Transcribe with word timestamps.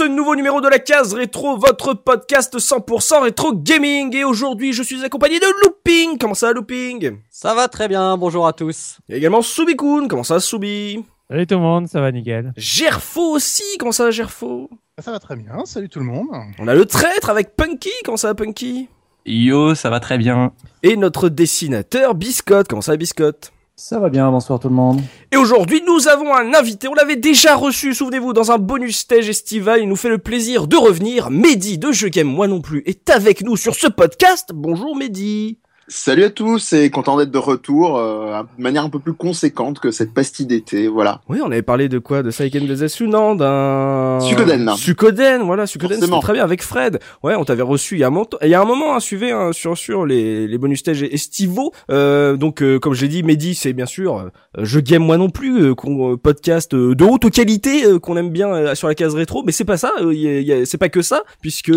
Ce 0.00 0.06
nouveau 0.06 0.34
numéro 0.34 0.62
de 0.62 0.68
la 0.68 0.78
case 0.78 1.12
rétro, 1.12 1.58
votre 1.58 1.92
podcast 1.92 2.56
100% 2.56 3.22
rétro 3.22 3.52
gaming. 3.52 4.16
Et 4.16 4.24
aujourd'hui, 4.24 4.72
je 4.72 4.82
suis 4.82 5.04
accompagné 5.04 5.38
de 5.38 5.44
Looping. 5.62 6.16
Comment 6.16 6.32
ça, 6.32 6.54
Looping? 6.54 7.18
Ça 7.28 7.54
va 7.54 7.68
très 7.68 7.86
bien, 7.86 8.16
bonjour 8.16 8.46
à 8.46 8.54
tous. 8.54 8.96
Il 9.06 9.12
y 9.12 9.14
a 9.16 9.18
également 9.18 9.42
Soubikoun. 9.42 10.08
Comment 10.08 10.24
ça, 10.24 10.40
Soubi 10.40 11.04
Salut 11.28 11.46
tout 11.46 11.56
le 11.56 11.60
monde, 11.60 11.86
ça 11.86 12.00
va 12.00 12.10
nickel. 12.12 12.54
Gerfo 12.56 13.32
aussi. 13.32 13.76
Comment 13.78 13.92
ça, 13.92 14.10
Gerfo? 14.10 14.70
Ça 14.98 15.12
va 15.12 15.18
très 15.18 15.36
bien, 15.36 15.66
salut 15.66 15.90
tout 15.90 15.98
le 15.98 16.06
monde. 16.06 16.28
On 16.58 16.66
a 16.66 16.74
le 16.74 16.86
traître 16.86 17.28
avec 17.28 17.54
Punky. 17.54 17.92
Comment 18.02 18.16
ça, 18.16 18.34
Punky? 18.34 18.88
Yo, 19.26 19.74
ça 19.74 19.90
va 19.90 20.00
très 20.00 20.16
bien. 20.16 20.54
Et 20.82 20.96
notre 20.96 21.28
dessinateur 21.28 22.14
Biscotte. 22.14 22.68
Comment 22.68 22.80
ça, 22.80 22.96
Biscotte? 22.96 23.52
Ça 23.82 23.98
va 23.98 24.10
bien, 24.10 24.30
bonsoir 24.30 24.60
tout 24.60 24.68
le 24.68 24.74
monde. 24.74 25.00
Et 25.32 25.38
aujourd'hui, 25.38 25.82
nous 25.86 26.06
avons 26.06 26.34
un 26.34 26.52
invité. 26.52 26.86
On 26.86 26.92
l'avait 26.92 27.16
déjà 27.16 27.56
reçu, 27.56 27.94
souvenez-vous, 27.94 28.34
dans 28.34 28.52
un 28.52 28.58
bonus 28.58 28.98
stage 28.98 29.30
estival. 29.30 29.80
Il 29.80 29.88
nous 29.88 29.96
fait 29.96 30.10
le 30.10 30.18
plaisir 30.18 30.66
de 30.66 30.76
revenir. 30.76 31.30
Mehdi 31.30 31.78
de 31.78 31.90
Je 31.90 32.06
Game 32.06 32.28
Moi 32.28 32.46
Non 32.46 32.60
Plus 32.60 32.82
est 32.84 33.08
avec 33.08 33.42
nous 33.42 33.56
sur 33.56 33.74
ce 33.74 33.86
podcast. 33.86 34.50
Bonjour 34.52 34.94
Mehdi. 34.96 35.60
Salut 35.92 36.22
à 36.22 36.30
tous 36.30 36.72
et 36.72 36.88
content 36.88 37.18
d'être 37.18 37.32
de 37.32 37.38
retour 37.38 37.98
euh, 37.98 38.40
de 38.56 38.62
manière 38.62 38.84
un 38.84 38.88
peu 38.90 39.00
plus 39.00 39.12
conséquente 39.12 39.80
que 39.80 39.90
cette 39.90 40.14
pastille 40.14 40.46
d'été, 40.46 40.86
voilà. 40.86 41.20
Oui, 41.28 41.40
on 41.44 41.50
avait 41.50 41.62
parlé 41.62 41.88
de 41.88 41.98
quoi? 41.98 42.22
De 42.22 42.30
Saiken 42.30 42.64
Dezetsu, 42.64 43.08
non 43.08 43.34
D'un... 43.34 44.20
Suikoden. 44.20 44.70
Suikoden, 44.76 45.42
voilà, 45.42 45.66
Suikoden, 45.66 46.00
c'était 46.00 46.20
très 46.20 46.32
bien 46.34 46.44
avec 46.44 46.62
Fred. 46.62 47.00
Ouais, 47.24 47.34
on 47.34 47.44
t'avait 47.44 47.64
reçu 47.64 47.96
il 47.96 47.98
y 47.98 48.04
a 48.04 48.06
un 48.06 48.10
moment, 48.10 48.28
il 48.40 48.48
y 48.48 48.54
a 48.54 48.60
un 48.60 48.64
moment, 48.64 48.94
hein, 48.94 49.00
suivez 49.00 49.32
hein, 49.32 49.50
sur 49.52 49.76
sur 49.76 50.06
les 50.06 50.46
les 50.46 50.58
bonus 50.58 50.78
stages 50.78 51.02
estivaux. 51.02 51.72
Euh, 51.90 52.36
donc, 52.36 52.62
euh, 52.62 52.78
comme 52.78 52.94
je 52.94 53.02
l'ai 53.02 53.08
dit, 53.08 53.24
Mehdi, 53.24 53.56
c'est 53.56 53.72
bien 53.72 53.86
sûr 53.86 54.16
euh, 54.18 54.28
Je 54.62 54.78
Game 54.78 55.02
Moi 55.02 55.16
Non 55.16 55.28
Plus, 55.28 55.60
euh, 55.70 55.74
qu'on- 55.74 56.12
euh, 56.12 56.16
podcast 56.16 56.72
euh, 56.72 56.94
de 56.94 57.02
haute 57.04 57.28
qualité 57.32 57.84
euh, 57.84 57.98
qu'on 57.98 58.16
aime 58.16 58.30
bien 58.30 58.48
euh, 58.54 58.74
sur 58.76 58.86
la 58.86 58.94
case 58.94 59.16
rétro. 59.16 59.42
Mais 59.44 59.50
c'est 59.50 59.64
pas 59.64 59.76
ça, 59.76 59.90
euh, 60.00 60.14
il 60.14 60.20
y 60.20 60.28
a- 60.28 60.38
il 60.38 60.46
y 60.46 60.52
a- 60.52 60.64
c'est 60.66 60.78
pas 60.78 60.88
que 60.88 61.02
ça, 61.02 61.24
puisque 61.42 61.72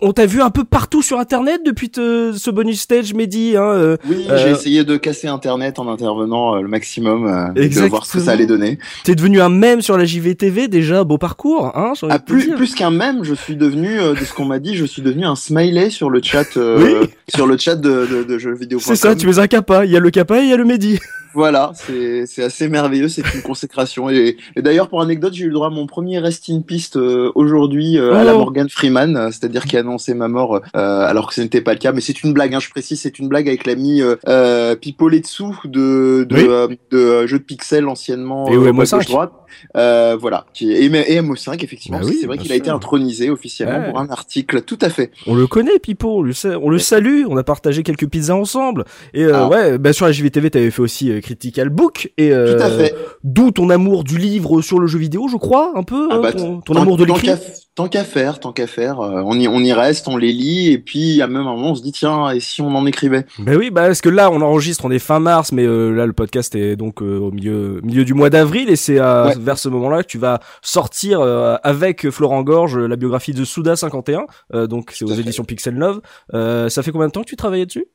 on 0.00 0.12
t'a 0.12 0.26
vu 0.26 0.40
un 0.40 0.50
peu 0.50 0.62
partout 0.62 1.02
sur 1.02 1.18
Internet 1.18 1.62
depuis 1.66 1.90
te- 1.90 2.30
ce 2.32 2.50
bonus 2.52 2.80
stage, 2.82 3.12
Hein, 3.56 3.62
euh, 3.62 3.96
Oui, 4.08 4.26
Euh, 4.28 4.38
j'ai 4.38 4.50
essayé 4.50 4.84
de 4.84 4.96
casser 4.96 5.28
Internet 5.28 5.78
en 5.78 5.88
intervenant 5.88 6.56
euh, 6.56 6.60
le 6.60 6.68
maximum, 6.68 7.52
de 7.54 7.88
voir 7.88 8.06
ce 8.06 8.14
que 8.14 8.20
ça 8.20 8.32
allait 8.32 8.46
donner. 8.46 8.78
T'es 9.04 9.14
devenu 9.14 9.40
un 9.40 9.48
mème 9.48 9.82
sur 9.82 9.96
la 9.96 10.04
JVTV 10.04 10.68
déjà, 10.68 11.04
beau 11.04 11.18
parcours, 11.18 11.72
hein 11.74 11.92
Ah, 12.08 12.18
plus 12.18 12.74
qu'un 12.74 12.90
mème, 12.90 13.24
je 13.24 13.34
suis 13.34 13.56
devenu, 13.56 13.96
de 13.98 14.24
ce 14.24 14.32
qu'on 14.32 14.44
m'a 14.44 14.58
dit, 14.58 14.74
je 14.74 14.84
suis 14.84 15.02
devenu 15.02 15.24
un 15.24 15.36
smiley 15.36 15.90
sur 15.90 16.10
le 16.10 16.20
chat, 16.22 16.44
sur 16.52 17.46
le 17.46 17.56
chat 17.58 17.76
de, 17.76 18.06
de, 18.06 18.22
de 18.24 18.38
jeux 18.38 18.54
vidéo. 18.54 18.78
C'est 18.80 18.96
ça, 18.96 19.14
tu 19.14 19.28
es 19.30 19.38
un 19.38 19.46
kappa. 19.46 19.84
Il 19.84 19.90
y 19.90 19.96
a 19.96 20.00
le 20.00 20.10
kappa 20.10 20.40
et 20.40 20.44
il 20.44 20.50
y 20.50 20.52
a 20.52 20.56
le 20.56 20.64
Mehdi. 20.64 20.98
Voilà, 21.36 21.72
c'est 21.74 22.44
assez 22.44 22.68
merveilleux, 22.68 23.08
c'est 23.08 23.24
une 23.34 23.42
consécration. 23.42 24.08
Et, 24.08 24.36
et 24.54 24.62
d'ailleurs, 24.62 24.88
pour 24.88 25.02
anecdote, 25.02 25.34
j'ai 25.34 25.42
eu 25.44 25.48
le 25.48 25.54
droit 25.54 25.66
à 25.66 25.70
mon 25.70 25.86
premier 25.88 26.20
rest 26.20 26.44
in 26.48 26.60
piste 26.60 26.96
euh, 26.96 27.32
aujourd'hui 27.34 27.98
euh, 27.98 28.14
à 28.14 28.22
la 28.22 28.34
Oh. 28.36 28.38
Morgan 28.38 28.68
Freeman, 28.68 29.30
c'est-à-dire 29.32 29.64
qui 29.64 29.76
a 29.76 29.80
annoncé 29.80 30.14
ma 30.14 30.28
mort 30.28 30.54
euh, 30.54 30.60
alors 30.74 31.28
que 31.28 31.34
ce 31.34 31.40
n'était 31.40 31.60
pas 31.60 31.72
le 31.72 31.80
cas. 31.80 31.90
Mais 31.90 32.00
c'est 32.00 32.22
une 32.22 32.32
blague, 32.34 32.54
hein, 32.54 32.60
je 32.60 32.70
précise, 32.70 33.00
c'est 33.14 33.22
une 33.22 33.28
blague 33.28 33.48
avec 33.48 33.66
l'ami 33.66 34.02
euh, 34.02 34.16
euh, 34.28 34.74
Pipoletsu 34.76 35.44
de 35.64 36.24
de, 36.28 36.34
Oui. 36.36 36.46
euh, 36.48 36.68
de 36.90 36.98
euh, 36.98 37.26
jeux 37.26 37.38
de 37.38 37.44
pixels 37.44 37.86
anciennement 37.88 38.48
Et 38.50 38.54
euh, 38.56 38.72
MO5. 38.72 38.96
gauche 38.96 39.06
droite. 39.06 39.32
Euh, 39.76 40.16
voilà, 40.20 40.46
qui 40.54 40.72
et, 40.72 40.84
et 40.86 41.20
MO5 41.20 41.62
effectivement, 41.64 41.98
Bah 42.00 42.04
oui, 42.08 42.18
c'est 42.20 42.26
vrai 42.26 42.38
qu'il 42.38 42.52
a 42.52 42.56
été 42.56 42.70
intronisé 42.70 43.30
officiellement 43.30 43.78
Ouais. 43.80 43.90
pour 43.90 43.98
un 43.98 44.08
article, 44.10 44.62
tout 44.62 44.78
à 44.80 44.88
fait. 44.90 45.10
On 45.26 45.34
le 45.34 45.46
connaît, 45.46 45.78
Pipo, 45.80 46.18
on 46.18 46.22
le, 46.22 46.32
sait, 46.32 46.54
on 46.54 46.68
le 46.70 46.78
salue, 46.78 47.24
on 47.28 47.36
a 47.36 47.42
partagé 47.44 47.82
quelques 47.82 48.06
pizzas 48.08 48.34
ensemble. 48.34 48.84
Et 49.14 49.24
euh, 49.24 49.32
Ah. 49.34 49.48
ouais, 49.48 49.78
bah 49.78 49.92
sur 49.92 50.06
la 50.06 50.12
JVTV, 50.12 50.50
t'avais 50.50 50.70
fait 50.70 50.82
aussi 50.82 51.10
euh, 51.10 51.20
Critical 51.20 51.68
Book. 51.70 52.12
Et 52.18 52.32
euh, 52.32 52.56
Tout 52.56 52.62
à 52.62 52.70
fait. 52.70 52.94
D'où 53.24 53.50
ton 53.50 53.70
amour 53.70 54.04
du 54.04 54.18
livre 54.18 54.60
sur 54.62 54.78
le 54.78 54.86
jeu 54.86 54.98
vidéo, 54.98 55.26
je 55.28 55.36
crois, 55.36 55.72
un 55.74 55.82
peu, 55.82 56.08
Ah 56.10 56.14
hein, 56.16 56.20
bah, 56.22 56.32
ton, 56.32 56.60
amour 56.76 56.96
de 56.96 57.04
l'écrit. 57.04 57.30
Tant 57.74 57.88
qu'à 57.88 58.04
faire, 58.04 58.38
tant 58.38 58.52
qu'à 58.52 58.68
faire, 58.68 59.00
euh, 59.00 59.22
on 59.24 59.36
y 59.38 59.48
on 59.48 59.58
y 59.58 59.72
reste, 59.72 60.06
on 60.06 60.16
les 60.16 60.32
lit 60.32 60.70
et 60.72 60.78
puis 60.78 61.20
a 61.22 61.26
même 61.26 61.42
un 61.42 61.54
moment 61.56 61.72
on 61.72 61.74
se 61.74 61.82
dit 61.82 61.90
tiens 61.90 62.30
et 62.30 62.38
si 62.38 62.62
on 62.62 62.68
en 62.76 62.86
écrivait? 62.86 63.26
Bah 63.40 63.52
oui, 63.58 63.70
bah 63.70 63.86
parce 63.86 64.00
que 64.00 64.08
là, 64.08 64.30
on 64.30 64.40
enregistre, 64.42 64.84
on 64.84 64.92
est 64.92 65.00
fin 65.00 65.18
mars, 65.18 65.50
mais 65.50 65.64
euh, 65.64 65.90
là, 65.90 66.06
le 66.06 66.12
podcast 66.12 66.54
est 66.54 66.76
donc 66.76 67.02
euh, 67.02 67.18
au 67.18 67.32
milieu, 67.32 67.80
milieu 67.82 68.04
du 68.04 68.14
mois 68.14 68.30
d'avril, 68.30 68.70
et 68.70 68.76
c'est 68.76 68.98
à- 69.00 69.26
Ouais. 69.26 69.34
Vers 69.44 69.58
ce 69.58 69.68
moment-là 69.68 70.02
que 70.02 70.08
tu 70.08 70.18
vas 70.18 70.40
sortir 70.62 71.20
euh, 71.20 71.56
avec 71.62 72.10
Florent 72.10 72.42
Gorge 72.42 72.76
la 72.78 72.96
biographie 72.96 73.32
de 73.32 73.44
Souda 73.44 73.76
51. 73.76 74.26
euh, 74.54 74.66
donc 74.66 74.90
c'est 74.92 75.04
aux 75.04 75.12
éditions 75.14 75.44
Pixel 75.44 75.74
Love. 75.76 76.00
Euh, 76.34 76.68
ça 76.68 76.82
fait 76.82 76.90
combien 76.90 77.06
de 77.06 77.12
temps 77.12 77.22
que 77.22 77.28
tu 77.28 77.36
travaillais 77.36 77.66
dessus? 77.66 77.86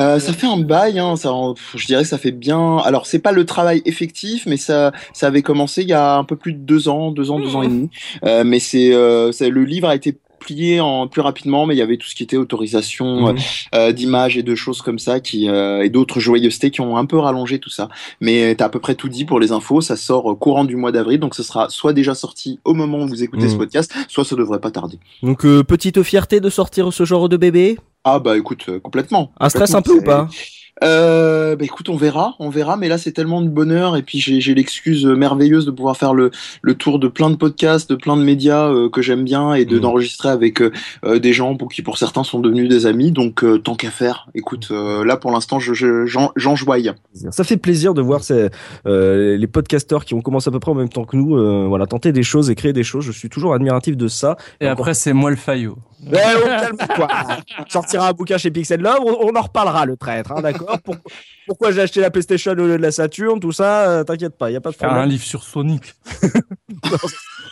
Euh, 0.00 0.18
ça 0.18 0.32
fait 0.32 0.48
un 0.48 0.58
bail, 0.58 0.98
hein, 0.98 1.14
ça, 1.14 1.30
je 1.76 1.86
dirais 1.86 2.02
que 2.02 2.08
ça 2.08 2.18
fait 2.18 2.32
bien. 2.32 2.78
Alors 2.78 3.06
c'est 3.06 3.20
pas 3.20 3.30
le 3.30 3.46
travail 3.46 3.80
effectif, 3.84 4.44
mais 4.46 4.56
ça, 4.56 4.90
ça 5.12 5.28
avait 5.28 5.42
commencé 5.42 5.82
il 5.82 5.88
y 5.88 5.92
a 5.92 6.16
un 6.16 6.24
peu 6.24 6.34
plus 6.34 6.52
de 6.54 6.58
deux 6.58 6.88
ans, 6.88 7.12
deux 7.12 7.30
ans, 7.30 7.38
deux 7.38 7.54
ans 7.54 7.62
et 7.62 7.68
demi. 7.68 7.90
Euh, 8.24 8.42
mais 8.44 8.58
c'est, 8.58 8.92
euh, 8.92 9.30
c'est- 9.30 9.50
le 9.50 9.62
livre 9.64 9.86
a 9.88 9.94
été 9.94 10.18
plié 10.42 10.80
en 10.80 11.06
plus 11.08 11.20
rapidement, 11.22 11.66
mais 11.66 11.74
il 11.74 11.78
y 11.78 11.82
avait 11.82 11.96
tout 11.96 12.08
ce 12.08 12.14
qui 12.14 12.22
était 12.22 12.36
autorisation 12.36 13.28
Mhm. 13.32 13.38
euh, 13.74 13.92
d'images 13.92 14.36
et 14.36 14.42
de 14.42 14.54
choses 14.54 14.82
comme 14.82 14.98
ça, 14.98 15.20
qui 15.20 15.48
euh, 15.48 15.82
et 15.82 15.88
d'autres 15.90 16.20
joyeusetés 16.20 16.70
qui 16.70 16.80
ont 16.80 16.96
un 16.96 17.06
peu 17.06 17.18
rallongé 17.18 17.58
tout 17.58 17.70
ça. 17.70 17.88
Mais 18.20 18.54
t'as 18.54 18.66
à 18.66 18.68
peu 18.68 18.78
près 18.80 18.94
tout 18.94 19.08
dit 19.08 19.24
pour 19.24 19.40
les 19.40 19.52
infos. 19.52 19.80
Ça 19.80 19.96
sort 19.96 20.32
euh, 20.32 20.34
courant 20.34 20.64
du 20.64 20.76
mois 20.76 20.92
d'avril, 20.92 21.20
donc 21.20 21.34
ce 21.34 21.42
sera 21.42 21.68
soit 21.70 21.92
déjà 21.92 22.14
sorti 22.14 22.58
au 22.64 22.74
moment 22.74 22.98
où 23.02 23.08
vous 23.08 23.22
écoutez 23.22 23.44
Mhm. 23.44 23.50
ce 23.52 23.56
podcast, 23.56 23.94
soit 24.08 24.24
ça 24.24 24.36
devrait 24.36 24.60
pas 24.60 24.70
tarder. 24.70 24.98
Donc 25.22 25.44
euh, 25.44 25.62
petite 25.62 26.02
fierté 26.02 26.40
de 26.40 26.50
sortir 26.50 26.92
ce 26.92 27.04
genre 27.04 27.28
de 27.28 27.36
bébé? 27.36 27.78
Ah 28.04 28.18
bah 28.18 28.36
écoute, 28.36 28.64
euh, 28.68 28.80
complètement. 28.80 29.32
Un 29.38 29.48
stress 29.48 29.74
un 29.74 29.82
peu 29.82 29.92
ou 29.92 30.02
pas? 30.02 30.28
Euh, 30.82 31.54
bah 31.56 31.64
écoute, 31.64 31.88
on 31.88 31.96
verra, 31.96 32.34
on 32.38 32.48
verra, 32.50 32.76
mais 32.76 32.88
là 32.88 32.98
c'est 32.98 33.12
tellement 33.12 33.40
de 33.40 33.48
bonheur 33.48 33.96
et 33.96 34.02
puis 34.02 34.18
j'ai 34.20 34.40
j'ai 34.40 34.54
l'excuse 34.54 35.06
merveilleuse 35.06 35.64
de 35.64 35.70
pouvoir 35.70 35.96
faire 35.96 36.12
le, 36.12 36.30
le 36.60 36.74
tour 36.74 36.98
de 36.98 37.08
plein 37.08 37.30
de 37.30 37.36
podcasts, 37.36 37.88
de 37.90 37.94
plein 37.94 38.16
de 38.16 38.22
médias 38.22 38.68
euh, 38.68 38.88
que 38.90 39.00
j'aime 39.02 39.22
bien 39.24 39.54
et 39.54 39.64
de 39.64 39.76
Mhm. 39.76 39.82
d'enregistrer 39.82 40.28
avec 40.28 40.60
euh, 40.60 40.70
des 41.18 41.32
gens 41.32 41.56
pour 41.56 41.68
qui 41.68 41.82
pour 41.82 41.98
certains 41.98 42.24
sont 42.24 42.40
devenus 42.40 42.68
des 42.68 42.86
amis, 42.86 43.12
donc 43.12 43.44
euh, 43.44 43.58
tant 43.58 43.74
qu'à 43.76 43.90
faire. 43.90 44.28
Écoute, 44.34 44.68
euh, 44.72 45.04
là 45.04 45.16
pour 45.16 45.30
l'instant 45.30 45.58
je 45.60 45.72
je- 45.74 46.04
j'en 46.06 46.32
j'en 46.36 46.56
jouaille. 46.56 46.92
Ça 47.30 47.44
fait 47.44 47.56
plaisir 47.56 47.94
de 47.94 48.02
voir 48.02 48.24
ces, 48.24 48.48
euh, 48.86 49.36
les 49.36 49.46
podcasteurs 49.46 50.04
qui 50.04 50.14
ont 50.14 50.20
commencé 50.20 50.48
à 50.48 50.52
peu 50.52 50.58
près 50.60 50.72
en 50.72 50.74
même 50.74 50.88
temps 50.88 51.04
que 51.04 51.16
nous, 51.16 51.36
euh, 51.36 51.66
voilà, 51.68 51.86
tenter 51.86 52.12
des 52.12 52.22
choses 52.24 52.50
et 52.50 52.54
créer 52.54 52.72
des 52.72 52.82
choses. 52.82 53.04
Je 53.04 53.12
suis 53.12 53.28
toujours 53.28 53.54
admiratif 53.54 53.96
de 53.96 54.08
ça. 54.08 54.36
Et 54.60 54.66
après, 54.66 54.94
c'est 54.94 55.12
moi 55.12 55.30
le 55.30 55.36
faillot. 55.36 55.76
Ouais, 56.04 56.20
oh, 56.36 56.46
calme-toi. 56.46 57.08
Sortira 57.68 58.08
un 58.08 58.12
bouquin 58.12 58.38
chez 58.38 58.50
Pixel 58.50 58.80
Love, 58.80 59.00
on, 59.04 59.28
on 59.28 59.36
en 59.36 59.42
reparlera 59.42 59.86
le 59.86 59.96
traître, 59.96 60.32
hein, 60.32 60.40
d'accord? 60.40 60.78
Pourquoi 61.46 61.72
j'ai 61.72 61.80
acheté 61.80 62.00
la 62.00 62.10
PlayStation 62.10 62.52
au 62.52 62.54
lieu 62.54 62.68
de 62.76 62.82
la 62.82 62.92
Saturn, 62.92 63.40
tout 63.40 63.52
ça, 63.52 63.88
euh, 63.90 64.04
t'inquiète 64.04 64.36
pas, 64.38 64.50
y 64.50 64.56
a 64.56 64.60
pas 64.60 64.70
de 64.70 64.76
Faire 64.76 64.88
un 64.88 64.92
problème. 64.92 65.10
livre 65.10 65.24
sur 65.24 65.42
Sonic. 65.42 65.94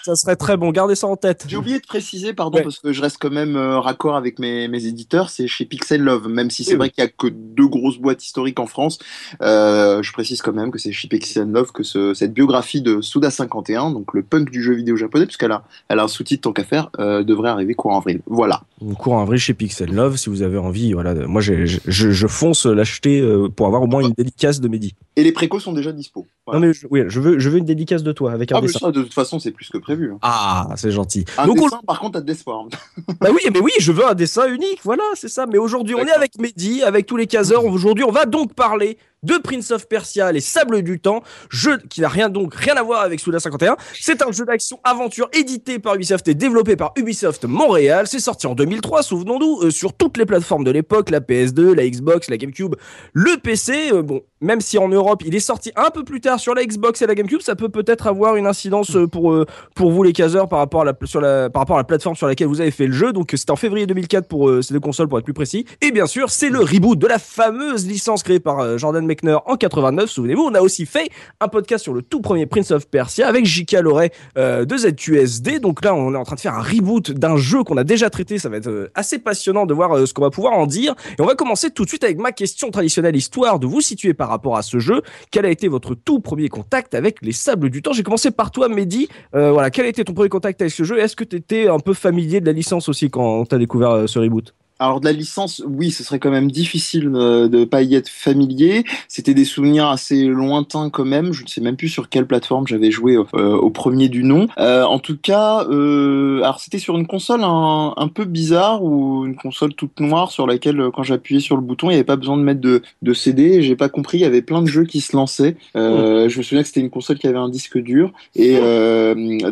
Ça 0.02 0.16
serait 0.16 0.36
très 0.36 0.56
bon, 0.56 0.70
gardez 0.70 0.94
ça 0.94 1.06
en 1.08 1.16
tête. 1.16 1.44
J'ai 1.46 1.58
oublié 1.58 1.78
de 1.78 1.86
préciser, 1.86 2.32
pardon, 2.32 2.56
Ouais. 2.56 2.62
parce 2.64 2.78
que 2.78 2.90
je 2.90 3.02
reste 3.02 3.18
quand 3.20 3.30
même 3.30 3.54
euh, 3.56 3.78
raccord 3.80 4.16
avec 4.16 4.38
mes, 4.38 4.66
mes 4.66 4.86
éditeurs, 4.86 5.28
c'est 5.28 5.46
chez 5.46 5.66
Pixel 5.66 6.00
Love, 6.02 6.26
même 6.26 6.50
si 6.50 6.64
c'est 6.64 6.72
Oui, 6.72 6.78
vrai 6.78 6.90
qu'il 6.90 7.04
y 7.04 7.06
a 7.06 7.10
que 7.10 7.26
deux 7.26 7.66
grosses 7.66 7.98
boîtes 7.98 8.24
historiques 8.24 8.58
en 8.60 8.66
France. 8.66 8.98
Euh, 9.42 10.02
je 10.02 10.10
précise 10.12 10.40
quand 10.40 10.54
même 10.54 10.70
que 10.70 10.78
c'est 10.78 10.92
chez 10.92 11.06
Pixel 11.06 11.50
Love 11.50 11.72
que 11.72 11.82
ce, 11.82 12.14
cette 12.14 12.32
biographie 12.32 12.80
de 12.80 13.02
Suda 13.02 13.30
51, 13.30 13.90
donc 13.90 14.14
le 14.14 14.22
punk 14.22 14.50
du 14.50 14.62
jeu 14.62 14.72
vidéo 14.72 14.96
japonais, 14.96 15.26
puisqu'elle 15.26 15.52
a, 15.52 15.64
elle 15.90 15.98
a 15.98 16.04
un 16.04 16.08
sous-titre 16.08 16.42
tant 16.42 16.52
qu'à 16.54 16.64
faire, 16.64 16.88
euh, 16.98 17.22
devrait 17.22 17.50
arriver 17.50 17.74
courant 17.74 17.98
avril. 17.98 18.20
Voilà. 18.26 18.62
Courant 18.98 19.20
avril 19.22 19.38
chez 19.38 19.52
Pixel 19.52 19.92
Love, 19.94 20.16
si 20.16 20.30
vous 20.30 20.40
avez 20.40 20.56
envie, 20.56 20.94
voilà. 20.94 21.12
Moi, 21.12 21.42
je, 21.42 21.66
je, 21.66 21.78
je 21.86 22.26
fonce 22.26 22.64
l'acheter 22.64 23.22
pour 23.54 23.66
avoir 23.66 23.82
au 23.82 23.86
moins 23.90 24.02
une 24.02 24.12
dédicace 24.12 24.60
de 24.60 24.68
Mehdi. 24.68 24.94
Et 25.20 25.22
les 25.22 25.32
précos 25.32 25.60
sont 25.60 25.74
déjà 25.74 25.92
dispo. 25.92 26.26
Voilà. 26.46 26.60
Non 26.60 26.66
mais 26.66 26.72
je, 26.72 26.86
oui, 26.90 27.02
je 27.08 27.20
veux, 27.20 27.38
je 27.38 27.50
veux 27.50 27.58
une 27.58 27.66
dédicace 27.66 28.02
de 28.02 28.10
toi 28.12 28.32
avec 28.32 28.52
un 28.52 28.56
ah, 28.56 28.60
mais 28.62 28.68
dessin. 28.68 28.78
ça, 28.78 28.90
de 28.90 29.02
toute 29.02 29.12
façon, 29.12 29.38
c'est 29.38 29.50
plus 29.50 29.68
que 29.68 29.76
prévu. 29.76 30.12
hein. 30.12 30.18
Ah, 30.22 30.68
c'est 30.76 30.90
gentil. 30.90 31.26
Un 31.36 31.46
Donc, 31.46 31.58
on- 31.60 31.64
dessin, 31.64 31.80
par 31.86 32.00
contre, 32.00 32.12
t'as 32.12 32.20
d'espoir. 32.22 32.64
Bah 33.20 33.28
oui, 33.30 33.42
mais 33.52 33.60
oui, 33.60 33.72
je 33.78 33.92
veux 33.92 34.06
un 34.06 34.14
dessin 34.14 34.48
unique, 34.48 34.80
voilà, 34.82 35.02
c'est 35.14 35.28
ça. 35.28 35.44
Mais 35.44 35.58
aujourd'hui, 35.58 35.94
on 35.94 36.06
est 36.06 36.10
avec 36.12 36.38
Mehdi, 36.38 36.82
avec 36.82 37.04
tous 37.04 37.18
les 37.18 37.26
caseurs. 37.26 37.66
Aujourd'hui, 37.66 38.02
on 38.04 38.10
va 38.10 38.24
donc 38.24 38.54
parler 38.54 38.96
de 39.22 39.36
Prince 39.36 39.70
of 39.72 39.86
Persia, 39.86 40.32
Les 40.32 40.40
Sables 40.40 40.80
du 40.82 40.98
Temps, 40.98 41.22
jeu 41.50 41.76
qui 41.90 42.00
n'a 42.00 42.08
rien 42.08 42.30
donc 42.30 42.54
rien 42.54 42.74
à 42.76 42.82
voir 42.82 43.02
avec 43.02 43.20
Souda 43.20 43.38
51. 43.38 43.76
C'est 43.92 44.22
un 44.22 44.32
jeu 44.32 44.46
d'action 44.46 44.80
aventure 44.82 45.28
édité 45.34 45.78
par 45.78 45.96
Ubisoft 45.96 46.26
et 46.28 46.34
développé 46.34 46.76
par 46.76 46.92
Ubisoft 46.96 47.44
Montréal. 47.44 48.06
C'est 48.06 48.20
sorti 48.20 48.46
en 48.46 48.54
2003, 48.54 49.02
souvenons-nous, 49.02 49.64
euh, 49.64 49.70
sur 49.70 49.92
toutes 49.92 50.16
les 50.16 50.24
plateformes 50.24 50.64
de 50.64 50.70
l'époque, 50.70 51.10
la 51.10 51.20
PS2, 51.20 51.74
la 51.74 51.86
Xbox, 51.86 52.30
la 52.30 52.38
GameCube, 52.38 52.76
le 53.12 53.36
PC. 53.36 53.90
Euh, 53.92 54.00
bon, 54.02 54.22
même 54.40 54.60
si 54.60 54.78
en 54.78 54.88
Europe 54.88 55.22
il 55.24 55.34
est 55.34 55.40
sorti 55.40 55.70
un 55.76 55.90
peu 55.90 56.04
plus 56.04 56.20
tard 56.20 56.40
sur 56.40 56.54
la 56.54 56.64
Xbox 56.64 57.02
et 57.02 57.06
la 57.06 57.14
GameCube, 57.14 57.42
ça 57.42 57.54
peut 57.54 57.68
peut-être 57.68 58.06
avoir 58.06 58.36
une 58.36 58.46
incidence 58.46 58.96
euh, 58.96 59.06
pour 59.06 59.32
euh, 59.32 59.46
pour 59.74 59.90
vous 59.90 60.02
les 60.02 60.12
caseurs 60.12 60.48
par 60.48 60.58
rapport 60.58 60.82
à 60.82 60.84
la 60.84 60.94
sur 61.04 61.20
la 61.20 61.50
par 61.50 61.60
rapport 61.62 61.76
à 61.76 61.80
la 61.80 61.84
plateforme 61.84 62.16
sur 62.16 62.26
laquelle 62.26 62.48
vous 62.48 62.60
avez 62.60 62.70
fait 62.70 62.86
le 62.86 62.92
jeu. 62.92 63.12
Donc 63.12 63.32
c'était 63.36 63.50
en 63.50 63.56
février 63.56 63.86
2004 63.86 64.28
pour 64.28 64.48
euh, 64.48 64.62
ces 64.62 64.72
deux 64.72 64.80
consoles 64.80 65.08
pour 65.08 65.18
être 65.18 65.24
plus 65.24 65.34
précis. 65.34 65.66
Et 65.82 65.90
bien 65.90 66.06
sûr, 66.06 66.30
c'est 66.30 66.48
le 66.48 66.60
reboot 66.60 66.98
de 66.98 67.06
la 67.06 67.18
fameuse 67.18 67.86
licence 67.86 68.22
créée 68.22 68.40
par 68.40 68.78
Jordan 68.78 69.04
Mechner 69.04 69.36
en 69.46 69.56
89. 69.56 70.08
Souvenez-vous, 70.08 70.42
on 70.42 70.54
a 70.54 70.60
aussi 70.60 70.86
fait 70.86 71.10
un 71.40 71.48
podcast 71.48 71.84
sur 71.84 71.92
le 71.92 72.02
tout 72.02 72.20
premier 72.20 72.46
Prince 72.46 72.70
of 72.70 72.88
Persia 72.88 73.28
avec 73.28 73.44
J.K. 73.44 73.80
Loret 73.82 74.12
de 74.36 74.76
ZQSD. 74.76 75.60
Donc 75.60 75.84
là, 75.84 75.94
on 75.94 76.14
est 76.14 76.16
en 76.16 76.24
train 76.24 76.36
de 76.36 76.40
faire 76.40 76.54
un 76.54 76.62
reboot 76.62 77.10
d'un 77.10 77.36
jeu 77.36 77.62
qu'on 77.62 77.76
a 77.76 77.84
déjà 77.84 78.10
traité. 78.10 78.38
Ça 78.38 78.48
va 78.48 78.56
être 78.56 78.90
assez 78.94 79.18
passionnant 79.18 79.66
de 79.66 79.74
voir 79.74 80.06
ce 80.06 80.14
qu'on 80.14 80.22
va 80.22 80.30
pouvoir 80.30 80.54
en 80.54 80.66
dire. 80.66 80.94
Et 81.18 81.22
on 81.22 81.26
va 81.26 81.34
commencer 81.34 81.70
tout 81.70 81.84
de 81.84 81.88
suite 81.88 82.04
avec 82.04 82.18
ma 82.18 82.32
question 82.32 82.70
traditionnelle, 82.70 83.16
histoire 83.16 83.58
de 83.58 83.66
vous 83.66 83.80
situer 83.80 84.14
par 84.14 84.29
rapport 84.30 84.56
à 84.56 84.62
ce 84.62 84.78
jeu. 84.78 85.02
Quel 85.30 85.46
a 85.46 85.50
été 85.50 85.68
votre 85.68 85.94
tout 85.94 86.20
premier 86.20 86.48
contact 86.48 86.94
avec 86.94 87.18
les 87.22 87.32
Sables 87.32 87.70
du 87.70 87.82
Temps? 87.82 87.92
J'ai 87.92 88.02
commencé 88.02 88.30
par 88.30 88.50
toi, 88.50 88.68
Mehdi. 88.68 89.08
Euh, 89.34 89.52
voilà, 89.52 89.70
quel 89.70 89.84
a 89.84 89.88
été 89.88 90.04
ton 90.04 90.14
premier 90.14 90.28
contact 90.28 90.60
avec 90.60 90.72
ce 90.72 90.84
jeu? 90.84 90.98
Est-ce 90.98 91.16
que 91.16 91.24
tu 91.24 91.36
étais 91.36 91.68
un 91.68 91.78
peu 91.78 91.94
familier 91.94 92.40
de 92.40 92.46
la 92.46 92.52
licence 92.52 92.88
aussi 92.88 93.10
quand 93.10 93.46
tu 93.46 93.54
as 93.54 93.58
découvert 93.58 93.90
euh, 93.90 94.06
ce 94.06 94.18
reboot? 94.18 94.54
Alors 94.82 94.98
de 95.00 95.04
la 95.04 95.12
licence, 95.12 95.62
oui, 95.66 95.90
ce 95.90 96.02
serait 96.02 96.18
quand 96.18 96.30
même 96.30 96.50
difficile 96.50 97.10
euh, 97.14 97.48
de 97.48 97.66
pas 97.66 97.82
y 97.82 97.94
être 97.94 98.08
familier. 98.08 98.84
C'était 99.08 99.34
des 99.34 99.44
souvenirs 99.44 99.88
assez 99.88 100.24
lointains 100.24 100.88
quand 100.88 101.04
même. 101.04 101.34
Je 101.34 101.42
ne 101.42 101.48
sais 101.48 101.60
même 101.60 101.76
plus 101.76 101.90
sur 101.90 102.08
quelle 102.08 102.26
plateforme 102.26 102.66
j'avais 102.66 102.90
joué 102.90 103.14
euh, 103.16 103.56
au 103.56 103.68
premier 103.68 104.08
du 104.08 104.24
nom. 104.24 104.48
Euh, 104.58 104.84
en 104.84 104.98
tout 104.98 105.18
cas, 105.20 105.66
euh, 105.68 106.38
alors 106.38 106.60
c'était 106.60 106.78
sur 106.78 106.96
une 106.96 107.06
console 107.06 107.42
un, 107.44 107.92
un 107.94 108.08
peu 108.08 108.24
bizarre 108.24 108.82
ou 108.82 109.26
une 109.26 109.36
console 109.36 109.74
toute 109.74 110.00
noire 110.00 110.30
sur 110.30 110.46
laquelle 110.46 110.82
quand 110.94 111.02
j'appuyais 111.02 111.40
sur 111.40 111.56
le 111.56 111.62
bouton, 111.62 111.88
il 111.88 111.90
n'y 111.90 111.96
avait 111.96 112.04
pas 112.04 112.16
besoin 112.16 112.38
de 112.38 112.42
mettre 112.42 112.62
de, 112.62 112.80
de 113.02 113.12
CD. 113.12 113.60
J'ai 113.60 113.76
pas 113.76 113.90
compris. 113.90 114.16
Il 114.16 114.22
y 114.22 114.24
avait 114.24 114.40
plein 114.40 114.62
de 114.62 114.66
jeux 114.66 114.86
qui 114.86 115.02
se 115.02 115.14
lançaient. 115.14 115.56
Je 115.74 116.24
me 116.38 116.42
souviens 116.42 116.62
que 116.62 116.68
c'était 116.68 116.80
une 116.80 116.88
console 116.88 117.18
qui 117.18 117.26
avait 117.26 117.36
un 117.36 117.50
disque 117.50 117.76
dur. 117.76 118.14
Et 118.34 118.56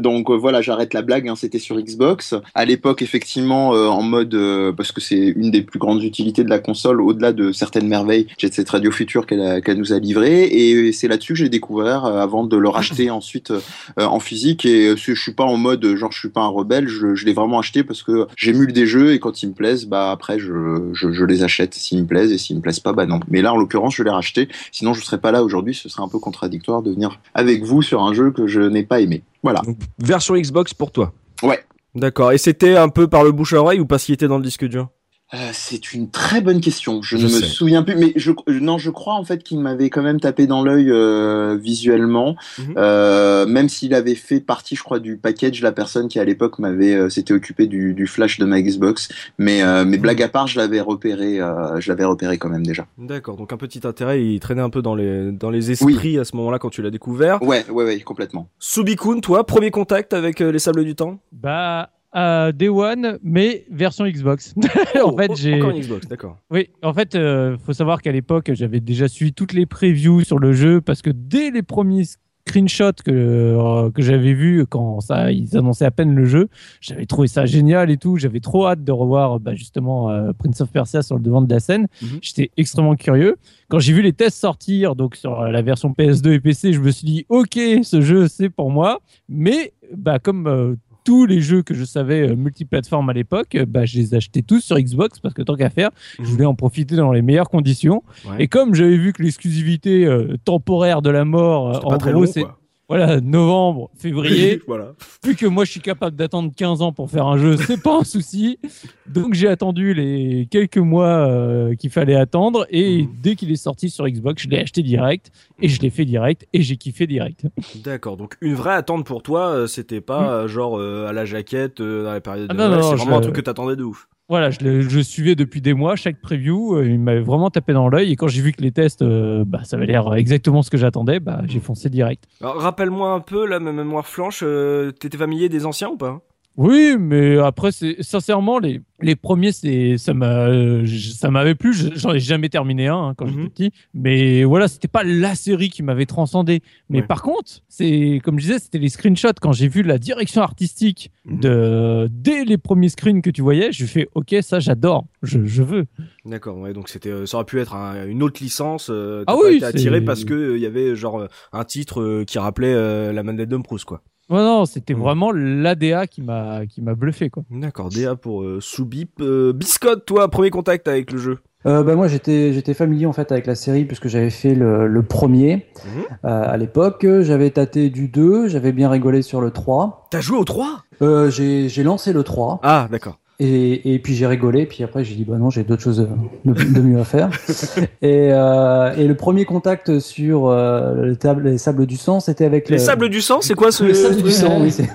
donc 0.00 0.31
voilà, 0.31 0.62
j'arrête 0.62 0.94
la 0.94 1.02
blague. 1.02 1.28
hein, 1.28 1.36
c'était 1.36 1.58
sur 1.58 1.78
Xbox. 1.78 2.34
À 2.54 2.64
l'époque, 2.64 3.02
effectivement, 3.02 3.69
en 3.72 4.00
mode 4.00 4.34
parce 4.74 4.90
que 4.90 5.02
c'est 5.02 5.18
une 5.37 5.50
des 5.50 5.62
plus 5.62 5.79
grandes 5.79 6.03
utilités 6.03 6.44
de 6.44 6.50
la 6.50 6.59
console, 6.59 7.00
au-delà 7.00 7.32
de 7.32 7.53
certaines 7.53 7.88
merveilles, 7.88 8.26
Jet 8.38 8.53
Set 8.55 8.69
Radio 8.70 8.91
Future 8.91 9.26
qu'elle 9.26 9.79
nous 9.79 9.93
a 9.93 9.99
livré. 9.99 10.44
Et 10.44 10.93
c'est 10.93 11.09
là-dessus 11.09 11.35
que 11.35 11.38
j'ai 11.38 11.49
découvert 11.49 12.05
euh, 12.05 12.20
avant 12.20 12.44
de 12.44 12.56
le 12.56 12.69
racheter 12.69 13.11
ensuite 13.11 13.50
euh, 13.50 13.61
en 13.97 14.20
physique. 14.20 14.65
Et 14.67 14.88
euh, 14.88 14.97
je 14.97 15.15
suis 15.15 15.32
pas 15.32 15.44
en 15.44 15.56
mode 15.56 15.85
genre 15.97 16.12
je 16.12 16.19
suis 16.19 16.29
pas 16.29 16.43
un 16.43 16.49
rebelle. 16.49 16.88
Je, 16.88 17.15
je 17.15 17.25
l'ai 17.25 17.32
vraiment 17.32 17.59
acheté 17.59 17.85
parce 17.85 18.03
que 18.03 18.26
j'émule 18.37 18.73
des 18.73 18.87
jeux 18.87 19.12
et 19.12 19.19
quand 19.19 19.43
ils 19.43 19.49
me 19.49 19.55
plaisent, 19.55 19.87
bah 19.87 20.11
après 20.11 20.38
je, 20.38 20.91
je, 20.93 21.12
je 21.12 21.25
les 21.25 21.43
achète 21.43 21.75
s'ils 21.75 22.03
me 22.03 22.06
plaisent 22.06 22.32
et 22.32 22.38
s'ils 22.38 22.56
me 22.56 22.62
plaisent 22.62 22.81
pas, 22.81 22.93
bah 22.93 23.06
non. 23.06 23.20
Mais 23.29 23.43
là, 23.43 23.53
en 23.53 23.56
l'occurrence, 23.56 23.94
je 23.94 24.03
l'ai 24.03 24.11
racheté. 24.11 24.49
Sinon, 24.73 24.94
je 24.94 25.03
serais 25.03 25.19
pas 25.19 25.32
là 25.32 25.43
aujourd'hui. 25.43 25.75
Ce 25.75 25.88
serait 25.88 26.03
un 26.03 26.09
peu 26.09 26.19
contradictoire 26.19 26.82
de 26.82 26.91
venir 26.91 27.20
avec 27.35 27.62
vous 27.65 27.82
sur 27.82 28.03
un 28.03 28.12
jeu 28.12 28.31
que 28.31 28.47
je 28.47 28.61
n'ai 28.61 28.82
pas 28.82 29.00
aimé. 29.00 29.23
Voilà. 29.43 29.61
Donc, 29.61 29.76
Version 29.99 30.37
Xbox 30.37 30.75
pour 30.75 30.93
toi 30.93 31.12
Ouais. 31.43 31.61
D'accord. 31.94 32.32
Et 32.32 32.38
c'était 32.38 32.76
un 32.76 32.88
peu 32.88 33.09
par 33.09 33.25
le 33.25 33.32
bouche 33.32 33.53
à 33.53 33.61
oreille 33.61 33.81
ou 33.81 33.87
parce 33.87 34.05
qu'il 34.05 34.15
était 34.15 34.29
dans 34.29 34.38
le 34.38 34.44
disque 34.44 34.65
dur? 34.65 34.88
Euh, 35.34 35.50
c'est 35.52 35.92
une 35.92 36.08
très 36.10 36.40
bonne 36.40 36.60
question. 36.62 37.02
Je, 37.02 37.19
Je 37.19 37.26
ne 37.26 37.30
me 37.32 37.40
souviens 37.42 37.82
plus, 37.82 37.96
mais 37.96 38.12
je 38.16 38.30
euh, 38.30 38.60
non, 38.60 38.78
je 38.78 38.88
crois 38.90 39.12
en 39.14 39.25
fait 39.25 39.42
qu'il 39.42 39.60
m'avait 39.60 39.90
quand 39.90 40.02
même 40.02 40.20
tapé 40.20 40.46
dans 40.46 40.62
l'œil 40.62 40.90
euh, 40.90 41.54
visuellement, 41.60 42.34
Mhm. 42.58 42.75
euh, 42.78 43.44
même 43.46 43.69
s'il 43.69 43.92
avait 43.92 44.14
fait 44.14 44.40
partie, 44.40 44.75
je 44.75 44.82
crois, 44.82 45.00
du 45.00 45.19
package. 45.19 45.60
La 45.60 45.72
personne 45.72 46.08
qui 46.08 46.19
à 46.19 46.25
l'époque 46.25 46.58
m'avait 46.58 46.94
euh, 46.94 47.08
s'était 47.10 47.34
occupée 47.34 47.66
du, 47.66 47.92
du 47.92 48.06
flash 48.06 48.38
de 48.38 48.46
ma 48.46 48.62
Xbox, 48.62 49.08
mais 49.38 49.62
euh, 49.62 49.84
Mhm. 49.84 49.90
mais 49.90 49.98
blague 49.98 50.22
à 50.22 50.28
part, 50.28 50.46
je 50.46 50.58
l'avais 50.58 50.80
repéré, 50.80 51.40
euh, 51.40 51.78
je 51.78 51.90
l'avais 51.92 52.04
repéré 52.06 52.38
quand 52.38 52.48
même 52.48 52.64
déjà. 52.66 52.86
D'accord. 52.96 53.36
Donc 53.36 53.52
un 53.52 53.58
petit 53.58 53.86
intérêt, 53.86 54.24
il 54.24 54.40
traînait 54.40 54.62
un 54.62 54.70
peu 54.70 54.81
dans 54.81 54.94
les 54.94 55.31
dans 55.31 55.50
les 55.50 55.70
esprits 55.70 56.19
à 56.19 56.24
ce 56.24 56.34
moment-là 56.36 56.58
quand 56.58 56.70
tu 56.70 56.81
l'as 56.81 56.90
découvert. 56.90 57.42
Ouais, 57.42 57.66
ouais, 57.69 57.84
ouais, 57.84 58.00
complètement. 58.00 58.48
Subikun, 58.58 59.20
toi, 59.20 59.44
premier 59.44 59.70
contact 59.70 60.14
avec 60.14 60.40
euh, 60.40 60.50
les 60.50 60.58
Sables 60.58 60.84
du 60.84 60.94
Temps? 60.94 61.19
Bah, 61.32 61.90
euh, 62.16 62.52
Day 62.52 62.69
One, 62.69 63.19
mais 63.22 63.66
version 63.70 64.06
Xbox. 64.06 64.55
en 65.05 65.16
fait, 65.16 65.28
Oh, 65.31 65.34
j'ai. 65.37 65.55
encore 65.56 65.70
une 65.70 65.81
Xbox, 65.81 66.08
d'accord. 66.08 66.38
Oui, 66.50 66.69
en 66.82 66.93
fait, 66.94 67.14
euh, 67.14 67.56
faut 67.58 67.72
savoir 67.72 68.00
qu'à 68.02 68.12
l'époque, 68.12 68.50
j'avais 68.55 68.81
déjà 68.81 69.08
suivi 69.08 69.32
toutes 69.32 69.52
les 69.52 69.66
previews 69.66 70.22
sur 70.25 70.38
le 70.38 70.52
jeu 70.52 70.81
parce 70.81 71.02
que 71.02 71.10
dès 71.10 71.50
les 71.50 71.62
premiers 71.62 72.05
screenshots 72.46 73.02
que, 73.05 73.10
euh, 73.10 73.90
que 73.90 74.00
j'avais 74.00 74.32
vus 74.32 74.64
quand 74.66 75.00
ça, 75.00 75.31
ils 75.31 75.55
annonçaient 75.58 75.84
à 75.84 75.90
peine 75.90 76.14
le 76.14 76.25
jeu, 76.25 76.49
j'avais 76.81 77.05
trouvé 77.05 77.28
ça 77.28 77.44
génial 77.44 77.90
et 77.90 77.99
tout. 77.99 78.16
J'avais 78.16 78.40
trop 78.40 78.66
hâte 78.66 78.82
de 78.82 78.90
revoir 78.90 79.38
bah, 79.38 79.55
justement 79.55 80.08
euh, 80.08 80.32
Prince 80.32 80.62
of 80.62 80.70
Persia 80.72 81.02
sur 81.02 81.16
le 81.16 81.22
devant 81.22 81.43
de 81.43 81.52
la 81.52 81.60
scène. 81.60 81.88
Mhm. 82.00 82.19
J'étais 82.22 82.50
extrêmement 82.56 82.96
curieux. 82.96 83.37
Quand 83.69 83.81
j'ai 83.81 83.93
vu 83.93 84.00
les 84.00 84.14
tests 84.14 84.38
sortir, 84.38 84.96
donc 84.96 85.14
sur 85.16 85.43
la 85.43 85.60
version 85.60 85.90
PS2 85.90 86.32
et 86.32 86.40
PC, 86.40 86.72
je 86.72 86.81
me 86.81 86.90
suis 86.90 87.05
dit, 87.06 87.26
ok, 87.28 87.58
ce 87.82 88.00
jeu 88.00 88.28
c'est 88.28 88.49
pour 88.49 88.70
moi. 88.70 89.00
Mais 89.28 89.75
bah, 89.94 90.19
comme 90.19 90.78
tous 91.08 91.25
les 91.25 91.40
jeux 91.40 91.62
que 91.62 91.72
je 91.72 91.87
savais 91.87 92.28
euh, 92.28 92.37
multiplateformes 92.37 93.08
à 93.08 93.14
l'époque, 93.14 93.55
euh, 93.55 93.64
bah, 93.66 93.87
je 93.87 93.96
les 93.96 94.14
achetais 94.14 94.43
tous 94.43 94.60
sur 94.60 94.78
Xbox 94.78 95.20
parce 95.20 95.32
que 95.32 95.40
tant 95.40 95.55
qu'à 95.55 95.70
faire, 95.70 95.88
je 96.19 96.25
voulais 96.25 96.44
en 96.44 96.55
profiter 96.55 96.96
dans 96.96 97.12
les 97.12 97.22
meilleures 97.22 97.49
conditions. 97.49 98.02
Ouais. 98.26 98.43
Et 98.43 98.49
comme 98.49 98.75
j'avais 98.75 98.99
vu 98.99 99.14
que 99.14 99.22
l'exclusivité 99.22 100.05
euh, 100.05 100.37
temporaire 100.44 101.00
de 101.00 101.08
la 101.08 101.25
mort, 101.25 101.82
en 101.87 101.96
gros, 101.96 102.26
c'est. 102.26 102.44
Voilà, 102.88 103.20
novembre, 103.20 103.90
février, 103.99 104.62
voilà. 104.67 104.94
vu 105.25 105.37
que 105.37 105.44
moi 105.46 105.64
je 105.67 105.70
suis 105.73 105.81
capable 105.81 106.17
d'attendre 106.17 106.50
15 106.56 106.81
ans 106.81 106.93
pour 106.93 107.11
faire 107.11 107.26
un 107.26 107.37
jeu, 107.37 107.56
c'est 107.58 107.82
pas 107.82 107.99
un 107.99 108.05
souci. 108.05 108.58
Donc 109.06 109.35
j'ai 109.35 109.49
attendu 109.49 109.93
les 109.94 110.49
quelques 110.50 110.79
mois 110.79 111.06
euh, 111.29 111.75
qu'il 111.75 111.90
fallait 111.90 112.14
attendre 112.14 112.67
et 112.70 113.02
Mhm. 113.02 113.08
dès 113.23 113.35
qu'il 113.37 113.50
est 113.52 113.56
sorti 113.56 113.90
sur 113.90 114.08
Xbox, 114.08 114.43
je 114.44 114.49
l'ai 114.49 114.58
acheté 114.61 114.82
direct 114.82 115.31
et 115.61 115.69
je 115.69 115.81
l'ai 115.82 115.90
fait 115.90 116.05
direct 116.06 116.46
et 116.52 116.62
j'ai 116.62 116.76
kiffé 116.76 117.06
direct. 117.06 117.43
D'accord. 117.85 118.17
Donc 118.17 118.37
une 118.40 118.55
vraie 118.55 118.75
attente 118.75 119.05
pour 119.05 119.23
toi, 119.23 119.49
euh, 119.49 119.67
c'était 119.67 120.00
pas 120.00 120.32
euh, 120.32 120.49
genre 120.49 120.79
euh, 120.79 121.06
à 121.06 121.12
la 121.12 121.25
jaquette 121.26 121.81
euh, 121.81 122.05
dans 122.05 122.14
les 122.14 122.20
périodes 122.20 122.46
Ah 122.50 122.55
de 122.55 122.58
non, 122.58 122.69
Noël, 122.69 122.81
non, 122.81 122.91
c'est 122.91 122.96
je- 122.96 123.02
vraiment 123.02 123.19
un 123.19 123.20
truc 123.20 123.34
que 123.34 123.41
t'attendais 123.43 123.76
de 123.76 123.84
ouf. 123.84 124.08
Voilà, 124.28 124.50
je, 124.50 124.58
le- 124.60 125.02
suivais 125.02 125.34
depuis 125.34 125.62
des 125.62 125.72
mois 125.72 125.96
chaque 125.96 126.20
preview, 126.20 126.75
euh, 126.76 126.86
il 126.86 126.98
m'avait 127.00 127.22
vraiment 127.22 127.48
tapé 127.50 127.72
dans 127.72 127.88
l'œil 127.88 128.12
et 128.12 128.16
quand 128.16 128.28
j'ai 128.28 128.42
vu 128.42 128.52
que 128.52 128.60
les 128.60 128.72
tests, 128.72 129.00
euh, 129.00 129.42
bah, 129.46 129.64
ça 129.64 129.76
avait 129.76 129.86
l'air 129.86 130.14
exactement 130.14 130.62
ce 130.62 130.69
que 130.70 130.76
j'attendais, 130.76 131.19
bah, 131.19 131.40
j'ai 131.46 131.60
foncé 131.60 131.88
direct. 131.88 132.25
Rappelle-moi 132.42 133.10
un 133.14 133.20
peu, 133.20 133.46
là, 133.46 133.58
ma 133.58 133.72
mémoire 133.72 134.06
flanche, 134.06 134.40
euh, 134.42 134.90
t'étais 134.92 135.16
familier 135.16 135.48
des 135.48 135.64
anciens 135.64 135.88
ou 135.88 135.96
pas? 135.96 136.20
Oui, 136.60 136.96
mais 136.98 137.38
après, 137.38 137.70
c'est 137.70 138.03
sincèrement 138.03 138.58
les 138.58 138.81
les 139.00 139.15
premiers, 139.15 139.53
c'est 139.53 139.96
ça 139.96 140.12
m'a 140.12 140.48
euh, 140.48 140.84
ça 141.15 141.31
m'avait 141.31 141.55
plu. 141.55 141.72
Je- 141.72 141.91
J'en 141.94 142.12
ai 142.12 142.19
jamais 142.19 142.48
terminé 142.48 142.88
un 142.88 142.96
hein, 143.10 143.15
quand 143.17 143.27
Mhm. 143.27 143.32
j'étais 143.32 143.48
petit, 143.48 143.72
mais 143.94 144.43
voilà, 144.43 144.67
c'était 144.67 144.88
pas 144.88 145.05
la 145.05 145.36
série 145.36 145.70
qui 145.70 145.84
m'avait 145.84 146.05
transcendé. 146.05 146.62
Mais 146.88 147.00
Ouais. 147.00 147.06
par 147.06 147.22
contre, 147.22 147.60
c'est 147.69 148.20
comme 148.24 148.41
je 148.41 148.46
disais, 148.46 148.58
c'était 148.58 148.79
les 148.79 148.88
screenshots 148.88 149.34
quand 149.41 149.53
j'ai 149.53 149.69
vu 149.69 149.84
la 149.84 149.98
direction 149.98 150.43
artistique 150.43 151.12
Mhm. 151.27 151.38
de 151.41 152.08
dès 152.10 152.44
les 152.44 152.58
premiers 152.58 152.88
screens 152.88 153.22
que 153.22 153.31
tu 153.31 153.41
voyais, 153.41 153.70
je 153.70 153.86
fais 153.86 154.08
OK, 154.17 154.34
ça 154.43 154.58
j'adore, 154.58 155.06
je, 155.22 155.44
je 155.44 155.62
veux. 155.62 155.86
D'accord, 156.24 156.58
ouais, 156.58 156.72
donc 156.72 156.88
c'était, 156.88 157.10
euh, 157.10 157.24
ça 157.24 157.36
aurait 157.36 157.46
pu 157.46 157.60
être 157.60 157.77
un- 157.77 158.05
une 158.05 158.20
autre 158.24 158.43
licence. 158.43 158.88
Euh, 158.91 159.22
Ah 159.29 159.34
pas 159.34 159.38
oui, 159.44 159.56
été 159.58 159.65
attiré 159.65 160.00
parce 160.00 160.24
que 160.24 160.34
euh, 160.34 160.56
il 160.56 160.62
y 160.62 160.67
avait 160.67 160.96
genre 160.96 161.29
un 161.53 161.65
titre 161.65 162.00
euh, 162.03 162.24
qui 162.24 162.41
rappelait 162.41 163.12
la 163.12 163.22
manette 163.22 163.48
de 163.48 163.56
Proust, 163.58 163.84
quoi. 163.84 164.03
Non, 164.31 164.44
non, 164.44 164.65
c'était 164.67 164.94
Mhm. 164.94 165.01
vraiment 165.01 165.31
l'ADA 165.32 166.06
qui 166.06 166.23
m'a 166.23 166.67
qui 166.67 166.82
m'a 166.82 166.94
bluffé 166.94 167.31
quoi. 167.31 167.44
D'accord, 167.51 167.89
DA 167.89 168.15
pour 168.17 168.43
euh, 168.43 168.58
Soubip. 168.61 169.20
Euh, 169.20 169.53
Biscotte, 169.53 170.05
toi, 170.05 170.29
premier 170.29 170.51
contact 170.51 170.87
avec 170.89 171.11
le 171.13 171.19
jeu. 171.19 171.39
Euh, 171.67 171.82
bah, 171.82 171.97
moi, 171.97 172.06
j'étais, 172.08 172.53
j'étais 172.53 172.73
familier 172.75 173.06
en 173.06 173.13
fait 173.13 173.32
avec 173.32 173.47
la 173.47 173.55
série 173.56 173.85
puisque 173.85 174.06
j'avais 174.06 174.31
fait 174.31 174.55
le, 174.55 174.87
le 174.87 175.03
premier 175.03 175.67
Mhm. 175.85 176.03
euh, 176.25 176.53
à 176.53 176.56
l'époque. 176.56 177.05
J'avais 177.23 177.51
tâté 177.51 177.91
du 177.91 178.08
2, 178.08 178.49
j'avais 178.49 178.73
bien 178.73 178.89
rigolé 178.91 179.23
sur 179.23 179.41
le 179.41 179.51
3. 179.51 180.06
T'as 180.11 180.20
joué 180.20 180.39
au 180.39 180.44
3 180.44 180.85
Euh, 181.03 181.31
j'ai, 181.31 181.69
j'ai 181.69 181.82
lancé 181.82 182.13
le 182.13 182.23
3 182.23 182.61
Ah, 182.63 182.87
d'accord. 182.91 183.19
Et, 183.40 183.94
et 183.94 183.98
puis 183.98 184.14
j'ai 184.14 184.26
rigolé. 184.26 184.66
Puis 184.66 184.82
après, 184.84 185.04
j'ai 185.04 185.14
dit 185.14 185.24
bah 185.24 185.36
non, 185.38 185.50
j'ai 185.50 185.62
d'autres 185.64 185.82
choses 185.82 186.06
de, 186.44 186.52
de 186.52 186.80
mieux 186.80 187.00
à 187.00 187.04
faire. 187.04 187.30
et, 188.02 188.28
euh, 188.32 188.94
et 188.96 189.06
le 189.06 189.14
premier 189.14 189.44
contact 189.44 189.98
sur 190.00 190.48
euh, 190.48 191.04
le 191.04 191.16
table, 191.16 191.44
les 191.48 191.58
sables 191.58 191.86
du 191.86 191.96
sang, 191.96 192.20
c'était 192.20 192.44
avec 192.44 192.68
Les 192.68 192.76
le- 192.76 192.82
sables 192.82 193.08
du 193.08 193.20
sang, 193.20 193.40
c'est 193.40 193.54
quoi 193.54 193.70
ce 193.72 193.84
Les 193.84 193.94
sables 193.94 194.22
du 194.22 194.30
sang, 194.30 194.60
oui. 194.60 194.70
c'est- 194.72 194.88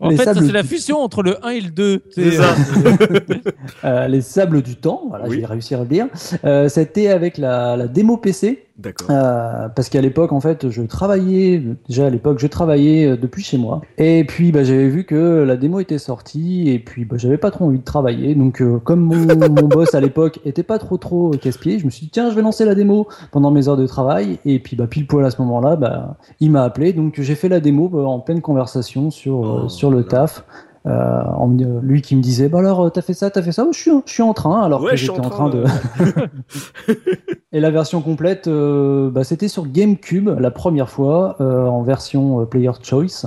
En 0.00 0.08
Les 0.10 0.16
fait, 0.16 0.24
sables- 0.24 0.44
c'est 0.46 0.52
la 0.52 0.64
fusion 0.64 0.98
entre 0.98 1.22
le 1.22 1.36
1 1.46 1.50
et 1.50 1.60
le 1.60 1.70
2. 1.70 2.02
C'est 2.10 2.30
C'est- 2.30 2.36
ça. 2.38 2.54
Euh, 3.84 4.08
les 4.08 4.20
sables 4.22 4.62
du 4.62 4.76
temps, 4.76 5.02
voilà, 5.08 5.26
Oui. 5.28 5.36
j'ai 5.40 5.46
réussi 5.46 5.74
à 5.74 5.78
le 5.80 5.84
dire. 5.86 6.06
Euh, 6.44 6.68
c'était 6.68 7.08
avec 7.08 7.36
la, 7.38 7.76
la 7.76 7.86
démo 7.86 8.16
PC 8.16 8.66
D'accord. 8.76 9.06
Euh, 9.08 9.68
parce 9.68 9.88
qu'à 9.88 10.00
l'époque, 10.00 10.32
en 10.32 10.40
fait, 10.40 10.68
je 10.68 10.82
travaillais, 10.82 11.62
déjà 11.88 12.06
à 12.06 12.10
l'époque, 12.10 12.40
je 12.40 12.48
travaillais 12.48 13.06
euh, 13.06 13.16
depuis 13.16 13.44
chez 13.44 13.56
moi. 13.56 13.82
Et 13.98 14.24
puis, 14.24 14.50
bah, 14.50 14.64
j'avais 14.64 14.88
vu 14.88 15.04
que 15.04 15.44
la 15.46 15.56
démo 15.56 15.78
était 15.78 15.98
sortie, 15.98 16.68
et 16.70 16.80
puis, 16.80 17.04
bah, 17.04 17.16
j'avais 17.16 17.38
pas 17.38 17.52
trop 17.52 17.66
envie 17.66 17.78
de 17.78 17.84
travailler. 17.84 18.34
Donc, 18.34 18.60
euh, 18.60 18.80
comme 18.80 19.00
mon, 19.00 19.14
mon 19.48 19.68
boss 19.68 19.94
à 19.94 20.00
l'époque 20.00 20.40
était 20.44 20.64
pas 20.64 20.78
trop 20.78 20.98
trop 20.98 21.30
casse-pied, 21.30 21.78
je 21.78 21.84
me 21.84 21.90
suis 21.90 22.06
dit, 22.06 22.10
tiens, 22.10 22.30
je 22.30 22.34
vais 22.34 22.42
lancer 22.42 22.64
la 22.64 22.74
démo 22.74 23.06
pendant 23.30 23.52
mes 23.52 23.68
heures 23.68 23.76
de 23.76 23.86
travail. 23.86 24.40
Et 24.44 24.58
puis, 24.58 24.74
bah, 24.74 24.88
pile 24.88 25.06
poil 25.06 25.24
à 25.24 25.30
ce 25.30 25.40
moment-là, 25.42 25.76
bah, 25.76 26.16
il 26.40 26.50
m'a 26.50 26.64
appelé. 26.64 26.92
Donc, 26.92 27.20
j'ai 27.20 27.36
fait 27.36 27.48
la 27.48 27.60
démo 27.60 27.88
bah, 27.88 28.00
en 28.00 28.18
pleine 28.18 28.40
conversation 28.40 29.12
sur, 29.12 29.46
euh, 29.46 29.60
Oh, 29.64 29.68
sur 29.68 29.90
le 29.90 30.04
taf. 30.04 30.44
Euh, 30.86 31.22
lui 31.82 32.02
qui 32.02 32.14
me 32.14 32.20
disait, 32.20 32.48
bah 32.48 32.58
alors, 32.58 32.92
t'as 32.92 33.00
fait 33.00 33.14
ça, 33.14 33.30
t'as 33.30 33.40
fait 33.42 33.52
ça, 33.52 33.66
je 33.72 33.78
suis, 33.78 33.90
je 34.04 34.12
suis 34.12 34.22
en 34.22 34.34
train, 34.34 34.60
alors 34.62 34.82
Ouais, 34.82 34.90
que 34.90 34.96
j'étais 34.96 35.18
en 35.18 35.24
en 35.24 35.30
train 35.30 35.48
de. 35.48 35.64
Et 37.52 37.60
la 37.60 37.70
version 37.70 38.02
complète, 38.02 38.48
euh, 38.48 39.10
bah, 39.10 39.22
c'était 39.22 39.46
sur 39.48 39.66
GameCube 39.68 40.28
la 40.40 40.50
première 40.50 40.90
fois 40.90 41.36
euh, 41.40 41.66
en 41.66 41.82
version 41.82 42.40
euh, 42.40 42.44
Player 42.46 42.72
Choice. 42.82 43.26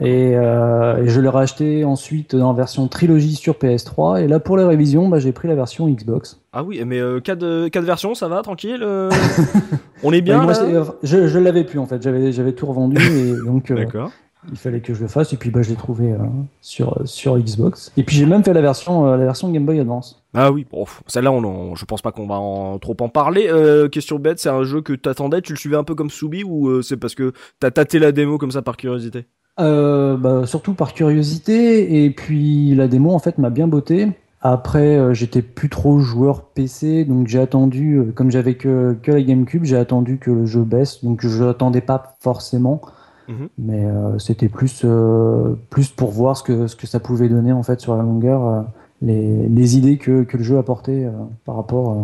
Et, 0.00 0.34
euh, 0.36 1.02
et 1.02 1.08
je 1.08 1.20
l'ai 1.20 1.28
racheté 1.28 1.84
ensuite 1.84 2.34
en 2.34 2.54
version 2.54 2.86
trilogie 2.86 3.34
sur 3.34 3.54
PS3. 3.54 4.22
Et 4.22 4.28
là, 4.28 4.38
pour 4.38 4.56
la 4.56 4.68
révision, 4.68 5.08
bah, 5.08 5.18
j'ai 5.18 5.32
pris 5.32 5.48
la 5.48 5.56
version 5.56 5.88
Xbox. 5.88 6.40
Ah 6.52 6.62
oui, 6.62 6.80
mais 6.86 7.00
euh, 7.00 7.18
cas 7.20 7.34
de 7.34 7.66
cas 7.66 7.80
de 7.80 7.86
version, 7.86 8.14
ça 8.14 8.28
va, 8.28 8.42
tranquille. 8.42 8.80
euh 8.82 9.10
On 10.04 10.12
est 10.12 10.20
bien 10.20 10.46
là 10.46 10.54
c'est- 10.54 10.72
euh, 10.72 10.84
je 11.02 11.26
je 11.26 11.38
l'avais 11.38 11.64
plus 11.64 11.78
en 11.80 11.86
fait, 11.86 12.00
j'avais 12.02 12.30
j'avais 12.30 12.52
tout 12.52 12.66
revendu 12.66 12.96
et 12.98 13.34
donc 13.44 13.70
euh, 13.70 13.74
D'accord. 13.76 14.10
Il 14.50 14.58
fallait 14.58 14.80
que 14.80 14.94
je 14.94 15.02
le 15.02 15.08
fasse. 15.08 15.32
Et 15.32 15.36
puis 15.36 15.50
bah, 15.50 15.62
je 15.62 15.70
l'ai 15.70 15.76
trouvé 15.76 16.12
euh, 16.12 16.18
sur 16.60 17.00
sur 17.04 17.38
Xbox. 17.38 17.92
Et 17.96 18.02
puis 18.02 18.16
j'ai 18.16 18.26
même 18.26 18.44
fait 18.44 18.52
la 18.52 18.60
version 18.60 19.06
euh, 19.06 19.16
la 19.16 19.24
version 19.24 19.50
Game 19.50 19.64
Boy 19.64 19.80
Advance. 19.80 20.22
Ah 20.34 20.50
oui, 20.50 20.66
bon, 20.70 20.84
celle-là, 21.06 21.30
on, 21.30 21.74
je 21.76 21.84
pense 21.84 22.02
pas 22.02 22.10
qu'on 22.10 22.26
va 22.26 22.36
en, 22.36 22.78
trop 22.78 22.96
en 23.00 23.08
parler. 23.08 23.46
Euh, 23.48 23.88
question 23.88 24.18
bête, 24.18 24.40
c'est 24.40 24.48
un 24.48 24.64
jeu 24.64 24.82
que 24.82 24.92
t'attendais, 24.92 25.40
tu 25.42 25.52
le 25.52 25.58
suivais 25.58 25.76
un 25.76 25.84
peu 25.84 25.94
comme 25.94 26.10
Soubi 26.10 26.42
ou 26.44 26.82
c'est 26.82 26.96
parce 26.96 27.14
que 27.14 27.32
t'as 27.60 27.70
tâté 27.70 27.98
la 28.00 28.10
démo 28.10 28.36
comme 28.38 28.50
ça 28.50 28.62
par 28.62 28.76
curiosité? 28.76 29.26
Bah, 29.56 30.42
surtout 30.46 30.74
par 30.74 30.94
curiosité 30.94 32.04
et 32.04 32.10
puis 32.10 32.74
la 32.74 32.88
démo 32.88 33.12
en 33.12 33.20
fait 33.20 33.38
m'a 33.38 33.50
bien 33.50 33.68
botté. 33.68 34.08
Après 34.40 35.14
j'étais 35.14 35.40
plus 35.40 35.70
trop 35.70 36.00
joueur 36.00 36.48
PC 36.48 37.04
donc 37.04 37.28
j'ai 37.28 37.38
attendu 37.38 38.12
comme 38.14 38.30
j'avais 38.30 38.56
que, 38.56 38.94
que 39.02 39.12
la 39.12 39.22
GameCube 39.22 39.64
j'ai 39.64 39.76
attendu 39.76 40.18
que 40.18 40.30
le 40.30 40.44
jeu 40.44 40.62
baisse 40.62 41.02
donc 41.02 41.24
je 41.24 41.44
l'attendais 41.44 41.80
pas 41.80 42.16
forcément 42.20 42.82
Mhm. 43.28 43.48
mais 43.58 43.84
euh, 43.84 44.18
c'était 44.18 44.48
plus 44.48 44.82
euh, 44.84 45.54
plus 45.70 45.88
pour 45.88 46.10
voir 46.10 46.36
ce 46.36 46.42
que 46.42 46.66
ce 46.66 46.76
que 46.76 46.86
ça 46.86 47.00
pouvait 47.00 47.28
donner 47.28 47.52
en 47.52 47.62
fait 47.62 47.80
sur 47.80 47.96
la 47.96 48.02
longueur 48.02 48.46
euh, 48.46 48.60
les, 49.02 49.48
les 49.48 49.76
idées 49.78 49.96
que, 49.98 50.22
que 50.24 50.36
le 50.36 50.42
jeu 50.42 50.58
apportait 50.58 51.04
euh, 51.06 51.10
par 51.44 51.56
rapport 51.56 51.90
euh, 51.92 52.02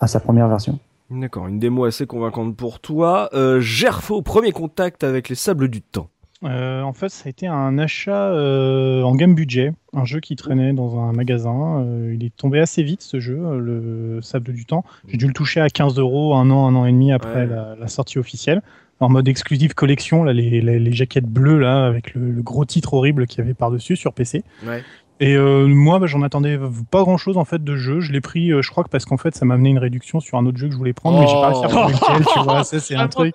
à 0.00 0.06
sa 0.06 0.20
première 0.20 0.48
version. 0.48 0.78
D'accord, 1.10 1.46
une 1.46 1.58
démo 1.58 1.84
assez 1.84 2.06
convaincante 2.06 2.56
pour 2.56 2.80
toi. 2.80 3.28
Euh, 3.34 3.60
Gerfo, 3.60 4.22
premier 4.22 4.52
contact 4.52 5.04
avec 5.04 5.28
les 5.28 5.34
sables 5.34 5.68
du 5.68 5.82
temps. 5.82 6.08
Euh, 6.44 6.82
en 6.82 6.92
fait, 6.92 7.08
ça 7.10 7.24
a 7.26 7.30
été 7.30 7.46
un 7.46 7.78
achat 7.78 8.30
euh, 8.32 9.02
en 9.02 9.14
game 9.14 9.34
budget, 9.34 9.72
un 9.92 10.04
jeu 10.04 10.18
qui 10.18 10.34
traînait 10.34 10.72
dans 10.72 10.98
un 10.98 11.12
magasin. 11.12 11.84
Euh, 11.86 12.14
il 12.18 12.24
est 12.24 12.34
tombé 12.34 12.58
assez 12.58 12.82
vite 12.82 13.02
ce 13.02 13.20
jeu, 13.20 13.58
le 13.60 14.20
Sable 14.22 14.52
du 14.52 14.64
Temps. 14.66 14.84
J'ai 15.06 15.18
dû 15.18 15.28
le 15.28 15.34
toucher 15.34 15.60
à 15.60 15.68
15 15.68 15.98
euros 16.00 16.34
un 16.34 16.50
an, 16.50 16.66
un 16.66 16.74
an 16.74 16.84
et 16.86 16.90
demi 16.92 17.12
après 17.12 17.42
Ouais. 17.42 17.46
la, 17.46 17.76
la 17.78 17.86
sortie 17.86 18.18
officielle. 18.18 18.60
En 19.02 19.08
mode 19.08 19.28
exclusive 19.28 19.74
collection, 19.74 20.22
là, 20.24 20.32
les, 20.32 20.60
les, 20.60 20.78
les 20.78 20.92
jaquettes 20.92 21.26
bleues 21.26 21.58
là, 21.58 21.86
avec 21.86 22.14
le, 22.14 22.30
le 22.30 22.42
gros 22.42 22.64
titre 22.64 22.94
horrible 22.94 23.26
qu'il 23.26 23.38
y 23.38 23.42
avait 23.42 23.54
par-dessus 23.54 23.96
sur 23.96 24.12
PC. 24.12 24.44
Ouais. 24.66 24.82
Et 25.20 25.36
euh, 25.36 25.66
moi, 25.68 25.98
bah, 25.98 26.06
j'en 26.06 26.22
attendais 26.22 26.58
pas 26.90 27.02
grand-chose 27.02 27.36
en 27.36 27.44
fait 27.44 27.62
de 27.62 27.76
jeu. 27.76 28.00
Je 28.00 28.12
l'ai 28.12 28.20
pris, 28.20 28.52
euh, 28.52 28.62
je 28.62 28.70
crois 28.70 28.82
que 28.84 28.88
parce 28.88 29.04
qu'en 29.04 29.16
fait, 29.16 29.34
ça 29.36 29.44
m'a 29.44 29.54
amené 29.54 29.70
une 29.70 29.78
réduction 29.78 30.18
sur 30.20 30.38
un 30.38 30.46
autre 30.46 30.58
jeu 30.58 30.66
que 30.66 30.72
je 30.72 30.78
voulais 30.78 30.92
prendre, 30.92 31.20
mais 31.20 31.26
j'ai 31.26 31.34
pas 31.34 31.48
réussi 31.48 31.64
à 31.64 31.68
Oh. 31.68 31.70
trouver 31.70 31.92
lequel. 31.92 32.26
Tu 32.32 32.40
vois, 32.44 32.64
ça 32.64 32.80
c'est 32.80 32.94
un 32.96 33.08
truc. 33.08 33.34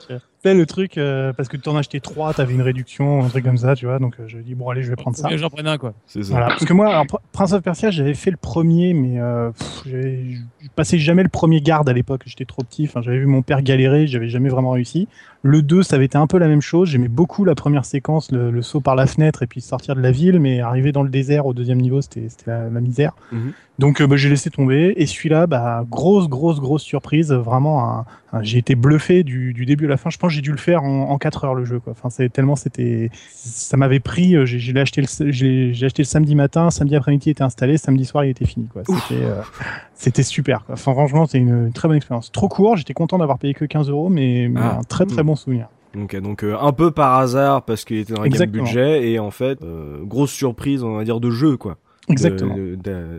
Le 0.54 0.66
truc 0.66 0.98
euh, 0.98 1.34
parce 1.34 1.50
que 1.50 1.58
tu 1.58 1.68
en 1.70 1.76
achetais 1.76 2.00
trois, 2.00 2.34
t'avais 2.34 2.54
une 2.54 2.62
réduction, 2.62 3.24
un 3.24 3.30
truc 3.30 3.44
comme 3.46 3.58
ça, 3.58 3.76
tu 3.76 3.86
vois. 3.86 4.00
Donc 4.00 4.16
euh, 4.20 4.24
je 4.28 4.38
dis 4.38 4.56
bon 4.56 4.70
allez, 4.70 4.84
je 4.84 4.90
vais 4.90 4.96
prendre 4.96 5.18
ça. 5.18 5.36
J'en 5.36 5.50
prenne 5.50 5.68
un, 5.68 5.78
quoi. 5.78 5.94
C'est 6.06 6.24
ça. 6.24 6.32
Voilà, 6.32 6.48
parce 6.48 6.66
que 6.66 6.74
moi, 6.74 6.90
alors, 6.90 7.06
Prince 7.32 7.54
of 7.54 7.62
Persia, 7.64 7.92
j'avais 7.92 8.14
fait 8.14 8.32
le 8.32 8.38
premier, 8.38 8.94
mais 8.94 9.20
euh, 9.20 9.50
je 9.86 10.38
passais 10.76 10.98
jamais 10.98 11.24
le 11.24 11.30
premier 11.30 11.62
garde 11.62 11.88
à 11.90 11.94
l'époque, 11.94 12.24
j'étais 12.26 12.46
trop 12.46 12.64
petit, 12.64 12.86
enfin, 12.86 13.02
j'avais 13.02 13.20
vu 13.20 13.26
mon 13.26 13.42
père 13.42 13.62
galérer, 13.62 14.08
j'avais 14.08 14.30
jamais 14.30 14.50
vraiment 14.50 14.72
réussi. 14.72 15.08
Le 15.44 15.62
2, 15.62 15.84
ça 15.84 15.96
avait 15.96 16.06
été 16.06 16.18
un 16.18 16.28
peu 16.28 16.40
la 16.40 16.48
même 16.48 16.62
chose, 16.62 16.90
j'aimais 16.90 17.08
beaucoup 17.08 17.46
la 17.46 17.56
première 17.56 17.86
séquence, 17.86 18.32
le, 18.32 18.50
le 18.52 18.62
saut 18.62 18.82
par 18.82 18.96
la 18.96 19.06
fenêtre 19.06 19.44
et 19.44 19.48
puis 19.48 19.62
sortir 19.62 19.96
de 19.96 20.02
la 20.02 20.12
ville, 20.12 20.40
mais 20.40 20.60
arriver 20.62 20.92
dans 20.92 21.04
le 21.04 21.10
désert 21.10 21.46
au 21.46 21.54
deuxième 21.54 21.80
niveau, 21.80 22.02
c'était 22.02 22.28
c'était 22.30 22.50
la, 22.52 22.70
la 22.70 22.82
misère. 22.82 23.14
Mhm. 23.32 23.54
Donc 23.80 24.02
euh, 24.02 24.08
bah, 24.08 24.16
j'ai 24.18 24.30
laissé 24.30 24.50
tomber, 24.50 24.94
et 24.98 25.06
celui-là, 25.06 25.46
bah, 25.48 25.86
grosse, 25.90 26.28
grosse, 26.28 26.60
grosse 26.60 26.82
surprise, 26.84 27.32
vraiment, 27.32 27.88
un- 28.00 28.06
j'ai 28.44 28.58
été 28.58 28.76
bluffé 28.76 29.24
du, 29.24 29.54
du 29.54 29.66
début 29.66 29.86
à 29.86 29.90
la 29.90 29.98
fin, 29.98 30.10
je 30.10 30.18
pense 30.18 30.30
que 30.30 30.36
j'ai 30.36 30.42
dû 30.42 30.52
le 30.52 30.58
faire 30.58 30.84
en, 30.84 31.10
en 31.10 31.18
4 31.18 31.46
heures 31.46 31.56
le 31.56 31.66
jeu, 31.66 31.80
quoi. 31.80 31.92
Enfin, 31.92 32.10
c'est 32.10 32.30
tellement 32.32 32.56
c'était 32.56 33.10
ça 33.34 33.78
m'avait 33.78 34.00
pris. 34.00 34.36
euh, 34.36 34.46
J'ai 34.46 34.60
j'ai 34.60 34.80
acheté 34.80 35.02
le 35.02 35.08
j'ai 35.32 35.74
j'ai 35.74 35.86
acheté 35.86 36.02
le 36.04 36.08
samedi 36.08 36.36
matin, 36.36 36.70
samedi 36.70 36.96
après-midi 36.96 37.30
il 37.30 37.32
était 37.32 37.44
installé, 37.44 37.78
samedi 37.78 38.06
soir 38.06 38.26
il 38.26 38.30
était 38.30 38.46
fini. 38.46 38.68
quoi. 38.68 38.84
C'était 38.86 39.24
euh, 39.24 39.42
c'était 39.94 40.24
super. 40.24 40.66
Quoi. 40.66 40.74
Enfin, 40.74 40.94
franchement, 40.94 41.26
c'était 41.26 41.40
une, 41.40 41.68
une 41.68 41.74
très 41.74 41.88
bonne 41.88 41.98
expérience. 41.98 42.32
Trop 42.32 42.48
court. 42.48 42.78
J'étais 42.78 42.94
content 42.94 43.18
d'avoir 43.18 43.38
payé 43.40 43.54
que 43.54 43.66
15 43.66 43.90
euros, 43.90 44.10
mais, 44.10 44.48
mais 44.50 44.60
Ah. 44.62 44.78
un 44.80 44.84
très 44.84 45.06
très 45.06 45.24
Mm. 45.24 45.26
bon 45.28 45.36
souvenir. 45.36 45.68
Ok, 45.98 46.16
donc 46.22 46.44
euh, 46.44 46.56
un 46.60 46.74
peu 46.74 46.92
par 46.92 47.16
hasard 47.18 47.64
parce 47.64 47.84
qu'il 47.86 47.98
était 47.98 48.14
dans 48.14 48.22
un 48.22 48.46
budget 48.46 49.10
et 49.10 49.20
en 49.20 49.32
fait, 49.32 49.60
euh, 49.64 50.04
grosse 50.04 50.32
surprise, 50.32 50.84
on 50.84 50.96
va 50.96 51.04
dire, 51.04 51.20
de 51.20 51.32
jeu 51.32 51.58
quoi. 51.58 51.78
Exactement. 52.10 52.56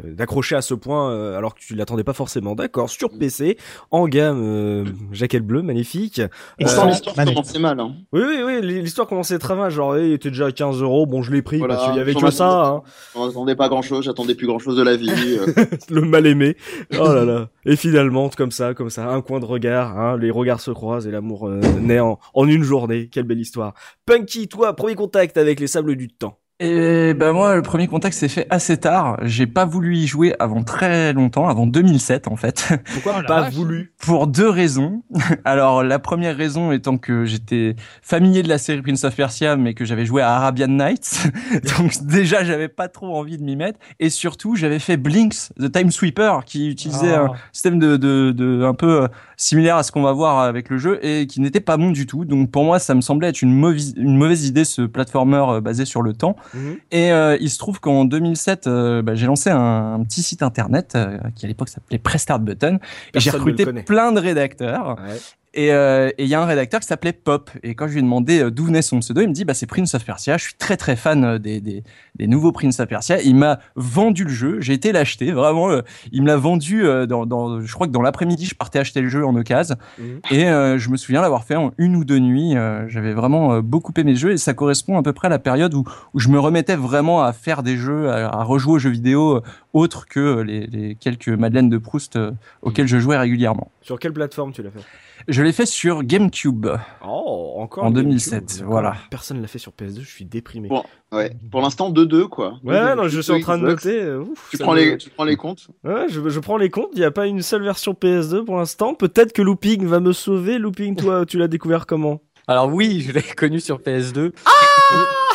D'accrocher 0.07 0.57
à 0.57 0.63
ce 0.63 0.75
point 0.75 1.11
euh, 1.13 1.37
alors 1.37 1.55
que 1.55 1.61
tu 1.61 1.75
l'attendais 1.75 2.05
pas 2.05 2.15
forcément. 2.15 2.55
D'accord, 2.55 2.89
sur 2.89 3.11
PC, 3.11 3.59
en 3.91 4.09
gamme, 4.09 4.41
euh, 4.43 4.85
jaquette 5.13 5.47
bleue, 5.47 5.63
magnifique. 5.63 6.23
Et 6.59 6.67
sans 6.67 6.87
l'histoire 6.87 7.17
manette. 7.17 7.35
commençait 7.35 7.59
mal. 7.59 7.79
Hein. 7.81 7.95
Oui, 8.13 8.23
oui, 8.27 8.43
oui, 8.45 8.81
l'histoire 8.83 9.07
commençait 9.07 9.39
très 9.39 9.55
mal. 9.55 9.71
Genre, 9.71 9.99
il 9.99 10.13
était 10.13 10.31
déjà 10.31 10.47
à 10.47 10.53
15 10.53 10.81
euros. 10.81 11.07
Bon, 11.07 11.23
je 11.23 11.33
l'ai 11.33 11.43
pris 11.43 11.59
Voilà, 11.59 11.75
parce 11.75 11.89
qu'il 11.89 11.97
y 11.99 12.01
avait 12.01 12.15
que 12.15 12.31
ça, 12.31 12.67
hein. 12.67 12.83
On 13.15 13.29
attendait 13.29 13.57
pas 13.57 13.69
grand 13.69 13.83
chose, 13.83 14.05
j'attendais 14.05 14.35
plus 14.35 14.47
grand 14.47 14.59
chose 14.59 14.77
de 14.77 14.83
la 14.83 14.97
vie. 14.97 15.11
euh. 15.11 15.65
le 15.91 16.01
mal 16.03 16.27
aimé. 16.27 16.57
Oh 16.99 17.13
là 17.13 17.25
là. 17.25 17.49
Et 17.67 17.77
finalement, 17.77 18.29
comme 18.31 18.51
ça, 18.51 18.73
comme 18.75 18.91
ça, 18.91 19.09
un 19.11 19.21
coin 19.21 19.41
de 19.41 19.45
regard, 19.45 19.99
hein, 19.99 20.17
les 20.17 20.31
regards 20.31 20.61
se 20.61 20.71
croisent 20.71 21.07
et 21.07 21.11
l'amour 21.11 21.47
euh, 21.49 21.61
naît 21.81 22.01
en, 22.01 22.19
en 22.33 22.47
une 22.49 22.63
journée. 22.63 23.09
Quelle 23.13 23.25
belle 23.25 23.41
histoire. 23.41 23.75
Punky, 24.07 24.49
toi, 24.49 24.75
premier 24.75 24.95
contact 24.95 25.37
avec 25.37 25.61
les 25.61 25.67
sables 25.67 25.95
du 25.97 26.09
temps. 26.09 26.39
Et 26.61 27.15
ben 27.15 27.33
moi, 27.33 27.55
le 27.55 27.63
premier 27.63 27.87
contact 27.87 28.17
s'est 28.17 28.27
fait 28.29 28.49
assez 28.51 28.79
tard. 28.79 29.17
J'ai 29.23 29.47
pas 29.47 29.65
voulu 29.65 29.95
y 29.97 30.09
jouer 30.09 30.35
avant 30.41 30.65
très 30.65 31.13
longtemps, 31.13 31.49
avant 31.49 31.69
2007 31.69 32.27
en 32.27 32.35
fait, 32.35 32.73
Pourquoi 32.95 33.15
Oh 33.19 33.23
la 33.23 33.29
pas 33.29 33.41
vache. 33.43 33.55
voulu 33.55 33.93
pour 34.05 34.27
deux 34.27 34.49
raisons. 34.49 35.05
Alors 35.45 35.85
la 35.85 36.01
première 36.01 36.37
raison 36.37 36.73
étant 36.73 36.99
que 36.99 37.25
j'étais 37.25 37.77
familier 38.03 38.43
de 38.43 38.49
la 38.49 38.59
série 38.59 38.83
Prince 38.83 39.05
of 39.05 39.15
Persia, 39.15 39.55
mais 39.55 39.73
que 39.75 39.85
j'avais 39.85 40.05
joué 40.05 40.21
à 40.21 40.35
Arabian 40.35 40.67
Nights, 40.67 41.31
donc 41.79 41.93
déjà 42.03 42.43
j'avais 42.43 42.67
pas 42.67 42.89
trop 42.89 43.17
envie 43.17 43.39
de 43.39 43.45
m'y 43.45 43.55
mettre. 43.55 43.79
Et 44.01 44.11
surtout, 44.11 44.57
j'avais 44.57 44.81
fait 44.81 44.97
Blinks, 44.97 45.51
The 45.61 45.71
Time 45.71 45.93
Sweeper, 45.93 46.45
qui 46.45 46.69
utilisait 46.69 47.15
Ah. 47.15 47.27
un 47.27 47.33
système 47.53 47.79
de, 47.79 47.97
de, 47.97 48.33
de 48.33 48.65
un 48.65 48.75
peu 48.75 49.03
euh, 49.05 49.09
similaire 49.37 49.77
à 49.77 49.85
ce 49.85 49.93
qu'on 49.93 50.03
va 50.03 50.13
voir 50.13 50.41
avec 50.41 50.71
le 50.71 50.79
jeu 50.79 50.99
et 51.07 51.29
qui 51.29 51.41
n'était 51.41 51.61
pas 51.61 51.77
bon 51.77 51.93
du 51.93 52.07
tout. 52.07 52.25
Donc 52.25 52.51
pour 52.51 52.65
moi, 52.65 52.81
ça 52.81 52.97
me 52.97 53.01
semblait 53.01 53.29
être 53.29 53.43
une 53.43 53.55
mauvaise 53.55 53.95
une 53.97 54.17
mauvaise 54.17 54.45
idée 54.45 54.65
ce 54.65 54.83
platformer 54.83 55.45
euh, 55.51 55.61
basé 55.61 55.85
sur 55.85 56.03
le 56.03 56.15
temps. 56.15 56.35
Mhm. 56.55 56.77
Et 56.91 57.13
euh, 57.13 57.37
il 57.41 57.51
se 57.51 57.59
trouve 57.59 57.81
qu'en 57.81 58.05
2007, 58.05 58.67
euh, 58.67 59.03
bah, 59.03 59.15
j'ai 59.15 59.27
lancé 59.27 59.51
un, 59.51 59.95
un 59.95 60.05
petit 60.05 60.23
site 60.23 60.43
internet 60.43 60.93
euh, 60.95 61.19
qui 61.35 61.45
à 61.45 61.49
l'époque 61.49 61.69
s'appelait 61.69 61.99
Press 61.99 62.23
Start 62.23 62.43
Button. 62.43 62.79
et 63.15 63.21
j'ai 63.21 63.31
recruté 63.31 63.65
plein 63.83 64.13
de 64.13 64.21
rédacteurs. 64.21 64.97
Ouais. 64.99 65.17
Et 65.59 65.73
euh, 65.73 66.11
et 66.19 66.23
il 66.23 66.29
y 66.29 66.37
a 66.37 66.41
un 66.41 66.47
rédacteur 66.47 66.79
qui 66.79 66.87
s'appelait 66.87 67.13
Pop. 67.13 67.51
Et 67.65 67.75
quand 67.75 67.89
je 67.89 67.95
lui 67.95 67.99
ai 67.99 68.03
demandé 68.03 68.39
euh, 68.39 68.51
d'où 68.53 68.67
venait 68.67 68.81
son 68.81 69.01
pseudo, 69.01 69.23
il 69.23 69.27
me 69.27 69.33
dit 69.33 69.45
bah 69.45 69.55
c'est 69.55 69.67
Prince 69.67 69.93
of 69.93 70.05
Persia. 70.05 70.37
Je 70.37 70.45
suis 70.45 70.55
très 70.55 70.77
très 70.77 70.95
fan 70.95 71.25
euh, 71.25 71.39
des, 71.41 71.61
des, 71.61 71.83
des 72.15 72.27
nouveaux 72.29 72.53
Prince 72.53 72.79
of 72.79 72.87
Persia. 72.87 73.21
Il 73.23 73.35
m'a 73.35 73.59
vendu 73.75 74.23
le 74.23 74.31
jeu. 74.31 74.61
J'ai 74.61 74.75
été 74.75 74.93
l'acheter. 74.93 75.33
Vraiment, 75.33 75.69
euh, 75.69 75.83
il 76.13 76.23
me 76.23 76.29
l'a 76.29 76.37
vendu 76.37 76.87
euh, 76.87 77.07
dans, 77.07 77.27
dans. 77.27 77.61
Je 77.61 77.75
crois 77.75 77.89
que 77.89 77.93
dans 77.93 78.03
l'après-midi, 78.03 78.47
je 78.47 78.55
partais 78.55 78.79
acheter 78.79 79.01
le 79.01 79.09
jeu 79.09 79.27
en 79.27 79.35
occasion. 79.35 79.75
Mhm. 79.99 80.21
Et 80.31 80.45
je 80.45 80.91
me 80.91 80.97
souviens 80.97 81.23
l'avoir 81.23 81.43
fait 81.43 81.57
en 81.57 81.73
une 81.77 81.97
ou 81.97 82.05
deux 82.05 82.21
nuits. 82.21 82.55
J'avais 82.87 83.13
vraiment 83.13 83.59
beaucoup 83.61 83.93
aimé 83.97 84.13
le 84.13 84.19
jeu 84.19 84.31
et 84.31 84.37
ça 84.37 84.55
correspond 84.55 84.97
à 84.97 85.03
peu 85.03 85.13
près 85.13 85.27
à 85.27 85.31
la 85.31 85.41
période 85.41 85.75
où, 85.75 85.83
où 86.15 86.21
je 86.21 86.29
me 86.29 86.39
remettais 86.39 86.77
vraiment 86.77 87.25
à 87.25 87.33
faire 87.33 87.65
des 87.65 87.77
jeux, 87.77 88.11
à, 88.11 88.29
à 88.29 88.45
rejouer 88.45 88.75
aux 88.75 88.79
jeux 88.79 88.91
vidéo 88.91 89.43
autres 89.73 90.07
que 90.07 90.41
les, 90.43 90.69
les 90.69 90.95
quelques 90.95 91.31
Madeleines 91.31 91.69
de 91.69 91.79
Proust 91.79 92.17
auxquelles 92.63 92.87
je 92.87 92.99
jouais 92.99 93.19
régulièrement. 93.19 93.73
Sur 93.83 93.99
quelle 93.99 94.13
plateforme 94.13 94.53
tu 94.53 94.63
l'as 94.63 94.71
fait? 94.71 94.85
Je 95.27 95.43
l'ai 95.43 95.53
fait 95.53 95.67
sur 95.67 96.03
GameCube. 96.05 96.67
Oh, 97.05 97.55
encore 97.59 97.85
En 97.85 97.89
le 97.89 97.95
2007, 97.95 98.33
GameCube, 98.33 98.57
d'accord. 98.59 98.71
voilà. 98.73 98.95
Personne 99.11 99.41
l'a 99.43 99.49
fait 99.49 99.59
sur 99.59 99.73
PS2, 99.73 100.01
je 100.03 100.09
suis 100.09 100.25
déprimé. 100.25 100.69
Bon, 100.69 100.85
ouais. 101.13 101.33
Pour 101.51 101.61
l'instant, 101.61 101.91
2-2, 101.91 102.29
quoi. 102.29 102.59
Ouais, 102.65 102.75
2-2. 102.79 102.95
non, 102.97 103.09
je 103.09 103.21
suis 103.21 103.33
en 103.33 103.41
train 103.41 103.59
de 103.59 103.65
noter. 103.67 104.01
euh, 104.01 104.21
ouf, 104.21 104.49
Tu 104.51 104.57
ça 104.59 104.65
prends, 104.65 104.75
me- 104.75 104.79
les, 104.79 104.97
tu 104.99 105.11
prends 105.11 105.25
les 105.25 105.37
comptes 105.37 105.69
Ouais, 105.85 106.07
je, 106.09 106.29
je 106.29 106.41
prends 106.41 106.57
les 106.57 106.71
comptes. 106.71 106.91
Il 106.95 106.99
n'y 107.01 107.05
a 107.05 107.11
pas 107.11 107.27
une 107.27 107.43
seule 107.43 107.63
version 107.63 107.93
PS2 107.95 108.45
pour 108.45 108.57
l'instant. 108.57 108.95
Peut-être 108.95 109.33
que 109.33 109.43
Looping 109.43 109.85
va 109.87 110.01
me 110.01 110.13
sauver. 110.13 110.59
Looping, 110.59 110.95
toi, 110.97 111.27
tu 111.27 111.39
l'as 111.39 111.49
découvert 111.49 111.87
comment? 111.87 112.21
Alors 112.49 112.73
oui, 112.73 113.03
je 113.07 113.13
l'ai 113.13 113.21
connu 113.23 113.61
sur 113.61 113.79
PS2. 113.79 114.33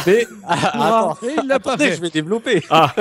mais 0.07 0.25
ah, 0.47 1.11
attends, 1.11 1.27
Et 1.27 1.35
il 1.43 1.47
l'a 1.47 1.59
pas 1.59 1.77
fait. 1.77 1.95
je 1.95 2.01
vais 2.01 2.09
développer. 2.09 2.63
Ah. 2.71 2.91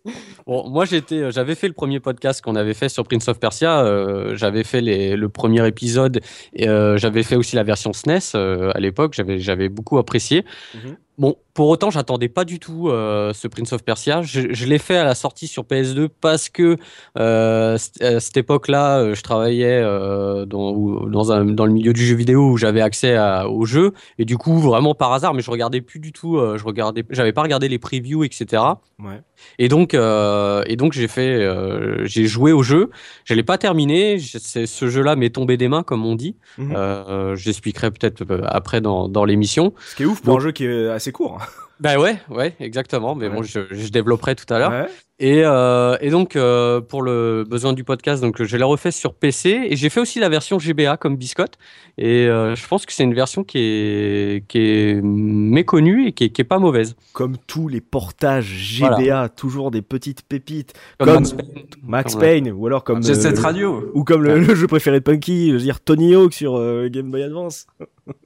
bon, 0.46 0.68
moi 0.68 0.84
j'étais, 0.84 1.30
j'avais 1.32 1.54
fait 1.54 1.68
le 1.68 1.72
premier 1.72 1.98
podcast 1.98 2.42
qu'on 2.42 2.54
avait 2.54 2.74
fait 2.74 2.90
sur 2.90 3.04
Prince 3.04 3.28
of 3.28 3.40
Persia. 3.40 3.80
euh, 3.80 4.36
j'avais 4.36 4.62
fait 4.62 4.82
les, 4.82 5.16
le 5.16 5.28
premier 5.30 5.66
épisode. 5.66 6.20
Et, 6.54 6.68
euh, 6.68 6.98
j'avais 6.98 7.22
fait 7.22 7.36
aussi 7.36 7.56
la 7.56 7.62
version 7.62 7.94
SNES 7.94 8.18
euh, 8.34 8.72
à 8.74 8.78
l'époque. 8.80 9.14
J'avais, 9.14 9.38
j'avais 9.38 9.70
beaucoup 9.70 9.96
apprécié. 9.96 10.44
Mhm. 10.74 10.96
Bon, 11.18 11.36
pour 11.52 11.68
autant, 11.68 11.90
j'attendais 11.90 12.30
pas 12.30 12.44
du 12.46 12.58
tout 12.58 12.88
euh, 12.88 13.34
ce 13.34 13.46
Prince 13.46 13.72
of 13.74 13.84
Persia. 13.84 14.22
Je, 14.22 14.64
l'ai 14.66 14.78
fait 14.78 14.96
à 14.96 15.04
la 15.04 15.14
sortie 15.14 15.46
sur 15.46 15.64
PS2 15.64 16.08
parce 16.08 16.48
que 16.48 16.78
euh, 17.18 17.76
c- 17.76 17.90
à 18.02 18.18
cette 18.18 18.38
époque-là, 18.38 18.98
euh, 18.98 19.14
je 19.14 19.22
travaillais 19.22 19.78
euh, 19.82 20.46
dans, 20.46 20.72
le 20.74 21.70
milieu 21.72 21.92
du 21.92 22.04
jeu 22.06 22.16
vidéo 22.16 22.50
où 22.52 22.56
j'avais 22.56 22.80
accès 22.80 23.14
à, 23.14 23.46
au 23.48 23.66
jeu 23.66 23.92
et 24.18 24.24
du 24.24 24.38
coup 24.38 24.58
vraiment 24.58 24.94
par 24.94 25.12
hasard, 25.12 25.34
mais 25.34 25.42
je 25.42 25.50
regardais 25.50 25.82
plus 25.82 26.00
du 26.00 26.12
tout. 26.12 26.38
euh, 26.38 26.56
je 26.56 26.64
regardais, 26.64 27.04
j'avais 27.10 27.32
pas 27.34 27.42
regardé 27.42 27.68
les 27.68 27.78
previews, 27.78 28.24
etc. 28.24 28.62
Ouais. 28.98 29.20
Et 29.58 29.68
donc, 29.68 29.94
euh, 29.94 30.62
et 30.66 30.76
donc 30.76 30.92
j'ai 30.92 31.08
fait, 31.08 31.28
euh, 31.42 32.04
j'ai 32.06 32.26
joué 32.26 32.52
au 32.52 32.62
jeu. 32.62 32.90
Je 33.24 33.34
l'ai 33.34 33.42
pas 33.42 33.58
terminé. 33.58 34.18
Ce 34.18 34.88
jeu-là 34.88 35.16
m'est 35.16 35.30
tombé 35.30 35.56
des 35.56 35.68
mains, 35.68 35.82
comme 35.82 36.04
on 36.06 36.14
dit. 36.14 36.36
Mhm. 36.58 36.74
Euh, 36.76 37.36
J'expliquerai 37.36 37.90
peut-être 37.90 38.22
euh, 38.30 38.42
après 38.46 38.80
dans, 38.80 39.08
dans 39.08 39.24
l'émission. 39.24 39.72
Ce 39.90 39.96
qui 39.96 40.02
est 40.02 40.06
ouf 40.06 40.20
pour 40.20 40.34
Donc- 40.34 40.40
un 40.40 40.44
jeu 40.44 40.52
qui 40.52 40.64
est 40.64 40.88
assez 40.88 41.12
court. 41.12 41.38
Bah 41.80 41.98
ouais, 41.98 42.16
ouais, 42.30 42.54
exactement. 42.60 43.14
Mais 43.16 43.26
Ouais. 43.28 43.34
bon, 43.34 43.42
je, 43.42 43.60
je 43.70 43.88
développerai 43.88 44.36
tout 44.36 44.52
à 44.54 44.58
l'heure. 44.60 44.70
Ouais. 44.70 44.86
Et, 45.24 45.42
euh, 45.44 45.96
et 46.00 46.10
donc, 46.10 46.34
euh, 46.34 46.80
pour 46.80 47.00
le 47.00 47.44
besoin 47.48 47.72
du 47.74 47.84
podcast, 47.84 48.20
donc 48.20 48.42
je 48.42 48.56
l'ai 48.56 48.64
refait 48.64 48.90
sur 48.90 49.14
PC 49.14 49.68
et 49.70 49.76
j'ai 49.76 49.88
fait 49.88 50.00
aussi 50.00 50.18
la 50.18 50.28
version 50.28 50.58
GBA 50.58 50.96
comme 50.96 51.16
biscotte. 51.16 51.58
Et 51.96 52.26
euh, 52.26 52.56
je 52.56 52.66
pense 52.66 52.86
que 52.86 52.92
c'est 52.92 53.04
une 53.04 53.14
version 53.14 53.44
qui 53.44 53.58
est, 53.58 54.44
qui 54.48 54.58
est 54.58 55.00
méconnue 55.00 56.08
et 56.08 56.12
qui 56.12 56.24
est, 56.24 56.30
qui 56.30 56.40
est 56.40 56.44
pas 56.44 56.58
mauvaise. 56.58 56.96
Comme 57.12 57.36
tous 57.46 57.68
les 57.68 57.80
portages 57.80 58.46
GBA, 58.46 58.88
Voilà. 58.88 59.28
toujours 59.28 59.70
des 59.70 59.80
petites 59.82 60.22
pépites. 60.22 60.72
Comme 60.98 61.06
Comme 61.08 61.16
Max 61.22 61.32
Payne. 61.34 61.62
Max 61.84 62.12
Comme- 62.14 62.20
Payne, 62.22 62.50
ou 62.50 62.66
alors 62.66 62.82
comme. 62.82 63.02
Jet 63.04 63.14
Set 63.14 63.38
euh, 63.38 63.42
Radio. 63.42 63.90
Ou 63.94 64.02
comme 64.02 64.24
le, 64.24 64.40
le 64.40 64.54
jeu 64.56 64.66
préféré 64.66 64.98
de 64.98 65.04
Punky, 65.04 65.48
je 65.50 65.52
veux 65.52 65.60
dire 65.60 65.80
Tony 65.80 66.14
Hawk 66.16 66.32
sur 66.32 66.56
euh, 66.56 66.88
Game 66.90 67.10
Boy 67.12 67.22
Advance. 67.22 67.66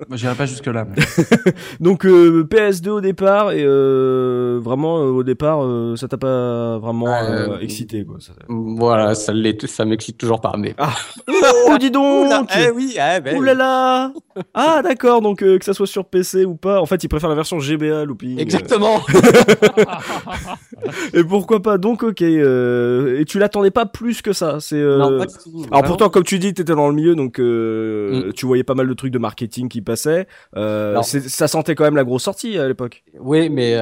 Moi, 0.08 0.16
J'irai 0.16 0.34
pas 0.34 0.46
jusque 0.46 0.66
là. 0.66 0.86
Donc 1.80 2.06
euh, 2.06 2.44
PS2 2.50 2.88
au 2.88 3.00
départ 3.02 3.52
et 3.52 3.62
euh, 3.62 4.58
vraiment 4.62 5.00
euh, 5.00 5.10
au 5.10 5.22
départ 5.22 5.62
euh, 5.62 5.96
ça 5.96 6.08
t'a 6.08 6.16
pas 6.16 6.78
vraiment 6.86 7.06
Euh, 7.08 7.50
euh, 7.50 7.58
excité 7.60 8.04
quoi. 8.04 8.16
Ça... 8.20 8.32
Voilà, 8.48 9.14
ça 9.14 9.32
l'est, 9.32 9.66
ça 9.66 9.84
m'excite 9.84 10.18
toujours 10.18 10.40
pas. 10.40 10.54
Mais 10.58 10.74
Oh 11.68 11.76
dis 11.78 11.90
donc 11.90 12.26
Oula, 12.26 12.44
eh 12.58 12.70
oui, 12.70 12.96
eh 12.96 13.20
ben, 13.20 13.42
là 13.42 13.54
là 13.54 14.12
Ah 14.54 14.80
d'accord 14.82 15.20
donc 15.20 15.42
euh, 15.42 15.58
que 15.58 15.64
ça 15.64 15.74
soit 15.74 15.86
sur 15.86 16.04
PC 16.06 16.44
ou 16.44 16.54
pas 16.54 16.80
en 16.80 16.86
fait 16.86 17.02
il 17.04 17.08
préfère 17.08 17.28
la 17.28 17.34
version 17.34 17.58
GBA 17.58 18.04
looping. 18.04 18.38
exactement. 18.40 19.00
Et 21.14 21.24
pourquoi 21.24 21.62
pas 21.62 21.78
donc 21.78 22.02
ok 22.02 22.22
et 22.22 23.24
tu 23.26 23.38
l'attendais 23.38 23.70
pas 23.70 23.86
plus 23.86 24.22
que 24.22 24.32
ça 24.32 24.58
c'est 24.60 24.76
Non, 24.80 25.18
pas 25.18 25.26
du 25.26 25.34
tout. 25.34 25.50
Alors 25.54 25.66
Vraiment. 25.68 25.82
pourtant, 25.86 26.08
comme 26.10 26.24
tu 26.24 26.38
dis, 26.38 26.54
t'étais 26.54 26.74
dans 26.74 26.88
le 26.88 26.94
milieu, 26.94 27.14
donc 27.14 27.38
euh, 27.40 28.30
tu 28.34 28.46
voyais 28.46 28.64
pas 28.64 28.74
mal 28.74 28.88
de 28.88 28.94
trucs 28.94 29.12
de 29.12 29.18
marketing 29.18 29.68
qui 29.68 29.80
passaient. 29.82 30.26
Ça 30.54 31.48
sentait 31.48 31.74
quand 31.74 31.84
même 31.84 31.96
la 31.96 32.04
grosse 32.04 32.24
sortie 32.24 32.58
à 32.58 32.68
l'époque. 32.68 33.04
Oui, 33.18 33.48
mais 33.48 33.76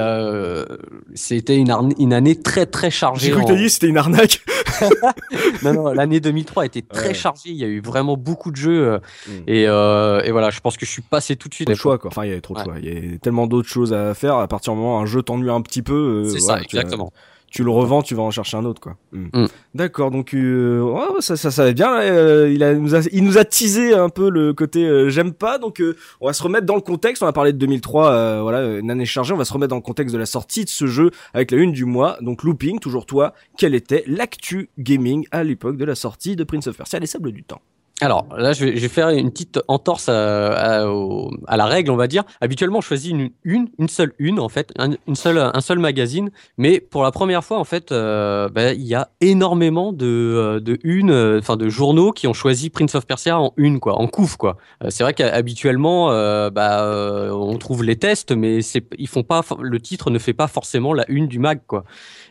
c'était 1.13 1.57
une 1.57 2.13
année 2.13 2.41
très 2.41 2.65
très 2.65 2.84
chargée. 2.89 3.27
J'ai 3.27 3.31
cru 3.31 3.41
que 3.43 3.47
t'as 3.47 3.55
dit 3.55 3.69
c'était 3.69 3.87
une 3.87 3.97
arnaque. 3.97 4.41
non, 5.63 5.73
non, 5.73 5.87
l'année 5.93 6.19
2003 6.19 6.65
était 6.65 6.81
très 6.81 7.07
Ouais. 7.09 7.13
chargée. 7.13 7.49
Il 7.49 7.55
y 7.57 7.63
a 7.63 7.67
eu 7.67 7.81
vraiment 7.81 8.17
beaucoup 8.17 8.51
de 8.51 8.55
jeux. 8.57 8.87
euh, 8.87 8.99
Mm. 9.27 9.31
Et, 9.47 9.65
euh, 9.67 10.21
et 10.23 10.31
voilà, 10.31 10.49
je 10.49 10.59
pense 10.59 10.77
que 10.77 10.85
je 10.85 10.91
suis 10.91 11.01
passé 11.01 11.35
tout 11.35 11.49
de 11.49 11.53
suite. 11.53 11.67
Trop 11.67 11.73
de 11.75 11.79
choix 11.79 11.97
quoi. 11.97 12.09
Enfin, 12.09 12.25
il 12.25 12.29
y 12.29 12.31
avait 12.31 12.41
trop 12.41 12.53
de 12.53 12.59
Ouais. 12.59 12.65
choix. 12.65 12.75
Il 12.79 12.85
y 12.85 12.97
avait 12.97 13.17
tellement 13.17 13.47
d'autres 13.47 13.69
choses 13.69 13.93
à 13.93 14.13
faire. 14.13 14.35
À 14.37 14.47
partir 14.47 14.73
du 14.73 14.79
moment 14.79 14.97
où 14.97 15.01
un 15.01 15.05
jeu 15.05 15.21
t'ennuie 15.23 15.49
un 15.49 15.61
petit 15.61 15.81
peu, 15.81 16.23
euh, 16.25 16.29
C'est 16.29 16.39
voilà, 16.39 16.59
ça, 16.61 16.65
tu- 16.67 16.75
exactement. 16.77 17.11
Tu 17.55 17.63
le 17.63 17.71
revends, 17.71 18.01
tu 18.01 18.15
vas 18.15 18.23
en 18.23 18.31
chercher 18.31 18.57
un 18.57 18.65
autre 18.65 18.81
quoi. 18.81 18.97
Mm. 19.13 19.27
Mm. 19.31 19.47
D'accord, 19.75 20.11
donc 20.11 20.33
euh, 20.33 20.81
ouais, 20.81 21.21
ça, 21.21 21.37
ça, 21.37 21.51
ça 21.51 21.63
va 21.63 21.71
bien. 21.71 22.01
euh, 22.01 22.51
il, 22.53 22.61
a, 22.61 22.73
il 22.73 22.79
nous 22.81 22.95
a, 22.95 22.99
il 23.13 23.23
nous 23.23 23.37
a 23.37 23.45
teasé 23.45 23.93
un 23.93 24.09
peu 24.09 24.29
le 24.29 24.53
côté 24.53 24.83
euh, 24.85 25.07
j'aime 25.09 25.31
pas. 25.31 25.57
Donc 25.57 25.79
euh, 25.79 25.95
on 26.19 26.27
va 26.27 26.33
se 26.33 26.43
remettre 26.43 26.65
dans 26.65 26.75
le 26.75 26.81
contexte. 26.81 27.23
On 27.23 27.27
a 27.27 27.31
parlé 27.31 27.53
de 27.53 27.57
2003, 27.57 28.11
euh, 28.11 28.41
voilà, 28.41 28.77
une 28.79 28.91
année 28.91 29.05
chargée. 29.05 29.33
On 29.33 29.37
va 29.37 29.45
se 29.45 29.53
remettre 29.53 29.69
dans 29.69 29.77
le 29.77 29.81
contexte 29.81 30.13
de 30.13 30.19
la 30.19 30.25
sortie 30.25 30.65
de 30.65 30.69
ce 30.69 30.85
jeu 30.85 31.11
avec 31.33 31.51
la 31.51 31.57
une 31.59 31.71
du 31.71 31.85
mois. 31.85 32.17
Donc 32.19 32.43
Looping, 32.43 32.79
toujours 32.79 33.05
toi. 33.05 33.33
Quel 33.57 33.73
était 33.73 34.03
l'actu 34.05 34.69
gaming 34.77 35.25
à 35.31 35.45
l'époque 35.45 35.77
de 35.77 35.85
la 35.85 35.95
sortie 35.95 36.35
de 36.35 36.43
Prince 36.43 36.67
of 36.67 36.75
Persia, 36.75 36.99
les 36.99 37.07
sables 37.07 37.31
du 37.31 37.43
temps? 37.43 37.61
Alors 38.01 38.27
là, 38.37 38.51
je 38.51 38.65
vais, 38.65 38.87
faire 38.89 39.07
une 39.07 39.31
petite 39.31 39.57
entorse 39.69 40.09
à, 40.09 40.83
à- 40.83 41.57
la 41.57 41.65
règle, 41.65 41.91
on 41.91 41.95
va 41.95 42.07
dire. 42.07 42.23
Habituellement, 42.41 42.81
je 42.81 42.87
choisis 42.87 43.11
une, 43.11 43.29
une, 43.45 43.87
seule 43.87 44.11
une, 44.19 44.41
en 44.41 44.49
fait, 44.49 44.73
un, 44.77 44.91
une 45.07 45.15
seule, 45.15 45.37
un 45.37 45.61
seul 45.61 45.79
magazine. 45.79 46.29
Mais 46.57 46.81
pour 46.81 47.03
la 47.03 47.11
première 47.11 47.45
fois, 47.45 47.57
en 47.57 47.63
fait, 47.63 47.93
euh, 47.93 48.49
bah, 48.49 48.73
il 48.73 48.83
y 48.83 48.95
a 48.95 49.11
énormément 49.21 49.93
de, 49.93 50.05
euh, 50.05 50.59
de 50.59 50.77
une, 50.83 51.09
euh, 51.09 51.39
enfin 51.39 51.55
de 51.55 51.69
journaux 51.69 52.11
qui 52.11 52.27
ont 52.27 52.33
choisi 52.33 52.69
Prince 52.69 52.95
of 52.95 53.07
Persia 53.07 53.39
en 53.39 53.53
une, 53.55 53.79
quoi, 53.79 53.97
en 53.97 54.07
couf, 54.07 54.35
quoi. 54.35 54.57
C'est 54.89 55.03
vrai 55.03 55.13
qu'habituellement, 55.13 56.09
bah, 56.49 57.29
on 57.31 57.57
trouve 57.57 57.83
les 57.83 57.95
tests, 57.95 58.33
mais 58.33 58.59
ils 58.97 59.07
font 59.07 59.23
pas, 59.23 59.41
le 59.57 59.79
titre 59.79 60.09
ne 60.09 60.19
fait 60.19 60.33
pas 60.33 60.47
forcément 60.47 60.93
la 60.93 61.05
une 61.07 61.27
du 61.27 61.39
mag, 61.39 61.61
quoi. 61.65 61.85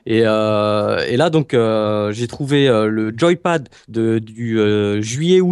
Et, 0.04 0.20
là, 0.20 1.30
donc, 1.30 1.56
j'ai 2.10 2.26
trouvé 2.26 2.66
le 2.68 3.14
Joypad 3.16 3.68
de, 3.88 4.18
du 4.18 4.58
euh, 4.58 5.00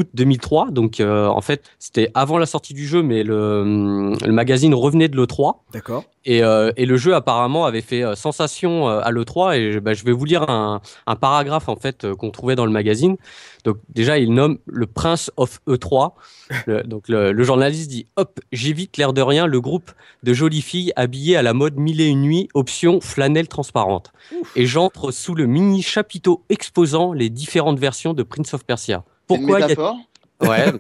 juillet-août 0.03 0.09
2003. 0.15 0.71
Donc, 0.71 1.01
euh, 1.01 1.27
en 1.27 1.41
fait, 1.41 1.62
c'était 1.79 2.11
avant 2.15 2.38
la 2.38 2.47
sortie 2.47 2.75
du 2.75 2.87
jeu, 2.87 3.03
mais 3.03 3.23
le, 3.23 4.15
le 4.25 4.33
magazine 4.33 4.75
revenait 4.75 5.09
de 5.09 5.17
l'E3. 5.17 5.55
D'accord. 5.73 6.05
Et, 6.25 6.45
euh, 6.45 6.71
et 6.77 6.87
le 6.87 6.97
jeu 6.97 7.15
apparemment 7.17 7.65
avait 7.65 7.81
fait 7.81 8.05
euh, 8.05 8.15
sensation 8.15 8.88
euh, 8.88 9.01
à 9.03 9.11
l'E3 9.11 9.57
et 9.59 9.81
bah, 9.81 9.93
je 9.93 10.05
vais 10.05 10.12
vous 10.12 10.25
lire 10.25 10.49
un, 10.49 10.81
un 11.09 11.17
paragraphe 11.17 11.69
en 11.69 11.75
fait 11.75 12.05
euh, 12.05 12.15
qu'on 12.15 12.31
trouvait 12.31 12.55
dans 12.55 12.65
le 12.65 12.71
magazine. 12.71 13.17
Donc 13.65 13.79
déjà 13.88 14.19
il 14.19 14.33
nomme 14.33 14.59
le 14.67 14.87
Prince 14.87 15.33
of 15.37 15.59
E3. 15.67 16.12
Le- 16.67 16.83
donc 16.85 17.09
le, 17.09 17.33
le 17.33 17.43
journaliste 17.45 17.91
dit 17.91 18.07
hop 18.17 18.38
j'évite 18.53 18.99
l'air 18.99 19.12
de 19.15 19.23
rien 19.23 19.47
le 19.47 19.61
groupe 19.61 19.91
de 20.23 20.33
jolies 20.33 20.61
filles 20.62 20.93
habillées 20.97 21.37
à 21.37 21.43
la 21.43 21.55
mode 21.55 21.77
mille 21.77 22.01
et 22.01 22.07
une 22.07 22.21
nuits 22.23 22.49
option 22.55 23.01
flanelle 23.01 23.49
transparente 23.49 24.12
et 24.55 24.67
j'entre 24.67 25.11
sous 25.12 25.35
le 25.35 25.47
mini 25.47 25.81
chapiteau 25.83 26.45
exposant 26.51 27.15
les 27.15 27.31
différentes 27.31 27.79
versions 27.81 28.12
de 28.12 28.23
Prince 28.23 28.53
of 28.55 28.65
Persia. 28.65 29.03
Pourquoi 29.26 29.61
y 29.61 29.62
a 29.62 29.66
métaphore 29.68 29.96
Ouais. 30.42 30.72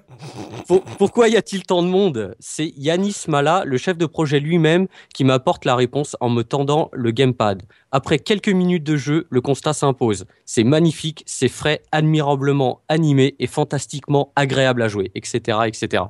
Pour- 0.66 0.82
pourquoi 0.82 1.28
y 1.28 1.36
a-t-il 1.36 1.62
tant 1.62 1.84
de 1.84 1.88
monde? 1.88 2.34
C'est 2.40 2.72
Yanis 2.76 3.14
Mala, 3.28 3.62
le 3.64 3.78
chef 3.78 3.96
de 3.96 4.06
projet 4.06 4.40
lui-même, 4.40 4.88
qui 5.14 5.22
m'apporte 5.22 5.64
la 5.64 5.76
réponse 5.76 6.16
en 6.20 6.30
me 6.30 6.42
tendant 6.42 6.88
le 6.92 7.12
gamepad. 7.12 7.62
Après 7.92 8.18
quelques 8.18 8.48
minutes 8.48 8.82
de 8.82 8.96
jeu, 8.96 9.26
le 9.30 9.40
constat 9.40 9.72
s'impose. 9.72 10.24
C'est 10.46 10.64
magnifique, 10.64 11.22
c'est 11.26 11.46
frais, 11.48 11.80
admirablement 11.92 12.80
animé 12.88 13.36
et 13.38 13.46
fantastiquement 13.46 14.32
agréable 14.34 14.82
à 14.82 14.88
jouer, 14.88 15.12
etc., 15.14 15.58
etc. 15.66 16.04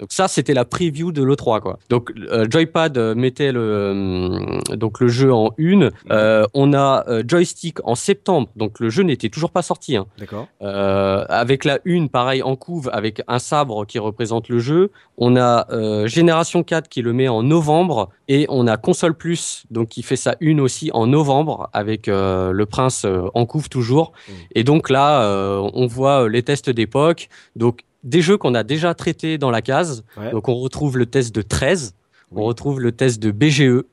Donc 0.00 0.12
ça, 0.12 0.28
c'était 0.28 0.54
la 0.54 0.64
preview 0.64 1.10
de 1.10 1.22
l'E3, 1.22 1.60
quoi. 1.60 1.78
Donc 1.88 2.12
euh, 2.30 2.46
Joypad 2.48 2.96
euh, 2.96 3.14
mettait 3.16 3.50
le, 3.50 3.60
euh, 3.60 4.76
donc 4.76 5.00
le 5.00 5.08
jeu 5.08 5.32
en 5.32 5.50
une. 5.58 5.90
Euh, 6.10 6.46
on 6.54 6.72
a 6.72 7.04
Joystick 7.26 7.78
en 7.84 7.96
septembre, 7.96 8.48
donc 8.54 8.78
le 8.78 8.90
jeu 8.90 9.02
n'était 9.02 9.28
toujours 9.28 9.50
pas 9.50 9.62
sorti. 9.62 9.96
Hein. 9.96 10.06
D'accord. 10.18 10.46
Avec 10.60 11.64
la 11.64 11.80
une, 11.84 12.08
pareil, 12.08 12.42
en 12.42 12.54
couve, 12.54 12.90
avec 12.92 13.22
un 13.26 13.38
sabre 13.38 13.86
qui 13.86 13.98
représente 13.98 14.48
le 14.48 14.60
jeu. 14.60 14.90
On 15.16 15.36
a 15.36 15.66
Génération 16.06 16.62
4 16.62 16.88
qui 16.88 17.02
le 17.02 17.12
met 17.12 17.28
en 17.28 17.42
novembre. 17.42 18.10
Et 18.30 18.44
on 18.50 18.66
a 18.66 18.76
Console 18.76 19.14
Plus, 19.14 19.64
donc 19.70 19.88
qui 19.88 20.02
fait 20.02 20.16
sa 20.16 20.36
une 20.40 20.60
aussi 20.60 20.90
en 20.92 21.06
novembre, 21.06 21.70
avec 21.72 22.06
le 22.06 22.64
prince 22.64 23.06
en 23.34 23.46
couve 23.46 23.68
toujours. 23.68 24.12
Mm. 24.12 24.32
Et 24.54 24.64
donc 24.64 24.90
là, 24.90 25.60
on 25.74 25.86
voit 25.86 26.28
les 26.28 26.42
tests 26.42 26.70
d'époque. 26.70 27.28
Donc 27.56 27.80
des 28.04 28.22
jeux 28.22 28.36
qu'on 28.36 28.54
a 28.54 28.62
déjà 28.62 28.94
traités 28.94 29.38
dans 29.38 29.50
la 29.50 29.62
case. 29.62 30.04
Ouais. 30.16 30.30
Donc 30.30 30.48
on 30.48 30.54
retrouve 30.56 30.96
le 30.98 31.06
test 31.06 31.34
de 31.34 31.42
13. 31.42 31.94
Oui. 32.30 32.42
On 32.42 32.44
retrouve 32.44 32.80
le 32.80 32.92
test 32.92 33.20
de 33.22 33.30
BGE 33.30 33.84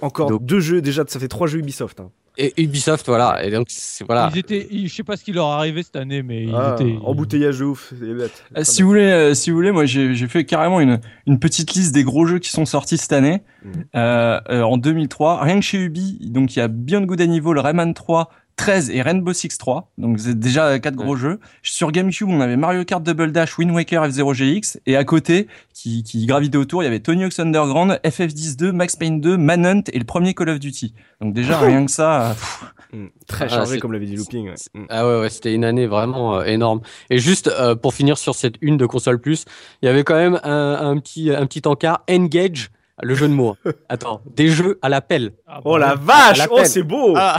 Encore 0.00 0.28
Donc- 0.28 0.44
deux 0.44 0.60
jeux 0.60 0.82
déjà. 0.82 1.04
Ça 1.06 1.20
fait 1.20 1.28
trois 1.28 1.46
jeux 1.46 1.60
Ubisoft. 1.60 2.00
Hein. 2.00 2.10
et 2.36 2.52
Ubisoft, 2.60 3.06
voilà. 3.06 3.44
Et 3.44 3.50
donc 3.52 3.66
c'est 3.70 4.04
voilà. 4.04 4.28
Ils 4.34 4.38
étaient, 4.40 4.66
ils- 4.72 4.88
je 4.88 4.94
sais 4.96 5.04
pas 5.04 5.16
ce 5.16 5.22
qui 5.22 5.30
leur 5.30 5.46
est 5.46 5.52
arrivé 5.52 5.84
cette 5.84 5.94
année, 5.94 6.20
mais 6.24 6.42
ils 6.46 6.52
Ah, 6.54 6.74
étaient. 6.78 6.96
embouteillage 7.04 7.60
de 7.60 7.64
ouf. 7.64 7.92
c'est 7.96 8.12
bête. 8.12 8.42
Euh, 8.58 8.64
si 8.64 8.82
vous 8.82 8.88
voulez, 8.88 9.02
euh, 9.04 9.34
si 9.34 9.50
vous 9.50 9.56
voulez, 9.56 9.70
moi 9.70 9.86
j'ai 9.86 10.16
fait 10.26 10.44
carrément 10.44 10.80
une, 10.80 10.98
une 11.28 11.38
petite 11.38 11.74
liste 11.74 11.94
des 11.94 12.02
gros 12.02 12.26
jeux 12.26 12.40
qui 12.40 12.50
sont 12.50 12.66
sortis 12.66 12.98
cette 12.98 13.12
année. 13.12 13.42
Mhm. 13.64 13.72
Euh, 13.94 14.40
euh, 14.50 14.62
en 14.62 14.76
2003, 14.78 15.40
rien 15.44 15.54
que 15.60 15.64
chez 15.64 15.78
Ubi, 15.78 16.18
donc 16.22 16.56
il 16.56 16.58
y 16.58 16.62
a 16.62 16.66
Beyond 16.66 17.02
Good 17.02 17.20
and 17.20 17.32
Evil, 17.32 17.56
Rayman 17.60 17.94
3, 17.94 18.30
13 18.56 18.90
et 18.90 19.02
Rainbow 19.02 19.32
Six 19.32 19.58
3. 19.58 19.90
Donc 19.98 20.20
c'est 20.20 20.38
déjà 20.38 20.78
quatre 20.78 20.94
gros 20.94 21.16
jeux. 21.16 21.40
Sur 21.62 21.90
GameCube, 21.92 22.28
on 22.28 22.40
avait 22.40 22.56
Mario 22.56 22.84
Kart 22.84 23.02
Double 23.02 23.32
Dash, 23.32 23.58
Wind 23.58 23.72
Waker, 23.72 24.06
F0GX 24.08 24.78
et 24.86 24.96
à 24.96 25.04
côté 25.04 25.48
qui, 25.72 26.02
qui 26.04 26.24
gravitait 26.26 26.56
autour, 26.58 26.82
il 26.82 26.86
y 26.86 26.88
avait 26.88 27.00
Tony 27.00 27.24
Hawk's 27.24 27.38
Underground, 27.40 27.98
FF10 28.04 28.56
2, 28.56 28.72
Max 28.72 28.96
Payne 28.96 29.20
2, 29.20 29.36
Manhunt 29.36 29.82
et 29.92 29.98
le 29.98 30.04
premier 30.04 30.34
Call 30.34 30.50
of 30.50 30.60
Duty. 30.60 30.94
Donc 31.20 31.34
déjà 31.34 31.58
rien 31.58 31.84
que 31.84 31.90
ça. 31.90 32.30
pff, 32.34 32.64
Mm. 32.92 33.06
Très 33.26 33.46
Ah, 33.46 33.48
chargé, 33.48 33.80
comme 33.80 33.92
l'avait 33.92 34.06
dit 34.06 34.14
Looping. 34.14 34.50
ouais. 34.50 34.54
Mm. 34.72 34.84
Ah 34.88 35.04
ouais, 35.08 35.20
ouais 35.22 35.28
c'était 35.30 35.52
une 35.52 35.64
année 35.64 35.88
vraiment 35.88 36.36
euh, 36.36 36.44
énorme. 36.44 36.80
Et 37.10 37.18
juste 37.18 37.48
euh, 37.48 37.74
pour 37.74 37.92
finir 37.92 38.16
sur 38.18 38.36
cette 38.36 38.54
une 38.60 38.76
de 38.76 38.86
console 38.86 39.18
plus, 39.20 39.46
il 39.82 39.86
y 39.86 39.88
avait 39.88 40.04
quand 40.04 40.14
même 40.14 40.38
un, 40.44 40.78
un 40.80 40.98
petit 41.00 41.32
un 41.34 41.44
petit 41.46 41.62
encart 41.66 42.04
Engage, 42.08 42.70
le 43.02 43.16
jeu 43.16 43.26
de 43.26 43.32
mots. 43.32 43.56
Attends, 43.88 44.20
des 44.36 44.46
jeux 44.46 44.78
à 44.80 44.88
l'appel. 44.88 45.32
Ah, 45.48 45.60
Oh 45.64 45.76
la 45.76 45.96
vache 45.96 46.38
Oh, 46.52 46.60
c'est 46.62 46.84
beau 46.84 47.14
Ah, 47.16 47.38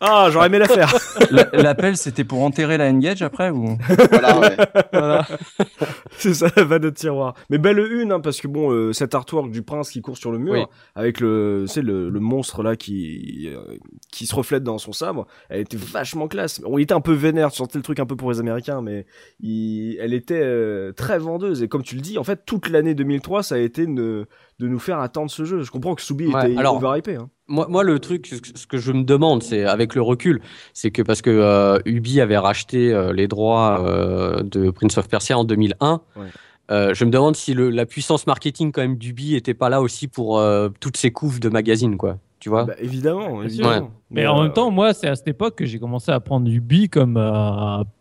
Ah, 0.00 0.28
j'aurais 0.30 0.46
aimé 0.46 0.60
la 0.60 0.68
faire. 0.68 0.94
la- 1.32 1.48
L'appel, 1.52 1.96
c'était 1.96 2.22
pour 2.22 2.42
enterrer 2.44 2.78
la 2.78 2.86
N-Gage 2.86 3.20
après 3.22 3.50
ou? 3.50 3.76
Voilà, 4.10 4.38
ouais. 4.38 4.56
voilà. 4.92 5.26
c'est 6.18 6.34
ça, 6.34 6.48
va 6.56 6.78
de 6.78 6.88
tiroir. 6.90 7.34
Mais 7.50 7.58
belle 7.58 7.80
une, 7.80 8.12
hein, 8.12 8.20
parce 8.20 8.40
que 8.40 8.46
bon, 8.46 8.70
euh, 8.72 8.92
cet 8.92 9.16
artwork 9.16 9.50
du 9.50 9.62
prince 9.62 9.90
qui 9.90 10.00
court 10.00 10.16
sur 10.16 10.30
le 10.30 10.38
mur, 10.38 10.52
Oui. 10.52 10.60
avec 10.94 11.18
le, 11.18 11.64
c'est 11.66 11.82
le, 11.82 12.10
le 12.10 12.20
monstre 12.20 12.62
là 12.62 12.76
qui, 12.76 13.48
euh, 13.52 13.76
qui 14.12 14.26
se 14.26 14.34
reflète 14.36 14.62
dans 14.62 14.78
son 14.78 14.92
sabre, 14.92 15.26
elle 15.48 15.62
était 15.62 15.76
vachement 15.76 16.28
classe. 16.28 16.60
On 16.64 16.78
était 16.78 16.94
un 16.94 17.00
peu 17.00 17.12
vénère, 17.12 17.50
tu 17.50 17.56
sentais 17.56 17.78
le 17.78 17.82
truc 17.82 17.98
un 17.98 18.06
peu 18.06 18.14
pour 18.14 18.30
les 18.30 18.38
Américains, 18.38 18.80
mais 18.82 19.04
il, 19.40 19.96
elle 20.00 20.14
était 20.14 20.40
euh, 20.40 20.92
très 20.92 21.18
vendeuse. 21.18 21.64
Et 21.64 21.68
comme 21.68 21.82
tu 21.82 21.96
le 21.96 22.02
dis, 22.02 22.18
en 22.18 22.24
fait, 22.24 22.44
toute 22.46 22.68
l'année 22.68 22.94
2003, 22.94 23.42
ça 23.42 23.56
a 23.56 23.58
été 23.58 23.84
de, 23.84 24.26
de 24.58 24.66
nous 24.68 24.78
faire 24.78 24.98
attendre 24.98 25.30
ce 25.30 25.44
jeu. 25.44 25.62
Je 25.62 25.70
comprends 25.70 25.94
que 25.94 26.02
Soubi 26.02 26.26
Ouais, 26.26 26.50
était 26.50 26.58
alors- 26.58 26.76
overhypé. 26.76 27.16
Hein. 27.16 27.30
Moi, 27.46 27.66
moi, 27.70 27.82
le 27.84 27.98
truc, 27.98 28.26
ce 28.54 28.66
que 28.66 28.76
je 28.76 28.92
me 28.92 29.04
demande, 29.04 29.42
c'est 29.42 29.64
avec 29.64 29.94
le 29.94 30.02
recul, 30.02 30.40
c'est 30.74 30.90
que 30.90 31.00
parce 31.00 31.22
que 31.22 31.30
euh, 31.30 31.78
Ubi 31.86 32.20
avait 32.20 32.36
racheté 32.36 32.92
euh, 32.92 33.12
les 33.12 33.26
droits 33.28 33.82
euh, 33.86 34.42
de 34.42 34.70
Prince 34.70 34.98
of 34.98 35.08
Persia 35.08 35.38
en 35.38 35.44
2001, 35.44 36.00
Ouais. 36.16 36.26
euh, 36.70 36.92
je 36.92 37.04
me 37.06 37.10
demande 37.10 37.36
si 37.36 37.54
le, 37.54 37.70
la 37.70 37.86
puissance 37.86 38.26
marketing 38.26 38.70
quand 38.72 38.82
même 38.82 38.96
d'Ubi 38.98 39.34
était 39.34 39.54
pas 39.54 39.70
là 39.70 39.80
aussi 39.80 40.08
pour 40.08 40.38
euh, 40.38 40.68
toutes 40.80 40.98
ces 40.98 41.10
couves 41.10 41.40
de 41.40 41.48
magazines, 41.48 41.96
quoi. 41.96 42.18
Tu 42.40 42.48
vois 42.50 42.64
Bah, 42.66 42.74
évidemment. 42.80 43.42
Mais 44.10 44.26
en 44.26 44.38
euh, 44.38 44.42
même 44.44 44.52
temps, 44.52 44.70
moi, 44.70 44.94
c'est 44.94 45.08
à 45.08 45.16
cette 45.16 45.28
époque 45.28 45.56
que 45.56 45.64
j'ai 45.66 45.78
commencé 45.78 46.10
à 46.12 46.20
prendre 46.20 46.48
Ubi 46.48 46.88
comme 46.88 47.16
euh, 47.16 47.30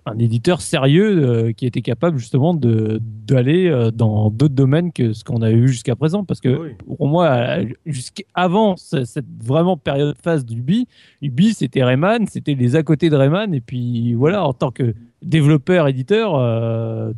un 0.05 0.17
éditeur 0.19 0.61
sérieux 0.61 1.17
euh, 1.47 1.51
qui 1.53 1.65
était 1.65 1.81
capable 1.81 2.17
justement 2.17 2.53
de 2.53 2.99
d'aller 3.01 3.67
euh, 3.67 3.91
dans 3.91 4.29
d'autres 4.29 4.53
domaines 4.53 4.93
que 4.93 5.11
ce 5.13 5.23
qu'on 5.23 5.41
avait 5.41 5.55
vu 5.55 5.67
jusqu'à 5.69 5.95
présent. 5.95 6.23
Parce 6.23 6.39
que 6.39 6.49
oui. 6.49 6.69
pour 6.97 7.07
moi, 7.07 7.25
euh, 7.29 7.65
jusqu'avant 7.85 8.75
ce- 8.77 9.03
cette 9.05 9.25
vraiment 9.43 9.75
période 9.75 10.15
phase 10.23 10.45
d'Ubi, 10.45 10.87
Ubi 11.21 11.53
c'était 11.53 11.83
Rayman, 11.83 12.27
c'était 12.27 12.53
les 12.53 12.75
à 12.75 12.83
côté 12.83 13.09
de 13.09 13.15
Rayman. 13.15 13.53
Et 13.53 13.61
puis 13.61 14.13
voilà, 14.13 14.45
en 14.45 14.53
tant 14.53 14.71
que 14.71 14.93
développeur, 15.23 15.87
éditeur, 15.87 16.35
euh, 16.35 17.11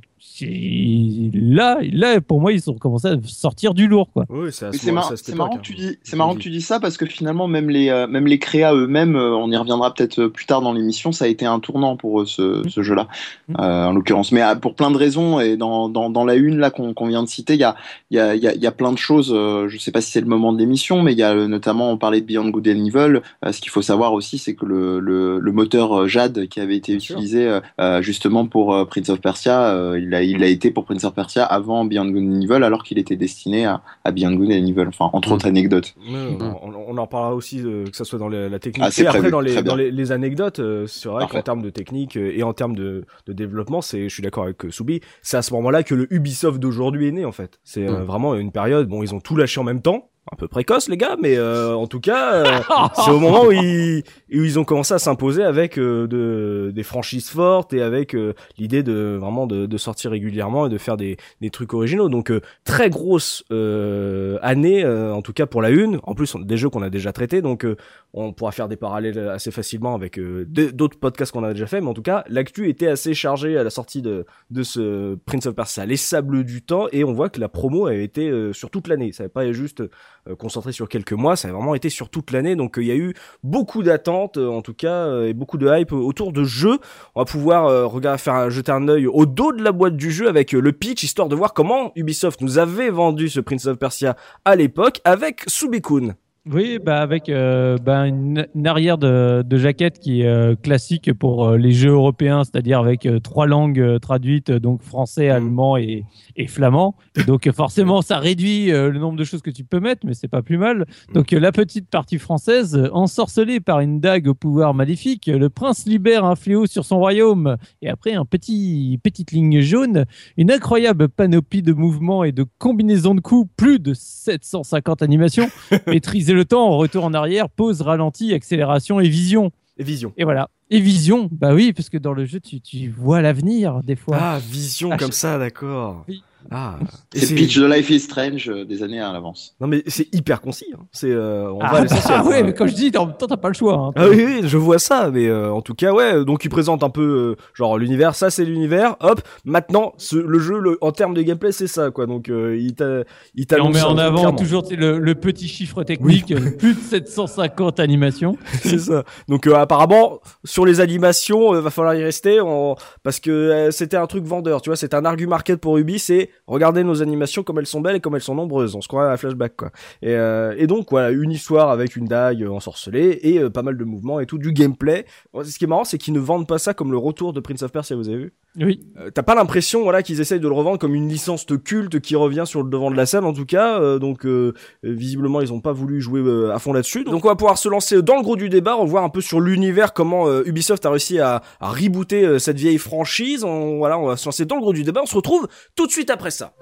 là, 1.34 1.78
là, 1.92 2.22
pour 2.22 2.42
moi, 2.42 2.54
ils 2.54 2.70
ont 2.70 2.74
commencé 2.76 3.08
à 3.08 3.16
sortir 3.26 3.74
du 3.74 3.88
lourd. 3.88 4.10
Quoi. 4.14 4.26
Oui, 4.30 4.50
c'est 4.52 4.72
ce 4.74 4.92
marrant, 4.92 5.10
que 5.58 5.62
tu 5.62 5.74
dis, 5.74 5.98
c'est 6.04 6.12
Je 6.12 6.16
marrant 6.16 6.32
le 6.32 6.36
que 6.38 6.42
dis. 6.42 6.50
tu 6.50 6.50
dis 6.52 6.62
ça 6.62 6.80
parce 6.80 6.98
que 6.98 7.06
finalement 7.06 7.48
même 7.48 7.70
les 7.70 7.90
euh, 7.90 8.08
même 8.08 8.28
les 8.28 8.40
créas 8.40 8.74
eux-mêmes, 8.74 9.16
euh, 9.16 9.36
on 9.36 9.52
y 9.52 9.58
reviendra 9.58 9.94
peut-être 9.94 10.20
euh, 10.20 10.30
plus 10.30 10.46
tard 10.46 10.62
dans 10.62 10.74
l'émission, 10.74 11.12
ça 11.12 11.26
a 11.26 11.28
été 11.28 11.46
un 11.46 11.60
tournant 11.60 11.96
pour 11.96 12.22
eux, 12.22 12.26
ce, 12.26 12.64
ce 12.70 12.82
jeu-là, 12.82 13.08
Mm. 13.48 13.56
euh, 13.60 13.86
en 13.88 13.94
l'occurrence. 13.94 14.32
Mais 14.32 14.44
euh, 14.44 14.56
pour 14.56 14.76
plein 14.76 14.92
de 14.92 14.98
raisons 14.98 15.40
et 15.40 15.58
dans, 15.58 15.90
dans, 15.90 16.10
dans 16.10 16.26
la 16.26 16.36
une 16.36 16.58
là 16.58 16.70
qu'on 16.72 17.08
vient 17.08 17.24
de 17.24 17.28
citer, 17.28 17.54
il 17.56 17.60
y 17.60 17.64
a 17.64 17.76
il 18.12 18.18
y 18.18 18.20
a, 18.20 18.36
il 18.36 18.44
y, 18.44 18.48
a, 18.48 18.54
il 18.54 18.62
y 18.62 18.68
a 18.68 18.72
plein 18.72 18.92
de 18.92 18.98
choses. 18.98 19.32
euh, 19.34 19.68
je 19.68 19.78
sais 19.78 19.92
pas 19.92 20.02
si 20.02 20.12
c'est 20.12 20.22
le 20.22 20.28
moment 20.28 20.54
de 20.54 20.60
l'émission, 20.60 21.02
mais 21.02 21.14
il 21.14 21.18
y 21.20 21.24
a 21.24 21.32
euh, 21.34 21.48
notamment 21.48 21.92
on 21.92 21.98
parlait 21.98 22.22
de 22.22 22.26
Beyond 22.26 22.50
Good 22.50 22.68
and 22.68 22.86
Evil. 22.86 23.22
Euh, 23.46 23.52
ce 23.52 23.62
qu'il 23.62 23.72
faut 23.72 23.82
savoir 23.82 24.14
aussi, 24.14 24.38
c'est 24.38 24.56
que 24.56 24.66
le, 24.66 25.00
le, 25.00 25.40
le 25.40 25.52
moteur 25.52 26.02
euh, 26.02 26.08
Jade 26.08 26.48
qui 26.48 26.60
avait 26.60 26.76
été 26.78 26.96
Bien 26.96 26.98
utilisé 26.98 27.60
justement 28.02 28.46
pour 28.46 28.74
euh, 28.74 28.86
Prince 28.86 29.10
of 29.10 29.22
Persia, 29.22 29.74
euh, 29.74 29.98
il 30.10 30.16
a 30.16 30.24
il 30.24 30.44
a 30.44 30.48
été 30.48 30.72
pour 30.72 30.86
Prince 30.86 31.04
of 31.04 31.14
Persia 31.14 31.44
avant 31.46 31.86
Beyond 31.86 32.10
Good 32.10 32.24
and 32.24 32.42
Evil, 32.42 32.64
alors 32.64 32.84
qu'il 32.84 32.98
était 32.98 33.16
destiné 33.16 33.66
à, 33.66 33.82
à 34.04 34.12
Beyond 34.12 34.34
Good 34.36 34.50
and 34.52 34.66
Evil. 34.68 34.86
Enfin, 34.88 35.10
entre 35.14 35.30
Mm. 35.30 35.34
autres 35.34 35.48
anecdotes. 35.48 35.96
Mhm. 36.06 36.38
on, 36.64 36.74
on 36.90 36.98
en 36.98 37.02
reparlera 37.04 37.36
aussi, 37.36 37.62
euh, 37.64 37.86
que 37.86 37.96
ça 37.96 38.04
soit 38.06 38.18
dans 38.20 38.28
la, 38.30 38.50
la 38.50 38.60
technique. 38.60 38.86
Ah, 38.88 38.92
c'est 38.92 39.04
et 39.04 39.08
après, 39.08 39.20
prévu, 39.20 39.32
dans, 39.32 39.42
les, 39.42 39.62
dans 39.62 39.76
les, 39.76 39.92
les 39.92 40.12
anecdotes, 40.12 40.60
euh, 40.60 40.88
c'est 40.88 41.08
vrai 41.10 41.28
qu'en 41.30 41.42
termes 41.42 41.62
de 41.62 41.70
technique 41.70 42.18
euh, 42.18 42.32
et 42.36 42.44
en 42.44 42.54
termes 42.54 42.76
de, 42.76 43.06
de 43.28 43.34
développement, 43.34 43.82
c'est, 43.82 44.10
je 44.10 44.14
suis 44.14 44.24
d'accord 44.24 44.44
avec 44.46 44.66
euh, 44.66 44.72
Soubi, 44.72 45.02
c'est 45.22 45.38
à 45.38 45.42
ce 45.42 45.54
moment-là 45.54 45.84
que 45.84 45.94
le 45.96 46.12
Ubisoft 46.14 46.60
d'aujourd'hui 46.60 47.08
est 47.08 47.12
né, 47.12 47.26
en 47.26 47.32
fait. 47.32 47.60
C'est 47.64 47.88
euh, 47.88 48.00
Mhm. 48.00 48.04
vraiment 48.06 48.36
une 48.36 48.52
période, 48.52 48.88
bon, 48.88 49.04
ils 49.04 49.14
ont 49.14 49.20
tout 49.20 49.36
lâché 49.36 49.60
en 49.60 49.64
même 49.64 49.82
temps. 49.82 50.10
Un 50.32 50.36
peu 50.36 50.48
précoce, 50.48 50.90
les 50.90 50.98
gars, 50.98 51.18
mais 51.20 51.38
euh, 51.38 51.74
en 51.76 51.88
tout 51.88 52.00
cas, 52.00 52.34
euh, 52.34 52.60
c'est 53.04 53.10
au 53.10 53.20
moment 53.20 53.46
où 53.46 53.52
ils, 53.52 54.04
où 54.32 54.44
ils 54.44 54.60
ont 54.60 54.64
commencé 54.64 54.94
à 54.94 55.00
s'imposer 55.00 55.44
avec 55.44 55.80
euh, 55.80 56.08
de, 56.08 56.72
des 56.74 56.84
franchises 56.84 57.30
fortes 57.30 57.74
et 57.74 57.82
avec 57.82 58.14
euh, 58.16 58.34
l'idée 58.60 58.84
de 58.84 59.18
vraiment 59.20 59.48
de, 59.48 59.66
de 59.66 59.78
sortir 59.78 60.12
régulièrement 60.12 60.68
et 60.68 60.70
de 60.70 60.78
faire 60.78 60.98
des, 60.98 61.18
des 61.42 61.50
trucs 61.50 61.74
originaux. 61.74 62.10
Donc 62.10 62.30
euh, 62.30 62.42
très 62.64 62.92
grosse 62.92 63.44
euh, 63.52 64.38
année, 64.44 64.84
euh, 64.84 65.14
en 65.14 65.22
tout 65.24 65.34
cas 65.34 65.48
pour 65.48 65.62
la 65.64 65.72
une. 65.72 66.00
En 66.04 66.14
plus, 66.14 66.36
on- 66.36 66.40
des 66.40 66.58
jeux 66.58 66.70
qu'on 66.70 66.84
a 66.84 66.90
déjà 66.92 67.12
traités, 67.12 67.42
donc 67.42 67.66
euh, 67.66 67.76
on 68.14 68.32
pourra 68.32 68.52
faire 68.52 68.68
des 68.68 68.78
parallèles 68.78 69.18
assez 69.30 69.50
facilement 69.52 69.96
avec 69.96 70.20
euh, 70.20 70.46
d'autres 70.48 71.00
podcasts 71.00 71.32
qu'on 71.32 71.44
a 71.44 71.54
déjà 71.54 71.66
fait. 71.68 71.82
Mais 71.82 71.88
en 71.88 71.94
tout 71.96 72.02
cas, 72.04 72.24
l'actu 72.30 72.70
était 72.70 72.88
assez 72.88 73.16
chargée 73.16 73.58
à 73.58 73.64
la 73.64 73.70
sortie 73.72 74.02
de, 74.04 74.26
de 74.52 74.62
ce 74.64 75.16
Prince 75.26 75.48
of 75.48 75.56
Persia, 75.56 75.86
les 75.88 75.98
sables 75.98 76.44
du 76.44 76.62
temps, 76.62 76.88
et 76.92 77.04
on 77.04 77.14
voit 77.14 77.30
que 77.30 77.40
la 77.40 77.50
promo 77.50 77.88
a 77.88 77.96
été 77.96 78.30
euh, 78.30 78.54
sur 78.54 78.70
toute 78.70 78.88
l'année. 78.88 79.12
Ça 79.12 79.24
n'avait 79.24 79.32
pas 79.32 79.52
juste 79.52 79.82
euh, 79.82 79.90
concentré 80.38 80.72
sur 80.72 80.88
quelques 80.90 81.14
mois, 81.14 81.36
ça 81.36 81.48
a 81.48 81.52
vraiment 81.52 81.76
été 81.76 81.90
sur 81.90 82.10
toute 82.10 82.32
l'année. 82.32 82.56
Donc 82.56 82.78
euh, 82.78 82.82
il 82.82 82.88
y 82.88 82.92
a 82.92 82.96
eu 82.96 83.14
beaucoup 83.44 83.84
d'attentes, 83.84 84.38
euh, 84.38 84.48
en 84.48 84.62
tout 84.62 84.74
cas, 84.74 85.06
euh, 85.08 85.28
et 85.28 85.34
beaucoup 85.34 85.58
de 85.58 85.68
hype 85.68 85.92
autour 85.92 86.32
de 86.32 86.44
jeux. 86.44 86.78
On 87.16 87.22
va 87.22 87.26
pouvoir 87.26 87.66
euh, 87.68 87.86
regarder, 87.86 88.20
faire 88.20 88.50
jeter 88.50 88.72
un 88.72 88.88
œil 88.88 89.08
au 89.08 89.26
dos 89.26 89.52
de 89.52 89.64
la 89.64 89.72
boîte 89.72 89.96
du 89.96 90.12
jeu 90.12 90.28
avec 90.28 90.54
euh, 90.54 90.60
le 90.60 90.72
pitch, 90.72 91.04
histoire 91.04 91.30
de 91.30 91.36
voir 91.36 91.54
comment 91.54 91.92
Ubisoft 91.96 92.42
nous 92.42 92.58
avait 92.58 92.90
vendu 92.90 93.30
ce 93.30 93.40
Prince 93.40 93.66
of 93.66 93.78
Persia 93.78 94.16
à 94.46 94.56
l'époque 94.56 95.02
avec 95.04 95.44
Subikun. 95.48 96.16
Oui, 96.52 96.80
bah 96.84 97.02
avec 97.02 97.30
euh, 97.30 97.78
bah, 97.78 98.08
une, 98.08 98.48
une 98.56 98.66
arrière 98.66 98.98
de, 98.98 99.44
de 99.46 99.58
jaquette 99.58 100.00
qui 100.00 100.22
est 100.22 100.28
euh, 100.28 100.56
classique 100.56 101.14
pour 101.14 101.46
euh, 101.46 101.58
les 101.58 101.72
jeux 101.72 101.92
européens, 101.92 102.44
c'est-à-dire 102.44 102.80
avec 102.80 103.08
trois 103.22 103.46
langues 103.46 104.00
traduites, 104.02 104.50
donc 104.52 104.82
français, 104.82 105.30
allemand 105.30 105.78
et, 105.78 106.06
et 106.36 106.48
flamand. 106.48 106.96
Donc 107.28 107.52
forcément, 107.52 108.02
ça 108.02 108.18
réduit 108.18 108.72
le 108.72 108.98
nombre 108.98 109.18
de 109.18 109.24
choses 109.24 109.44
que 109.44 109.52
tu 109.52 109.64
peux 109.64 109.80
mettre, 109.80 110.08
mais 110.08 110.16
c'est 110.16 110.28
pas 110.28 110.42
plus 110.42 110.58
mal. 110.58 110.88
Donc 111.14 111.34
euh, 111.34 111.40
la 111.40 111.52
petite 111.52 111.88
partie 111.88 112.18
française, 112.18 112.90
ensorcelée 112.94 113.60
par 113.60 113.80
une 113.80 114.00
dague 114.00 114.28
au 114.28 114.34
pouvoir 114.34 114.74
maléfique, 114.74 115.28
le 115.28 115.50
prince 115.50 115.86
libère 115.86 116.26
un 116.26 116.36
fléau 116.36 116.66
sur 116.66 116.84
son 116.84 116.98
royaume. 116.98 117.58
Et 117.84 117.90
après, 117.90 118.14
un 118.14 118.26
petit 118.26 119.00
petite 119.04 119.32
ligne 119.32 119.62
jaune, 119.62 120.06
une 120.36 120.52
incroyable 120.52 121.10
panoplie 121.10 121.62
de 121.62 121.74
mouvements 121.74 122.24
et 122.24 122.32
de 122.32 122.44
combinaisons 122.58 123.14
de 123.14 123.22
coups, 123.22 123.52
plus 123.56 123.78
de 123.78 123.94
750 123.94 125.04
animations. 125.04 125.48
Maîtriser 125.88 126.39
le 126.40 126.46
temps, 126.46 126.78
retour 126.78 127.04
en 127.04 127.14
arrière, 127.14 127.50
pause, 127.50 127.82
ralenti, 127.82 128.34
accélération 128.34 129.00
et 129.02 129.10
vision. 129.10 129.52
Et 129.78 129.84
Vision. 129.84 130.14
Et 130.18 130.24
voilà. 130.24 130.50
Et 130.70 130.80
vision, 130.80 131.30
bah 131.32 131.54
oui, 131.54 131.74
parce 131.74 131.90
que 131.90 131.98
dans 131.98 132.14
le 132.14 132.24
jeu, 132.26 132.40
tu, 132.40 132.62
tu 132.62 132.90
vois 132.90 133.22
l'avenir 133.22 133.82
des 133.84 133.96
fois. 133.98 134.18
Ah, 134.20 134.40
Vision 134.40 134.90
Ah, 134.92 134.98
comme 134.98 135.12
je- 135.12 135.18
ça, 135.18 135.38
d'accord. 135.38 136.06
Ah, 136.52 136.78
et 137.14 137.20
C'est 137.20 137.32
le 137.34 137.42
pitch 137.42 137.58
de 137.60 137.66
Life 137.66 137.90
is 137.90 138.00
Strange 138.00 138.50
euh, 138.50 138.66
des 138.66 138.82
années 138.84 139.00
à 139.00 139.12
l'avance. 139.14 139.56
Non 139.62 139.68
mais 139.68 139.84
c'est 139.88 140.14
hyper 140.14 140.42
concis. 140.42 140.66
Hein. 140.74 140.82
C'est 140.92 141.12
euh, 141.12 141.52
on 141.52 141.60
va 141.60 141.68
ah, 141.74 141.86
bah, 141.86 142.24
ouais, 142.24 142.30
quoi. 142.40 142.44
mais 142.44 142.54
quand 142.54 142.68
je 142.68 142.74
dis, 142.74 142.92
en 142.98 143.06
même 143.06 143.16
temps, 143.16 143.28
t'as 143.28 143.38
pas 143.38 143.48
le 143.50 143.54
choix. 143.54 143.76
hein. 143.76 143.92
Ah 143.96 144.08
oui, 144.10 144.24
oui, 144.26 144.42
je 144.44 144.58
vois 144.58 144.80
ça, 144.80 145.10
mais 145.12 145.28
euh, 145.28 145.52
en 145.52 145.62
tout 145.62 145.74
cas, 145.76 145.94
ouais. 145.94 146.26
Donc, 146.26 146.44
il 146.46 146.50
présente 146.50 146.84
un 146.84 146.90
peu, 146.90 147.36
euh, 147.38 147.44
genre 147.54 147.78
l'univers. 147.78 148.16
Ça, 148.16 148.30
c'est 148.30 148.46
l'univers. 148.46 148.96
Hop. 149.00 149.22
Maintenant, 149.46 149.94
ce, 149.98 150.16
le 150.18 150.40
jeu, 150.40 150.60
le, 150.60 150.78
en 150.82 150.92
termes 150.92 151.14
de 151.14 151.22
gameplay, 151.22 151.52
c'est 151.52 151.68
ça, 151.68 151.92
quoi. 151.92 152.06
Donc, 152.06 152.30
euh, 152.30 152.58
il 152.60 152.74
t'a, 152.76 153.04
il 153.36 153.46
on 153.62 153.70
met 153.70 153.82
en 153.82 153.98
avant 153.98 154.18
clairement. 154.18 154.38
toujours 154.38 154.64
tu 154.64 154.70
sais, 154.70 154.76
le, 154.76 154.98
le 155.00 155.16
petit 155.16 155.48
chiffre 155.48 155.84
technique, 155.84 156.32
euh, 156.32 156.52
plus 156.58 156.74
de 156.74 156.80
750 156.80 157.80
animations. 157.80 158.38
c'est 158.62 158.80
ça. 158.80 159.04
Donc, 159.28 159.48
euh, 159.48 159.56
apparemment, 159.56 160.20
sur 160.44 160.66
les 160.66 160.80
animations, 160.82 161.54
euh, 161.54 161.62
va 161.62 161.70
falloir 161.70 161.96
y 161.96 162.04
rester, 162.04 162.42
on- 162.42 162.76
parce 163.04 163.20
que 163.20 163.30
euh, 163.32 163.72
c'était 163.72 163.98
un 163.98 164.08
truc 164.08 164.24
vendeur, 164.26 164.62
tu 164.62 164.70
vois. 164.70 164.76
C'était 164.78 164.96
un 164.96 165.06
argument 165.06 165.30
market 165.30 165.60
pour 165.62 165.78
Ubi, 165.78 166.00
c'est 166.00 166.29
regardez 166.48 166.84
nos 166.84 167.02
animations 167.02 167.44
comme 167.44 167.60
elles 167.60 167.66
sont 167.66 167.82
belles 167.82 167.98
et 167.98 168.00
comme 168.00 168.16
elles 168.16 168.22
sont 168.22 168.36
nombreuses. 168.36 168.76
On 168.76 168.82
se 168.82 168.88
croirait 168.88 169.10
à 169.10 169.14
un 169.14 169.18
flashback, 169.18 169.56
quoi. 169.56 169.72
Et, 170.02 170.16
euh, 170.16 170.56
et 170.58 170.68
donc, 170.68 170.88
voilà, 170.92 171.12
une 171.12 171.32
histoire 171.32 171.70
avec 171.70 171.96
une 171.96 172.06
dague 172.06 172.44
ensorcelée 172.44 173.20
et 173.22 173.40
euh, 173.40 173.50
pas 173.50 173.64
mal 173.64 173.78
de 173.78 173.84
mouvements 173.84 174.20
et 174.20 174.26
tout, 174.26 174.38
du 174.38 174.52
gameplay. 174.54 175.06
Ce 175.44 175.58
qui 175.58 175.66
est 175.66 175.68
marrant, 175.68 175.84
c'est 175.84 175.98
qu'ils 175.98 176.14
ne 176.14 176.20
vendent 176.20 176.48
pas 176.48 176.58
ça 176.60 176.74
comme 176.74 176.92
le 176.92 176.98
retour 176.98 177.34
de 177.34 177.40
Prince 177.40 177.64
of 177.64 177.72
Persia, 177.72 177.96
vous 177.96 178.10
avez 178.10 178.18
vu? 178.18 178.34
Euh, 178.58 179.12
T'as 179.14 179.24
pas 179.24 179.36
l'impression 179.36 179.84
voilà 179.84 180.02
qu'ils 180.02 180.22
essayent 180.22 180.40
de 180.40 180.48
le 180.48 180.54
revendre 180.54 180.80
comme 180.80 180.96
une 180.96 181.08
licence 181.08 181.46
de 181.46 181.56
culte 181.56 182.00
qui 182.00 182.16
revient 182.16 182.44
sur 182.46 182.64
le 182.64 182.70
devant 182.70 182.90
de 182.90 182.96
la 182.96 183.06
scène 183.06 183.24
en 183.24 183.34
tout 183.34 183.46
cas 183.46 183.80
euh, 183.80 184.00
donc 184.00 184.26
euh, 184.26 184.54
visiblement 184.82 185.40
ils 185.40 185.54
ont 185.54 185.62
pas 185.62 185.72
voulu 185.72 186.02
jouer 186.02 186.22
à 186.52 186.58
fond 186.58 186.74
là-dessus. 186.74 187.04
Donc 187.04 187.26
on 187.26 187.28
va 187.28 187.36
pouvoir 187.36 187.58
se 187.58 187.70
lancer 187.70 188.02
dans 188.02 188.16
le 188.16 188.24
gros 188.24 188.36
du 188.36 188.50
débat 188.50 188.76
on 188.76 188.86
va 188.86 188.90
voir 188.90 189.04
un 189.04 189.10
peu 189.10 189.22
sur 189.22 189.40
l'univers 189.40 189.94
comment 189.94 190.42
Ubisoft 190.42 190.86
a 190.86 190.90
réussi 190.90 191.20
à, 191.20 191.42
rebooter 191.62 192.40
cette 192.40 192.58
vieille 192.58 192.78
franchise. 192.78 193.44
On, 193.44 193.78
voilà 193.78 194.00
on 194.00 194.08
va 194.08 194.18
se 194.18 194.26
lancer 194.26 194.46
dans 194.46 194.56
le 194.56 194.62
gros 194.62 194.74
du 194.74 194.84
débat. 194.84 195.02
On 195.04 195.08
se 195.08 195.16
retrouve 195.16 195.48
tout 195.76 195.86
de 195.86 195.92
suite 195.92 196.10
après 196.10 196.32
ça 196.32 196.54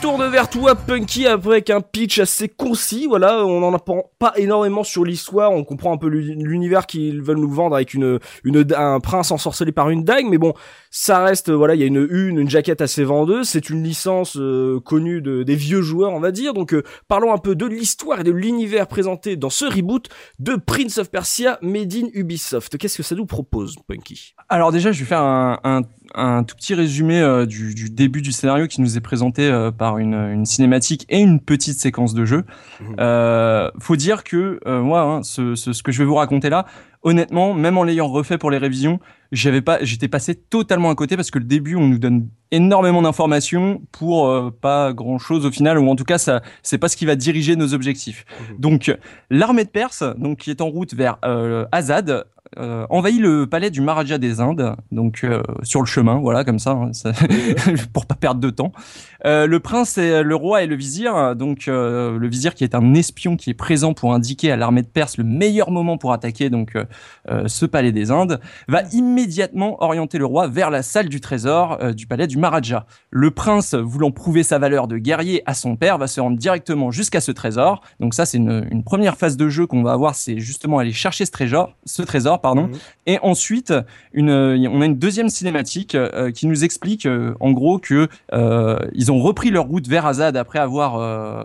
tourne 0.00 0.28
vers 0.28 0.48
toi, 0.48 0.74
Punky, 0.74 1.26
avec 1.26 1.70
un 1.70 1.80
pitch 1.80 2.18
assez 2.18 2.48
concis. 2.48 3.06
Voilà, 3.08 3.44
on 3.44 3.60
n'en 3.60 3.74
apprend 3.74 4.10
pas 4.18 4.32
énormément 4.36 4.84
sur 4.84 5.04
l'histoire. 5.04 5.52
On 5.52 5.64
comprend 5.64 5.92
un 5.92 5.96
peu 5.96 6.08
l'univers 6.08 6.86
qu'ils 6.86 7.20
veulent 7.22 7.38
nous 7.38 7.50
vendre 7.50 7.74
avec 7.74 7.94
une, 7.94 8.18
une, 8.44 8.66
un 8.76 9.00
prince 9.00 9.30
ensorcelé 9.30 9.72
par 9.72 9.90
une 9.90 10.04
dague. 10.04 10.26
Mais 10.28 10.38
bon, 10.38 10.54
ça 10.90 11.24
reste, 11.24 11.50
voilà, 11.50 11.74
il 11.74 11.80
y 11.80 11.84
a 11.84 11.86
une 11.86 12.06
une, 12.10 12.38
une 12.38 12.50
jaquette 12.50 12.80
assez 12.80 13.04
vendeuse. 13.04 13.48
C'est 13.48 13.70
une 13.70 13.82
licence 13.82 14.36
euh, 14.36 14.80
connue 14.80 15.20
de, 15.20 15.42
des 15.42 15.56
vieux 15.56 15.82
joueurs, 15.82 16.12
on 16.12 16.20
va 16.20 16.30
dire. 16.30 16.54
Donc, 16.54 16.74
euh, 16.74 16.82
parlons 17.08 17.32
un 17.32 17.38
peu 17.38 17.54
de 17.54 17.66
l'histoire 17.66 18.20
et 18.20 18.24
de 18.24 18.32
l'univers 18.32 18.86
présenté 18.86 19.36
dans 19.36 19.50
ce 19.50 19.64
reboot 19.64 20.08
de 20.38 20.54
Prince 20.54 20.98
of 20.98 21.10
Persia 21.10 21.58
Made 21.62 21.94
in 21.94 22.08
Ubisoft. 22.12 22.78
Qu'est-ce 22.78 22.96
que 22.96 23.02
ça 23.02 23.14
nous 23.14 23.26
propose, 23.26 23.76
Punky? 23.86 24.34
Alors 24.48 24.72
déjà, 24.72 24.92
je 24.92 25.00
vais 25.00 25.06
faire 25.06 25.22
un, 25.22 25.58
un 25.64 25.82
un 26.14 26.44
tout 26.44 26.56
petit 26.56 26.74
résumé 26.74 27.20
euh, 27.20 27.46
du, 27.46 27.74
du, 27.74 27.90
début 27.90 28.22
du 28.22 28.32
scénario 28.32 28.66
qui 28.66 28.80
nous 28.80 28.96
est 28.96 29.00
présenté 29.00 29.48
euh, 29.48 29.70
par 29.70 29.98
une, 29.98 30.14
une, 30.14 30.46
cinématique 30.46 31.06
et 31.08 31.20
une 31.20 31.40
petite 31.40 31.78
séquence 31.78 32.14
de 32.14 32.24
jeu. 32.24 32.44
Mmh. 32.80 32.84
Euh, 33.00 33.70
faut 33.78 33.96
dire 33.96 34.24
que 34.24 34.58
moi, 34.66 35.02
hein, 35.02 35.22
ce, 35.22 35.54
ce, 35.54 35.72
ce, 35.72 35.82
que 35.82 35.92
je 35.92 35.98
vais 35.98 36.04
vous 36.04 36.14
raconter 36.14 36.50
là, 36.50 36.66
honnêtement, 37.08 37.54
même 37.54 37.78
en 37.78 37.84
l'ayant 37.84 38.08
refait 38.08 38.38
pour 38.38 38.50
les 38.50 38.58
révisions, 38.58 39.00
j'avais 39.32 39.60
pas, 39.60 39.78
j'étais 39.82 40.08
passé 40.08 40.34
totalement 40.34 40.90
à 40.90 40.94
côté 40.94 41.16
parce 41.16 41.30
que 41.30 41.38
le 41.38 41.44
début, 41.44 41.76
on 41.76 41.86
nous 41.86 41.98
donne 41.98 42.28
énormément 42.50 43.02
d'informations 43.02 43.82
pour 43.92 44.52
pas 44.60 44.94
grand 44.94 45.18
chose 45.18 45.44
au 45.44 45.50
final, 45.50 45.78
ou 45.78 45.88
en 45.90 45.96
tout 45.96 46.04
cas, 46.04 46.16
ça, 46.16 46.40
c'est 46.62 46.78
pas 46.78 46.88
ce 46.88 46.96
qui 46.96 47.04
va 47.04 47.14
diriger 47.14 47.56
nos 47.56 47.74
objectifs. 47.74 48.24
Mmh. 48.24 48.60
Donc, 48.60 48.96
l'armée 49.28 49.64
de 49.64 49.68
Perse, 49.68 50.02
donc 50.16 50.38
qui 50.38 50.50
est 50.50 50.62
en 50.62 50.68
route 50.68 50.94
vers 50.94 51.18
Azad, 51.72 52.24
euh, 52.56 52.86
envahit 52.88 53.20
le 53.20 53.46
palais 53.46 53.70
du 53.70 53.80
Maharaja 53.80 54.18
des 54.18 54.40
Indes, 54.40 54.74
donc 54.90 55.20
euh, 55.22 55.42
sur 55.62 55.80
le 55.80 55.86
chemin, 55.86 56.18
voilà, 56.18 56.44
comme 56.44 56.58
ça, 56.58 56.70
hein, 56.70 56.92
ça 56.92 57.12
pour 57.92 58.06
pas 58.06 58.14
perdre 58.14 58.40
de 58.40 58.50
temps. 58.50 58.72
Euh, 59.26 59.46
le 59.46 59.60
prince, 59.60 59.98
et, 59.98 60.22
le 60.22 60.34
roi 60.34 60.62
et 60.62 60.66
le 60.66 60.76
vizir, 60.76 61.36
donc 61.36 61.68
euh, 61.68 62.18
le 62.18 62.28
vizir 62.28 62.54
qui 62.54 62.64
est 62.64 62.74
un 62.74 62.94
espion 62.94 63.36
qui 63.36 63.50
est 63.50 63.54
présent 63.54 63.92
pour 63.92 64.14
indiquer 64.14 64.50
à 64.50 64.56
l'armée 64.56 64.82
de 64.82 64.86
Perse 64.86 65.18
le 65.18 65.24
meilleur 65.24 65.70
moment 65.70 65.98
pour 65.98 66.12
attaquer 66.12 66.50
donc 66.50 66.76
euh, 66.76 66.84
ce 67.46 67.66
palais 67.66 67.92
des 67.92 68.10
Indes, 68.10 68.40
va 68.68 68.82
immédiatement 68.92 69.82
orienter 69.82 70.18
le 70.18 70.26
roi 70.26 70.46
vers 70.48 70.70
la 70.70 70.82
salle 70.82 71.08
du 71.08 71.20
trésor 71.20 71.78
du 71.94 72.06
palais 72.06 72.26
du 72.26 72.38
Maharaja. 72.38 72.86
Le 73.10 73.30
prince, 73.30 73.74
voulant 73.74 74.10
prouver 74.10 74.42
sa 74.42 74.58
valeur 74.58 74.88
de 74.88 74.98
guerrier 74.98 75.42
à 75.46 75.54
son 75.54 75.76
père, 75.76 75.98
va 75.98 76.06
se 76.06 76.20
rendre 76.20 76.38
directement 76.38 76.90
jusqu'à 76.90 77.20
ce 77.20 77.32
trésor. 77.32 77.82
Donc 78.00 78.14
ça, 78.14 78.26
c'est 78.26 78.38
une, 78.38 78.66
une 78.70 78.82
première 78.82 79.16
phase 79.16 79.36
de 79.36 79.48
jeu 79.48 79.66
qu'on 79.66 79.82
va 79.82 79.92
avoir, 79.92 80.14
c'est 80.14 80.38
justement 80.38 80.78
aller 80.78 80.92
chercher 80.92 81.26
ce 81.26 81.30
trésor, 81.30 81.74
ce 81.84 82.02
trésor 82.02 82.40
pardon. 82.40 82.68
Mmh. 82.68 82.72
Et 83.06 83.18
ensuite, 83.22 83.72
une, 84.12 84.30
on 84.30 84.80
a 84.80 84.86
une 84.86 84.98
deuxième 84.98 85.28
cinématique 85.28 85.94
euh, 85.94 86.30
qui 86.30 86.46
nous 86.46 86.64
explique 86.64 87.06
euh, 87.06 87.34
en 87.40 87.52
gros 87.52 87.78
que 87.78 88.08
euh, 88.32 88.78
ils 88.92 89.10
ont 89.12 89.20
repris 89.20 89.50
leur 89.50 89.66
route 89.66 89.88
vers 89.88 90.06
Azad 90.06 90.36
après 90.36 90.58
avoir 90.58 90.96
euh, 90.96 91.42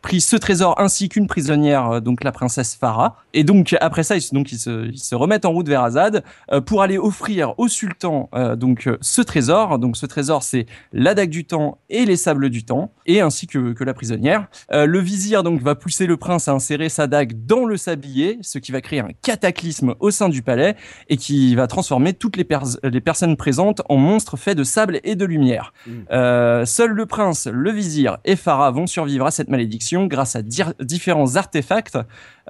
pris 0.00 0.20
ce 0.20 0.36
trésor 0.36 0.80
ainsi 0.80 1.08
qu'une 1.08 1.26
prisonnière, 1.26 1.90
euh, 1.90 2.00
donc 2.00 2.24
la 2.24 2.32
princesse 2.32 2.74
Farah. 2.74 3.16
Et 3.34 3.44
donc 3.44 3.76
après 3.80 4.02
ça, 4.02 4.16
ils, 4.16 4.22
donc 4.32 4.52
ils 4.52 4.58
se, 4.58 4.70
ils 4.92 4.98
se 4.98 5.14
remettent 5.14 5.44
en 5.44 5.52
route 5.52 5.68
vers 5.68 5.82
Azad 5.82 6.24
pour 6.66 6.82
aller 6.82 6.98
offrir 6.98 7.54
au 7.58 7.68
sultan 7.68 8.28
donc 8.56 8.88
ce 9.00 9.22
trésor. 9.22 9.78
Donc 9.78 9.96
ce 9.96 10.06
trésor, 10.06 10.42
c'est 10.42 10.66
la 10.92 11.14
dague 11.14 11.30
du 11.30 11.44
temps 11.44 11.78
et 11.90 12.04
les 12.04 12.16
sables 12.16 12.50
du 12.50 12.64
temps, 12.64 12.92
et 13.06 13.20
ainsi 13.20 13.46
que, 13.46 13.72
que 13.72 13.84
la 13.84 13.94
prisonnière. 13.94 14.48
le 14.70 14.98
vizir 14.98 15.42
donc 15.42 15.60
va 15.60 15.74
pousser 15.74 16.06
le 16.06 16.16
prince 16.16 16.48
à 16.48 16.52
insérer 16.52 16.88
sa 16.88 17.06
dague 17.06 17.46
dans 17.46 17.64
le 17.64 17.76
sablier, 17.76 18.38
ce 18.42 18.58
qui 18.58 18.72
va 18.72 18.80
créer 18.80 19.00
un 19.00 19.10
cataclysme 19.22 19.94
au 20.00 20.10
sein 20.10 20.28
du 20.28 20.42
palais 20.42 20.76
et 21.08 21.16
qui 21.16 21.54
va 21.54 21.66
transformer 21.66 22.12
toutes 22.12 22.36
les, 22.36 22.46
les 22.84 23.00
personnes 23.00 23.36
présentes 23.36 23.82
en 23.88 23.96
monstres 23.96 24.36
faits 24.36 24.56
de 24.56 24.64
sable 24.64 25.00
et 25.04 25.14
de 25.14 25.24
lumière. 25.24 25.72
Mmh. 25.86 25.90
Euh, 26.10 26.64
seul 26.64 26.90
le 26.90 27.06
prince, 27.06 27.46
le 27.46 27.70
vizir 27.70 28.18
et 28.24 28.36
Farah 28.36 28.70
vont 28.70 28.86
survivre 28.86 29.26
à 29.26 29.30
cette 29.30 29.48
malédiction 29.48 30.06
grâce 30.06 30.36
à 30.36 30.42
différents 30.42 31.36
artefacts. 31.36 31.98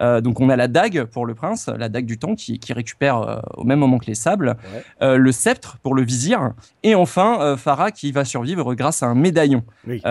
Euh, 0.01 0.21
donc 0.21 0.41
on 0.41 0.49
a 0.49 0.57
la 0.57 0.69
dague 0.69 1.05
pour 1.05 1.27
le 1.27 1.35
prince, 1.35 1.69
la 1.69 1.89
dague 1.89 2.07
du 2.07 2.19
temps 2.19 2.35
qui, 2.35 2.59
qui 2.59 2.73
récupère 2.73 3.19
euh, 3.19 3.41
au 3.57 3.65
même 3.65 3.79
moment 3.79 3.99
que 3.99 4.07
les 4.07 4.15
sables, 4.15 4.57
ouais. 4.75 4.83
Euh, 5.03 5.17
le 5.17 5.33
sceptre 5.33 5.79
pour 5.83 5.95
le 5.95 6.03
vizir, 6.03 6.53
et 6.83 6.95
enfin 6.95 7.57
Farah 7.57 7.91
qui 7.91 8.13
va 8.13 8.25
survivre 8.25 8.75
grâce 8.75 9.03
à 9.03 9.07
un 9.07 9.15
médaillon. 9.15 9.65
Oui. 9.87 10.03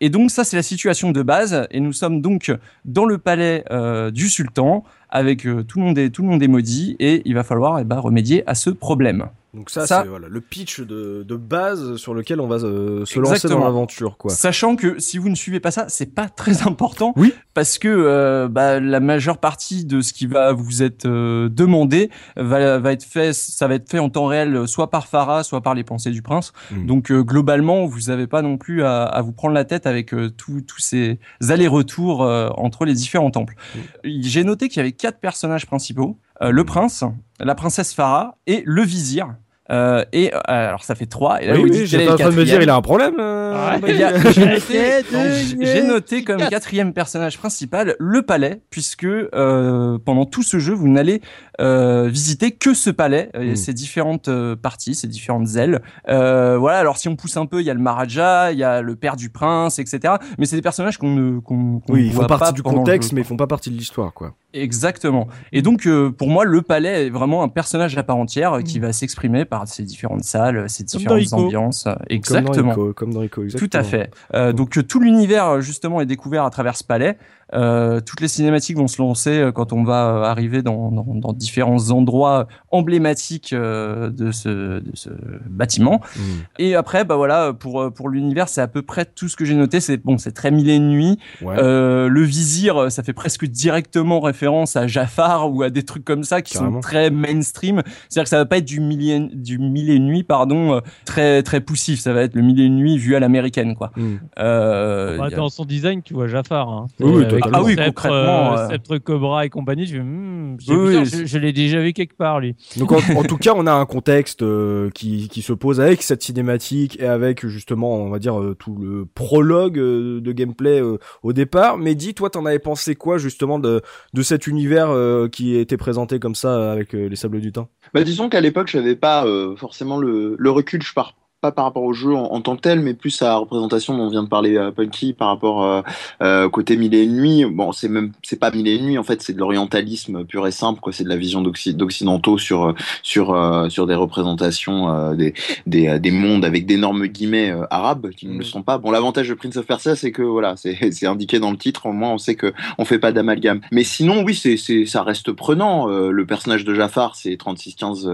et 0.00 0.10
donc 0.10 0.30
ça 0.30 0.44
c'est 0.44 0.56
la 0.56 0.62
situation 0.62 1.10
de 1.10 1.22
base, 1.22 1.66
et 1.70 1.80
nous 1.80 1.92
sommes 1.92 2.20
donc 2.20 2.52
dans 2.84 3.04
le 3.04 3.18
palais 3.18 3.64
du 4.12 4.28
sultan 4.28 4.84
avec 5.10 5.42
tout 5.42 5.78
le 5.78 5.84
monde 5.84 5.98
est 5.98 6.10
tout 6.10 6.22
le 6.22 6.28
monde 6.28 6.42
est 6.42 6.48
maudit 6.48 6.96
et 6.98 7.22
il 7.24 7.34
va 7.34 7.42
falloir 7.42 7.78
eh 7.78 7.84
ben, 7.84 7.98
remédier 7.98 8.42
à 8.46 8.54
ce 8.54 8.70
problème. 8.70 9.26
Donc 9.54 9.70
ça, 9.70 9.86
ça 9.86 10.02
c'est 10.02 10.08
voilà, 10.08 10.28
le 10.28 10.40
pitch 10.42 10.80
de, 10.80 11.24
de, 11.26 11.36
base 11.36 11.96
sur 11.96 12.12
lequel 12.12 12.38
on 12.40 12.46
va 12.46 12.56
euh, 12.56 13.06
se 13.06 13.18
lancer 13.18 13.48
dans 13.48 13.64
l'aventure, 13.64 14.18
quoi. 14.18 14.30
Sachant 14.30 14.76
que 14.76 14.98
si 14.98 15.16
vous 15.16 15.30
ne 15.30 15.34
suivez 15.34 15.58
pas 15.58 15.70
ça, 15.70 15.86
c'est 15.88 16.14
pas 16.14 16.28
très 16.28 16.62
important, 16.66 17.14
oui, 17.16 17.32
parce 17.54 17.78
que 17.78 17.88
euh, 17.88 18.46
bah, 18.48 18.78
la 18.78 19.00
majeure 19.00 19.38
partie 19.38 19.86
de 19.86 20.02
ce 20.02 20.12
qui 20.12 20.26
va 20.26 20.52
vous 20.52 20.82
être 20.82 21.06
euh, 21.06 21.48
demandé 21.48 22.10
va, 22.36 22.78
va 22.78 22.92
être 22.92 23.04
fait, 23.04 23.32
ça 23.32 23.66
va 23.66 23.76
être 23.76 23.88
fait 23.88 23.98
en 23.98 24.10
temps 24.10 24.26
réel, 24.26 24.68
soit 24.68 24.90
par 24.90 25.06
Farah, 25.06 25.42
soit 25.44 25.62
par 25.62 25.74
les 25.74 25.82
pensées 25.82 26.10
du 26.10 26.20
prince. 26.20 26.52
Mmh. 26.70 26.86
Donc 26.86 27.10
euh, 27.10 27.22
globalement, 27.22 27.86
vous 27.86 28.02
n'avez 28.08 28.26
pas 28.26 28.42
non 28.42 28.58
plus 28.58 28.84
à, 28.84 29.04
à, 29.04 29.22
vous 29.22 29.32
prendre 29.32 29.54
la 29.54 29.64
tête 29.64 29.86
avec 29.86 30.12
euh, 30.12 30.28
tous 30.28 30.62
ces 30.78 31.18
allers-retours 31.48 32.20
entre 32.20 32.84
les 32.84 32.94
différents 32.94 33.30
temples. 33.30 33.54
Mmh. 33.74 33.78
J'ai 34.20 34.44
noté 34.44 34.68
qu'il 34.68 34.76
y 34.76 34.80
avait 34.80 34.92
quatre 34.92 35.20
personnages 35.20 35.66
principaux 35.66 36.18
le 36.40 36.64
prince, 36.64 37.04
la 37.40 37.54
princesse 37.54 37.94
Farah 37.94 38.36
et 38.46 38.62
le 38.64 38.82
vizir. 38.82 39.34
Euh, 39.70 40.04
et 40.12 40.32
euh, 40.34 40.40
alors 40.46 40.82
ça 40.82 40.94
fait 40.94 41.06
trois. 41.06 41.42
Et 41.42 41.46
là, 41.46 41.54
oui, 41.56 41.70
oui 41.70 41.86
j'étais 41.86 42.08
en 42.08 42.16
train 42.16 42.30
de 42.30 42.34
me 42.34 42.44
dire 42.44 42.62
il 42.62 42.70
a 42.70 42.74
un 42.74 42.80
problème. 42.80 43.16
Euh, 43.18 43.52
ah, 43.54 43.78
J'ai 44.30 44.46
noté, 44.46 45.82
noté, 45.82 46.24
comme 46.24 46.40
quatrième 46.48 46.94
personnage 46.94 47.38
principal 47.38 47.94
le 47.98 48.22
palais, 48.22 48.62
puisque 48.70 49.04
euh, 49.04 49.98
pendant 50.02 50.24
tout 50.24 50.42
ce 50.42 50.58
jeu 50.58 50.72
vous 50.72 50.88
n'allez 50.88 51.20
euh, 51.60 52.08
visiter 52.08 52.52
que 52.52 52.72
ce 52.72 52.88
palais, 52.88 53.30
mm. 53.38 53.56
ses 53.56 53.74
différentes 53.74 54.30
parties, 54.56 54.94
ses 54.94 55.08
différentes 55.08 55.56
ailes. 55.56 55.82
voilà. 56.06 56.78
Alors 56.78 56.96
si 56.96 57.08
on 57.08 57.16
pousse 57.16 57.36
un 57.36 57.46
peu, 57.46 57.60
il 57.60 57.66
y 57.66 57.70
a 57.70 57.74
le 57.74 57.80
Maharaja, 57.80 58.52
il 58.52 58.58
y 58.58 58.64
a 58.64 58.80
le 58.80 58.96
père 58.96 59.16
du 59.16 59.28
prince, 59.28 59.78
etc. 59.78 60.14
Mais 60.38 60.46
c'est 60.46 60.56
des 60.56 60.62
personnages 60.62 60.96
qu'on 60.96 61.14
ne 61.14 61.40
qu'on 61.40 61.80
qu 61.80 61.92
oui, 61.92 62.06
ils 62.06 62.12
font 62.12 62.26
partie 62.26 62.54
du 62.54 62.62
contexte, 62.62 63.12
mais 63.12 63.20
ils 63.20 63.26
font 63.26 63.36
pas 63.36 63.46
partie 63.46 63.70
de 63.70 63.76
l'histoire, 63.76 64.14
quoi. 64.14 64.34
Exactement. 64.54 65.28
Et 65.52 65.60
donc 65.60 65.86
pour 66.16 66.28
moi 66.28 66.44
le 66.44 66.62
palais 66.62 67.06
est 67.06 67.10
vraiment 67.10 67.42
un 67.42 67.48
personnage 67.48 67.96
à 67.98 68.02
part 68.02 68.16
entière 68.16 68.56
mm. 68.56 68.62
qui 68.62 68.78
va 68.78 68.92
s'exprimer 68.92 69.44
par 69.44 69.68
ces 69.68 69.82
différentes 69.82 70.24
salles, 70.24 70.68
ces 70.68 70.84
différentes 70.84 71.32
ambiances. 71.32 71.86
Exactement. 72.08 72.52
Comme 72.52 72.64
dans 72.64 72.72
Ico, 72.72 72.92
comme 72.94 73.12
dans 73.12 73.22
Ico 73.22 73.42
exactement. 73.44 73.68
Tout 73.68 73.76
à 73.76 73.82
fait. 73.82 74.10
Euh, 74.34 74.52
donc 74.52 74.86
tout 74.86 75.00
l'univers 75.00 75.60
justement 75.60 76.00
est 76.00 76.06
découvert 76.06 76.44
à 76.44 76.50
travers 76.50 76.76
ce 76.76 76.84
palais. 76.84 77.18
Euh, 77.54 78.00
toutes 78.00 78.20
les 78.20 78.28
cinématiques 78.28 78.76
vont 78.76 78.88
se 78.88 79.00
lancer 79.00 79.38
euh, 79.38 79.52
quand 79.52 79.72
on 79.72 79.82
va 79.82 80.08
euh, 80.08 80.22
arriver 80.24 80.60
dans, 80.60 80.90
dans, 80.90 81.06
dans 81.14 81.32
différents 81.32 81.90
endroits 81.90 82.46
emblématiques 82.70 83.54
euh, 83.54 84.10
de, 84.10 84.32
ce, 84.32 84.80
de 84.80 84.90
ce 84.92 85.08
bâtiment. 85.48 86.02
Mmh. 86.14 86.20
Et 86.58 86.74
après, 86.74 87.04
bah 87.04 87.16
voilà, 87.16 87.54
pour 87.54 87.90
pour 87.94 88.10
l'univers, 88.10 88.50
c'est 88.50 88.60
à 88.60 88.68
peu 88.68 88.82
près 88.82 89.06
tout 89.06 89.28
ce 89.28 89.36
que 89.36 89.46
j'ai 89.46 89.54
noté. 89.54 89.80
C'est 89.80 89.96
bon, 89.96 90.18
c'est 90.18 90.32
très 90.32 90.50
mille 90.50 90.68
et 90.68 90.76
une 90.76 90.90
nuits. 90.90 91.18
Ouais. 91.40 91.56
Euh, 91.58 92.08
le 92.08 92.22
vizir, 92.22 92.92
ça 92.92 93.02
fait 93.02 93.14
presque 93.14 93.46
directement 93.46 94.20
référence 94.20 94.76
à 94.76 94.86
Jafar 94.86 95.50
ou 95.50 95.62
à 95.62 95.70
des 95.70 95.84
trucs 95.84 96.04
comme 96.04 96.24
ça 96.24 96.42
qui 96.42 96.54
Carrément. 96.54 96.74
sont 96.74 96.80
très 96.80 97.10
mainstream. 97.10 97.82
C'est-à-dire 98.10 98.24
que 98.24 98.28
ça 98.30 98.38
va 98.38 98.44
pas 98.44 98.58
être 98.58 98.66
du 98.66 98.80
mille 98.80 99.10
et, 99.10 99.20
du 99.34 99.58
mille 99.58 99.88
et 99.88 99.94
une 99.94 100.06
nuits, 100.06 100.24
pardon, 100.24 100.82
très 101.06 101.42
très 101.42 101.60
poussif. 101.60 102.00
Ça 102.00 102.12
va 102.12 102.22
être 102.22 102.34
le 102.34 102.42
mille 102.42 102.60
et 102.60 102.64
une 102.64 102.76
nuits 102.76 102.98
vu 102.98 103.16
à 103.16 103.20
l'américaine, 103.20 103.74
quoi. 103.74 103.90
Mmh. 103.96 104.16
Bah, 104.36 105.30
dans 105.34 105.48
son 105.48 105.64
design, 105.64 106.02
tu 106.02 106.12
vois 106.12 106.26
Jafar. 106.26 106.68
Hein. 106.68 106.86
Oui, 107.00 107.24
avec 107.42 107.54
ah 107.54 107.62
oui, 107.62 107.74
sceptre, 107.74 107.86
concrètement, 107.86 108.58
euh, 108.58 108.68
sceptre 108.68 108.98
Cobra 108.98 109.46
et 109.46 109.50
compagnie. 109.50 109.86
Je, 109.86 109.98
hmm, 109.98 110.56
oui, 110.68 110.98
bizarre, 110.98 111.04
je, 111.04 111.26
je 111.26 111.38
l'ai 111.38 111.52
déjà 111.52 111.80
vu 111.80 111.92
quelque 111.92 112.16
part, 112.16 112.40
lui. 112.40 112.54
Donc 112.76 112.92
en, 112.92 112.98
en, 113.16 113.22
tout 113.22 113.36
cas, 113.36 113.52
on 113.56 113.66
a 113.66 113.72
un 113.72 113.86
contexte 113.86 114.42
euh, 114.42 114.90
qui, 114.90 115.28
qui 115.28 115.42
se 115.42 115.52
pose 115.52 115.80
avec 115.80 116.02
cette 116.02 116.22
cinématique 116.22 117.00
et 117.00 117.06
avec 117.06 117.46
justement, 117.46 117.94
on 117.96 118.10
va 118.10 118.18
dire, 118.18 118.40
euh, 118.40 118.54
tout 118.54 118.76
le 118.76 119.06
prologue 119.06 119.78
euh, 119.78 120.20
de 120.20 120.32
gameplay 120.32 120.80
euh, 120.80 120.98
au 121.22 121.32
départ. 121.32 121.78
Mais 121.78 121.94
dis, 121.94 122.14
toi, 122.14 122.30
t'en 122.30 122.46
avais 122.46 122.58
pensé 122.58 122.94
quoi 122.94 123.18
justement 123.18 123.58
de, 123.58 123.82
de 124.14 124.22
cet 124.22 124.46
univers 124.46 124.90
euh, 124.90 125.28
qui 125.28 125.56
était 125.56 125.76
présenté 125.76 126.18
comme 126.18 126.34
ça 126.34 126.72
avec 126.72 126.92
les 126.92 127.16
Sables 127.16 127.40
du 127.40 127.52
Temps? 127.52 127.68
Bah, 127.94 128.04
Disons 128.04 128.28
qu'à 128.28 128.40
l'époque, 128.40 128.68
j'avais 128.68 128.96
pas 128.96 129.26
forcément 129.56 129.98
le, 129.98 130.36
le 130.38 130.50
recul. 130.50 130.82
Je 130.82 130.92
pars 130.92 131.14
pas 131.40 131.52
par 131.52 131.64
rapport 131.64 131.84
au 131.84 131.92
jeu 131.92 132.14
en, 132.14 132.32
en, 132.32 132.40
tant 132.40 132.56
que 132.56 132.62
tel, 132.62 132.80
mais 132.80 132.94
plus 132.94 133.22
à 133.22 133.26
la 133.26 133.36
représentation 133.36 133.96
dont 133.96 134.08
vient 134.08 134.24
de 134.24 134.28
parler 134.28 134.56
euh, 134.56 134.72
Punky 134.72 135.12
par 135.12 135.28
rapport 135.28 135.62
euh, 135.62 135.82
euh, 136.22 136.48
côté 136.48 136.76
mille 136.76 136.94
et 136.94 137.04
une 137.04 137.16
nuits. 137.16 137.44
Bon, 137.44 137.72
c'est 137.72 137.88
même 137.88 138.12
c'est 138.22 138.38
pas 138.38 138.50
mille 138.50 138.66
et 138.66 138.76
une 138.76 138.86
nuits 138.86 138.98
en 138.98 139.04
fait, 139.04 139.22
c'est 139.22 139.32
de 139.32 139.38
l'orientalisme 139.38 140.24
pur 140.24 140.46
et 140.46 140.50
simple. 140.50 140.80
quoi 140.80 140.92
C'est 140.92 141.04
de 141.04 141.08
la 141.08 141.16
vision 141.16 141.40
d'occidentaux 141.40 142.38
sur 142.38 142.74
sur 143.02 143.32
euh, 143.32 143.68
sur 143.68 143.86
des 143.86 143.94
représentations 143.94 144.92
euh, 144.92 145.14
des, 145.14 145.34
des, 145.66 145.98
des 145.98 146.10
mondes 146.10 146.44
avec 146.44 146.66
d'énormes 146.66 147.06
guillemets 147.06 147.50
euh, 147.50 147.64
arabes 147.70 148.10
qui 148.10 148.26
ne 148.26 148.38
le 148.38 148.44
sont 148.44 148.62
pas. 148.62 148.78
Bon, 148.78 148.90
l'avantage 148.90 149.28
de 149.28 149.34
Prince 149.34 149.56
of 149.56 149.66
Persia, 149.66 149.96
c'est 149.96 150.12
que 150.12 150.22
voilà, 150.22 150.54
c'est 150.56 151.06
indiqué 151.06 151.38
dans 151.38 151.50
le 151.50 151.56
titre. 151.56 151.86
Au 151.86 151.92
moins, 151.92 152.10
on 152.10 152.18
sait 152.18 152.34
que 152.34 152.52
on 152.78 152.84
fait 152.84 152.98
pas 152.98 153.12
d'amalgame. 153.12 153.60
Mais 153.72 153.84
sinon, 153.84 154.22
oui, 154.24 154.34
c'est 154.34 154.56
c'est 154.56 154.86
ça 154.86 155.02
reste 155.02 155.32
prenant. 155.32 155.86
le 155.86 156.26
personnage 156.26 156.64
de 156.64 156.74
Jafar, 156.74 157.14
c'est 157.16 157.36
3615 157.36 158.10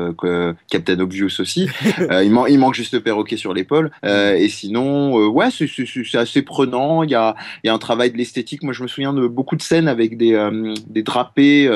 Captain 0.70 0.98
Obvious 1.00 1.40
aussi. 1.40 1.68
il, 1.98 2.30
man 2.30 2.44
il 2.48 2.58
manque 2.58 2.74
juste 2.74 2.98
perroquet 3.14 3.36
sur 3.36 3.54
l'épaule. 3.54 3.90
Euh, 4.04 4.34
et 4.34 4.48
sinon, 4.48 5.18
euh, 5.20 5.26
ouais, 5.28 5.50
c'est- 5.50 6.18
assez 6.18 6.42
prenant. 6.42 7.02
Il 7.02 7.10
y 7.10 7.14
a, 7.14 7.34
y 7.64 7.68
a 7.68 7.74
un 7.74 7.78
travail 7.78 8.10
de 8.10 8.16
l'esthétique. 8.16 8.62
Moi, 8.62 8.72
je 8.72 8.82
me 8.82 8.88
souviens 8.88 9.12
de 9.12 9.26
beaucoup 9.28 9.56
de 9.56 9.62
scènes 9.62 9.88
avec 9.88 10.16
des, 10.16 10.34
euh, 10.34 10.74
des 10.88 11.02
drapés, 11.02 11.66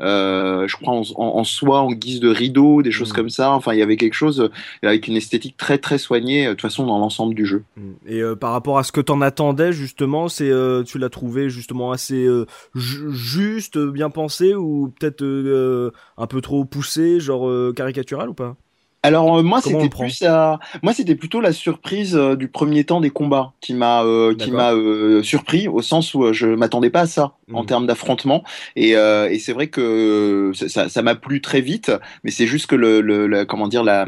je 0.00 0.76
crois, 0.76 0.94
en, 0.94 1.02
en, 1.16 1.38
en 1.38 1.44
soie, 1.44 1.80
en 1.80 1.92
guise 1.92 2.20
de 2.20 2.28
rideau, 2.28 2.82
des 2.82 2.90
choses 2.90 3.10
Mhm. 3.10 3.16
comme 3.16 3.30
ça. 3.30 3.52
Enfin, 3.52 3.72
il 3.72 3.78
y 3.78 3.82
avait 3.82 3.96
quelque 3.96 4.14
chose 4.14 4.50
avec 4.82 5.08
une 5.08 5.16
esthétique 5.16 5.56
très, 5.56 5.78
très 5.78 5.98
soignée, 5.98 6.44
de 6.46 6.50
toute 6.50 6.62
façon, 6.62 6.86
dans 6.86 6.98
l'ensemble 6.98 7.34
du 7.34 7.46
jeu. 7.46 7.64
Mm. 7.76 7.92
Et 8.08 8.22
par 8.38 8.52
rapport 8.52 8.78
à 8.78 8.82
ce 8.84 8.92
que 8.92 9.00
t'en 9.00 9.20
attendais 9.20 9.72
justement, 9.72 10.28
c'est 10.28 10.50
tu 10.86 10.98
l'as 10.98 11.08
trouvé 11.10 11.48
justement 11.50 11.92
assez 11.92 12.26
ju- 12.74 13.10
juste, 13.12 13.78
bien 13.78 14.10
pensé 14.10 14.54
ou 14.54 14.92
peut-être 14.98 15.22
un 16.18 16.26
peu 16.26 16.40
trop 16.40 16.64
poussé, 16.64 17.20
genre 17.20 17.50
caricatural 17.74 18.28
ou 18.28 18.34
pas? 18.34 18.56
Alors 19.06 19.38
euh, 19.38 19.42
moi 19.42 19.60
c'était 19.60 19.88
plus 19.88 20.22
moi 20.82 20.92
c'était 20.92 21.14
plutôt 21.14 21.40
la 21.40 21.52
surprise 21.52 22.16
euh, 22.16 22.34
du 22.36 22.48
premier 22.48 22.84
temps 22.84 23.00
des 23.00 23.10
combats 23.10 23.52
qui 23.60 23.72
m'a 23.74 24.02
euh, 24.04 24.34
qui 24.34 24.50
m'a 24.50 24.72
surpris 25.22 25.68
au 25.68 25.82
sens 25.82 26.14
où 26.14 26.32
je 26.32 26.46
m'attendais 26.46 26.90
pas 26.90 27.00
à 27.02 27.06
ça 27.06 27.32
en 27.52 27.60
Mhm. 27.60 27.66
termes 27.66 27.86
d'affrontement. 27.86 28.42
Et, 28.74 28.90
et 28.90 29.38
c'est 29.38 29.52
vrai 29.52 29.68
que 29.68 30.50
ça- 30.54 31.02
m'a 31.02 31.14
plu 31.14 31.40
très 31.40 31.60
vite 31.60 31.92
mais 32.24 32.30
c'est 32.32 32.46
juste 32.46 32.66
que 32.66 32.74
le, 32.74 33.00
le, 33.00 33.44
comment 33.44 33.68
dire 33.68 33.84
la 33.84 34.04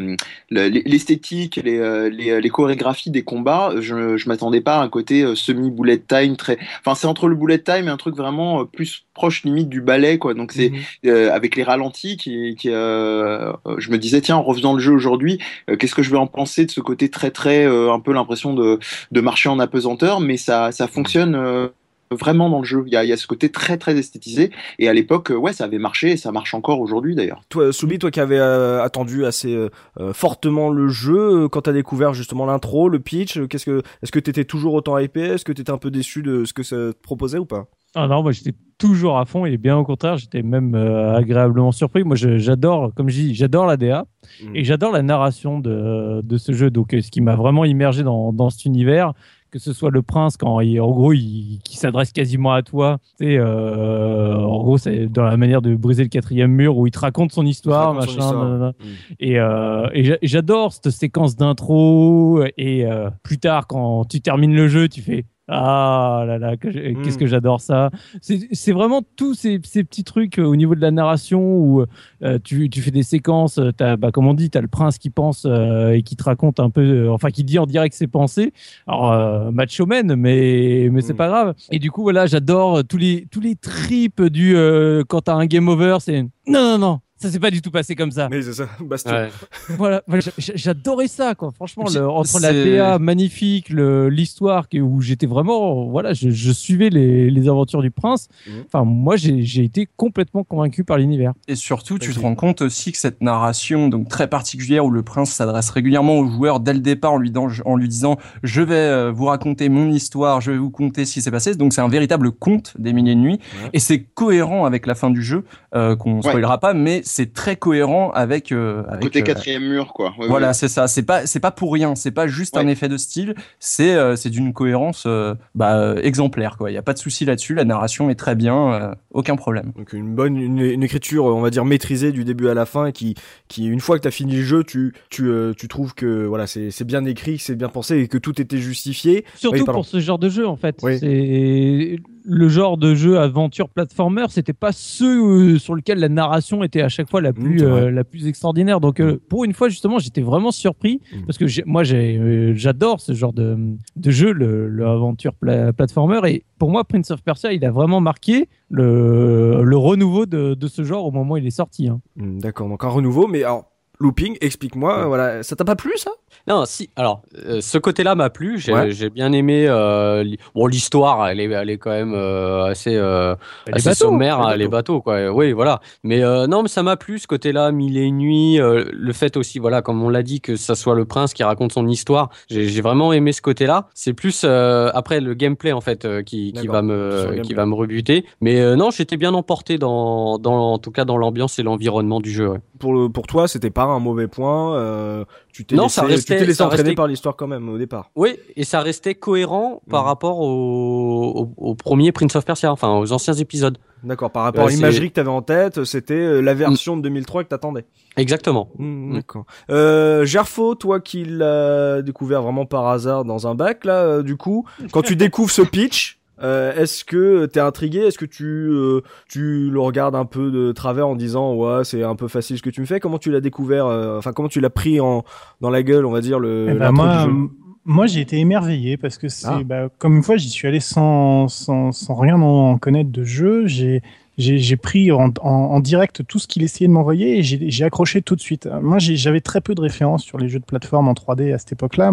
l'esthétique 0.50 1.60
les, 1.64 2.10
les 2.10 2.40
les 2.40 2.48
chorégraphies 2.50 3.10
des 3.10 3.22
combats 3.22 3.72
je 3.80 4.16
je 4.16 4.28
m'attendais 4.28 4.60
pas 4.60 4.76
à 4.78 4.82
un 4.82 4.88
côté 4.88 5.24
semi 5.36 5.70
bullet 5.70 5.98
time 5.98 6.36
très 6.36 6.58
enfin 6.80 6.94
c'est 6.94 7.06
entre 7.06 7.28
le 7.28 7.36
bullet 7.36 7.58
time 7.60 7.86
et 7.86 7.90
un 7.90 7.96
truc 7.96 8.16
vraiment 8.16 8.64
plus 8.66 9.04
proche 9.14 9.42
limite 9.44 9.68
du 9.68 9.80
ballet 9.80 10.18
quoi. 10.18 10.34
Donc 10.34 10.52
c'est 10.52 10.72
euh, 11.06 11.32
avec 11.32 11.56
les 11.56 11.64
ralentis 11.64 12.16
qui, 12.16 12.54
qui 12.56 12.68
je 12.68 13.90
me 13.90 13.98
disais 13.98 14.20
tiens 14.20 14.36
en 14.36 14.42
refaisant 14.42 14.74
le 14.74 14.80
jeu 14.80 14.87
aujourd'hui. 14.92 15.38
Euh, 15.70 15.76
qu'est-ce 15.76 15.94
que 15.94 16.02
je 16.02 16.10
vais 16.10 16.16
en 16.16 16.26
penser 16.26 16.66
de 16.66 16.70
ce 16.70 16.80
côté 16.80 17.08
très 17.10 17.30
très 17.30 17.66
euh, 17.66 17.92
un 17.92 18.00
peu 18.00 18.12
l'impression 18.12 18.54
de, 18.54 18.78
de 19.10 19.20
marcher 19.20 19.48
en 19.48 19.58
apesanteur 19.58 20.20
mais 20.20 20.36
ça 20.36 20.72
ça 20.72 20.88
fonctionne 20.88 21.34
euh, 21.34 21.68
vraiment 22.10 22.48
dans 22.50 22.58
le 22.58 22.64
jeu 22.64 22.82
il 22.86 22.92
y 22.92 22.96
a, 22.96 23.04
il 23.04 23.08
y 23.10 23.12
a 23.12 23.16
ce 23.16 23.26
côté 23.26 23.50
très 23.50 23.76
très 23.76 23.96
esthétisé 23.98 24.50
et 24.78 24.88
à 24.88 24.92
l'époque 24.92 25.32
ouais 25.36 25.52
ça 25.52 25.64
avait 25.64 25.78
marché 25.78 26.12
et 26.12 26.16
ça 26.16 26.32
marche 26.32 26.54
encore 26.54 26.80
aujourd'hui 26.80 27.14
d'ailleurs 27.14 27.40
Toi, 27.48 27.72
Soubi, 27.72 27.98
toi 27.98 28.10
qui 28.10 28.20
avais 28.20 28.38
euh, 28.38 28.82
attendu 28.82 29.24
assez 29.24 29.54
euh, 29.54 29.68
euh, 30.00 30.12
fortement 30.12 30.70
le 30.70 30.88
jeu, 30.88 31.48
quand 31.48 31.62
t'as 31.62 31.72
découvert 31.72 32.14
justement 32.14 32.46
l'intro, 32.46 32.88
le 32.88 32.98
pitch, 32.98 33.40
qu'est-ce 33.48 33.64
que, 33.66 33.82
est-ce 34.02 34.12
que 34.12 34.18
t'étais 34.18 34.44
toujours 34.44 34.74
autant 34.74 34.98
hypé? 34.98 35.20
Est-ce 35.22 35.44
que 35.44 35.52
t'étais 35.52 35.70
un 35.72 35.78
peu 35.78 35.90
déçu 35.90 36.22
de 36.22 36.44
ce 36.44 36.52
que 36.52 36.62
ça 36.62 36.76
te 36.76 36.92
proposait 37.02 37.38
ou 37.38 37.46
pas? 37.46 37.66
Ah 37.94 38.06
non, 38.06 38.22
moi 38.22 38.32
j'étais 38.32 38.52
toujours 38.76 39.18
à 39.18 39.24
fond 39.24 39.46
et 39.46 39.56
bien 39.56 39.76
au 39.76 39.84
contraire, 39.84 40.18
j'étais 40.18 40.42
même 40.42 40.74
euh, 40.74 41.16
agréablement 41.16 41.72
surpris. 41.72 42.04
Moi 42.04 42.16
j'adore, 42.16 42.92
comme 42.94 43.08
je 43.08 43.14
dis, 43.14 43.34
j'adore 43.34 43.66
la 43.66 43.76
DA 43.76 44.04
Mhm. 44.44 44.56
et 44.56 44.62
j'adore 44.64 44.92
la 44.92 45.02
narration 45.02 45.58
de, 45.58 46.20
de 46.22 46.36
ce 46.36 46.52
jeu. 46.52 46.70
Donc 46.70 46.88
ce 46.92 47.10
qui 47.10 47.22
m'a 47.22 47.34
vraiment 47.34 47.64
immergé 47.64 48.02
dans, 48.02 48.30
dans 48.32 48.50
cet 48.50 48.66
univers, 48.66 49.14
que 49.50 49.58
ce 49.58 49.72
soit 49.72 49.90
le 49.90 50.02
prince 50.02 50.36
quand 50.36 50.60
il, 50.60 50.80
en 50.80 50.90
gros 50.90 51.12
il, 51.12 51.58
qui 51.64 51.76
s'adresse 51.76 52.12
quasiment 52.12 52.52
à 52.52 52.62
toi, 52.62 52.98
tu 53.18 53.26
sais, 53.26 53.36
euh, 53.38 54.36
en 54.36 54.62
gros 54.62 54.78
c'est 54.78 55.06
dans 55.06 55.22
la 55.24 55.36
manière 55.36 55.62
de 55.62 55.74
briser 55.74 56.02
le 56.02 56.08
quatrième 56.08 56.50
mur 56.52 56.76
où 56.76 56.86
il 56.86 56.90
te 56.90 56.98
raconte 56.98 57.32
son 57.32 57.46
histoire, 57.46 57.94
raconte 57.94 58.10
son 58.10 58.16
machin, 58.16 58.26
histoire. 58.26 58.58
Mhm. 58.58 58.72
Et, 59.20 59.38
euh, 59.40 59.88
et 59.92 60.04
j'a- 60.04 60.18
j'adore 60.22 60.72
cette 60.72 60.90
séquence 60.90 61.36
d'intro. 61.36 62.42
Et 62.56 62.84
euh, 62.86 63.10
plus 63.22 63.38
tard, 63.38 63.66
quand 63.66 64.04
tu 64.04 64.20
termines 64.20 64.54
le 64.54 64.68
jeu, 64.68 64.88
tu 64.88 65.00
fais 65.02 65.24
Ah 65.50 66.24
là 66.26 66.38
là, 66.38 66.56
que 66.58 66.70
j'ai- 66.70 66.94
qu'est-ce 67.02 67.16
Mm. 67.16 67.20
que 67.20 67.26
j'adore 67.26 67.60
ça. 67.60 67.90
C'est 68.20 68.72
vraiment 68.72 69.00
tous 69.16 69.32
ces, 69.34 69.60
ces 69.64 69.82
petits 69.82 70.04
trucs 70.04 70.38
euh, 70.38 70.44
au 70.44 70.56
niveau 70.56 70.74
de 70.74 70.80
la 70.80 70.90
narration 70.90 71.40
où 71.40 71.84
euh, 72.22 72.38
tu, 72.44 72.68
tu 72.68 72.82
fais 72.82 72.90
des 72.90 73.02
séquences. 73.02 73.58
euh, 73.58 73.70
As, 73.80 73.96
bah, 73.96 74.10
comme 74.10 74.26
on 74.26 74.34
dit, 74.34 74.50
tu 74.50 74.58
as 74.58 74.60
le 74.60 74.68
prince 74.68 74.98
qui 74.98 75.08
pense 75.10 75.44
euh, 75.46 75.92
et 75.92 76.02
qui 76.02 76.16
te 76.16 76.24
raconte 76.24 76.60
un 76.60 76.68
peu, 76.70 76.82
euh, 76.82 77.12
enfin 77.12 77.30
qui 77.30 77.44
dit 77.44 77.58
en 77.58 77.66
direct 77.66 77.94
ses 77.94 78.06
pensées. 78.08 78.52
Alors, 78.86 79.12
euh, 79.12 79.50
macho 79.50 79.86
man, 79.86 80.14
mais, 80.16 80.88
mais 80.92 81.00
c'est 81.00 81.14
Mm. 81.14 81.16
pas 81.16 81.28
grave. 81.28 81.54
Et 81.70 81.78
du 81.78 81.90
coup, 81.90 82.02
voilà, 82.02 82.26
j'adore 82.26 82.84
tous 82.84 82.98
les, 82.98 83.26
tous 83.30 83.40
les 83.40 83.56
trips 83.56 84.22
du 84.22 84.54
euh, 84.56 85.02
quand 85.08 85.22
tu 85.22 85.30
as 85.30 85.34
un 85.34 85.46
game 85.46 85.68
over, 85.68 85.96
c'est 86.00 86.22
non, 86.22 86.28
non, 86.46 86.78
non. 86.78 87.00
Ça 87.20 87.30
s'est 87.30 87.40
pas 87.40 87.50
du 87.50 87.60
tout 87.62 87.70
passé 87.70 87.94
comme 87.94 88.10
ça 88.10 88.28
Mais 88.30 88.42
c'est 88.42 88.52
ça, 88.52 88.68
baston. 88.80 89.10
Ouais. 89.10 89.28
voilà, 89.70 90.02
voilà, 90.06 90.20
j'a- 90.20 90.30
j'a- 90.38 90.52
j'adorais 90.54 91.08
ça, 91.08 91.34
quoi. 91.34 91.50
Franchement, 91.52 91.84
le- 91.92 92.08
entre 92.08 92.38
la 92.40 92.52
DA 92.52 92.98
magnifique, 92.98 93.70
l'histoire 93.70 94.66
où 94.74 95.00
j'étais 95.00 95.26
vraiment, 95.26 95.86
voilà, 95.86 96.12
je, 96.12 96.30
je 96.30 96.52
suivais 96.52 96.90
les, 96.90 97.30
les 97.30 97.48
aventures 97.48 97.82
du 97.82 97.90
prince. 97.90 98.28
Mhm. 98.46 98.52
Enfin, 98.66 98.84
moi, 98.84 99.16
j'ai 99.16 99.64
été 99.64 99.88
complètement 99.96 100.44
convaincu 100.44 100.84
par 100.84 100.98
l'univers. 100.98 101.32
Et 101.48 101.54
surtout, 101.56 101.98
tu 101.98 102.12
te 102.14 102.20
rends 102.20 102.34
compte 102.34 102.62
aussi 102.62 102.92
que 102.92 102.98
cette 102.98 103.20
narration 103.20 103.88
donc 103.88 104.08
très 104.08 104.28
particulière 104.28 104.84
où 104.84 104.90
le 104.90 105.02
prince 105.02 105.30
s'adresse 105.30 105.70
régulièrement 105.70 106.18
au 106.18 106.26
joueur 106.28 106.60
dès 106.60 106.72
le 106.74 106.80
départ 106.80 107.12
en 107.14 107.18
lui, 107.18 107.30
dan- 107.30 107.50
en 107.64 107.76
lui 107.76 107.88
disant 107.88 108.16
je 108.42 108.62
vais 108.62 108.74
euh, 108.74 109.10
vous 109.12 109.24
raconter 109.26 109.68
mon 109.68 109.90
histoire, 109.90 110.40
je 110.40 110.50
vais 110.52 110.58
vous 110.58 110.70
conter 110.70 111.04
ce 111.04 111.14
qui 111.14 111.22
s'est 111.22 111.30
passé. 111.30 111.54
Donc 111.54 111.72
c'est 111.72 111.80
un 111.80 111.88
véritable 111.88 112.30
conte 112.32 112.74
des 112.78 112.92
milliers 112.92 113.14
de 113.14 113.20
nuits 113.20 113.38
Ouais. 113.62 113.70
et 113.72 113.78
c'est 113.78 114.02
cohérent 114.02 114.64
avec 114.66 114.86
la 114.86 114.94
fin 114.94 115.10
du 115.10 115.22
jeu 115.22 115.44
euh, 115.74 115.96
qu'on 115.96 116.22
spoilera 116.22 116.58
pas, 116.58 116.74
mais 116.74 117.02
c'est 117.08 117.32
très 117.32 117.56
cohérent 117.56 118.10
avec 118.12 118.52
euh, 118.52 118.84
avec 118.88 119.02
côté 119.04 119.20
euh, 119.20 119.24
quatrième 119.24 119.64
mur 119.64 119.92
quoi 119.94 120.14
Ouais, 120.18 120.28
voilà, 120.28 120.48
ouais. 120.48 120.54
c'est 120.54 120.68
ça. 120.68 120.86
C'est 120.88 121.02
pas, 121.02 121.26
c'est 121.26 121.40
pas 121.40 121.50
pour 121.50 121.72
rien. 121.72 121.94
C'est 121.94 122.10
pas 122.10 122.26
juste 122.28 122.56
un 122.56 122.68
effet 122.68 122.88
de 122.88 122.96
style. 122.96 123.34
C'est, 123.58 123.94
euh, 123.94 124.14
c'est 124.16 124.30
d'une 124.30 124.52
cohérence 124.52 125.04
euh, 125.06 125.34
bah, 125.54 125.78
euh, 125.78 126.00
exemplaire. 126.02 126.56
Quoi. 126.56 126.70
Il 126.70 126.74
y 126.74 126.78
a 126.78 126.82
pas 126.82 126.92
de 126.92 126.98
souci 126.98 127.24
là-dessus. 127.24 127.54
La 127.54 127.64
narration 127.64 128.10
est 128.10 128.14
très 128.14 128.34
bien. 128.34 128.72
euh, 128.72 128.94
aucun 129.10 129.36
problème. 129.36 129.72
Donc 129.76 129.92
une 129.92 130.14
bonne 130.14 130.36
une, 130.36 130.58
une 130.60 130.82
écriture 130.82 131.24
on 131.24 131.40
va 131.40 131.50
dire 131.50 131.64
maîtrisée 131.64 132.12
du 132.12 132.24
début 132.24 132.48
à 132.48 132.54
la 132.54 132.66
fin 132.66 132.86
et 132.86 132.92
qui 132.92 133.14
qui 133.48 133.66
une 133.66 133.80
fois 133.80 133.96
que 133.98 134.02
t'as 134.04 134.10
fini 134.10 134.36
le 134.36 134.42
jeu 134.42 134.62
tu 134.64 134.94
tu 135.10 135.26
euh, 135.28 135.52
tu 135.56 135.66
trouves 135.68 135.94
que 135.94 136.26
voilà 136.26 136.46
c'est 136.46 136.70
c'est 136.70 136.84
bien 136.84 137.04
écrit 137.04 137.38
que 137.38 137.42
c'est 137.42 137.56
bien 137.56 137.68
pensé 137.68 137.98
et 137.98 138.08
que 138.08 138.18
tout 138.18 138.40
était 138.40 138.58
justifié 138.58 139.24
Surtout 139.34 139.58
Oui, 139.58 139.64
pour 139.64 139.84
ce 139.86 139.98
genre 140.00 140.18
de 140.18 140.28
jeu, 140.28 140.46
en 140.46 140.56
fait. 140.56 140.76
Oui. 140.82 140.98
C'est 140.98 141.98
le 142.30 142.48
genre 142.48 142.76
de 142.76 142.94
jeu 142.94 143.18
aventure 143.18 143.70
platformer, 143.70 144.26
c'était 144.28 144.52
pas 144.52 144.72
ceux 144.72 145.54
euh, 145.54 145.58
sur 145.58 145.74
lequel 145.74 145.98
la 145.98 146.08
narration 146.10 146.62
était 146.62 146.82
à 146.82 146.88
chaque 146.98 147.10
fois 147.10 147.20
la 147.20 147.32
plus 147.32 147.58
c'est 147.60 147.64
vrai. 147.64 147.82
euh, 147.82 147.90
la 147.90 148.04
plus 148.04 148.26
extraordinaire. 148.26 148.80
Donc 148.80 149.00
euh, 149.00 149.20
pour 149.28 149.44
une 149.44 149.52
fois 149.52 149.68
justement, 149.68 149.98
j'étais 149.98 150.20
vraiment 150.22 150.50
surpris 150.50 151.00
Mm. 151.12 151.24
parce 151.26 151.38
que 151.38 151.44
moi 151.66 151.82
euh, 151.90 152.52
j'adore 152.54 153.00
ce 153.00 153.12
genre 153.12 153.32
de, 153.32 153.56
de 153.96 154.10
jeu, 154.10 154.32
le, 154.32 154.68
le 154.68 154.86
aventure 154.86 155.34
pla- 155.34 155.72
platformer 155.72 156.20
et 156.30 156.44
pour 156.58 156.70
moi 156.70 156.84
Prince 156.84 157.10
of 157.10 157.22
Persia, 157.22 157.52
il 157.52 157.64
a 157.64 157.70
vraiment 157.70 158.00
marqué 158.00 158.48
le, 158.70 159.62
le 159.62 159.76
renouveau 159.76 160.26
de, 160.26 160.54
de 160.54 160.66
ce 160.68 160.82
genre 160.84 161.04
au 161.06 161.10
moment 161.10 161.34
où 161.34 161.36
il 161.36 161.46
est 161.46 161.50
sorti. 161.50 161.88
hein. 161.88 162.00
D'accord 162.16 162.68
donc 162.68 162.84
un 162.84 162.88
renouveau 162.88 163.26
mais 163.26 163.42
alors 163.44 163.67
looping 164.00 164.36
explique-moi 164.40 165.00
Ouais. 165.00 165.06
voilà 165.06 165.42
ça 165.42 165.56
t'a 165.56 165.64
pas 165.64 165.76
plu 165.76 165.92
ça? 165.96 166.10
Non, 166.46 166.64
si. 166.66 166.88
Alors, 166.96 167.22
euh, 167.46 167.60
ce 167.60 167.76
côté-là 167.78 168.14
m'a 168.14 168.30
plu. 168.30 168.58
J'ai 168.58 168.72
Ouais. 168.72 169.10
bien 169.10 169.32
aimé. 169.32 169.66
euh, 169.68 170.22
li- 170.22 170.38
bon, 170.54 170.66
l'histoire, 170.66 171.26
elle 171.28 171.40
est, 171.40 171.50
elle 171.50 171.68
est 171.68 171.76
quand 171.78 171.90
même 171.90 172.14
euh, 172.14 172.64
assez, 172.66 172.94
euh, 172.96 173.34
Les 173.66 173.74
assez 173.74 173.88
bateaux, 173.90 173.98
sommaire, 174.10 174.38
les 174.40 174.44
hein, 174.46 174.56
les 174.56 174.68
bateaux, 174.68 175.00
quoi. 175.02 175.30
Oui, 175.30 175.52
voilà. 175.52 175.80
Mais 176.04 176.22
euh, 176.22 176.46
non, 176.46 176.62
mais 176.62 176.68
ça 176.68 176.82
m'a 176.82 176.96
plu 176.96 177.18
ce 177.18 177.26
côté-là, 177.26 177.70
mille 177.72 177.96
et 177.98 178.02
une 178.04 178.18
nuits. 178.18 178.60
euh, 178.60 178.84
le 178.92 179.12
fait 179.12 179.36
aussi, 179.36 179.58
voilà, 179.58 179.82
comme 179.82 180.02
on 180.02 180.08
l'a 180.08 180.22
dit, 180.22 180.40
que 180.40 180.56
ça 180.56 180.74
soit 180.74 180.94
le 180.94 181.04
prince 181.04 181.34
qui 181.34 181.42
raconte 181.42 181.72
son 181.72 181.86
histoire. 181.88 182.30
J'ai 182.48 182.80
vraiment 182.82 183.12
aimé 183.12 183.32
ce 183.32 183.42
côté-là. 183.42 183.88
C'est 183.94 184.12
plus 184.14 184.42
euh, 184.44 184.90
après 184.94 185.20
le 185.20 185.34
gameplay 185.34 185.72
en 185.72 185.80
fait 185.80 186.04
euh, 186.04 186.22
qui, 186.22 186.52
va 186.66 186.82
me, 186.82 187.40
qui 187.42 187.52
va 187.54 187.66
me 187.66 187.74
rebuter. 187.74 188.24
Mais 188.40 188.60
euh, 188.60 188.76
non, 188.76 188.90
j'étais 188.90 189.16
bien 189.16 189.34
emporté 189.34 189.76
dans, 189.76 190.38
dans, 190.38 190.72
en 190.74 190.78
tout 190.78 190.92
cas, 190.92 191.04
dans 191.04 191.16
l'ambiance 191.16 191.58
et 191.58 191.62
l'environnement 191.62 192.20
du 192.20 192.30
jeu. 192.30 192.48
ouais. 192.48 192.58
pour 192.78 192.94
le 192.94 193.08
pour 193.08 193.26
toi 193.26 193.48
c'était 193.48 193.70
pas 193.70 193.87
un 193.90 193.98
mauvais 194.00 194.28
point 194.28 194.76
euh, 194.76 195.24
tu 195.52 195.64
t'es 195.64 195.76
Non, 195.76 195.84
laissé, 195.84 195.94
ça 195.96 196.02
restait- 196.02 196.34
tu 196.34 196.40
t'es 196.40 196.46
laissé 196.46 196.58
ça 196.58 196.66
entraîner 196.66 196.82
restait- 196.82 196.94
par 196.96 197.06
l'histoire 197.06 197.36
quand 197.36 197.46
même 197.46 197.68
au 197.68 197.78
départ 197.78 198.10
Oui, 198.16 198.36
et 198.56 198.64
ça 198.64 198.80
restait 198.80 199.14
cohérent 199.14 199.82
par 199.90 200.02
Mhm. 200.02 200.06
rapport 200.08 200.40
au, 200.40 201.48
au, 201.56 201.68
au 201.70 201.74
premier 201.74 202.12
Prince 202.12 202.36
of 202.36 202.44
Persia, 202.44 202.72
enfin 202.72 202.96
aux 202.98 203.12
anciens 203.12 203.34
épisodes. 203.34 203.78
d'accord 204.04 204.30
par 204.30 204.44
rapport 204.44 204.64
Ouais, 204.66 204.72
à 204.72 204.76
l'imagerie 204.76 205.08
que 205.10 205.14
t'avais 205.14 205.28
en 205.30 205.42
tête 205.42 205.84
c'était 205.84 206.14
euh, 206.14 206.40
la 206.40 206.54
version 206.54 206.96
de 206.96 207.02
2003 207.02 207.44
que 207.44 207.48
t'attendais 207.48 207.84
Exactement. 208.16 208.68
Hmm, 208.78 209.10
Mm. 209.10 209.14
D'accord. 209.14 209.44
Euh, 209.70 210.24
Gerfo, 210.24 210.74
toi 210.74 210.98
qui 211.00 211.24
l'as 211.24 212.02
découvert 212.02 212.42
vraiment 212.42 212.66
par 212.66 212.86
hasard 212.88 213.24
dans 213.24 213.46
un 213.46 213.54
bac, 213.54 213.84
là, 213.84 214.02
euh, 214.02 214.22
du 214.22 214.36
coup, 214.36 214.64
quand 214.92 215.02
tu 215.02 215.14
découvres 215.16 215.50
ce 215.52 215.62
pitch, 215.62 216.17
euh, 216.42 216.74
est-ce 216.74 217.04
que 217.04 217.46
t'es 217.46 217.60
intrigué? 217.60 217.98
Est-ce 218.00 218.18
que 218.18 218.24
tu 218.24 218.44
euh, 218.70 219.00
tu 219.28 219.70
le 219.70 219.80
regardes 219.80 220.14
un 220.14 220.24
peu 220.24 220.50
de 220.50 220.72
travers 220.72 221.08
en 221.08 221.16
disant 221.16 221.54
ouais 221.54 221.84
c'est 221.84 222.02
un 222.02 222.16
peu 222.16 222.28
facile 222.28 222.56
ce 222.58 222.62
que 222.62 222.70
tu 222.70 222.80
me 222.80 222.86
fais? 222.86 223.00
Comment 223.00 223.18
tu 223.18 223.30
l'as 223.30 223.40
découvert 223.40 223.86
euh, 223.86 224.18
Enfin 224.18 224.32
comment 224.32 224.48
tu 224.48 224.60
l'as 224.60 224.70
pris 224.70 225.00
en 225.00 225.24
dans 225.60 225.70
la 225.70 225.82
gueule, 225.82 226.06
on 226.06 226.10
va 226.12 226.20
dire 226.20 226.38
le. 226.38 226.68
Eh 226.70 226.74
ben, 226.74 226.92
moi, 226.92 227.06
du 227.16 227.22
jeu? 227.24 227.28
m- 227.30 227.48
moi 227.84 228.06
j'ai 228.06 228.20
été 228.20 228.36
émerveillé 228.38 228.96
parce 228.96 229.18
que 229.18 229.28
c'est 229.28 229.48
Ah. 229.48 229.60
bah, 229.64 229.88
comme 229.98 230.16
une 230.16 230.22
fois 230.22 230.36
j'y 230.36 230.48
suis 230.50 230.68
allé 230.68 230.80
sans, 230.80 231.48
sans, 231.48 231.92
sans 231.92 232.14
rien 232.14 232.40
en 232.40 232.78
connaître 232.78 233.10
de 233.10 233.24
jeu. 233.24 233.66
J'ai 233.66 234.02
j'ai 234.36 234.58
j'ai 234.58 234.76
pris 234.76 235.10
en, 235.10 235.32
en, 235.40 235.50
en 235.50 235.80
direct 235.80 236.22
tout 236.28 236.38
ce 236.38 236.46
qu'il 236.46 236.62
essayait 236.62 236.86
de 236.86 236.92
m'envoyer 236.92 237.38
et 237.38 237.42
j'ai 237.42 237.70
j'ai 237.70 237.84
accroché 237.84 238.22
tout 238.22 238.36
de 238.36 238.40
suite. 238.40 238.68
Moi 238.82 238.98
j'avais 239.00 239.40
très 239.40 239.60
peu 239.60 239.74
de 239.74 239.80
références 239.80 240.22
sur 240.22 240.38
les 240.38 240.48
jeux 240.48 240.60
de 240.60 240.64
plateforme 240.64 241.08
en 241.08 241.14
3D 241.14 241.52
à 241.52 241.58
cette 241.58 241.72
époque-là. 241.72 242.12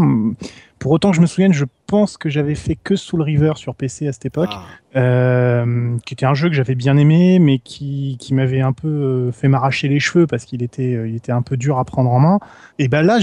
Pour 0.86 0.92
autant 0.92 1.10
que 1.10 1.16
je 1.16 1.22
me 1.22 1.26
souvienne, 1.26 1.52
je 1.52 1.66
pense 1.88 2.16
que 2.16 2.30
j'avais 2.30 2.54
fait 2.54 2.76
que 2.76 2.96
Soul 2.96 3.24
River 3.24 3.54
sur 3.56 3.74
PC 3.74 4.08
à 4.08 4.12
cette 4.14 4.28
époque, 4.28 4.52
Ah. 4.52 4.66
euh, 5.00 5.98
qui 6.06 6.14
était 6.14 6.28
un 6.28 6.36
jeu 6.36 6.48
que 6.48 6.54
j'avais 6.56 6.76
bien 6.76 6.96
aimé, 6.98 7.40
mais 7.40 7.58
qui, 7.58 8.18
qui 8.20 8.36
m'avait 8.36 8.62
un 8.62 8.72
peu 8.72 8.88
euh, 8.88 9.32
fait 9.32 9.48
m'arracher 9.48 9.88
les 9.88 10.00
cheveux 10.00 10.28
parce 10.28 10.46
qu'il 10.46 10.62
était, 10.62 10.94
euh, 10.94 11.08
il 11.08 11.16
était 11.16 11.32
un 11.32 11.42
peu 11.42 11.58
dur 11.58 11.80
à 11.80 11.86
prendre 11.86 12.12
en 12.12 12.20
main. 12.20 12.40
Et 12.78 12.88
ben 12.88 13.02
là, 13.02 13.18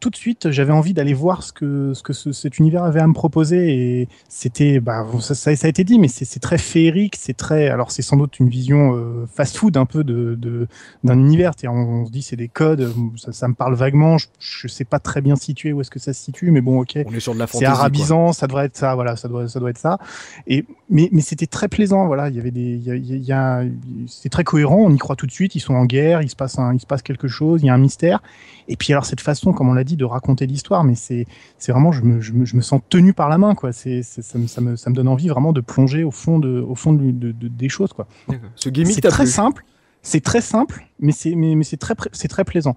tout 0.00 0.10
de 0.10 0.16
suite, 0.16 0.50
j'avais 0.50 0.72
envie 0.72 0.92
d'aller 0.92 1.14
voir 1.14 1.44
ce 1.44 1.52
que, 1.52 1.92
ce 1.94 2.02
que 2.02 2.12
ce- 2.12 2.32
cet 2.32 2.58
univers 2.58 2.82
avait 2.82 2.98
à 3.00 3.06
me 3.06 3.12
proposer. 3.12 4.00
Et 4.00 4.08
c'était, 4.28 4.80
bah, 4.80 5.06
ça, 5.20 5.36
ça, 5.36 5.54
ça 5.54 5.66
a 5.66 5.70
été 5.70 5.84
dit, 5.84 6.00
mais 6.00 6.08
c'est 6.08 6.40
très 6.40 6.58
féerique, 6.58 7.14
c'est 7.16 7.36
très. 7.36 7.68
Alors, 7.68 7.92
c'est 7.92 8.02
sans 8.02 8.16
doute 8.16 8.40
une 8.40 8.48
vision 8.48 8.94
euh, 8.96 9.26
fast-food 9.32 9.76
un 9.76 9.86
peu 9.86 10.02
de 10.02 10.34
de- 10.34 10.66
d'un 11.04 11.16
univers. 11.18 11.52
On 11.68 12.06
se 12.06 12.10
dit, 12.10 12.22
c'est 12.22 12.34
des 12.36 12.48
codes, 12.48 12.92
ça, 13.16 13.30
ça 13.32 13.46
me 13.46 13.54
parle 13.54 13.74
vaguement. 13.74 14.18
Je, 14.18 14.26
je 14.40 14.66
sais 14.66 14.84
pas 14.84 14.98
très 14.98 15.20
bien 15.20 15.36
situer 15.36 15.72
où 15.72 15.80
est-ce 15.80 15.90
que 15.92 16.00
ça 16.00 16.12
se 16.12 16.20
situe, 16.22 16.50
mais 16.50 16.60
bon, 16.60 16.80
ok. 16.80 17.03
On 17.06 17.12
est 17.14 17.20
sur 17.20 17.34
de 17.34 17.38
la 17.38 17.46
C'est 17.46 17.52
fantaisie. 17.52 17.70
quoi. 17.70 17.80
arabisant, 17.80 18.32
ça 18.32 18.46
devrait 18.46 18.66
être 18.66 18.76
ça, 18.76 18.94
voilà, 18.94 19.16
ça 19.16 19.28
doit, 19.28 19.48
ça 19.48 19.60
doit 19.60 19.70
être 19.70 19.78
ça. 19.78 19.98
Et 20.46 20.64
mais, 20.90 21.08
mais 21.12 21.20
c'était 21.20 21.46
très 21.46 21.68
plaisant, 21.68 22.06
voilà. 22.06 22.28
Il 22.28 22.36
y 22.36 22.38
avait 22.40 22.50
des, 22.50 22.60
il 22.76 22.82
y 22.84 22.90
a, 22.90 22.94
il 22.94 23.24
y 23.24 23.32
a- 23.32 23.62
c'est 24.06 24.28
très 24.28 24.44
cohérent. 24.44 24.76
On 24.78 24.90
y 24.92 24.98
croit 24.98 25.16
tout 25.16 25.26
de 25.26 25.32
suite. 25.32 25.54
Ils 25.54 25.60
sont 25.60 25.74
en 25.74 25.84
guerre, 25.84 26.22
il 26.22 26.28
se 26.30 26.36
passe 26.36 26.58
un, 26.58 26.74
il 26.74 26.80
se 26.80 26.86
passe 26.86 27.02
quelque 27.02 27.28
chose, 27.28 27.62
il 27.62 27.66
y 27.66 27.70
a 27.70 27.74
un 27.74 27.78
mystère. 27.78 28.22
Et 28.68 28.76
puis 28.76 28.92
alors 28.92 29.04
cette 29.06 29.20
façon, 29.20 29.52
comme 29.52 29.68
on 29.68 29.74
l'a 29.74 29.84
dit, 29.84 29.96
de 29.96 30.04
raconter 30.04 30.46
l'histoire, 30.46 30.84
mais 30.84 30.94
c'est, 30.94 31.26
c'est 31.58 31.72
vraiment, 31.72 31.92
je 31.92 32.02
me, 32.02 32.20
je 32.20 32.32
me, 32.32 32.44
je 32.44 32.56
me 32.56 32.62
sens 32.62 32.80
tenu 32.88 33.12
par 33.12 33.28
la 33.28 33.38
main, 33.38 33.54
quoi. 33.54 33.72
C'est, 33.72 34.02
c'est- 34.02 34.22
ça, 34.22 34.38
me, 34.38 34.46
ça 34.46 34.60
me, 34.60 34.76
ça 34.76 34.90
me 34.90 34.94
donne 34.94 35.08
envie 35.08 35.28
vraiment 35.28 35.52
de 35.52 35.60
plonger 35.60 36.04
au 36.04 36.10
fond 36.10 36.38
de, 36.38 36.60
au 36.60 36.74
fond 36.74 36.92
de, 36.92 37.10
de- 37.10 37.32
de- 37.32 37.48
des 37.48 37.68
choses, 37.68 37.92
quoi. 37.92 38.06
D'accord. 38.28 38.48
Ce 38.54 38.68
gimmick 38.68 38.94
C'est 38.94 39.00
très 39.08 39.24
plu? 39.24 39.32
simple. 39.32 39.64
C'est 40.06 40.20
très 40.22 40.42
simple, 40.42 40.84
mais 41.00 41.12
c'est 41.12 41.34
mais, 41.34 41.54
mais 41.54 41.64
c'est 41.64 41.78
très 41.78 41.94
c'est 42.12 42.28
très 42.28 42.44
plaisant. 42.44 42.76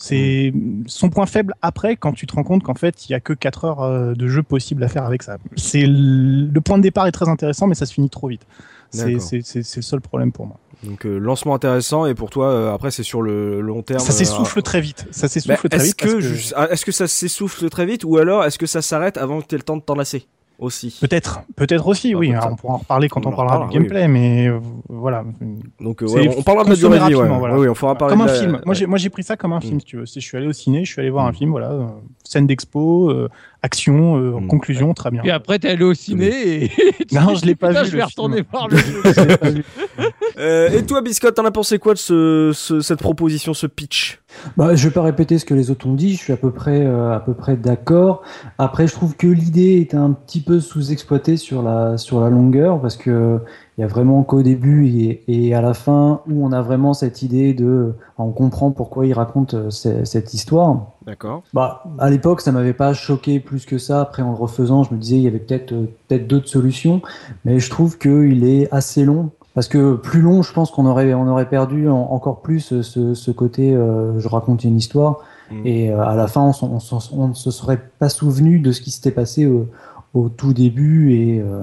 C'est 0.00 0.52
son 0.86 1.10
point 1.10 1.26
faible 1.26 1.54
après 1.60 1.96
quand 1.96 2.12
tu 2.12 2.26
te 2.28 2.34
rends 2.34 2.44
compte 2.44 2.62
qu'en 2.62 2.74
fait 2.76 3.08
il 3.08 3.12
y 3.12 3.14
a 3.16 3.20
que 3.20 3.32
4 3.32 3.64
heures 3.64 3.82
euh, 3.82 4.14
de 4.14 4.28
jeu 4.28 4.44
possible 4.44 4.84
à 4.84 4.88
faire 4.88 5.04
avec 5.04 5.24
ça. 5.24 5.38
C'est 5.56 5.84
le 5.86 6.60
point 6.60 6.78
de 6.78 6.82
départ 6.84 7.06
est 7.08 7.12
très 7.12 7.28
intéressant, 7.28 7.66
mais 7.66 7.74
ça 7.74 7.84
se 7.84 7.92
finit 7.92 8.08
trop 8.08 8.28
vite. 8.28 8.46
C'est 8.90 9.12
le 9.76 9.82
seul 9.82 10.00
problème 10.00 10.30
pour 10.32 10.46
moi. 10.46 10.56
Donc 10.84 11.04
euh, 11.04 11.18
lancement 11.18 11.56
intéressant 11.56 12.06
et 12.06 12.14
pour 12.14 12.30
toi 12.30 12.50
euh, 12.52 12.72
après 12.72 12.92
c'est 12.92 13.02
sur 13.02 13.20
le 13.22 13.60
long 13.60 13.82
terme. 13.82 13.98
Ça 13.98 14.12
euh, 14.12 14.16
s'essouffle 14.16 14.62
très 14.62 14.80
vite. 14.80 15.06
Ça 15.10 15.22
bah, 15.22 15.28
s'essouffle 15.28 15.68
très 15.68 15.76
est-ce 15.78 15.86
vite. 15.86 15.96
que, 15.96 16.06
que- 16.06 16.20
je- 16.20 16.52
ah, 16.54 16.68
est-ce 16.70 16.84
que 16.86 16.92
ça 16.92 17.08
s'essouffle 17.08 17.68
très 17.68 17.84
vite 17.84 18.04
ou 18.04 18.16
alors 18.18 18.44
est-ce 18.44 18.58
que 18.58 18.66
ça 18.66 18.80
s'arrête 18.80 19.18
avant 19.18 19.40
que 19.40 19.46
tu 19.48 19.56
aies 19.56 19.58
le 19.58 19.64
temps 19.64 19.76
de 19.76 19.82
t'enlacer? 19.82 20.28
Aussi 20.58 20.96
Peut-être, 21.00 21.40
peut-être 21.56 21.86
aussi, 21.86 22.12
Ah, 22.14 22.18
oui. 22.18 22.32
ça. 22.32 22.48
on 22.50 22.56
pourra 22.56 22.74
en 22.74 22.78
reparler 22.78 23.08
quand 23.08 23.24
On 23.26 23.30
parlera 23.32 23.66
du 23.68 23.72
gameplay, 23.74 24.08
mais 24.08 24.48
euh, 24.48 24.58
voilà. 24.88 25.24
Donc 25.80 26.02
euh, 26.02 26.06
ouais, 26.08 26.28
on 26.36 26.42
parlera 26.42 26.64
de 26.64 26.70
la 26.70 26.76
durée 26.76 26.98
vie, 26.98 27.14
ouais. 27.14 27.28
voilà. 27.28 27.56
Oui, 27.58 27.68
on 27.68 27.74
fera 27.74 27.94
parler 27.94 28.16
Comme 28.16 28.26
de 28.26 28.30
un 28.30 28.34
la- 28.34 28.40
film. 28.40 28.60
Moi, 28.66 28.74
j'ai, 28.74 28.86
moi, 28.86 28.98
j'ai 28.98 29.10
pris 29.10 29.22
ça 29.22 29.36
comme 29.36 29.52
un 29.52 29.60
film, 29.60 29.76
Mm. 29.76 29.80
si 29.80 29.86
tu 29.86 29.96
veux. 29.98 30.04
Je 30.06 30.20
suis 30.20 30.36
allé 30.36 30.46
au 30.48 30.52
ciné, 30.52 30.84
je 30.84 30.90
suis 30.92 31.00
allé 31.00 31.10
voir 31.10 31.26
un 31.26 31.30
Mm. 31.30 31.34
film, 31.34 31.50
voilà, 31.50 31.70
scène 32.28 32.46
d'expo, 32.46 33.10
euh, 33.10 33.28
action, 33.62 34.16
euh, 34.18 34.38
Mm. 34.40 34.46
conclusion, 34.48 34.94
très 34.94 35.10
bien. 35.10 35.22
Puis 35.22 35.30
après, 35.30 35.58
t'es 35.58 35.68
allé 35.70 35.84
au 35.84 35.94
ciné 35.94 36.64
et. 36.64 36.70
Non, 37.12 37.34
je 37.34 37.46
l'ai 37.46 37.54
pas 37.54 37.68
Putain, 37.68 37.82
vu, 37.84 37.90
Je 37.90 37.96
vais 37.96 38.02
retourner 38.04 38.44
voir 38.50 38.68
le 38.68 38.76
jeu. 38.76 39.02
Je 39.04 39.20
l'ai 39.22 39.36
pas 39.36 39.50
vu. 39.50 39.64
Euh, 40.38 40.68
et 40.70 40.84
toi 40.84 41.00
Biscotte, 41.02 41.34
t'en 41.34 41.44
as 41.44 41.50
pensé 41.50 41.78
quoi 41.78 41.94
de 41.94 41.98
ce, 41.98 42.52
ce- 42.54 42.80
cette 42.80 43.00
proposition, 43.00 43.54
ce 43.54 43.66
pitch? 43.66 44.20
Bah, 44.56 44.74
je 44.74 44.86
vais 44.88 44.92
pas 44.94 45.02
répéter 45.02 45.38
ce 45.38 45.44
que 45.44 45.54
les 45.54 45.70
autres 45.70 45.86
ont 45.88 45.94
dit, 45.94 46.14
je 46.14 46.18
suis 46.22 46.32
à 46.32 46.36
peu 46.36 46.50
près, 46.52 46.80
euh, 46.84 47.12
à 47.14 47.20
peu 47.20 47.34
près 47.34 47.56
d'accord. 47.56 48.22
Après, 48.58 48.86
je 48.86 48.92
trouve 48.92 49.16
que 49.16 49.26
l'idée 49.26 49.78
est 49.80 49.94
un 49.94 50.12
petit 50.12 50.40
peu 50.40 50.60
sous-exploitée 50.60 51.36
sur 51.36 51.62
la, 51.62 51.96
sur 51.96 52.20
la 52.20 52.28
longueur, 52.30 52.80
parce 52.80 52.96
que 52.96 53.38
il 53.78 53.82
y 53.82 53.84
a 53.84 53.86
vraiment 53.86 54.24
qu'au 54.24 54.42
début 54.42 54.86
et, 54.88 55.22
et 55.28 55.54
à 55.54 55.62
la 55.62 55.72
fin 55.72 56.20
où 56.28 56.44
on 56.44 56.50
a 56.50 56.60
vraiment 56.62 56.94
cette 56.94 57.22
idée 57.22 57.54
de, 57.54 57.94
on 58.18 58.30
comprend 58.32 58.72
pourquoi 58.72 59.06
il 59.06 59.12
raconte 59.12 59.54
euh, 59.54 59.70
ce- 59.70 60.04
cette 60.04 60.34
histoire. 60.34 60.86
D'accord. 61.06 61.44
Bah, 61.54 61.84
à 62.00 62.10
l'époque, 62.10 62.40
ça 62.40 62.50
m'avait 62.52 62.72
pas 62.72 62.92
choqué 62.92 63.38
plus 63.40 63.64
que 63.66 63.78
ça. 63.78 64.00
Après, 64.00 64.22
en 64.22 64.30
le 64.30 64.36
refaisant, 64.36 64.82
je 64.82 64.92
me 64.92 64.98
disais 64.98 65.16
il 65.16 65.22
y 65.22 65.28
avait 65.28 65.38
peut-être 65.38 65.72
euh, 65.72 65.86
peut-être 66.08 66.26
d'autres 66.26 66.48
solutions, 66.48 67.00
mais 67.44 67.60
je 67.60 67.70
trouve 67.70 67.98
qu'il 67.98 68.44
est 68.44 68.68
assez 68.74 69.04
long. 69.04 69.30
Parce 69.54 69.68
que 69.68 69.94
plus 69.94 70.20
long, 70.20 70.42
je 70.42 70.52
pense 70.52 70.70
qu'on 70.70 70.86
aurait 70.86 71.14
on 71.14 71.26
aurait 71.28 71.48
perdu 71.48 71.88
en- 71.88 72.08
encore 72.12 72.42
plus 72.42 72.72
euh, 72.72 72.82
ce, 72.82 73.14
ce 73.14 73.30
côté 73.30 73.74
euh, 73.74 74.18
je 74.18 74.28
raconte 74.28 74.64
une 74.64 74.76
histoire 74.76 75.20
Mm. 75.50 75.66
et 75.66 75.90
euh, 75.90 76.02
à 76.02 76.14
la 76.14 76.26
fin 76.26 76.52
on, 76.60 77.28
ne 77.28 77.32
se 77.32 77.50
serait 77.50 77.80
pas 77.98 78.10
souvenu 78.10 78.58
de 78.58 78.70
ce 78.70 78.82
qui 78.82 78.90
s'était 78.90 79.10
passé 79.10 79.46
au, 79.46 79.66
au 80.12 80.28
tout 80.28 80.52
début 80.52 81.14
et, 81.14 81.40
euh, 81.40 81.62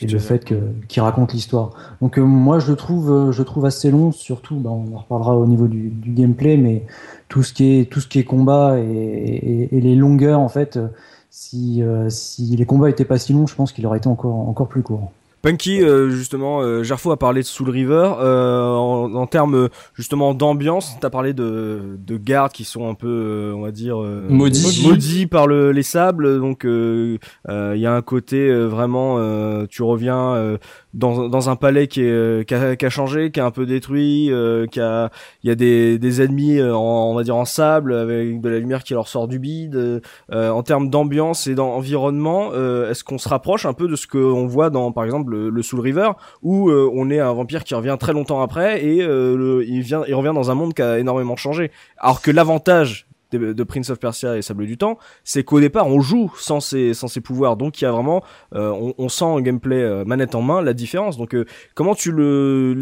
Que 0.00 0.06
et 0.06 0.08
le 0.14 0.18
fait 0.20 0.44
que 0.44 0.54
qu'il 0.88 1.02
raconte 1.02 1.32
l'histoire. 1.32 1.70
Donc 2.00 2.18
euh, 2.18 2.22
moi 2.22 2.58
je 2.58 2.70
le 2.70 2.76
trouve 2.76 3.10
euh, 3.10 3.32
je 3.32 3.38
le 3.40 3.44
trouve 3.44 3.66
assez 3.66 3.90
long, 3.90 4.10
surtout 4.12 4.56
bah, 4.56 4.70
on 4.70 4.94
en 4.94 4.98
reparlera 4.98 5.36
au 5.36 5.46
niveau 5.46 5.68
du, 5.68 5.88
du 5.90 6.12
gameplay, 6.12 6.56
mais 6.56 6.86
tout 7.28 7.42
ce 7.42 7.52
qui 7.52 7.78
est 7.80 7.90
tout 7.90 8.00
ce 8.00 8.08
qui 8.08 8.18
est 8.18 8.24
combat 8.24 8.78
et, 8.78 8.82
et- 8.84 9.76
et 9.76 9.80
les 9.80 9.94
longueurs 9.96 10.40
en 10.40 10.48
fait, 10.48 10.76
euh, 10.76 10.88
si 11.30 11.82
euh, 11.82 12.08
si 12.10 12.56
les 12.56 12.66
combats 12.66 12.90
étaient 12.90 13.04
pas 13.04 13.18
si 13.18 13.32
longs, 13.32 13.46
je 13.46 13.54
pense 13.54 13.72
qu'il 13.72 13.86
aurait 13.86 13.98
été 13.98 14.08
encore 14.08 14.48
encore 14.48 14.68
plus 14.68 14.82
court. 14.82 15.12
Punky, 15.42 15.82
euh, 15.82 16.08
justement, 16.10 16.60
euh, 16.62 16.84
Gerfo 16.84 17.10
a 17.10 17.18
parlé 17.18 17.40
de 17.42 17.46
Soul 17.46 17.68
River. 17.70 18.12
Euh, 18.20 18.64
en, 18.68 19.12
en 19.14 19.26
termes 19.26 19.68
justement 19.94 20.34
d'ambiance, 20.34 20.96
t'as 21.00 21.10
parlé 21.10 21.32
de, 21.34 21.98
de 21.98 22.16
gardes 22.16 22.52
qui 22.52 22.62
sont 22.64 22.88
un 22.88 22.94
peu, 22.94 23.08
euh, 23.08 23.52
on 23.54 23.62
va 23.62 23.72
dire, 23.72 24.00
euh, 24.00 24.24
Maudits. 24.28 24.82
maudits 24.86 25.26
par 25.26 25.48
le, 25.48 25.72
les 25.72 25.82
sables. 25.82 26.38
Donc 26.38 26.64
euh, 26.64 27.18
euh, 27.48 27.72
il 27.74 27.80
y 27.80 27.86
a 27.86 27.92
un 27.92 28.02
côté 28.02 28.48
euh, 28.48 28.66
vraiment, 28.66 29.16
euh, 29.18 29.66
tu 29.68 29.82
reviens 29.82 30.34
euh, 30.34 30.58
dans, 30.94 31.28
dans 31.28 31.48
un 31.50 31.56
palais 31.56 31.86
qui, 31.86 32.02
est, 32.02 32.10
euh, 32.10 32.42
qui, 32.44 32.54
a, 32.54 32.76
qui 32.76 32.84
a 32.86 32.90
changé, 32.90 33.30
qui 33.30 33.40
a 33.40 33.44
un 33.46 33.50
peu 33.50 33.66
détruit, 33.66 34.30
euh, 34.30 34.66
qui 34.66 34.80
a, 34.80 35.10
il 35.42 35.48
y 35.48 35.50
a 35.50 35.54
des, 35.54 35.98
des 35.98 36.22
ennemis, 36.22 36.58
euh, 36.58 36.74
en, 36.74 37.10
on 37.10 37.14
va 37.14 37.22
dire 37.22 37.36
en 37.36 37.44
sable, 37.44 37.94
avec 37.94 38.40
de 38.40 38.48
la 38.48 38.58
lumière 38.58 38.84
qui 38.84 38.94
leur 38.94 39.08
sort 39.08 39.28
du 39.28 39.38
bide. 39.38 40.02
Euh, 40.32 40.50
en 40.50 40.62
termes 40.62 40.90
d'ambiance 40.90 41.46
et 41.46 41.54
d'environnement, 41.54 42.50
euh, 42.52 42.90
est-ce 42.90 43.04
qu'on 43.04 43.18
se 43.18 43.28
rapproche 43.28 43.66
un 43.66 43.72
peu 43.72 43.88
de 43.88 43.96
ce 43.96 44.06
qu'on 44.06 44.46
voit 44.46 44.70
dans, 44.70 44.92
par 44.92 45.04
exemple, 45.04 45.32
le, 45.32 45.50
le 45.50 45.62
Soul 45.62 45.80
River, 45.80 46.10
où 46.42 46.68
euh, 46.68 46.90
on 46.94 47.10
est 47.10 47.20
un 47.20 47.32
vampire 47.32 47.64
qui 47.64 47.74
revient 47.74 47.96
très 47.98 48.12
longtemps 48.12 48.42
après 48.42 48.84
et 48.84 49.02
euh, 49.02 49.36
le- 49.36 49.64
il 49.66 49.80
vient, 49.82 50.02
il 50.06 50.14
revient 50.14 50.32
dans 50.34 50.50
un 50.50 50.54
monde 50.54 50.74
qui 50.74 50.82
a 50.82 50.98
énormément 50.98 51.36
changé. 51.36 51.70
Alors 51.98 52.20
que 52.20 52.30
l'avantage 52.30 53.06
de, 53.38 53.52
de 53.52 53.62
Prince 53.64 53.90
of 53.90 53.98
Persia 53.98 54.36
et 54.36 54.42
Sable 54.42 54.66
du 54.66 54.76
Temps, 54.78 54.98
c'est 55.24 55.44
qu'au 55.44 55.60
départ 55.60 55.86
on 55.86 56.00
joue 56.00 56.32
sans 56.36 56.60
ses, 56.60 56.94
sans 56.94 57.08
ses 57.08 57.20
pouvoirs, 57.20 57.56
donc 57.56 57.80
il 57.80 57.84
y 57.84 57.86
a 57.86 57.92
vraiment, 57.92 58.22
euh, 58.54 58.70
on, 58.70 58.94
on 58.98 59.08
sent 59.08 59.24
un 59.24 59.40
gameplay 59.40 59.82
euh, 59.82 60.04
manette 60.04 60.34
en 60.34 60.42
main 60.42 60.62
la 60.62 60.74
différence. 60.74 61.16
Donc 61.16 61.34
euh, 61.34 61.44
comment 61.74 61.94
tu 61.94 62.12
le, 62.12 62.74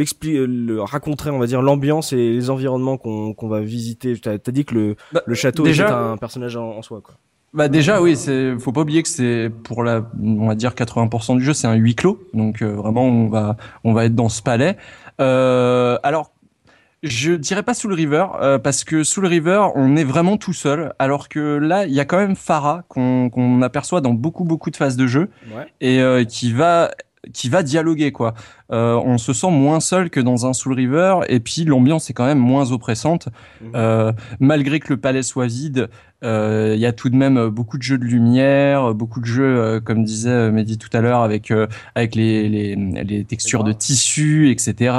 raconterais, 0.81 1.31
on 1.31 1.39
va 1.39 1.47
dire 1.47 1.63
l'ambiance 1.63 2.13
et 2.13 2.17
les 2.33 2.51
environnements 2.51 2.97
qu'on 2.97 3.35
qu'on 3.35 3.49
va 3.49 3.61
visiter? 3.61 4.17
T'as 4.19 4.35
as 4.35 4.51
dit 4.53 4.65
que 4.65 4.75
le, 4.75 4.97
Bah, 5.13 5.23
le 5.27 5.35
château 5.35 5.63
déjà- 5.65 5.85
était 5.85 5.93
un 5.95 6.17
personnage 6.17 6.57
en, 6.57 6.77
en 6.79 6.83
soi, 6.83 7.01
quoi. 7.03 7.15
Bah 7.53 7.67
déjà 7.67 8.01
oui, 8.01 8.15
c'est 8.15 8.57
faut 8.61 8.71
pas 8.71 8.83
oublier 8.83 9.03
que 9.03 9.09
c'est 9.09 9.51
pour 9.65 9.83
la 9.83 10.09
on 10.23 10.47
va 10.47 10.55
dire 10.55 10.71
80% 10.73 11.37
du 11.37 11.43
jeu, 11.45 11.53
c'est 11.53 11.67
un 11.67 11.75
huis 11.75 11.97
clos. 11.97 12.21
Donc 12.33 12.63
euh, 12.63 12.73
vraiment 12.75 13.05
on 13.05 13.29
va 13.29 13.57
on 13.83 13.93
va 13.93 14.05
être 14.05 14.15
dans 14.15 14.29
ce 14.29 14.41
palais. 14.41 14.77
Euh, 15.21 15.99
alors 16.05 16.31
je 17.03 17.33
dirais 17.33 17.63
pas 17.63 17.73
Soul 17.75 17.95
River 17.95 18.27
euh, 18.43 18.59
parce 18.59 18.85
que 18.85 19.05
Soul 19.05 19.27
River 19.27 19.69
on 19.75 19.97
est 19.97 20.05
vraiment 20.05 20.37
tout 20.37 20.53
seul 20.53 20.93
alors 20.99 21.29
que 21.29 21.57
là 21.57 21.87
il 21.87 21.93
y 21.93 22.01
a 22.01 22.05
quand 22.05 22.19
même 22.19 22.37
Farah 22.37 22.83
qu'on 22.89 23.63
aperçoit 23.63 24.01
dans 24.01 24.13
beaucoup 24.13 24.45
beaucoup 24.45 24.71
de 24.71 24.77
phases 24.77 24.97
de 24.97 25.07
jeu 25.07 25.31
Ouais. 25.55 25.67
et 25.81 26.01
euh, 26.01 26.25
qui 26.25 26.53
va 26.53 26.91
qui 27.33 27.49
va 27.49 27.63
dialoguer 27.63 28.13
quoi. 28.13 28.35
Euh, 28.73 28.95
on 29.05 29.19
se 29.19 29.33
sent 29.33 29.51
moins 29.51 29.81
seul 29.81 30.11
que 30.11 30.21
dans 30.21 30.47
un 30.47 30.53
Soul 30.53 30.75
River 30.75 31.21
et 31.29 31.41
puis 31.41 31.65
l'ambiance 31.65 32.09
est 32.11 32.13
quand 32.13 32.27
même 32.27 32.39
moins 32.39 32.73
oppressante. 32.73 33.29
Mhm. 33.61 33.73
Euh, 33.75 34.13
malgré 34.39 34.81
que 34.81 34.93
le 34.93 34.97
palais 34.97 35.23
soit 35.23 35.47
vide, 35.47 35.89
euh, 36.23 36.73
il 36.75 36.81
y 36.81 36.87
a 36.87 36.93
tout 36.93 37.09
de 37.09 37.17
même 37.17 37.49
beaucoup 37.49 37.79
de 37.79 37.83
jeux 37.83 37.99
de 37.99 38.05
lumière, 38.05 38.95
beaucoup 38.95 39.21
de 39.21 39.27
jeux, 39.27 39.81
comme 39.81 40.05
disait 40.05 40.51
Mehdi 40.51 40.77
tout 40.79 40.91
à 40.93 41.01
l'heure, 41.01 41.23
avec 41.23 41.53
avec 41.95 42.15
les, 42.15 42.49
les, 42.49 42.77
les 42.77 43.25
textures 43.25 43.65
de 43.65 43.73
tissu, 43.73 44.51
etc., 44.51 44.95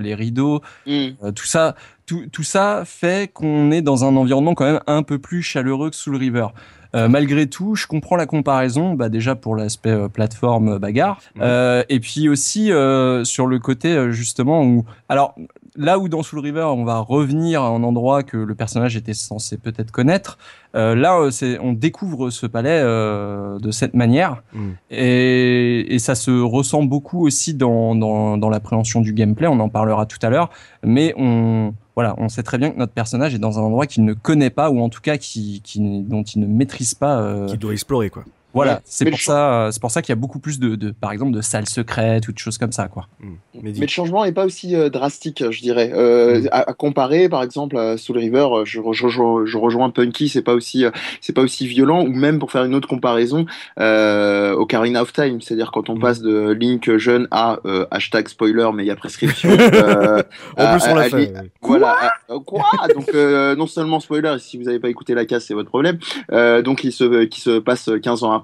les 0.00 0.14
rideaux, 0.14 0.62
Mm. 0.86 1.08
euh, 1.22 1.32
tout 1.32 1.46
ça, 1.46 1.74
tout, 2.06 2.26
tout 2.32 2.42
ça 2.42 2.82
fait 2.84 3.32
qu'on 3.32 3.70
est 3.70 3.82
dans 3.82 4.04
un 4.04 4.16
environnement 4.16 4.54
quand 4.54 4.64
même 4.64 4.80
un 4.86 5.02
peu 5.02 5.18
plus 5.18 5.42
chaleureux 5.42 5.90
que 5.90 5.96
Soul 5.96 6.16
River. 6.16 6.46
Euh, 6.94 7.08
malgré 7.08 7.46
tout, 7.46 7.74
je 7.74 7.86
comprends 7.86 8.16
la 8.16 8.26
comparaison, 8.26 8.92
bah 8.94 9.08
déjà 9.08 9.34
pour 9.34 9.56
l'aspect 9.56 9.90
euh, 9.90 10.08
plateforme 10.08 10.68
euh, 10.74 10.78
bagarre, 10.78 11.20
Ouais. 11.36 11.42
euh, 11.42 11.82
et 11.88 12.00
puis 12.00 12.28
aussi 12.28 12.70
euh, 12.70 13.24
sur 13.24 13.46
le 13.46 13.58
côté 13.58 14.12
justement 14.12 14.62
où, 14.62 14.84
alors 15.08 15.34
là 15.74 15.98
où 15.98 16.10
dans 16.10 16.22
Soul 16.22 16.40
River 16.40 16.64
on 16.76 16.84
va 16.84 16.98
revenir 16.98 17.62
à 17.62 17.68
un 17.68 17.82
endroit 17.82 18.22
que 18.22 18.36
le 18.36 18.54
personnage 18.54 18.94
était 18.94 19.14
censé 19.14 19.56
peut-être 19.56 19.90
connaître, 19.90 20.36
euh, 20.76 20.94
là 20.94 21.30
c'est 21.30 21.58
on 21.60 21.72
découvre 21.72 22.28
ce 22.28 22.46
palais 22.46 22.80
euh, 22.82 23.58
de 23.58 23.70
cette 23.70 23.94
manière 23.94 24.42
Mm. 24.52 24.70
et, 24.90 25.94
et 25.94 25.98
ça 25.98 26.14
se 26.14 26.30
ressent 26.30 26.82
beaucoup 26.82 27.24
aussi 27.26 27.54
dans, 27.54 27.94
dans, 27.94 28.36
dans 28.36 28.50
l'appréhension 28.50 29.00
du 29.00 29.14
gameplay, 29.14 29.46
on 29.46 29.60
en 29.60 29.68
parlera 29.70 30.04
tout 30.04 30.18
à 30.22 30.28
l'heure, 30.28 30.50
mais 30.84 31.14
on 31.16 31.72
voilà, 31.94 32.14
on 32.18 32.28
sait 32.28 32.42
très 32.42 32.58
bien 32.58 32.70
que 32.70 32.78
notre 32.78 32.92
personnage 32.92 33.34
est 33.34 33.38
dans 33.38 33.58
un 33.58 33.62
endroit 33.62 33.86
qu'il 33.86 34.04
ne 34.04 34.14
connaît 34.14 34.50
pas 34.50 34.70
ou 34.70 34.80
en 34.80 34.88
tout 34.88 35.00
cas 35.00 35.16
qui, 35.18 35.60
qui, 35.62 35.78
dont 36.02 36.22
il 36.22 36.40
ne 36.40 36.46
maîtrise 36.46 36.94
pas. 36.94 37.20
euh, 37.20 37.46
Qui 37.46 37.58
doit 37.58 37.72
explorer, 37.72 38.08
quoi. 38.10 38.24
Voilà, 38.54 38.72
Ouais, 38.74 38.78
c'est 38.84 39.08
pour 39.10 39.18
ça, 39.20 39.68
c'est 39.72 39.80
pour 39.80 39.90
ça 39.90 40.02
qu'il 40.02 40.10
y 40.10 40.16
a 40.18 40.20
beaucoup 40.20 40.38
plus 40.38 40.58
de, 40.58 40.74
de, 40.76 40.90
par 40.90 41.12
exemple, 41.12 41.32
de 41.32 41.40
salles 41.40 41.68
secrètes 41.68 42.28
ou 42.28 42.32
de 42.32 42.38
choses 42.38 42.58
comme 42.58 42.72
ça, 42.72 42.88
quoi. 42.88 43.06
Mm. 43.20 43.26
Mais 43.62 43.72
le 43.72 43.86
changement 43.86 44.24
n'est 44.24 44.32
pas 44.32 44.44
aussi 44.44 44.74
euh, 44.76 44.88
drastique, 44.90 45.44
je 45.50 45.60
dirais. 45.60 45.90
Euh, 45.94 46.40
Mm. 46.42 46.48
à, 46.52 46.70
à 46.70 46.72
comparer, 46.74 47.28
par 47.28 47.42
exemple, 47.42 47.76
à 47.76 47.96
Soul 47.96 48.18
River, 48.18 48.46
euh, 48.52 48.64
je, 48.64 48.80
je, 48.92 49.08
je- 49.08 49.44
je 49.46 49.58
rejoins 49.58 49.90
Punky, 49.90 50.28
c'est 50.28 50.42
pas 50.42 50.54
aussi, 50.54 50.84
euh, 50.84 50.90
c'est 51.20 51.32
pas 51.32 51.42
aussi 51.42 51.66
violent. 51.66 52.02
Ou 52.04 52.12
même 52.12 52.38
pour 52.38 52.50
faire 52.52 52.64
une 52.64 52.74
autre 52.74 52.88
comparaison, 52.88 53.46
euh, 53.80 54.52
Ocarina 54.54 55.02
of 55.02 55.12
Time, 55.12 55.40
c'est-à-dire 55.40 55.70
quand 55.72 55.90
on 55.90 55.96
Mm. 55.96 56.00
passe 56.00 56.20
de 56.22 56.50
Link 56.52 56.96
jeune 56.96 57.28
à 57.30 57.58
euh, 57.66 57.86
hashtag 57.90 58.28
spoiler, 58.28 58.68
mais 58.74 58.84
il 58.84 58.86
y 58.86 58.90
a 58.90 58.96
prescription. 58.96 59.50
euh, 59.58 60.22
En 60.56 60.76
plus, 60.78 60.88
on 60.90 60.94
l'a 60.94 61.08
fait. 61.10 61.32
Voilà. 61.60 61.96
à- 62.28 62.38
quoi? 62.46 62.64
Donc 62.94 63.08
euh, 63.14 63.54
non 63.56 63.66
seulement 63.66 64.00
spoiler, 64.00 64.36
si 64.38 64.56
vous 64.58 64.64
n'avez 64.64 64.78
pas 64.80 64.88
écouté 64.88 65.14
la 65.14 65.24
case, 65.26 65.44
c'est 65.46 65.54
votre 65.54 65.68
problème. 65.68 65.98
Euh, 66.32 66.62
donc 66.62 66.82
il 66.84 66.92
se, 66.92 67.24
qui 67.24 67.40
se 67.40 67.58
passe 67.58 67.90
15 68.02 68.22
ans 68.24 68.32
après. 68.32 68.41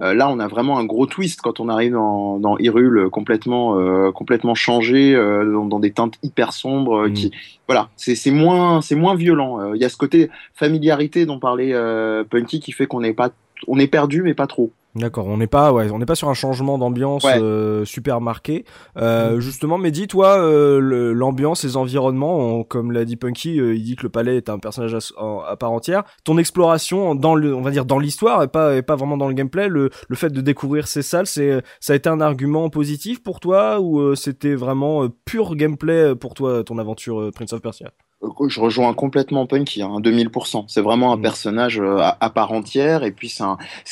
Euh, 0.00 0.14
là, 0.14 0.28
on 0.30 0.38
a 0.38 0.48
vraiment 0.48 0.78
un 0.78 0.84
gros 0.84 1.06
twist 1.06 1.40
quand 1.40 1.60
on 1.60 1.68
arrive 1.68 1.92
dans, 1.92 2.38
dans 2.38 2.58
Hyrule 2.58 2.98
euh, 2.98 3.08
complètement, 3.08 3.78
euh, 3.78 4.10
complètement 4.12 4.54
changé, 4.54 5.14
dans, 5.14 5.66
dans 5.66 5.80
des 5.80 5.92
teintes 5.92 6.18
hyper 6.22 6.52
sombres. 6.52 7.08
Mm. 7.08 7.12
Qui, 7.12 7.32
voilà, 7.66 7.88
c'est 7.96 8.14
c'est 8.14 8.30
moins, 8.30 8.80
c'est 8.80 8.94
moins 8.94 9.14
violent. 9.14 9.72
Il 9.74 9.80
y 9.80 9.84
a 9.84 9.88
ce 9.88 9.96
côté 9.96 10.30
familiarité 10.54 11.26
dont 11.26 11.38
parlait 11.38 11.74
Punky 12.30 12.60
qui 12.60 12.72
fait 12.72 12.86
qu'on 12.86 13.00
n'est 13.00 13.14
pas, 13.14 13.30
on 13.68 13.78
est 13.78 13.86
perdu, 13.88 14.22
mais 14.22 14.34
pas 14.34 14.46
trop. 14.46 14.72
D'accord, 14.94 15.26
on 15.26 15.38
n'est 15.38 15.46
pas, 15.46 15.72
ouais, 15.72 15.90
on 15.90 15.98
n'est 15.98 16.04
pas 16.04 16.14
sur 16.14 16.28
un 16.28 16.34
changement 16.34 16.76
d'ambiance 16.76 17.24
Ouais. 17.24 17.40
euh, 17.40 17.82
super 17.86 18.20
marqué. 18.20 18.66
Euh, 18.98 19.40
Justement, 19.40 19.78
mais 19.78 19.90
dis-toi, 19.90 20.36
euh, 20.38 20.80
le- 20.80 21.14
l'ambiance, 21.14 21.64
les 21.64 21.78
environnements, 21.78 22.36
on- 22.58 22.62
comme 22.62 22.92
l'a 22.92 23.06
dit 23.06 23.16
Punky, 23.16 23.58
euh, 23.58 23.74
il 23.74 23.82
dit 23.84 23.96
que 23.96 24.02
le 24.02 24.10
palais 24.10 24.36
est 24.36 24.50
un 24.50 24.58
personnage 24.58 24.94
à, 24.94 24.98
à 25.48 25.56
part 25.56 25.72
entière. 25.72 26.04
Ton 26.24 26.36
exploration 26.36 27.14
dans 27.14 27.34
le, 27.34 27.54
on 27.54 27.62
va 27.62 27.70
dire 27.70 27.86
dans 27.86 27.98
l'histoire 27.98 28.42
et 28.42 28.48
pas, 28.48 28.76
et 28.76 28.82
pas 28.82 28.96
vraiment 28.96 29.16
dans 29.16 29.28
le 29.28 29.34
gameplay, 29.34 29.68
le, 29.68 29.88
le 30.08 30.16
fait 30.16 30.28
de 30.30 30.42
découvrir 30.42 30.86
ces 30.86 31.00
salles, 31.00 31.26
c'est, 31.26 31.62
ça 31.80 31.94
a 31.94 31.96
été 31.96 32.10
un 32.10 32.20
argument 32.20 32.68
positif 32.68 33.22
pour 33.22 33.40
toi 33.40 33.80
ou 33.80 33.98
euh, 33.98 34.14
c'était 34.14 34.54
vraiment 34.54 35.08
pur 35.24 35.56
gameplay 35.56 36.14
pour 36.14 36.34
toi, 36.34 36.64
ton 36.64 36.76
aventure 36.76 37.30
Prince 37.34 37.54
of 37.54 37.62
Persia? 37.62 37.92
Je 38.48 38.60
rejoins 38.60 38.94
complètement 38.94 39.46
Punky, 39.46 39.82
hein, 39.82 39.98
2000%. 40.00 40.64
C'est 40.68 40.80
vraiment 40.80 41.12
un 41.12 41.16
Mm. 41.16 41.22
personnage 41.22 41.80
euh, 41.80 41.98
à, 41.98 42.16
à 42.20 42.30
part 42.30 42.52
entière, 42.52 43.02
et 43.04 43.10
puis 43.10 43.28
c'est 43.28 43.42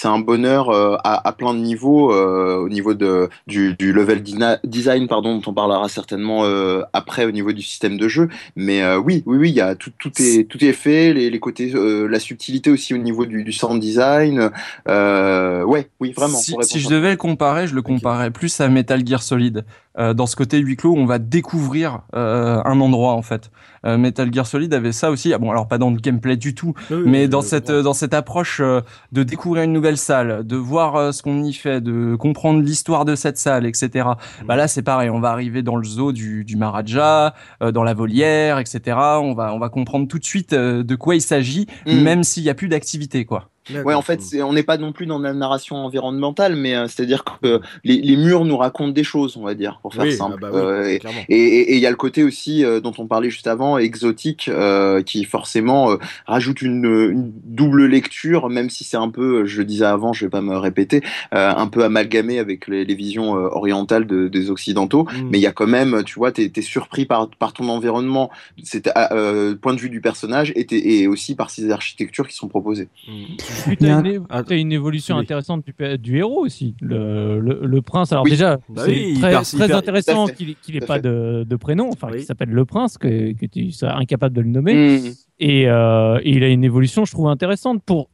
un, 0.09 0.18
bonheur 0.20 0.70
euh, 0.70 0.97
à, 1.05 1.26
à 1.28 1.33
plein 1.33 1.53
de 1.55 1.59
niveaux, 1.59 2.12
euh, 2.12 2.57
au 2.59 2.68
niveau 2.68 2.95
de, 2.95 3.28
du, 3.47 3.74
du 3.74 3.93
level 3.93 4.22
design, 4.64 5.09
pardon, 5.09 5.37
dont 5.37 5.51
on 5.51 5.55
parlera 5.55 5.89
certainement 5.89 6.45
euh, 6.45 6.83
après 6.93 7.24
au 7.24 7.31
niveau 7.33 7.53
du 7.53 7.62
système 7.62 7.97
de 7.99 8.09
jeu. 8.09 8.28
Mais 8.57 8.83
euh, 8.83 8.99
oui, 8.99 9.22
oui, 9.26 9.37
oui, 9.39 9.51
il 9.51 9.55
y 9.57 9.61
a 9.61 9.74
tout, 9.74 9.91
tout 9.99 10.12
est, 10.20 10.45
tout 10.49 10.64
est 10.64 10.72
fait, 10.72 11.12
les, 11.12 11.28
les 11.31 11.41
côtés, 11.41 11.72
euh, 11.74 12.07
la 12.07 12.20
subtilité 12.20 12.70
aussi 12.70 12.95
au 12.95 12.99
niveau 12.99 13.26
du, 13.26 13.43
du 13.45 13.53
sound 13.53 13.81
design. 13.81 14.51
Euh, 14.89 15.64
ouais, 15.64 15.89
oui, 16.01 16.12
vraiment. 16.12 16.39
Si, 16.39 16.55
je 16.81 16.89
devais 16.89 17.11
le 17.11 17.16
comparer, 17.16 17.66
je 17.66 17.74
le 17.74 17.83
comparerais 17.83 18.31
plus 18.31 18.61
à 18.61 18.68
Metal 18.68 19.07
Gear 19.07 19.22
Solid. 19.22 19.64
Euh, 19.99 20.14
dans 20.14 20.26
ce 20.26 20.37
côté 20.37 20.59
huis 20.59 20.76
clos, 20.76 20.95
on 20.97 21.05
va 21.05 21.18
découvrir 21.18 22.01
euh, 22.14 22.62
un 22.64 22.81
endroit 22.81 23.12
en 23.14 23.22
fait. 23.22 23.51
Euh, 23.87 23.97
Metal 23.97 24.33
Gear 24.33 24.47
Solid 24.47 24.72
avait 24.74 24.93
ça 24.93 25.11
aussi. 25.11 25.33
Ah, 25.33 25.39
bon, 25.39 25.51
alors 25.51 25.68
pas 25.68 25.78
dans 25.78 25.91
le 25.91 25.97
gameplay 25.97 26.37
du 26.37 26.55
tout, 26.55 26.74
mais 26.91 27.28
dans 27.28 27.43
cette 27.43 27.70
dans 27.70 27.95
cette 27.95 28.14
approche 28.14 28.61
euh, 28.61 28.81
de 29.12 29.22
découvrir 29.22 29.64
une 29.64 29.72
nouvelle 29.72 29.97
salle, 29.97 30.47
de 30.47 30.57
voir 30.57 30.97
euh, 30.97 31.12
ce 31.12 31.22
qu'on 31.22 31.43
y 31.43 31.53
fait, 31.53 31.81
de 31.81 32.14
comprendre 32.16 32.61
l'histoire 32.61 33.05
de 33.05 33.14
cette 33.14 33.39
salle, 33.39 33.64
etc. 33.66 34.09
Bah 34.47 34.57
là 34.57 34.68
c'est 34.68 34.83
pareil, 34.83 35.11
on 35.11 35.20
va 35.20 35.31
arriver 35.31 35.62
dans 35.62 35.76
le 35.76 35.85
zoo 35.85 36.12
du, 36.12 36.45
du 36.45 36.57
Maharaja, 36.57 37.35
euh, 37.62 37.72
dans 37.72 37.85
la 37.85 37.95
volière, 37.95 38.59
etc. 38.59 38.97
On 39.22 39.35
va 39.35 39.55
on 39.55 39.59
va 39.59 39.68
comprendre 39.68 40.07
tout 40.09 40.18
de 40.18 40.24
suite 40.24 40.53
euh, 40.53 40.83
de 40.83 40.95
quoi 40.95 41.14
il 41.14 41.22
s'agit, 41.22 41.66
Mm. 41.87 42.03
même 42.03 42.24
s'il 42.24 42.43
y 42.43 42.51
a 42.51 42.55
plus 42.55 42.68
d'activité 42.68 43.24
quoi. 43.24 43.49
Ouais, 43.84 43.94
en 43.94 44.02
fait, 44.02 44.20
c'est- 44.22 44.42
on 44.42 44.52
n'est 44.52 44.62
pas 44.62 44.76
non 44.78 44.92
plus 44.92 45.06
dans 45.06 45.18
la 45.18 45.32
narration 45.32 45.76
environnementale, 45.76 46.56
mais 46.56 46.74
euh, 46.74 46.86
c'est-à-dire 46.88 47.24
que 47.24 47.60
les, 47.84 47.96
les 48.00 48.16
murs 48.16 48.44
nous 48.44 48.56
racontent 48.56 48.92
des 48.92 49.04
choses, 49.04 49.36
on 49.36 49.42
va 49.44 49.54
dire, 49.54 49.78
pour 49.82 49.94
faire 49.94 50.04
oui, 50.04 50.12
simple. 50.12 50.36
ah 50.38 50.40
bah 50.40 50.50
oui, 50.52 50.60
Euh, 50.60 50.98
et- 51.28 51.74
il 51.76 51.78
y 51.80 51.86
a 51.86 51.90
le 51.90 51.96
côté 51.96 52.22
aussi 52.22 52.64
euh, 52.64 52.80
dont 52.80 52.92
on 52.98 53.06
parlait 53.06 53.30
juste 53.30 53.46
avant, 53.46 53.78
exotique, 53.78 54.48
euh, 54.48 55.02
qui 55.02 55.24
forcément 55.24 55.92
euh, 55.92 55.96
rajoute 56.26 56.62
une, 56.62 56.84
une 57.10 57.32
double 57.44 57.86
lecture, 57.86 58.48
même 58.50 58.70
si 58.70 58.84
c'est 58.84 58.96
un 58.96 59.08
peu, 59.08 59.44
je 59.46 59.58
le 59.58 59.64
disais 59.64 59.84
avant, 59.84 60.12
je 60.12 60.24
vais 60.26 60.30
pas 60.30 60.40
me 60.42 60.56
répéter, 60.56 61.02
euh, 61.34 61.52
un 61.54 61.66
peu 61.68 61.84
amalgamé 61.84 62.38
avec 62.38 62.66
les, 62.68 62.84
les 62.84 62.94
visions 62.94 63.36
euh, 63.36 63.48
orientales 63.52 64.06
de- 64.06 64.28
des 64.28 64.50
occidentaux. 64.50 65.04
Mm. 65.04 65.28
Mais 65.30 65.38
il 65.38 65.42
y 65.42 65.46
a 65.46 65.52
quand 65.52 65.66
même, 65.66 66.02
tu 66.04 66.14
vois, 66.18 66.32
t'es 66.32 66.50
es 66.54 66.62
surpris 66.62 67.06
par, 67.06 67.28
par 67.30 67.52
ton 67.52 67.68
environnement, 67.68 68.30
c'est 68.62 68.90
euh, 69.12 69.54
point 69.54 69.74
de 69.74 69.80
vue 69.80 69.90
du 69.90 70.00
personnage, 70.00 70.52
et, 70.56 70.66
et 71.02 71.06
aussi 71.06 71.34
par 71.34 71.50
ces 71.50 71.70
architectures 71.70 72.26
qui 72.28 72.34
sont 72.34 72.48
proposées. 72.48 72.88
Mm. 73.08 73.24
Puis 73.66 73.76
Il 73.80 73.86
y 73.86 73.90
t'as 73.90 73.96
a 73.96 74.00
une, 74.00 74.16
un- 74.16 74.26
Ah, 74.30 74.42
t'as 74.42 74.56
une 74.56 74.72
évolution 74.72 75.16
oui. 75.16 75.22
intéressante 75.22 75.64
du, 76.00 76.16
héros 76.18 76.44
aussi, 76.44 76.74
le, 76.80 77.40
le, 77.40 77.61
le 77.64 77.82
prince. 77.82 78.12
Alors 78.12 78.24
Oui. 78.24 78.30
déjà, 78.30 78.56
Bah 78.68 78.82
c'est 78.84 78.90
oui, 78.90 79.14
très, 79.18 79.30
hyper- 79.32 79.42
très 79.42 79.64
hyper- 79.66 79.76
intéressant 79.76 80.26
qu'il 80.26 80.54
qu'il 80.56 80.74
tout 80.74 80.78
ait 80.80 80.82
à 80.84 80.86
pas 80.86 80.98
de, 81.00 81.44
de 81.48 81.56
prénom, 81.56 81.88
enfin 81.92 82.08
Oui. 82.11 82.18
qu'il 82.18 82.26
s'appelle 82.26 82.50
le 82.50 82.64
prince, 82.64 82.98
que, 82.98 83.32
que 83.32 83.46
tu 83.46 83.70
sois 83.72 83.94
incapable 83.96 84.34
de 84.34 84.40
le 84.40 84.48
nommer. 84.48 84.98
Mm. 85.00 85.04
Et, 85.42 85.68
euh, 85.68 86.18
et 86.22 86.32
il 86.32 86.44
a 86.44 86.48
une 86.48 86.64
évolution, 86.64 87.04
je 87.04 87.12
trouve, 87.12 87.28
intéressante 87.28 87.82
pour, 87.84 88.11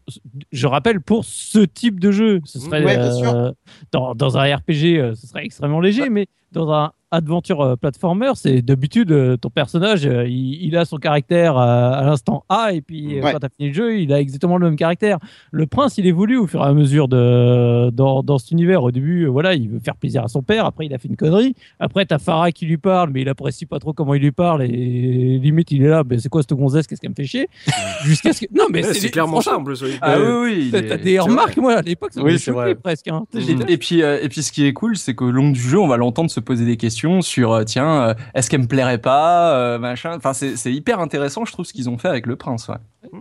je 0.52 0.66
rappelle, 0.66 1.00
pour 1.00 1.24
ce 1.24 1.58
type 1.58 1.98
de 1.98 2.10
jeu. 2.12 2.40
Ce 2.44 2.60
serait 2.60 2.84
Ouais, 2.84 2.96
bien 2.96 3.12
sûr. 3.12 3.34
euh, 3.34 3.50
dans, 3.92 4.14
dans 4.14 4.38
un 4.38 4.42
RPG, 4.56 4.98
euh, 4.98 5.14
ce 5.14 5.26
serait 5.26 5.44
extrêmement 5.44 5.80
léger, 5.80 6.08
mais 6.08 6.26
dans 6.52 6.70
un 6.72 6.92
adventure 7.10 7.60
euh, 7.60 7.76
platformer, 7.76 8.32
c'est 8.34 8.62
d'habitude 8.62 9.12
euh, 9.12 9.36
ton 9.36 9.48
personnage, 9.50 10.06
euh, 10.06 10.26
il, 10.26 10.64
il 10.64 10.76
a 10.76 10.84
son 10.84 10.96
caractère 10.96 11.56
à 11.56 12.02
l'instant 12.04 12.44
A, 12.48 12.72
et 12.72 12.80
puis 12.80 13.20
Ouais. 13.20 13.32
quand 13.32 13.38
t'as 13.38 13.48
fini 13.48 13.68
le 13.68 13.74
jeu, 13.74 13.98
il 14.00 14.12
a 14.12 14.20
exactement 14.20 14.58
le 14.58 14.66
même 14.66 14.76
caractère. 14.76 15.18
Le 15.52 15.66
prince, 15.66 15.98
il 15.98 16.06
évolue 16.06 16.36
au 16.36 16.46
fur 16.46 16.60
et 16.62 16.66
à 16.66 16.72
mesure 16.72 17.08
de 17.08 17.90
dans, 17.90 18.22
dans 18.22 18.38
cet 18.38 18.50
univers. 18.50 18.82
Au 18.82 18.90
début, 18.90 19.26
voilà, 19.26 19.54
il 19.54 19.68
veut 19.68 19.78
faire 19.80 19.96
plaisir 19.96 20.24
à 20.24 20.28
son 20.28 20.42
père. 20.42 20.66
Après, 20.66 20.86
il 20.86 20.94
a 20.94 20.98
fait 20.98 21.08
une 21.08 21.16
connerie. 21.16 21.54
Après, 21.80 22.04
t'as 22.06 22.18
Farah 22.18 22.50
qui 22.52 22.66
lui 22.66 22.76
parle, 22.78 23.10
mais 23.12 23.22
il 23.22 23.28
apprécie 23.28 23.66
pas 23.66 23.78
trop 23.78 23.92
comment 23.92 24.14
il 24.14 24.22
lui 24.22 24.32
parle 24.32 24.62
et 24.62 25.38
limite, 25.38 25.70
il 25.70 25.82
est 25.84 25.88
là. 25.88 26.02
Ben, 26.04 26.18
c'est 26.18 26.28
quoi 26.28 26.42
cette 26.42 26.54
gonzesse 26.54 26.86
Qu'est-ce 26.86 27.00
qu'elle 27.00 27.10
me 27.10 27.14
fait 27.14 27.24
chier? 27.26 27.48
Jusqu'à 28.04 28.32
ce 28.32 28.40
que 28.42 28.46
non, 28.54 28.64
mais 28.70 28.84
Ouais, 28.86 28.94
c'est 28.94 29.10
clairement 29.10 29.40
ça 29.40 29.56
en 29.58 29.64
plus. 29.64 29.80
oui. 29.82 29.92
Ah 30.02 30.16
oui, 30.18 30.26
oui. 30.42 30.68
T'as 30.72 30.78
est- 30.96 30.98
des 30.98 31.18
remarques, 31.18 31.56
moi, 31.56 31.74
à 31.74 31.82
l'époque, 31.82 32.12
ça 32.12 32.22
Oui, 32.22 32.32
me 32.34 32.52
vrai. 32.52 32.74
presque. 32.74 33.08
Hein. 33.08 33.24
Et, 33.68 33.76
puis, 33.78 34.02
euh, 34.02 34.18
et 34.22 34.28
puis, 34.28 34.42
ce 34.42 34.52
qui 34.52 34.66
est 34.66 34.72
cool, 34.72 34.96
c'est 34.96 35.14
qu'au 35.14 35.30
long 35.30 35.50
du 35.50 35.60
jeu, 35.60 35.78
on 35.78 35.86
va 35.88 35.96
l'entendre 35.96 36.30
se 36.30 36.40
poser 36.40 36.64
des 36.64 36.76
questions 36.76 37.05
sur, 37.22 37.52
euh, 37.52 37.64
tiens, 37.64 38.02
euh, 38.02 38.14
est-ce 38.34 38.50
qu'elle 38.50 38.62
me 38.62 38.66
plairait 38.66 38.98
pas, 38.98 39.56
euh, 39.56 39.78
machin. 39.78 40.14
Enfin, 40.16 40.32
c'est 40.32 40.56
c'est 40.56 40.72
hyper 40.72 41.00
intéressant, 41.00 41.44
je 41.44 41.52
trouve, 41.52 41.64
ce 41.64 41.72
qu'ils 41.72 41.88
ont 41.88 41.98
fait 41.98 42.08
avec 42.08 42.26
le 42.26 42.36
prince. 42.36 42.68
Ouais. 42.68 42.76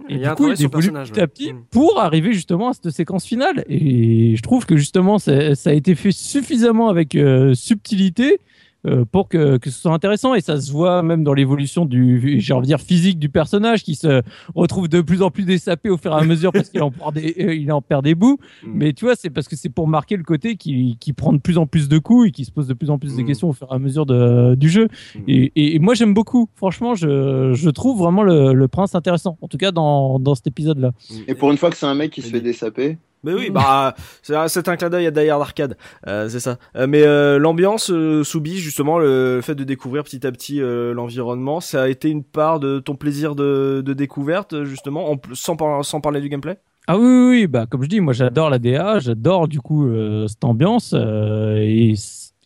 Et 0.10 0.18
du 0.18 0.30
coup, 0.30 0.36
travail 0.36 0.52
il 0.54 0.58
sur 0.58 0.64
le 0.64 0.70
évolue 0.70 0.70
personnage, 0.70 1.12
petit 1.12 1.22
à 1.22 1.28
petit 1.28 1.54
Mm. 1.54 1.64
pour 1.72 2.00
arriver 2.00 2.34
justement 2.34 2.70
à 2.70 2.74
cette 2.74 2.90
séquence 2.92 3.26
finale. 3.26 3.64
Et 3.68 4.36
je 4.36 4.42
trouve 4.42 4.66
que 4.66 4.78
justement, 4.78 5.20
ça, 5.20 5.56
ça 5.56 5.70
a 5.70 5.74
été 5.74 5.96
fait 5.96 6.12
suffisamment 6.12 6.90
avec 6.90 7.16
euh, 7.16 7.54
subtilité 7.54 8.34
euh, 8.34 8.38
pour 9.12 9.28
que, 9.30 9.58
que 9.58 9.70
ce 9.70 9.80
soit 9.82 9.94
intéressant. 9.94 10.34
Et 10.36 10.42
ça 10.42 10.60
se 10.60 10.72
voit 10.72 11.02
même 11.04 11.24
dans 11.24 11.34
l'évolution 11.34 11.86
du, 11.86 12.40
j'ai 12.40 12.54
envie 12.54 12.64
de 12.64 12.68
dire, 12.68 12.80
physique 12.82 13.20
du 13.20 13.30
personnage 13.30 13.84
qui 13.84 13.96
se 13.96 14.22
retrouve 14.54 14.88
de 14.88 15.02
plus 15.02 15.22
en 15.22 15.32
plus 15.32 15.44
dessapé 15.46 15.90
au 15.90 15.98
fur 15.98 16.12
et 16.12 16.16
à 16.22 16.24
mesure 16.24 16.52
parce 16.52 16.70
qu'il 16.70 16.82
en, 16.84 16.92
perd 16.92 17.14
des- 17.16 17.36
euh, 17.40 17.56
il 17.56 17.72
en 17.72 17.82
perd 17.82 18.04
des 18.04 18.16
bouts. 18.16 18.38
Mm. 18.64 18.70
Mais 18.74 18.94
tu 18.94 19.06
vois, 19.06 19.16
c'est 19.16 19.30
parce 19.30 19.48
que 19.48 19.56
c'est 19.56 19.70
pour 19.70 19.88
marquer 19.88 20.18
le 20.18 20.24
côté 20.24 20.56
qui, 20.56 20.98
qui 21.00 21.14
prend 21.14 21.34
de 21.34 21.40
plus 21.40 21.58
en 21.58 21.66
plus 21.66 21.88
de 21.90 21.98
coups 21.98 22.30
et 22.30 22.32
qui 22.32 22.46
se 22.46 22.52
pose 22.52 22.68
de 22.68 22.74
plus 22.74 22.90
en 22.90 22.98
plus 23.00 23.16
de 23.16 23.22
Mm. 23.22 23.26
questions 23.26 23.50
au 23.50 23.54
fur 23.54 23.68
et 23.72 23.76
à 23.76 23.80
mesure 23.80 24.06
de, 24.06 24.56
du 24.56 24.70
jeu. 24.70 24.88
Mm. 25.16 25.20
Et, 25.28 25.52
et- 25.56 25.76
et 25.76 25.80
moi, 25.80 25.94
j'aime 25.94 26.14
beaucoup. 26.14 26.50
Franchement, 26.56 26.96
je, 26.96 27.52
je 27.54 27.70
trouve 27.70 27.98
vraiment 28.00 28.24
le, 28.24 28.54
le 28.54 28.68
prince 28.68 28.96
intéressant. 28.96 29.38
En 29.42 29.48
tout 29.48 29.58
cas, 29.58 29.72
dans, 29.72 30.20
dans 30.20 30.36
cet 30.36 30.48
épisode-là. 30.48 30.92
Et 31.28 31.36
pour 31.36 31.52
une 31.52 31.58
fois 31.58 31.70
que 31.70 31.78
c'est 31.78 31.86
un 31.86 31.96
mec 31.96 32.12
qui 32.12 32.22
se 32.22 32.30
fait 32.30 32.42
dessaper. 32.42 32.98
Mais 33.26 33.34
oui, 33.34 33.50
bah 33.50 33.94
c'est 34.22 34.36
un- 34.68 34.76
clin 34.78 34.90
d'œil 34.90 35.08
à 35.08 35.12
Die 35.12 35.30
Hard 35.30 35.42
Arcade, 35.42 35.78
euh, 36.08 36.30
c'est 36.30 36.40
ça. 36.40 36.58
Euh, 36.76 36.86
mais 36.88 37.02
euh, 37.04 37.40
l'ambiance 37.40 37.92
Soubi, 38.24 38.58
justement, 38.58 39.00
le 39.00 39.40
fait 39.44 39.56
de 39.56 39.64
découvrir 39.64 40.04
petit 40.04 40.26
à 40.26 40.32
petit 40.32 40.60
l'environnement, 40.62 41.60
ça 41.60 41.84
a 41.84 41.88
été 41.90 42.10
une 42.10 42.24
part 42.24 42.60
de 42.60 42.80
ton 42.80 42.96
plaisir 42.96 43.36
de, 43.36 43.82
de 43.86 43.94
découverte, 43.94 44.64
justement, 44.64 45.12
en, 45.12 45.18
sans, 45.34 45.56
par- 45.56 45.84
sans 45.84 46.02
parler 46.02 46.22
du 46.22 46.30
gameplay? 46.30 46.58
Ah 46.88 46.98
oui, 46.98 47.06
oui, 47.08 47.30
oui, 47.30 47.48
bah, 47.48 47.66
comme 47.68 47.82
je 47.84 47.90
dis, 47.90 48.00
moi 48.00 48.14
j'adore 48.14 48.50
la 48.52 48.60
DA, 48.60 49.00
j'adore 49.00 49.48
du 49.48 49.60
coup 49.60 49.90
cette 50.28 50.44
ambiance. 50.44 50.94
et 50.94 51.94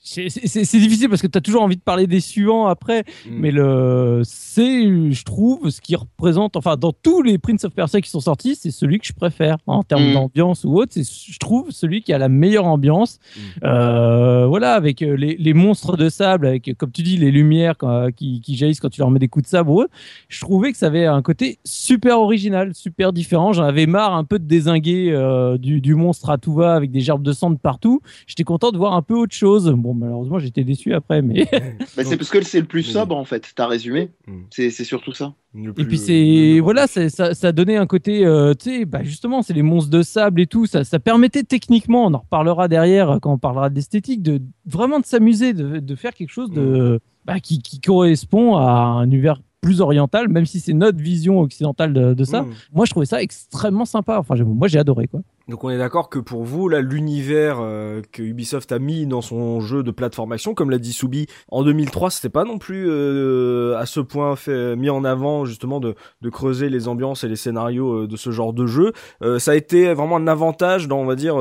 c'est- 0.09 0.77
difficile 0.79 1.09
parce 1.09 1.21
que 1.21 1.27
tu 1.27 1.37
as 1.37 1.41
toujours 1.41 1.61
envie 1.61 1.75
de 1.75 1.81
parler 1.81 2.07
des 2.07 2.19
suivants 2.19 2.67
après, 2.67 3.03
Mm. 3.27 3.29
mais 3.39 3.51
le 3.51 4.21
c'est, 4.23 5.11
je 5.11 5.23
trouve, 5.23 5.69
ce 5.69 5.81
qui 5.81 5.95
représente, 5.95 6.55
enfin, 6.55 6.75
dans 6.77 6.91
tous 6.93 7.21
les 7.21 7.37
Prince 7.37 7.63
of 7.65 7.73
Persia 7.73 8.01
qui 8.01 8.09
sont 8.09 8.19
sortis, 8.19 8.55
c'est 8.55 8.71
celui 8.71 8.99
que 8.99 9.05
je 9.05 9.13
préfère 9.13 9.57
en 9.67 9.83
termes 9.83 10.09
Mm. 10.09 10.13
d'ambiance 10.13 10.63
ou 10.63 10.75
autre. 10.75 10.91
C'est, 10.93 11.03
je 11.03 11.37
trouve, 11.39 11.71
celui 11.71 12.01
qui 12.01 12.13
a 12.13 12.17
la 12.17 12.29
meilleure 12.29 12.65
ambiance. 12.65 13.19
Mm. 13.35 13.39
Euh, 13.65 14.45
voilà, 14.47 14.73
avec 14.73 15.01
euh, 15.01 15.15
les, 15.15 15.35
les 15.37 15.53
monstres 15.53 15.97
de 15.97 16.09
sable, 16.09 16.47
avec, 16.47 16.75
comme 16.77 16.91
tu 16.91 17.01
dis, 17.03 17.17
les 17.17 17.31
lumières 17.31 17.75
quand- 17.77 18.09
qui, 18.15 18.41
qui 18.41 18.55
jaillissent 18.55 18.79
quand 18.79 18.89
tu 18.89 19.01
leur 19.01 19.11
mets 19.11 19.19
des 19.19 19.27
coups 19.27 19.43
de 19.45 19.49
sabre. 19.49 19.71
ou 19.71 19.81
autre. 19.81 19.91
Je 20.29 20.39
trouvais 20.41 20.71
que 20.71 20.77
ça 20.77 20.87
avait 20.87 21.05
un 21.05 21.21
côté 21.21 21.59
super 21.65 22.19
original, 22.19 22.73
super 22.73 23.13
différent. 23.13 23.53
J'en 23.53 23.63
avais 23.63 23.85
marre 23.85 24.13
un 24.15 24.23
peu 24.23 24.39
de 24.39 24.45
désinguer 24.45 25.11
euh, 25.11 25.57
du, 25.57 25.81
du 25.81 25.95
monstre 25.95 26.29
à 26.29 26.37
tout 26.37 26.53
va 26.53 26.73
avec 26.75 26.91
des 26.91 27.01
gerbes 27.01 27.21
de 27.23 27.33
sang 27.33 27.49
de 27.51 27.57
partout. 27.57 28.01
J'étais 28.27 28.43
content 28.43 28.71
de 28.71 28.77
voir 28.77 28.93
un 28.93 29.01
peu 29.01 29.13
autre 29.15 29.35
chose. 29.35 29.69
Bon, 29.77 29.93
malheureusement, 29.99 30.39
j'étais 30.39 30.63
déçu 30.63 30.93
après, 30.93 31.21
mais 31.21 31.45
Bah, 31.95 32.03
c'est 32.03 32.17
parce 32.17 32.29
que 32.29 32.41
c'est 32.43 32.59
le 32.59 32.65
plus 32.65 32.87
Mais- 32.87 32.93
sobre 32.93 33.15
en 33.17 33.25
fait. 33.25 33.51
T'as 33.55 33.67
résumé. 33.67 34.09
Mm. 34.27 34.33
C'est 34.49 34.69
c'est 34.71 34.83
surtout 34.83 35.13
ça. 35.13 35.33
Et 35.55 35.83
puis 35.83 35.97
c'est 35.97 36.59
voilà, 36.59 36.87
ça, 36.87 37.33
ça 37.33 37.51
donnait 37.51 37.75
un 37.77 37.87
côté, 37.87 38.25
euh, 38.25 38.53
tu 38.53 38.69
sais, 38.69 38.85
bah 38.85 39.03
justement, 39.03 39.41
c'est 39.41 39.53
les 39.53 39.63
monstres 39.63 39.89
de 39.89 40.01
sable 40.01 40.41
et 40.41 40.47
tout. 40.47 40.65
Ça, 40.65 40.83
ça 40.83 40.99
permettait 40.99 41.43
techniquement, 41.43 42.05
on 42.05 42.13
en 42.13 42.19
reparlera 42.19 42.67
derrière 42.67 43.09
euh, 43.11 43.19
quand 43.19 43.33
on 43.33 43.37
parlera 43.37 43.69
d'esthétique, 43.69 44.21
de 44.21 44.41
vraiment 44.65 44.99
de 44.99 45.05
s'amuser, 45.05 45.53
de, 45.53 45.79
de 45.79 45.95
faire 45.95 46.13
quelque 46.13 46.31
chose 46.31 46.51
de 46.51 46.99
bah, 47.25 47.39
qui, 47.39 47.59
qui 47.61 47.79
correspond 47.81 48.55
à 48.57 48.71
un 48.71 49.05
univers 49.05 49.41
plus 49.61 49.81
oriental, 49.81 50.29
même 50.29 50.45
si 50.45 50.59
c'est 50.59 50.73
notre 50.73 50.99
vision 50.99 51.41
occidentale 51.41 51.93
de, 51.93 52.13
de 52.13 52.23
ça. 52.23 52.43
Mm. 52.43 52.53
Moi, 52.73 52.85
je 52.85 52.91
trouvais 52.91 53.05
ça 53.05 53.21
extrêmement 53.21 53.85
sympa. 53.85 54.17
Enfin, 54.19 54.35
moi, 54.43 54.67
j'ai 54.67 54.79
adoré 54.79 55.07
quoi. 55.07 55.21
Donc 55.49 55.63
on 55.63 55.71
est 55.71 55.79
d'accord 55.79 56.09
que 56.09 56.19
pour 56.19 56.43
vous, 56.43 56.69
là, 56.69 56.79
l'univers 56.79 57.57
euh, 57.59 58.03
que 58.11 58.21
Ubisoft 58.21 58.71
a 58.71 58.77
mis 58.77 59.07
dans 59.07 59.21
son 59.21 59.59
jeu 59.61 59.81
de 59.81 59.89
plateforme 59.89 60.31
action, 60.31 60.53
comme 60.53 60.69
l'a 60.69 60.77
dit 60.77 60.93
Soubi, 60.93 61.25
en 61.47 61.63
2003, 61.63 62.11
c'était 62.11 62.29
pas 62.29 62.43
non 62.43 62.59
plus 62.59 62.85
euh, 62.87 63.75
à 63.75 63.87
ce 63.87 63.99
point 63.99 64.35
fait, 64.35 64.75
mis 64.75 64.91
en 64.91 65.03
avant 65.03 65.45
justement 65.45 65.79
de, 65.79 65.95
de 66.21 66.29
creuser 66.29 66.69
les 66.69 66.87
ambiances 66.87 67.23
et 67.23 67.27
les 67.27 67.35
scénarios 67.35 68.03
euh, 68.03 68.07
de 68.07 68.15
ce 68.15 68.29
genre 68.29 68.53
de 68.53 68.67
jeu. 68.67 68.93
Ça 69.39 69.51
a 69.51 69.55
été 69.55 69.91
vraiment 69.93 70.17
un 70.17 70.27
avantage 70.27 70.87
dans, 70.87 70.99
on 70.99 71.05
va 71.05 71.15
dire, 71.15 71.35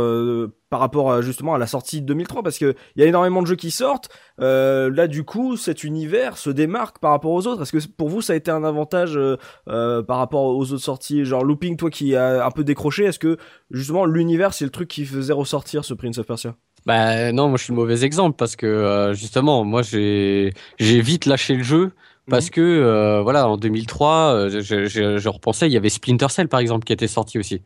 par 0.71 0.81
rapport 0.81 1.13
à, 1.13 1.21
justement 1.21 1.55
à 1.55 1.59
la 1.59 1.67
sortie 1.67 2.01
de 2.01 2.07
2003, 2.07 2.43
parce 2.43 2.59
que 2.59 2.75
il 2.97 3.03
y 3.03 3.05
a 3.05 3.09
énormément 3.09 3.43
de 3.43 3.47
jeux 3.47 3.57
qui 3.57 3.71
sortent. 3.71 4.09
Là, 4.39 5.07
du 5.07 5.25
coup, 5.25 5.57
cet 5.57 5.85
univers 5.85 6.39
se 6.39 6.51
démarque 6.51 6.99
par 6.99 7.11
rapport 7.11 7.33
aux 7.33 7.47
autres. 7.47 7.63
Est-ce 7.63 7.73
que 7.73 7.93
pour 7.93 8.09
vous, 8.09 8.23
ça 8.23 8.33
a 8.33 8.37
été 8.37 8.51
un 8.51 8.65
avantage 8.65 9.19
par 9.67 10.19
rapport 10.19 10.45
aux 10.45 10.73
autres 10.73 10.83
sorties? 10.83 11.25
Genre 11.25 11.45
Looping, 11.45 11.77
toi 11.77 11.91
qui 11.91 12.17
a 12.17 12.47
un 12.47 12.51
peu 12.51 12.65
décroché, 12.65 13.05
est-ce 13.05 13.19
que 13.19 13.37
justement 13.71 13.98
l'univers 14.07 14.55
c'est 14.55 14.65
le 14.65 14.71
truc 14.71 14.89
qui 14.89 15.05
faisait 15.05 15.33
ressortir 15.33 15.85
ce 15.85 15.95
Prince 15.95 16.19
of 16.19 16.27
Persia 16.27 16.55
Bah 16.87 17.33
non, 17.33 17.49
moi 17.49 17.59
je 17.59 17.65
suis 17.65 17.73
le 17.73 17.77
mauvais 17.77 18.05
exemple 18.05 18.37
parce 18.37 18.57
que 18.57 18.67
euh, 18.67 19.15
justement, 19.15 19.65
moi 19.65 19.83
j'ai 19.83 20.53
j'ai 20.79 21.01
vite 21.01 21.27
lâché 21.27 21.55
le 21.55 21.63
jeu 21.63 21.93
parce 22.31 22.51
que 22.51 22.61
euh, 22.61 23.23
voilà, 23.23 23.49
en 23.49 23.57
2003, 23.57 24.11
euh, 24.35 24.51
je, 24.61 24.87
je, 24.87 25.17
je 25.17 25.29
repensais, 25.29 25.67
il 25.67 25.73
y 25.73 25.79
avait 25.79 25.89
Splinter 25.89 26.29
Cell 26.29 26.49
par 26.49 26.61
exemple 26.61 26.85
qui 26.85 26.93
était 26.93 27.09
sorti 27.09 27.39
aussi. 27.39 27.63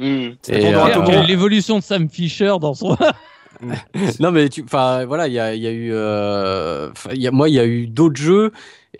Euh, 0.00 0.30
est 0.48 1.26
L'évolution 1.26 1.78
de 1.78 1.82
Sam 1.82 2.08
Fisher 2.08 2.54
dans 2.60 2.72
son. 2.72 2.96
non 4.20 4.32
mais 4.32 4.48
tu, 4.48 4.62
enfin 4.64 5.04
voilà, 5.06 5.28
il 5.28 5.34
y 5.34 5.38
a, 5.38 5.54
il 5.54 5.62
y 5.62 5.66
a 5.66 5.70
eu, 5.70 5.90
euh, 5.92 6.90
y 7.12 7.26
a, 7.26 7.30
moi 7.30 7.48
il 7.48 7.54
y 7.54 7.58
a 7.58 7.66
eu 7.66 7.86
d'autres 7.86 8.20
jeux. 8.20 8.52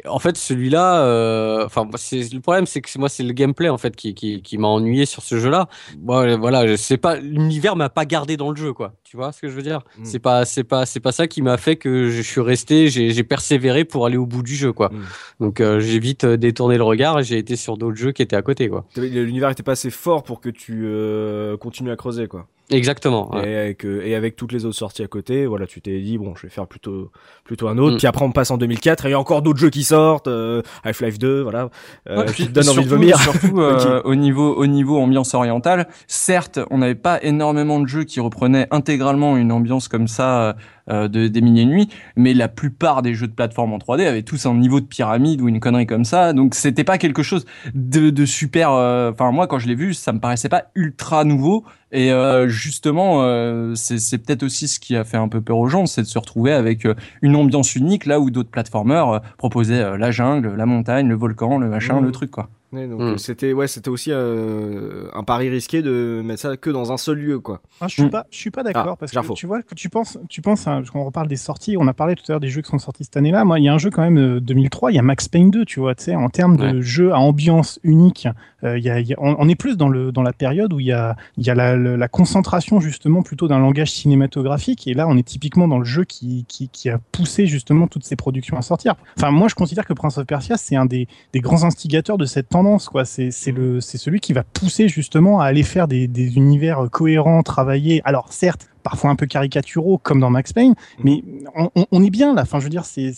En 0.04 0.18
fait, 0.18 0.36
celui-là, 0.36 1.02
euh, 1.02 1.64
enfin, 1.64 1.88
le 1.92 2.38
problème, 2.40 2.66
c'est 2.66 2.80
que 2.80 2.98
moi, 2.98 3.08
c'est 3.08 3.22
le 3.22 3.32
gameplay 3.32 3.68
en 3.68 3.78
fait 3.78 3.96
qui, 3.96 4.14
qui, 4.14 4.42
qui 4.42 4.58
m'a 4.58 4.68
ennuyé 4.68 5.06
sur 5.06 5.22
ce 5.22 5.38
jeu-là. 5.38 5.68
Moi, 6.00 6.36
voilà, 6.36 6.66
je 6.66 6.76
sais 6.76 6.96
pas, 6.96 7.16
l'univers 7.16 7.76
m'a 7.76 7.88
pas 7.88 8.04
gardé 8.04 8.36
dans 8.36 8.50
le 8.50 8.56
jeu, 8.56 8.72
quoi. 8.72 8.94
Tu 9.04 9.16
vois 9.16 9.32
ce 9.32 9.40
que 9.40 9.48
je 9.48 9.54
veux 9.54 9.62
dire? 9.62 9.80
Mm. 9.98 10.04
C'est 10.04 10.18
pas, 10.18 10.44
c'est 10.44 10.64
pas, 10.64 10.86
c'est 10.86 11.00
pas 11.00 11.12
ça 11.12 11.26
qui 11.26 11.42
m'a 11.42 11.56
fait 11.56 11.76
que 11.76 12.10
je 12.10 12.22
suis 12.22 12.40
resté, 12.40 12.88
j'ai 12.88 13.24
persévéré 13.24 13.84
pour 13.84 14.06
aller 14.06 14.16
au 14.16 14.26
bout 14.26 14.42
du 14.42 14.54
jeu, 14.54 14.72
quoi. 14.72 14.90
Mm. 14.90 15.02
Donc, 15.40 15.60
euh, 15.60 15.80
j'ai 15.80 15.98
vite 15.98 16.24
euh, 16.24 16.36
détourné 16.36 16.76
le 16.76 16.84
regard 16.84 17.20
et 17.20 17.22
j'ai 17.22 17.38
été 17.38 17.56
sur 17.56 17.76
d'autres 17.76 17.96
jeux 17.96 18.12
qui 18.12 18.22
étaient 18.22 18.36
à 18.36 18.42
côté, 18.42 18.68
quoi. 18.68 18.84
L'univers 18.96 19.50
était 19.50 19.62
pas 19.62 19.72
assez 19.72 19.90
fort 19.90 20.22
pour 20.22 20.40
que 20.40 20.48
tu 20.48 20.84
euh, 20.86 21.56
continues 21.56 21.90
à 21.90 21.96
creuser 21.96 22.28
quoi. 22.28 22.46
Exactement. 22.70 23.32
ouais. 23.34 23.48
Et, 23.48 23.56
avec, 23.56 23.84
euh, 23.84 24.04
et 24.04 24.14
avec 24.14 24.34
toutes 24.34 24.52
les 24.52 24.64
autres 24.64 24.76
sorties 24.76 25.02
à 25.02 25.06
côté, 25.06 25.46
voilà, 25.46 25.66
tu 25.66 25.80
t'es 25.80 26.00
dit 26.00 26.18
bon, 26.18 26.34
je 26.34 26.42
vais 26.42 26.48
faire 26.48 26.66
plutôt 26.66 27.12
plutôt 27.44 27.68
un 27.68 27.78
autre. 27.78 27.94
Mm. 27.94 27.98
Puis 27.98 28.06
après 28.06 28.24
on 28.24 28.32
passe 28.32 28.50
en 28.50 28.58
2004 28.58 29.06
et 29.06 29.08
il 29.08 29.12
y 29.12 29.14
a 29.14 29.20
encore 29.20 29.42
d'autres 29.42 29.60
jeux 29.60 29.70
qui 29.70 29.84
sortent, 29.84 30.26
euh, 30.26 30.62
Half-Life 30.82 31.18
2, 31.18 31.42
voilà, 31.42 31.70
euh, 32.08 32.18
Ouais, 32.18 32.26
puis 32.26 32.46
te 32.46 32.52
donnent 32.52 32.68
envie 32.70 32.84
de 32.84 32.88
vomir. 32.88 33.18
Surtout 33.20 33.60
euh, 33.60 34.02
au 34.04 34.16
niveau 34.16 34.54
au 34.54 34.66
niveau 34.66 34.98
ambiance 34.98 35.34
orientale. 35.34 35.86
Certes, 36.08 36.58
on 36.70 36.78
n'avait 36.78 36.96
pas 36.96 37.22
énormément 37.22 37.78
de 37.78 37.86
jeux 37.86 38.04
qui 38.04 38.18
reprenaient 38.18 38.66
intégralement 38.72 39.36
une 39.36 39.52
ambiance 39.52 39.86
comme 39.86 40.08
ça 40.08 40.56
euh, 40.90 41.08
de 41.08 41.28
des 41.28 41.40
milliers 41.40 41.64
de 41.64 41.70
nuits, 41.70 41.88
mais 42.16 42.34
la 42.34 42.48
plupart 42.48 43.02
des 43.02 43.14
jeux 43.14 43.26
de 43.26 43.32
plateforme 43.32 43.72
en 43.72 43.78
3D 43.78 44.06
avaient 44.06 44.22
tous 44.22 44.46
un 44.46 44.54
niveau 44.54 44.80
de 44.80 44.86
pyramide 44.86 45.40
ou 45.40 45.48
une 45.48 45.60
connerie 45.60 45.86
comme 45.86 46.04
ça. 46.04 46.32
Donc 46.32 46.54
c'était 46.54 46.84
pas 46.84 46.98
quelque 46.98 47.22
chose 47.22 47.44
de, 47.74 48.10
de 48.10 48.24
super. 48.24 48.70
euh, 48.72 49.10
Enfin 49.12 49.30
moi 49.32 49.46
quand 49.46 49.58
je 49.58 49.66
l'ai 49.66 49.74
vu, 49.74 49.94
ça 49.94 50.12
me 50.12 50.20
paraissait 50.20 50.48
pas 50.48 50.64
ultra 50.74 51.24
nouveau. 51.24 51.64
Et 51.92 52.12
euh, 52.12 52.48
justement, 52.48 53.22
euh, 53.22 53.74
c'est 53.76 54.18
peut-être 54.18 54.42
aussi 54.42 54.66
ce 54.68 54.80
qui 54.80 54.96
a 54.96 55.04
fait 55.04 55.16
un 55.16 55.28
peu 55.28 55.40
peur 55.40 55.56
aux 55.58 55.68
gens, 55.68 55.86
c'est 55.86 56.02
de 56.02 56.06
se 56.06 56.18
retrouver 56.18 56.52
avec 56.52 56.84
euh, 56.84 56.94
une 57.22 57.36
ambiance 57.36 57.76
unique 57.76 58.06
là 58.06 58.18
où 58.18 58.30
d'autres 58.30 58.50
plateformeurs 58.50 59.22
proposaient 59.38 59.96
la 59.96 60.10
jungle, 60.10 60.54
la 60.56 60.66
montagne, 60.66 61.08
le 61.08 61.14
volcan, 61.14 61.58
le 61.58 61.68
machin, 61.68 62.00
le 62.00 62.10
truc 62.12 62.30
quoi. 62.32 62.48
Donc 62.86 63.00
Mm. 63.00 63.02
euh, 63.04 63.16
c'était 63.16 63.52
ouais, 63.52 63.66
c'était 63.68 63.88
aussi 63.88 64.10
euh, 64.12 65.08
un 65.14 65.22
pari 65.24 65.48
risqué 65.48 65.82
de 65.82 66.20
mettre 66.24 66.40
ça 66.42 66.56
que 66.56 66.70
dans 66.70 66.92
un 66.92 66.96
seul 66.96 67.18
lieu 67.18 67.38
quoi. 67.38 67.60
Ah, 67.80 67.86
je 67.88 67.94
suis 67.94 68.02
Mm. 68.04 68.10
pas, 68.10 68.26
je 68.30 68.36
suis 68.36 68.50
pas 68.50 68.62
d'accord 68.62 68.84
Ah, 68.92 68.96
parce 68.98 69.12
Jarfo. 69.12 69.34
que 69.34 69.38
tu 69.38 69.46
vois, 69.46 69.62
que 69.62 69.74
tu 69.74 69.88
penses, 69.88 70.18
tu 70.28 70.42
penses, 70.42 70.66
hein, 70.66 70.82
on 70.94 71.04
reparle 71.04 71.28
des 71.28 71.36
sorties, 71.36 71.76
on 71.78 71.86
a 71.88 71.94
parlé 71.94 72.14
tout 72.14 72.22
à 72.28 72.32
l'heure 72.32 72.40
des 72.40 72.48
jeux 72.48 72.62
qui 72.62 72.70
sont 72.70 72.78
sortis 72.78 73.04
cette 73.04 73.16
année-là. 73.16 73.44
Moi, 73.44 73.58
il 73.58 73.64
y 73.64 73.68
a 73.68 73.74
un 73.74 73.78
jeu 73.78 73.90
quand 73.90 74.02
même 74.02 74.18
euh, 74.18 74.40
2003, 74.40 74.92
il 74.92 74.96
y 74.96 74.98
a 74.98 75.02
Max 75.02 75.28
Payne 75.28 75.50
2, 75.50 75.64
tu 75.64 75.80
vois, 75.80 75.94
tu 75.94 76.04
sais, 76.04 76.14
en 76.14 76.28
termes 76.28 76.56
de 76.56 76.66
Ouais. 76.76 76.82
jeu 76.82 77.12
à 77.12 77.18
ambiance 77.18 77.78
unique, 77.82 78.28
euh, 78.64 78.76
il 78.78 78.84
y 78.84 78.90
a, 78.90 79.00
il 79.00 79.06
y 79.06 79.12
a- 79.14 79.16
on, 79.18 79.36
on 79.38 79.48
est 79.48 79.54
plus 79.54 79.76
dans 79.76 79.88
le 79.88 80.12
dans 80.12 80.22
la 80.22 80.32
période 80.32 80.72
où 80.72 80.80
il 80.80 80.86
y 80.86 80.92
a 80.92 81.16
il 81.36 81.46
y 81.46 81.50
a 81.50 81.54
la, 81.54 82.08
concentration 82.08 82.80
justement 82.80 83.22
plutôt 83.22 83.46
d'un 83.48 83.58
langage 83.58 83.90
cinématographique 83.92 84.86
et 84.88 84.94
là 84.94 85.06
on 85.08 85.16
est 85.16 85.22
typiquement 85.26 85.68
dans 85.68 85.78
le 85.78 85.84
jeu 85.84 86.04
qui, 86.04 86.44
qui, 86.48 86.68
qui 86.68 86.88
a 86.88 86.98
poussé 87.12 87.46
justement 87.46 87.86
toutes 87.86 88.04
ces 88.04 88.16
productions 88.16 88.56
à 88.56 88.62
sortir. 88.62 88.94
Enfin, 89.18 89.30
moi 89.30 89.48
je 89.48 89.54
considère 89.54 89.84
que 89.84 89.92
Prince 89.92 90.18
of 90.18 90.26
Persia 90.26 90.56
c'est 90.56 90.76
un 90.76 90.86
des, 90.86 91.06
des 91.32 91.40
grands 91.40 91.64
instigateurs 91.64 92.16
de 92.18 92.24
cette 92.24 92.48
tendance, 92.48 92.65
quoi. 92.90 93.04
C'est 93.04 93.30
c'est 93.30 93.52
le 93.52 93.80
c'est 93.80 93.98
celui 93.98 94.20
qui 94.20 94.32
va 94.32 94.42
pousser 94.42 94.88
justement 94.88 95.40
à 95.40 95.46
aller 95.46 95.62
faire 95.62 95.88
des, 95.88 96.08
des 96.08 96.36
univers 96.36 96.88
cohérents, 96.90 97.42
travaillés. 97.42 98.02
Alors 98.04 98.32
certes 98.32 98.68
parfois 98.86 99.10
un 99.10 99.16
peu 99.16 99.26
caricaturaux 99.26 99.98
comme 99.98 100.20
dans 100.20 100.30
Max 100.30 100.52
Payne, 100.52 100.74
mais 101.02 101.24
on, 101.56 101.70
on- 101.74 101.86
on 101.90 102.02
est 102.04 102.10
bien 102.10 102.32
là. 102.36 102.42
Enfin, 102.42 102.60
je 102.60 102.64
veux 102.64 102.70
dire, 102.70 102.84
c'est 102.84 103.12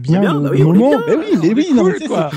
bien, 0.00 0.18
bien, 0.20 0.34
le 0.34 0.40
bah 0.40 0.50
oui, 0.52 0.62
on 0.64 0.72
moment. 0.72 0.88
bien. 0.90 1.00
Ben 1.06 1.18
oui, 1.20 1.38
mais 1.40 1.52
oui, 1.54 1.94
quoi. 2.08 2.28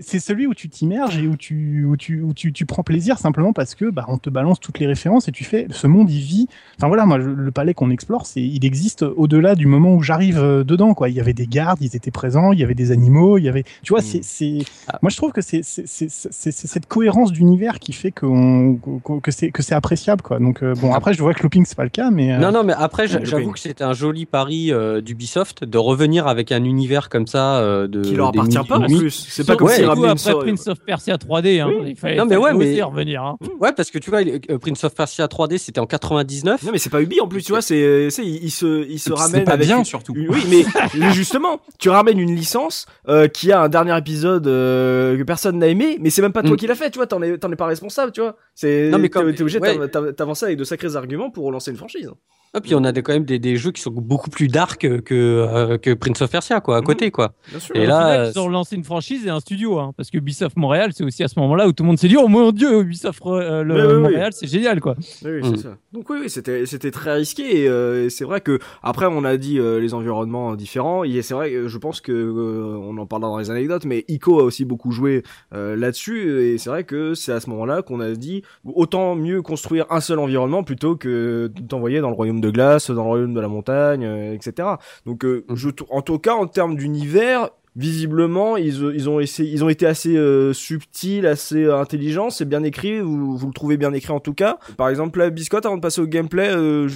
c'est- 0.00 0.18
celui 0.18 0.48
où 0.48 0.54
tu 0.54 0.68
t'immerges 0.68 1.16
et 1.16 1.28
où 1.28 1.36
tu 1.36 1.84
où 1.84 1.96
tu 1.96 2.20
où 2.22 2.34
tu, 2.34 2.52
tu 2.52 2.66
prends 2.66 2.82
plaisir 2.82 3.18
simplement 3.18 3.52
parce 3.52 3.76
que 3.76 3.88
bah 3.88 4.04
on 4.08 4.18
te 4.18 4.30
balance 4.30 4.58
toutes 4.58 4.80
les 4.80 4.86
références 4.88 5.28
et 5.28 5.32
tu 5.32 5.44
fais 5.44 5.68
ce 5.70 5.86
monde 5.86 6.10
il 6.10 6.20
vit. 6.20 6.48
Enfin 6.76 6.88
voilà, 6.88 7.06
moi 7.06 7.18
le 7.18 7.50
palais 7.52 7.72
qu'on 7.72 7.90
explore, 7.90 8.26
c'est 8.26 8.42
il 8.42 8.64
existe 8.64 9.02
au-delà 9.04 9.54
du 9.54 9.66
moment 9.66 9.94
où 9.94 10.02
j'arrive 10.02 10.38
euh, 10.38 10.64
dedans 10.64 10.94
quoi. 10.94 11.08
Il 11.08 11.14
y 11.14 11.20
avait 11.20 11.34
des 11.34 11.46
gardes, 11.46 11.78
ils 11.80 11.94
étaient 11.94 12.10
présents, 12.10 12.50
il 12.52 12.58
y 12.58 12.64
avait 12.64 12.74
des 12.74 12.90
animaux, 12.90 13.38
il 13.38 13.44
y 13.44 13.48
avait 13.48 13.62
tu 13.84 13.92
vois, 13.92 14.00
Mm. 14.00 14.02
c'est 14.02 14.24
c'est 14.24 14.58
Ah. 14.88 14.98
moi 15.02 15.10
je 15.10 15.16
trouve 15.16 15.30
que 15.32 15.40
c'est 15.40 15.62
cette 15.62 16.86
cohérence 16.86 17.32
d'univers 17.32 17.78
qui 17.78 17.92
fait 17.92 18.10
qu'on 18.10 18.76
qu'on- 18.76 19.20
que 19.20 19.30
c'est 19.30 19.50
que 19.50 19.62
c'est 19.62 19.74
appréciable 19.74 20.22
quoi. 20.22 20.38
Donc 20.38 20.62
euh, 20.62 20.74
bon 20.74 20.92
après 20.92 21.14
je 21.14 21.22
vois 21.22 21.34
que 21.34 21.42
Looping 21.42 21.64
c'est 21.66 21.76
pas 21.76 21.84
le 21.84 21.90
cas 21.90 22.07
mais 22.10 22.32
euh, 22.32 22.38
Non, 22.38 22.52
non, 22.52 22.64
mais 22.64 22.72
après, 22.76 23.06
j'avoue 23.08 23.52
que 23.52 23.58
c'était 23.58 23.84
un 23.84 23.92
joli 23.92 24.26
pari 24.26 24.72
euh, 24.72 25.00
d'Ubisoft 25.00 25.64
de 25.64 25.78
revenir 25.78 26.26
avec 26.26 26.52
un 26.52 26.64
univers 26.64 27.08
comme 27.08 27.26
ça. 27.26 27.58
euh, 27.58 27.86
de, 27.88 28.02
Qui 28.02 28.14
leur 28.14 28.28
appartient 28.28 28.58
pas 28.68 28.78
en 28.78 28.86
plus. 28.86 29.10
C'est 29.10 29.46
pas 29.46 29.56
comme 29.56 29.68
Ouais, 29.68 29.82
coup, 29.84 30.04
après 30.04 30.32
Prince 30.34 30.66
of 30.68 30.78
Persia 30.84 31.16
3D, 31.16 31.60
hein, 31.60 31.70
il 31.86 31.96
fallait, 31.96 32.16
Non, 32.16 32.26
mais 32.26 32.36
ouais, 32.36 32.52
aussi 32.52 32.76
mais- 32.76 32.82
revenir. 32.82 33.22
hein. 33.22 33.36
Ouais, 33.60 33.72
parce 33.72 33.90
que 33.90 33.98
tu 33.98 34.10
vois, 34.10 34.20
euh, 34.20 34.58
Prince 34.58 34.82
of 34.84 34.94
Persia 34.94 35.26
3D, 35.26 35.58
c'était 35.58 35.80
en 35.80 35.86
99. 35.86 36.62
Non 36.64 36.72
mais 36.72 36.78
c'est 36.78 36.90
pas 36.90 37.00
Ubi 37.02 37.20
en 37.20 37.28
plus, 37.28 37.42
tu 37.42 37.52
vois, 37.52 37.62
c'est 37.62 38.10
c'est 38.10 38.24
il, 38.24 38.44
il 38.44 38.50
se 38.50 38.86
il 38.88 38.98
se 38.98 39.10
C'est 39.10 39.14
ramène 39.20 39.44
pas 39.44 39.52
avec 39.52 39.66
bien 39.66 39.78
une- 39.78 39.84
surtout. 39.84 40.14
une- 40.14 40.28
oui, 40.30 40.42
mais 40.50 41.10
justement, 41.12 41.60
tu 41.78 41.88
ramènes 41.90 42.18
une 42.18 42.34
licence 42.34 42.86
euh, 43.08 43.28
qui 43.28 43.52
a 43.52 43.62
un 43.62 43.68
dernier 43.68 43.96
épisode 43.96 44.46
euh, 44.46 45.16
que 45.16 45.22
personne 45.22 45.58
n'a 45.58 45.68
aimé, 45.68 45.98
mais 46.00 46.10
c'est 46.10 46.22
même 46.22 46.32
pas 46.32 46.42
toi 46.42 46.52
Mm. 46.52 46.56
qui 46.56 46.66
l'a 46.66 46.74
fait, 46.74 46.90
tu 46.90 46.98
vois, 46.98 47.06
t'en 47.06 47.20
es 47.22 47.38
t'en 47.38 47.50
es 47.52 47.56
pas 47.56 47.66
responsable, 47.66 48.12
tu 48.12 48.20
vois. 48.20 48.36
C'est 48.54 48.90
Non, 48.90 48.98
mais 48.98 49.08
t'es- 49.08 49.18
obligé 49.18 49.60
d'avancer 49.60 50.46
avec 50.46 50.58
de 50.58 50.64
sacrés 50.64 50.96
arguments 50.96 51.30
pour 51.30 51.44
relancer 51.44 51.70
une 51.70 51.76
franchise 51.76 51.97
franchise. 52.02 52.37
Et 52.56 52.60
puis 52.60 52.74
on 52.74 52.82
a 52.84 52.92
des, 52.92 53.02
quand 53.02 53.12
même 53.12 53.24
des, 53.24 53.38
des 53.38 53.56
jeux 53.56 53.72
qui 53.72 53.82
sont 53.82 53.90
beaucoup 53.90 54.30
plus 54.30 54.48
dark 54.48 54.80
que, 54.80 55.00
que, 55.00 55.14
euh, 55.14 55.76
que 55.78 55.92
Prince 55.94 56.22
of 56.22 56.30
Persia, 56.30 56.60
quoi, 56.60 56.76
à 56.78 56.80
Mhm. 56.80 56.86
côté, 56.86 57.10
quoi. 57.10 57.34
Bien 57.50 57.58
sûr. 57.60 57.76
Et 57.76 57.86
là, 57.86 58.00
final, 58.00 58.20
euh, 58.20 58.32
ils 58.34 58.38
ont 58.38 58.44
relancé 58.46 58.76
une 58.76 58.84
franchise 58.84 59.26
et 59.26 59.30
un 59.30 59.40
studio, 59.40 59.78
hein, 59.78 59.92
parce 59.96 60.10
que 60.10 60.16
Ubisoft 60.18 60.56
Montréal, 60.56 60.90
c'est 60.94 61.04
aussi 61.04 61.22
à 61.22 61.28
ce 61.28 61.38
moment-là 61.40 61.68
où 61.68 61.72
tout 61.72 61.82
le 61.82 61.88
monde 61.88 61.98
s'est 61.98 62.08
dit 62.08 62.16
Oh 62.18 62.26
mon 62.28 62.50
dieu, 62.52 62.80
Ubisoft 62.80 63.20
euh, 63.26 63.62
le. 63.62 63.98
Montréal, 64.00 64.30
c'est 64.32 64.46
génial 64.46 64.80
quoi. 64.80 64.94
Oui, 65.24 65.30
oui, 65.30 65.40
Mm. 65.42 65.56
c'est 65.56 65.62
ça. 65.62 65.76
Donc 65.92 66.08
oui, 66.10 66.18
oui, 66.22 66.30
c'était 66.30 66.64
c'était 66.66 66.90
très 66.90 67.14
risqué 67.14 67.62
et, 67.64 67.68
euh, 67.68 68.06
et 68.06 68.10
c'est 68.10 68.24
vrai 68.24 68.40
que 68.40 68.58
après 68.82 69.06
on 69.06 69.24
a 69.24 69.36
dit 69.36 69.58
euh, 69.58 69.78
les 69.78 69.92
environnements 69.94 70.54
différents 70.56 71.04
et 71.04 71.20
c'est 71.22 71.34
vrai 71.34 71.50
que 71.50 71.68
je 71.68 71.78
pense 71.78 72.00
que 72.00 72.12
euh, 72.12 72.78
on 72.80 72.96
en 72.98 73.06
parlera 73.06 73.30
dans 73.30 73.38
les 73.38 73.50
anecdotes 73.50 73.84
mais 73.84 74.04
Ico 74.08 74.40
a 74.40 74.42
aussi 74.42 74.64
beaucoup 74.64 74.90
joué 74.90 75.22
euh, 75.54 75.76
là-dessus 75.76 76.42
et 76.42 76.58
c'est 76.58 76.70
vrai 76.70 76.84
que 76.84 77.14
c'est 77.14 77.32
à 77.32 77.40
ce 77.40 77.50
moment-là 77.50 77.82
qu'on 77.82 78.00
a 78.00 78.10
dit 78.12 78.42
autant 78.64 79.14
mieux 79.14 79.42
construire 79.42 79.86
un 79.90 80.00
seul 80.00 80.18
environnement 80.18 80.62
plutôt 80.62 80.96
que 80.96 81.50
t'envoyer 81.68 82.00
dans 82.00 82.08
le 82.08 82.14
royaume 82.14 82.37
de 82.40 82.50
glace, 82.50 82.90
dans 82.90 83.02
le 83.02 83.08
royaume 83.08 83.34
de 83.34 83.40
la 83.40 83.48
montagne, 83.48 84.04
euh, 84.04 84.34
etc. 84.34 84.68
Donc 85.06 85.24
euh, 85.24 85.44
Mm. 85.48 85.54
je 85.54 85.68
en 85.90 86.02
tout 86.02 86.18
cas 86.18 86.34
en 86.34 86.46
termes 86.46 86.76
d'univers 86.76 87.50
Visiblement, 87.76 88.56
ils, 88.56 88.74
ils 88.96 89.08
ont 89.08 89.20
essayé, 89.20 89.52
ils 89.52 89.62
ont 89.62 89.68
été 89.68 89.86
assez 89.86 90.16
euh, 90.16 90.52
subtils, 90.52 91.24
assez 91.26 91.62
euh, 91.62 91.78
intelligents. 91.78 92.28
C'est 92.28 92.44
bien 92.46 92.64
écrit, 92.64 92.98
vous, 92.98 93.36
vous 93.36 93.46
le 93.46 93.52
trouvez 93.52 93.76
bien 93.76 93.92
écrit 93.92 94.12
en 94.12 94.18
tout 94.18 94.34
cas. 94.34 94.58
Par 94.76 94.88
exemple, 94.88 95.20
là, 95.20 95.30
Biscotte, 95.30 95.64
avant 95.64 95.76
de 95.76 95.80
passer 95.80 96.00
au 96.00 96.08
gameplay, 96.08 96.48
euh, 96.50 96.88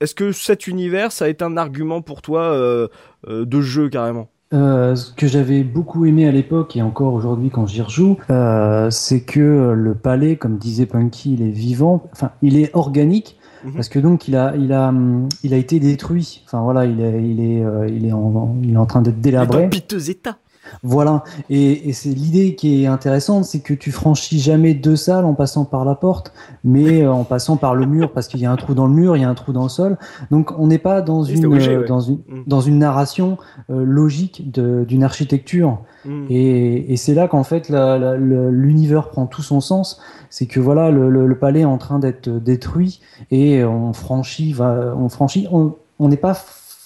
est-ce 0.00 0.14
que 0.14 0.32
cet 0.32 0.66
univers, 0.66 1.12
ça 1.12 1.26
a 1.26 1.28
été 1.28 1.44
un 1.44 1.58
argument 1.58 2.00
pour 2.00 2.22
toi 2.22 2.44
euh, 2.54 2.88
euh, 3.28 3.44
de 3.44 3.60
jeu 3.60 3.90
carrément? 3.90 4.28
Euh, 4.54 4.96
ce 4.96 5.12
que 5.12 5.26
j'avais 5.26 5.62
beaucoup 5.62 6.06
aimé 6.06 6.26
à 6.26 6.32
l'époque 6.32 6.74
et 6.74 6.82
encore 6.82 7.12
aujourd'hui 7.12 7.50
quand 7.50 7.66
j'y 7.66 7.82
rejoue, 7.82 8.16
euh, 8.30 8.88
c'est 8.90 9.20
que 9.20 9.74
le 9.76 9.94
palais, 9.94 10.36
comme 10.36 10.56
disait 10.56 10.86
Punky, 10.86 11.34
il 11.34 11.42
est 11.42 11.52
vivant, 11.52 12.08
enfin 12.12 12.32
il 12.40 12.58
est 12.58 12.74
organique 12.74 13.36
Mhm. 13.64 13.72
parce 13.74 13.88
que 13.88 13.98
donc 13.98 14.26
il 14.28 14.36
a, 14.36 14.54
il 14.56 14.72
a, 14.72 14.92
il 15.42 15.54
a 15.54 15.56
été 15.56 15.80
détruit. 15.80 16.42
Enfin 16.46 16.62
voilà, 16.62 16.86
il 16.86 17.00
est, 17.00 17.22
il 17.22 17.40
est, 17.40 17.64
euh, 17.64 17.88
il 17.88 18.06
est 18.06 18.12
en, 18.12 18.56
il 18.62 18.72
est 18.72 18.76
en 18.76 18.86
train 18.86 19.02
d'être 19.02 19.16
Il 19.22 19.34
est 19.34 19.38
en 19.38 19.44
délabré. 19.44 19.68
piteux 19.68 20.08
état. 20.10 20.36
Voilà, 20.82 21.24
et, 21.48 21.88
et 21.88 21.92
c'est 21.92 22.08
l'idée 22.10 22.54
qui 22.54 22.82
est 22.82 22.86
intéressante, 22.86 23.44
c'est 23.44 23.60
que 23.60 23.74
tu 23.74 23.90
franchis 23.92 24.38
jamais 24.40 24.74
deux 24.74 24.96
salles 24.96 25.24
en 25.24 25.34
passant 25.34 25.64
par 25.64 25.84
la 25.84 25.94
porte, 25.94 26.32
mais 26.64 27.02
euh, 27.02 27.12
en 27.12 27.24
passant 27.24 27.56
par 27.56 27.74
le 27.74 27.86
mur, 27.86 28.12
parce 28.12 28.28
qu'il 28.28 28.40
y 28.40 28.46
a 28.46 28.50
un 28.52 28.56
trou 28.56 28.74
dans 28.74 28.86
le 28.86 28.92
mur, 28.94 29.16
il 29.16 29.20
y 29.22 29.24
a 29.24 29.28
un 29.28 29.34
trou 29.34 29.52
dans 29.52 29.64
le 29.64 29.68
sol. 29.68 29.98
Donc 30.30 30.52
on 30.58 30.66
n'est 30.66 30.78
pas 30.78 31.02
dans 31.02 31.22
une, 31.24 31.46
obligé, 31.46 31.74
euh, 31.74 31.80
ouais. 31.82 31.86
dans 31.88 32.00
une 32.00 32.18
Mm. 32.28 32.42
dans 32.46 32.60
une 32.60 32.78
narration 32.78 33.38
euh, 33.70 33.82
logique 33.84 34.50
d'une 34.52 35.02
architecture. 35.02 35.78
Mm. 36.04 36.24
Et, 36.30 36.92
et 36.92 36.96
c'est 36.96 37.14
là 37.14 37.28
qu'en 37.28 37.44
fait 37.44 37.68
l'univers 37.70 39.08
prend 39.08 39.26
tout 39.26 39.42
son 39.42 39.60
sens. 39.60 40.00
C'est 40.30 40.46
que 40.46 40.60
voilà, 40.60 40.90
le, 40.90 41.10
le- 41.10 41.26
le 41.26 41.38
palais 41.38 41.60
est 41.60 41.64
en 41.64 41.78
train 41.78 41.98
d'être 41.98 42.28
détruit 42.28 43.00
et 43.30 43.64
on 43.64 43.92
franchit, 43.92 44.52
va, 44.52 44.94
on 44.96 45.08
franchit. 45.08 45.46
On 45.50 46.08
n'est 46.08 46.16
pas 46.16 46.34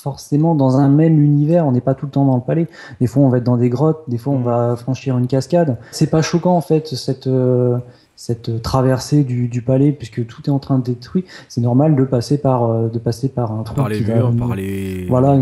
forcément 0.05 0.55
dans 0.55 0.77
un 0.77 0.89
même 0.89 1.19
univers. 1.21 1.67
On 1.67 1.73
n'est 1.73 1.81
pas 1.81 1.95
tout 1.95 2.07
le 2.07 2.13
temps 2.13 2.27
dans 2.27 2.37
le 2.37 2.43
palais. 2.43 2.69
Des 3.01 3.07
fois, 3.09 3.23
on 3.25 3.29
va 3.31 3.39
être 3.39 3.45
dans 3.45 3.57
des 3.57 3.71
grottes. 3.71 4.03
Des 4.07 4.19
fois, 4.19 4.35
on 4.35 4.41
va 4.41 4.77
franchir 4.77 5.17
une 5.19 5.27
cascade. 5.27 5.79
C'est 5.93 6.11
pas 6.11 6.23
choquant 6.23 6.55
en 6.57 6.61
fait 6.61 6.87
cette 6.89 7.27
euh, 7.27 7.79
cette 8.17 8.63
traversée 8.63 9.25
du, 9.25 9.49
du 9.49 9.61
palais 9.63 9.91
puisque 9.91 10.25
tout 10.29 10.41
est 10.47 10.51
en 10.51 10.61
train 10.61 10.79
de 10.79 10.85
détruire. 10.85 11.25
C'est 11.49 11.61
normal 11.61 11.97
de 11.97 12.05
passer 12.05 12.39
par 12.39 12.71
euh, 12.71 12.89
de 12.89 12.99
passer 13.01 13.29
par 13.29 13.51
un 13.51 13.65
trou 13.65 13.75
Par 13.75 13.89
les 13.89 13.97
qui 13.99 14.05
va 14.05 14.15
murs, 14.15 14.33
nous- 14.33 14.39
par 14.47 14.55
les. 14.55 15.07
Voilà, 15.09 15.37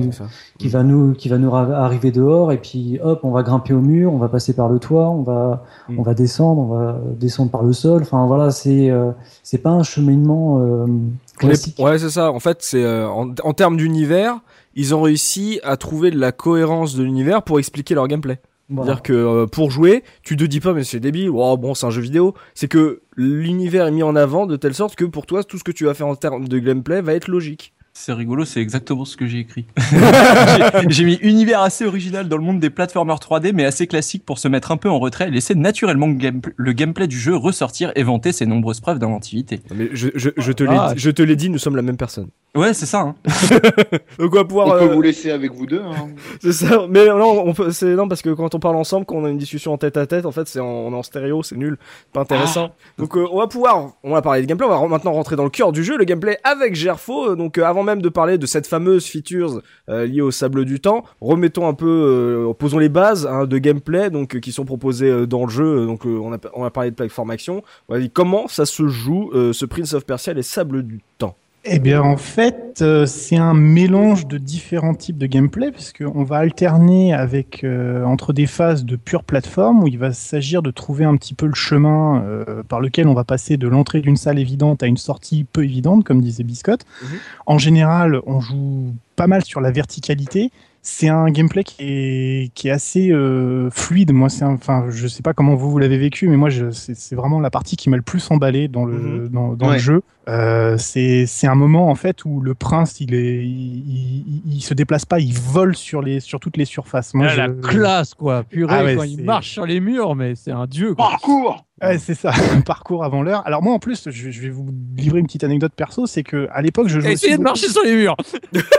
qui 0.58 0.68
va 0.68 0.82
nous 0.82 1.12
qui 1.12 1.28
va 1.28 1.36
nous 1.36 1.54
arriver 1.54 2.10
dehors 2.12 2.50
et 2.50 2.56
puis 2.56 2.98
hop 3.02 3.20
on 3.24 3.30
va 3.30 3.42
grimper 3.42 3.74
au 3.74 3.80
mur 3.80 4.12
on 4.14 4.18
va 4.18 4.28
passer 4.28 4.54
par 4.54 4.68
le 4.70 4.78
toit 4.78 5.10
on 5.10 5.22
va 5.22 5.64
Mm. 5.88 5.98
on 5.98 6.02
va 6.02 6.14
descendre 6.14 6.60
on 6.62 6.68
va 6.76 6.96
descendre 7.18 7.50
par 7.50 7.62
le 7.64 7.72
sol 7.72 8.02
enfin 8.02 8.24
voilà 8.26 8.50
c'est 8.52 8.88
euh, 8.90 9.10
c'est 9.42 9.58
pas 9.58 9.70
un 9.70 9.82
cheminement 9.82 10.60
euh, 10.60 10.86
est- 10.86 11.36
classique 11.38 11.76
Ouais, 11.80 11.98
c'est 11.98 12.10
ça. 12.10 12.30
En 12.32 12.38
fait, 12.40 12.58
c'est 12.60 12.84
euh, 12.84 13.08
en, 13.08 13.30
en 13.42 13.52
termes 13.52 13.76
d'univers, 13.76 14.38
ils 14.74 14.94
ont 14.94 15.02
réussi 15.02 15.60
à 15.62 15.76
trouver 15.76 16.10
de 16.10 16.18
la 16.18 16.32
cohérence 16.32 16.94
de 16.96 17.02
l'univers 17.02 17.42
pour 17.42 17.58
expliquer 17.58 17.94
leur 17.94 18.08
gameplay. 18.08 18.40
Voilà. 18.68 18.86
C'est-à-dire 18.86 19.02
que 19.02 19.12
euh, 19.12 19.46
pour 19.46 19.70
jouer, 19.70 20.02
tu 20.22 20.36
te 20.36 20.44
dis 20.44 20.60
pas 20.60 20.72
mais 20.72 20.84
c'est 20.84 21.00
débile, 21.00 21.30
oh, 21.30 21.56
bon 21.58 21.74
c'est 21.74 21.84
un 21.86 21.90
jeu 21.90 22.00
vidéo. 22.00 22.34
C'est 22.54 22.68
que 22.68 23.02
l'univers 23.16 23.86
est 23.86 23.90
mis 23.92 24.02
en 24.02 24.16
avant 24.16 24.46
de 24.46 24.56
telle 24.56 24.74
sorte 24.74 24.94
que 24.96 25.04
pour 25.04 25.26
toi 25.26 25.44
tout 25.44 25.58
ce 25.58 25.64
que 25.64 25.72
tu 25.72 25.84
vas 25.84 25.94
faire 25.94 26.06
en 26.06 26.14
termes 26.16 26.48
de 26.48 26.58
gameplay 26.58 27.02
va 27.02 27.12
être 27.14 27.28
logique. 27.28 27.74
C'est 27.94 28.14
rigolo, 28.14 28.46
c'est 28.46 28.60
exactement 28.62 29.04
ce 29.04 29.18
que 29.18 29.26
j'ai 29.26 29.40
écrit. 29.40 29.66
J'ai- 30.88 31.04
mis 31.04 31.18
univers 31.20 31.60
assez 31.60 31.84
original 31.84 32.26
dans 32.26 32.38
le 32.38 32.42
monde 32.42 32.58
des 32.58 32.70
platformers 32.70 33.16
3D, 33.16 33.52
mais 33.52 33.66
assez 33.66 33.86
classique 33.86 34.24
pour 34.24 34.38
se 34.38 34.48
mettre 34.48 34.72
un 34.72 34.78
peu 34.78 34.88
en 34.88 34.98
retrait 34.98 35.28
et 35.28 35.30
laisser 35.30 35.54
naturellement 35.54 36.06
le, 36.06 36.14
game- 36.14 36.40
le 36.56 36.72
gameplay 36.72 37.06
du 37.06 37.18
jeu 37.18 37.36
ressortir 37.36 37.92
et 37.94 38.02
vanter 38.02 38.32
ses 38.32 38.46
nombreuses 38.46 38.80
preuves 38.80 38.98
d'inventivité. 38.98 39.60
Mais 39.74 39.90
je, 39.92 40.08
je, 40.14 40.30
je 40.36 40.52
te 40.52 40.64
l'ai 40.64 40.70
Ah. 40.78 40.94
te 40.94 41.22
l'ai 41.22 41.36
dit, 41.36 41.50
nous 41.50 41.58
sommes 41.58 41.76
la 41.76 41.82
même 41.82 41.98
personne. 41.98 42.28
Ouais, 42.54 42.74
c'est 42.74 42.84
ça. 42.84 43.00
Hein. 43.00 43.14
Donc 44.18 44.32
on 44.32 44.36
va 44.36 44.44
pouvoir. 44.44 44.66
On 44.66 44.70
peut 44.72 44.90
euh, 44.90 44.94
vous 44.94 45.00
laisser 45.00 45.30
avec 45.30 45.52
vous 45.52 45.64
deux. 45.64 45.80
Hein. 45.80 46.10
C'est 46.42 46.52
ça. 46.52 46.86
Mais 46.86 47.06
non, 47.06 47.44
on 47.46 47.54
peut, 47.54 47.70
c'est 47.70 47.94
non 47.94 48.08
parce 48.08 48.20
que 48.20 48.28
quand 48.28 48.54
on 48.54 48.58
parle 48.58 48.76
ensemble, 48.76 49.06
quand 49.06 49.16
on 49.16 49.24
a 49.24 49.30
une 49.30 49.38
discussion 49.38 49.72
en 49.72 49.78
tête 49.78 49.96
à 49.96 50.06
tête, 50.06 50.26
en 50.26 50.32
fait, 50.32 50.46
c'est 50.48 50.60
en, 50.60 50.66
on 50.66 50.92
est 50.92 50.96
en 50.96 51.02
stéréo, 51.02 51.42
c'est 51.42 51.56
nul, 51.56 51.78
pas 52.12 52.20
intéressant. 52.20 52.72
Donc 52.98 53.16
euh, 53.16 53.26
on 53.30 53.38
va 53.38 53.46
pouvoir, 53.46 53.92
on 54.02 54.10
va 54.10 54.20
parler 54.20 54.42
de 54.42 54.46
gameplay, 54.46 54.66
on 54.66 54.70
va 54.70 54.86
maintenant 54.86 55.12
rentrer 55.12 55.36
dans 55.36 55.44
le 55.44 55.50
cœur 55.50 55.72
du 55.72 55.82
jeu, 55.82 55.96
le 55.96 56.04
gameplay 56.04 56.38
avec 56.44 56.74
Gerfo. 56.74 57.36
Donc 57.36 57.56
euh, 57.56 57.64
avant 57.64 57.84
même 57.84 58.02
de 58.02 58.08
parler 58.10 58.36
de 58.36 58.44
cette 58.44 58.66
fameuse 58.66 59.06
features 59.06 59.62
euh, 59.88 60.04
liée 60.04 60.20
au 60.20 60.30
sable 60.30 60.66
du 60.66 60.78
temps, 60.78 61.04
remettons 61.22 61.66
un 61.68 61.74
peu, 61.74 61.86
euh, 61.86 62.52
posons 62.52 62.78
les 62.78 62.90
bases 62.90 63.26
hein, 63.26 63.46
de 63.46 63.58
gameplay 63.58 64.10
donc 64.10 64.36
euh, 64.36 64.40
qui 64.40 64.52
sont 64.52 64.66
proposées 64.66 65.08
euh, 65.10 65.26
dans 65.26 65.44
le 65.44 65.50
jeu. 65.50 65.86
Donc 65.86 66.04
euh, 66.04 66.18
on 66.22 66.34
a 66.34 66.38
on 66.54 66.64
a 66.64 66.70
parlé 66.70 66.90
de 66.90 66.96
plateforme 66.96 67.30
action. 67.30 67.62
On 67.88 67.94
va 67.94 68.00
dire 68.00 68.10
comment 68.12 68.46
ça 68.48 68.66
se 68.66 68.88
joue 68.88 69.30
euh, 69.32 69.54
ce 69.54 69.64
Prince 69.64 69.94
of 69.94 70.04
Persia 70.04 70.34
les 70.34 70.42
sables 70.42 70.82
du 70.82 71.00
temps. 71.16 71.34
Eh 71.64 71.78
bien, 71.78 72.02
en 72.02 72.16
fait, 72.16 72.80
euh, 72.82 73.06
c'est 73.06 73.36
un 73.36 73.54
mélange 73.54 74.26
de 74.26 74.36
différents 74.36 74.94
types 74.94 75.16
de 75.16 75.26
gameplay, 75.26 75.70
puisqu'on 75.70 76.24
va 76.24 76.38
alterner 76.38 77.14
avec 77.14 77.62
euh, 77.62 78.04
entre 78.04 78.32
des 78.32 78.46
phases 78.48 78.84
de 78.84 78.96
pure 78.96 79.22
plateforme 79.22 79.84
où 79.84 79.86
il 79.86 79.96
va 79.96 80.12
s'agir 80.12 80.60
de 80.62 80.72
trouver 80.72 81.04
un 81.04 81.16
petit 81.16 81.34
peu 81.34 81.46
le 81.46 81.54
chemin 81.54 82.20
euh, 82.24 82.64
par 82.68 82.80
lequel 82.80 83.06
on 83.06 83.14
va 83.14 83.22
passer 83.22 83.56
de 83.58 83.68
l'entrée 83.68 84.00
d'une 84.00 84.16
salle 84.16 84.40
évidente 84.40 84.82
à 84.82 84.86
une 84.88 84.96
sortie 84.96 85.44
peu 85.44 85.62
évidente, 85.62 86.02
comme 86.02 86.20
disait 86.20 86.42
Biscotte. 86.42 86.84
Mhm. 87.00 87.08
En 87.46 87.58
général, 87.58 88.20
on 88.26 88.40
joue 88.40 88.92
pas 89.14 89.28
mal 89.28 89.44
sur 89.44 89.60
la 89.60 89.70
verticalité. 89.70 90.50
C'est 90.84 91.08
un 91.08 91.30
gameplay 91.30 91.62
qui 91.62 91.76
est, 91.80 92.50
qui 92.56 92.66
est 92.66 92.72
assez 92.72 93.12
euh, 93.12 93.70
fluide. 93.70 94.10
Moi, 94.12 94.28
c'est 94.28 94.44
enfin, 94.44 94.86
je 94.90 95.06
sais 95.06 95.22
pas 95.22 95.32
comment 95.32 95.54
vous, 95.54 95.70
vous 95.70 95.78
l'avez 95.78 95.96
vécu, 95.96 96.26
mais 96.26 96.36
moi, 96.36 96.48
c'est 96.72 97.14
vraiment 97.14 97.38
la 97.38 97.50
partie 97.50 97.76
qui 97.76 97.88
m'a 97.88 97.96
le 97.96 98.02
plus 98.02 98.28
emballé 98.32 98.66
dans 98.66 98.84
le, 98.84 98.94
Mhm. 98.98 99.28
dans, 99.28 99.52
dans 99.52 99.68
Ouais. 99.68 99.74
le 99.74 99.78
jeu. 99.78 100.02
Euh, 100.28 100.78
c'est 100.78 101.26
c'est 101.26 101.48
un 101.48 101.56
moment 101.56 101.88
en 101.90 101.96
fait 101.96 102.24
où 102.24 102.40
le 102.40 102.54
prince, 102.54 103.00
il 103.00 103.12
est, 103.12 103.44
il, 103.44 104.42
il, 104.46 104.54
il 104.54 104.60
se 104.62 104.72
déplace 104.72 105.04
pas, 105.04 105.18
il 105.18 105.34
vole 105.34 105.74
sur 105.74 106.00
les, 106.00 106.20
sur 106.20 106.38
toutes 106.38 106.56
les 106.56 106.64
surfaces. 106.64 107.12
Moi, 107.14 107.26
Ah, 107.30 107.36
la 107.36 107.48
classe, 107.48 108.14
quoi. 108.14 108.44
Purée, 108.44 108.72
Ah 108.72 108.84
ouais, 108.84 108.94
quand 108.94 109.02
il 109.02 109.24
marche 109.24 109.50
sur 109.50 109.66
les 109.66 109.80
murs, 109.80 110.14
mais 110.14 110.34
c'est 110.36 110.52
un 110.52 110.66
dieu, 110.66 110.94
quoi. 110.94 111.10
Parcours 111.10 111.66
Ouais, 111.82 111.98
c'est 111.98 112.14
ça, 112.14 112.30
parcours 112.66 113.02
avant 113.02 113.22
l'heure. 113.22 113.42
Alors 113.46 113.62
moi, 113.62 113.74
en 113.74 113.80
plus, 113.80 114.08
je, 114.10 114.30
je 114.30 114.40
vais 114.42 114.50
vous 114.50 114.68
livrer 114.96 115.18
une 115.18 115.26
petite 115.26 115.42
anecdote 115.42 115.72
perso, 115.74 116.06
c'est 116.06 116.22
que 116.22 116.48
à 116.52 116.62
l'époque, 116.62 116.86
je 116.86 117.00
jouais 117.00 117.14
Essayez 117.14 117.36
de 117.36 117.42
marcher 117.42 117.68
sur 117.68 117.82
les 117.82 117.96
murs. 117.96 118.16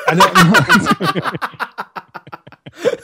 Ah. 0.07 0.13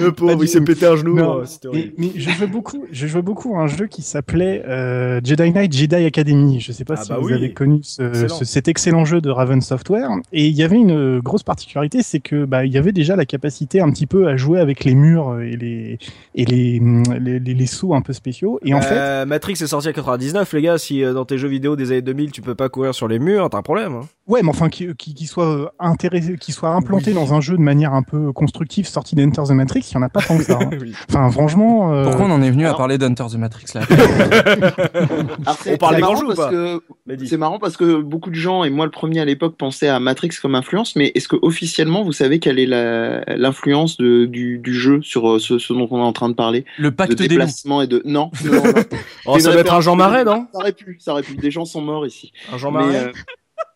Le 0.00 0.12
pauvre, 0.12 0.42
il 0.42 0.48
s'est 0.48 0.60
pété 0.60 0.86
un 0.86 0.96
genou. 0.96 1.14
Non, 1.14 1.42
c'était 1.44 1.68
mais, 1.72 1.92
mais 1.98 2.10
je 2.16 2.30
jouais 2.30 2.46
beaucoup, 2.46 2.84
je 2.90 3.06
jouais 3.06 3.22
beaucoup 3.22 3.56
à 3.56 3.60
un 3.62 3.66
jeu 3.66 3.86
qui 3.86 4.02
s'appelait 4.02 4.62
euh, 4.66 5.20
Jedi 5.22 5.50
Knight 5.52 5.72
Jedi 5.72 5.94
Academy. 5.96 6.60
Je 6.60 6.72
sais 6.72 6.84
pas 6.84 6.94
Ah 6.98 7.02
si 7.02 7.08
bah 7.10 7.18
vous 7.20 7.26
oui. 7.28 7.34
avez 7.34 7.52
connu 7.52 7.80
ce- 7.82 8.02
Excellent. 8.02 8.34
ce- 8.36 8.44
cet 8.44 8.68
excellent 8.68 9.04
jeu 9.04 9.20
de 9.20 9.30
Raven 9.30 9.60
Software. 9.60 10.08
Et 10.32 10.46
il 10.46 10.54
y 10.54 10.62
avait 10.62 10.76
une 10.76 11.20
grosse 11.20 11.42
particularité, 11.42 12.02
c'est 12.02 12.20
que 12.20 12.44
bah, 12.44 12.64
il 12.64 12.72
y 12.72 12.78
avait 12.78 12.92
déjà 12.92 13.16
la 13.16 13.24
capacité 13.26 13.80
un 13.80 13.90
petit 13.90 14.06
peu 14.06 14.28
à 14.28 14.36
jouer 14.36 14.60
avec 14.60 14.84
les 14.84 14.94
murs 14.94 15.40
et 15.40 15.56
les 15.56 15.98
et 16.34 16.44
les 16.44 16.80
les, 17.20 17.38
les- 17.40 17.54
les 17.54 17.66
sauts 17.66 17.94
un 17.94 18.02
peu 18.02 18.12
spéciaux. 18.12 18.58
Et 18.64 18.74
en 18.74 18.80
fait, 18.80 18.94
Euh, 18.94 19.26
Matrix 19.26 19.54
est 19.54 19.66
sorti 19.66 19.88
en 19.88 19.92
99, 19.92 20.52
les 20.54 20.62
gars. 20.62 20.78
Si 20.78 21.02
euh, 21.04 21.12
dans 21.12 21.24
tes 21.24 21.38
jeux 21.38 21.48
vidéo 21.48 21.76
des 21.76 21.90
années 21.92 22.02
2000, 22.02 22.30
tu 22.32 22.40
peux 22.42 22.54
pas 22.54 22.68
courir 22.68 22.94
sur 22.94 23.08
les 23.08 23.18
murs, 23.18 23.48
t'as 23.50 23.58
un 23.58 23.62
problème. 23.62 23.92
Hein. 23.94 24.06
ouais, 24.28 24.40
mais 24.42 24.48
enfin, 24.50 24.68
qui, 24.68 24.88
qui, 24.96 25.14
qui 25.14 25.26
soit 25.26 25.46
euh, 25.48 25.66
intéressé, 25.78 26.36
qui 26.38 26.52
soit 26.52 26.70
implanté 26.70 27.12
dans 27.12 27.34
un 27.34 27.40
jeu 27.40 27.56
de 27.56 27.62
manière 27.62 27.94
un 27.94 28.02
peu 28.02 28.32
constructive, 28.32 28.86
sorti 28.86 29.14
d'Enter 29.14 29.42
the 29.48 29.50
Matrix, 29.52 29.71
il 29.74 29.94
y 29.94 29.96
en 29.96 30.02
a 30.02 30.08
pas 30.08 30.20
tant 30.20 30.38
que 30.38 30.44
ça. 30.44 30.58
hein. 30.60 30.70
Oui. 30.80 30.92
Enfin, 31.08 31.30
franchement. 31.30 31.92
euh, 31.94 32.04
Pourquoi 32.04 32.26
on 32.26 32.30
en 32.30 32.42
est 32.42 32.50
venu 32.50 32.66
à 32.66 32.74
parler 32.74 32.98
d'Hunter 32.98 33.24
the 33.30 33.36
Matrix 33.36 33.66
là 33.74 33.82
On 35.66 35.76
parle 35.76 35.96
des 35.96 36.02
grands 36.02 36.16
jeux 36.16 36.24
ou 36.24 36.34
parce 36.34 36.38
pas 36.38 36.50
que. 36.50 36.82
C'est 37.26 37.36
marrant 37.36 37.58
parce 37.58 37.76
que 37.76 38.00
beaucoup 38.00 38.30
de 38.30 38.34
gens, 38.34 38.64
et 38.64 38.70
moi 38.70 38.84
le 38.84 38.90
premier 38.90 39.20
à 39.20 39.24
l'époque, 39.24 39.56
pensaient 39.56 39.88
à 39.88 40.00
Matrix 40.00 40.30
comme 40.40 40.54
influence, 40.54 40.96
mais 40.96 41.12
est-ce 41.14 41.28
que 41.28 41.36
officiellement 41.42 42.02
vous 42.02 42.12
savez 42.12 42.38
quelle 42.38 42.58
est 42.58 42.66
la- 42.66 43.24
l'influence 43.36 43.96
de- 43.96 44.24
du, 44.26 44.58
du 44.58 44.74
jeu 44.74 45.00
sur 45.02 45.28
euh, 45.34 45.38
ce, 45.38 45.58
ce 45.58 45.72
dont 45.72 45.88
on 45.90 45.98
est 45.98 46.02
en 46.02 46.12
train 46.12 46.28
de 46.28 46.34
parler? 46.34 46.64
Le 46.78 46.90
De 46.90 46.94
pacte 46.94 47.12
des 47.14 47.24
loups. 47.24 47.28
déplacement 47.30 47.82
et 47.82 47.86
de. 47.86 48.02
Non, 48.04 48.30
non, 48.44 48.52
non. 48.64 48.72
Oh, 49.26 49.38
ça 49.38 49.52
doit 49.52 49.60
être 49.60 49.72
un 49.74 49.80
Jean 49.80 49.96
Marais, 49.96 50.24
non? 50.24 50.46
Ça 50.52 50.58
aurait 50.60 50.72
pu, 50.72 50.98
ça 51.00 51.12
aurait 51.12 51.22
pu. 51.22 51.36
Des 51.36 51.50
gens 51.50 51.64
sont 51.64 51.80
morts 51.80 52.06
ici. 52.06 52.32
Un 52.52 52.58
Jean 52.58 52.70
Mais, 52.70 52.78
Marais 52.80 52.96
euh, 53.06 53.12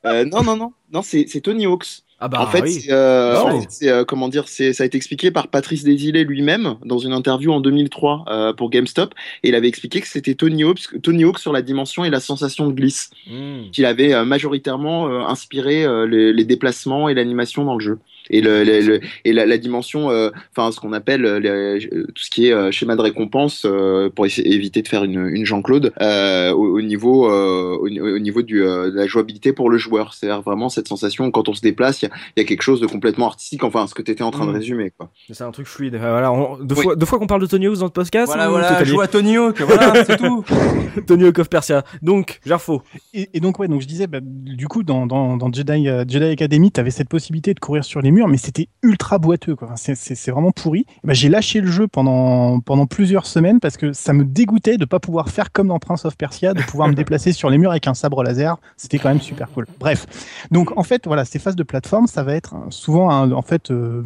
euh, 0.07 0.25
non, 0.25 0.43
non, 0.43 0.57
non, 0.57 0.73
non, 0.93 1.03
c'est 1.03 1.27
c'est 1.29 1.41
Tony 1.41 1.67
Hawk's. 1.67 2.05
Ah 2.19 2.29
bah 2.29 2.41
en 2.41 2.47
fait, 2.47 2.63
oui. 2.63 2.87
euh, 2.89 3.35
Oh. 3.45 3.61
c'est, 3.69 3.89
euh, 3.91 4.05
comment 4.07 4.29
dire, 4.29 4.49
c'est, 4.49 4.73
ça 4.73 4.85
a 4.85 4.87
été 4.87 4.97
expliqué 4.97 5.31
par 5.31 5.49
Patrice 5.49 5.85
Desilets 5.85 6.25
lui-même 6.25 6.77
dans 6.85 6.97
une 6.99 7.13
interview 7.13 7.53
en 7.53 7.61
2003 7.61 8.25
euh, 8.29 8.53
pour 8.55 8.71
GameStop, 8.71 9.13
et 9.43 9.49
il 9.51 9.55
avait 9.55 9.69
expliqué 9.69 10.01
que 10.01 10.09
c'était 10.09 10.35
Tony 10.35 10.65
Hawk, 10.65 10.79
Tony 11.03 11.25
Hawk 11.25 11.39
sur 11.39 11.53
la 11.53 11.61
dimension 11.61 12.05
et 12.07 12.11
la 12.11 12.21
sensation 12.21 12.67
de 12.69 12.73
glisse, 12.73 13.11
Hmm. 13.27 13.71
qu'il 13.71 13.85
avait 13.85 14.15
euh, 14.15 14.25
majoritairement 14.25 15.09
euh, 15.09 15.21
inspiré 15.27 15.85
euh, 15.85 16.07
les, 16.07 16.33
les 16.33 16.45
déplacements 16.45 17.09
et 17.11 17.15
l'animation 17.15 17.65
dans 17.65 17.75
le 17.75 17.81
jeu. 17.85 17.99
Et, 18.31 18.41
le, 18.41 18.65
le- 18.65 18.81
le- 18.81 19.01
et 19.25 19.33
la, 19.33 19.47
la 19.47 19.59
dimension, 19.59 20.11
euh, 20.11 20.31
enfin 20.57 20.73
ce 20.73 20.81
qu'on 20.81 20.93
appelle 20.93 21.25
euh, 21.25 21.39
les- 21.39 21.87
euh, 21.93 22.05
tout 22.15 22.23
ce 22.23 22.31
qui 22.31 22.49
est 22.49 22.53
euh, 22.53 22.71
schéma 22.71 22.97
de 22.97 23.01
récompense 23.03 23.65
euh, 23.67 24.11
pour 24.11 24.27
essayer, 24.27 24.55
éviter 24.55 24.83
de 24.83 24.89
faire 24.89 25.05
une, 25.05 25.29
une 25.29 25.45
Jean-Claude 25.47 25.93
euh, 26.01 26.53
au, 26.53 26.79
au 26.79 26.83
niveau, 26.83 27.31
euh, 27.31 27.77
au, 27.77 27.87
au 27.89 28.19
niveau 28.19 28.43
du, 28.43 28.63
euh, 28.63 28.91
de 28.91 28.97
la 28.97 29.07
jouabilité 29.07 29.53
pour 29.53 29.71
le 29.71 29.79
joueur. 29.79 30.15
C'est-à-dire 30.15 30.43
vraiment 30.43 30.69
cette 30.69 30.89
sensation 30.89 31.31
quand 31.31 31.49
on 31.49 31.55
se 31.55 31.61
déplace, 31.61 32.03
il 32.03 32.07
y 32.07 32.09
a, 32.09 32.15
il 32.37 32.41
y 32.41 32.43
a 32.43 32.47
quelque 32.47 32.63
chose 32.63 32.81
de 32.81 32.87
complètement 32.87 33.27
artistique. 33.27 33.65
Enfin, 33.65 33.87
ce 33.87 33.95
que 33.95 34.03
tu 34.03 34.11
étais 34.11 34.23
en 34.23 34.31
train 34.31 34.45
Mm. 34.47 34.49
de 34.53 34.59
résumer. 34.59 34.93
Quoi. 34.97 35.11
C'est 35.33 35.45
un 35.45 35.51
truc 35.51 35.67
fluide. 35.67 35.97
Voilà, 35.97 36.33
on- 36.33 36.57
deux, 36.59 36.75
Oui. 36.77 36.83
fois, 36.83 36.97
deux 36.97 37.07
fois 37.07 37.19
qu'on 37.19 37.27
parle 37.27 37.43
de 37.43 37.47
Tony 37.47 37.67
Hawk 37.67 37.79
dans 37.79 37.85
le 37.87 37.91
podcast. 37.91 38.27
Voilà, 38.27 38.49
voilà, 38.49 38.85
joue 38.85 39.01
à 39.01 39.09
Tony 39.09 39.37
Hawk, 39.37 39.61
voilà, 39.63 40.05
c'est 40.05 40.17
tout. 40.17 40.45
Tony 41.07 41.25
Hawk 41.25 41.39
of 41.39 41.49
Persia. 41.49 41.85
Donc, 42.03 42.41
Gerfo. 42.47 42.83
Et, 43.15 43.29
et 43.35 43.41
donc 43.41 43.59
ouais, 43.59 43.69
donc 43.69 43.81
je 43.81 43.87
disais, 43.87 44.07
bah, 44.07 44.19
du 44.23 44.69
coup, 44.69 44.83
dans, 44.83 45.07
dans, 45.07 45.37
dans 45.37 45.53
Jedi, 45.53 45.89
euh, 45.89 46.05
Jedi 46.07 46.25
Academy, 46.25 46.71
tu 46.73 46.81
avais 46.81 46.91
cette 46.91 47.09
possibilité 47.09 47.55
de 47.55 47.61
courir 47.61 47.85
sur 47.85 48.01
les 48.01 48.11
mais 48.29 48.37
c'était 48.39 48.69
ultra 48.83 49.19
boiteux, 49.19 49.55
quoi. 49.57 49.71
C'est- 49.77 49.95
c'est 49.95 50.15
c'est 50.15 50.31
vraiment 50.31 50.51
pourri. 50.53 50.87
Bah, 51.05 51.13
J'ai 51.13 51.29
lâché 51.29 51.61
le 51.61 51.67
jeu 51.71 51.87
pendant, 51.89 52.61
pendant 52.61 52.87
plusieurs 52.87 53.27
semaines 53.27 53.61
parce 53.61 53.77
que 53.77 53.93
ça 53.93 54.13
me 54.13 54.25
dégoûtait 54.25 54.77
de 54.79 54.85
pas 54.85 54.99
pouvoir 55.01 55.29
faire 55.29 55.53
comme 55.53 55.69
dans 55.69 55.79
Prince 55.79 56.05
of 56.05 56.17
Persia, 56.17 56.55
de 56.55 56.63
pouvoir 56.63 56.89
me 56.89 56.95
déplacer 56.95 57.33
sur 57.33 57.51
les 57.51 57.59
murs 57.59 57.71
avec 57.71 57.87
un 57.87 57.95
sabre 57.95 58.23
laser. 58.23 58.57
C'était 58.77 58.99
quand 58.99 59.09
même 59.09 59.21
super 59.21 59.51
cool. 59.51 59.67
Bref, 59.81 60.07
donc 60.51 60.77
en 60.79 60.83
fait, 60.83 61.07
voilà, 61.07 61.25
ces 61.25 61.39
phases 61.39 61.57
de 61.57 61.63
plateforme, 61.63 62.07
ça 62.07 62.23
va 62.23 62.35
être 62.35 62.55
souvent 62.71 63.11
un- 63.11 63.33
en 63.33 63.43
fait 63.43 63.71
euh, 63.71 64.03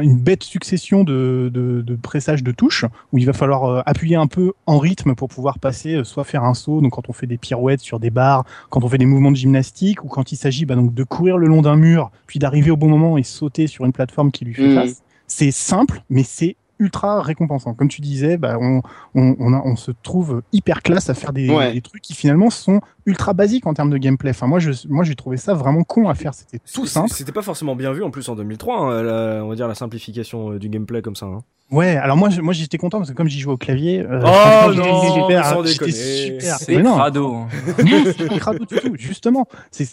une 0.00 0.16
bête 0.18 0.42
succession 0.42 1.04
de, 1.04 1.50
de, 1.52 1.82
de 1.82 1.94
pressages 1.96 2.42
de 2.42 2.52
touches 2.52 2.84
où 3.12 3.18
il 3.18 3.26
va 3.26 3.32
falloir 3.32 3.64
euh, 3.64 3.82
appuyer 3.86 4.16
un 4.16 4.26
peu 4.26 4.52
en 4.66 4.78
rythme 4.78 5.14
pour 5.14 5.28
pouvoir 5.28 5.58
passer, 5.58 5.94
euh, 5.96 6.04
soit 6.04 6.24
faire 6.24 6.44
un 6.44 6.54
saut, 6.54 6.80
donc 6.80 6.92
quand 6.92 7.08
on 7.08 7.12
fait 7.12 7.26
des 7.26 7.38
pirouettes 7.38 7.80
sur 7.80 8.00
des 8.00 8.10
barres, 8.10 8.44
quand 8.70 8.82
on 8.84 8.88
fait 8.88 8.98
des 8.98 9.06
mouvements 9.06 9.30
de 9.30 9.36
gymnastique, 9.36 10.02
ou 10.04 10.08
quand 10.08 10.32
il 10.32 10.36
s'agit 10.36 10.64
bah, 10.64 10.74
donc 10.74 10.94
de 10.94 11.04
courir 11.04 11.36
le 11.38 11.46
long 11.46 11.60
d'un 11.62 11.76
mur, 11.76 12.10
puis 12.26 12.38
d'arriver 12.38 12.70
au 12.70 12.76
bon 12.76 12.88
moment 12.88 13.18
et 13.18 13.22
sauter 13.22 13.51
sur 13.66 13.84
une 13.84 13.92
plateforme 13.92 14.30
qui 14.32 14.44
lui 14.44 14.54
fait 14.54 14.68
Mhm. 14.68 14.74
face. 14.74 15.02
C'est 15.26 15.50
simple, 15.50 16.02
mais 16.10 16.22
c'est 16.24 16.56
ultra 16.78 17.22
récompensant. 17.22 17.74
Comme 17.74 17.86
tu 17.88 18.00
disais, 18.00 18.36
bah, 18.36 18.56
on, 18.60 18.82
on, 19.14 19.36
on, 19.38 19.52
a, 19.54 19.62
on 19.64 19.76
se 19.76 19.92
trouve 20.02 20.42
hyper 20.52 20.82
classe 20.82 21.08
à 21.10 21.14
faire 21.14 21.32
des, 21.32 21.48
Ouais. 21.48 21.72
des 21.72 21.80
trucs 21.80 22.02
qui 22.02 22.12
finalement 22.12 22.50
sont 22.50 22.80
ultra 23.06 23.34
basiques 23.34 23.66
en 23.68 23.74
termes 23.74 23.90
de 23.90 23.98
gameplay. 23.98 24.30
Enfin, 24.30 24.48
moi, 24.48 24.58
je, 24.58 24.72
moi, 24.88 25.04
j'ai 25.04 25.14
trouvé 25.14 25.36
ça 25.36 25.54
vraiment 25.54 25.84
con 25.84 26.08
à 26.08 26.14
faire. 26.14 26.34
C'était 26.34 26.58
tout 26.58 26.86
simple. 26.86 27.10
C'était 27.10 27.30
pas 27.32 27.42
forcément 27.42 27.76
bien 27.76 27.92
vu 27.92 28.02
en 28.02 28.10
plus 28.10 28.28
en 28.28 28.34
2003, 28.34 28.78
hein, 28.80 29.02
la- 29.04 29.44
on 29.44 29.48
va 29.48 29.54
dire 29.54 29.68
la 29.68 29.76
simplification 29.76 30.52
euh, 30.52 30.58
du 30.58 30.68
gameplay 30.68 31.02
comme 31.02 31.14
ça. 31.16 31.26
hein. 31.26 31.38
Ouais, 31.72 31.96
alors 31.96 32.16
moi, 32.18 32.28
moi 32.42 32.52
j'étais 32.52 32.76
content 32.78 32.98
parce 32.98 33.10
que 33.10 33.14
comme 33.16 33.28
j'y 33.28 33.40
jouais 33.40 33.54
au 33.54 33.56
clavier, 33.56 34.00
euh, 34.00 34.20
Oh 34.22 34.72
non, 34.74 34.82
j'étais 35.64 35.90
super. 35.90 36.56
C'est 36.58 36.74
crado. 36.94 37.34
hein. 37.34 37.48
c'est 38.18 38.28
crado 38.38 38.64
du 38.64 38.76
tout, 38.76 38.94
justement. 38.98 39.46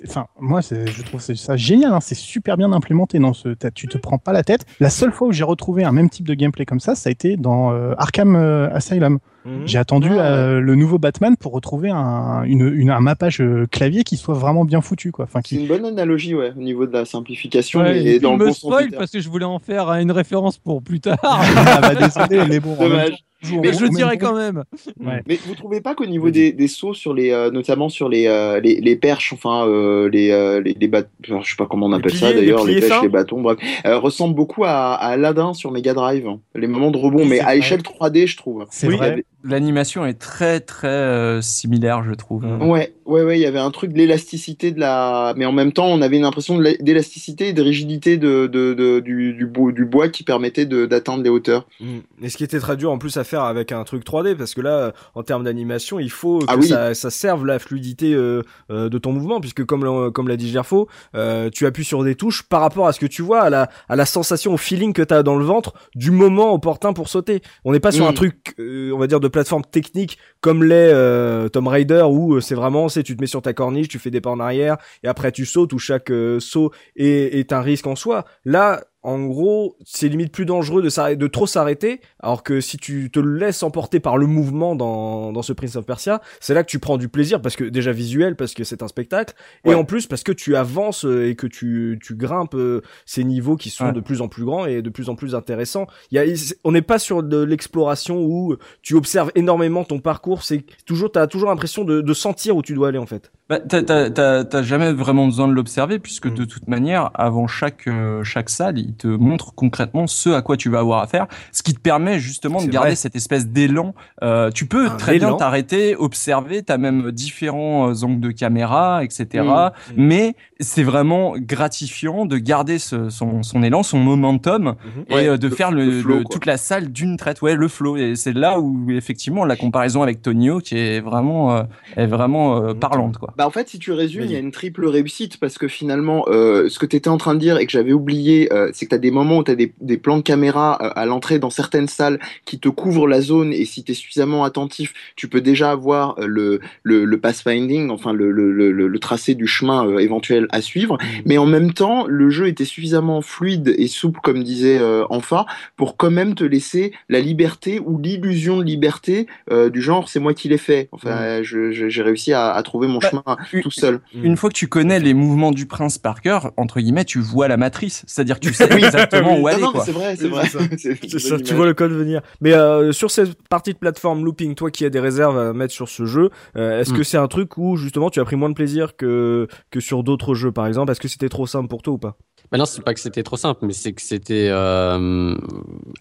Enfin, 0.08 0.28
moi, 0.40 0.60
je 0.62 1.02
trouve 1.04 1.22
ça 1.22 1.56
génial. 1.56 1.94
hein, 1.94 2.00
C'est 2.02 2.16
super 2.16 2.58
bien 2.58 2.72
implémenté. 2.74 3.18
dans 3.20 3.34
ce, 3.34 3.56
tu 3.74 3.88
te 3.88 3.98
prends 3.98 4.18
pas 4.18 4.34
la 4.34 4.44
tête. 4.44 4.66
La 4.80 4.90
seule 4.90 5.12
fois 5.12 5.30
où 5.30 5.32
j'ai 5.32 5.44
retrouvé 5.46 5.84
un 5.86 5.92
même 5.94 6.10
type 6.10 6.28
de 6.28 6.34
gameplay 6.34 6.66
comme 6.66 6.80
ça, 6.82 6.96
ça 6.96 7.08
a 7.08 7.12
été 7.12 7.38
dans 7.38 7.72
euh, 7.72 7.94
Arkham 7.98 8.36
euh, 8.36 8.70
Asylum. 8.74 9.20
Mhm. 9.50 9.68
J'ai 9.68 9.78
attendu 9.78 10.10
Ah, 10.12 10.22
euh, 10.34 10.60
le 10.60 10.76
nouveau 10.76 10.98
Batman 11.00 11.36
pour 11.38 11.52
retrouver 11.54 11.90
un, 11.90 12.44
une, 12.44 12.72
une- 12.74 12.90
un 12.92 13.00
mappage 13.00 13.42
euh, 13.42 13.66
clavier 13.72 14.04
qui 14.04 14.16
soit 14.18 14.36
vraiment 14.36 14.66
bien 14.66 14.82
foutu, 14.82 15.12
quoi. 15.12 15.26
Enfin, 15.26 15.40
C'est 15.46 15.56
une 15.56 15.68
bonne 15.68 15.86
analogie, 15.86 16.36
ouais, 16.36 16.52
au 16.56 16.62
niveau 16.62 16.86
de 16.86 16.94
la 16.94 17.06
simplification 17.06 17.80
Ouais, 17.82 17.98
et, 17.98 18.02
et 18.02 18.12
puis 18.12 18.20
dans 18.20 18.34
il 18.34 18.40
le 18.40 18.46
me 18.48 18.52
spoil 18.52 18.90
parce 18.92 19.12
que 19.12 19.20
je 19.20 19.30
voulais 19.30 19.46
en 19.46 19.60
faire 19.60 19.90
une 19.94 20.12
référence 20.12 20.58
pour 20.58 20.82
plus 20.82 21.00
tard. 21.00 21.18
ah, 21.24 21.80
bah, 21.82 21.96
désolé, 21.96 22.46
mais 22.48 22.60
bon. 22.60 22.76
Dommage. 22.80 23.14
mais 23.62 23.72
je 23.72 23.84
même 23.86 23.94
dirais 23.94 24.18
quand 24.18 24.36
même. 24.36 24.64
Ouais. 25.00 25.22
Mais 25.26 25.40
vous 25.48 25.56
trouvez 25.56 25.80
pas 25.80 25.96
qu'au 25.96 26.06
niveau 26.06 26.30
des, 26.30 26.52
des 26.52 26.68
sauts 26.68 26.94
sur 26.94 27.14
les, 27.14 27.32
euh, 27.32 27.50
notamment 27.52 27.88
sur 27.88 28.10
les, 28.10 28.28
euh, 28.28 28.60
les, 28.60 28.82
les 28.82 28.96
perches, 28.98 29.32
enfin 29.32 29.66
les 29.66 30.10
les 30.10 30.32
euh, 30.32 30.60
les, 30.62 30.76
les 30.78 30.88
bat- 30.90 31.04
enfin, 31.26 31.40
je 31.42 31.50
sais 31.52 31.56
pas 31.56 31.66
comment 31.66 31.86
on 31.86 31.90
Les 31.90 31.96
appelle 31.96 32.14
ça 32.16 32.34
d'ailleurs, 32.34 32.66
les 32.66 32.76
les, 32.76 32.82
fins 32.82 33.02
les 33.02 33.08
bâtons, 33.08 33.42
bref, 33.42 33.58
euh, 33.86 33.98
ressemble 33.98 34.36
beaucoup 34.36 34.66
à, 34.66 34.94
à 34.96 35.08
Aladdin 35.12 35.54
sur 35.54 35.72
Mega 35.72 35.94
Drive. 35.94 36.28
Les 36.54 36.68
moments 36.68 36.92
de 36.92 36.98
rebond, 36.98 37.26
mais 37.26 37.40
à 37.40 37.44
vrai. 37.46 37.60
échelle 37.60 37.80
3D, 37.82 38.28
je 38.28 38.36
trouve. 38.36 38.66
C'est 38.72 38.88
Oui, 38.90 38.98
vrai. 38.98 39.24
L'animation 39.44 40.06
est 40.06 40.16
très 40.20 40.60
très 40.60 40.88
euh, 40.90 41.42
similaire, 41.42 42.04
je 42.04 42.14
trouve. 42.14 42.44
Ouais, 42.62 42.94
ouais, 43.06 43.24
ouais, 43.24 43.40
il 43.40 43.42
y 43.42 43.46
avait 43.46 43.60
un 43.60 43.72
truc 43.72 43.94
de 43.94 43.98
l'élasticité 43.98 44.72
de 44.72 44.80
la, 44.82 45.34
mais 45.38 45.46
en 45.46 45.54
même 45.54 45.72
temps, 45.72 45.86
on 45.88 46.02
avait 46.02 46.18
une 46.18 46.26
impression 46.26 46.60
d'élasticité 46.60 47.48
et 47.48 47.54
de 47.54 47.62
rigidité 47.62 48.18
de, 48.18 48.48
de, 48.48 48.74
de- 48.74 49.00
du, 49.00 49.34
du, 49.34 49.46
bois, 49.46 49.72
du 49.72 49.86
bois 49.86 50.10
qui 50.10 50.24
permettait 50.24 50.66
d'atteindre 50.66 51.24
les 51.24 51.30
hauteurs. 51.30 51.68
Mm. 51.80 52.00
Et 52.22 52.28
ce 52.30 52.36
qui 52.36 52.44
était 52.44 52.60
très 52.60 52.76
dur 52.76 52.92
en 52.92 52.98
plus 52.98 53.16
à 53.16 53.24
faire 53.24 53.44
avec 53.44 53.72
un 53.72 53.84
truc 53.86 54.04
3D, 54.06 54.36
parce 54.36 54.54
que 54.54 54.60
là, 54.62 54.92
en 55.16 55.24
termes 55.24 55.46
d'animation, 55.46 56.00
il 56.00 56.12
faut 56.12 56.40
que 56.40 56.46
Ah 56.50 56.58
oui. 56.58 56.68
ça, 56.68 56.94
ça 56.94 57.10
serve 57.10 57.46
la 57.46 57.60
fluidité 57.60 58.14
euh, 58.14 58.42
euh, 58.72 58.90
de 58.90 58.98
ton 58.98 59.14
mouvement, 59.14 59.40
puisque 59.40 59.64
comme 59.64 59.86
l'a- 59.86 60.12
comme 60.12 60.28
l'a 60.28 60.36
dit 60.36 60.50
Gerfo, 60.50 60.90
euh, 61.16 61.50
tu 61.50 61.66
appuies 61.66 61.86
sur 61.86 62.04
des 62.04 62.16
touches 62.16 62.44
par 62.44 62.60
rapport 62.60 62.88
à 62.88 62.92
ce 62.92 63.00
que 63.00 63.06
tu 63.06 63.22
vois, 63.22 63.40
à 63.42 63.50
la, 63.50 63.70
à 63.88 63.96
la 63.96 64.06
sensation, 64.06 64.54
au 64.54 64.58
feeling 64.58 64.92
que 64.92 65.02
tu 65.02 65.14
as 65.14 65.24
dans 65.24 65.38
le 65.38 65.46
ventre 65.46 65.74
du 65.96 66.12
moment 66.12 66.54
opportun 66.54 66.92
pour 66.92 67.08
sauter. 67.08 67.42
On 67.64 67.72
n'est 67.72 67.80
pas 67.80 67.92
sur 67.94 68.04
Mm. 68.06 68.10
un 68.10 68.14
truc, 68.14 68.56
euh, 68.60 68.92
on 68.94 68.98
va 68.98 69.08
dire, 69.08 69.22
de 69.22 69.29
plateforme 69.30 69.64
technique 69.64 70.18
comme 70.42 70.64
l'est 70.64 70.94
euh, 70.94 71.50
Tomb 71.50 71.68
Raider, 71.68 72.06
où 72.10 72.36
euh, 72.36 72.42
c'est 72.42 72.56
vraiment, 72.56 72.90
c'est 72.90 73.04
tu 73.04 73.16
te 73.16 73.22
mets 73.22 73.28
sur 73.28 73.42
ta 73.42 73.54
corniche, 73.54 73.88
tu 73.88 74.00
fais 74.00 74.12
des 74.12 74.22
pas 74.22 74.30
en 74.30 74.40
arrière, 74.40 74.78
et 75.04 75.08
après 75.08 75.32
tu 75.32 75.46
sautes, 75.46 75.74
où 75.74 75.80
chaque 75.80 76.12
euh, 76.12 76.40
saut 76.40 76.72
est, 76.96 77.40
est 77.40 77.54
un 77.54 77.62
risque 77.62 77.88
en 77.88 77.96
soi. 77.96 78.26
Là, 78.46 78.84
en 79.02 79.26
gros, 79.26 79.78
c'est 79.86 80.10
limite 80.10 80.32
plus 80.34 80.46
dangereux 80.46 80.82
de, 80.82 81.16
de 81.16 81.28
trop 81.28 81.48
s'arrêter, 81.48 82.02
alors 82.22 82.44
que 82.44 82.60
si 82.60 82.78
tu 82.78 83.10
te 83.12 83.20
laisses 83.20 83.64
emporter 83.64 84.00
par 84.00 84.18
le 84.18 84.26
mouvement 84.28 84.76
dans, 84.76 85.32
dans 85.32 85.42
ce 85.42 85.54
Prince 85.54 85.76
of 85.78 85.86
Persia, 85.86 86.22
c'est 86.42 86.54
là 86.54 86.64
que 86.64 86.70
tu 86.70 86.80
prends 86.80 86.98
du 86.98 87.08
plaisir, 87.08 87.42
parce 87.42 87.56
que 87.56 87.64
déjà 87.64 87.92
visuel, 87.94 88.36
parce 88.36 88.54
que 88.54 88.64
c'est 88.64 88.84
un 88.84 88.88
spectacle, 88.88 89.34
et 89.66 89.74
en 89.74 89.86
plus 89.86 90.06
parce 90.08 90.24
que 90.24 90.32
tu 90.34 90.56
avances 90.56 91.06
euh, 91.06 91.30
et 91.30 91.36
que 91.36 91.48
tu, 91.48 91.98
tu 92.04 92.16
grimpes 92.16 92.56
euh, 92.56 92.82
ces 93.06 93.24
niveaux 93.24 93.56
qui 93.56 93.70
sont 93.70 93.86
Ouais. 93.86 93.94
de 93.94 94.02
plus 94.02 94.22
en 94.22 94.28
plus 94.28 94.44
grands 94.44 94.66
et 94.66 94.82
de 94.82 94.90
plus 94.90 95.10
en 95.10 95.16
plus 95.16 95.36
intéressants. 95.36 95.88
Il 96.12 96.16
y 96.16 96.20
a, 96.20 96.26
on 96.66 96.72
n'est 96.74 96.82
pas 96.82 97.00
sur 97.00 97.24
de 97.24 97.42
l'exploration 97.42 98.22
où 98.22 98.56
tu 98.82 98.96
observes 98.96 99.32
énormément 99.36 99.84
ton 99.86 100.00
parcours, 100.00 100.44
c'est 100.44 100.66
toujours, 100.86 101.12
t'as 101.12 101.28
toujours 101.28 101.50
l'impression 101.50 101.86
de, 101.86 102.02
de 102.02 102.14
sentir 102.14 102.56
où 102.58 102.62
tu 102.62 102.74
dois 102.74 102.90
aller 102.90 102.98
en 102.98 103.06
fait. 103.06 103.32
Bah, 103.50 103.60
t'as- 103.60 104.62
jamais 104.64 104.92
vraiment 104.94 105.26
besoin 105.26 105.48
de 105.48 105.54
l'observer 105.54 106.00
puisque 106.00 106.26
Mm. 106.28 106.34
de 106.36 106.46
toute 106.46 106.68
manière, 106.68 107.10
avant 107.14 107.48
chaque 107.48 107.88
euh, 107.88 108.24
chaque 108.24 108.50
salle, 108.50 108.78
il 108.90 108.94
te 108.96 109.08
montre 109.08 109.54
concrètement 109.56 110.08
ce 110.08 110.30
à 110.30 110.42
quoi 110.42 110.58
tu 110.58 110.70
vas 110.70 110.80
avoir 110.80 111.02
affaire, 111.02 111.28
ce 111.52 111.64
qui 111.64 111.74
te 111.74 111.80
permet 111.80 112.20
justement 112.20 112.62
de 112.62 112.68
garder 112.68 112.90
vrai. 112.90 112.96
cette 112.96 113.16
espèce 113.16 113.48
d'élan. 113.48 113.94
Euh, 114.24 114.50
tu 114.52 114.66
peux 114.66 114.88
Un 114.88 114.96
très 114.98 115.18
bien 115.20 115.28
élan. 115.30 115.38
t'arrêter, 115.38 115.96
observer, 115.96 116.64
t'as 116.64 116.78
même 116.78 117.12
différents 117.12 117.90
euh, 117.90 118.04
angles 118.04 118.20
de 118.20 118.32
caméra, 118.32 119.04
etc. 119.04 119.44
Mm. 119.44 119.70
Mais 119.98 120.36
c'est 120.60 120.84
vraiment 120.84 121.36
gratifiant 121.38 122.26
de 122.26 122.38
garder 122.38 122.80
ce- 122.80 123.10
son, 123.10 123.44
son 123.44 123.64
élan, 123.64 123.84
son 123.84 124.00
momentum 124.00 124.76
et 125.10 125.14
Ouais, 125.14 125.28
euh, 125.28 125.38
de 125.38 125.48
le- 125.48 125.56
faire 125.56 125.72
le 125.72 125.86
le, 125.86 126.02
flow, 126.02 126.18
le- 126.18 126.24
quoi. 126.24 126.34
toute 126.34 126.46
la 126.46 126.58
salle 126.58 126.92
d'une 126.92 127.16
traite. 127.18 127.42
Ouais, 127.42 127.56
le 127.56 127.68
flow. 127.68 127.96
Et 127.98 128.16
c'est 128.16 128.34
là 128.34 128.60
où 128.60 128.90
effectivement 128.92 129.46
la 129.46 129.56
comparaison 129.56 130.02
avec 130.04 130.22
Tonio 130.22 130.60
qui 130.60 130.78
est 130.78 131.00
vraiment 131.00 131.56
euh, 131.56 131.64
est 131.96 132.08
vraiment 132.08 132.58
euh, 132.58 132.74
Mm. 132.74 132.80
parlante 132.80 133.18
quoi. 133.18 133.34
Bah 133.38 133.46
en 133.48 133.52
fait, 133.52 133.70
si 133.70 133.80
tu 133.80 133.92
résumes, 133.92 134.24
il 134.24 134.32
y 134.32 134.36
a 134.36 134.40
une 134.40 134.52
triple 134.52 134.86
réussite 134.88 135.38
parce 135.40 135.58
que 135.58 135.68
finalement, 135.68 136.26
euh, 136.28 136.68
ce 136.70 136.80
que 136.80 136.86
tu 136.86 136.96
étais 136.96 137.10
en 137.10 137.18
train 137.18 137.34
de 137.36 137.40
dire 137.40 137.58
et 137.58 137.66
que 137.66 137.72
j'avais 137.72 137.94
oublié, 137.94 138.52
euh, 138.54 138.70
c'est 138.80 138.86
que 138.86 138.90
tu 138.92 138.96
as 138.96 139.00
des 139.00 139.12
moments 139.12 139.40
où 139.40 139.44
tu 139.44 139.52
as 139.52 139.56
des, 139.56 139.74
des 139.82 139.98
plans 139.98 140.18
de 140.18 140.22
caméra 140.24 140.78
euh, 140.82 140.90
à 140.96 141.06
l'entrée 141.06 141.38
dans 141.40 141.50
certaines 141.50 141.88
salles 141.88 142.20
qui 142.46 142.60
te 142.60 142.70
couvrent 142.70 143.08
la 143.08 143.22
zone 143.22 143.52
et 143.54 143.66
si 143.66 143.84
tu 143.84 143.92
es 143.92 143.96
suffisamment 143.96 144.44
attentif, 144.46 144.94
tu 145.16 145.28
peux 145.28 145.42
déjà 145.42 145.72
avoir 145.72 146.18
euh, 146.20 146.26
le, 146.28 146.60
le, 146.84 147.04
le 147.06 147.20
pathfinding, 147.20 147.90
enfin 147.90 148.14
le, 148.14 148.32
le, 148.32 148.52
le, 148.52 148.72
le 148.88 149.00
tracé 149.00 149.36
du 149.36 149.48
chemin 149.48 149.86
euh, 149.88 149.98
éventuel 150.00 150.48
à 150.52 150.62
suivre. 150.62 150.98
Mais 151.26 151.38
en 151.38 151.46
même 151.46 151.74
temps, 151.74 152.06
le 152.08 152.30
jeu 152.30 152.48
était 152.48 152.66
suffisamment 152.66 153.22
fluide 153.22 153.74
et 153.78 153.88
souple, 153.88 154.20
comme 154.24 154.44
disait 154.44 154.78
euh, 154.80 155.06
Enfa, 155.10 155.46
pour 155.76 155.98
quand 155.98 156.12
même 156.12 156.36
te 156.36 156.44
laisser 156.44 156.94
la 157.10 157.20
liberté 157.20 157.80
ou 157.86 158.00
l'illusion 158.00 158.58
de 158.58 158.64
liberté 158.64 159.28
euh, 159.52 159.70
du 159.70 159.82
genre 159.82 160.08
c'est 160.10 160.20
moi 160.20 160.34
qui 160.34 160.48
l'ai 160.50 160.58
fait. 160.58 160.88
Enfin, 160.92 161.42
je- 161.44 161.72
j'ai 161.90 162.02
réussi 162.02 162.34
à, 162.34 162.52
à 162.54 162.64
trouver 162.64 162.88
mon 162.88 163.00
Bah, 163.00 163.10
chemin 163.10 163.38
une- 163.54 163.62
tout 163.62 163.72
seul. 163.72 164.00
Une 164.14 164.38
fois 164.38 164.50
que 164.50 164.56
tu 164.56 164.68
connais 164.68 165.00
les 165.00 165.14
mouvements 165.14 165.52
du 165.52 165.66
prince 165.66 165.98
par 165.98 166.22
cœur, 166.22 166.52
entre 166.58 166.80
guillemets, 166.80 167.06
tu 167.06 167.20
vois 167.20 167.48
la 167.48 167.58
matrice. 167.58 168.04
C'est-à-dire 168.08 168.40
que 168.40 168.48
tu 168.48 168.54
sais 168.54 168.69
Oui. 168.76 168.84
exactement 168.86 169.36
où 169.38 169.42
Non, 169.42 169.48
aller. 169.48 169.64
c'est 169.86 169.92
vrai, 169.92 170.16
c'est 170.16 170.24
Oui, 170.26 170.30
vrai. 170.32 170.46
c'est 170.78 171.20
ça. 171.20 171.38
Tu 171.44 171.54
vois 171.54 171.66
le 171.66 171.74
code 171.74 171.92
venir. 171.92 172.22
Mais 172.42 172.54
euh, 172.54 172.92
sur 172.92 173.12
cette 173.12 173.36
partie 173.50 173.74
de 173.74 173.78
plateforme 173.80 174.24
looping, 174.24 174.56
toi 174.56 174.72
qui 174.72 174.86
as 174.86 174.90
des 174.90 175.00
réserves 175.00 175.38
à 175.38 175.54
mettre 175.54 175.74
sur 175.74 175.90
ce 175.90 176.06
jeu, 176.06 176.30
euh, 176.58 176.80
est-ce 176.80 176.94
Mm. 176.94 176.98
que 176.98 177.04
c'est 177.04 177.18
un 177.18 177.28
truc 177.28 177.58
où 177.58 177.76
justement 177.78 178.10
tu 178.10 178.20
as 178.20 178.26
pris 178.26 178.36
moins 178.36 178.50
de 178.50 178.54
plaisir 178.56 178.96
que 178.96 179.48
que 179.72 179.80
sur 179.80 180.04
d'autres 180.04 180.34
jeux 180.36 180.52
par 180.52 180.68
exemple? 180.68 180.92
Est-ce 180.92 181.00
que 181.02 181.08
c'était 181.08 181.30
trop 181.30 181.48
simple 181.48 181.68
pour 181.68 181.82
toi 181.82 181.94
ou 181.94 181.98
pas? 181.98 182.18
Bah 182.52 182.58
non, 182.58 182.66
c'est 182.66 182.82
pas 182.84 182.94
que 182.96 183.00
c'était 183.00 183.22
trop 183.24 183.38
simple, 183.38 183.66
mais 183.66 183.74
c'est 183.74 183.94
que 183.94 184.02
c'était. 184.02 184.48
euh, 184.50 185.36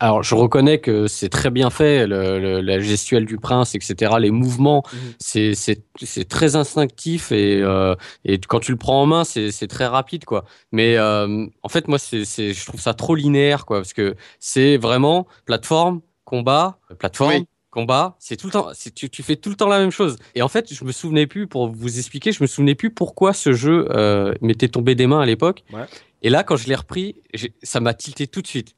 Alors, 0.01 0.23
je 0.23 0.35
reconnais 0.35 0.79
que 0.79 1.07
c'est 1.07 1.29
très 1.29 1.51
bien 1.51 1.69
fait, 1.71 2.07
le, 2.07 2.39
le- 2.39 2.61
la 2.61 2.81
gestuelle 2.81 3.27
du 3.27 3.37
prince, 3.37 3.75
etc. 3.75 4.15
Les 4.19 4.31
mouvements, 4.31 4.83
Mhm. 4.93 4.99
c'est 5.19 5.55
c'est 5.55 5.83
c'est 6.03 6.27
très 6.29 6.57
instinctif 6.57 7.33
et 7.33 7.61
euh, 7.63 7.95
et 8.25 8.39
quand 8.39 8.61
tu 8.61 8.73
le 8.73 8.79
prends 8.79 9.03
en 9.03 9.07
main, 9.07 9.25
c'est 9.25 9.51
c'est 9.51 9.67
très 9.69 9.87
rapide, 9.87 10.25
quoi. 10.25 10.45
Mais 10.73 10.97
euh, 10.97 11.47
en 11.63 11.69
fait, 11.69 11.87
moi, 11.89 11.99
c'est 11.99 12.25
c'est 12.25 12.55
je 12.55 12.65
trouve 12.67 12.81
ça 12.81 12.95
trop 12.95 13.15
linéaire, 13.15 13.67
quoi, 13.67 13.79
parce 13.81 13.93
que 13.93 14.15
c'est 14.41 14.79
vraiment 14.79 15.27
plateforme, 15.45 16.01
combat, 16.25 16.79
plateforme. 16.99 17.33
Oui. 17.35 17.47
Combat, 17.71 18.17
c'est 18.19 18.37
tout 18.37 18.47
le 18.47 18.53
temps, 18.53 18.69
tu, 18.95 19.11
tu 19.11 19.23
fais 19.23 19.37
tout 19.37 19.51
le 19.51 19.55
temps 19.55 19.69
la 19.69 19.79
même 19.79 19.91
chose. 19.91 20.17
Et 20.35 20.41
en 20.41 20.49
fait, 20.49 20.73
je 20.73 20.85
me 20.85 20.91
souvenais 20.91 21.27
plus, 21.27 21.47
pour 21.47 21.69
vous 21.69 21.99
expliquer, 21.99 22.33
je 22.33 22.43
me 22.43 22.47
souvenais 22.47 22.75
plus 22.75 22.91
pourquoi 22.91 23.35
ce 23.35 23.53
jeu 23.53 23.87
euh, 23.91 24.33
m'était 24.41 24.69
tombé 24.69 24.95
des 24.95 25.07
mains 25.07 25.21
à 25.21 25.27
l'époque. 25.27 25.65
Ouais. 25.71 25.85
Et 26.23 26.31
là, 26.31 26.43
quand 26.43 26.57
je 26.57 26.67
l'ai 26.69 26.75
repris, 26.75 27.17
ça 27.63 27.81
m'a 27.81 27.95
tilté 27.95 28.27
tout 28.27 28.43
de 28.43 28.47
suite. 28.47 28.75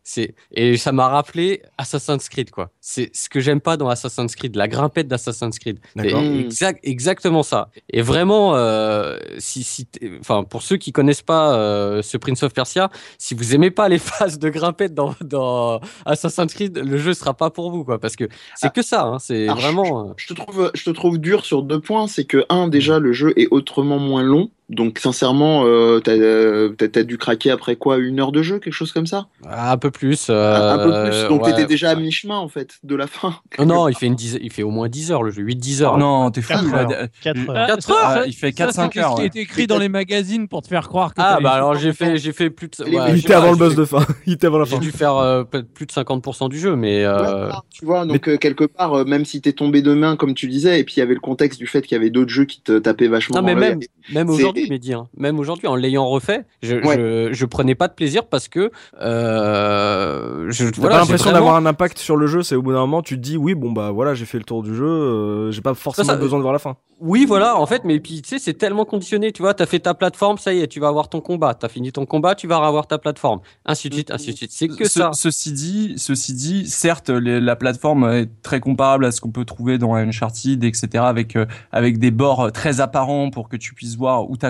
Et 0.52 0.76
ça 0.76 0.92
m'a 0.92 1.08
rappelé 1.08 1.62
Assassin's 1.78 2.28
Creed, 2.28 2.50
quoi. 2.50 2.70
C'est 2.80 3.10
ce 3.16 3.28
que 3.28 3.40
j'aime 3.40 3.60
pas 3.60 3.76
dans 3.76 3.88
Assassin's 3.88 4.34
Creed, 4.36 4.56
la 4.56 4.68
grimpette 4.68 5.08
d'Assassin's 5.08 5.58
Creed. 5.58 5.78
C'est 5.96 6.02
D'accord. 6.02 6.22
Exact, 6.22 6.80
exactement 6.82 7.42
ça. 7.42 7.70
Et 7.88 8.02
vraiment, 8.02 8.54
euh, 8.56 9.18
si, 9.38 9.62
si, 9.62 9.86
t'es- 9.86 10.10
enfin, 10.20 10.44
pour 10.44 10.62
ceux 10.62 10.76
qui 10.76 10.92
connaissent 10.92 11.22
pas 11.22 11.54
euh, 11.56 12.02
ce 12.02 12.16
Prince 12.18 12.42
of 12.42 12.52
Persia, 12.52 12.90
si 13.18 13.34
vous 13.34 13.54
aimez 13.54 13.70
pas 13.70 13.88
les 13.88 13.98
phases 13.98 14.38
de 14.38 14.48
grimpette 14.50 14.92
dans, 14.94 15.14
dans 15.22 15.80
Assassin's 16.04 16.52
Creed, 16.52 16.76
le 16.78 16.98
jeu 16.98 17.14
sera 17.14 17.34
pas 17.34 17.50
pour 17.50 17.70
vous, 17.70 17.84
quoi. 17.84 17.98
Parce 17.98 18.16
que 18.16 18.24
c'est 18.56 18.66
Ah. 18.66 18.70
que 18.70 18.82
ça, 18.82 19.04
hein, 19.04 19.18
c'est 19.18 19.46
vraiment. 19.46 20.10
euh, 20.10 20.12
Je 20.16 20.26
te 20.26 20.34
trouve, 20.34 20.70
je 20.74 20.84
te 20.84 20.90
trouve 20.90 21.18
dur 21.18 21.44
sur 21.44 21.62
deux 21.62 21.80
points. 21.80 22.06
C'est 22.06 22.24
que 22.24 22.44
un, 22.50 22.68
déjà, 22.68 22.98
le 22.98 23.12
jeu 23.12 23.32
est 23.36 23.48
autrement 23.50 23.98
moins 23.98 24.22
long. 24.22 24.50
Donc, 24.70 24.98
sincèrement, 25.00 25.64
euh, 25.66 25.98
t'as 25.98 26.12
euh, 26.12 26.70
t'as- 26.70 27.02
dû 27.02 27.18
craquer 27.18 27.50
après 27.50 27.74
quoi 27.76 27.98
Une 27.98 28.20
heure 28.20 28.30
de 28.30 28.40
jeu, 28.42 28.60
quelque 28.60 28.72
chose 28.72 28.92
comme 28.92 29.06
ça? 29.06 29.26
Un 29.48 29.76
peu 29.76 29.90
plus. 29.90 30.30
Un- 30.30 30.34
Un 30.34 30.78
peu 30.78 30.94
euh, 30.94 31.08
plus. 31.10 31.28
Donc, 31.28 31.44
ouais. 31.44 31.50
t'étais 31.52 31.66
déjà 31.66 31.90
à 31.90 31.94
mi-chemin, 31.96 32.36
en 32.36 32.48
fait, 32.48 32.78
de 32.84 32.94
la 32.94 33.06
fin. 33.08 33.34
Non, 33.58 33.66
non, 33.66 33.88
il 33.88 33.96
fait, 33.96 34.06
une 34.06 34.14
dizaine- 34.14 34.40
il 34.44 34.52
fait 34.52 34.62
au 34.62 34.70
moins 34.70 34.88
10 34.88 35.10
heures 35.10 35.24
le 35.24 35.30
jeu, 35.32 35.42
8-10 35.42 35.82
heures. 35.82 35.98
Non, 35.98 36.30
t'es 36.30 36.40
fou. 36.40 36.48
Quatre 36.52 36.70
là. 36.72 36.78
heures. 36.82 37.08
Quatre 37.20 37.36
Euh, 37.48 37.52
heures. 37.52 37.66
quatre 37.66 37.82
ça, 37.82 37.92
heures, 37.92 38.12
ça, 38.22 38.26
il 38.26 38.32
fait 38.32 38.56
ça, 38.56 38.66
4-5 38.66 38.90
c'est 38.94 39.00
heures. 39.00 39.16
ce 39.18 39.26
qui 39.28 39.38
écrit 39.40 39.66
dans 39.66 39.78
les 39.78 39.88
magazines 39.88 40.46
pour 40.46 40.62
te 40.62 40.68
faire 40.68 40.86
croire 40.88 41.14
que 41.14 41.20
Ah, 41.20 41.38
bah 41.42 41.50
alors 41.50 41.74
j'ai 41.74 41.92
fait, 41.92 42.16
j'ai 42.18 42.32
fait 42.32 42.48
plus 42.50 42.68
de. 42.68 42.84
Ouais, 42.84 43.10
il 43.10 43.18
était 43.18 43.34
avant 43.34 43.48
le 43.50 43.54
j'ai 43.54 43.58
boss 43.58 43.74
de 43.74 43.84
fin. 43.84 44.06
Il 44.26 44.34
était 44.34 44.46
avant 44.46 44.58
la 44.58 44.64
J'ai 44.66 44.76
fin. 44.76 44.78
dû 44.78 44.92
faire 44.92 45.16
euh, 45.16 45.42
peut-être 45.42 45.72
plus 45.72 45.86
de 45.86 45.92
50% 45.92 46.48
du 46.48 46.58
jeu, 46.60 46.76
mais. 46.76 47.04
Euh, 47.04 47.50
tu 47.70 47.84
vois, 47.84 48.06
donc 48.06 48.28
euh, 48.28 48.36
quelque 48.36 48.64
part, 48.64 48.94
euh, 48.94 49.04
même 49.04 49.24
si 49.24 49.40
t'es 49.40 49.52
tombé 49.52 49.82
de 49.82 49.94
main, 49.94 50.14
comme 50.16 50.34
tu 50.34 50.46
disais, 50.46 50.78
et 50.78 50.84
puis 50.84 50.94
il 50.96 51.00
y 51.00 51.02
avait 51.02 51.14
le 51.14 51.20
contexte 51.20 51.58
du 51.58 51.66
fait 51.66 51.82
qu'il 51.82 51.96
y 51.96 51.98
avait 52.00 52.10
d'autres 52.10 52.30
jeux 52.30 52.44
qui 52.44 52.60
te 52.60 52.78
tapaient 52.78 53.08
vachement 53.08 53.36
Non, 53.40 53.42
mais 53.46 53.54
même, 53.56 53.80
même 54.12 54.28
C'est- 54.28 54.34
aujourd'hui, 54.34 54.59
aujourd'hui, 54.62 54.70
Mehdi. 54.70 54.92
hein. 54.94 55.08
Même 55.16 55.38
aujourd'hui, 55.38 55.66
en 55.68 55.74
l'ayant 55.74 56.06
refait, 56.08 56.44
je, 56.62 56.76
Ouais. 56.76 56.96
je, 56.96 57.32
je 57.32 57.46
prenais 57.46 57.74
pas 57.74 57.88
de 57.88 57.94
plaisir 57.94 58.26
parce 58.26 58.48
que 58.48 58.70
euh, 59.00 60.46
je, 60.50 60.64
T'as 60.70 60.80
voilà, 60.80 60.96
pas 60.96 61.00
l'impression 61.02 61.30
vraiment- 61.30 61.38
d'avoir 61.46 61.56
un 61.56 61.66
impact 61.66 61.98
sur 61.98 62.16
le 62.16 62.26
jeu, 62.26 62.42
c'est 62.42 62.54
au 62.54 62.62
bout 62.62 62.72
d'un 62.72 62.80
moment 62.80 63.02
tu 63.02 63.16
te 63.16 63.20
dis 63.20 63.36
oui 63.36 63.54
bon 63.54 63.72
bah 63.72 63.90
voilà 63.90 64.14
j'ai 64.14 64.24
fait 64.26 64.38
le 64.38 64.44
tour 64.44 64.62
du 64.62 64.74
jeu, 64.74 64.86
euh, 64.86 65.50
j'ai 65.50 65.60
pas 65.60 65.74
forcément 65.74 66.06
ça- 66.08 66.16
besoin 66.16 66.38
de 66.38 66.42
voir 66.42 66.52
la 66.52 66.58
fin. 66.58 66.76
Oui, 67.02 67.24
voilà, 67.26 67.56
en 67.56 67.64
fait, 67.64 67.82
mais 67.84 67.98
puis 67.98 68.20
tu 68.20 68.28
sais, 68.28 68.38
c'est 68.38 68.52
tellement 68.52 68.84
conditionné, 68.84 69.32
tu 69.32 69.40
vois, 69.40 69.54
t'as 69.54 69.64
fait 69.64 69.78
ta 69.78 69.94
plateforme, 69.94 70.36
ça 70.36 70.52
y 70.52 70.60
est, 70.60 70.66
tu 70.68 70.80
vas 70.80 70.88
avoir 70.88 71.08
ton 71.08 71.22
combat, 71.22 71.54
t'as 71.54 71.70
fini 71.70 71.92
ton 71.92 72.04
combat, 72.04 72.34
tu 72.34 72.46
vas 72.46 72.58
avoir 72.58 72.86
ta 72.86 72.98
plateforme, 72.98 73.40
ainsi 73.64 73.88
de 73.88 73.94
suite, 73.94 74.10
ainsi 74.10 74.32
de 74.32 74.36
suite. 74.36 74.50
C'est 74.52 74.68
que 74.68 74.84
Ce- 74.84 74.98
ça. 75.00 75.10
Ceci 75.14 75.50
dit, 75.52 75.94
ceci 75.96 76.34
dit, 76.34 76.66
certes, 76.68 77.08
les- 77.08 77.40
la 77.40 77.56
plateforme 77.56 78.04
est 78.12 78.28
très 78.42 78.60
comparable 78.60 79.06
à 79.06 79.12
ce 79.12 79.22
qu'on 79.22 79.30
peut 79.30 79.46
trouver 79.46 79.78
dans 79.78 79.94
Uncharted, 79.94 80.62
etc., 80.62 80.88
avec 81.06 81.36
euh, 81.36 81.46
avec 81.72 81.98
des 81.98 82.10
bords 82.10 82.52
très 82.52 82.82
apparents 82.82 83.30
pour 83.30 83.48
que 83.48 83.56
tu 83.56 83.72
puisses 83.72 83.96
voir 83.96 84.28
où 84.28 84.36
t'accrocher. 84.36 84.49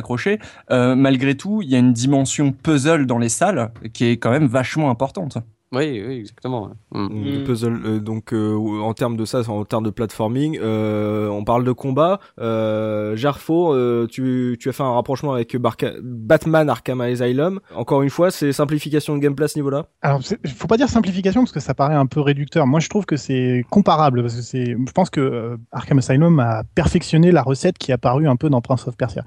Euh, 0.70 0.94
malgré 0.94 1.36
tout, 1.36 1.62
il 1.62 1.70
y 1.70 1.74
a 1.74 1.78
une 1.78 1.92
dimension 1.92 2.52
puzzle 2.52 3.06
dans 3.06 3.18
les 3.18 3.28
salles 3.28 3.72
qui 3.92 4.06
est 4.06 4.16
quand 4.16 4.30
même 4.30 4.46
vachement 4.46 4.90
importante. 4.90 5.38
Oui, 5.72 6.02
oui, 6.04 6.14
exactement. 6.18 6.70
Mm. 6.92 7.40
Mm. 7.40 7.44
puzzle. 7.44 7.80
Euh, 7.84 8.00
donc 8.00 8.32
euh, 8.32 8.56
en 8.80 8.92
termes 8.92 9.16
de 9.16 9.24
ça, 9.24 9.42
en 9.48 9.64
termes 9.64 9.84
de 9.84 9.90
platforming, 9.90 10.58
euh, 10.60 11.28
on 11.28 11.44
parle 11.44 11.62
de 11.64 11.70
combat. 11.70 12.18
Euh, 12.40 13.14
Gerfo, 13.14 13.72
euh, 13.72 14.08
tu, 14.10 14.56
tu 14.58 14.68
as 14.68 14.72
fait 14.72 14.82
un 14.82 14.92
rapprochement 14.92 15.32
avec 15.32 15.54
Barca- 15.56 15.94
Batman 16.02 16.68
Arkham 16.68 17.00
Asylum. 17.00 17.60
Encore 17.74 18.02
une 18.02 18.10
fois, 18.10 18.32
c'est 18.32 18.50
simplification 18.52 19.14
de 19.14 19.20
gameplay 19.20 19.44
à 19.44 19.48
ce 19.48 19.58
niveau-là? 19.58 19.86
Alors, 20.02 20.20
faut 20.56 20.66
pas 20.66 20.76
dire 20.76 20.88
simplification 20.88 21.42
parce 21.42 21.52
que 21.52 21.60
ça 21.60 21.72
paraît 21.74 21.94
un 21.94 22.06
peu 22.06 22.20
réducteur. 22.20 22.66
Moi, 22.66 22.80
je 22.80 22.88
trouve 22.88 23.06
que 23.06 23.16
c'est 23.16 23.64
comparable 23.70 24.22
parce 24.22 24.34
que 24.34 24.42
c'est. 24.42 24.64
Je 24.72 24.92
pense 24.92 25.08
que 25.10 25.20
euh, 25.20 25.56
Arkham 25.70 25.98
Asylum 25.98 26.40
a 26.40 26.64
perfectionné 26.74 27.30
la 27.30 27.42
recette 27.42 27.78
qui 27.78 27.92
est 27.92 27.94
apparue 27.94 28.26
un 28.26 28.34
peu 28.36 28.50
dans 28.50 28.60
Prince 28.60 28.88
of 28.88 28.96
Persia. 28.96 29.24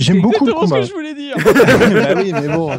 J'aime 0.00 0.20
beaucoup 0.20 0.46
le 0.46 0.50
exactement 0.50 0.60
combat. 0.62 0.76
ce 0.76 0.80
que 0.80 0.86
je 0.88 0.94
voulais 0.94 1.14
dire. 1.14 1.36
bah 2.14 2.20
oui, 2.20 2.32
mais 2.32 2.48
bon, 2.52 2.70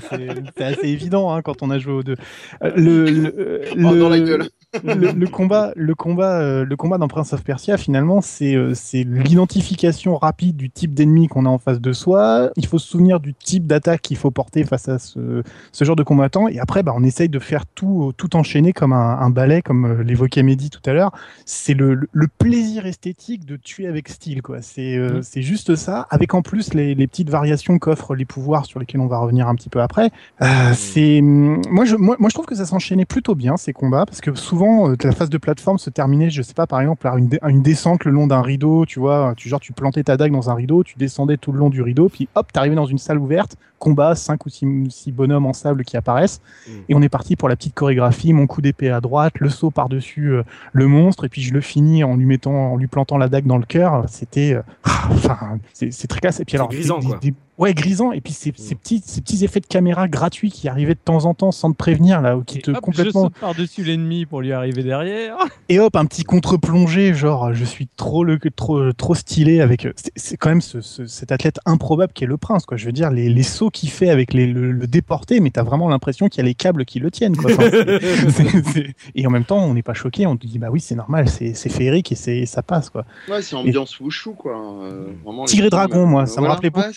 c'est 0.57 0.63
assez 0.65 0.87
évident 0.89 1.33
hein, 1.33 1.41
quand 1.41 1.63
on 1.63 1.69
a 1.69 1.79
joué 1.79 1.93
aux 1.93 2.03
deux. 2.03 2.15
Euh, 2.63 2.71
Le, 3.05 3.31
le, 3.75 3.85
Oh, 3.85 3.93
le- 3.93 3.99
dans 3.99 4.09
la 4.09 4.19
gueule. 4.19 4.49
le, 4.83 5.11
le 5.11 5.27
combat, 5.27 5.71
le 5.75 5.95
combat, 5.95 6.39
euh, 6.41 6.65
le 6.65 6.75
combat 6.75 6.97
dans 6.97 7.07
Prince 7.07 7.31
of 7.33 7.43
Persia, 7.43 7.77
finalement, 7.77 8.19
c'est 8.21 8.55
euh, 8.55 8.73
c'est 8.73 9.03
l'identification 9.03 10.17
rapide 10.17 10.57
du 10.57 10.69
type 10.69 10.93
d'ennemi 10.93 11.27
qu'on 11.27 11.45
a 11.45 11.49
en 11.49 11.57
face 11.57 11.79
de 11.79 11.93
soi. 11.93 12.49
Il 12.57 12.65
faut 12.65 12.77
se 12.77 12.87
souvenir 12.87 13.19
du 13.19 13.33
type 13.33 13.65
d'attaque 13.65 14.01
qu'il 14.01 14.17
faut 14.17 14.31
porter 14.31 14.63
face 14.65 14.89
à 14.89 14.99
ce, 14.99 15.41
ce 15.71 15.85
genre 15.85 15.95
de 15.95 16.03
combattant. 16.03 16.47
Et 16.49 16.59
après, 16.59 16.83
bah, 16.83 16.91
on 16.95 17.03
essaye 17.03 17.29
de 17.29 17.39
faire 17.39 17.65
tout, 17.65 18.11
tout 18.17 18.35
enchaîner 18.35 18.73
comme 18.73 18.91
un, 18.93 19.19
un 19.19 19.29
ballet, 19.29 19.61
comme 19.61 19.85
euh, 19.85 20.03
l'évoquait 20.03 20.43
Mehdi 20.43 20.69
tout 20.69 20.81
à 20.85 20.93
l'heure. 20.93 21.11
C'est 21.45 21.73
le, 21.73 21.93
le- 21.93 22.09
le 22.11 22.27
plaisir 22.27 22.85
esthétique 22.85 23.45
de 23.45 23.55
tuer 23.55 23.87
avec 23.87 24.09
style, 24.09 24.41
quoi. 24.41 24.61
C'est 24.61 24.97
euh, 24.97 25.19
Mm. 25.19 25.21
c'est 25.23 25.41
juste 25.41 25.75
ça, 25.75 26.05
avec 26.09 26.33
en 26.33 26.41
plus 26.41 26.73
les, 26.73 26.93
les 26.93 27.07
petites 27.07 27.29
variations 27.29 27.79
qu'offrent 27.79 28.15
les 28.15 28.25
pouvoirs 28.25 28.65
sur 28.65 28.79
lesquels 28.79 28.99
on 28.99 29.07
va 29.07 29.19
revenir 29.19 29.47
un 29.47 29.55
petit 29.55 29.69
peu 29.69 29.81
après. 29.81 30.11
Euh, 30.41 30.45
c'est 30.73 31.21
moi 31.21 31.85
je 31.85 31.95
moi, 31.95 32.15
moi 32.19 32.29
je 32.29 32.33
trouve 32.33 32.45
que 32.45 32.55
ça 32.55 32.65
s'enchaînait 32.87 33.05
plutôt 33.05 33.35
bien 33.35 33.57
ces 33.57 33.73
combats 33.73 34.05
parce 34.05 34.21
que 34.21 34.33
souvent 34.35 34.89
euh, 34.91 34.95
la 35.03 35.11
phase 35.11 35.29
de 35.29 35.37
plateforme 35.37 35.77
se 35.77 35.89
terminait 35.89 36.29
je 36.29 36.41
sais 36.41 36.53
pas 36.53 36.67
par 36.67 36.79
exemple 36.81 37.01
par 37.01 37.17
une, 37.17 37.27
dé- 37.27 37.39
une 37.47 37.61
descente 37.61 38.05
le 38.05 38.11
long 38.11 38.27
d'un 38.27 38.41
rideau 38.41 38.85
tu 38.85 38.99
vois 38.99 39.33
tu 39.35 39.49
genre 39.49 39.59
tu 39.59 39.73
plantais 39.73 40.03
ta 40.03 40.15
dague 40.17 40.31
dans 40.31 40.49
un 40.49 40.53
rideau 40.53 40.83
tu 40.83 40.95
descendais 40.97 41.37
tout 41.37 41.51
le 41.51 41.59
long 41.59 41.69
du 41.69 41.81
rideau 41.81 42.07
puis 42.09 42.29
hop 42.35 42.51
t'arrivais 42.51 42.75
dans 42.75 42.85
une 42.85 42.97
salle 42.97 43.17
ouverte 43.17 43.55
combat 43.79 44.15
cinq 44.15 44.45
ou 44.45 44.49
six, 44.49 44.65
six 44.89 45.11
bonhommes 45.11 45.45
en 45.45 45.53
sable 45.53 45.83
qui 45.83 45.97
apparaissent 45.97 46.41
Mm. 46.67 46.71
et 46.89 46.95
on 46.95 47.01
est 47.01 47.09
parti 47.09 47.35
pour 47.35 47.47
la 47.49 47.55
petite 47.55 47.73
chorégraphie 47.73 48.33
mon 48.33 48.47
coup 48.47 48.61
d'épée 48.61 48.89
à 48.89 48.99
droite 49.01 49.33
le 49.39 49.49
saut 49.49 49.71
par 49.71 49.89
dessus 49.89 50.33
le 50.73 50.87
monstre 50.87 51.25
et 51.25 51.29
puis 51.29 51.41
je 51.41 51.53
le 51.53 51.61
finis 51.61 52.03
en 52.03 52.15
lui 52.15 52.25
mettant 52.25 52.73
en 52.73 52.75
lui 52.77 52.87
plantant 52.87 53.17
la 53.17 53.27
dague 53.29 53.45
dans 53.45 53.57
le 53.57 53.65
cœur 53.65 54.05
c'était 54.07 54.53
euh, 54.53 54.61
enfin 55.11 55.59
c'est 55.73 56.07
très 56.07 56.19
classe 56.19 56.39
et 56.39 56.45
puis 56.45 56.55
alors 56.57 56.69
grisant, 56.69 56.99
des- 56.99 57.07
quoi. 57.07 57.17
des- 57.19 57.33
ouais 57.57 57.73
grisant 57.73 58.11
et 58.11 58.21
puis 58.21 58.33
ces, 58.33 58.53
ces 58.55 58.75
Mm. 58.75 58.77
petits 58.77 59.03
ces 59.05 59.21
petits 59.21 59.43
effets 59.43 59.59
de 59.59 59.65
caméra 59.65 60.07
gratuits 60.07 60.51
qui 60.51 60.67
arrivaient 60.69 60.93
de 60.93 60.99
temps 61.03 61.25
en 61.25 61.33
temps 61.33 61.51
sans 61.51 61.71
te 61.71 61.75
prévenir 61.77 62.21
là 62.21 62.37
ou 62.37 62.43
qui 62.43 62.59
Et 62.59 62.61
te 62.61 62.69
hop, 62.71 62.77
je 62.77 62.81
complètement 62.81 63.23
saute 63.23 63.33
par-dessus 63.39 63.83
l'ennemi 63.83 64.25
pour 64.25 64.41
lui 64.41 64.51
arriver 64.53 64.83
derrière. 64.83 65.37
et 65.69 65.79
hop 65.79 65.95
un 65.95 66.05
petit 66.05 66.23
contre-plongé 66.23 67.13
genre 67.13 67.53
je 67.53 67.65
suis 67.65 67.87
trop 67.97 68.23
le 68.23 68.37
trop 68.55 68.91
trop 68.93 69.15
stylé 69.15 69.61
avec 69.61 69.87
c'est- 69.95 70.11
c'est 70.15 70.37
quand 70.37 70.49
même 70.49 70.61
ce, 70.61 70.81
ce- 70.81 71.07
cet 71.07 71.31
athlète 71.31 71.59
improbable 71.65 72.13
qui 72.13 72.23
est 72.23 72.27
le 72.27 72.37
prince 72.37 72.65
quoi 72.65 72.77
je 72.77 72.85
veux 72.85 72.91
dire 72.91 73.09
les, 73.11 73.29
les 73.29 73.43
sauts 73.43 73.69
qu'il 73.69 73.89
fait 73.89 74.09
avec 74.09 74.33
les, 74.33 74.45
le, 74.47 74.71
le 74.71 74.87
déporté 74.87 75.39
mais 75.39 75.49
t'as 75.49 75.63
vraiment 75.63 75.89
l'impression 75.89 76.27
qu'il 76.29 76.43
y 76.43 76.45
a 76.45 76.47
les 76.47 76.53
câbles 76.55 76.85
qui 76.85 76.99
le 76.99 77.09
tiennent 77.11 77.35
quoi 77.35 77.51
Enfin, 77.51 77.63
et 79.15 79.25
en 79.27 79.29
même 79.29 79.45
temps 79.45 79.63
on 79.63 79.73
n'est 79.73 79.83
pas 79.83 79.93
choqué 79.93 80.25
on 80.27 80.37
te 80.37 80.45
dit 80.47 80.59
bah 80.59 80.67
oui 80.71 80.79
c'est 80.79 80.95
normal 80.95 81.27
c'est 81.29 81.53
c'est 81.53 81.69
féerique 81.69 82.11
et 82.11 82.15
c'est 82.15 82.45
ça 82.45 82.61
passe 82.61 82.89
quoi 82.89 83.05
Ouais, 83.29 83.41
c'est 83.41 83.55
ambiance 83.55 83.99
wushu, 83.99 84.31
quoi. 84.37 84.53
euh, 84.83 85.07
vraiment, 85.25 85.43
les 85.45 85.49
Tigre 85.51 85.65
et 85.65 85.69
dragon 85.69 86.05
moi 86.05 86.23
euh, 86.23 86.25
ça 86.25 86.41
me 86.41 86.47
rappelait 86.47 86.69
beaucoup 86.69 86.85
Ouais, 86.87 86.93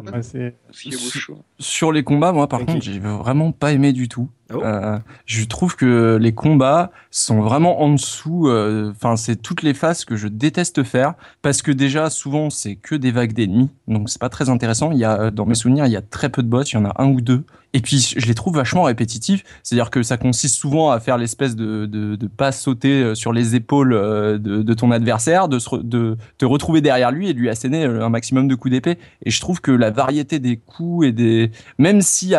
Ouais. 0.00 0.22
c'est- 0.22 0.56
wushu. 0.86 1.32
Sur 1.58 1.92
les 1.92 2.02
combats, 2.04 2.32
moi, 2.32 2.48
par 2.48 2.60
contre, 2.64 2.80
j'ai 2.82 2.98
vraiment 2.98 3.52
pas 3.52 3.72
aimé 3.72 3.92
du 3.92 4.08
tout. 4.08 4.28
Ah 4.50 4.54
Euh, 4.54 4.98
je 5.24 5.44
trouve 5.44 5.76
que 5.76 6.18
les 6.20 6.32
combats 6.32 6.90
sont 7.10 7.40
vraiment 7.40 7.80
en 7.82 7.90
dessous. 7.92 8.48
euh, 8.48 8.90
Enfin, 8.90 9.16
c'est 9.16 9.36
toutes 9.36 9.62
les 9.62 9.72
phases 9.74 10.04
que 10.04 10.16
je 10.16 10.28
déteste 10.28 10.82
faire 10.82 11.14
parce 11.40 11.62
que 11.62 11.72
déjà, 11.72 12.10
souvent, 12.10 12.50
c'est 12.50 12.76
que 12.76 12.94
des 12.94 13.10
vagues 13.12 13.32
d'ennemis, 13.32 13.70
donc 13.88 14.10
c'est 14.10 14.20
pas 14.20 14.28
très 14.28 14.50
intéressant. 14.50 14.92
Il 14.92 14.98
y 14.98 15.04
a, 15.04 15.18
euh, 15.20 15.30
dans 15.30 15.46
mes 15.46 15.54
souvenirs, 15.54 15.86
il 15.86 15.92
y 15.92 15.96
a 15.96 16.02
très 16.02 16.28
peu 16.28 16.42
de 16.42 16.48
boss. 16.48 16.70
Il 16.72 16.74
y 16.74 16.78
en 16.78 16.84
a 16.84 16.92
un 17.02 17.06
ou 17.08 17.20
deux. 17.20 17.44
Et 17.74 17.80
puis, 17.80 18.14
je 18.16 18.26
les 18.26 18.34
trouve 18.34 18.56
vachement 18.56 18.82
répétitifs. 18.82 19.44
C'est-à-dire 19.62 19.90
que 19.90 20.02
ça 20.02 20.16
consiste 20.16 20.56
souvent 20.56 20.90
à 20.90 21.00
faire 21.00 21.16
l'espèce 21.16 21.56
de, 21.56 21.86
de, 21.86 22.16
de 22.16 22.26
pas 22.26 22.52
sauter 22.52 23.02
euh, 23.02 23.14
sur 23.14 23.32
les 23.32 23.54
épaules 23.54 23.94
euh, 23.94 24.38
de, 24.38 24.74
ton 24.74 24.90
adversaire, 24.90 25.48
de, 25.48 25.58
de 25.82 26.16
te 26.38 26.44
retrouver 26.44 26.80
derrière 26.80 27.10
lui 27.10 27.28
et 27.28 27.34
de 27.34 27.38
lui 27.38 27.48
asséner 27.48 27.84
euh, 27.84 28.04
un 28.04 28.10
maximum 28.10 28.46
de 28.48 28.54
coups 28.54 28.72
d'épée. 28.72 28.98
Et 29.24 29.30
je 29.30 29.40
trouve 29.40 29.60
que 29.60 29.70
la 29.70 29.90
variété 29.90 30.38
des 30.38 30.58
coups 30.58 31.06
et 31.06 31.12
des, 31.12 31.50
même 31.78 32.02
si 32.02 32.34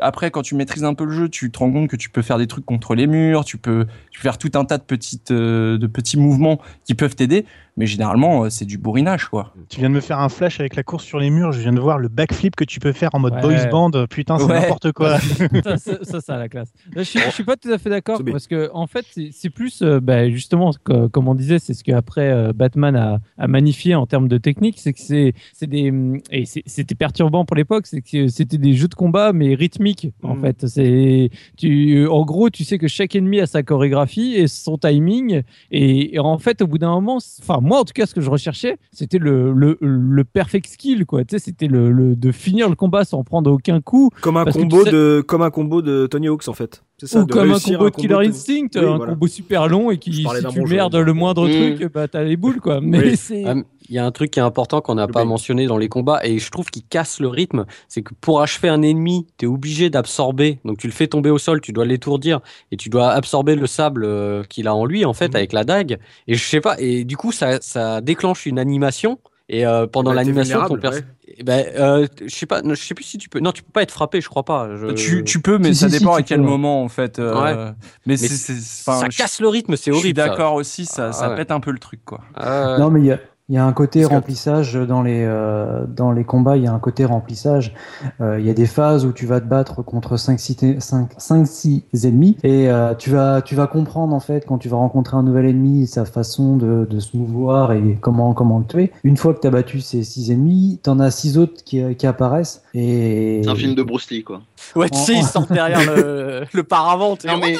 après 0.00 0.30
quand 0.30 0.42
tu 0.42 0.54
maîtrises 0.54 0.84
un 0.84 0.94
peu 0.94 1.04
le 1.04 1.12
jeu, 1.12 1.28
tu 1.28 1.50
te 1.50 1.58
rends 1.58 1.70
compte 1.72 1.88
que 1.88 1.96
tu 1.96 2.10
peux 2.10 2.22
faire 2.22 2.38
des 2.38 2.46
trucs 2.46 2.64
contre 2.66 2.94
les 2.94 3.06
murs, 3.06 3.44
tu 3.44 3.58
peux, 3.58 3.86
tu 4.10 4.18
peux 4.20 4.22
faire 4.22 4.38
tout 4.38 4.50
un 4.54 4.64
tas 4.64 4.78
de 4.78 4.82
petites, 4.84 5.30
euh, 5.30 5.78
de 5.78 5.86
petits 5.86 6.16
mouvements 6.18 6.60
qui 6.84 6.94
peuvent 6.94 7.14
t'aider. 7.16 7.44
Mais 7.78 7.84
généralement, 7.84 8.44
euh, 8.44 8.48
c'est 8.48 8.64
du 8.64 8.78
bourrinage, 8.78 9.26
quoi. 9.26 9.52
Tu 9.68 9.80
viens 9.80 9.90
de 9.90 9.94
me 9.94 10.00
faire 10.00 10.18
un 10.20 10.30
flash 10.30 10.60
avec 10.60 10.76
la 10.76 10.82
course 10.82 11.04
sur 11.04 11.18
les 11.20 11.28
murs. 11.28 11.52
Je 11.52 11.60
viens 11.60 11.74
de 11.74 11.78
voir 11.80 11.98
le 11.98 12.08
backflip 12.08 12.56
que 12.56 12.64
tu 12.64 12.80
peux 12.80 12.92
faire 12.92 13.10
en 13.12 13.18
mode 13.18 13.34
Ouais. 13.34 13.42
boys 13.42 13.66
band. 13.70 13.90
Putain, 14.08 14.38
c'est 14.38 14.44
Ouais. 14.46 14.60
n'importe 14.62 14.92
quoi. 14.92 15.18
ça, 15.64 15.76
ça, 15.76 16.20
ça, 16.22 16.38
la 16.38 16.48
classe. 16.48 16.72
Je, 16.96 17.02
suis, 17.02 17.18
je 17.20 17.28
suis 17.30 17.44
pas 17.44 17.56
tout 17.56 17.70
à 17.70 17.76
fait 17.76 17.90
d'accord 17.90 18.22
parce 18.32 18.46
que 18.46 18.70
en 18.72 18.86
fait, 18.86 19.04
c'est- 19.30 19.50
plus, 19.50 19.82
euh, 19.82 20.00
bah, 20.00 20.30
justement, 20.30 20.70
co- 20.84 21.10
comme 21.10 21.28
on 21.28 21.34
disait, 21.34 21.58
c'est 21.58 21.74
ce 21.74 21.84
qu'après 21.84 22.30
euh, 22.30 22.52
Batman 22.54 22.96
a, 22.96 23.20
a 23.36 23.46
magnifié 23.46 23.94
en 23.94 24.06
termes 24.06 24.28
de 24.28 24.38
technique, 24.38 24.76
c'est 24.78 24.94
que 24.94 25.00
c'est 25.00 25.34
c'est 25.52 25.66
des 25.68 25.90
hum, 25.90 26.18
et 26.30 26.44
c'était 26.46 26.94
perturbant 26.94 27.44
pour 27.44 27.56
l'époque, 27.56 27.86
c'est 27.86 28.00
que 28.00 28.26
c'était 28.28 28.56
des 28.58 28.72
jeux 28.72 28.88
de 28.88 28.94
combat 28.94 29.32
mais 29.34 29.54
rythmiques 29.54 29.75
en 30.22 30.34
Mhm. 30.34 30.40
fait. 30.42 30.66
C'est 30.66 31.30
tu, 31.56 32.06
en 32.06 32.24
gros, 32.24 32.50
tu 32.50 32.64
sais 32.64 32.78
que 32.78 32.88
chaque 32.88 33.14
ennemi 33.14 33.40
a 33.40 33.46
sa 33.46 33.62
chorégraphie 33.62 34.34
et 34.34 34.46
son 34.48 34.78
timing 34.78 35.42
et, 35.70 36.14
et 36.14 36.18
en 36.18 36.38
fait, 36.38 36.62
au 36.62 36.66
bout 36.66 36.78
d'un 36.78 36.90
moment, 36.90 37.18
enfin 37.40 37.58
moi 37.62 37.80
en 37.80 37.84
tout 37.84 37.92
cas, 37.94 38.06
ce 38.06 38.14
que 38.14 38.20
je 38.20 38.30
recherchais, 38.30 38.76
c'était 38.92 39.18
le, 39.18 39.52
le, 39.52 39.78
le 39.80 40.24
perfect 40.24 40.66
skill 40.66 41.04
quoi. 41.06 41.24
Tu 41.24 41.36
sais, 41.36 41.38
c'était 41.44 41.66
le, 41.68 41.90
le 41.92 42.16
de 42.16 42.32
finir 42.32 42.68
le 42.68 42.74
combat 42.76 43.04
sans 43.04 43.22
prendre 43.24 43.50
aucun 43.50 43.80
coup 43.80 44.10
Comme 44.20 44.36
un 44.36 44.44
combo 44.44 44.78
tu 44.78 44.84
sais- 44.84 44.92
de 44.92 45.24
comme 45.26 45.42
un 45.42 45.50
combo 45.50 45.82
de 45.82 46.06
Tony 46.06 46.28
Hawk's 46.28 46.48
en 46.48 46.52
fait. 46.54 46.82
C'est 46.98 47.06
ça. 47.08 47.20
ou 47.20 47.26
de 47.26 47.32
comme 47.32 47.52
un 47.52 47.58
combo 47.58 47.90
de 47.90 47.94
Killer 47.94 48.26
Instinct, 48.26 48.68
Oui, 48.74 48.80
un 48.80 48.96
voilà. 48.96 49.12
combo 49.12 49.26
super 49.26 49.68
long 49.68 49.90
et 49.90 49.98
qui, 49.98 50.12
si 50.14 50.24
tu 50.24 50.60
bon 50.60 50.66
merdes 50.66 50.96
le 50.96 51.12
moindre 51.12 51.46
Mm. 51.46 51.76
truc, 51.76 51.92
bah 51.92 52.08
t'as 52.08 52.22
les 52.22 52.36
boules 52.36 52.60
quoi. 52.60 52.80
Mais 52.80 52.98
Oui. 53.00 53.16
c'est. 53.16 53.44
Ah, 53.44 53.54
Il 53.88 53.94
y 53.94 53.98
a 53.98 54.04
un 54.04 54.10
truc 54.10 54.32
qui 54.32 54.40
est 54.40 54.42
important 54.42 54.80
qu'on 54.80 54.96
n'a 54.96 55.06
pas 55.06 55.24
mentionné 55.24 55.66
dans 55.66 55.76
les 55.78 55.88
combats 55.88 56.18
et 56.24 56.38
je 56.40 56.50
trouve 56.50 56.66
qu'il 56.70 56.82
casse 56.84 57.20
le 57.20 57.28
rythme. 57.28 57.66
C'est 57.86 58.02
que 58.02 58.14
pour 58.20 58.40
achever 58.42 58.68
un 58.68 58.82
ennemi, 58.82 59.28
tu 59.38 59.44
es 59.44 59.48
obligé 59.48 59.90
d'absorber. 59.90 60.58
Donc 60.64 60.78
tu 60.78 60.88
le 60.88 60.92
fais 60.92 61.06
tomber 61.06 61.30
au 61.30 61.38
sol, 61.38 61.60
tu 61.60 61.72
dois 61.72 61.84
l'étourdir 61.84 62.40
et 62.72 62.76
tu 62.76 62.88
dois 62.88 63.10
absorber 63.10 63.54
le 63.54 63.66
sable 63.68 64.02
euh, 64.04 64.42
qu'il 64.42 64.66
a 64.66 64.74
en 64.74 64.86
lui 64.86 65.04
en 65.04 65.12
fait 65.12 65.28
Mhm. 65.28 65.36
avec 65.36 65.52
la 65.52 65.62
dague. 65.62 65.98
Et 66.26 66.34
je 66.34 66.42
sais 66.44 66.60
pas. 66.60 66.74
Et 66.80 67.04
du 67.04 67.16
coup 67.16 67.30
ça, 67.30 67.60
ça 67.60 68.00
déclenche 68.00 68.44
une 68.46 68.58
animation. 68.58 69.18
Et 69.48 69.64
euh, 69.64 69.86
pendant 69.86 70.10
Bah, 70.10 70.16
l'animation, 70.16 70.58
ton 70.66 70.74
vulnérable, 70.74 70.80
perso- 70.80 70.98
Eh 71.15 71.15
ben, 71.42 71.64
euh, 71.76 72.06
je 72.24 72.34
sais 72.34 72.46
pas, 72.46 72.62
je 72.64 72.74
sais 72.74 72.94
plus 72.94 73.04
si 73.04 73.18
tu 73.18 73.28
peux. 73.28 73.40
Non, 73.40 73.52
tu 73.52 73.62
peux 73.62 73.72
pas 73.72 73.82
être 73.82 73.90
frappé, 73.90 74.20
je 74.20 74.28
crois 74.28 74.44
pas. 74.44 74.76
Je- 74.76 74.92
Tu, 74.92 75.24
tu 75.24 75.40
peux, 75.40 75.58
mais 75.58 75.74
Si, 75.74 75.80
ça 75.80 75.88
si, 75.90 75.98
dépend 75.98 76.14
à 76.14 76.22
quel 76.22 76.40
peux, 76.40 76.46
moment, 76.46 76.82
en 76.82 76.88
fait. 76.88 77.18
euh, 77.18 77.72
Mais, 78.06 78.16
ça 78.16 79.08
casse 79.08 79.40
le 79.40 79.48
rythme, 79.48 79.76
c'est 79.76 79.90
Je 79.90 79.96
suis 79.96 80.04
horrible. 80.06 80.16
d'accord 80.16 80.54
aussi, 80.54 80.86
ça, 80.86 81.08
Ah, 81.08 81.12
ça 81.12 81.28
ouais. 81.30 81.36
pète 81.36 81.50
un 81.50 81.60
peu 81.60 81.70
le 81.72 81.78
truc, 81.78 82.00
quoi. 82.04 82.20
Euh, 82.40 82.78
Non, 82.78 82.90
mais 82.90 83.00
il 83.00 83.06
y 83.06 83.12
a, 83.12 83.18
il 83.48 83.54
y 83.54 83.58
a 83.58 83.64
un 83.64 83.72
côté 83.72 84.04
remplissage 84.04 84.74
dans 84.74 85.02
les, 85.02 85.22
euh, 85.24 85.84
dans 85.86 86.10
les 86.10 86.24
combats, 86.24 86.56
il 86.56 86.64
y 86.64 86.66
a 86.66 86.72
un 86.72 86.80
côté 86.80 87.04
remplissage. 87.04 87.74
Euh, 88.20 88.40
il 88.40 88.46
y 88.46 88.50
a 88.50 88.54
des 88.54 88.66
phases 88.66 89.06
où 89.06 89.12
tu 89.12 89.24
vas 89.24 89.40
te 89.40 89.46
battre 89.46 89.82
contre 89.82 90.16
5-6 90.16 91.86
ennemis 92.04 92.36
et 92.42 92.68
euh, 92.68 92.94
tu, 92.94 93.10
vas, 93.10 93.42
tu 93.42 93.54
vas 93.54 93.68
comprendre 93.68 94.14
en 94.16 94.20
fait 94.20 94.46
quand 94.46 94.58
tu 94.58 94.68
vas 94.68 94.78
rencontrer 94.78 95.16
un 95.16 95.22
nouvel 95.22 95.46
ennemi, 95.46 95.86
sa 95.86 96.04
façon 96.04 96.56
de, 96.56 96.88
de 96.90 96.98
se 96.98 97.16
mouvoir 97.16 97.70
et 97.72 97.96
comment, 98.00 98.34
comment 98.34 98.58
le 98.58 98.64
tuer. 98.64 98.90
Une 99.04 99.16
fois 99.16 99.32
que 99.32 99.40
tu 99.40 99.46
as 99.46 99.50
battu 99.50 99.80
ces 99.80 100.02
6 100.02 100.32
ennemis, 100.32 100.80
tu 100.82 100.90
en 100.90 100.98
as 100.98 101.12
6 101.12 101.38
autres 101.38 101.62
qui, 101.62 101.94
qui 101.94 102.06
apparaissent. 102.08 102.64
Et... 102.74 103.42
C'est 103.44 103.50
un 103.50 103.54
film 103.54 103.76
de 103.76 103.84
Bruce 103.84 104.10
Lee, 104.10 104.24
quoi. 104.24 104.42
Ouais, 104.74 104.88
tu 104.88 104.98
sais, 104.98 105.14
ils 105.14 105.24
sortent 105.24 105.52
derrière 105.52 105.80
le, 105.94 106.44
le 106.52 106.62
paravent. 106.64 107.16
Non, 107.26 107.38
mais. 107.40 107.56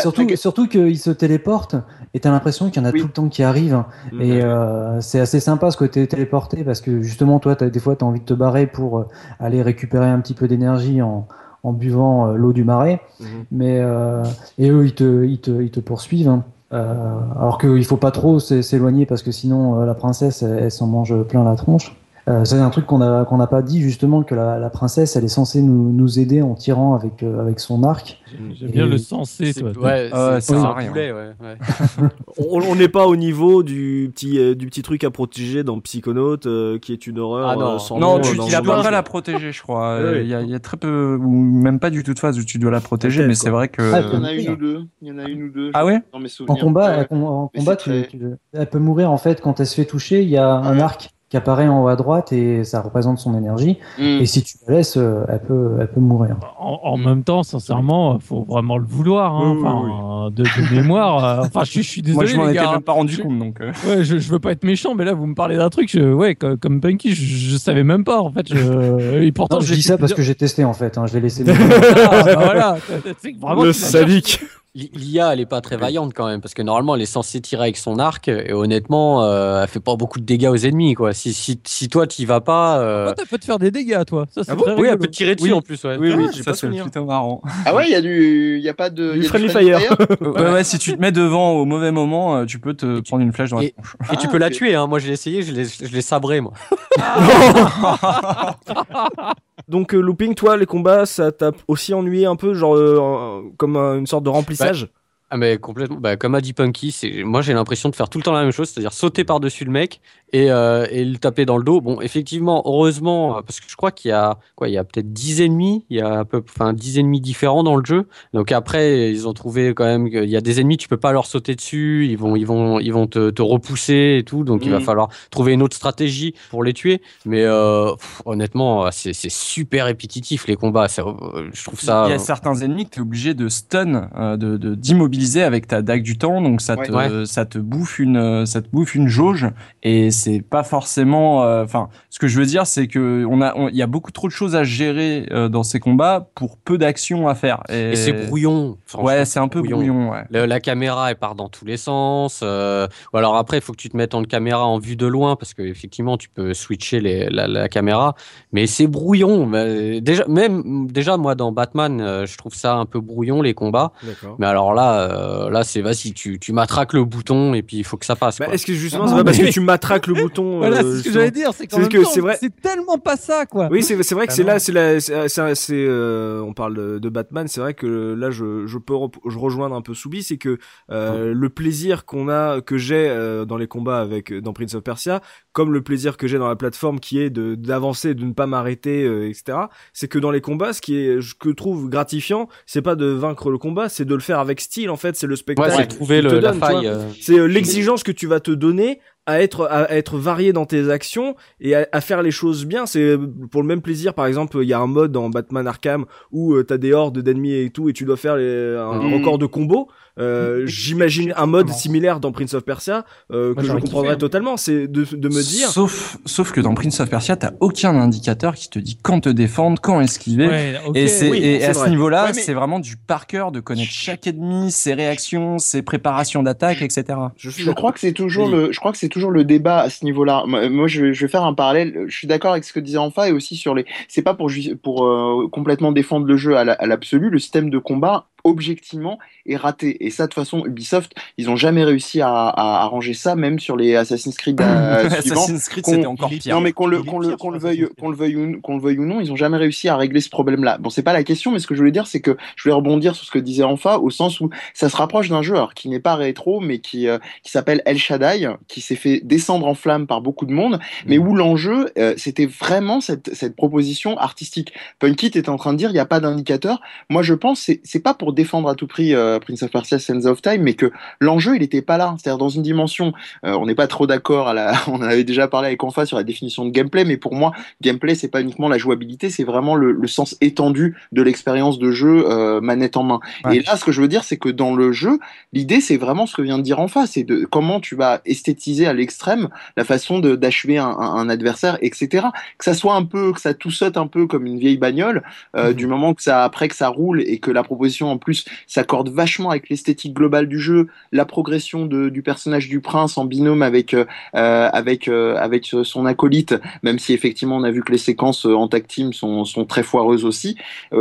Surtout, 0.00 0.26
la- 0.26 0.36
surtout 0.36 0.68
qu'ils 0.68 0.98
se 0.98 1.10
téléportent 1.10 1.76
et 2.14 2.20
t'as 2.20 2.30
l'impression 2.30 2.70
qu'il 2.70 2.82
y 2.82 2.84
en 2.84 2.88
a 2.88 2.92
Oui. 2.92 3.00
tout 3.00 3.06
le 3.06 3.12
temps 3.12 3.28
qui 3.28 3.42
arrivent. 3.42 3.82
Mhm. 4.12 4.20
Et 4.22 4.42
euh, 4.42 5.00
c'est 5.00 5.20
assez 5.20 5.38
sympa 5.40 5.70
ce 5.70 5.76
côté 5.76 6.06
téléporté 6.06 6.64
parce 6.64 6.80
que 6.80 7.02
justement, 7.02 7.38
toi, 7.40 7.56
as, 7.60 7.66
des 7.68 7.78
fois, 7.80 7.96
tu 7.96 8.04
as 8.04 8.08
envie 8.08 8.20
de 8.20 8.24
te 8.24 8.34
barrer 8.34 8.66
pour 8.66 8.98
euh, 9.00 9.04
aller 9.38 9.60
récupérer 9.62 10.06
un 10.06 10.20
petit 10.20 10.34
peu 10.34 10.48
d'énergie 10.48 11.02
en, 11.02 11.26
en 11.62 11.72
buvant 11.72 12.28
euh, 12.28 12.34
l'eau 12.36 12.52
du 12.54 12.64
marais. 12.64 13.00
Mhm. 13.20 13.26
Mais, 13.50 13.78
euh, 13.80 14.22
et 14.58 14.70
eux, 14.70 14.86
ils 14.86 14.94
te, 14.94 15.24
ils 15.24 15.40
te, 15.40 15.50
ils 15.62 15.70
te 15.70 15.80
poursuivent. 15.80 16.28
hein. 16.28 16.44
Euh, 16.72 17.18
alors 17.38 17.58
qu'il 17.58 17.84
faut 17.84 17.98
pas 17.98 18.10
trop 18.12 18.38
s'é- 18.40 18.62
s'éloigner 18.62 19.04
parce 19.04 19.22
que 19.22 19.30
sinon, 19.30 19.78
euh, 19.80 19.84
la 19.84 19.92
princesse, 19.94 20.42
elle, 20.42 20.58
elle 20.58 20.70
s'en 20.70 20.86
mange 20.86 21.14
plein 21.24 21.44
la 21.44 21.54
tronche. 21.54 21.94
Euh, 22.28 22.44
c'est 22.44 22.54
un 22.56 22.70
truc 22.70 22.86
qu'on 22.86 23.00
a 23.00 23.24
qu'on 23.24 23.36
n'a 23.38 23.48
pas 23.48 23.62
dit 23.62 23.82
justement 23.82 24.22
que 24.22 24.36
la, 24.36 24.56
la 24.56 24.70
princesse 24.70 25.16
elle 25.16 25.24
est 25.24 25.28
censée 25.28 25.60
nous, 25.60 25.92
nous 25.92 26.20
aider 26.20 26.40
en 26.40 26.54
tirant 26.54 26.94
avec 26.94 27.24
euh, 27.24 27.40
avec 27.40 27.58
son 27.58 27.82
arc 27.82 28.20
J'aime 28.54 28.70
bien 28.70 28.86
le 28.86 28.96
sensé, 28.96 29.52
C'est- 29.52 29.60
toi. 29.60 29.72
Ouais, 29.82 30.08
Ah 30.12 30.40
ça 30.40 30.40
sert 30.40 30.58
un 30.64 30.70
à 30.70 30.74
rien. 30.74 30.88
boulet, 30.90 31.10
ouais, 31.12 31.30
ouais. 31.42 32.08
On 32.68 32.74
n'est 32.76 32.88
pas 32.88 33.06
au 33.08 33.16
niveau 33.16 33.62
du 33.64 34.10
petit 34.14 34.38
euh, 34.38 34.54
du 34.54 34.66
petit 34.66 34.82
truc 34.82 35.02
à 35.04 35.10
protéger 35.10 35.64
dans 35.64 35.80
Psychonaut 35.80 36.46
euh, 36.46 36.78
qui 36.78 36.92
est 36.92 37.06
une 37.08 37.18
horreur 37.18 37.48
Ah 37.48 37.56
non. 37.56 37.74
euh, 37.74 37.78
sans 37.78 37.98
Non, 37.98 38.20
tu 38.20 38.36
a 38.54 38.62
pas 38.62 38.88
la 38.90 39.02
protéger, 39.02 39.50
je 39.52 39.60
crois. 39.62 39.88
Euh. 39.94 40.20
Il 40.22 40.28
y, 40.28 40.34
a, 40.34 40.42
il 40.42 40.48
y 40.50 40.54
a 40.54 40.60
très 40.60 40.76
peu, 40.76 41.16
ou 41.20 41.28
même 41.28 41.78
pas 41.80 41.90
du 41.90 42.04
tout 42.04 42.14
de 42.14 42.18
phase 42.20 42.38
où 42.38 42.44
tu 42.44 42.58
dois 42.58 42.70
la 42.70 42.80
protéger, 42.80 43.26
mais 43.26 43.34
c'est 43.34 43.50
vrai 43.50 43.68
que. 43.68 43.82
Ah, 43.92 44.00
Il 44.00 44.14
y 44.14 44.16
en 44.16 44.24
a 44.24 44.32
une 44.32 44.50
ou 44.50 44.56
deux. 44.56 44.80
Il 45.02 45.08
y 45.08 45.12
en 45.12 45.18
a 45.18 45.24
une 45.28 45.42
ou 45.42 45.50
deux. 45.50 45.70
Ah 45.74 45.84
ouais 45.84 46.00
Dans 46.12 46.20
mes 46.20 46.28
en 46.48 46.54
combat 46.54 46.98
Ouais. 46.98 47.06
elle- 47.10 47.16
en 47.18 47.50
Mais 47.52 47.58
combat 47.60 47.72
c'est 47.72 47.76
très- 47.78 48.06
tu- 48.08 48.18
tu- 48.18 48.24
elle 48.52 48.66
peut 48.68 48.78
mourir 48.78 49.10
en 49.10 49.18
fait 49.18 49.40
quand 49.40 49.58
elle 49.60 49.66
se 49.66 49.74
fait 49.74 49.84
toucher 49.84 50.22
il 50.22 50.28
y 50.28 50.36
a 50.36 50.48
un 50.48 50.76
Ouais. 50.76 50.82
arc 50.82 51.10
qui 51.32 51.38
apparaît 51.38 51.66
en 51.66 51.82
haut 51.82 51.88
à 51.88 51.96
droite 51.96 52.30
et 52.34 52.62
ça 52.62 52.82
représente 52.82 53.18
son 53.18 53.34
énergie 53.34 53.78
Mm. 53.98 54.02
et 54.20 54.26
si 54.26 54.42
tu 54.42 54.58
la 54.68 54.74
laisses 54.76 54.98
euh, 54.98 55.24
elle 55.30 55.40
peut 55.40 55.76
elle 55.80 55.88
peut 55.88 55.98
mourir 56.00 56.36
En, 56.60 56.78
en 56.84 56.96
même 56.98 57.24
temps, 57.24 57.42
sincèrement, 57.42 58.18
faut 58.18 58.42
vraiment 58.46 58.76
le 58.76 58.84
vouloir. 58.84 59.34
Hein. 59.34 59.52
Oui, 59.56 59.62
oui, 59.62 59.66
Enfin, 59.66 60.30
De, 60.30 60.42
de 60.42 60.74
mémoire. 60.76 61.24
euh, 61.24 61.44
Enfin, 61.46 61.64
je, 61.64 61.72
je 61.72 61.80
suis 61.80 62.02
Moi, 62.02 62.24
désolé, 62.24 62.28
je 62.28 62.36
m'en 62.36 62.48
étais 62.50 62.70
même 62.70 62.82
pas 62.82 62.92
rendu 62.92 63.16
compte, 63.16 63.38
donc. 63.38 63.62
euh. 63.62 63.72
Ouais, 63.86 64.04
je, 64.04 64.18
je 64.18 64.30
veux 64.30 64.40
pas 64.40 64.52
être 64.52 64.62
méchant, 64.64 64.94
mais 64.94 65.06
là, 65.06 65.14
vous 65.14 65.26
me 65.26 65.34
parlez 65.34 65.56
d'un 65.56 65.70
truc, 65.70 65.90
je- 65.90 66.12
ouais, 66.12 66.34
co- 66.34 66.58
comme, 66.58 66.82
Punky, 66.82 67.14
je, 67.14 67.50
je 67.50 67.56
savais 67.56 67.82
même 67.82 68.04
pas, 68.04 68.20
en 68.20 68.30
fait. 68.30 68.46
Je, 68.54 69.22
et 69.22 69.32
pourtant, 69.38 69.56
Non, 69.56 69.60
je 69.62 69.72
dis 69.74 69.82
ça 69.82 69.96
parce 69.96 70.12
que 70.12 70.20
j'ai 70.20 70.34
testé 70.34 70.64
en 70.66 70.74
fait 70.74 70.98
hein, 70.98 71.06
je 71.06 71.14
l'ai 71.14 71.20
laissé 71.22 71.44
Ah, 71.48 72.22
bah 72.24 72.34
voilà, 72.36 72.76
c'est 73.22 73.32
que 73.32 73.40
vraiment, 73.40 73.62
le 73.64 73.72
sadique. 73.72 74.40
L'IA, 74.74 75.34
elle 75.34 75.40
est 75.40 75.44
pas 75.46 75.60
très 75.60 75.76
vaillante 75.76 76.14
quand 76.14 76.26
même, 76.26 76.40
parce 76.40 76.54
que 76.54 76.62
normalement, 76.62 76.94
elle 76.94 77.02
est 77.02 77.06
censée 77.06 77.42
tirer 77.42 77.64
avec 77.64 77.76
son 77.76 77.98
arc, 77.98 78.28
et 78.28 78.54
honnêtement, 78.54 79.22
euh, 79.22 79.60
elle 79.62 79.68
fait 79.68 79.80
pas 79.80 79.96
beaucoup 79.96 80.18
de 80.18 80.24
dégâts 80.24 80.48
aux 80.50 80.56
ennemis, 80.56 80.94
quoi. 80.94 81.12
Si, 81.12 81.34
si, 81.34 81.60
si 81.66 81.88
toi, 81.90 82.06
t'y 82.06 82.24
vas 82.24 82.40
pas. 82.40 82.78
euh, 82.80 83.08
Ouais, 83.08 83.14
t'as 83.14 83.26
peut 83.26 83.36
te 83.36 83.44
faire 83.44 83.58
des 83.58 83.70
dégâts, 83.70 84.02
toi. 84.06 84.24
Ça, 84.30 84.44
c'est 84.44 84.50
Ah 84.50 84.54
bon 84.54 84.64
Oui, 84.78 84.88
elle 84.90 84.96
peut 84.96 85.08
tirer 85.08 85.34
dessus 85.34 85.48
Oui. 85.48 85.52
en 85.52 85.60
plus, 85.60 85.84
ouais. 85.84 85.98
Oui, 85.98 86.14
oui, 86.16 86.28
j'ai 86.32 86.42
ça 86.42 86.54
c'est 86.54 86.68
plutôt 86.70 87.04
marrant. 87.04 87.42
Ah 87.66 87.74
ouais, 87.74 87.84
il 87.86 87.92
y 87.92 87.94
a 87.94 88.00
du, 88.00 88.56
il 88.56 88.64
y 88.64 88.68
a 88.70 88.74
pas 88.74 88.88
de. 88.88 89.12
Du 89.12 89.18
il 89.18 89.22
y 89.24 89.26
a 89.26 89.28
friendly 89.28 89.50
friendly 89.50 89.72
fire. 89.72 89.94
ouais, 90.22 90.50
ouais, 90.52 90.64
si 90.64 90.78
tu 90.78 90.94
te 90.96 90.98
mets 91.00 91.12
devant 91.12 91.50
au 91.52 91.66
mauvais 91.66 91.92
moment, 91.92 92.36
euh, 92.38 92.44
tu 92.46 92.58
peux 92.58 92.72
te 92.72 93.00
prendre 93.00 93.22
une 93.24 93.32
flèche 93.34 93.50
dans 93.50 93.58
la 93.58 93.64
et- 93.64 93.72
tronche. 93.72 93.94
Et 94.10 94.16
tu 94.16 94.26
Ah, 94.26 94.30
peux 94.32 94.38
la 94.38 94.48
tuer, 94.48 94.74
hein. 94.74 94.86
Moi, 94.86 95.00
je 95.00 95.06
l'ai 95.08 95.12
essayé, 95.12 95.42
je 95.42 95.52
l'ai 95.52 95.66
je 95.66 95.92
l'ai 95.92 96.00
sabré, 96.02 96.40
moi. 96.40 96.54
Donc 99.68 99.94
euh, 99.94 100.00
looping, 100.00 100.34
toi, 100.34 100.56
les 100.56 100.66
combats, 100.66 101.06
ça 101.06 101.32
t'a 101.32 101.52
aussi 101.68 101.94
ennuyé 101.94 102.26
un 102.26 102.36
peu, 102.36 102.54
genre 102.54 102.76
euh, 102.76 103.42
comme 103.56 103.76
euh, 103.76 103.98
une 103.98 104.06
sorte 104.06 104.24
de 104.24 104.28
remplissage. 104.28 104.88
Ah 105.30 105.38
mais 105.38 105.56
complètement, 105.56 105.96
bah, 105.96 106.16
comme 106.16 106.34
a 106.34 106.42
dit 106.42 106.52
Punky, 106.52 106.94
moi 107.24 107.40
j'ai 107.40 107.54
l'impression 107.54 107.88
de 107.88 107.94
faire 107.94 108.10
tout 108.10 108.18
le 108.18 108.24
temps 108.24 108.34
la 108.34 108.42
même 108.42 108.52
chose, 108.52 108.68
c'est-à-dire 108.68 108.92
sauter 108.92 109.24
par-dessus 109.24 109.64
le 109.64 109.70
mec 109.70 110.02
et, 110.32 110.50
euh, 110.50 110.86
et 110.90 111.04
le 111.04 111.16
taper 111.18 111.44
dans 111.44 111.56
le 111.58 111.64
dos. 111.64 111.80
Bon, 111.80 112.00
effectivement, 112.00 112.62
heureusement, 112.64 113.38
euh, 113.38 113.40
parce 113.42 113.60
que 113.60 113.66
je 113.68 113.76
crois 113.76 113.90
qu'il 113.90 114.10
y 114.10 114.12
a 114.12 114.38
quoi, 114.56 114.68
il 114.68 114.74
y 114.74 114.78
a 114.78 114.84
peut-être 114.84 115.12
10 115.12 115.40
ennemis, 115.42 115.84
il 115.90 115.98
y 115.98 116.00
a 116.00 116.08
un 116.20 116.24
peu, 116.24 116.42
enfin 116.48 116.72
10 116.72 116.98
ennemis 116.98 117.20
différents 117.20 117.62
dans 117.62 117.76
le 117.76 117.84
jeu. 117.84 118.06
Donc 118.32 118.52
après, 118.52 119.10
ils 119.10 119.28
ont 119.28 119.32
trouvé 119.32 119.74
quand 119.74 119.84
même 119.84 120.08
qu'il 120.10 120.28
y 120.30 120.36
a 120.36 120.40
des 120.40 120.60
ennemis, 120.60 120.76
tu 120.78 120.88
peux 120.88 120.96
pas 120.96 121.12
leur 121.12 121.26
sauter 121.26 121.54
dessus, 121.54 122.06
ils 122.08 122.16
vont, 122.16 122.36
ils 122.36 122.46
vont, 122.46 122.80
ils 122.80 122.92
vont 122.92 123.06
te, 123.06 123.30
te 123.30 123.42
repousser 123.42 124.16
et 124.20 124.24
tout. 124.24 124.44
Donc 124.44 124.64
il 124.64 124.70
va 124.70 124.78
Mhm. 124.78 124.84
falloir 124.84 125.08
trouver 125.30 125.52
une 125.52 125.62
autre 125.62 125.76
stratégie 125.76 126.34
pour 126.50 126.64
les 126.64 126.72
tuer. 126.72 127.02
Mais 127.26 127.42
euh, 127.44 127.94
pff, 127.94 128.22
honnêtement, 128.24 128.90
c'est 128.90 129.12
c'est 129.12 129.30
super 129.30 129.84
répétitif 129.86 130.46
les 130.46 130.56
combats. 130.56 130.88
Ça, 130.88 131.04
je 131.52 131.64
trouve 131.64 131.80
ça. 131.80 132.04
Il 132.06 132.10
y 132.10 132.14
a 132.14 132.18
certains 132.18 132.54
ennemis 132.54 132.86
que 132.86 132.90
tu 132.90 132.98
es 132.98 133.02
obligé 133.02 133.34
de 133.34 133.48
stun, 133.48 134.08
euh, 134.16 134.36
de 134.36 134.56
de- 134.56 134.74
d'immobiliser 134.74 135.42
avec 135.42 135.66
ta 135.66 135.82
dague 135.82 136.02
du 136.02 136.16
temps, 136.18 136.40
donc 136.40 136.60
ça 136.60 136.76
te, 136.76 136.90
Ouais. 136.92 137.26
ça 137.26 137.44
te 137.46 137.58
bouffe 137.58 137.98
une, 137.98 138.46
ça 138.46 138.62
te 138.62 138.68
bouffe 138.70 138.94
une 138.94 139.08
jauge, 139.08 139.46
et 139.82 140.10
c'est 140.22 140.40
pas 140.42 140.62
forcément, 140.62 141.42
euh, 141.44 141.64
enfin, 141.64 141.88
ce 142.10 142.18
que 142.18 142.28
je 142.28 142.38
veux 142.38 142.46
dire, 142.46 142.66
c'est 142.66 142.86
que 142.86 143.24
on 143.28 143.40
a, 143.42 143.54
il 143.70 143.76
y 143.76 143.82
a 143.82 143.86
beaucoup 143.86 144.10
trop 144.12 144.26
de 144.28 144.32
choses 144.32 144.54
à 144.56 144.64
gérer 144.64 145.26
euh, 145.32 145.48
dans 145.48 145.62
ces 145.62 145.80
combats 145.80 146.28
pour 146.34 146.56
peu 146.58 146.78
d'actions 146.78 147.28
à 147.28 147.34
faire. 147.34 147.62
Et, 147.68 147.92
Et 147.92 147.96
c'est 147.96 148.12
brouillon. 148.26 148.76
Ouais, 148.98 149.24
c'est 149.24 149.38
un 149.40 149.48
peu 149.48 149.62
brouillon, 149.62 150.10
ouais. 150.12 150.24
Le- 150.30 150.46
la 150.46 150.60
caméra, 150.60 151.10
elle 151.10 151.16
part 151.16 151.34
dans 151.34 151.48
tous 151.48 151.64
les 151.64 151.76
sens. 151.76 152.40
euh, 152.42 152.86
ou 153.12 153.16
alors 153.18 153.36
après, 153.36 153.58
il 153.58 153.60
faut 153.62 153.72
que 153.72 153.78
tu 153.78 153.88
te 153.90 153.96
mettes 153.96 154.14
en 154.14 154.22
caméra 154.24 154.66
en 154.66 154.78
vue 154.78 154.96
de 154.96 155.06
loin 155.06 155.36
parce 155.36 155.54
que 155.54 155.62
effectivement, 155.62 156.16
tu 156.16 156.28
peux 156.28 156.54
switcher 156.54 157.00
les- 157.00 157.28
la, 157.28 157.48
la 157.48 157.68
caméra. 157.68 158.14
Mais 158.52 158.66
c'est 158.66 158.86
brouillon. 158.86 159.46
Mais 159.46 160.00
déjà, 160.00 160.24
même 160.28 160.86
déjà, 160.90 161.16
moi, 161.16 161.34
dans 161.34 161.52
Batman, 161.52 162.00
euh, 162.00 162.26
je 162.26 162.36
trouve 162.38 162.54
ça 162.54 162.74
un 162.74 162.86
peu 162.86 163.00
brouillon 163.00 163.42
les 163.42 163.54
combats. 163.54 163.92
Mais 164.38 164.46
alors 164.46 164.74
là, 164.74 165.00
euh, 165.00 165.50
là, 165.50 165.64
c'est 165.64 165.80
vas-y, 165.80 166.12
tu, 166.12 166.38
tu 166.38 166.52
matraques 166.52 166.92
le 166.92 167.04
bouton 167.04 167.54
et 167.54 167.62
puis 167.62 167.78
il 167.78 167.84
faut 167.84 167.96
que 167.96 168.06
ça 168.06 168.16
passe. 168.16 168.38
Bah, 168.38 168.46
est-ce 168.52 168.66
que 168.66 168.72
justement, 168.74 169.04
Ah, 169.04 169.08
c'est 169.08 169.14
pas 169.16 169.24
parce 169.24 169.38
que 169.38 169.50
tu 169.50 169.60
matraques 169.60 170.06
le 170.06 170.11
bouton 170.12 170.58
Voilà, 170.62 170.78
euh, 170.78 170.82
c'est 170.82 170.84
ce 170.84 170.88
que 170.90 170.94
justement 170.96 171.14
j'allais 171.14 171.30
dire, 171.30 171.50
c'est 171.54 171.66
que 171.66 172.04
c'est 172.04 172.20
vrai- 172.20 172.36
c'est 172.40 172.60
tellement 172.60 172.98
pas 172.98 173.16
ça, 173.16 173.46
quoi. 173.46 173.68
Oui, 173.70 173.82
c'est 173.82 174.00
c'est 174.02 174.14
vrai 174.14 174.26
que 174.26 174.32
c'est 174.32 174.42
là, 174.42 174.58
c'est 174.58 174.72
là, 174.72 175.00
c'est 175.00 175.54
c'est, 175.54 175.84
euh, 175.86 176.40
on 176.40 176.52
parle 176.52 177.00
de, 177.00 177.08
Batman, 177.08 177.46
c'est 177.48 177.60
vrai 177.60 177.74
que 177.74 178.14
là 178.14 178.30
je 178.30 178.66
je 178.66 178.78
peux 178.78 178.94
je 179.28 179.38
rejoindre 179.38 179.74
un 179.74 179.82
peu 179.82 179.94
Soubi, 179.94 180.22
c'est 180.22 180.38
que 180.38 180.58
euh, 180.90 181.32
le 181.34 181.48
plaisir 181.48 182.04
qu'on 182.04 182.28
a 182.28 182.60
que 182.60 182.78
j'ai 182.78 183.08
euh, 183.08 183.44
dans 183.44 183.56
les 183.56 183.66
combats 183.66 184.00
avec 184.00 184.32
dans 184.32 184.52
Prince 184.52 184.74
of 184.74 184.82
Persia, 184.82 185.20
comme 185.52 185.72
le 185.72 185.82
plaisir 185.82 186.16
que 186.16 186.26
j'ai 186.26 186.38
dans 186.38 186.48
la 186.48 186.56
plateforme 186.56 187.00
qui 187.00 187.20
est 187.20 187.30
de 187.30 187.54
d'avancer, 187.54 188.14
de 188.14 188.24
ne 188.24 188.32
pas 188.32 188.46
m'arrêter, 188.46 189.04
euh, 189.04 189.28
etc. 189.28 189.58
C'est 189.92 190.08
que 190.08 190.18
dans 190.18 190.30
les 190.30 190.40
combats, 190.40 190.72
ce 190.72 190.80
qui 190.80 190.96
est 190.96 191.20
je 191.20 191.34
que 191.34 191.50
je 191.50 191.54
trouve 191.54 191.88
gratifiant, 191.90 192.48
c'est 192.66 192.82
pas 192.82 192.94
de 192.94 193.06
vaincre 193.06 193.50
le 193.50 193.58
combat, 193.58 193.88
c'est 193.88 194.04
de 194.04 194.14
le 194.14 194.20
faire 194.20 194.38
avec 194.38 194.60
style 194.60 194.90
en 194.90 194.96
fait, 194.96 195.16
c'est 195.16 195.26
le 195.26 195.32
ouais, 195.32 195.36
spectacle. 195.36 195.72
c'est 195.76 195.86
trouver 195.88 196.22
la 196.22 196.52
faille. 196.52 196.86
euh. 196.86 197.08
C'est 197.20 197.38
euh, 197.38 197.46
l'exigence 197.46 198.02
que 198.02 198.12
tu 198.12 198.26
vas 198.26 198.40
te 198.40 198.50
donner 198.50 199.00
à 199.26 199.40
être 199.40 199.68
à 199.70 199.90
être 199.94 200.18
varié 200.18 200.52
dans 200.52 200.66
tes 200.66 200.90
actions 200.90 201.36
et 201.60 201.74
à, 201.76 201.86
à 201.92 202.00
faire 202.00 202.22
les 202.22 202.32
choses 202.32 202.64
bien. 202.66 202.86
C'est 202.86 203.16
pour 203.50 203.62
le 203.62 203.68
même 203.68 203.80
plaisir. 203.82 204.14
Par 204.14 204.26
exemple, 204.26 204.58
il 204.62 204.68
y 204.68 204.72
a 204.72 204.80
un 204.80 204.86
mode 204.88 205.12
dans 205.12 205.30
Batman 205.30 205.66
Arkham 205.66 206.06
où 206.32 206.54
euh, 206.54 206.64
t'as 206.64 206.76
des 206.78 206.92
hordes 206.92 207.18
d'ennemis 207.20 207.54
et 207.54 207.70
tout 207.70 207.88
et 207.88 207.92
tu 207.92 208.04
dois 208.04 208.16
faire 208.16 208.36
les, 208.36 208.76
un 208.76 208.98
Mhm. 209.00 209.14
record 209.14 209.38
de 209.38 209.46
combo. 209.46 209.88
Euh, 210.18 210.66
J'imagine 210.66 211.32
un 211.36 211.46
mode 211.46 211.66
Comment 211.66 211.76
similaire 211.78 212.20
dans 212.20 212.32
Prince 212.32 212.52
of 212.54 212.64
Persia 212.64 213.04
euh, 213.30 213.54
Moi, 213.54 213.62
que 213.62 213.68
je 213.68 213.72
comprendrais 213.74 214.08
kiffé, 214.10 214.18
totalement. 214.18 214.56
C'est 214.56 214.86
de, 214.86 215.04
de 215.10 215.28
me 215.28 215.42
dire. 215.42 215.68
Sauf, 215.68 216.18
sauf 216.26 216.52
que 216.52 216.60
dans 216.60 216.74
Prince 216.74 217.00
of 217.00 217.08
Persia, 217.08 217.36
t'as 217.36 217.52
aucun 217.60 217.94
indicateur 217.96 218.54
qui 218.54 218.68
te 218.68 218.78
dit 218.78 218.98
quand 219.02 219.20
te 219.20 219.28
défendre, 219.30 219.80
quand 219.80 220.00
esquiver. 220.00 220.48
Ouais, 220.48 220.74
ok. 220.86 220.96
Et, 220.96 221.08
c'est, 221.08 221.30
oui, 221.30 221.38
et 221.38 221.60
c'est 221.60 221.66
à 221.66 221.72
vrai. 221.72 221.84
ce 221.86 221.90
niveau-là, 221.90 222.24
Ouais, 222.26 222.32
mais- 222.34 222.40
c'est 222.42 222.52
vraiment 222.54 222.78
du 222.78 222.96
par 222.96 223.26
cœur 223.26 223.52
de 223.52 223.60
connaître 223.60 223.90
chaque 223.90 224.26
ennemi, 224.26 224.70
ses 224.70 224.92
réactions, 224.94 225.58
ses 225.58 225.82
préparations 225.82 226.42
d'attaque, 226.42 226.82
etc. 226.82 227.04
Je 227.36 227.50
Je 227.50 227.70
crois 227.70 227.92
que 227.92 228.00
c'est 228.00 228.12
toujours 228.12 228.46
Oui. 228.46 228.52
le, 228.52 228.72
je 228.72 228.78
crois 228.80 228.92
que 228.92 228.98
c'est 228.98 229.08
toujours 229.08 229.30
le 229.30 229.44
débat 229.44 229.80
à 229.80 229.88
ce 229.90 230.04
niveau-là. 230.04 230.44
Moi, 230.46 230.88
je, 230.88 231.06
vais- 231.06 231.14
je 231.14 231.24
vais 231.24 231.30
faire 231.30 231.44
un 231.44 231.54
parallèle. 231.54 232.04
Je 232.08 232.14
suis 232.16 232.26
d'accord 232.28 232.52
avec 232.52 232.64
ce 232.64 232.72
que 232.72 232.80
disait 232.80 232.98
Enfa 232.98 233.28
et 233.28 233.32
aussi 233.32 233.56
sur 233.56 233.74
les. 233.74 233.86
C'est 234.08 234.22
pas 234.22 234.34
pour 234.34 234.48
ju- 234.50 234.76
pour 234.76 235.06
euh, 235.06 235.48
complètement 235.50 235.92
défendre 235.92 236.26
le 236.26 236.36
jeu 236.36 236.56
à 236.56 236.64
la- 236.64 236.72
à 236.74 236.86
l'absolu. 236.86 237.30
Le 237.30 237.38
système 237.38 237.70
de 237.70 237.78
combat 237.78 238.26
objectivement 238.44 239.18
est 239.46 239.56
raté. 239.56 240.04
Et 240.04 240.10
ça, 240.10 240.24
de 240.24 240.28
toute 240.28 240.42
façon, 240.42 240.64
Ubisoft, 240.66 241.12
ils 241.38 241.50
ont 241.50 241.56
jamais 241.56 241.84
réussi 241.84 242.20
à, 242.20 242.28
à 242.28 242.82
arranger 242.82 243.14
ça, 243.14 243.36
même 243.36 243.58
sur 243.58 243.76
les 243.76 243.96
Assassin's 243.96 244.36
Creed 244.36 244.60
euh, 244.60 245.08
suivants. 245.20 245.42
Assassin's 245.42 245.68
Creed, 245.68 245.86
c'était 245.86 246.06
encore 246.06 246.32
est 246.32 246.38
pire. 246.38 246.54
Non, 246.54 246.60
mais 246.60 246.72
qu'on 246.72 246.86
le, 246.86 247.00
est 247.00 247.04
qu'on 247.04 247.18
le, 247.18 247.36
qu'on 247.36 247.50
le 247.50 247.58
veuille, 247.58 247.88
qu'on 247.98 248.10
le 248.10 248.16
veuille 248.16 248.36
ou, 248.36 248.60
qu'on 248.60 248.76
le 248.76 248.82
veuille 248.82 248.98
ou 248.98 249.06
non, 249.06 249.20
ils 249.20 249.32
ont 249.32 249.36
jamais 249.36 249.56
réussi 249.56 249.88
à 249.88 249.96
régler 249.96 250.20
ce 250.20 250.30
problème-là. 250.30 250.78
Bon, 250.78 250.90
c'est 250.90 251.02
pas 251.02 251.12
la 251.12 251.24
question, 251.24 251.52
mais 251.52 251.58
ce 251.58 251.66
que 251.66 251.74
je 251.74 251.80
voulais 251.80 251.92
dire, 251.92 252.06
c'est 252.06 252.20
que 252.20 252.36
je 252.56 252.62
voulais 252.64 252.74
rebondir 252.74 253.14
sur 253.14 253.24
ce 253.24 253.30
que 253.30 253.38
disait 253.38 253.64
Enfa, 253.64 253.98
au 253.98 254.10
sens 254.10 254.40
où 254.40 254.50
ça 254.74 254.88
se 254.88 254.96
rapproche 254.96 255.28
d'un 255.28 255.42
jeu 255.42 255.54
alors, 255.54 255.74
qui 255.74 255.88
n'est 255.88 256.00
pas 256.00 256.16
rétro, 256.16 256.60
mais 256.60 256.78
qui, 256.78 257.08
euh, 257.08 257.18
qui 257.42 257.50
s'appelle 257.50 257.82
El 257.86 257.98
Shaddai, 257.98 258.48
qui 258.68 258.80
s'est 258.80 258.96
fait 258.96 259.20
descendre 259.22 259.66
en 259.66 259.74
flammes 259.74 260.06
par 260.06 260.20
beaucoup 260.20 260.46
de 260.46 260.52
monde, 260.52 260.78
mais 261.06 261.18
où 261.18 261.34
l'enjeu, 261.34 261.90
euh, 261.98 262.14
c'était 262.16 262.46
vraiment 262.46 263.00
cette, 263.00 263.34
cette 263.34 263.56
proposition 263.56 264.18
artistique. 264.18 264.72
Punkit 264.98 265.26
était 265.26 265.48
en 265.48 265.56
train 265.56 265.72
de 265.72 265.78
dire, 265.78 265.90
il 265.90 265.94
n'y 265.94 265.98
a 265.98 266.06
pas 266.06 266.20
d'indicateur. 266.20 266.80
Moi, 267.08 267.22
je 267.22 267.34
pense, 267.34 267.60
c'est, 267.60 267.80
c'est 267.84 268.00
pas 268.00 268.14
pour 268.14 268.31
défendre 268.32 268.68
à 268.68 268.74
tout 268.74 268.86
prix 268.86 269.14
euh, 269.14 269.38
Prince 269.38 269.62
of 269.62 269.70
Persia 269.70 269.98
Sands 269.98 270.26
of 270.26 270.40
Time, 270.42 270.62
mais 270.62 270.74
que 270.74 270.90
l'enjeu, 271.20 271.54
il 271.56 271.60
n'était 271.60 271.82
pas 271.82 271.96
là. 271.96 272.14
C'est-à-dire 272.18 272.38
dans 272.38 272.48
une 272.48 272.62
dimension, 272.62 273.12
euh, 273.44 273.52
on 273.54 273.66
n'est 273.66 273.74
pas 273.74 273.86
trop 273.86 274.06
d'accord, 274.06 274.52
la... 274.54 274.72
on 274.88 274.96
en 274.96 275.02
avait 275.02 275.24
déjà 275.24 275.48
parlé 275.48 275.68
avec 275.68 275.82
Enfa 275.84 276.06
sur 276.06 276.16
la 276.16 276.22
définition 276.24 276.64
de 276.64 276.70
gameplay, 276.70 277.04
mais 277.04 277.16
pour 277.16 277.34
moi, 277.34 277.52
gameplay, 277.80 278.14
c'est 278.14 278.28
pas 278.28 278.40
uniquement 278.40 278.68
la 278.68 278.78
jouabilité, 278.78 279.30
c'est 279.30 279.44
vraiment 279.44 279.74
le, 279.74 279.92
le 279.92 280.06
sens 280.08 280.36
étendu 280.40 280.96
de 281.12 281.22
l'expérience 281.22 281.78
de 281.78 281.90
jeu 281.90 282.24
euh, 282.28 282.60
manette 282.60 282.96
en 282.96 283.02
main. 283.02 283.20
Ouais. 283.44 283.56
Et 283.58 283.60
là, 283.62 283.76
ce 283.76 283.84
que 283.84 283.92
je 283.92 284.00
veux 284.00 284.08
dire, 284.08 284.24
c'est 284.24 284.36
que 284.36 284.48
dans 284.48 284.74
le 284.74 284.92
jeu, 284.92 285.18
l'idée, 285.52 285.80
c'est 285.80 285.96
vraiment 285.96 286.26
ce 286.26 286.34
que 286.34 286.42
vient 286.42 286.58
de 286.58 286.62
dire 286.62 286.80
Enfa, 286.80 287.06
c'est 287.06 287.24
de 287.24 287.44
comment 287.44 287.80
tu 287.80 287.94
vas 287.96 288.20
esthétiser 288.24 288.86
à 288.86 288.92
l'extrême 288.92 289.48
la 289.76 289.84
façon 289.84 290.18
d'achever 290.18 290.78
un, 290.78 290.86
un- 290.86 291.14
un 291.16 291.28
adversaire, 291.28 291.78
etc. 291.82 292.26
Que 292.58 292.64
ça 292.64 292.74
soit 292.74 292.94
un 292.94 293.04
peu, 293.04 293.32
que 293.32 293.40
ça 293.40 293.54
tout 293.54 293.70
saute 293.70 293.96
un 293.96 294.06
peu 294.06 294.26
comme 294.26 294.46
une 294.46 294.58
vieille 294.58 294.78
bagnole, 294.78 295.22
Mhm. 295.56 295.72
du 295.74 295.86
moment 295.86 296.14
que 296.14 296.22
ça, 296.22 296.44
après 296.44 296.68
que 296.68 296.74
ça 296.74 296.88
roule 296.88 297.22
et 297.22 297.38
que 297.38 297.50
la 297.50 297.62
proposition 297.62 298.10
en 298.10 298.18
plus 298.22 298.44
s'accorde 298.66 299.08
vachement 299.08 299.50
avec 299.50 299.68
l'esthétique 299.68 300.14
globale 300.14 300.48
du 300.48 300.58
jeu, 300.58 300.88
la 301.12 301.24
progression 301.24 301.86
de, 301.86 302.08
du 302.08 302.22
personnage 302.22 302.68
du 302.68 302.80
prince 302.80 303.18
en 303.18 303.24
binôme 303.24 303.62
avec 303.62 303.94
euh, 303.94 304.04
euh, 304.34 304.68
avec 304.72 305.08
euh, 305.08 305.36
avec 305.36 305.66
son 305.66 306.06
acolyte, 306.06 306.54
même 306.82 306.98
si 306.98 307.12
effectivement 307.12 307.56
on 307.56 307.64
a 307.64 307.70
vu 307.70 307.82
que 307.82 307.92
les 307.92 307.98
séquences 307.98 308.44
en 308.46 308.68
tag 308.68 308.86
team 308.86 309.12
sont, 309.12 309.44
sont 309.44 309.64
très 309.64 309.82
foireuses 309.82 310.24
aussi. 310.24 310.56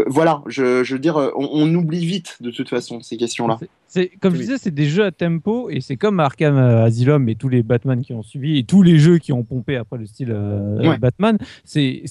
Voilà, 0.07 0.41
je, 0.47 0.83
je 0.83 0.93
veux 0.93 0.99
dire, 0.99 1.31
on 1.35 1.73
oublie 1.73 2.05
vite 2.05 2.37
de 2.41 2.51
toute 2.51 2.69
façon 2.69 3.01
ces 3.01 3.17
questions-là. 3.17 3.59
Comme 4.21 4.35
je 4.35 4.39
disais, 4.41 4.57
c'est 4.57 4.73
des 4.73 4.85
jeux 4.87 5.03
à 5.05 5.11
tempo 5.11 5.69
et 5.69 5.81
c'est 5.81 5.97
comme 5.97 6.19
Arkham 6.19 6.55
euh, 6.55 6.85
Asylum 6.85 7.27
et 7.29 7.35
tous 7.35 7.49
les 7.49 7.61
Batman 7.63 8.01
qui 8.01 8.13
ont 8.13 8.23
suivi 8.23 8.57
et 8.57 8.63
tous 8.63 8.83
les 8.83 8.97
jeux 8.99 9.17
qui 9.17 9.33
ont 9.33 9.43
pompé 9.43 9.75
après 9.75 9.97
le 9.97 10.05
style 10.05 10.31
euh, 10.31 10.77
Ouais. 10.81 10.97
Batman. 10.97 11.37
C'est 11.65 12.03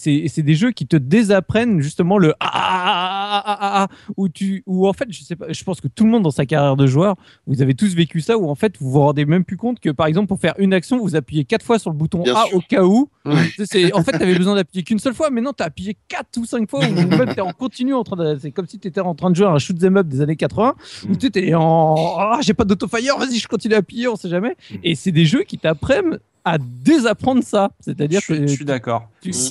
des 0.43 0.55
jeux 0.55 0.73
qui 0.73 0.86
te 0.86 0.97
désapprennent 0.97 1.81
justement 1.81 2.19
le 2.19 2.35
ah, 2.40 2.51
ah, 2.52 3.43
ah, 3.47 3.57
ah, 3.61 3.82
ah, 3.85 3.89
où 4.16 4.28
tu 4.28 4.62
où 4.66 4.86
en 4.86 4.93
fait 4.93 5.07
je 5.11 5.23
sais 5.23 5.36
pas, 5.36 5.47
je 5.52 5.65
pense 5.65 5.81
que 5.81 5.89
tout 5.89 6.05
le 6.05 6.11
monde 6.11 6.23
dans 6.23 6.31
sa 6.31 6.47
carrière 6.47 6.77
de 6.77 6.86
joueur, 6.86 7.16
vous 7.47 7.62
avez 7.62 7.74
tous 7.74 7.94
vécu 7.94 8.20
ça 8.20 8.36
où 8.39 8.48
en 8.48 8.55
fait 8.55 8.74
vous 8.78 8.90
vous 8.90 9.01
rendez 9.01 9.24
même 9.24 9.44
plus 9.44 9.57
compte 9.57 9.81
que 9.81 9.90
par 9.90 10.07
exemple 10.07 10.28
pour 10.28 10.39
faire 10.40 10.55
une 10.59 10.73
action 10.74 10.98
vous 11.01 11.16
appuyez 11.16 11.44
quatre 11.44 11.65
fois 11.65 11.78
sur 11.78 11.90
le 11.90 11.97
bouton 11.97 12.23
Bien 12.23 12.35
A 12.36 12.47
sûr. 12.47 12.57
au 12.59 12.61
cas 12.61 12.85
où. 12.85 13.09
Ouais. 13.24 13.93
En 13.94 14.02
fait 14.02 14.12
t'avais 14.12 14.35
besoin 14.36 14.55
d'appuyer 14.55 14.82
qu'une 14.82 14.98
seule 14.98 15.15
fois, 15.15 15.31
mais 15.31 15.40
non 15.40 15.52
t'as 15.52 15.66
appuyé 15.66 15.97
quatre 16.09 16.36
ou 16.39 16.44
cinq 16.44 16.69
fois 16.69 16.81
ou 16.86 16.93
même 17.16 17.32
t'es 17.35 17.40
en 17.40 17.52
continu 17.52 17.94
en 17.94 18.02
train 18.05 18.16
de 18.16 18.39
c'est 18.40 18.51
comme 18.51 18.66
si 18.66 18.78
t'étais 18.78 19.01
en 19.01 19.15
train 19.15 19.31
de 19.31 19.36
jouer 19.36 19.47
à 19.47 19.51
un 19.51 19.59
shoot 19.59 19.82
'em 19.82 19.97
up 19.97 20.07
des 20.07 20.20
années 20.20 20.36
80 20.36 20.74
où 21.09 21.16
tu 21.16 21.27
étais 21.27 21.55
en 21.55 21.70
ah 22.19 22.39
j'ai 22.43 22.55
pas 22.55 22.65
d'autofire 22.65 23.19
vas-y 23.19 23.39
je 23.39 23.49
continue 23.49 23.75
à 23.75 23.79
appuyer 23.79 24.09
on 24.09 24.17
sait 24.17 24.29
jamais 24.29 24.57
Mm. 24.71 24.75
et 24.85 24.95
c'est 24.95 25.13
des 25.13 25.25
jeux 25.27 25.43
qui 25.43 25.59
t'apprennent 25.59 26.19
à 26.45 26.57
désapprendre 26.59 27.43
ça 27.45 27.71
c'est-à-dire 27.81 28.21
Je 28.21 28.25
suis- 28.25 28.41
que 28.41 28.47
je 28.47 28.55
suis 28.55 28.65
d'accord. 28.65 29.09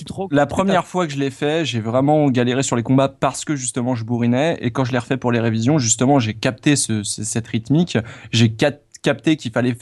rends 0.09 0.27
La 0.31 0.45
première 0.47 0.85
fois 0.87 1.05
que 1.05 1.13
je 1.13 1.19
l'ai 1.19 1.29
fait, 1.29 1.63
j'ai 1.63 1.79
vraiment 1.79 2.27
galéré 2.31 2.63
sur 2.63 2.75
les 2.75 2.81
combats 2.83 3.07
parce 3.09 3.45
que 3.45 3.55
justement 3.55 3.93
je 3.93 4.03
bourrinais. 4.03 4.57
Et 4.61 4.71
quand 4.71 4.85
je 4.85 4.91
l'ai 4.91 4.97
refait 4.97 5.17
pour 5.17 5.31
les 5.31 5.39
révisions, 5.39 5.77
justement, 5.77 6.17
j'ai 6.19 6.33
capté 6.33 6.75
ce, 6.75 7.03
ce- 7.03 7.23
cette 7.23 7.47
rythmique. 7.47 7.99
J'ai 8.31 8.49
cap- 8.49 8.81
capté 9.01 9.35
qu'il 9.37 9.51
fallait 9.51 9.75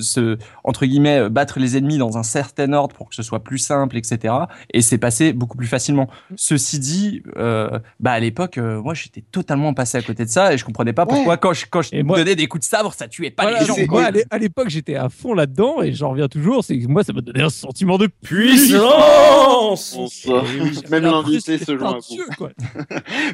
se, 0.00 0.38
entre 0.64 0.86
guillemets, 0.86 1.18
euh, 1.20 1.28
battre 1.28 1.58
les 1.60 1.76
ennemis 1.76 1.98
dans 1.98 2.16
un 2.18 2.22
certain 2.22 2.72
ordre 2.72 2.94
pour 2.96 3.08
que 3.08 3.14
ce 3.14 3.22
soit 3.22 3.42
plus 3.44 3.58
simple, 3.58 3.96
etc. 3.96 4.34
Et 4.72 4.82
c'est 4.82 4.98
passé 4.98 5.32
beaucoup 5.32 5.56
plus 5.56 5.66
facilement. 5.66 6.08
Ceci 6.36 6.78
dit, 6.78 7.22
euh, 7.36 7.78
bah 8.00 8.12
à 8.12 8.20
l'époque, 8.20 8.58
euh, 8.58 8.80
moi 8.82 8.94
j'étais 8.94 9.22
totalement 9.32 9.74
passé 9.74 9.98
à 9.98 10.02
côté 10.02 10.24
de 10.24 10.30
ça 10.30 10.52
et 10.54 10.58
je 10.58 10.64
comprenais 10.64 10.92
pas 10.92 11.06
pourquoi 11.06 11.36
quand 11.36 11.52
je, 11.52 11.66
quand 11.68 11.82
je 11.82 11.90
Et 11.92 12.02
moi- 12.02 12.18
donnais 12.18 12.36
des 12.36 12.46
coups 12.46 12.64
de 12.64 12.68
sabre, 12.68 12.92
ça 12.94 13.08
tuait 13.08 13.30
pas 13.30 13.42
Voilà, 13.44 13.60
les 13.60 13.66
gens. 13.66 13.74
moi, 13.88 14.00
ouais. 14.00 14.06
à 14.06 14.10
l'é- 14.10 14.24
à 14.30 14.38
l'époque 14.38 14.68
j'étais 14.68 14.96
à 14.96 15.08
fond 15.08 15.34
là-dedans 15.34 15.82
et 15.82 15.92
j'en 15.92 16.10
reviens 16.10 16.28
toujours 16.28 16.64
c'est 16.64 16.78
que 16.78 16.86
moi 16.86 17.02
ça 17.04 17.12
m'a 17.12 17.20
donné 17.20 17.42
un 17.42 17.50
sentiment 17.50 17.98
de 17.98 18.06
Puissance. 18.22 19.98
Même 20.90 21.02
l'invité 21.04 21.58
se 21.58 21.76
joint 21.76 21.94
à 21.96 21.98
vous. 21.98 22.46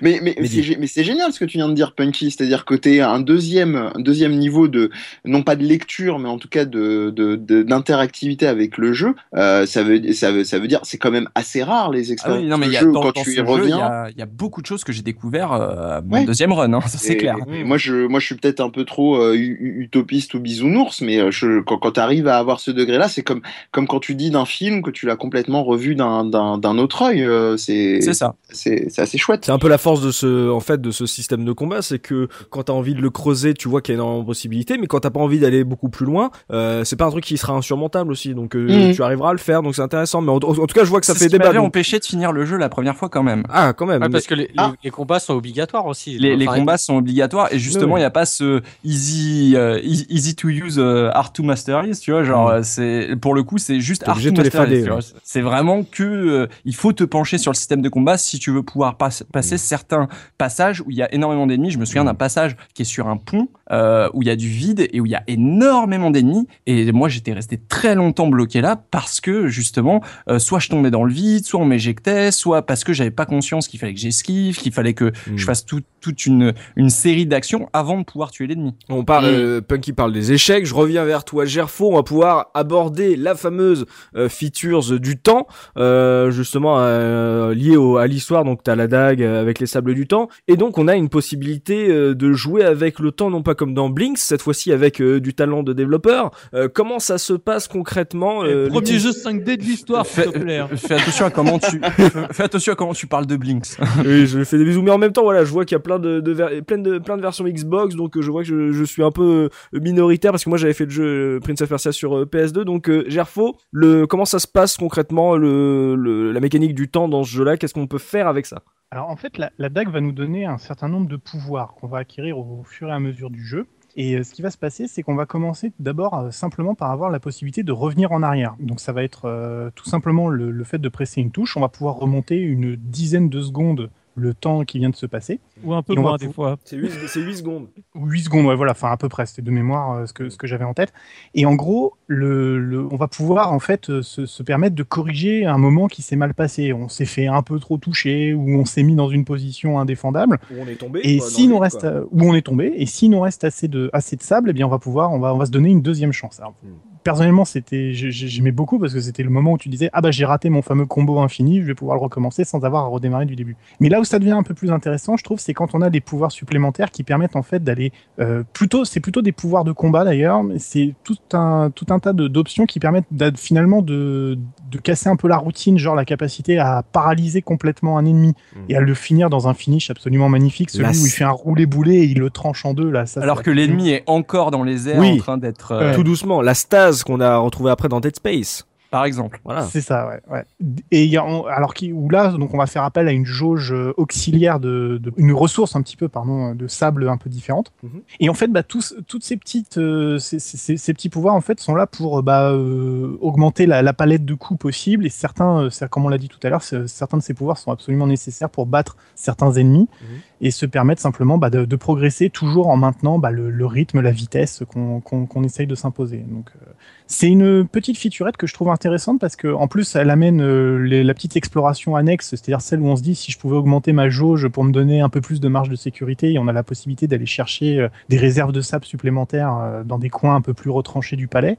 Mais, 0.02 0.20
mais, 0.22 0.36
Mais 0.40 0.46
c'est, 0.46 0.62
gé- 0.62 0.76
mais 0.78 0.86
c'est 0.86 1.04
génial 1.04 1.32
ce 1.32 1.38
que 1.40 1.44
tu 1.44 1.58
viens 1.58 1.68
de 1.68 1.74
dire, 1.74 1.94
Punky. 1.94 2.30
C'est-à-dire 2.30 2.64
que 2.64 2.74
t'es 2.74 3.00
un 3.00 3.20
deuxième, 3.20 3.76
un 3.94 4.00
deuxième 4.00 4.36
niveau 4.36 4.68
de, 4.68 4.90
non 5.24 5.42
pas 5.42 5.56
de 5.56 5.64
lecture, 5.64 6.18
mais 6.18 6.28
en 6.28 6.38
tout 6.38 6.48
cas 6.48 6.64
de, 6.64 7.10
de, 7.10 7.36
de- 7.36 7.62
d'interactivité 7.62 8.46
avec 8.46 8.78
le 8.78 8.92
jeu. 8.92 9.14
Euh, 9.36 9.66
ça 9.66 9.82
veut, 9.82 10.12
ça 10.12 10.32
veut, 10.32 10.44
ça 10.44 10.58
veut 10.58 10.68
dire, 10.68 10.80
c'est 10.82 10.98
quand 10.98 11.10
même 11.10 11.28
assez 11.34 11.62
rare 11.62 11.90
les 11.90 12.10
Ah 12.10 12.12
expériences 12.12 12.42
oui, 12.42 12.48
non, 12.48 12.58
mais 12.58 12.66
il 12.66 12.68
de 12.70 12.74
y 12.74 12.76
a, 12.78 12.80
jeu 12.80 12.92
dans, 12.92 13.00
quand 13.02 13.14
dans 13.14 13.22
tu 13.22 13.30
ce 13.30 13.30
y 13.30 13.36
jeu, 13.36 13.42
il 13.42 13.48
y 13.48 13.52
reviens. 13.52 13.78
a, 13.78 14.10
il 14.10 14.18
y 14.18 14.22
a 14.22 14.26
beaucoup 14.26 14.60
de 14.62 14.66
choses 14.66 14.84
que 14.84 14.92
j'ai 14.92 15.02
découvert 15.02 15.52
euh, 15.52 15.98
à 15.98 16.00
mon 16.02 16.18
Ouais. 16.18 16.24
deuxième 16.24 16.52
run, 16.52 16.72
hein, 16.72 16.80
ça 16.86 16.98
c'est 16.98 17.14
Et- 17.14 17.16
clair. 17.16 17.36
et 17.52 17.64
moi, 17.64 17.76
je, 17.78 18.06
moi, 18.06 18.20
je 18.20 18.26
suis 18.26 18.34
peut-être 18.36 18.60
un 18.60 18.70
peu 18.70 18.84
trop 18.84 19.16
euh, 19.16 19.34
utopiste 19.36 20.34
ou 20.34 20.40
bisounours, 20.40 21.00
mais 21.00 21.18
euh, 21.18 21.30
je, 21.30 21.60
quand, 21.60 21.78
quand 21.78 21.92
tu 21.92 22.00
arrives 22.00 22.28
à 22.28 22.38
avoir 22.38 22.60
ce 22.60 22.70
degré-là, 22.70 23.08
c'est 23.08 23.22
comme, 23.22 23.42
comme 23.70 23.86
quand 23.86 24.00
tu 24.00 24.14
dis 24.14 24.30
d'un 24.30 24.44
film 24.44 24.82
que 24.82 24.90
tu 24.90 25.06
l'as 25.06 25.16
complètement 25.16 25.64
revu 25.64 25.94
d'un, 25.94 26.24
d'un, 26.24 26.58
d'un 26.58 26.78
autre 26.78 27.02
œil. 27.02 27.22
euh, 27.24 27.56
c'est, 27.56 28.00
C'est 28.00 28.14
ça. 28.14 28.34
c'est, 28.50 28.86
c'est 28.88 29.02
assez 29.02 29.18
chouette. 29.18 29.44
C'est 29.44 29.52
un 29.52 29.58
peu 29.58 29.68
la 29.68 29.78
force 29.78 30.00
de 30.02 30.10
ce, 30.10 30.50
en 30.50 30.60
fait, 30.60 30.80
de 30.80 30.90
ce 30.90 31.06
système 31.06 31.44
de 31.44 31.52
combat, 31.52 31.82
c'est 31.82 31.98
que 31.98 32.28
quand 32.50 32.64
t'as 32.64 32.72
envie 32.72 32.94
de 32.94 33.00
le 33.00 33.10
creuser, 33.10 33.54
tu 33.54 33.68
vois 33.68 33.80
qu'il 33.82 33.92
y 33.94 33.96
a 33.96 33.98
énormément 33.98 34.20
de 34.22 34.26
possibilités, 34.26 34.78
mais 34.78 34.86
quand 34.86 35.00
t'as 35.10 35.18
pas 35.18 35.24
envie 35.24 35.38
d'aller 35.40 35.64
beaucoup 35.64 35.88
plus 35.88 36.06
loin, 36.06 36.30
euh, 36.52 36.84
c'est 36.84 36.96
pas 36.96 37.06
un 37.06 37.10
truc 37.10 37.24
qui 37.24 37.36
sera 37.36 37.52
insurmontable 37.54 38.12
aussi, 38.12 38.34
donc 38.34 38.54
euh, 38.54 38.88
Mhm. 38.88 38.94
tu 38.94 39.02
arriveras 39.02 39.30
à 39.30 39.32
le 39.32 39.38
faire, 39.38 39.62
donc 39.62 39.74
c'est 39.74 39.82
intéressant. 39.82 40.20
Mais 40.20 40.30
en, 40.30 40.36
en- 40.36 40.38
en 40.38 40.54
tout 40.66 40.66
cas, 40.74 40.84
je 40.84 40.90
vois 40.90 41.00
que 41.00 41.06
ça 41.06 41.14
fait 41.14 41.24
ce 41.26 41.30
débat. 41.30 41.46
m'avait 41.46 41.58
donc- 41.58 41.66
empêché 41.68 41.98
de 41.98 42.04
finir 42.04 42.32
le 42.32 42.44
jeu 42.44 42.56
la 42.56 42.68
première 42.68 42.96
fois 42.96 43.08
quand 43.08 43.22
même. 43.22 43.42
Ah, 43.48 43.72
quand 43.72 43.86
même. 43.86 44.00
Ouais, 44.02 44.08
mais- 44.08 44.12
parce 44.12 44.26
que 44.26 44.34
les, 44.34 44.50
Ah. 44.56 44.72
les 44.84 44.90
combats 44.90 45.18
sont 45.18 45.34
obligatoires 45.34 45.86
aussi. 45.86 46.18
Les, 46.18 46.46
combats 46.46 46.78
sont 46.78 46.96
obligatoires 46.96 47.48
et 47.52 47.58
justement 47.58 47.88
il 47.88 47.92
Ouais. 47.94 48.00
n'y 48.00 48.04
a 48.06 48.10
pas 48.10 48.24
ce 48.26 48.60
easy 48.84 49.52
euh, 49.56 49.80
easy 49.82 50.34
to 50.34 50.48
use 50.48 50.76
euh, 50.78 51.10
hard 51.12 51.32
to 51.32 51.42
master 51.42 51.84
is, 51.84 51.98
tu 52.00 52.10
vois 52.12 52.22
genre 52.24 52.52
Mm. 52.58 52.62
c'est 52.62 53.08
pour 53.20 53.34
le 53.34 53.42
coup 53.42 53.58
c'est 53.58 53.80
juste 53.80 54.06
hard 54.08 54.22
to 54.22 54.30
de 54.30 54.36
te 54.36 54.40
les 54.40 54.44
master 54.44 54.62
is, 54.64 54.66
fader, 54.66 54.82
tu 54.84 54.90
ouais. 54.92 54.98
c'est 55.22 55.40
vraiment 55.40 55.82
que 55.84 56.02
euh, 56.02 56.46
il 56.64 56.74
faut 56.74 56.92
te 56.92 57.04
pencher 57.04 57.38
sur 57.38 57.52
le 57.52 57.56
système 57.56 57.82
de 57.82 57.88
combat 57.88 58.16
si 58.18 58.38
tu 58.38 58.50
veux 58.50 58.62
pouvoir 58.62 58.96
pas- 58.96 59.10
passer 59.32 59.54
Mm. 59.56 59.58
certains 59.58 60.08
passages 60.38 60.80
où 60.82 60.90
il 60.90 60.96
y 60.96 61.02
a 61.02 61.12
énormément 61.14 61.46
d'ennemis 61.46 61.70
je 61.70 61.78
me 61.78 61.84
souviens 61.84 62.04
d'un 62.04 62.14
passage 62.14 62.56
qui 62.74 62.82
est 62.82 62.84
sur 62.84 63.08
un 63.08 63.16
pont 63.16 63.48
euh, 63.72 64.08
où 64.14 64.22
il 64.22 64.28
y 64.28 64.30
a 64.30 64.36
du 64.36 64.48
vide 64.48 64.88
et 64.92 64.99
où 65.00 65.06
il 65.06 65.12
y 65.12 65.14
a 65.14 65.22
énormément 65.26 66.10
d'ennemis 66.10 66.46
et 66.66 66.90
moi 66.92 67.08
j'étais 67.08 67.32
resté 67.32 67.58
très 67.68 67.94
longtemps 67.94 68.26
bloqué 68.28 68.60
là 68.60 68.76
parce 68.90 69.20
que 69.20 69.48
justement 69.48 70.02
euh, 70.28 70.38
soit 70.38 70.58
je 70.58 70.68
tombais 70.68 70.90
dans 70.90 71.04
le 71.04 71.12
vide 71.12 71.44
soit 71.44 71.60
on 71.60 71.64
m'éjectait 71.64 72.30
soit 72.30 72.62
parce 72.62 72.84
que 72.84 72.92
j'avais 72.92 73.10
pas 73.10 73.26
conscience 73.26 73.68
qu'il 73.68 73.80
fallait 73.80 73.94
que 73.94 74.00
j'esquive 74.00 74.56
qu'il 74.58 74.72
fallait 74.72 74.94
que 74.94 75.10
Mm. 75.26 75.36
je 75.36 75.44
fasse 75.44 75.64
tout- 75.66 75.80
toute 76.00 76.24
une, 76.24 76.54
une 76.76 76.88
série 76.88 77.26
d'actions 77.26 77.68
avant 77.74 77.98
de 77.98 78.04
pouvoir 78.04 78.30
tuer 78.30 78.46
l'ennemi. 78.46 78.74
On 78.88 79.04
parle, 79.04 79.26
Mm. 79.26 79.34
euh, 79.34 79.60
Punky 79.60 79.92
parle 79.92 80.12
des 80.14 80.32
échecs. 80.32 80.64
Je 80.64 80.72
reviens 80.74 81.04
vers 81.04 81.24
toi, 81.24 81.44
Gerfo. 81.44 81.90
On 81.92 81.96
va 81.96 82.02
pouvoir 82.02 82.46
aborder 82.54 83.16
la 83.16 83.34
fameuse 83.34 83.84
euh, 84.16 84.28
features 84.30 84.98
du 84.98 85.18
temps, 85.18 85.46
euh, 85.76 86.30
justement 86.30 86.76
euh, 86.78 87.52
liée 87.54 87.76
au, 87.76 87.98
à 87.98 88.06
l'histoire. 88.06 88.44
Donc 88.44 88.62
t'as 88.62 88.76
la 88.76 88.86
dague 88.86 89.22
euh, 89.22 89.40
avec 89.42 89.58
les 89.58 89.66
sables 89.66 89.94
du 89.94 90.06
temps, 90.06 90.28
et 90.48 90.56
donc 90.56 90.78
on 90.78 90.88
a 90.88 90.96
une 90.96 91.10
possibilité 91.10 91.88
euh, 91.90 92.14
de 92.14 92.32
jouer 92.32 92.64
avec 92.64 92.98
le 92.98 93.12
temps, 93.12 93.28
non 93.30 93.42
pas 93.42 93.54
comme 93.54 93.74
dans 93.74 93.90
Blinks, 93.90 94.18
cette 94.18 94.40
fois-ci 94.42 94.72
avec 94.72 94.89
euh, 95.00 95.20
du 95.20 95.34
talent 95.34 95.62
de 95.62 95.74
développeur. 95.74 96.30
Euh, 96.54 96.68
comment 96.72 96.98
ça 96.98 97.18
se 97.18 97.34
passe 97.34 97.68
concrètement 97.68 98.42
euh, 98.44 98.68
Premier 98.68 98.98
jeu 98.98 99.10
5D 99.10 99.56
de 99.58 99.62
l'histoire 99.62 100.06
s'il 100.06 100.22
Fais, 100.24 100.30
te 100.32 100.38
plaît 100.38 100.56
hein. 100.58 100.68
fais 100.74 100.94
attention 100.94 101.26
à 101.26 101.30
comment 101.30 101.58
tu 101.58 101.80
fais, 102.32 102.42
attention 102.42 102.72
à 102.72 102.76
comment 102.76 102.94
tu 102.94 103.06
parles 103.06 103.26
de 103.26 103.36
Blinks. 103.36 103.76
Oui, 104.06 104.26
je 104.26 104.42
fais 104.44 104.56
des 104.56 104.64
bisous, 104.64 104.80
mais 104.82 104.90
en 104.90 104.98
même 104.98 105.12
temps, 105.12 105.22
voilà, 105.22 105.44
je 105.44 105.50
vois 105.52 105.64
qu'il 105.66 105.74
y 105.74 105.76
a 105.76 105.80
plein 105.80 105.98
de, 105.98 106.20
de, 106.20 106.32
ver- 106.32 106.62
plein 106.66 106.78
de, 106.78 106.98
plein 106.98 107.16
de 107.18 107.22
versions 107.22 107.44
Xbox, 107.44 107.94
donc 107.94 108.18
je 108.18 108.30
vois 108.30 108.42
que 108.42 108.48
je, 108.48 108.72
je 108.72 108.84
suis 108.84 109.02
un 109.02 109.10
peu 109.10 109.50
minoritaire 109.72 110.30
parce 110.32 110.44
que 110.44 110.48
moi 110.48 110.56
j'avais 110.58 110.72
fait 110.72 110.84
le 110.86 110.90
jeu 110.90 111.38
Prince 111.42 111.60
of 111.60 111.68
Persia 111.68 111.92
sur 111.92 112.16
euh, 112.16 112.24
PS2, 112.24 112.62
donc 112.62 112.88
euh, 112.88 113.04
Gerfo, 113.08 113.56
le, 113.72 114.06
comment 114.06 114.24
ça 114.24 114.38
se 114.38 114.46
passe 114.46 114.76
concrètement, 114.76 115.36
le, 115.36 115.94
le, 115.96 116.32
la 116.32 116.40
mécanique 116.40 116.74
du 116.74 116.88
temps 116.88 117.08
dans 117.08 117.24
ce 117.24 117.30
jeu-là, 117.30 117.56
qu'est-ce 117.56 117.74
qu'on 117.74 117.86
peut 117.86 117.98
faire 117.98 118.28
avec 118.28 118.46
ça? 118.46 118.62
Alors 118.90 119.08
en 119.08 119.16
fait, 119.16 119.38
la, 119.38 119.50
la 119.58 119.68
dague 119.68 119.90
va 119.90 120.00
nous 120.00 120.12
donner 120.12 120.46
un 120.46 120.58
certain 120.58 120.88
nombre 120.88 121.08
de 121.08 121.16
pouvoirs 121.16 121.74
qu'on 121.74 121.86
va 121.86 121.98
acquérir 121.98 122.38
au 122.38 122.62
fur 122.64 122.88
et 122.88 122.92
à 122.92 122.98
mesure 122.98 123.30
du 123.30 123.44
jeu. 123.44 123.66
Et 123.96 124.16
euh, 124.16 124.22
ce 124.22 124.32
qui 124.32 124.42
va 124.42 124.50
se 124.50 124.58
passer, 124.58 124.86
c'est 124.86 125.02
qu'on 125.02 125.14
va 125.14 125.26
commencer 125.26 125.72
d'abord 125.78 126.14
euh, 126.14 126.30
simplement 126.30 126.74
par 126.74 126.90
avoir 126.90 127.10
la 127.10 127.20
possibilité 127.20 127.62
de 127.62 127.72
revenir 127.72 128.12
en 128.12 128.22
arrière. 128.22 128.54
Donc 128.60 128.80
ça 128.80 128.92
va 128.92 129.02
être 129.02 129.26
euh, 129.26 129.70
tout 129.74 129.86
simplement 129.86 130.28
le, 130.28 130.50
le 130.50 130.64
fait 130.64 130.78
de 130.78 130.88
presser 130.88 131.20
une 131.20 131.30
touche. 131.30 131.56
On 131.56 131.60
va 131.60 131.68
pouvoir 131.68 131.96
remonter 131.96 132.36
une 132.36 132.76
dizaine 132.76 133.28
de 133.28 133.40
secondes 133.40 133.90
le 134.16 134.34
temps 134.34 134.64
qui 134.64 134.78
vient 134.78 134.90
de 134.90 134.96
se 134.96 135.06
passer. 135.06 135.40
ou 135.64 135.72
un 135.72 135.82
peu 135.82 135.94
moins 135.94 136.16
des 136.16 136.28
fois 136.32 136.58
C'est 136.64 136.76
8, 136.76 136.90
c'est 137.06 137.20
8 137.20 137.36
secondes. 137.36 137.68
8 137.94 138.22
secondes, 138.24 138.46
ouais, 138.46 138.56
voilà, 138.56 138.72
enfin 138.72 138.90
à 138.90 138.96
peu 138.96 139.08
près, 139.08 139.24
c'était 139.26 139.42
de 139.42 139.50
mémoire 139.50 139.92
euh, 139.92 140.06
ce 140.06 140.12
que, 140.12 140.28
ce 140.28 140.36
que 140.36 140.46
j'avais 140.46 140.64
en 140.64 140.74
tête. 140.74 140.92
Et 141.34 141.46
en 141.46 141.54
gros, 141.54 141.94
le, 142.06 142.58
le- 142.58 142.86
on 142.92 142.96
va 142.96 143.06
pouvoir 143.08 143.52
en 143.52 143.60
fait 143.60 143.88
euh, 143.88 144.02
se, 144.02 144.26
se 144.26 144.42
permettre 144.42 144.74
de 144.74 144.82
corriger 144.82 145.46
un 145.46 145.58
moment 145.58 145.86
qui 145.88 146.02
s'est 146.02 146.16
mal 146.16 146.34
passé. 146.34 146.72
On 146.72 146.88
s'est 146.88 147.04
fait 147.06 147.28
un 147.28 147.42
peu 147.42 147.58
trop 147.60 147.78
toucher 147.78 148.34
ou 148.34 148.58
on 148.58 148.64
s'est 148.64 148.82
mis 148.82 148.94
dans 148.96 149.08
une 149.08 149.24
position 149.24 149.78
indéfendable. 149.78 150.38
Où 150.50 150.54
on 150.60 150.66
est 150.66 150.74
tombé. 150.76 151.00
Et 151.04 151.18
quoi, 151.18 151.26
le 151.38 151.46
nous 151.48 151.58
reste 151.58 151.84
euh, 151.84 152.04
où 152.10 152.22
on 152.22 152.34
est 152.34 152.42
tombé, 152.42 152.72
et 152.76 152.86
s'il 152.86 153.10
nous 153.10 153.20
reste 153.20 153.44
assez 153.44 153.68
de 153.68 153.90
assez 153.92 154.16
de 154.16 154.22
sable, 154.22 154.50
eh 154.50 154.52
bien 154.52 154.66
on 154.66 154.70
va 154.70 154.78
pouvoir, 154.78 155.12
on 155.12 155.18
va 155.20 155.34
on 155.34 155.38
va 155.38 155.46
se 155.46 155.50
donner 155.50 155.70
une 155.70 155.82
deuxième 155.82 156.12
chance. 156.12 156.40
Alors, 156.40 156.54
Mm. 156.62 156.68
Personnellement, 157.02 157.44
c'était 157.46 157.92
j'ai- 157.94 158.10
j'ai- 158.10 158.28
j'aimais 158.28 158.50
beaucoup 158.52 158.78
parce 158.78 158.92
que 158.92 159.00
c'était 159.00 159.22
le 159.22 159.30
moment 159.30 159.52
où 159.52 159.58
tu 159.58 159.68
disais 159.70 159.88
ah 159.94 160.00
bah 160.02 160.10
j'ai 160.10 160.24
raté 160.26 160.50
mon 160.50 160.60
fameux 160.60 160.84
combo 160.84 161.18
infini, 161.20 161.60
je 161.62 161.66
vais 161.66 161.74
pouvoir 161.74 161.96
le 161.96 162.02
recommencer 162.02 162.44
sans 162.44 162.62
avoir 162.64 162.84
à 162.84 162.88
redémarrer 162.88 163.24
du 163.26 163.36
début. 163.36 163.56
Mais 163.80 163.88
là 163.88 164.00
où 164.00 164.04
ça 164.04 164.18
devient 164.18 164.32
un 164.32 164.42
peu 164.42 164.52
plus 164.54 164.70
intéressant, 164.70 165.16
je 165.16 165.24
trouve, 165.24 165.38
c'est 165.40 165.54
quand 165.54 165.74
on 165.74 165.80
a 165.80 165.88
des 165.90 166.00
pouvoirs 166.00 166.30
supplémentaires 166.32 166.90
qui 166.90 167.02
permettent 167.02 167.36
en 167.36 167.42
fait 167.42 167.64
d'aller 167.64 167.92
euh, 168.18 168.42
plutôt, 168.52 168.84
c'est 168.84 169.00
plutôt 169.00 169.22
des 169.22 169.32
pouvoirs 169.32 169.64
de 169.64 169.72
combat 169.72 170.04
d'ailleurs, 170.04 170.42
mais 170.42 170.58
c'est 170.58 170.94
tout 171.04 171.16
un 171.32 171.70
tout 171.74 171.86
un 171.90 171.98
tas 172.00 172.12
de- 172.12 172.28
d'options 172.28 172.66
qui 172.66 172.80
permettent 172.80 173.06
finalement 173.36 173.80
de 173.82 174.38
de 174.70 174.78
casser 174.78 175.08
un 175.08 175.16
peu 175.16 175.26
la 175.26 175.36
routine, 175.38 175.78
genre 175.78 175.94
la 175.94 176.04
capacité 176.04 176.58
à 176.58 176.82
paralyser 176.92 177.40
complètement 177.42 177.96
un 177.98 178.04
ennemi 178.04 178.34
Mm. 178.54 178.58
et 178.68 178.76
à 178.76 178.80
le 178.80 178.94
finir 178.94 179.30
dans 179.30 179.48
un 179.48 179.54
finish 179.54 179.90
absolument 179.90 180.28
magnifique, 180.28 180.70
celui 180.70 180.86
où 180.88 181.06
il 181.06 181.10
fait 181.10 181.24
un 181.24 181.30
roulé 181.30 181.66
boulet 181.66 181.96
et 181.96 182.04
il 182.04 182.18
le 182.18 182.30
tranche 182.30 182.64
en 182.66 182.74
deux 182.74 182.90
là. 182.90 183.06
Ça, 183.06 183.20
Alors 183.22 183.42
que 183.42 183.50
l'ennemi 183.50 183.90
est 183.90 184.02
encore 184.06 184.50
dans 184.50 184.62
les 184.62 184.88
airs 184.88 184.98
Oui. 185.00 185.12
en 185.14 185.16
train 185.16 185.38
d'être, 185.38 185.72
euh. 185.72 185.94
Tout 185.94 186.04
doucement, 186.04 186.40
la 186.42 186.54
stase 186.54 186.89
qu'on 187.04 187.20
a 187.20 187.36
retrouvée 187.38 187.70
après 187.70 187.88
dans 187.88 188.00
Dead 188.00 188.16
Space. 188.16 188.66
Par 188.90 189.04
exemple. 189.04 189.40
Voilà. 189.44 189.62
C'est 189.62 189.80
ça, 189.80 190.08
ouais. 190.08 190.20
ouais. 190.30 190.44
Et 190.90 191.04
il 191.04 191.10
y 191.10 191.16
a, 191.16 191.24
on- 191.24 191.44
alors 191.46 191.74
où 191.92 192.10
là, 192.10 192.28
donc 192.32 192.52
on 192.54 192.58
va 192.58 192.66
faire 192.66 192.82
appel 192.82 193.06
à 193.08 193.12
une 193.12 193.24
jauge 193.24 193.72
euh, 193.72 193.92
auxiliaire 193.96 194.58
de, 194.60 194.98
de- 195.02 195.12
une 195.16 195.32
ressource 195.32 195.76
un 195.76 195.82
petit 195.82 195.96
peu, 195.96 196.08
pardon, 196.08 196.54
de 196.54 196.66
sable 196.66 197.08
un 197.08 197.16
peu 197.16 197.30
différente. 197.30 197.72
Mhm. 197.82 198.02
Et 198.20 198.28
en 198.28 198.34
fait, 198.34 198.48
bah, 198.48 198.62
tous, 198.62 198.94
toutes 199.06 199.22
ces 199.24 199.36
petites, 199.36 199.78
euh, 199.78 200.18
ces, 200.18 200.38
ces- 200.38 200.76
ces 200.76 200.92
petits 200.94 201.08
pouvoirs 201.08 201.34
en 201.34 201.40
fait 201.40 201.60
sont 201.60 201.74
là 201.74 201.86
pour 201.86 202.18
euh, 202.18 202.22
bah, 202.22 202.50
euh, 202.50 203.16
augmenter 203.20 203.66
la, 203.66 203.82
la 203.82 203.92
palette 203.92 204.24
de 204.24 204.34
coups 204.34 204.58
possible. 204.60 205.06
Et 205.06 205.10
certains, 205.10 205.64
euh, 205.64 205.70
comme 205.90 206.04
on 206.04 206.08
l'a 206.08 206.18
dit 206.18 206.28
tout 206.28 206.40
à 206.42 206.48
l'heure, 206.50 206.62
certains 206.62 207.16
de 207.18 207.22
ces 207.22 207.34
pouvoirs 207.34 207.58
sont 207.58 207.70
absolument 207.70 208.06
nécessaires 208.06 208.50
pour 208.50 208.66
battre 208.66 208.96
certains 209.14 209.52
ennemis. 209.52 209.88
Mhm. 210.02 210.18
et 210.42 210.50
se 210.50 210.64
permettre 210.66 211.02
simplement 211.02 211.36
bah, 211.38 211.50
de, 211.50 211.64
de 211.66 211.76
progresser 211.76 212.30
toujours 212.30 212.68
en 212.68 212.76
maintenant 212.76 213.18
bah, 213.18 213.30
le, 213.30 213.50
le 213.50 213.66
rythme, 213.66 214.00
la 214.00 214.10
vitesse 214.10 214.62
qu'on 214.66 215.42
essaye 215.44 215.66
de 215.66 215.74
s'imposer. 215.74 216.18
Donc 216.28 216.50
euh, 216.56 216.70
c'est 217.12 217.26
une 217.26 217.66
petite 217.66 217.98
featurette 217.98 218.36
que 218.36 218.46
je 218.46 218.54
trouve 218.54 218.68
intéressante 218.68 219.18
parce 219.20 219.34
que 219.34 219.48
en 219.48 219.66
plus 219.66 219.96
elle 219.96 220.10
amène 220.10 220.40
euh, 220.40 220.78
les- 220.78 221.02
la 221.02 221.12
petite 221.12 221.36
exploration 221.36 221.96
annexe, 221.96 222.28
c'est-à-dire 222.30 222.60
celle 222.60 222.80
où 222.80 222.86
on 222.86 222.94
se 222.94 223.02
dit 223.02 223.16
si 223.16 223.32
je 223.32 223.38
pouvais 223.38 223.56
augmenter 223.56 223.92
ma 223.92 224.08
jauge 224.08 224.46
pour 224.46 224.62
me 224.62 224.70
donner 224.70 225.00
un 225.00 225.08
peu 225.08 225.20
plus 225.20 225.40
de 225.40 225.48
marge 225.48 225.68
de 225.68 225.74
sécurité, 225.74 226.32
et 226.32 226.38
on 226.38 226.46
a 226.46 226.52
la 226.52 226.62
possibilité 226.62 227.08
d'aller 227.08 227.26
chercher 227.26 227.80
euh, 227.80 227.88
des 228.08 228.16
réserves 228.16 228.52
de 228.52 228.60
sable 228.60 228.84
supplémentaires 228.84 229.58
euh, 229.60 229.82
dans 229.82 229.98
des 229.98 230.08
coins 230.08 230.36
un 230.36 230.40
peu 230.40 230.54
plus 230.54 230.70
retranchés 230.70 231.16
du 231.16 231.26
palais. 231.26 231.58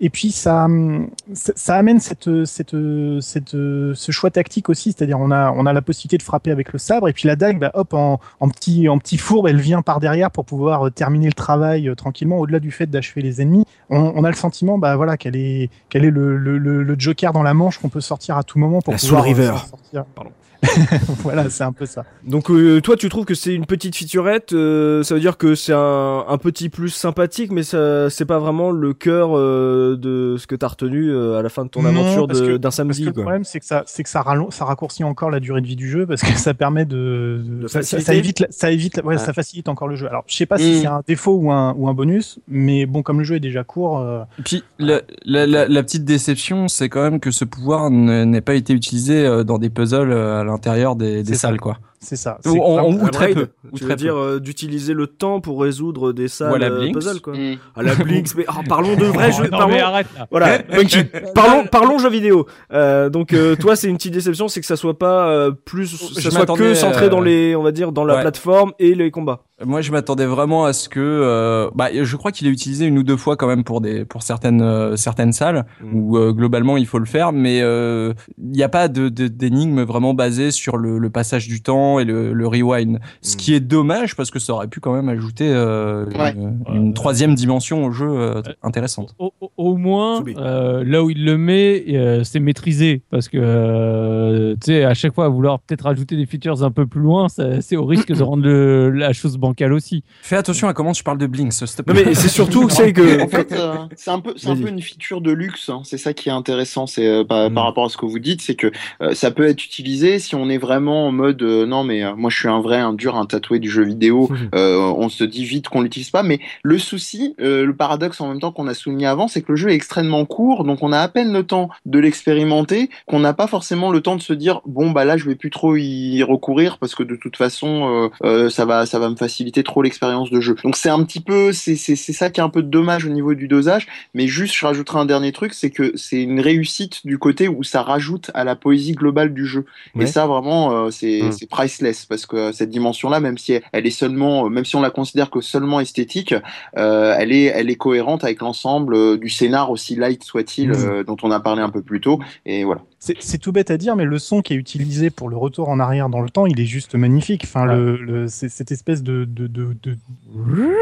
Et 0.00 0.10
puis 0.10 0.32
ça, 0.32 0.64
hum, 0.64 1.08
ça, 1.32 1.52
ça 1.54 1.76
amène 1.76 2.00
cette, 2.00 2.44
cette, 2.44 2.74
cette, 3.20 3.50
ce 3.52 4.10
choix 4.12 4.30
tactique 4.30 4.68
aussi, 4.68 4.90
c'est-à-dire 4.92 5.20
on 5.20 5.30
a, 5.30 5.52
on 5.52 5.64
a 5.64 5.72
la 5.72 5.80
possibilité 5.82 6.18
de 6.18 6.24
frapper 6.24 6.50
avec 6.50 6.72
le 6.72 6.78
sabre 6.80 7.08
et 7.08 7.12
puis 7.12 7.28
la 7.28 7.36
dague, 7.36 7.60
bah, 7.60 7.70
hop, 7.74 7.94
en, 7.94 8.18
en 8.40 8.48
petit, 8.48 8.88
en 8.88 8.98
petit 8.98 9.16
fourbe, 9.16 9.46
elle 9.46 9.60
vient 9.60 9.82
par 9.82 10.00
derrière 10.00 10.32
pour 10.32 10.44
pouvoir 10.44 10.90
terminer 10.92 11.26
le 11.28 11.34
travail 11.34 11.88
tranquillement. 11.96 12.38
Au-delà 12.40 12.58
du 12.58 12.72
fait 12.72 12.86
d'achever 12.88 13.22
les 13.22 13.40
ennemis, 13.40 13.64
on, 13.90 14.12
on 14.16 14.24
a 14.24 14.30
le 14.30 14.36
sentiment, 14.36 14.78
bah 14.78 14.96
voilà, 14.96 15.16
qu'elle 15.16 15.36
est, 15.36 15.70
qu'elle 15.88 16.04
est 16.04 16.10
le, 16.10 16.36
le, 16.36 16.58
le, 16.58 16.82
le 16.82 16.94
Joker 16.98 17.32
dans 17.32 17.42
la 17.42 17.54
manche 17.54 17.78
qu'on 17.78 17.88
peut 17.88 18.00
sortir 18.00 18.36
à 18.36 18.42
tout 18.42 18.58
moment 18.58 18.80
pour 18.82 18.92
La 18.92 18.98
pouvoir 18.98 19.22
Soul 19.24 19.32
River. 19.34 19.52
euh, 19.54 19.68
sortir. 19.68 20.04
Pardon. 20.14 20.30
voilà, 21.22 21.48
c'est 21.50 21.64
un 21.64 21.72
peu 21.72 21.86
ça. 21.86 22.04
Donc 22.26 22.50
euh, 22.50 22.80
toi 22.80 22.96
tu 22.96 23.08
trouves 23.08 23.24
que 23.24 23.34
c'est 23.34 23.54
une 23.54 23.66
petite 23.66 23.94
featurette, 23.96 24.52
euh, 24.52 25.02
ça 25.02 25.14
veut 25.14 25.20
dire 25.20 25.36
que 25.38 25.54
c'est 25.54 25.72
un, 25.72 26.24
un 26.28 26.38
petit 26.38 26.68
plus 26.68 26.88
sympathique, 26.90 27.52
mais 27.52 27.62
ça 27.62 28.10
c'est 28.10 28.24
pas 28.24 28.38
vraiment 28.38 28.70
le 28.70 28.92
cœur 28.92 29.30
euh, 29.36 29.96
de 29.96 30.36
ce 30.38 30.46
que 30.46 30.54
t'as 30.56 30.68
retenu 30.68 31.10
euh, 31.10 31.38
à 31.38 31.42
la 31.42 31.48
fin 31.48 31.64
de 31.64 31.70
ton 31.70 31.82
Non, 31.82 31.90
aventure 31.90 32.26
parce 32.26 32.40
de- 32.40 32.46
que- 32.46 32.52
d'un 32.56 32.60
Parce 32.68 32.76
samedi. 32.76 33.02
que 33.02 33.06
le 33.06 33.12
problème, 33.12 33.44
c'est 33.44 33.60
que 33.60 33.66
ça, 33.66 33.82
c'est 33.86 34.02
que 34.02 34.08
ça, 34.08 34.20
rallon- 34.22 34.50
ça 34.50 34.64
raccourcit 34.64 35.04
encore 35.04 35.30
la 35.30 35.40
durée 35.40 35.60
de 35.60 35.66
vie 35.66 35.76
du 35.76 35.88
jeu 35.88 36.06
parce 36.06 36.22
que 36.22 36.36
ça 36.38 36.54
permet 36.54 36.84
de, 36.84 37.40
ça, 37.66 37.82
ça- 37.82 37.96
faciliter. 37.98 38.04
ça 38.04 38.14
évite, 38.14 38.46
ça 38.50 38.70
évite, 38.70 38.96
la- 38.96 39.04
ouais, 39.04 39.14
Ouais. 39.14 39.18
ça 39.18 39.32
facilite 39.32 39.68
encore 39.68 39.88
le 39.88 39.96
jeu. 39.96 40.06
Alors, 40.08 40.24
je 40.26 40.36
sais 40.36 40.46
pas 40.46 40.58
si 40.58 40.70
Mm. 40.72 40.80
c'est 40.80 40.86
un 40.86 41.02
défaut 41.06 41.36
ou 41.36 41.50
un, 41.52 41.72
ou 41.76 41.88
un 41.88 41.94
bonus, 41.94 42.38
mais 42.48 42.84
bon, 42.86 43.02
comme 43.02 43.18
le 43.18 43.24
jeu 43.24 43.36
est 43.36 43.40
déjà 43.40 43.64
court, 43.64 44.00
euh, 44.00 44.22
Et 44.38 44.42
puis 44.42 44.64
la, 44.78 45.00
la, 45.24 45.46
la, 45.46 45.68
la 45.68 45.82
petite 45.82 46.04
déception, 46.04 46.68
c'est 46.68 46.88
quand 46.88 47.02
même 47.02 47.20
que 47.20 47.30
ce 47.30 47.44
pouvoir 47.44 47.90
ne- 47.90 48.24
n'ait 48.24 48.40
pas 48.40 48.54
été 48.54 48.72
utilisé 48.72 49.44
dans 49.44 49.58
des 49.58 49.70
puzzles 49.70 50.12
à 50.12 50.42
l'intérieur 50.48 50.96
des, 50.96 51.22
des 51.22 51.32
C'est 51.32 51.34
ça. 51.34 51.48
salles, 51.48 51.60
quoi. 51.60 51.78
C'est 52.00 52.16
ça. 52.16 52.38
Ou, 52.46 52.50
C'est 52.50 52.60
en- 52.60 52.72
vraiment- 52.74 52.88
ou 53.02 53.04
Un 53.06 53.08
très 53.08 53.34
peu. 53.34 53.48
Ou 53.72 53.76
Tu 53.76 53.84
très 53.84 53.88
veux 53.90 53.96
dire 53.96 54.16
euh, 54.16 54.38
d'utiliser 54.40 54.94
le 54.94 55.06
temps 55.06 55.40
pour 55.40 55.60
résoudre 55.60 56.12
des 56.12 56.28
salles 56.28 56.54
à 56.54 56.58
la 56.68 56.74
euh, 56.74 56.78
Blinks. 56.80 56.94
puzzle 56.94 57.20
quoi. 57.20 57.34
Mm. 57.36 57.56
À 57.76 57.82
la 57.82 57.94
Blinks, 57.94 58.34
mais 58.36 58.44
ah, 58.48 58.60
parlons 58.68 58.96
de 58.96 59.04
vrais 59.06 59.32
jeux. 59.32 59.44
non, 59.44 59.50
parlons- 59.58 59.74
mais 59.74 59.80
arrête 59.80 60.06
là. 60.16 60.26
Voilà, 60.30 60.58
parlons, 61.34 61.66
parlons 61.66 61.98
jeux 61.98 62.10
vidéo. 62.10 62.46
Euh, 62.72 63.08
donc 63.10 63.32
euh, 63.32 63.56
toi, 63.56 63.76
c'est 63.76 63.88
une 63.88 63.96
petite 63.96 64.14
déception, 64.14 64.48
c'est 64.48 64.60
que 64.60 64.66
ça 64.66 64.76
soit 64.76 64.98
pas 64.98 65.28
euh, 65.30 65.50
plus, 65.50 65.86
Je 66.16 66.20
ça 66.22 66.30
soit 66.30 66.46
que 66.56 66.74
centré 66.74 67.06
euh, 67.06 67.08
dans 67.08 67.20
les, 67.20 67.56
on 67.56 67.62
va 67.62 67.72
dire, 67.72 67.92
dans 67.92 68.04
la 68.04 68.16
ouais. 68.16 68.20
plateforme 68.22 68.72
et 68.78 68.94
les 68.94 69.10
combats. 69.10 69.40
Moi, 69.64 69.80
je 69.80 69.90
m'attendais 69.90 70.26
vraiment 70.26 70.66
à 70.66 70.72
ce 70.72 70.88
que, 70.88 71.00
euh, 71.00 71.68
bah, 71.74 71.88
je 71.92 72.16
crois 72.16 72.30
qu'il 72.30 72.46
est 72.46 72.50
utilisé 72.50 72.86
une 72.86 72.96
ou 72.96 73.02
deux 73.02 73.16
fois 73.16 73.36
quand 73.36 73.48
même 73.48 73.64
pour 73.64 73.80
des, 73.80 74.04
pour 74.04 74.22
certaines, 74.22 74.62
euh, 74.62 74.94
certaines 74.94 75.32
salles 75.32 75.64
Mm. 75.82 75.94
où 75.94 76.16
euh, 76.16 76.32
globalement 76.32 76.76
il 76.76 76.86
faut 76.86 76.98
le 77.00 77.06
faire, 77.06 77.32
mais 77.32 77.60
euh, 77.62 78.12
il 78.38 78.50
n'y 78.52 78.62
a 78.62 78.68
pas 78.68 78.86
de 78.86 79.08
de- 79.08 79.26
d'énigme 79.26 79.82
vraiment 79.82 80.14
basée 80.14 80.50
sur 80.52 80.76
le, 80.76 80.98
le 80.98 81.10
passage 81.10 81.48
du 81.48 81.60
temps 81.62 81.87
et 81.98 82.04
le, 82.04 82.32
le 82.32 82.46
rewind. 82.46 82.98
Ce 83.22 83.34
Mm. 83.34 83.38
qui 83.38 83.54
est 83.54 83.60
dommage 83.60 84.16
parce 84.16 84.30
que 84.30 84.38
ça 84.38 84.52
aurait 84.54 84.68
pu 84.68 84.80
quand 84.80 84.92
même 84.94 85.08
ajouter 85.08 85.48
euh, 85.48 86.04
Ouais. 86.18 86.32
une, 86.36 86.58
une 86.74 86.94
troisième 86.94 87.34
dimension 87.34 87.84
au 87.84 87.90
jeu 87.92 88.08
euh, 88.08 88.42
intéressante. 88.62 89.14
Au, 89.18 89.32
au- 89.40 89.50
au 89.56 89.76
moins, 89.76 90.22
euh, 90.38 90.82
là 90.84 91.02
où 91.02 91.10
il 91.10 91.24
le 91.24 91.38
met, 91.38 91.84
euh, 91.90 92.24
c'est 92.24 92.40
maîtrisé. 92.40 93.02
Parce 93.10 93.28
que, 93.28 93.38
euh, 93.38 94.54
tu 94.54 94.72
sais, 94.72 94.84
à 94.84 94.94
chaque 94.94 95.14
fois, 95.14 95.28
vouloir 95.28 95.60
peut-être 95.60 95.82
rajouter 95.82 96.16
des 96.16 96.26
features 96.26 96.62
un 96.62 96.70
peu 96.70 96.86
plus 96.86 97.00
loin, 97.00 97.26
c'est 97.28 97.76
au 97.76 97.84
risque 97.84 98.12
de 98.12 98.22
rendre 98.22 98.42
le- 98.44 98.90
la 98.90 99.12
chose 99.12 99.36
bancale 99.36 99.72
aussi. 99.72 100.02
Fais 100.22 100.36
attention 100.36 100.68
à 100.68 100.74
comment 100.74 100.92
tu 100.92 101.02
parles 101.04 101.18
de 101.18 101.26
Blinks, 101.26 101.52
s'il 101.52 101.66
te 101.68 101.82
Non 101.86 101.94
plaît. 101.94 102.04
mais 102.06 102.14
c'est 102.14 102.28
surtout 102.28 102.66
que 102.66 102.72
c'est 102.72 102.92
que. 102.92 103.22
En 103.22 103.28
fait, 103.28 103.52
euh, 103.52 103.74
c'est 103.96 104.10
un 104.10 104.20
peu, 104.20 104.34
un 104.46 104.54
une 104.56 104.82
feature 104.82 105.20
de 105.20 105.30
luxe. 105.32 105.68
hein. 105.68 105.82
C'est 105.84 105.98
ça 105.98 106.12
qui 106.12 106.28
est 106.28 106.32
intéressant. 106.32 106.86
C'est 106.86 107.06
euh, 107.06 107.24
par, 107.24 107.48
Mm. 107.50 107.54
par 107.54 107.64
rapport 107.64 107.84
à 107.84 107.88
ce 107.88 107.96
que 107.96 108.06
vous 108.06 108.18
dites, 108.18 108.40
c'est 108.42 108.54
que 108.54 108.70
euh, 109.02 109.14
ça 109.14 109.30
peut 109.30 109.46
être 109.46 109.64
utilisé 109.64 110.18
si 110.18 110.34
on 110.34 110.48
est 110.50 110.58
vraiment 110.58 111.06
en 111.06 111.12
mode 111.12 111.40
euh, 111.42 111.66
non 111.78 111.84
mais 111.84 112.02
euh, 112.02 112.14
moi 112.16 112.28
je 112.28 112.36
suis 112.36 112.48
un 112.48 112.60
vrai, 112.60 112.78
un 112.78 112.92
dur, 112.92 113.16
un 113.16 113.26
tatoué 113.26 113.60
du 113.60 113.70
jeu 113.70 113.84
vidéo. 113.84 114.28
euh, 114.54 114.78
on 114.96 115.08
se 115.08 115.24
dit 115.24 115.44
vite 115.44 115.68
qu'on 115.68 115.82
l'utilise 115.82 116.10
pas. 116.10 116.22
Mais 116.22 116.40
le 116.62 116.78
souci, 116.78 117.34
euh, 117.40 117.64
le 117.64 117.74
paradoxe 117.74 118.20
en 118.20 118.28
même 118.28 118.40
temps 118.40 118.52
qu'on 118.52 118.66
a 118.66 118.74
souligné 118.74 119.06
avant, 119.06 119.28
c'est 119.28 119.42
que 119.42 119.52
le 119.52 119.56
jeu 119.56 119.70
est 119.70 119.74
extrêmement 119.74 120.24
court, 120.24 120.64
donc 120.64 120.82
on 120.82 120.92
a 120.92 120.98
à 120.98 121.08
peine 121.08 121.32
le 121.32 121.44
temps 121.44 121.68
de 121.86 121.98
l'expérimenter, 121.98 122.90
qu'on 123.06 123.20
n'a 123.20 123.32
pas 123.32 123.46
forcément 123.46 123.90
le 123.90 124.00
temps 124.00 124.16
de 124.16 124.22
se 124.22 124.32
dire 124.32 124.60
bon 124.66 124.90
bah 124.90 125.04
là 125.04 125.16
je 125.16 125.24
vais 125.24 125.36
plus 125.36 125.50
trop 125.50 125.76
y 125.76 126.22
recourir 126.22 126.78
parce 126.78 126.94
que 126.94 127.02
de 127.02 127.16
toute 127.16 127.36
façon 127.36 128.10
ça 128.50 128.64
va 128.64 128.86
ça 128.86 128.98
va 128.98 129.08
me 129.08 129.16
faciliter 129.16 129.62
trop 129.62 129.82
l'expérience 129.82 130.30
de 130.30 130.40
jeu. 130.40 130.56
Donc 130.64 130.76
c'est 130.76 130.88
un 130.88 131.02
petit 131.04 131.20
peu 131.20 131.52
c'est 131.52 131.76
c'est 131.76 131.96
ça 131.96 132.30
qui 132.30 132.40
est 132.40 132.42
un 132.42 132.48
peu 132.48 132.62
dommage 132.62 133.06
au 133.06 133.10
niveau 133.10 133.34
du 133.34 133.48
dosage, 133.48 133.86
mais 134.14 134.26
juste 134.26 134.54
je 134.54 134.66
rajouterai 134.66 134.98
un 134.98 135.06
dernier 135.06 135.32
truc, 135.32 135.54
c'est 135.54 135.70
que 135.70 135.92
c'est 135.96 136.22
une 136.22 136.40
réussite 136.40 137.06
du 137.06 137.18
côté 137.18 137.48
où 137.48 137.62
ça 137.62 137.82
rajoute 137.82 138.30
à 138.34 138.44
la 138.44 138.56
poésie 138.56 138.92
globale 138.92 139.32
du 139.32 139.46
jeu. 139.46 139.64
Ouais. 139.94 140.04
Et 140.04 140.06
ça 140.06 140.26
vraiment 140.26 140.90
c'est 140.90 141.28
Mm. 141.28 141.32
c'est 141.32 141.48
priceless 141.68 142.06
parce 142.06 142.26
que 142.26 142.36
euh, 142.36 142.52
cette 142.52 142.70
dimension 142.70 143.10
là 143.10 143.20
même 143.20 143.38
si 143.38 143.60
elle, 143.72 143.86
est 143.86 143.90
seulement 143.90 144.46
euh, 144.46 144.48
même 144.48 144.64
si 144.64 144.76
on 144.76 144.80
la 144.80 144.90
considère 144.90 145.30
que 145.30 145.40
seulement 145.40 145.80
esthétique, 145.80 146.34
euh, 146.76 147.14
elle 147.18 147.32
est 147.32 147.44
elle 147.44 147.70
est 147.70 147.76
cohérente 147.76 148.24
avec 148.24 148.40
l'ensemble 148.40 149.18
du 149.18 149.28
scénar 149.28 149.70
aussi 149.70 149.94
light 149.94 150.24
soit-il 150.24 150.68
Mm. 150.68 150.90
euh, 150.90 151.04
dont 151.04 151.16
on 151.22 151.30
a 151.30 151.40
parlé 151.40 151.62
un 151.62 151.70
peu 151.70 151.82
plus 151.82 152.00
tôt 152.00 152.20
et 152.46 152.64
voilà. 152.64 152.82
C'est 153.00 153.38
tout 153.38 153.52
bête 153.52 153.70
à 153.70 153.76
dire, 153.76 153.94
mais 153.94 154.04
le 154.04 154.18
son 154.18 154.42
qui 154.42 154.54
est 154.54 154.56
utilisé 154.56 155.08
pour 155.10 155.28
le 155.28 155.36
retour 155.36 155.68
en 155.68 155.78
arrière 155.78 156.08
dans 156.08 156.20
le 156.20 156.30
temps, 156.30 156.46
il 156.46 156.58
est 156.60 156.64
juste 156.66 156.96
magnifique. 156.96 157.42
Enfin, 157.44 157.64
le, 157.64 157.96
le- 157.96 158.26
c'est 158.26 158.48
cette 158.48 158.72
espèce 158.72 159.04
de, 159.04 159.24
de, 159.24 159.46
de, 159.46 159.76
de 159.82 159.96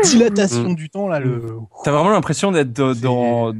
dilatation 0.02 0.72
du 0.72 0.88
temps 0.88 1.08
là. 1.08 1.20
Le... 1.20 1.42
T'as 1.84 1.92
vraiment 1.92 2.10
l'impression 2.10 2.52
d'être 2.52 2.72
dans, 2.72 3.52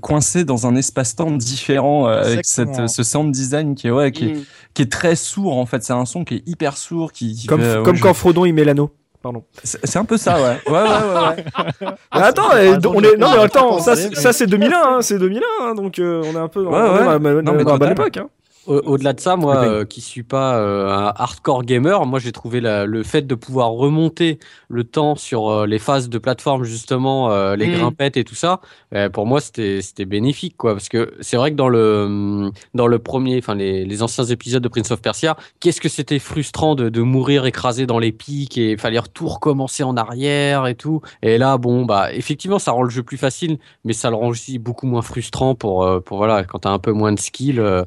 coincé 0.00 0.44
dans 0.44 0.66
un 0.66 0.76
espace-temps 0.76 1.32
différent 1.32 2.06
euh, 2.08 2.22
avec 2.22 2.44
cette, 2.44 2.88
ce 2.88 3.02
sound 3.02 3.32
design 3.32 3.74
qui 3.74 3.88
est, 3.88 3.90
ouais, 3.90 4.12
qui 4.12 4.26
est, 4.26 4.36
qui 4.74 4.82
est 4.82 4.90
très 4.92 5.16
sourd 5.16 5.56
en 5.58 5.66
fait. 5.66 5.82
C'est 5.82 5.92
un 5.92 6.04
son 6.06 6.24
qui 6.24 6.36
est 6.36 6.42
hyper 6.48 6.76
sourd, 6.76 7.12
qui, 7.12 7.34
qui 7.34 7.46
Comme, 7.46 7.60
fait, 7.60 7.78
ouais, 7.78 7.82
comme 7.82 7.96
je- 7.96 8.02
quand 8.02 8.14
Frodon 8.14 8.44
il 8.44 8.52
met 8.54 8.64
l'anneau. 8.64 8.90
Pardon. 9.22 9.44
C'est 9.62 9.78
c'est 9.86 9.98
un 9.98 10.04
peu 10.04 10.16
ça, 10.16 10.34
ouais. 10.34 10.60
Ouais, 10.66 10.72
ouais, 10.72 10.80
ouais. 10.82 11.86
ouais. 11.86 11.94
Ah, 12.10 12.24
attends, 12.24 12.50
euh, 12.54 12.76
on 12.86 13.00
est 13.02 13.16
non 13.16 13.30
mais 13.36 13.42
attends, 13.44 13.78
ça 13.78 13.94
c'est- 13.96 14.14
ça 14.16 14.32
c'est 14.32 14.46
2001, 14.48 14.76
hein, 14.96 14.98
c'est 15.00 15.18
2001, 15.18 15.42
hein, 15.62 15.74
donc 15.74 15.98
euh, 15.98 16.22
on 16.26 16.34
est 16.34 16.40
un 16.40 16.48
peu 16.48 16.64
dans, 16.64 16.70
Ouais, 16.72 16.78
on 16.78 16.84
est 16.84 16.90
ouais. 16.98 17.04
dans 17.04 17.10
la, 17.12 17.18
bonne- 17.18 17.40
Non, 17.44 17.52
mais 17.54 17.64
dans 17.64 17.72
la 17.72 17.78
bonne 17.78 17.92
époque. 17.92 18.16
Hein. 18.16 18.26
Au- 18.64 18.78
Au-delà 18.78 19.12
de 19.12 19.18
ça, 19.18 19.34
moi, 19.34 19.56
euh, 19.56 19.84
qui 19.84 20.00
suis 20.00 20.22
pas 20.22 20.56
euh, 20.56 20.88
un 20.88 21.12
hardcore 21.16 21.64
gamer, 21.64 22.06
moi 22.06 22.20
j'ai 22.20 22.30
trouvé 22.30 22.60
la- 22.60 22.86
le 22.86 23.02
fait 23.02 23.22
de 23.22 23.34
pouvoir 23.34 23.70
remonter 23.72 24.38
le 24.68 24.84
temps 24.84 25.16
sur 25.16 25.48
euh, 25.50 25.66
les 25.66 25.80
phases 25.80 26.08
de 26.08 26.16
plateforme 26.18 26.62
justement, 26.62 27.32
euh, 27.32 27.56
les 27.56 27.66
Mm. 27.66 27.70
grimpettes 27.72 28.16
et 28.16 28.22
tout 28.22 28.36
ça, 28.36 28.60
euh, 28.94 29.08
pour 29.10 29.26
moi 29.26 29.40
c'était 29.40 29.82
c'était 29.82 30.04
bénéfique 30.04 30.56
quoi, 30.56 30.74
parce 30.74 30.88
que 30.88 31.12
c'est 31.20 31.36
vrai 31.36 31.50
que 31.50 31.56
dans 31.56 31.68
le 31.68 32.04
hum, 32.04 32.52
dans 32.74 32.86
le 32.86 33.00
premier, 33.00 33.38
enfin 33.38 33.56
les, 33.56 33.84
les 33.84 34.02
anciens 34.02 34.24
épisodes 34.26 34.62
de 34.62 34.68
Prince 34.68 34.92
of 34.92 35.02
Persia, 35.02 35.36
qu'est-ce 35.58 35.80
que 35.80 35.88
c'était 35.88 36.20
frustrant 36.20 36.76
de, 36.76 36.88
de 36.88 37.00
mourir 37.02 37.46
écrasé 37.46 37.86
dans 37.86 37.98
les 37.98 38.12
pics 38.12 38.56
et 38.58 38.76
fallait 38.76 39.00
tout 39.12 39.26
recommencer 39.26 39.82
en 39.82 39.96
arrière 39.96 40.68
et 40.68 40.76
tout. 40.76 41.00
Et 41.22 41.36
là, 41.36 41.58
bon 41.58 41.84
bah 41.84 42.12
effectivement 42.12 42.60
ça 42.60 42.70
rend 42.70 42.84
le 42.84 42.90
jeu 42.90 43.02
plus 43.02 43.16
facile, 43.16 43.58
mais 43.84 43.92
ça 43.92 44.08
le 44.10 44.14
rend 44.16 44.28
aussi 44.28 44.58
beaucoup 44.60 44.86
moins 44.86 45.02
frustrant 45.02 45.56
pour 45.56 45.84
pour 46.04 46.18
voilà 46.18 46.44
quand 46.44 46.60
t'as 46.60 46.70
un 46.70 46.78
peu 46.78 46.92
moins 46.92 47.12
de 47.12 47.18
skill. 47.18 47.58
euh, 47.58 47.82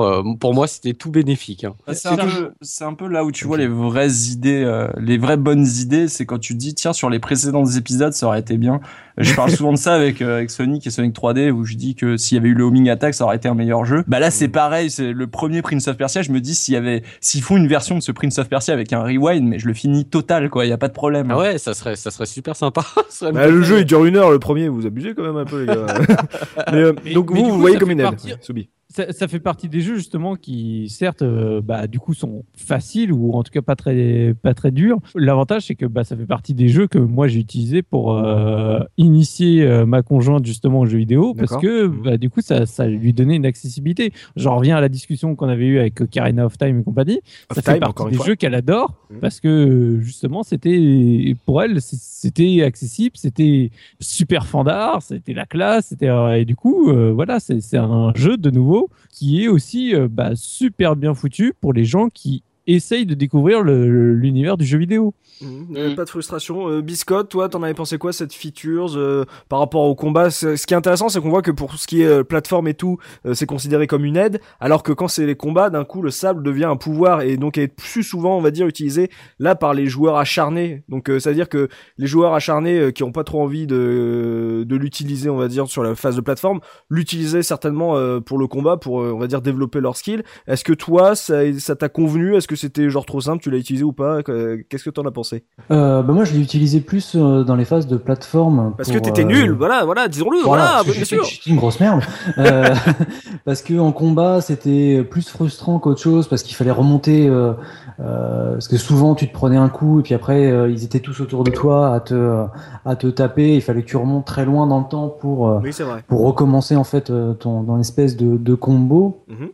franchement, 0.00 0.30
euh, 0.30 0.34
pour 0.38 0.54
moi, 0.54 0.66
c'était 0.66 0.94
tout 0.94 1.10
bénéfique. 1.10 1.64
hein. 1.64 1.74
Bah, 1.86 1.94
C'est 1.94 2.08
un, 2.08 2.16
peu- 2.16 2.52
c'est 2.62 2.84
un 2.84 2.94
peu 2.94 3.08
là 3.08 3.24
où 3.24 3.32
tu 3.32 3.46
vois 3.46 3.56
les 3.58 3.66
vraies 3.68 4.10
idées, 4.30 4.62
euh, 4.64 4.88
les 4.98 5.18
vraies 5.18 5.36
bonnes 5.36 5.66
idées, 5.66 6.08
c'est 6.08 6.26
quand 6.26 6.38
tu 6.38 6.54
dis 6.54 6.74
tiens 6.74 6.92
sur 6.92 7.10
les 7.10 7.18
précédents 7.18 7.64
épisodes 7.66 8.12
ça 8.12 8.26
aurait 8.26 8.40
été 8.40 8.56
bien. 8.56 8.80
Je 9.20 9.34
parle 9.34 9.50
souvent 9.50 9.72
de 9.72 9.78
ça 9.78 9.94
avec 9.94 10.22
euh, 10.22 10.36
avec 10.36 10.50
Sonic 10.50 10.86
et 10.86 10.90
Sonic 10.90 11.12
3D 11.14 11.50
où 11.50 11.64
je 11.64 11.74
dis 11.74 11.96
que 11.96 12.16
s'il 12.16 12.36
y 12.36 12.38
avait 12.38 12.50
eu 12.50 12.54
le 12.54 12.62
homing 12.62 12.88
attack 12.88 13.14
ça 13.14 13.24
aurait 13.24 13.34
été 13.36 13.48
un 13.48 13.54
meilleur 13.54 13.84
jeu. 13.84 14.04
Bah 14.06 14.20
là 14.20 14.30
c'est 14.30 14.46
pareil, 14.48 14.90
c'est 14.90 15.12
le 15.12 15.26
premier 15.26 15.60
Prince 15.60 15.88
of 15.88 15.96
Persia. 15.96 16.22
Je 16.22 16.30
me 16.30 16.40
dis 16.40 16.54
s'il 16.54 16.74
y 16.74 16.76
avait 16.76 17.02
s'ils 17.20 17.42
font 17.42 17.56
une 17.56 17.66
version 17.66 17.96
de 17.96 18.00
ce 18.00 18.12
Prince 18.12 18.38
of 18.38 18.48
Persia 18.48 18.72
avec 18.74 18.92
un 18.92 19.02
rewind, 19.02 19.42
mais 19.46 19.58
je 19.58 19.66
le 19.66 19.74
finis 19.74 20.04
total 20.04 20.50
quoi, 20.50 20.66
il 20.66 20.68
y 20.68 20.72
a 20.72 20.78
pas 20.78 20.86
de 20.88 20.92
problème. 20.92 21.28
Ah 21.32 21.38
ouais, 21.38 21.58
ça 21.58 21.74
serait, 21.74 21.96
ça 21.96 22.10
serait 22.12 22.26
super 22.26 22.54
sympa. 22.56 22.82
Ça 23.08 23.26
serait 23.26 23.32
Bah, 23.32 23.48
le 23.48 23.62
jeu 23.62 23.80
il 23.80 23.84
dure 23.84 24.04
une 24.04 24.16
heure, 24.16 24.30
le 24.30 24.38
premier, 24.38 24.68
vous 24.68 24.86
abusez 24.86 25.14
quand 25.14 25.24
même 25.24 25.36
un 25.36 25.44
peu 25.44 25.60
les 25.62 25.66
gars. 25.66 25.86
mais, 26.72 26.78
euh, 26.78 26.92
Mais- 27.04 27.12
donc 27.14 27.30
mais 27.32 27.40
vous, 27.40 27.46
vous 27.46 27.52
coup, 27.54 27.58
voyez 27.60 27.74
ça 27.76 27.80
comme 27.80 27.90
une 27.90 28.00
aide, 28.00 28.06
partie- 28.06 28.32
Soubi. 28.40 28.68
Ça, 28.90 29.12
ça 29.12 29.28
fait 29.28 29.38
partie 29.40 29.68
des 29.68 29.80
jeux 29.80 29.96
justement 29.96 30.34
qui, 30.34 30.88
certes, 30.88 31.20
euh, 31.20 31.60
bah, 31.62 31.86
du 31.86 31.98
coup, 31.98 32.14
sont 32.14 32.44
faciles 32.56 33.12
ou 33.12 33.32
en 33.34 33.42
tout 33.42 33.50
cas 33.52 33.60
pas 33.60 33.76
très, 33.76 34.34
pas 34.42 34.54
très 34.54 34.70
durs. 34.70 34.98
L'avantage, 35.14 35.66
c'est 35.66 35.74
que 35.74 35.84
bah, 35.84 36.04
ça 36.04 36.16
fait 36.16 36.24
partie 36.26 36.54
des 36.54 36.68
jeux 36.68 36.86
que 36.86 36.98
moi 36.98 37.28
j'ai 37.28 37.38
utilisé 37.40 37.82
pour 37.82 38.16
euh, 38.16 38.80
initier 38.96 39.62
euh, 39.62 39.84
ma 39.84 40.02
conjointe 40.02 40.46
justement 40.46 40.80
aux 40.80 40.86
jeux 40.86 40.98
vidéo 40.98 41.34
parce 41.34 41.56
que 41.60 41.86
bah, 41.86 42.16
du 42.16 42.30
coup, 42.30 42.40
ça, 42.40 42.64
ça 42.64 42.86
lui 42.86 43.12
donnait 43.12 43.36
une 43.36 43.44
accessibilité. 43.46 44.12
J'en 44.36 44.56
reviens 44.56 44.76
à 44.78 44.80
la 44.80 44.88
discussion 44.88 45.36
qu'on 45.36 45.48
avait 45.48 45.66
eue 45.66 45.78
avec 45.78 46.08
Karina 46.10 46.46
of 46.46 46.56
Time 46.56 46.80
et 46.80 46.82
compagnie. 46.82 47.20
Of 47.50 47.56
ça 47.56 47.62
Time, 47.62 47.74
fait 47.74 47.80
partie 47.80 48.04
des 48.10 48.16
fois. 48.16 48.26
jeux 48.26 48.34
qu'elle 48.36 48.54
adore 48.54 48.94
Mhm. 49.10 49.20
parce 49.20 49.40
que 49.40 49.98
justement, 50.00 50.42
c'était 50.42 51.34
pour 51.46 51.62
elle, 51.62 51.80
c'était 51.80 52.62
accessible, 52.62 53.16
c'était 53.16 53.70
super 54.00 54.46
fandard, 54.46 55.00
c'était 55.02 55.32
la 55.32 55.46
classe, 55.46 55.86
c'était 55.88 56.08
et 56.38 56.44
du 56.44 56.56
coup, 56.56 56.90
voilà, 57.14 57.38
c'est 57.40 57.76
un 57.76 58.12
jeu 58.14 58.36
de 58.36 58.50
nouveau 58.50 58.77
qui 59.10 59.44
est 59.44 59.48
aussi 59.48 59.94
euh, 59.94 60.08
bah, 60.10 60.30
super 60.34 60.96
bien 60.96 61.14
foutu 61.14 61.54
pour 61.60 61.72
les 61.72 61.84
gens 61.84 62.08
qui 62.08 62.42
essaye 62.74 63.06
de 63.06 63.14
découvrir 63.14 63.62
l'univers 63.62 64.56
du 64.56 64.64
jeu 64.64 64.78
vidéo. 64.78 65.14
Mhm. 65.40 65.66
Euh, 65.76 65.94
Pas 65.94 66.04
de 66.04 66.10
frustration. 66.10 66.68
Euh, 66.68 66.82
Biscotte, 66.82 67.28
toi, 67.28 67.48
t'en 67.48 67.62
avais 67.62 67.74
pensé 67.74 67.96
quoi 67.98 68.12
cette 68.12 68.32
features 68.34 68.96
euh, 68.96 69.24
par 69.48 69.60
rapport 69.60 69.82
au 69.84 69.94
combat? 69.94 70.30
C'est- 70.30 70.56
Ce 70.56 70.66
qui 70.66 70.74
est 70.74 70.76
intéressant, 70.76 71.08
c'est 71.08 71.20
qu'on 71.20 71.30
voit 71.30 71.42
que 71.42 71.50
pour 71.52 71.74
ce 71.74 71.86
qui 71.86 72.02
est 72.02 72.06
euh, 72.06 72.24
plateforme 72.24 72.66
et 72.68 72.74
tout, 72.74 72.98
euh, 73.24 73.34
c'est 73.34 73.46
considéré 73.46 73.86
comme 73.86 74.04
une 74.04 74.16
aide, 74.16 74.40
alors 74.60 74.82
que 74.82 74.92
quand 74.92 75.06
c'est 75.08 75.26
les 75.26 75.36
combats, 75.36 75.70
d'un 75.70 75.84
coup, 75.84 76.02
le 76.02 76.10
sable 76.10 76.42
devient 76.42 76.64
un 76.64 76.76
pouvoir 76.76 77.22
et 77.22 77.36
donc 77.36 77.56
est 77.56 77.68
plus 77.68 78.02
souvent, 78.02 78.36
on 78.36 78.40
va 78.40 78.50
dire, 78.50 78.66
utilisé 78.66 79.10
là 79.38 79.54
par 79.54 79.74
les 79.74 79.86
joueurs 79.86 80.16
acharnés. 80.16 80.82
Donc, 80.88 81.08
euh, 81.08 81.20
c'est-à-dire 81.20 81.48
que 81.48 81.68
les 81.98 82.06
joueurs 82.06 82.34
acharnés 82.34 82.92
qui 82.92 83.02
ont 83.04 83.12
pas 83.12 83.24
trop 83.24 83.40
envie 83.42 83.66
de 83.66 84.64
de 84.66 84.76
l'utiliser, 84.76 85.30
on 85.30 85.36
va 85.36 85.48
dire, 85.48 85.68
sur 85.68 85.82
la 85.84 85.94
phase 85.94 86.16
de 86.16 86.20
plateforme, 86.20 86.60
l'utilisaient 86.90 87.42
certainement 87.44 87.94
pour 88.20 88.38
le 88.38 88.46
combat, 88.48 88.76
pour 88.76 88.94
on 88.94 89.18
va 89.18 89.26
dire 89.28 89.40
développer 89.40 89.80
leur 89.80 89.96
skill. 89.96 90.24
Est-ce 90.46 90.64
que 90.64 90.72
toi, 90.72 91.14
ça 91.14 91.76
t'a 91.76 91.88
convenu? 91.88 92.34
Est-ce 92.36 92.48
que 92.48 92.56
c'était 92.58 92.90
genre 92.90 93.06
trop 93.06 93.20
simple 93.20 93.42
Tu 93.42 93.50
l'as 93.50 93.58
utilisé 93.58 93.84
ou 93.84 93.92
pas 93.92 94.22
Que- 94.22 94.56
Qu'est-ce 94.68 94.84
que 94.84 94.90
t'en 94.90 95.04
as 95.06 95.10
pensé? 95.10 95.44
Euh, 95.70 96.02
bah 96.02 96.12
moi, 96.12 96.24
je 96.24 96.34
l'ai 96.34 96.40
utilisé 96.40 96.80
plus 96.80 97.14
euh, 97.16 97.44
dans 97.44 97.56
les 97.56 97.64
phases 97.64 97.86
de 97.86 97.96
plateforme. 97.96 98.74
Parce 98.76 98.88
pour, 98.90 98.98
que 98.98 99.04
t'étais 99.04 99.22
euh, 99.22 99.26
nul, 99.26 99.50
voilà, 99.52 99.84
voilà, 99.84 100.08
disons-le, 100.08 100.40
voilà, 100.44 100.82
que 100.84 100.92
bien 100.92 101.04
sûr. 101.04 101.24
une 101.46 101.56
grosse 101.56 101.80
merde. 101.80 102.02
Euh, 102.38 102.74
parce 103.44 103.62
que 103.62 103.78
en 103.78 103.92
combat, 103.92 104.40
c'était 104.40 105.02
plus 105.04 105.28
frustrant 105.28 105.78
qu'autre 105.78 106.00
chose, 106.00 106.28
parce 106.28 106.42
qu'il 106.42 106.56
fallait 106.56 106.70
remonter. 106.70 107.28
euh, 107.28 107.52
parce 107.98 108.68
que 108.68 108.76
souvent, 108.76 109.14
tu 109.14 109.28
te 109.28 109.32
prenais 109.32 109.56
un 109.56 109.68
coup, 109.68 110.00
et 110.00 110.02
puis 110.02 110.14
après, 110.14 110.70
ils 110.70 110.84
étaient 110.84 111.00
tous 111.00 111.20
autour 111.20 111.44
de 111.44 111.50
toi 111.50 111.94
à 111.94 112.00
te, 112.00 112.44
à 112.84 112.96
te 112.96 113.06
taper. 113.08 113.54
Il 113.56 113.62
fallait 113.62 113.82
que 113.82 113.88
tu 113.88 113.96
remontes 113.96 114.24
très 114.24 114.44
loin 114.44 114.66
dans 114.66 114.78
le 114.78 114.88
temps 114.88 115.08
pour. 115.08 115.60
Oui, 115.62 115.70
pour 116.06 116.24
recommencer 116.24 116.76
en 116.76 116.84
fait 116.84 117.12
ton 117.38 117.62
dans 117.62 117.76
l'espèce 117.76 118.16
de, 118.16 118.36
de 118.36 118.54
combo. 118.54 119.24
Mhm. 119.28 119.48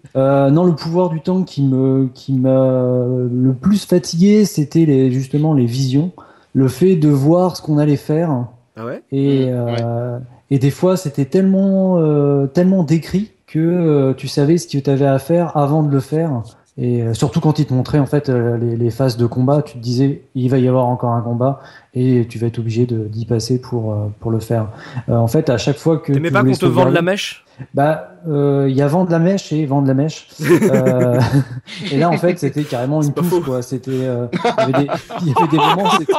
Non, 0.53 0.65
le 0.65 0.75
pouvoir 0.75 1.09
du 1.11 1.21
temps 1.21 1.43
qui 1.43 1.63
me 1.63 2.09
qui 2.13 2.35
m'a 2.35 2.94
le 3.31 3.53
plus 3.55 3.85
fatigué, 3.87 4.45
c'était 4.45 4.85
les 4.87 5.11
justement 5.13 5.55
les 5.55 5.67
visions, 5.67 6.13
le 6.55 6.69
fait 6.69 6.97
de 6.97 7.09
voir 7.09 7.57
ce 7.57 7.63
qu'on 7.63 7.79
allait 7.79 7.97
faire. 7.97 8.47
Ah 8.77 8.87
ouais? 8.87 9.03
Et 9.13 9.51
Mhm, 9.51 9.53
euh, 9.53 10.19
et 10.51 10.59
des 10.59 10.71
fois 10.71 10.97
c'était 10.97 11.25
tellement 11.27 11.99
euh, 11.99 12.47
tellement 12.47 12.83
décrit 12.85 13.33
que 13.47 13.59
euh, 13.61 14.15
tu 14.15 14.29
savais 14.29 14.59
ce 14.59 14.67
que 14.69 14.79
tu 14.79 14.91
avais 14.91 15.07
à 15.07 15.19
faire 15.19 15.57
avant 15.57 15.83
de 15.83 15.91
le 15.91 16.01
faire. 16.01 16.43
Et 16.77 17.03
euh, 17.03 17.15
surtout 17.15 17.39
quand 17.41 17.61
il 17.61 17.67
te 17.67 17.73
montrait 17.73 18.01
en 18.01 18.07
fait 18.07 18.29
euh, 18.29 18.57
les, 18.59 18.75
les 18.77 18.91
phases 18.91 19.17
de 19.17 19.27
combat, 19.27 19.63
tu 19.63 19.75
te 19.75 19.79
disais 19.79 20.23
il 20.35 20.51
va 20.51 20.59
y 20.59 20.67
avoir 20.67 20.87
encore 20.87 21.13
un 21.13 21.21
combat 21.21 21.61
et 21.95 22.27
tu 22.29 22.37
vas 22.41 22.49
être 22.49 22.59
obligé 22.59 22.85
de- 22.85 23.07
d'y 23.07 23.27
passer 23.27 23.61
pour 23.61 23.93
euh, 23.93 24.07
pour 24.19 24.33
le 24.33 24.41
faire. 24.41 24.71
Euh, 25.09 25.15
en 25.15 25.29
fait, 25.29 25.51
à 25.51 25.57
chaque 25.57 25.77
fois 25.79 25.99
que 25.99 26.13
T'aimais 26.13 26.31
tu 26.31 26.33
pas 26.35 26.43
qu'on 26.43 26.51
te 26.53 26.67
vende 26.67 26.93
la 26.93 27.03
mèche? 27.03 27.45
Bah, 27.75 28.17
euh, 28.27 28.67
il 28.69 28.75
y 28.75 28.83
a 28.83 28.89
vendre 28.89 29.13
la 29.13 29.21
mèche 29.21 29.53
et 29.53 29.65
vendre 29.67 29.87
la 29.87 29.95
mèche. 29.95 30.27
Euh, 30.63 31.21
et 31.93 31.99
là, 31.99 32.11
en 32.11 32.17
fait, 32.19 32.39
c'était 32.41 32.65
carrément 32.65 33.01
une 33.03 33.13
touffe, 33.13 33.45
quoi. 33.45 33.63
C'était, 33.63 33.91
euh, 33.93 34.27
il 34.33 34.39
y 34.41 34.63
avait 34.63 34.73
des, 34.73 34.91
y 35.27 35.33
avait 35.37 35.49
des 35.49 35.59
moments, 35.59 35.91
c'était, 35.91 36.13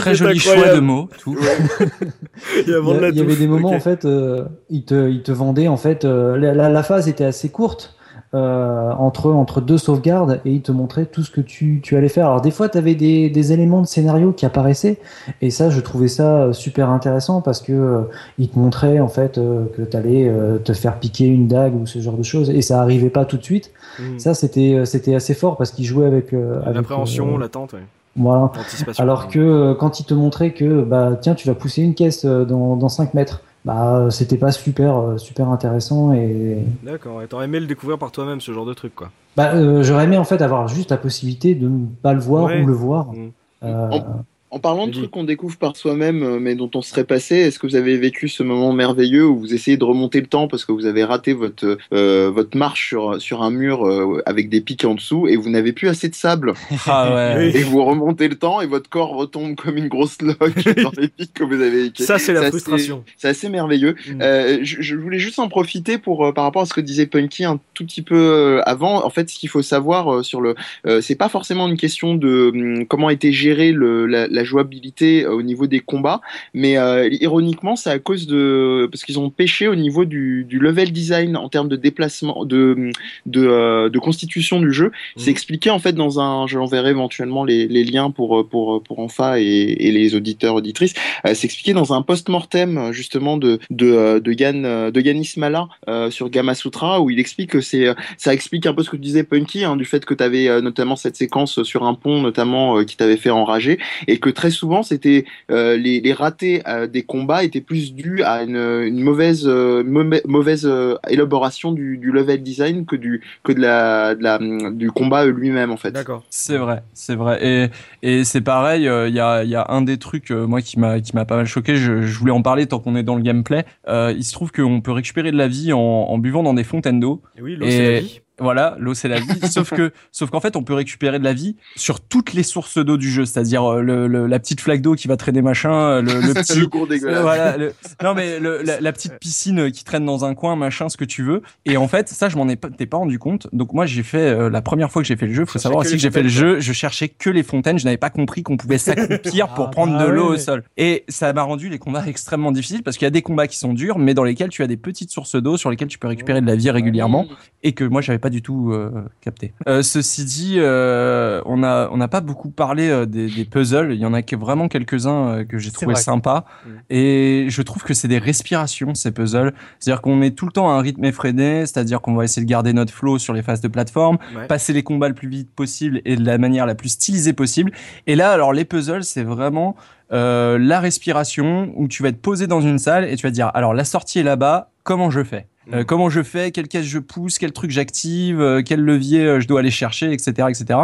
Très 0.00 0.14
joli 0.14 0.38
choix 0.38 0.74
de 0.76 0.80
mots. 0.80 1.08
Tout. 1.18 1.36
il 2.66 2.70
y, 2.70 2.74
a- 2.74 2.78
il 3.10 3.16
y 3.16 3.20
avait 3.20 3.36
des 3.36 3.46
moments, 3.48 3.70
en 3.70 3.80
fait, 3.80 4.04
euh, 4.04 4.44
ils 4.70 4.84
te, 4.84 5.08
ils 5.08 5.22
te 5.22 5.32
vendaient, 5.32 5.68
en 5.68 5.76
fait, 5.76 6.04
euh, 6.04 6.36
la, 6.36 6.52
la, 6.54 6.68
la 6.68 6.82
phase 6.82 7.08
était 7.08 7.24
assez 7.24 7.48
courte. 7.48 7.96
Euh, 8.34 8.92
entre 8.92 9.30
entre 9.30 9.62
deux 9.62 9.78
sauvegardes 9.78 10.42
et 10.44 10.52
ils 10.52 10.60
te 10.60 10.70
montraient 10.70 11.06
tout 11.06 11.22
ce 11.22 11.30
que 11.30 11.40
tu, 11.40 11.80
tu 11.82 11.96
allais 11.96 12.10
faire. 12.10 12.26
Alors 12.26 12.42
des 12.42 12.50
fois 12.50 12.68
tu 12.68 12.76
avais 12.76 12.94
des, 12.94 13.30
des 13.30 13.52
éléments 13.54 13.80
de 13.80 13.86
scénario 13.86 14.32
qui 14.32 14.44
apparaissaient 14.44 14.98
et 15.40 15.48
ça 15.48 15.70
je 15.70 15.80
trouvais 15.80 16.08
ça 16.08 16.42
euh, 16.42 16.52
super 16.52 16.90
intéressant 16.90 17.40
parce 17.40 17.62
que 17.62 17.72
euh, 17.72 18.02
ils 18.38 18.50
te 18.50 18.58
montraient 18.58 19.00
en 19.00 19.08
fait 19.08 19.38
euh, 19.38 19.64
que 19.74 19.80
tu 19.80 19.96
allais 19.96 20.30
te 20.62 20.74
faire 20.74 20.98
piquer 20.98 21.24
une 21.24 21.48
dague 21.48 21.74
ou 21.74 21.86
ce 21.86 22.00
genre 22.00 22.18
de 22.18 22.22
choses 22.22 22.50
et 22.50 22.60
ça 22.60 22.82
arrivait 22.82 23.08
pas 23.08 23.24
tout 23.24 23.38
de 23.38 23.44
suite. 23.44 23.72
Mhm. 23.98 24.18
Ça, 24.18 24.34
c'était 24.34 24.84
c'était 24.84 25.14
assez 25.14 25.32
fort 25.32 25.56
parce 25.56 25.70
qu'il 25.70 25.86
jouait 25.86 26.04
avec, 26.04 26.34
avec, 26.34 26.74
L'appréhension, 26.74 27.38
l'attente, 27.38 27.72
ouais. 27.72 27.82
voilà. 28.14 28.52
Alors 28.98 29.28
que 29.28 29.38
euh, 29.38 29.74
quand 29.74 30.00
il 30.00 30.04
te 30.04 30.12
montrait 30.12 30.52
que 30.52 30.82
bah 30.82 31.16
tiens, 31.18 31.34
tu 31.34 31.48
vas 31.48 31.54
pousser 31.54 31.80
une 31.80 31.94
caisse 31.94 32.26
dans, 32.26 32.76
dans 32.76 32.88
5 32.90 33.14
mètres, 33.14 33.40
bah 33.68 33.96
euh, 33.98 34.10
c'était 34.10 34.38
pas 34.38 34.50
super 34.50 34.96
euh, 34.96 35.18
super 35.18 35.48
intéressant 35.50 36.12
et 36.14 36.56
D'accord, 36.82 37.22
et 37.22 37.26
t'aurais 37.26 37.44
aimé 37.44 37.60
le 37.60 37.66
découvrir 37.66 37.98
par 37.98 38.10
toi-même, 38.10 38.40
ce 38.40 38.50
genre 38.52 38.64
de 38.64 38.72
truc, 38.72 38.94
quoi. 38.94 39.10
bah 39.36 39.52
euh, 39.54 39.82
j'aurais 39.82 40.04
aimé 40.04 40.16
en 40.16 40.24
fait 40.24 40.40
avoir 40.40 40.68
juste 40.68 40.90
la 40.90 40.96
possibilité 40.96 41.54
de 41.54 41.68
ne 41.68 41.86
pas 41.86 42.14
le 42.14 42.20
voir 42.20 42.46
Ouais. 42.46 42.62
ou 42.62 42.66
le 42.66 42.72
voir. 42.72 43.12
Mhm. 43.12 43.30
Euh, 43.64 43.88
En 43.90 44.24
parlant 44.58 44.86
de 44.86 44.92
trucs 44.92 45.10
qu'on 45.10 45.24
découvre 45.24 45.58
par 45.58 45.76
soi-même, 45.76 46.22
euh, 46.22 46.38
mais 46.40 46.54
dont 46.54 46.70
on 46.74 46.80
serait 46.80 47.04
passé, 47.04 47.36
est-ce 47.36 47.58
que 47.58 47.66
vous 47.66 47.76
avez 47.76 47.98
vécu 47.98 48.28
ce 48.28 48.42
moment 48.42 48.72
merveilleux 48.72 49.26
où 49.26 49.38
vous 49.38 49.54
essayez 49.54 49.76
de 49.76 49.84
remonter 49.84 50.20
le 50.20 50.26
temps 50.26 50.48
parce 50.48 50.64
que 50.64 50.72
vous 50.72 50.86
avez 50.86 51.04
raté 51.04 51.34
votre 51.34 51.76
euh, 51.92 52.30
votre 52.30 52.56
marche 52.56 52.88
sur 52.88 53.20
sur 53.20 53.42
un 53.42 53.50
mur 53.50 53.86
euh, 53.86 54.22
avec 54.24 54.48
des 54.48 54.62
pics 54.62 54.84
en 54.86 54.94
dessous 54.94 55.28
et 55.28 55.36
vous 55.36 55.50
n'avez 55.50 55.72
plus 55.72 55.88
assez 55.88 56.08
de 56.08 56.14
sable? 56.14 56.54
Ah 56.90 57.36
ouais. 57.36 57.50
et 57.54 57.62
vous 57.64 57.84
remontez 57.84 58.28
le 58.28 58.36
temps 58.36 58.62
et 58.62 58.66
votre 58.66 58.88
corps 58.88 59.10
retombe 59.10 59.56
comme 59.56 59.76
une 59.76 59.88
grosse 59.88 60.22
loque 60.22 60.64
dans 60.82 60.92
les 60.96 61.08
pics 61.08 61.34
que 61.34 61.44
vous 61.44 61.60
avez 61.60 61.86
équés. 61.86 62.04
Ça, 62.04 62.18
c'est 62.18 62.32
la 62.32 62.42
Ça, 62.42 62.48
frustration. 62.48 63.04
C'est 63.18 63.28
assez 63.28 63.50
merveilleux. 63.50 63.94
Mhm. 64.08 64.22
Euh, 64.22 64.58
je, 64.62 64.80
je 64.80 64.96
voulais 64.96 65.18
juste 65.18 65.38
en 65.38 65.48
profiter 65.48 65.98
pour 65.98 66.24
euh, 66.24 66.32
par 66.32 66.44
rapport 66.44 66.62
à 66.62 66.66
ce 66.66 66.72
que 66.72 66.80
disait 66.80 67.06
Punky 67.06 67.44
un 67.44 67.60
tout 67.74 67.84
petit 67.84 68.02
peu 68.02 68.16
euh, 68.16 68.62
avant. 68.64 69.04
En 69.04 69.10
fait, 69.10 69.28
ce 69.30 69.38
qu'il 69.38 69.48
faut 69.48 69.62
savoir 69.62 70.12
euh, 70.12 70.22
sur 70.22 70.40
le, 70.40 70.54
euh, 70.86 71.00
c'est 71.00 71.14
pas 71.14 71.28
forcément 71.28 71.68
une 71.68 71.76
question 71.76 72.14
de 72.14 72.50
hum, 72.54 72.86
comment 72.86 73.10
était 73.10 73.32
gérée 73.32 73.72
le, 73.72 74.06
la, 74.06 74.37
la 74.38 74.44
jouabilité 74.44 75.24
euh, 75.24 75.32
au 75.34 75.42
niveau 75.42 75.66
des 75.66 75.80
combats, 75.80 76.20
mais 76.54 76.78
euh, 76.78 77.08
ironiquement, 77.10 77.74
c'est 77.76 77.90
à 77.90 77.98
cause 77.98 78.26
de 78.26 78.88
parce 78.90 79.02
qu'ils 79.04 79.18
ont 79.18 79.30
pêché 79.30 79.66
au 79.68 79.74
niveau 79.74 80.04
du, 80.04 80.44
du 80.44 80.58
level 80.58 80.92
design 80.92 81.36
en 81.36 81.48
termes 81.48 81.68
de 81.68 81.76
déplacement, 81.76 82.44
de 82.44 82.90
de, 83.26 83.44
euh, 83.44 83.88
de 83.88 83.98
constitution 83.98 84.60
du 84.60 84.72
jeu. 84.72 84.92
C'est 85.16 85.30
expliqué 85.30 85.70
en 85.70 85.80
fait 85.80 85.92
dans 85.92 86.20
un, 86.20 86.46
je 86.46 86.56
l'enverrai 86.58 86.90
éventuellement 86.90 87.44
les, 87.44 87.66
les 87.66 87.84
liens 87.84 88.10
pour 88.10 88.48
pour 88.48 88.82
pour 88.82 88.98
Enfa 89.00 89.40
et, 89.40 89.44
et 89.44 89.90
les 89.92 90.14
auditeurs 90.14 90.54
auditrices. 90.54 90.94
C'est 91.24 91.44
expliqué 91.44 91.72
dans 91.72 91.92
un 91.92 92.02
post-mortem 92.02 92.92
justement 92.92 93.36
de 93.36 93.58
de 93.70 94.20
de 94.20 94.32
Yann 94.32 94.90
de 94.90 95.00
Yannis 95.00 95.34
Mala 95.36 95.68
euh, 95.88 96.10
sur 96.10 96.30
Gamma 96.30 96.54
Sutra 96.54 97.00
où 97.00 97.10
il 97.10 97.18
explique 97.18 97.50
que 97.50 97.60
c'est 97.60 97.86
ça 98.16 98.32
explique 98.32 98.66
un 98.66 98.74
peu 98.74 98.82
ce 98.82 98.90
que 98.90 98.96
tu 98.96 99.02
disais 99.02 99.24
Punky 99.24 99.64
hein, 99.64 99.76
du 99.76 99.84
fait 99.84 100.04
que 100.04 100.14
tu 100.14 100.22
avais 100.22 100.60
notamment 100.60 100.96
cette 100.96 101.16
séquence 101.16 101.62
sur 101.64 101.82
un 101.84 101.94
pont 101.94 102.20
notamment 102.20 102.84
qui 102.84 102.96
t'avait 102.96 103.16
fait 103.16 103.30
enrager 103.30 103.78
et 104.06 104.18
que 104.18 104.27
très 104.30 104.50
souvent 104.50 104.82
c'était 104.82 105.24
euh, 105.50 105.76
les, 105.76 106.00
les 106.00 106.12
ratés 106.12 106.62
euh, 106.66 106.86
des 106.86 107.02
combats 107.02 107.44
étaient 107.44 107.60
plus 107.60 107.94
dus 107.94 108.22
à 108.22 108.42
une, 108.42 108.56
une 108.56 109.00
mauvaise 109.00 109.46
euh, 109.46 109.82
mauvais- 109.84 110.22
mauvaise 110.26 110.66
euh, 110.66 110.96
élaboration 111.08 111.72
du, 111.72 111.98
du 111.98 112.12
level 112.12 112.42
design 112.42 112.86
que 112.86 112.96
du 112.96 113.22
que 113.42 113.52
de 113.52 113.60
la, 113.60 114.14
de 114.14 114.22
la 114.22 114.38
du 114.72 114.90
combat 114.90 115.26
lui-même 115.26 115.70
en 115.70 115.76
fait. 115.76 115.90
D'accord. 115.90 116.24
C'est 116.30 116.56
vrai, 116.56 116.82
c'est 116.94 117.14
vrai. 117.14 117.38
Et, 117.42 117.68
et 118.02 118.24
c'est 118.24 118.40
pareil, 118.40 118.82
il 118.82 119.14
y, 119.14 119.20
a, 119.20 119.44
y 119.44 119.54
a 119.54 119.66
un 119.68 119.82
des 119.82 119.98
trucs, 119.98 120.30
euh, 120.30 120.46
moi, 120.46 120.62
qui 120.62 120.78
m'a 120.78 121.00
qui 121.00 121.14
m'a 121.14 121.24
pas 121.24 121.36
mal 121.36 121.46
choqué, 121.46 121.76
je, 121.76 122.02
je 122.02 122.18
voulais 122.18 122.32
en 122.32 122.42
parler 122.42 122.66
tant 122.66 122.78
qu'on 122.78 122.96
est 122.96 123.02
dans 123.02 123.16
le 123.16 123.22
gameplay. 123.22 123.64
Euh, 123.88 124.14
il 124.16 124.24
se 124.24 124.32
trouve 124.32 124.52
qu'on 124.52 124.80
peut 124.80 124.92
récupérer 124.92 125.32
de 125.32 125.36
la 125.36 125.48
vie 125.48 125.72
en, 125.72 125.78
en 125.78 126.18
buvant 126.18 126.42
dans 126.42 126.54
des 126.54 126.64
fontaines 126.64 127.00
d'eau. 127.00 127.22
Et 127.36 127.42
oui, 127.42 127.56
l'eau, 127.56 127.66
c'est 127.68 127.92
la 127.92 128.00
vie. 128.00 128.20
Voilà, 128.40 128.76
l'eau 128.78 128.94
c'est 128.94 129.08
la 129.08 129.20
vie. 129.20 129.26
sauf 129.50 129.70
que, 129.70 129.92
sauf 130.12 130.30
qu'en 130.30 130.40
fait, 130.40 130.56
on 130.56 130.62
peut 130.62 130.74
récupérer 130.74 131.18
de 131.18 131.24
la 131.24 131.32
vie 131.32 131.56
sur 131.76 132.00
toutes 132.00 132.32
les 132.34 132.42
sources 132.42 132.78
d'eau 132.78 132.96
du 132.96 133.10
jeu, 133.10 133.24
c'est-à-dire 133.24 133.64
euh, 133.64 133.80
le, 133.82 134.06
le- 134.06 134.26
la 134.26 134.38
petite 134.38 134.60
flaque 134.60 134.80
d'eau 134.82 134.94
qui 134.94 135.08
va 135.08 135.16
traîner 135.16 135.42
machin, 135.42 135.72
euh, 135.72 136.02
le, 136.02 136.20
le 136.20 136.34
petit, 136.34 136.58
le 137.06 137.20
voilà, 137.20 137.56
non 138.02 138.14
mais 138.14 138.38
le- 138.38 138.62
la, 138.62 138.80
la 138.80 138.92
petite 138.92 139.18
piscine 139.18 139.70
qui 139.72 139.84
traîne 139.84 140.04
dans 140.04 140.24
un 140.24 140.34
coin, 140.34 140.56
machin, 140.56 140.88
ce 140.88 140.96
que 140.96 141.04
tu 141.04 141.22
veux. 141.22 141.42
Et 141.64 141.76
en 141.76 141.88
fait, 141.88 142.08
ça, 142.08 142.28
je 142.28 142.36
m'en 142.36 142.48
ai 142.48 142.56
pas, 142.56 142.70
t'ai 142.70 142.86
pas 142.86 142.96
rendu 142.98 143.18
compte. 143.18 143.48
Donc 143.52 143.72
moi, 143.72 143.86
j'ai 143.86 144.02
fait 144.02 144.18
euh, 144.18 144.50
la 144.50 144.62
première 144.62 144.90
fois 144.90 145.02
que 145.02 145.08
j'ai 145.08 145.16
fait 145.16 145.26
le 145.26 145.34
jeu. 145.34 145.44
Faut 145.44 145.58
savoir 145.58 145.80
aussi 145.80 145.92
que 145.92 145.98
j'ai 145.98 146.10
fait 146.10 146.22
le 146.22 146.28
jeu. 146.28 146.60
Je 146.60 146.72
cherchais 146.72 147.08
que 147.08 147.30
les 147.30 147.42
fontaines. 147.42 147.78
Je 147.78 147.84
n'avais 147.84 147.96
pas 147.96 148.10
compris 148.10 148.42
qu'on 148.42 148.56
pouvait 148.56 148.78
s'accroupir 148.78 149.48
pour 149.54 149.66
Ah, 149.66 149.70
prendre 149.70 149.96
bah 149.98 150.06
de 150.06 150.10
l'eau 150.12 150.30
ouais. 150.30 150.36
au 150.36 150.38
sol. 150.38 150.62
Et 150.76 151.04
ça 151.08 151.32
m'a 151.32 151.42
rendu 151.42 151.68
les 151.68 151.78
combats 151.78 152.04
extrêmement 152.06 152.52
difficiles 152.52 152.82
parce 152.82 152.96
qu'il 152.96 153.06
y 153.06 153.08
a 153.08 153.10
des 153.10 153.22
combats 153.22 153.46
qui 153.46 153.58
sont 153.58 153.72
durs, 153.72 153.98
mais 153.98 154.14
dans 154.14 154.24
lesquels 154.24 154.48
tu 154.50 154.62
as 154.62 154.66
des 154.66 154.76
petites 154.76 155.10
sources 155.10 155.34
d'eau 155.36 155.56
sur 155.56 155.70
lesquelles 155.70 155.88
tu 155.88 155.98
peux 155.98 156.08
récupérer 156.08 156.40
de 156.40 156.46
la 156.46 156.56
vie 156.56 156.70
régulièrement 156.70 157.26
et 157.62 157.72
que 157.72 157.84
moi 157.84 158.00
j'avais 158.00 158.18
pas 158.18 158.27
du 158.30 158.42
tout 158.42 158.72
euh, 158.72 158.90
capté. 159.20 159.52
Euh, 159.66 159.82
ceci 159.82 160.24
dit, 160.24 160.54
euh, 160.58 161.40
on 161.46 161.62
a 161.62 161.88
on 161.92 161.96
n'a 161.96 162.08
pas 162.08 162.20
beaucoup 162.20 162.50
parlé 162.50 163.06
des, 163.06 163.28
des 163.28 163.44
puzzles. 163.44 163.92
Il 163.92 163.98
y 164.00 164.06
en 164.06 164.14
a 164.14 164.22
que 164.22 164.36
vraiment 164.36 164.68
quelques-uns 164.68 165.44
que 165.44 165.58
j'ai 165.58 165.70
trouvé 165.70 165.94
sympas 165.94 166.44
Mm. 166.66 166.70
et 166.90 167.46
je 167.48 167.62
trouve 167.62 167.82
que 167.84 167.94
c'est 167.94 168.08
des 168.08 168.18
respirations 168.18 168.94
ces 168.94 169.10
puzzles. 169.12 169.52
C'est-à-dire 169.78 170.00
qu'on 170.02 170.22
est 170.22 170.30
tout 170.32 170.46
le 170.46 170.52
temps 170.52 170.70
à 170.70 170.74
un 170.74 170.80
rythme 170.80 171.04
effréné, 171.04 171.60
c'est-à-dire 171.66 172.00
qu'on 172.00 172.14
va 172.14 172.24
essayer 172.24 172.44
de 172.44 172.50
garder 172.50 172.72
notre 172.72 172.92
flow 172.92 173.18
sur 173.18 173.32
les 173.34 173.42
phases 173.42 173.60
de 173.60 173.68
plateforme, 173.68 174.18
Ouais. 174.36 174.46
passer 174.46 174.72
les 174.72 174.82
combats 174.82 175.08
le 175.08 175.14
plus 175.14 175.28
vite 175.28 175.50
possible 175.54 176.00
et 176.04 176.16
de 176.16 176.24
la 176.24 176.38
manière 176.38 176.66
la 176.66 176.74
plus 176.74 176.90
stylisée 176.90 177.32
possible. 177.32 177.72
Et 178.06 178.14
là, 178.16 178.30
alors 178.30 178.52
les 178.52 178.64
puzzles, 178.64 179.04
c'est 179.04 179.22
vraiment 179.24 179.76
euh, 180.12 180.58
la 180.58 180.80
respiration 180.80 181.72
où 181.76 181.86
tu 181.88 182.02
vas 182.02 182.08
être 182.10 182.20
posé 182.22 182.46
dans 182.46 182.60
une 182.60 182.78
salle 182.78 183.04
et 183.04 183.16
tu 183.16 183.22
vas 183.26 183.30
te 183.30 183.34
dire 183.34 183.50
alors 183.54 183.74
la 183.74 183.84
sortie 183.84 184.18
est 184.20 184.22
là-bas, 184.22 184.70
comment 184.82 185.10
je 185.10 185.22
fais? 185.22 185.46
Euh, 185.74 185.84
comment 185.84 186.08
je 186.08 186.22
fais, 186.22 186.50
quelle 186.50 186.66
caisse 186.68 186.86
je 186.86 186.98
pousse, 186.98 187.38
quel 187.38 187.52
truc 187.52 187.70
j'active, 187.70 188.40
euh, 188.40 188.62
quel 188.64 188.80
levier 188.80 189.20
euh, 189.26 189.40
je 189.40 189.46
dois 189.46 189.60
aller 189.60 189.70
chercher, 189.70 190.12
etc., 190.12 190.30
etc. 190.48 190.78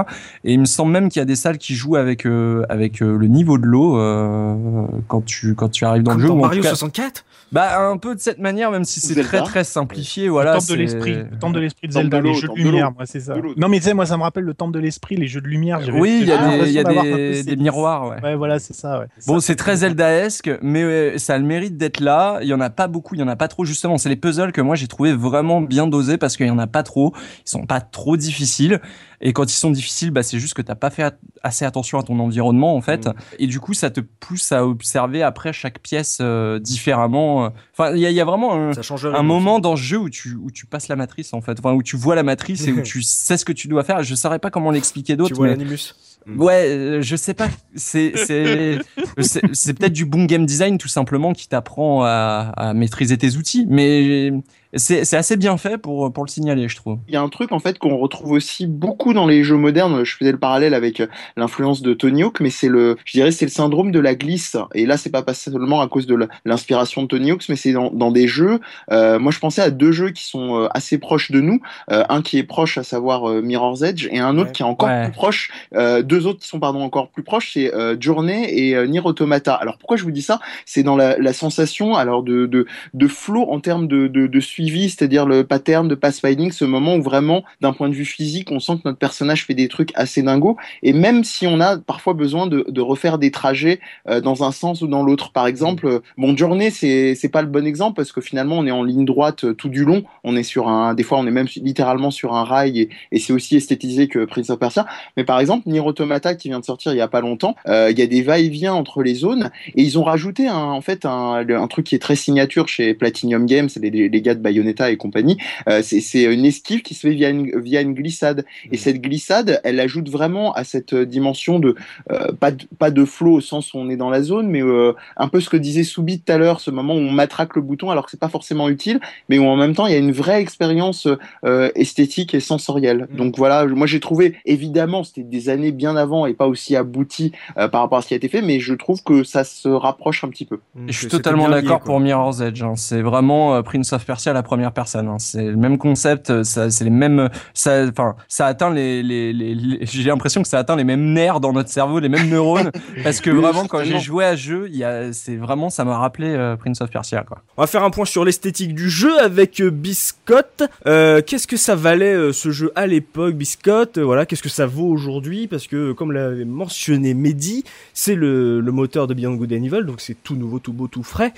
Et 0.45 0.53
il 0.53 0.61
me 0.61 0.67
semble 0.67 0.93
même 0.93 1.09
qu'il 1.09 1.21
y 1.21 1.23
a 1.23 1.25
des 1.27 1.37
salles 1.37 1.57
qui 1.59 1.75
jouent 1.75 1.97
avec 1.97 2.27
euh, 2.27 2.65
avec 2.69 3.01
euh, 3.03 3.17
le 3.17 3.27
niveau 3.27 3.57
de 3.57 3.65
l'eau 3.65 3.99
euh, 3.99 4.87
quand 5.09 5.25
tu 5.25 5.55
quand 5.55 5.71
tu 5.71 5.85
arrives 5.87 6.03
dans 6.03 6.13
Comme 6.13 6.21
le 6.21 6.27
jeu. 6.27 6.29
dans 6.29 6.39
en 6.39 6.43
Mario 6.43 6.63
tout 6.63 6.69
cas- 6.69 6.75
64 6.75 7.25
bah 7.55 7.79
un 7.89 7.97
peu 7.99 8.17
de 8.17 8.21
cette 8.21 8.41
manière, 8.41 8.73
même 8.73 8.83
si 8.83 8.99
c'est 8.99 9.23
très 9.23 9.43
très 9.43 9.63
simplifié. 9.63 10.25
le 10.25 10.33
Voilà. 10.33 10.55
temple 10.55 10.65
de 10.65 10.67
c'est- 10.67 10.77
l'esprit, 10.77 11.15
le 11.15 11.39
temple 11.39 11.55
de 11.55 11.61
l'esprit 11.61 11.87
de 11.87 11.93
Zelda, 11.93 12.19
de 12.21 12.25
les 12.25 12.35
jeux 12.35 12.49
de 12.49 12.55
lumière, 12.55 12.91
moi 12.91 13.07
c'est 13.07 13.21
ça. 13.21 13.35
Non 13.57 13.69
mais 13.69 13.79
tu 13.79 13.85
sais, 13.85 13.95
moi 13.95 14.07
ça 14.07 14.17
me 14.17 14.23
rappelle 14.23 14.43
le 14.43 14.55
temple 14.55 14.73
de 14.73 14.81
l'esprit, 14.81 15.15
les 15.15 15.29
jeux 15.29 15.41
de 15.41 15.47
lumière. 15.47 15.81
Oui, 15.95 16.19
il 16.23 16.27
y 16.27 16.33
a 16.33 16.59
des, 16.59 16.73
y 16.73 16.79
a 16.81 17.43
des, 17.45 17.57
miroirs. 17.57 18.09
Ouais. 18.09 18.21
Ouais, 18.23 18.35
voilà, 18.35 18.59
c'est 18.59 18.75
ça. 18.75 18.99
Ouais. 18.99 19.07
Bon, 19.29 19.39
c'est 19.39 19.55
très 19.55 19.77
Zeldaesque, 19.77 20.51
mais 20.63 20.83
euh, 20.83 21.17
ça 21.19 21.35
a 21.35 21.39
le 21.39 21.45
mérite 21.45 21.77
d'être 21.77 22.01
là. 22.01 22.41
Il 22.43 22.49
y 22.49 22.55
en 22.55 22.61
a 22.61 22.71
pas 22.71 22.89
beaucoup, 22.89 23.15
il 23.15 23.21
y 23.21 23.23
en 23.23 23.29
a 23.29 23.37
pas 23.37 23.47
trop 23.47 23.65
justement. 23.65 23.99
C'est 23.99 24.09
les 24.09 24.17
puzzles 24.17 24.51
que 24.51 24.61
moi 24.61 24.75
j'ai 24.75 24.89
trouvé 24.89 25.13
vraiment 25.13 25.61
bien 25.61 25.87
dosés 25.87 26.19
parce 26.19 26.37
qu'il 26.37 26.47
y 26.47 26.51
en 26.51 26.59
a 26.59 26.67
pas 26.67 26.83
trop. 26.83 27.15
Ils 27.47 27.51
sont 27.51 27.67
pas 27.67 27.81
trop 27.81 28.17
difficiles. 28.17 28.81
Et 29.27 29.33
quand 29.33 29.51
ils 29.51 29.57
sont 29.57 29.71
difficiles, 29.71 30.11
bah 30.11 30.23
c'est 30.23 30.39
juste 30.39 30.55
que 30.55 30.61
t'as 30.63 30.75
pas 30.75 30.91
fait 30.91 31.03
at- 31.03 31.17
assez 31.43 31.65
attention 31.65 31.99
à 31.99 32.03
ton 32.03 32.19
environnement 32.21 32.77
en 32.77 32.81
fait. 32.83 33.09
Et 33.39 33.47
du 33.47 33.59
coup, 33.59 33.73
ça 33.75 33.91
te 33.91 34.01
pousse 34.01 34.53
à 34.53 34.67
observer 34.67 35.23
après 35.23 35.53
chaque 35.55 35.79
pièce 35.81 36.19
euh, 36.21 36.59
différemment. 36.61 37.51
Enfin, 37.73 37.93
il 37.95 38.01
y 38.01 38.07
a, 38.07 38.11
il 38.11 38.17
y 38.17 38.21
a 38.21 38.25
vraiment 38.27 38.55
un, 38.55 38.73
Ça 38.75 38.83
change 38.83 39.07
un 39.07 39.23
moment 39.23 39.61
dans 39.61 39.77
ce 39.77 39.83
jeu 39.83 39.99
où 39.99 40.11
tu 40.11 40.35
où 40.37 40.51
tu 40.51 40.67
passes 40.67 40.89
la 40.89 40.97
matrice 40.97 41.33
en 41.33 41.41
fait, 41.41 41.59
enfin 41.59 41.73
où 41.73 41.83
tu 41.83 41.97
vois 41.97 42.15
la 42.15 42.23
matrice 42.23 42.67
et 42.69 42.73
où 42.73 42.83
tu 42.83 43.03
sais 43.03 43.37
ce 43.39 43.45
que 43.47 43.53
tu 43.53 43.67
dois 43.67 43.83
faire. 43.83 44.03
Je 44.03 44.15
saurais 44.15 44.39
pas 44.39 44.51
comment 44.51 44.71
l'expliquer 44.71 45.15
Tu 45.15 45.17
d'autre, 45.17 45.35
vois 45.35 45.47
mais 45.47 45.53
l'animus. 45.57 45.95
Mm. 46.27 46.41
Ouais, 46.41 46.67
euh, 46.69 47.03
je 47.03 47.17
sais 47.17 47.35
pas. 47.35 47.49
C'est 47.75 48.13
c'est 48.17 49.75
peut-être 49.75 49.93
du 49.93 50.05
bon 50.05 50.25
game 50.25 50.47
design 50.47 50.79
tout 50.79 50.89
simplement 50.89 51.33
qui 51.33 51.49
t'apprend 51.49 52.05
à, 52.05 52.53
à 52.57 52.75
maîtriser 52.75 53.19
tes 53.19 53.37
outils, 53.37 53.67
mais 53.69 54.33
c'est 54.77 55.15
assez 55.17 55.37
bien 55.37 55.57
fait 55.57 55.79
pour 55.79 56.13
pour 56.13 56.25
le 56.25 56.29
signaler, 56.31 56.69
je 56.69 56.77
trouve. 56.77 56.99
Il 57.09 57.15
y 57.15 57.17
a 57.17 57.23
un 57.23 57.29
truc 57.29 57.53
en 57.53 57.59
fait 57.59 57.79
qu'on 57.79 57.97
retrouve 57.97 58.33
aussi 58.33 58.67
beaucoup 58.67 59.13
dans 59.15 59.27
les 59.27 59.45
jeux 59.45 59.57
modernes. 59.57 60.05
Je 60.05 60.17
faisais 60.17 60.33
le 60.33 60.39
parallèle 60.39 60.75
avec 60.75 61.01
euh, 61.01 61.07
l'influence 61.37 61.83
de 61.83 61.95
Tony 61.95 62.23
Hawk, 62.23 62.41
mais 62.41 62.51
c'est 62.51 62.69
le, 62.69 62.97
je 63.05 63.13
dirais, 63.13 63.31
c'est 63.31 63.45
le 63.45 63.51
syndrome 63.51 63.91
de 63.93 64.01
la 64.01 64.15
glisse. 64.15 64.57
Et 64.75 64.87
là, 64.87 64.97
c'est 64.97 65.11
pas 65.11 65.23
pas 65.23 65.35
seulement 65.35 65.81
à 65.81 65.89
cause 65.89 66.07
de 66.07 66.17
l'inspiration 66.45 67.03
de 67.03 67.09
Tony 67.09 67.31
Hawk, 67.31 67.45
mais 67.49 67.57
c'est 67.57 67.73
dans, 67.73 67.91
dans 67.91 68.11
des 68.11 68.27
jeux. 68.29 68.61
euh, 68.93 69.19
moi, 69.19 69.33
je 69.33 69.39
pensais 69.39 69.63
à 69.63 69.71
deux 69.71 69.93
jeux 69.93 70.11
qui 70.11 70.25
sont 70.25 70.59
euh, 70.61 70.69
assez 70.75 70.99
proches 70.99 71.31
de 71.31 71.41
nous. 71.41 71.61
Euh, 71.91 72.05
un 72.09 72.23
qui 72.23 72.39
est 72.39 72.45
proche, 72.45 72.79
à 72.79 72.83
savoir 72.83 73.29
euh, 73.29 73.43
Mirror's 73.43 73.83
Edge, 73.83 74.09
et 74.11 74.19
un 74.19 74.37
autre 74.39 74.47
Ouais. 74.49 74.53
qui 74.53 74.63
est 74.63 74.67
encore 74.67 74.89
Ouais. 74.89 75.05
plus 75.05 75.13
proche. 75.13 75.51
euh, 75.75 76.03
deux 76.03 76.27
autres 76.27 76.41
qui 76.41 76.49
sont 76.49 76.61
pardon 76.61 76.83
encore 76.83 77.09
plus 77.09 77.23
proches, 77.23 77.53
c'est 77.55 77.73
euh, 77.75 77.97
Journey 77.99 78.47
et 78.51 78.75
euh, 78.77 78.87
Nier 78.87 79.01
Automata. 79.05 79.55
Alors 79.55 79.79
pourquoi 79.79 79.97
je 79.97 80.03
vous 80.05 80.11
dis 80.11 80.23
ça? 80.23 80.41
C'est 80.67 80.83
dans 80.83 80.97
la, 80.97 81.17
la 81.19 81.33
sensation 81.33 81.95
alors 81.95 82.23
de, 82.23 82.47
de 82.47 82.67
de 82.93 83.07
flow 83.09 83.43
en 83.51 83.61
termes 83.61 83.87
de, 83.89 84.07
de, 84.09 84.27
de 84.27 84.41
suivi, 84.41 84.64
c'est-à-dire 84.71 85.27
le 85.27 85.45
pattern 85.45 85.89
de 85.89 85.95
pathfinding, 85.95 86.53
ce 86.53 86.65
moment 86.65 86.97
où 86.97 87.03
vraiment, 87.03 87.45
d'un 87.61 87.73
point 87.73 87.89
de 87.89 87.95
vue 87.95 88.05
physique, 88.05 88.51
on 88.51 88.61
sent 88.61 88.75
que 88.75 88.83
notre 88.85 88.99
personnage 88.99 89.45
fait 89.45 89.55
des 89.55 89.69
trucs 89.69 89.91
assez 89.95 90.23
dingos, 90.23 90.57
et 90.83 90.93
même 90.93 91.25
si 91.25 91.47
on 91.47 91.61
a 91.61 91.79
parfois 91.79 92.15
besoin 92.15 92.47
de, 92.47 92.81
refaire 92.81 93.19
des 93.19 93.31
trajets 93.31 93.81
euh, 94.09 94.21
dans 94.21 94.45
un 94.45 94.53
sens 94.53 94.83
ou 94.83 94.87
dans 94.87 95.03
l'autre. 95.03 95.33
Par 95.33 95.47
exemple, 95.47 95.87
euh, 95.87 96.01
bon, 96.19 96.37
Journey, 96.37 96.71
c'est 96.71 97.31
pas 97.33 97.41
le 97.41 97.49
bon 97.49 97.67
exemple 97.67 97.97
parce 97.97 98.13
que 98.13 98.21
finalement, 98.21 98.59
on 98.59 98.67
est 98.67 98.71
en 98.71 98.83
ligne 98.83 99.07
droite 99.07 99.45
euh, 99.45 99.55
tout 99.55 99.71
du 99.71 99.85
long. 99.85 100.05
On 100.23 100.37
est 100.37 100.43
sur 100.43 100.69
un, 100.69 100.93
des 100.93 101.03
fois, 101.03 101.19
on 101.19 101.27
est 101.27 101.31
même 101.31 101.47
littéralement 101.57 102.11
sur 102.11 102.35
un 102.35 102.45
rail, 102.45 102.89
et, 103.11 103.19
c'est 103.19 103.33
aussi 103.33 103.57
esthétisé 103.57 104.07
que 104.09 104.27
Prince 104.27 104.51
of 104.51 104.59
Persia. 104.59 104.87
Mais 105.17 105.25
par 105.25 105.41
exemple, 105.41 105.69
Nier 105.69 105.81
Automata 105.81 106.35
qui 106.35 106.49
vient 106.49 106.61
de 106.61 106.65
sortir 106.65 106.93
il 106.93 106.99
y 106.99 107.01
a 107.01 107.09
pas 107.09 107.23
longtemps, 107.23 107.57
il 107.67 107.99
y 107.99 108.03
a 108.03 108.07
des 108.07 108.23
va-et-vient 108.23 108.75
entre 108.75 109.03
les 109.03 109.15
zones 109.15 109.51
et 109.75 109.83
ils 109.83 109.99
ont 109.99 110.05
rajouté 110.05 110.47
un, 110.47 110.57
en 110.57 110.81
fait 110.83 111.07
un, 111.07 111.67
truc 111.69 111.87
qui 111.87 111.95
est 111.95 111.99
très 111.99 112.17
signature 112.17 112.69
chez 112.69 112.93
Platinum 112.93 113.47
Games, 113.47 113.71
les, 113.81 113.91
les 113.91 114.23
gars 114.23 114.35
de 114.35 114.41
Bayonetta 114.55 114.91
et 114.91 114.97
compagnie. 114.97 115.37
Euh, 115.69 115.83
c'est 115.83 116.23
une 116.23 116.45
esquive 116.45 116.83
qui 116.83 116.95
se 116.95 117.01
fait 117.01 117.15
via 117.15 117.31
une, 117.31 117.59
via 117.61 117.81
une 117.81 117.95
glissade 117.95 118.45
et 118.71 118.77
cette 118.77 119.01
glissade, 119.01 119.61
elle 119.65 119.81
ajoute 119.81 120.09
vraiment 120.09 120.53
à 120.53 120.65
cette 120.65 120.95
dimension 120.95 121.59
de 121.59 121.75
euh, 122.11 122.33
pas 122.39 122.53
de, 122.53 122.65
pas 122.79 122.91
de 122.91 123.05
flow 123.05 123.35
au 123.35 123.41
sens 123.41 123.75
où 123.75 123.79
on 123.79 123.89
est 123.91 123.97
dans 123.97 124.11
la 124.11 124.23
zone, 124.23 124.49
mais 124.49 124.63
euh, 124.63 124.93
un 125.17 125.29
peu 125.29 125.41
ce 125.41 125.49
que 125.49 125.57
disait 125.57 125.83
Soubi 125.83 126.21
tout 126.21 126.33
à 126.33 126.39
l'heure, 126.39 126.61
ce 126.61 126.71
moment 126.71 126.95
où 126.95 126.99
on 126.99 127.11
matraque 127.11 127.57
le 127.57 127.63
bouton 127.63 127.91
alors 127.91 128.05
que 128.05 128.11
c'est 128.11 128.21
pas 128.21 128.29
forcément 128.29 128.69
utile, 128.69 129.01
mais 129.29 129.39
où 129.39 129.47
en 129.47 129.57
même 129.57 129.75
temps 129.75 129.87
il 129.87 129.93
y 129.93 129.97
a 129.97 129.99
une 129.99 130.13
vraie 130.13 130.41
expérience 130.41 131.09
euh, 131.45 131.71
esthétique 131.75 132.35
et 132.35 132.41
sensorielle. 132.41 133.09
Mm. 133.11 133.17
Donc 133.17 133.37
voilà, 133.39 133.67
moi 133.67 133.87
j'ai 133.87 134.01
trouvé 134.01 134.37
évidemment 134.45 135.03
c'était 135.05 135.23
des 135.23 135.49
années 135.49 135.73
bien 135.73 135.97
avant 135.97 136.27
et 136.27 136.35
pas 136.35 136.47
aussi 136.47 136.77
abouti 136.77 137.33
euh, 137.59 137.69
par 137.69 137.81
rapport 137.81 137.99
à 137.99 138.03
ce 138.03 138.09
qui 138.09 138.15
a 138.15 138.17
été 138.17 138.29
fait, 138.29 138.43
mais 138.43 138.61
je 138.61 138.75
trouve 138.75 139.03
que 139.03 139.25
ça 139.25 139.45
se 139.45 139.69
rapproche 139.69 140.23
un 140.25 140.29
petit 140.29 140.45
peu. 140.45 140.61
Mm. 140.75 140.89
Et 140.89 140.93
je 140.93 140.99
suis 140.99 141.09
totalement 141.09 141.49
d'accord 141.49 141.81
pour 141.81 141.99
Mirror's 142.01 142.41
Edge. 142.41 142.63
hein. 142.63 142.75
C'est 142.77 143.03
vraiment 143.03 143.55
euh, 143.55 143.63
Prince 143.63 143.93
of 143.93 144.05
Persia 144.05 144.33
la 144.35 144.43
première 144.43 144.73
personne. 144.73 145.09
hein. 145.09 145.17
C'est 145.19 145.45
le 145.45 145.57
même 145.57 145.79
concept. 145.79 146.29
euh, 146.31 146.45
Ça, 146.45 146.69
c'est 146.71 146.85
les 146.85 146.91
mêmes. 146.91 147.29
Ça, 147.55 147.87
enfin, 147.89 148.17
ça 148.29 148.47
atteint 148.47 148.71
les. 148.73 149.03
les, 149.03 149.33
les, 149.33 149.55
les- 149.55 149.79
J'ai 149.87 150.03
l'impression 150.11 150.43
que 150.43 150.49
ça 150.49 150.59
atteint 150.59 150.77
les 150.77 150.85
mêmes 150.85 151.13
nerfs 151.15 151.41
dans 151.41 151.53
notre 151.53 151.71
cerveau, 151.71 151.99
les 152.01 152.09
mêmes 152.09 152.29
neurones, 152.29 152.71
parce 153.03 153.21
que 153.21 153.31
vraiment 153.31 153.67
quand 153.67 153.83
j'ai 153.85 153.99
joué 154.01 154.25
à 154.25 154.37
jeu, 154.37 154.67
il 154.71 154.77
y 154.77 154.85
a, 154.85 155.13
c'est 155.13 155.37
vraiment, 155.37 155.71
ça 155.71 155.85
m'a 155.85 155.97
rappelé 155.97 156.29
euh, 156.29 156.57
Prince 156.57 156.81
of 156.83 156.91
Persia, 156.91 157.23
quoi. 157.27 157.39
On 157.57 157.63
va 157.63 157.67
faire 157.67 157.85
un 157.85 157.91
point 157.91 158.05
sur 158.05 158.25
l'esthétique 158.25 158.75
du 158.75 158.91
jeu 158.91 159.19
avec 159.21 159.61
euh, 159.61 159.71
Biscotte. 159.71 160.63
Euh, 160.87 161.23
qu'est-ce 161.25 161.47
que 161.47 161.57
ça 161.57 161.75
valait 161.77 162.13
euh, 162.15 162.33
ce 162.33 162.51
jeu 162.51 162.73
à 162.75 162.87
l'époque, 162.87 163.35
Biscotte? 163.37 163.99
Euh, 163.99 164.05
Voilà, 164.05 164.27
qu'est-ce 164.27 164.43
que 164.43 164.49
ça 164.49 164.67
vaut 164.67 164.89
aujourd'hui? 164.89 165.47
Parce 165.47 165.67
que 165.67 165.93
comme 165.93 166.13
l'avait 166.13 166.45
mentionné 166.45 167.15
Mehdi, 167.15 167.65
c'est 167.93 168.15
le, 168.15 168.61
le 168.61 168.73
moteur 168.73 169.07
de 169.07 169.15
Beyond 169.15 169.35
Good 169.35 169.53
and 169.53 169.63
Evil, 169.63 169.85
donc 169.87 170.01
c'est 170.01 170.17
tout 170.23 170.35
nouveau, 170.37 170.59
tout 170.59 170.73
beau, 170.73 170.89
tout 170.89 171.03
frais. 171.03 171.33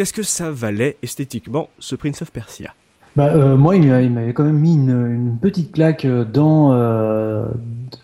Qu'est-ce 0.00 0.14
que 0.14 0.22
ça 0.22 0.50
valait 0.50 0.96
esthétiquement 1.02 1.68
ce 1.78 1.94
Prince 1.94 2.22
of 2.22 2.30
Persia? 2.32 2.72
Bah, 3.16 3.34
euh, 3.34 3.54
moi, 3.58 3.76
il 3.76 3.86
m'a- 3.86 4.00
il 4.00 4.10
m'avait 4.10 4.32
quand 4.32 4.44
même 4.44 4.56
mis 4.58 4.72
une, 4.72 4.88
une 4.88 5.36
petite 5.38 5.72
claque 5.72 6.06
euh, 6.06 6.24
dans 6.24 6.72
euh, 6.72 7.44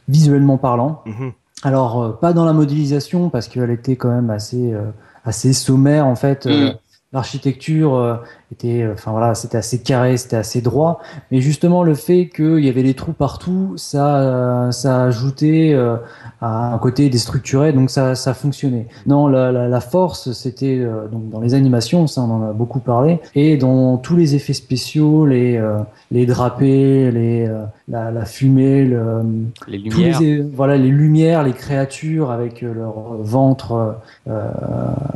visuellement 0.06 0.59
parlant. 0.59 1.02
Mhm. 1.06 1.32
Alors, 1.62 2.02
euh, 2.02 2.12
pas 2.12 2.35
dans 2.35 2.44
la 2.44 2.52
modélisation, 2.52 3.31
parce 3.31 3.48
qu'elle 3.48 3.70
était 3.70 3.97
quand 3.97 4.10
même 4.10 4.28
assez, 4.28 4.74
euh, 4.74 4.82
assez 5.24 5.55
sommaire, 5.55 6.06
en 6.06 6.16
fait. 6.16 6.44
Mm. 6.44 6.74
L'architecture 7.14 7.94
euh, 7.94 8.16
était, 8.52 8.82
euh, 8.82 8.93
enfin 8.94 9.10
voilà, 9.10 9.35
c'était 9.35 9.59
assez 9.59 9.78
carré, 9.82 10.16
c'était 10.16 10.36
assez 10.36 10.60
droit. 10.60 11.01
Mais 11.31 11.40
justement, 11.40 11.82
le 11.82 11.94
fait 11.94 12.28
qu'il 12.28 12.64
y 12.64 12.68
avait 12.68 12.82
des 12.82 12.94
trous 12.94 13.12
partout, 13.12 13.74
ça, 13.77 14.18
euh, 14.20 14.70
ça 14.70 15.05
ajoutait 15.05 15.73
euh, 15.74 15.97
à 16.40 16.73
un 16.74 16.78
côté 16.78 17.09
déstructuré, 17.09 17.73
donc 17.73 17.90
ça, 17.90 18.14
ça 18.14 18.35
fonctionnait. 18.35 18.86
Non, 19.06 19.27
la, 19.28 19.51
la, 19.52 19.68
la 19.68 19.81
force, 19.81 20.32
c'était 20.32 20.78
euh, 20.78 21.09
donc 21.09 21.28
dans 21.31 21.40
les 21.40 21.55
animations, 21.55 22.06
ça 22.06 22.20
on 22.23 22.31
en 22.31 22.43
a 22.48 22.52
beaucoup 22.52 22.81
parlé, 22.81 23.20
et 23.35 23.56
dans 23.56 23.97
tous 23.97 24.16
les 24.16 24.35
effets 24.35 24.52
spéciaux, 24.52 25.27
les, 25.27 25.56
euh, 25.56 25.78
les 26.10 26.27
drapés, 26.27 27.10
les, 27.10 27.51
la, 27.89 28.10
la 28.10 28.24
fumée, 28.24 28.85
le, 28.85 29.23
Les 29.66 29.82
tous 29.89 29.98
lumières. 29.98 30.20
les, 30.20 30.40
voilà, 30.40 30.77
les 30.77 30.89
lumières, 30.90 31.43
les 31.43 31.52
créatures 31.52 32.31
avec 32.31 32.62
leur 32.62 32.94
ventre, 33.20 33.97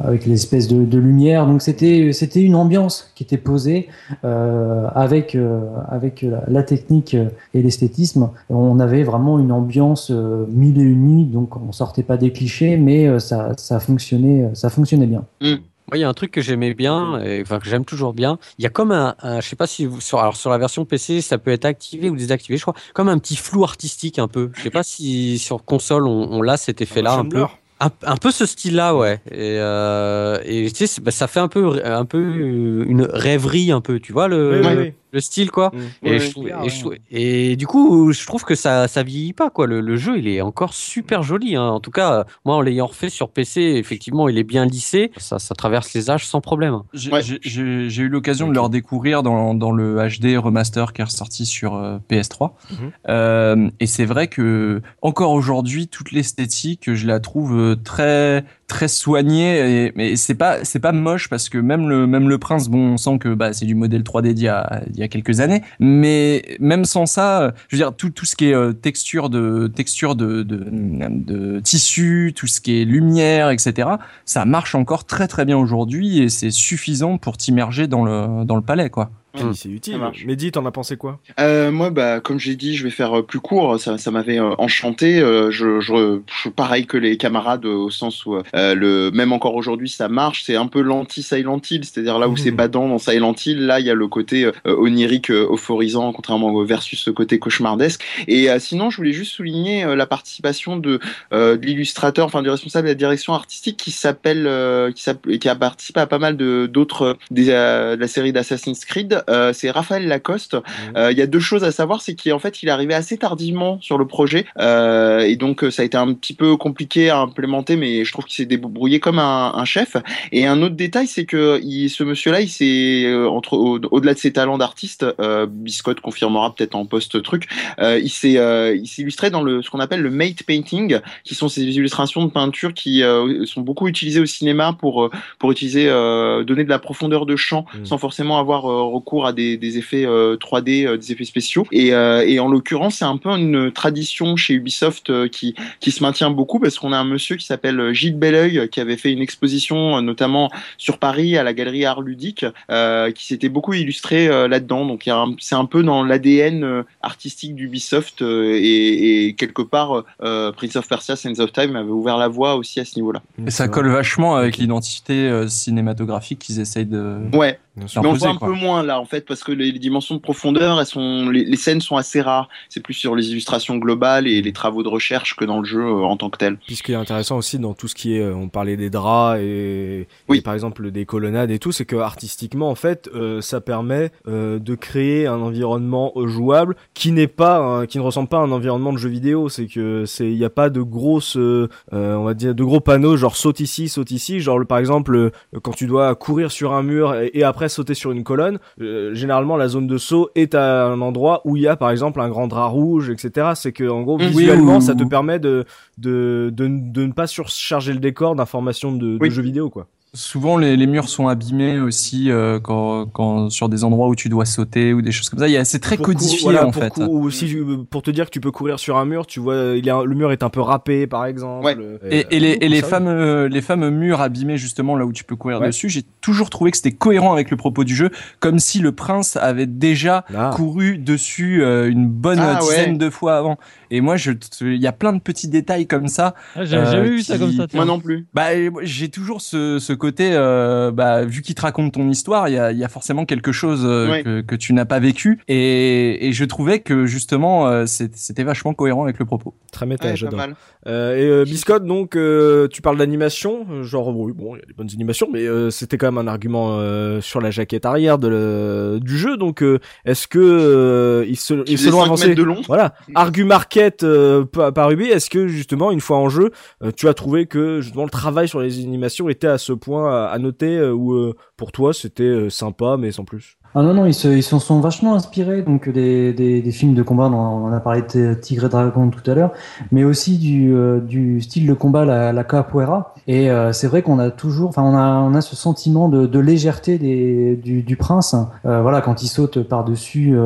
avec 0.04 0.26
l'espèce 0.26 0.68
de, 0.68 0.84
de 0.84 0.98
lumière. 0.98 1.46
Donc 1.46 1.62
c'était 1.62 2.12
c'était 2.12 2.42
une 2.42 2.54
ambiance 2.54 3.10
qui 3.20 3.24
était 3.24 3.36
posée 3.36 3.88
euh, 4.24 4.86
avec 4.94 5.34
euh, 5.34 5.60
avec 5.90 6.22
la, 6.22 6.42
la 6.48 6.62
technique 6.62 7.14
et 7.52 7.60
l'esthétisme. 7.62 8.30
On 8.48 8.80
avait 8.80 9.02
vraiment 9.02 9.38
une 9.38 9.52
ambiance 9.52 10.10
euh, 10.10 10.46
mille 10.48 10.78
et 10.78 10.84
une 10.84 11.06
nuits. 11.06 11.24
Donc 11.26 11.54
on 11.56 11.70
sortait 11.72 12.02
pas 12.02 12.16
des 12.16 12.32
clichés, 12.32 12.78
mais 12.78 13.06
euh, 13.06 13.18
ça 13.18 13.52
ça 13.58 13.78
fonctionnait 13.78 14.48
ça 14.54 14.70
fonctionnait 14.70 15.06
bien. 15.06 15.24
Moi, 15.42 15.98
il 15.98 16.00
y 16.00 16.04
a 16.04 16.08
un 16.08 16.14
truc 16.14 16.30
que 16.30 16.40
j'aimais 16.40 16.72
bien, 16.72 17.20
et, 17.20 17.42
enfin 17.42 17.58
que 17.58 17.68
j'aime 17.68 17.84
toujours 17.84 18.14
bien. 18.14 18.38
Il 18.58 18.62
y 18.62 18.66
a 18.66 18.70
comme 18.70 18.92
un, 18.92 19.16
un- 19.22 19.40
je 19.40 19.48
sais 19.48 19.56
pas 19.56 19.66
si 19.66 19.86
vous, 19.86 20.00
sur, 20.00 20.20
alors 20.20 20.36
sur 20.36 20.48
la 20.48 20.56
version 20.56 20.84
PC, 20.84 21.20
ça 21.20 21.36
peut 21.36 21.50
être 21.50 21.64
activé 21.64 22.08
ou 22.08 22.16
désactivé, 22.16 22.56
je 22.58 22.62
crois, 22.62 22.74
comme 22.94 23.08
un 23.08 23.18
petit 23.18 23.34
flou 23.36 23.64
artistique 23.64 24.20
un 24.20 24.28
peu. 24.28 24.50
Je 24.54 24.62
sais 24.62 24.70
pas 24.70 24.84
si 24.84 25.36
sur 25.38 25.64
console 25.64 26.06
on, 26.06 26.30
on 26.30 26.42
l'a 26.42 26.56
cet 26.56 26.80
effet-là 26.80 27.14
un 27.14 27.24
peu. 27.24 27.38
Blur. 27.38 27.58
Un, 27.80 28.16
peu 28.16 28.30
ce 28.30 28.44
style-là, 28.44 28.94
ouais. 28.94 29.20
Et, 29.30 29.56
euh, 29.58 30.38
et 30.44 30.70
tu 30.70 30.86
sais, 30.86 31.00
bah, 31.00 31.10
ça 31.10 31.26
fait 31.26 31.40
un 31.40 31.48
peu, 31.48 31.80
un 31.82 32.04
peu 32.04 32.20
une 32.20 33.08
rêverie, 33.10 33.72
un 33.72 33.80
peu. 33.80 34.00
Tu 34.00 34.12
vois 34.12 34.28
le. 34.28 34.92
Le 35.12 35.20
style, 35.20 35.50
quoi. 35.50 35.72
Et, 36.02 36.10
Ouais, 36.10 36.18
je 36.18 36.30
trouve- 36.30 36.44
clair, 36.44 36.60
et, 36.64 36.68
je 36.68 36.74
ouais. 36.74 36.80
trouve- 36.80 36.94
et 37.10 37.56
du 37.56 37.66
coup, 37.66 38.12
je 38.12 38.26
trouve 38.26 38.44
que 38.44 38.54
ça, 38.54 38.88
ça 38.88 39.02
vieillit 39.02 39.32
pas, 39.32 39.50
quoi. 39.50 39.66
Le, 39.66 39.80
le 39.80 39.96
jeu, 39.96 40.18
il 40.18 40.28
est 40.28 40.40
encore 40.40 40.74
super 40.74 41.22
joli. 41.22 41.56
hein. 41.56 41.64
En 41.68 41.80
tout 41.80 41.90
cas, 41.90 42.24
moi, 42.44 42.56
en 42.56 42.60
l'ayant 42.60 42.86
refait 42.86 43.08
sur 43.10 43.28
PC, 43.30 43.60
effectivement, 43.60 44.28
il 44.28 44.38
est 44.38 44.44
bien 44.44 44.64
lissé. 44.66 45.10
Ça, 45.16 45.38
ça 45.38 45.54
traverse 45.54 45.92
les 45.94 46.10
âges 46.10 46.26
sans 46.26 46.40
problème. 46.40 46.80
Ouais. 47.12 47.20
j'ai 47.42 48.02
eu 48.02 48.08
l'occasion 48.08 48.48
de 48.48 48.54
le 48.54 48.60
redécouvrir 48.60 49.22
dans, 49.22 49.54
dans 49.54 49.72
le 49.72 49.96
HD 50.08 50.36
remaster 50.36 50.92
qui 50.92 51.00
est 51.00 51.04
ressorti 51.04 51.46
sur 51.46 51.74
euh, 51.74 51.98
PS3. 52.08 52.52
Mhm. 52.70 52.76
Euh, 53.08 53.70
et 53.80 53.86
c'est 53.86 54.04
vrai 54.04 54.28
que 54.28 54.80
encore 55.02 55.32
aujourd'hui, 55.32 55.88
toute 55.88 56.12
l'esthétique, 56.12 56.94
je 56.94 57.06
la 57.06 57.20
trouve 57.20 57.56
euh, 57.56 57.76
très 57.76 58.44
très 58.70 58.88
soignée. 58.88 59.86
Et, 59.86 59.92
mais 59.96 60.16
c'est 60.16 60.34
pas 60.34 60.64
c'est 60.64 60.80
pas 60.80 60.92
moche 60.92 61.28
parce 61.28 61.48
que 61.48 61.58
même 61.58 61.88
le 61.88 62.06
même 62.06 62.28
le 62.28 62.38
prince, 62.38 62.68
bon, 62.68 62.92
on 62.92 62.96
sent 62.96 63.18
que 63.18 63.34
bah 63.34 63.52
c'est 63.52 63.66
du 63.66 63.74
modèle 63.74 64.02
3D 64.02 64.32
d'il 64.32 64.44
y 64.44 64.48
a 64.48 64.82
il 64.88 64.98
y 64.98 65.02
a 65.02 65.08
quelques 65.08 65.40
années. 65.40 65.62
Mais 65.78 66.56
même 66.60 66.84
sans 66.84 67.06
ça, 67.06 67.52
je 67.68 67.76
veux 67.76 67.82
dire 67.82 67.94
tout 67.94 68.10
tout 68.10 68.24
ce 68.24 68.36
qui 68.36 68.50
est 68.50 68.54
euh, 68.54 68.72
texture 68.72 69.28
de 69.28 69.70
texture 69.74 70.14
de, 70.16 70.42
de 70.42 70.66
de 70.70 71.60
tissu, 71.60 72.32
tout 72.34 72.46
ce 72.46 72.60
qui 72.60 72.80
est 72.80 72.84
lumière, 72.84 73.50
etc 73.50 73.90
ça 74.24 74.44
marche 74.44 74.74
encore 74.74 75.04
très 75.04 75.28
très 75.28 75.44
bien 75.44 75.58
aujourd'hui 75.58 76.22
et 76.22 76.28
c'est 76.28 76.50
suffisant 76.50 77.18
pour 77.18 77.36
t'immerger 77.36 77.86
dans 77.86 78.04
le 78.04 78.44
dans 78.44 78.56
le 78.56 78.62
palais 78.62 78.90
quoi. 78.90 79.10
Ouais, 79.34 79.42
c'est 79.54 79.68
utile. 79.68 79.98
Mehdi, 80.26 80.50
t'en 80.52 80.66
as 80.66 80.70
pensé 80.72 80.96
quoi? 80.96 81.18
Euh, 81.38 81.70
moi, 81.70 81.90
bah, 81.90 82.20
comme 82.20 82.38
j'ai 82.40 82.56
dit, 82.56 82.76
je 82.76 82.84
vais 82.84 82.90
faire 82.90 83.18
euh, 83.18 83.22
plus 83.22 83.40
court. 83.40 83.78
Ça, 83.78 83.96
ça 83.98 84.10
m'avait 84.10 84.38
euh, 84.40 84.54
enchanté. 84.58 85.20
Euh, 85.20 85.50
je, 85.50 85.80
je, 85.80 86.48
pareil 86.48 86.86
que 86.86 86.96
les 86.96 87.16
camarades 87.16 87.64
euh, 87.64 87.74
au 87.74 87.90
sens 87.90 88.26
où 88.26 88.36
euh, 88.36 88.74
le, 88.74 89.10
même 89.12 89.32
encore 89.32 89.54
aujourd'hui, 89.54 89.88
ça 89.88 90.08
marche. 90.08 90.42
C'est 90.44 90.56
un 90.56 90.66
peu 90.66 90.80
l'anti 90.80 91.22
Silent 91.22 91.60
Hill, 91.70 91.84
c'est-à-dire 91.84 92.18
là 92.18 92.28
où 92.28 92.32
Mhm. 92.32 92.36
c'est 92.38 92.50
badant 92.50 92.88
dans 92.88 92.98
Silent 92.98 93.34
Hill, 93.44 93.66
là 93.66 93.80
il 93.80 93.86
y 93.86 93.90
a 93.90 93.94
le 93.94 94.06
côté 94.08 94.44
euh, 94.46 94.52
onirique, 94.66 95.30
euh, 95.30 95.48
euphorisant, 95.52 96.12
contrairement 96.12 96.48
au 96.48 96.64
versus 96.64 96.98
ce 97.00 97.10
côté 97.10 97.38
cauchemardesque. 97.38 98.02
Et 98.28 98.50
euh, 98.50 98.58
sinon, 98.58 98.90
je 98.90 98.96
voulais 98.96 99.12
juste 99.12 99.32
souligner 99.32 99.84
euh, 99.84 99.94
la 99.96 100.06
participation 100.06 100.76
de, 100.76 100.98
euh, 101.32 101.56
de 101.56 101.66
l'illustrateur, 101.66 102.26
enfin 102.26 102.42
du 102.42 102.50
responsable 102.50 102.86
de 102.86 102.90
la 102.92 102.94
direction 102.96 103.32
artistique, 103.34 103.76
qui 103.76 103.90
s'appelle, 103.90 104.46
euh, 104.46 104.90
qui, 104.92 105.02
s'appelle- 105.02 105.38
qui 105.38 105.48
a 105.48 105.54
participé 105.54 106.00
à 106.00 106.06
pas 106.06 106.18
mal 106.18 106.36
de 106.36 106.66
d'autres 106.66 107.16
des, 107.30 107.46
de 107.46 107.96
la 108.00 108.08
série 108.08 108.32
d'Assassin's 108.32 108.84
Creed. 108.84 109.19
Euh, 109.28 109.52
c'est 109.52 109.70
Raphaël 109.70 110.06
Lacoste. 110.06 110.56
Euh, 110.96 111.10
Il 111.12 111.18
y 111.18 111.22
a 111.22 111.26
deux 111.26 111.40
choses 111.40 111.64
à 111.64 111.72
savoir, 111.72 112.00
c'est 112.00 112.14
qu'en 112.14 112.38
fait, 112.38 112.62
il 112.62 112.68
est 112.68 112.72
arrivé 112.72 112.94
assez 112.94 113.18
tardivement 113.18 113.78
sur 113.80 113.98
le 113.98 114.06
projet, 114.06 114.46
euh, 114.58 115.20
et 115.20 115.36
donc 115.36 115.64
euh, 115.64 115.70
ça 115.70 115.82
a 115.82 115.84
été 115.84 115.96
un 115.96 116.12
petit 116.14 116.34
peu 116.34 116.56
compliqué 116.56 117.10
à 117.10 117.18
implémenter, 117.18 117.76
mais 117.76 118.04
je 118.04 118.12
trouve 118.12 118.24
qu'il 118.24 118.36
s'est 118.36 118.46
débrouillé 118.46 119.00
comme 119.00 119.18
un, 119.18 119.52
un 119.54 119.64
chef. 119.64 119.96
Et 120.32 120.46
un 120.46 120.62
autre 120.62 120.76
détail, 120.76 121.06
c'est 121.06 121.24
que 121.24 121.60
il, 121.62 121.88
ce 121.90 122.04
monsieur-là, 122.04 122.40
il 122.40 122.48
s'est 122.48 123.04
euh, 123.06 123.28
entre 123.28 123.54
au- 123.54 123.80
au-delà 123.90 124.14
de 124.14 124.18
ses 124.18 124.32
talents 124.32 124.58
d'artiste, 124.58 125.04
euh, 125.20 125.46
Biscotte 125.48 126.00
confirmera 126.00 126.54
peut-être 126.54 126.74
en 126.74 126.86
post 126.86 127.22
truc, 127.22 127.48
euh, 127.80 127.98
il 128.02 128.08
s'est 128.10 128.36
euh, 128.38 128.74
il 128.76 128.86
s'est 128.86 129.02
illustré 129.02 129.30
dans 129.30 129.42
le 129.42 129.62
ce 129.62 129.70
qu'on 129.70 129.80
appelle 129.80 130.00
le 130.02 130.10
mate 130.10 130.42
painting, 130.46 130.98
qui 131.24 131.34
sont 131.34 131.48
ces 131.48 131.62
illustrations 131.62 132.24
de 132.24 132.30
peinture 132.30 132.74
qui 132.74 133.02
euh, 133.02 133.44
sont 133.46 133.60
beaucoup 133.60 133.88
utilisées 133.88 134.20
au 134.20 134.26
cinéma 134.26 134.74
pour 134.78 135.10
pour 135.38 135.50
utiliser 135.52 135.88
euh, 135.88 136.44
donner 136.44 136.64
de 136.64 136.70
la 136.70 136.78
profondeur 136.78 137.26
de 137.26 137.36
champ 137.36 137.64
Mm. 137.74 137.84
sans 137.84 137.98
forcément 137.98 138.38
avoir 138.38 138.70
euh, 138.70 138.82
recours 139.10 139.26
à 139.26 139.32
des, 139.32 139.56
des 139.56 139.78
effets 139.78 140.06
euh, 140.06 140.36
3D, 140.36 140.86
euh, 140.86 140.96
des 140.96 141.12
effets 141.12 141.24
spéciaux. 141.24 141.66
Et, 141.72 141.92
euh, 141.92 142.24
et 142.26 142.38
en 142.38 142.48
l'occurrence, 142.48 142.96
c'est 142.96 143.04
un 143.04 143.16
peu 143.16 143.30
une 143.30 143.72
tradition 143.72 144.36
chez 144.36 144.54
Ubisoft 144.54 145.10
euh, 145.10 145.28
qui 145.28 145.54
qui 145.80 145.90
se 145.90 146.02
maintient 146.02 146.30
beaucoup 146.30 146.60
parce 146.60 146.78
qu'on 146.78 146.92
a 146.92 146.98
un 146.98 147.04
monsieur 147.04 147.36
qui 147.36 147.46
s'appelle 147.46 147.92
Gilles 147.92 148.16
Belleuil 148.16 148.58
euh, 148.58 148.66
qui 148.66 148.80
avait 148.80 148.96
fait 148.96 149.12
une 149.12 149.20
exposition 149.20 149.96
euh, 149.96 150.00
notamment 150.00 150.50
sur 150.78 150.98
Paris 150.98 151.36
à 151.36 151.42
la 151.42 151.52
galerie 151.52 151.84
Art 151.84 152.02
Ludique 152.02 152.44
euh, 152.70 153.10
qui 153.10 153.26
s'était 153.26 153.48
beaucoup 153.48 153.74
illustré 153.74 154.28
euh, 154.28 154.48
là-dedans. 154.48 154.86
Donc 154.86 155.08
c'est 155.40 155.54
un 155.54 155.64
peu 155.64 155.82
dans 155.82 156.04
l'ADN 156.04 156.62
euh, 156.64 156.82
artistique 157.02 157.54
d'Ubisoft 157.54 158.22
euh, 158.22 158.54
et, 158.54 159.26
et 159.26 159.34
quelque 159.34 159.62
part 159.62 160.04
euh, 160.22 160.52
Prince 160.52 160.76
of 160.76 160.88
Persia 160.88 161.16
Sands 161.16 161.40
of 161.40 161.52
Time 161.52 161.76
avait 161.76 161.90
ouvert 161.90 162.16
la 162.16 162.28
voie 162.28 162.54
aussi 162.54 162.80
à 162.80 162.84
ce 162.84 162.96
niveau-là. 162.96 163.22
Et 163.46 163.50
ça 163.50 163.68
colle 163.68 163.88
vachement 163.88 164.36
avec 164.36 164.56
l'identité 164.58 165.12
euh, 165.12 165.48
cinématographique 165.48 166.38
qu'ils 166.38 166.60
essayent 166.60 166.86
de. 166.86 167.18
Ouais. 167.32 167.58
Mais 167.76 167.84
on 167.96 168.00
Imposé, 168.00 168.18
voit 168.18 168.28
un 168.30 168.36
quoi. 168.36 168.48
peu 168.48 168.54
moins 168.54 168.82
là 168.82 169.00
en 169.00 169.04
fait 169.04 169.24
parce 169.26 169.44
que 169.44 169.52
les, 169.52 169.70
les 169.72 169.78
dimensions 169.78 170.14
de 170.16 170.20
profondeur, 170.20 170.80
elles 170.80 170.86
sont, 170.86 171.28
les, 171.30 171.44
les 171.44 171.56
scènes 171.56 171.80
sont 171.80 171.96
assez 171.96 172.20
rares. 172.20 172.48
C'est 172.68 172.82
plus 172.82 172.94
sur 172.94 173.14
les 173.14 173.30
illustrations 173.30 173.76
globales 173.78 174.26
et 174.26 174.42
les 174.42 174.52
travaux 174.52 174.82
de 174.82 174.88
recherche 174.88 175.36
que 175.36 175.44
dans 175.44 175.58
le 175.60 175.64
jeu 175.64 175.80
euh, 175.84 176.02
en 176.02 176.16
tant 176.16 176.30
que 176.30 176.38
tel. 176.38 176.56
Puis 176.66 176.76
ce 176.76 176.82
qui 176.82 176.92
est 176.92 176.96
intéressant 176.96 177.36
aussi 177.38 177.58
dans 177.58 177.74
tout 177.74 177.88
ce 177.88 177.94
qui 177.94 178.16
est, 178.16 178.20
euh, 178.22 178.34
on 178.34 178.48
parlait 178.48 178.76
des 178.76 178.90
draps 178.90 179.40
et, 179.40 180.06
Oui. 180.28 180.38
et 180.38 180.40
par 180.40 180.54
exemple 180.54 180.90
des 180.90 181.06
colonnades 181.06 181.50
et 181.50 181.58
tout, 181.58 181.72
c'est 181.72 181.84
que 181.84 181.96
artistiquement 181.96 182.70
en 182.70 182.74
fait, 182.74 183.08
euh, 183.14 183.40
ça 183.40 183.60
permet 183.60 184.10
euh, 184.26 184.58
de 184.58 184.74
créer 184.74 185.26
un 185.26 185.40
environnement 185.40 186.12
jouable 186.26 186.76
qui 186.94 187.12
n'est 187.12 187.26
pas, 187.28 187.86
qui 187.86 187.98
ne 187.98 188.02
ressemble 188.02 188.28
pas 188.28 188.38
à 188.38 188.42
un 188.42 188.50
environnement 188.52 188.92
de 188.92 188.98
jeu 188.98 189.08
vidéo. 189.08 189.48
C'est 189.48 189.66
que 189.66 190.04
c'est, 190.06 190.26
il 190.30 190.36
n'y 190.36 190.44
a 190.44 190.50
pas 190.50 190.70
de 190.70 190.80
grosses, 190.82 191.36
on 191.36 192.24
va 192.24 192.34
dire, 192.34 192.54
de 192.54 192.64
gros 192.64 192.80
panneaux 192.80 193.16
genre 193.16 193.36
saute 193.36 193.60
ici, 193.60 193.88
saute 193.88 194.10
ici. 194.10 194.40
Genre 194.40 194.66
par 194.66 194.78
exemple 194.78 195.30
quand 195.62 195.72
tu 195.72 195.86
dois 195.86 196.14
courir 196.14 196.50
sur 196.50 196.72
un 196.72 196.82
mur 196.82 197.14
et, 197.14 197.30
et 197.34 197.44
après 197.44 197.59
sauter 197.68 197.94
sur 197.94 198.10
une 198.12 198.24
colonne, 198.24 198.58
euh, 198.80 199.12
généralement 199.14 199.56
la 199.56 199.68
zone 199.68 199.86
de 199.86 199.98
saut 199.98 200.30
est 200.34 200.54
à 200.54 200.86
un 200.86 201.00
endroit 201.00 201.42
où 201.44 201.56
il 201.56 201.62
y 201.62 201.68
a 201.68 201.76
par 201.76 201.90
exemple 201.90 202.20
un 202.20 202.28
grand 202.28 202.46
drap 202.48 202.68
rouge, 202.68 203.10
etc. 203.10 203.50
C'est 203.54 203.72
que 203.72 203.88
en 203.88 204.02
gros 204.02 204.18
Oui, 204.18 204.28
visuellement 204.28 204.78
ou- 204.78 204.80
ça 204.80 204.94
te 204.94 205.04
permet 205.04 205.38
de 205.38 205.64
de, 205.98 206.50
de, 206.52 206.68
de 206.68 207.06
ne 207.06 207.12
pas 207.12 207.26
surcharger 207.26 207.92
le 207.92 207.98
décor 208.00 208.34
d'informations 208.34 208.92
de, 208.92 209.18
jeux 209.30 209.42
vidéo 209.42 209.68
quoi. 209.70 209.86
Souvent, 210.12 210.58
les, 210.58 210.76
les 210.76 210.88
murs 210.88 211.08
sont 211.08 211.28
abîmés 211.28 211.78
aussi 211.78 212.32
euh, 212.32 212.58
quand, 212.58 213.06
quand 213.06 213.48
sur 213.48 213.68
des 213.68 213.84
endroits 213.84 214.08
où 214.08 214.16
tu 214.16 214.28
dois 214.28 214.44
sauter 214.44 214.92
ou 214.92 215.02
des 215.02 215.12
choses 215.12 215.28
comme 215.28 215.38
ça. 215.38 215.46
Il 215.46 215.52
y 215.52 215.56
a- 215.56 215.64
C'est 215.64 215.78
très 215.78 215.96
Pour 215.96 216.06
codifié 216.06 216.38
voilà, 216.42 216.66
en 216.66 216.72
pour 216.72 216.82
fait. 216.82 216.92
ou 217.08 217.30
si 217.30 217.56
pour 217.90 218.02
te 218.02 218.10
dire 218.10 218.24
que 218.24 218.30
tu 218.30 218.40
peux 218.40 218.50
courir 218.50 218.80
sur 218.80 218.96
un 218.96 219.04
mur, 219.04 219.24
tu 219.26 219.38
vois, 219.38 219.74
il 219.76 219.88
un- 219.88 220.02
le 220.04 220.14
mur 220.16 220.32
est 220.32 220.42
un 220.42 220.50
peu 220.50 220.60
râpé 220.60 221.06
par 221.06 221.26
exemple. 221.26 221.64
Ouais. 221.64 221.76
Euh, 221.78 221.98
Et, 222.10 222.26
et 222.30 222.40
les, 222.40 222.58
et 222.60 222.68
les 222.68 222.82
fameux, 222.82 223.46
les 223.46 223.62
fameux 223.62 223.90
murs 223.90 224.20
abîmés 224.20 224.56
justement 224.56 224.96
là 224.96 225.06
où 225.06 225.12
tu 225.12 225.22
peux 225.22 225.36
courir 225.36 225.60
Ouais. 225.60 225.68
dessus, 225.68 225.88
j'ai 225.88 226.02
toujours 226.20 226.50
trouvé 226.50 226.72
que 226.72 226.76
c'était 226.76 226.90
cohérent 226.90 227.32
avec 227.32 227.48
le 227.52 227.56
propos 227.56 227.84
du 227.84 227.94
jeu, 227.94 228.10
comme 228.40 228.58
si 228.58 228.80
le 228.80 228.90
prince 228.90 229.36
avait 229.36 229.66
déjà 229.66 230.24
Ah. 230.36 230.50
couru 230.56 230.98
dessus 230.98 231.62
euh, 231.62 231.88
une 231.88 232.08
bonne 232.08 232.40
Ah, 232.40 232.58
dizaine 232.60 232.92
ouais. 232.92 232.98
de 232.98 233.10
fois 233.10 233.36
avant. 233.36 233.58
Et 233.92 234.00
moi, 234.00 234.16
je, 234.16 234.32
il 234.60 234.76
y 234.80 234.86
a 234.88 234.92
plein 234.92 235.12
de 235.12 235.20
petits 235.20 235.48
détails 235.48 235.86
comme 235.86 236.08
ça. 236.08 236.34
Ah, 236.56 236.64
J'avais 236.64 236.86
Euh, 236.88 236.90
jamais 236.92 237.10
vu 237.10 237.22
ça 237.22 237.38
comme 237.38 237.52
ça. 237.52 237.68
tiens. 237.68 237.78
Moi 237.78 237.84
non 237.86 238.00
plus. 238.00 238.26
Bah, 238.34 238.46
j'ai 238.82 239.08
toujours 239.08 239.40
ce, 239.40 239.78
ce 239.78 239.92
côté, 240.00 240.30
euh, 240.32 240.90
bah, 240.90 241.24
vu 241.24 241.42
qu'il 241.42 241.54
te 241.54 241.62
raconte 241.62 241.92
ton 241.92 242.08
histoire, 242.08 242.48
il 242.48 242.54
y 242.54 242.58
a, 242.58 242.72
y 242.72 242.82
a 242.82 242.88
forcément 242.88 243.24
quelque 243.24 243.52
chose 243.52 243.82
euh, 243.84 244.10
Ouais. 244.10 244.22
que, 244.24 244.40
que 244.40 244.56
tu 244.56 244.72
n'as 244.72 244.84
pas 244.84 244.98
vécu. 244.98 245.40
Et, 245.46 246.26
et 246.26 246.32
je 246.32 246.44
trouvais 246.44 246.80
que 246.80 247.06
justement, 247.06 247.68
euh, 247.68 247.84
c'était 247.86 248.42
vachement 248.42 248.74
cohérent 248.74 249.04
avec 249.04 249.18
le 249.20 249.24
propos. 249.26 249.54
Très 249.70 249.86
méta, 249.86 250.08
Ouais, 250.08 250.16
j'adore. 250.16 250.40
Euh, 250.88 251.16
et 251.16 251.22
euh, 251.28 251.44
Biscotte, 251.44 251.84
donc 251.84 252.16
euh, 252.16 252.66
tu 252.68 252.82
parles 252.82 252.96
d'animation, 252.96 253.82
genre 253.84 254.16
oui, 254.16 254.32
bon, 254.34 254.56
il 254.56 254.60
y 254.60 254.62
a 254.62 254.66
des 254.66 254.72
bonnes 254.72 254.90
animations, 254.92 255.28
mais 255.32 255.46
euh, 255.46 255.70
c'était 255.70 255.96
quand 255.98 256.10
même 256.10 256.18
un 256.18 256.30
argument 256.30 256.78
euh, 256.80 257.20
sur 257.20 257.40
la 257.40 257.50
jaquette 257.50 257.84
arrière 257.86 258.18
de 258.18 258.28
le- 258.28 258.98
du 259.00 259.16
jeu. 259.18 259.36
Donc, 259.36 259.62
euh, 259.62 259.78
est-ce 260.06 260.26
que 260.26 260.38
euh, 260.40 261.24
ils 261.28 261.36
se, 261.36 261.54
ils 261.66 261.78
se 261.78 261.90
l'ont 261.90 261.98
5 262.00 262.04
avancé 262.06 262.34
de 262.34 262.42
long. 262.42 262.62
Voilà, 262.66 262.94
argu 263.14 263.44
market 263.44 264.02
euh, 264.02 264.44
par 264.44 264.88
Ruby. 264.88 265.04
Est-ce 265.06 265.28
que 265.28 265.46
justement, 265.48 265.90
une 265.90 266.00
fois 266.00 266.16
en 266.18 266.28
jeu, 266.28 266.50
euh, 266.82 266.90
tu 266.96 267.08
as 267.08 267.14
trouvé 267.14 267.46
que 267.46 267.80
justement 267.80 268.04
le 268.04 268.10
travail 268.10 268.48
sur 268.48 268.60
les 268.60 268.78
animations 268.78 269.28
était 269.28 269.46
à 269.48 269.58
ce 269.58 269.72
point 269.72 269.89
à, 269.98 270.36
noter 270.38 270.76
euh, 270.76 270.92
ou 270.92 271.12
euh, 271.12 271.34
pour 271.56 271.72
toi 271.72 271.92
c'était 271.92 272.22
euh, 272.22 272.50
sympa 272.50 272.96
mais 272.98 273.12
sans 273.12 273.24
plus 273.24 273.56
Ah 273.74 273.82
non, 273.82 273.94
non, 273.94 274.06
ils 274.06 274.14
se, 274.14 274.28
ils 274.28 274.42
s'en 274.42 274.58
sont 274.58 274.80
vachement 274.80 275.14
inspirés 275.14 275.62
donc 275.62 275.88
des, 275.88 276.32
des, 276.32 276.72
films 276.72 276.94
de 276.94 277.02
combat, 277.02 277.24
on 277.24 277.66
on 277.70 277.72
a 277.72 277.80
parlé 277.80 278.02
de 278.02 278.34
Tigre 278.34 278.66
et 278.66 278.68
Dragon 278.68 279.10
tout 279.10 279.28
à 279.30 279.34
l'heure, 279.34 279.52
mais 279.92 280.04
aussi 280.04 280.38
du, 280.38 280.74
du 281.02 281.40
style 281.40 281.66
de 281.66 281.74
combat, 281.74 282.04
la, 282.04 282.44
capoeira. 282.44 283.14
Et 283.26 283.48
c'est 283.72 283.86
vrai 283.86 284.02
qu'on 284.02 284.18
a 284.18 284.30
toujours, 284.30 284.70
enfin, 284.70 284.82
on 284.82 284.94
a, 284.96 285.20
on 285.20 285.34
a 285.34 285.40
ce 285.40 285.54
sentiment 285.56 286.08
de, 286.08 286.38
légèreté 286.38 286.98
des, 286.98 287.56
du, 287.56 287.96
prince. 287.96 288.34
Voilà, 288.64 289.00
quand 289.00 289.22
il 289.22 289.28
saute 289.28 289.62
par-dessus 289.62 290.36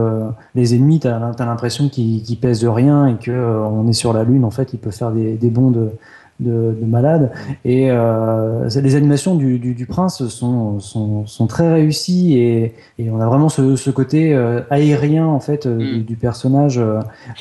les 0.55 0.75
ennemis, 0.75 1.01
t'as, 1.01 1.17
as 1.17 1.47
l'impression 1.47 1.89
qu'il, 1.89 2.39
pèse 2.41 2.61
de 2.61 2.69
rien 2.69 3.07
et 3.07 3.17
que 3.17 3.31
on 3.31 3.87
est 3.87 3.93
sur 3.93 4.13
la 4.13 4.25
lune. 4.25 4.45
En 4.45 4.51
fait, 4.51 4.73
il 4.73 4.79
peut 4.79 4.91
faire 4.91 5.13
des, 5.13 5.35
des 5.35 5.51
bonds 5.51 5.71
de, 5.71 5.91
de, 6.41 6.77
de 6.81 6.85
malade. 6.87 7.31
Et 7.65 7.91
euh, 7.91 8.69
les 8.69 8.97
animations 8.97 9.35
du, 9.35 9.59
du, 9.59 9.75
du 9.75 9.87
prince 9.87 10.27
sont, 10.29 10.81
sont, 10.81 11.27
sont 11.27 11.47
très 11.47 11.73
réussies 11.73 12.39
et, 12.39 12.75
et 12.99 13.11
on 13.11 13.21
a 13.21 13.27
vraiment 13.27 13.49
ce, 13.49 13.77
ce 13.77 13.91
côté 13.91 14.35
euh, 14.35 14.61
aérien 14.71 15.27
en 15.27 15.41
fait 15.41 15.67
euh, 15.67 15.77
du, 15.79 15.85
Mm. 16.01 16.03
du 16.05 16.17
personnage. 16.17 16.81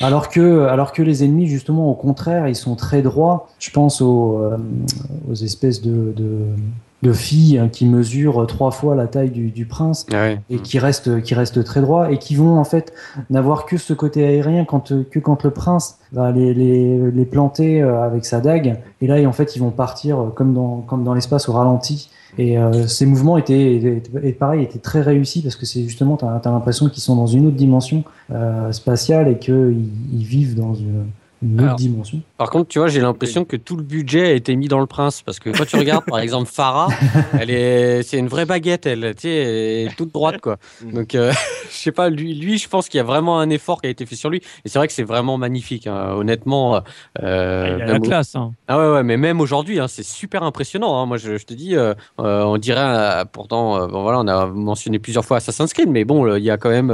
alors 0.00 0.28
que 0.28 0.66
alors 0.66 0.92
que 0.92 1.02
les 1.02 1.24
ennemis 1.24 1.46
justement 1.46 1.90
au 1.90 1.94
contraire 1.94 2.46
ils 2.48 2.54
sont 2.56 2.76
très 2.76 3.02
droits. 3.02 3.48
Je 3.58 3.70
pense 3.70 4.00
aux, 4.00 4.40
aux 5.30 5.34
espèces 5.34 5.82
de, 5.82 6.12
de 6.16 6.28
de 7.04 7.12
filles 7.12 7.58
hein, 7.58 7.68
qui 7.68 7.86
mesurent 7.86 8.46
trois 8.46 8.70
fois 8.70 8.94
la 8.94 9.06
taille 9.06 9.30
du, 9.30 9.50
du 9.50 9.66
prince 9.66 10.06
Ah 10.12 10.30
et 10.50 10.58
qui 10.58 10.78
restent 10.78 11.22
qui 11.22 11.34
restent 11.34 11.62
très 11.62 11.80
droits 11.80 12.10
et 12.10 12.18
qui 12.18 12.34
vont 12.34 12.58
en 12.58 12.64
fait 12.64 12.92
n'avoir 13.30 13.66
que 13.66 13.76
ce 13.76 13.92
côté 13.92 14.24
aérien 14.24 14.64
quand 14.64 14.90
euh, 14.90 15.06
que 15.08 15.20
quand 15.20 15.44
le 15.44 15.50
prince 15.50 15.98
va 16.12 16.32
les 16.32 16.54
les, 16.54 17.10
les 17.10 17.24
planter 17.24 17.82
euh, 17.82 18.02
avec 18.02 18.24
sa 18.24 18.40
dague. 18.40 18.78
Et 19.00 19.06
là 19.06 19.16
en 19.28 19.32
fait 19.32 19.54
ils 19.54 19.60
vont 19.60 19.70
partir 19.70 20.18
euh, 20.18 20.30
comme 20.34 20.54
dans 20.54 20.78
comme 20.78 21.04
dans 21.04 21.14
l'espace 21.14 21.48
au 21.48 21.52
ralenti. 21.52 22.10
Et 22.36 22.58
euh, 22.58 22.86
ces 22.88 23.06
mouvements 23.06 23.38
étaient, 23.38 23.76
étaient, 23.76 24.32
pareil 24.32 24.64
étaient 24.64 24.80
très 24.80 25.00
réussis 25.00 25.40
parce 25.42 25.54
que 25.54 25.66
c'est 25.66 25.84
justement 25.84 26.16
t'as 26.16 26.40
as, 26.42 26.50
l'impression 26.50 26.88
qu'ils 26.88 27.02
sont 27.02 27.14
dans 27.14 27.28
une 27.28 27.46
autre 27.46 27.56
dimension 27.56 28.02
euh, 28.32 28.72
spatiale 28.72 29.28
et 29.28 29.38
qu'ils 29.38 29.88
ils 30.12 30.24
vivent 30.24 30.56
dans 30.56 30.74
une, 30.74 31.04
une 31.42 31.54
autre 31.54 31.64
Alors, 31.64 31.76
dimension 31.76 32.20
Par 32.36 32.50
contre, 32.50 32.68
tu 32.68 32.80
vois, 32.80 32.88
j'ai 32.88 33.00
l'impression 33.00 33.44
que 33.44 33.56
tout 33.56 33.76
le 33.76 33.84
budget 33.84 34.26
a 34.26 34.32
été 34.32 34.56
mis 34.56 34.66
dans 34.66 34.80
le 34.80 34.86
prince. 34.86 35.22
Parce 35.22 35.38
que 35.38 35.50
quand 35.50 35.64
tu 35.66 35.76
regardes, 35.76 36.04
par 36.04 36.18
exemple, 36.18 36.50
Farah, 36.52 36.88
elle 37.40 37.50
est, 37.50 38.02
c'est 38.02 38.18
une 38.18 38.26
vraie 38.26 38.44
baguette, 38.44 38.86
elle, 38.86 39.14
tu 39.14 39.22
sais, 39.28 39.88
toute 39.96 40.12
droite, 40.12 40.40
quoi. 40.40 40.56
Donc, 40.82 41.14
euh, 41.14 41.32
je 41.70 41.76
sais 41.76 41.92
pas, 41.92 42.10
lui, 42.10 42.34
lui, 42.34 42.58
je 42.58 42.68
pense 42.68 42.88
qu'il 42.88 42.98
y 42.98 43.00
a 43.00 43.04
vraiment 43.04 43.38
un 43.38 43.50
effort 43.50 43.80
qui 43.80 43.86
a 43.86 43.90
été 43.90 44.04
fait 44.04 44.16
sur 44.16 44.30
lui. 44.30 44.40
Et 44.64 44.68
c'est 44.68 44.78
vrai 44.80 44.88
que 44.88 44.92
c'est 44.92 45.04
vraiment 45.04 45.38
magnifique, 45.38 45.86
hein. 45.86 46.12
honnêtement. 46.16 46.82
Euh, 47.22 47.76
Il 47.78 47.82
a 47.82 47.86
la 47.86 47.96
au- 47.98 48.00
classe. 48.00 48.34
Hein. 48.34 48.52
Ah 48.66 48.78
ouais, 48.78 48.92
ouais, 48.94 49.02
mais 49.04 49.16
même 49.16 49.40
aujourd'hui, 49.40 49.78
hein, 49.78 49.86
c'est 49.86 50.02
super 50.04 50.42
impressionnant. 50.42 51.00
hein. 51.00 51.06
Moi, 51.06 51.18
je, 51.18 51.36
je 51.38 51.44
te 51.46 51.54
dis, 51.54 51.76
euh, 51.76 51.94
euh, 52.18 52.42
on 52.42 52.58
dirait, 52.58 52.80
euh, 52.84 53.24
pourtant, 53.24 53.86
bon, 53.86 54.02
voilà, 54.02 54.18
on 54.18 54.26
a 54.26 54.46
mentionné 54.46 54.98
plusieurs 54.98 55.24
fois 55.24 55.36
Assassin's 55.36 55.72
Creed, 55.72 55.88
mais 55.88 56.04
bon, 56.04 56.34
il 56.34 56.42
y 56.42 56.50
a 56.50 56.56
quand 56.56 56.70
même 56.70 56.90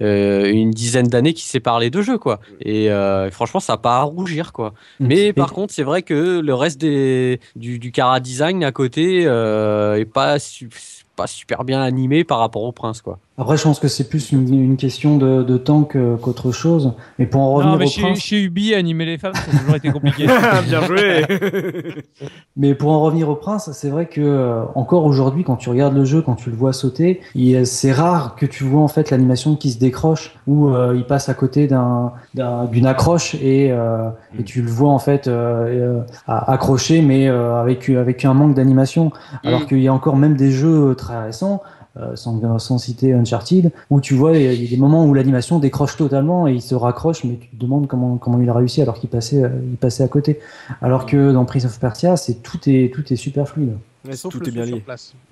une 0.00 0.70
dizaine 0.72 1.06
d'années 1.06 1.34
qui 1.34 1.44
séparent 1.44 1.78
les 1.78 1.90
deux 1.90 2.02
jeux, 2.02 2.18
quoi. 2.18 2.40
Et 2.60 2.90
euh, 2.90 3.30
franchement, 3.30 3.60
ça 3.60 3.74
n'a 3.74 3.76
pas 3.78 3.98
à 3.98 4.02
rougir, 4.02 4.52
quoi. 4.52 4.71
Mais 5.00 5.26
Et- 5.28 5.32
par 5.32 5.52
contre, 5.52 5.72
c'est 5.72 5.82
vrai 5.82 6.02
que 6.02 6.40
le 6.40 6.54
reste 6.54 6.80
des, 6.80 7.40
du, 7.56 7.78
du 7.78 7.92
Cara 7.92 8.20
Design 8.20 8.62
à 8.64 8.72
côté 8.72 9.24
euh, 9.26 9.98
est 9.98 10.04
pas, 10.04 10.38
su- 10.38 10.68
pas 11.16 11.26
super 11.26 11.64
bien 11.64 11.80
animé 11.82 12.24
par 12.24 12.38
rapport 12.38 12.62
au 12.62 12.72
Prince, 12.72 13.02
quoi. 13.02 13.18
Après, 13.38 13.56
je 13.56 13.62
pense 13.62 13.80
que 13.80 13.88
c'est 13.88 14.08
plus 14.10 14.30
une, 14.30 14.52
une 14.52 14.76
question 14.76 15.16
de, 15.16 15.42
de 15.42 15.56
temps 15.56 15.84
que- 15.84 16.16
qu'autre 16.16 16.52
chose. 16.52 16.92
Mais 17.18 17.24
pour 17.26 17.40
en 17.40 17.54
revenir 17.54 17.72
Non, 17.72 17.78
mais 17.78 17.86
au 17.86 17.88
chez, 17.88 18.02
prince, 18.02 18.18
chez 18.18 18.42
Ubi, 18.42 18.74
animer 18.74 19.06
les 19.06 19.16
femmes, 19.18 19.32
ça 19.34 19.50
a 19.50 19.58
toujours 19.58 19.74
été 19.76 19.90
compliqué. 19.90 20.26
Bien 20.68 20.82
joué. 20.82 21.24
mais 22.56 22.74
pour 22.74 22.90
en 22.90 23.00
revenir 23.00 23.28
au 23.30 23.34
prince, 23.34 23.70
c'est 23.72 23.88
vrai 23.88 24.06
que 24.06 24.20
euh, 24.20 24.62
encore 24.74 25.04
aujourd'hui, 25.06 25.44
quand 25.44 25.56
tu 25.56 25.70
regardes 25.70 25.94
le 25.96 26.04
jeu, 26.04 26.20
quand 26.22 26.34
tu 26.34 26.50
le 26.50 26.56
vois 26.56 26.72
sauter, 26.72 27.20
il- 27.34 27.66
c'est 27.66 27.92
rare 27.92 28.34
que 28.36 28.44
tu 28.46 28.64
vois 28.64 28.82
en 28.82 28.88
fait 28.88 29.10
l'animation 29.10 29.56
qui 29.56 29.70
se 29.70 29.78
décroche 29.78 30.34
ou 30.46 30.68
euh, 30.68 30.92
il 30.94 31.04
passe 31.04 31.28
à 31.28 31.34
côté 31.34 31.66
d'un 31.66 32.12
d'un- 32.34 32.66
d'une 32.66 32.86
accroche 32.86 33.34
et, 33.36 33.68
euh, 33.72 34.10
et 34.38 34.42
tu 34.42 34.62
le 34.62 34.68
vois 34.70 34.90
en 34.90 34.98
fait 34.98 35.26
euh, 35.26 36.02
euh, 36.28 36.40
accroché, 36.46 37.00
mais 37.02 37.28
euh, 37.28 37.60
avec 37.60 37.88
avec 37.88 38.24
un 38.24 38.34
manque 38.34 38.54
d'animation. 38.54 39.10
Alors 39.44 39.66
qu'il 39.66 39.80
y 39.80 39.88
a 39.88 39.94
encore 39.94 40.16
même 40.16 40.36
des 40.36 40.50
jeux 40.50 40.94
très 40.96 41.18
récents. 41.22 41.62
Euh, 41.98 42.16
sans, 42.16 42.58
sans 42.58 42.78
citer 42.78 43.12
Uncharted, 43.12 43.70
où 43.90 44.00
tu 44.00 44.14
vois, 44.14 44.36
il 44.36 44.42
y 44.62 44.66
a- 44.66 44.70
des 44.70 44.76
moments 44.76 45.04
où 45.04 45.14
l'animation 45.14 45.58
décroche 45.58 45.96
totalement 45.96 46.48
et 46.48 46.54
il 46.54 46.62
se 46.62 46.74
raccroche, 46.74 47.24
mais 47.24 47.36
tu 47.36 47.48
te 47.48 47.56
demandes 47.56 47.86
comment, 47.86 48.16
comment 48.16 48.40
il 48.40 48.48
a 48.48 48.54
réussi 48.54 48.80
alors 48.80 48.98
qu'il 48.98 49.10
passait, 49.10 49.42
euh, 49.44 49.48
il 49.70 49.76
passait 49.76 50.02
à 50.02 50.08
côté. 50.08 50.40
Alors 50.80 51.04
que 51.06 51.32
dans 51.32 51.44
Prince 51.44 51.66
of 51.66 51.78
Persia, 51.78 52.16
c'est 52.16 52.42
tout 52.42 52.58
est, 52.66 52.92
tout 52.94 53.12
est 53.12 53.16
super 53.16 53.48
fluide. 53.48 53.72
Sauf 54.12 54.32
tout 54.32 54.40
le 54.40 54.48
est 54.48 54.50
bien 54.50 54.64
lié. 54.64 54.84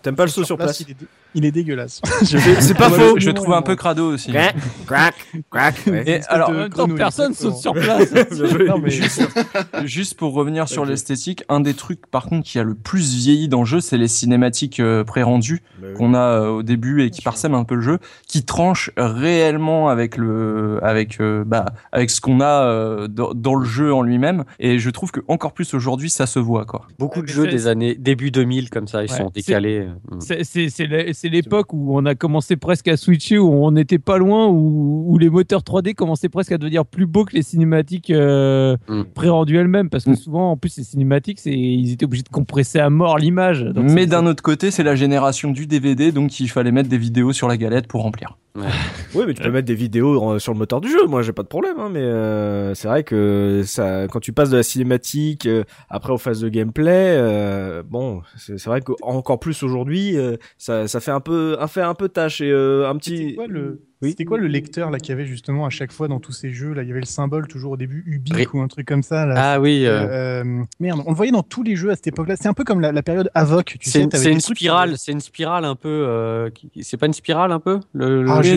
T'aimes 0.03 0.17
pas 0.17 0.25
le 0.25 0.31
saut 0.31 0.45
sur 0.45 0.57
place 0.57 0.81
il, 0.81 0.91
est 0.91 0.95
dé- 0.95 1.07
il 1.35 1.45
est 1.45 1.51
dégueulasse. 1.51 2.01
C'est 2.23 2.75
pas 2.77 2.89
faux. 2.91 3.19
Je, 3.19 3.31
trouve 3.31 3.53
un 3.53 3.63
peu 3.63 3.75
crado 3.77 4.13
aussi. 4.13 4.33
Crac, 4.33 4.55
crac, 4.87 5.15
crac. 5.51 5.75
ouais. 5.87 6.05
Et 6.09 6.21
alors, 6.29 6.53
même 6.53 6.71
temps, 6.71 6.89
personne 6.89 7.35
saute 7.35 7.57
sur 7.57 7.73
place. 7.73 8.13
Non, 8.67 8.79
mais 8.79 8.91
Juste 9.87 10.17
pour 10.17 10.35
revenir 10.35 10.69
sur 10.69 10.85
l'esthétique, 10.85 11.43
un 11.49 11.61
des 11.61 11.75
trucs 11.75 12.07
par 12.07 12.27
contre 12.27 12.47
qui 12.47 12.59
a 12.59 12.63
le 12.63 12.75
plus 12.75 13.15
vieilli 13.15 13.49
dans 13.49 13.61
le 13.61 13.67
jeu, 13.67 13.81
c'est 13.81 13.99
les 13.99 14.09
cinématiques 14.09 14.81
euh, 14.81 15.03
pré-rendues 15.05 15.63
Bah 15.81 15.89
oui. 15.89 15.95
qu'on 15.95 16.15
a 16.15 16.19
euh, 16.19 16.49
au 16.49 16.63
début 16.63 17.03
et 17.03 17.11
qui 17.11 17.23
parsèment 17.23 17.55
un 17.55 17.65
peu 17.65 17.75
le 17.75 17.81
jeu, 17.81 17.99
qui 18.27 18.45
tranchent 18.45 18.91
réellement 18.97 19.89
avec 19.89 20.17
le, 20.17 20.79
avec, 20.83 21.21
euh, 21.21 21.45
bah, 21.45 21.67
avec 21.93 22.11
ce 22.11 22.21
qu'on 22.21 22.41
a 22.41 22.65
euh, 22.65 23.09
dans, 23.09 23.33
dans 23.35 23.55
le 23.55 23.65
jeu 23.65 23.93
en 23.93 24.03
lui-même. 24.03 24.45
Et 24.59 24.79
je 24.79 24.91
trouve 24.91 25.11
que 25.11 25.21
encore 25.29 25.53
plus 25.53 25.75
aujourd'hui, 25.75 26.11
ça 26.11 26.27
se 26.27 26.39
voit 26.39 26.65
quoi. 26.65 26.87
Beaucoup 26.99 27.21
de 27.23 27.27
mais 27.27 27.33
jeux 27.33 27.47
des 27.47 27.67
années 27.67 27.95
début 27.95 28.31
2000 28.31 28.60
comme 28.69 28.87
ça, 28.87 29.03
ils 29.05 29.11
Ouais, 29.11 29.17
sont 29.17 29.31
c'est- 29.35 29.47
décalés. 29.47 29.87
Mm. 30.11 30.21
C'est- 30.21 30.45
C'est 30.45 30.69
c'est 30.69 30.87
l'é- 30.87 31.13
c'est 31.15 31.29
l'époque 31.29 31.73
où 31.73 31.97
on 31.97 32.05
a 32.05 32.15
commencé 32.15 32.57
presque 32.57 32.89
à 32.89 32.97
switcher, 32.97 33.39
où 33.39 33.49
on 33.51 33.71
n'était 33.71 33.99
pas 33.99 34.19
loin, 34.19 34.49
où, 34.49 35.05
où 35.09 35.19
les 35.19 35.31
moteurs 35.31 35.63
3D 35.63 35.95
commençaient 35.95 36.29
presque 36.29 36.53
à 36.53 36.59
devenir 36.59 36.85
plus 36.85 37.07
beaux 37.07 37.25
que 37.25 37.35
les 37.35 37.43
cinématiques 37.43 38.11
euh, 38.11 38.77
Mm. 38.89 39.03
pré-rendues 39.15 39.57
elles-mêmes. 39.57 39.89
Parce 39.89 40.05
que 40.05 40.11
Mm. 40.11 40.17
souvent, 40.17 40.51
en 40.51 40.57
plus, 40.57 40.77
les 40.77 40.85
cinématiques, 40.85 41.39
c'est- 41.39 41.51
ils 41.53 41.93
étaient 41.93 42.05
obligés 42.05 42.25
de 42.25 42.29
compresser 42.29 42.79
à 42.81 42.91
mort 42.91 43.17
l'image. 43.19 43.65
Mais 43.77 44.07
d'un 44.07 44.27
autre 44.27 44.43
côté, 44.43 44.71
c'est 44.71 44.83
la 44.83 44.97
génération 44.97 45.51
du 45.53 45.67
DVD, 45.67 46.11
donc 46.13 46.41
il 46.41 46.49
fallait 46.49 46.73
mettre 46.73 46.89
des 46.89 46.99
vidéos 46.99 47.33
sur 47.33 47.49
la 47.49 47.57
galette 47.57 47.87
pour 47.87 48.03
remplir. 48.03 48.37
Oui, 49.15 49.25
mais 49.27 49.35
tu 49.35 49.43
peux 49.43 49.51
mettre 49.51 49.67
des 49.67 49.75
vidéos 49.75 50.21
en- 50.23 50.39
sur 50.39 50.53
le 50.53 50.59
moteur 50.59 50.81
du 50.81 50.89
jeu. 50.91 51.07
Moi, 51.07 51.23
j'ai 51.23 51.33
pas 51.33 51.43
de 51.43 51.49
problème. 51.49 51.79
Hein, 51.79 51.89
mais 51.91 52.01
euh, 52.01 52.75
c'est 52.75 52.89
vrai 52.89 53.05
que 53.05 53.63
ça, 53.65 54.07
quand 54.09 54.21
tu 54.21 54.33
passes 54.33 54.51
de 54.51 54.57
la 54.57 54.63
cinématique 54.63 55.47
euh, 55.47 55.65
après 55.89 56.13
aux 56.13 56.19
phases 56.19 56.41
de 56.41 56.49
gameplay, 56.49 57.15
euh, 57.17 57.83
bon, 57.87 58.23
c'est 58.37 58.65
vrai 58.67 58.81
qu'encore 58.81 59.39
plus 59.39 59.63
aujourd'hui, 59.63 60.17
euh, 60.17 60.37
ça, 60.59 60.89
ça 60.89 61.01
fait 61.01 61.11
un 61.13 61.21
peu, 61.21 61.57
un 61.61 61.67
fait 61.69 61.83
un 61.83 61.95
peu 61.95 62.09
tâche 62.09 62.41
et 62.41 62.51
euh, 62.51 62.89
un 62.89 62.97
petit. 62.97 63.35
quoi 63.37 63.47
le, 63.47 63.83
Oui. 64.03 64.11
c'était 64.11 64.25
quoi 64.25 64.39
le 64.39 64.47
lecteur 64.47 64.91
là 64.91 64.99
qu'il 64.99 65.11
y 65.11 65.13
avait 65.13 65.27
justement 65.27 65.67
à 65.67 65.71
chaque 65.71 65.93
fois 65.93 66.09
dans 66.09 66.21
tous 66.21 66.33
ces 66.33 66.53
jeux 66.53 66.73
là 66.73 66.83
Il 66.83 66.89
y 66.89 66.91
avait 66.91 67.01
le 67.01 67.07
symbole 67.07 67.47
toujours 67.49 67.73
au 67.73 67.77
début 67.77 68.03
Ubique 68.07 68.55
ou 68.55 68.61
un 68.61 68.69
truc 68.69 68.87
comme 68.87 69.03
ça. 69.03 69.27
Là? 69.27 69.35
Ah 69.37 69.61
oui, 69.61 69.85
euh, 69.87 70.43
Euh, 70.43 70.63
merde, 70.81 71.03
on 71.07 71.11
le 71.11 71.17
voyait 71.17 71.33
dans 71.33 71.43
tous 71.43 71.63
les 71.63 71.77
jeux 71.77 71.91
à 71.91 71.97
cette 71.97 72.07
époque-là. 72.07 72.37
C'est 72.41 72.49
un 72.49 72.55
peu 72.55 72.65
comme 72.65 72.81
la, 72.81 72.93
la 72.93 73.03
période 73.03 73.31
Avoc. 73.35 73.77
Tu 73.81 73.91
c'est 73.91 74.11
sais, 74.17 74.31
une, 74.33 74.39
qui- 74.39 74.41
spirale, 74.55 74.95
c'est 74.97 75.13
une 75.13 75.21
spirale 75.21 75.65
un 75.65 75.75
peu. 75.77 75.89
euh, 75.89 76.49
c'est 76.81 76.97
pas 76.97 77.07
une 77.07 77.13
spirale 77.13 77.53
un 77.53 77.61
peu? 77.61 77.81
Le, 77.93 78.23
le- 78.23 78.31
Ah, 78.31 78.41
Oui, 78.43 78.57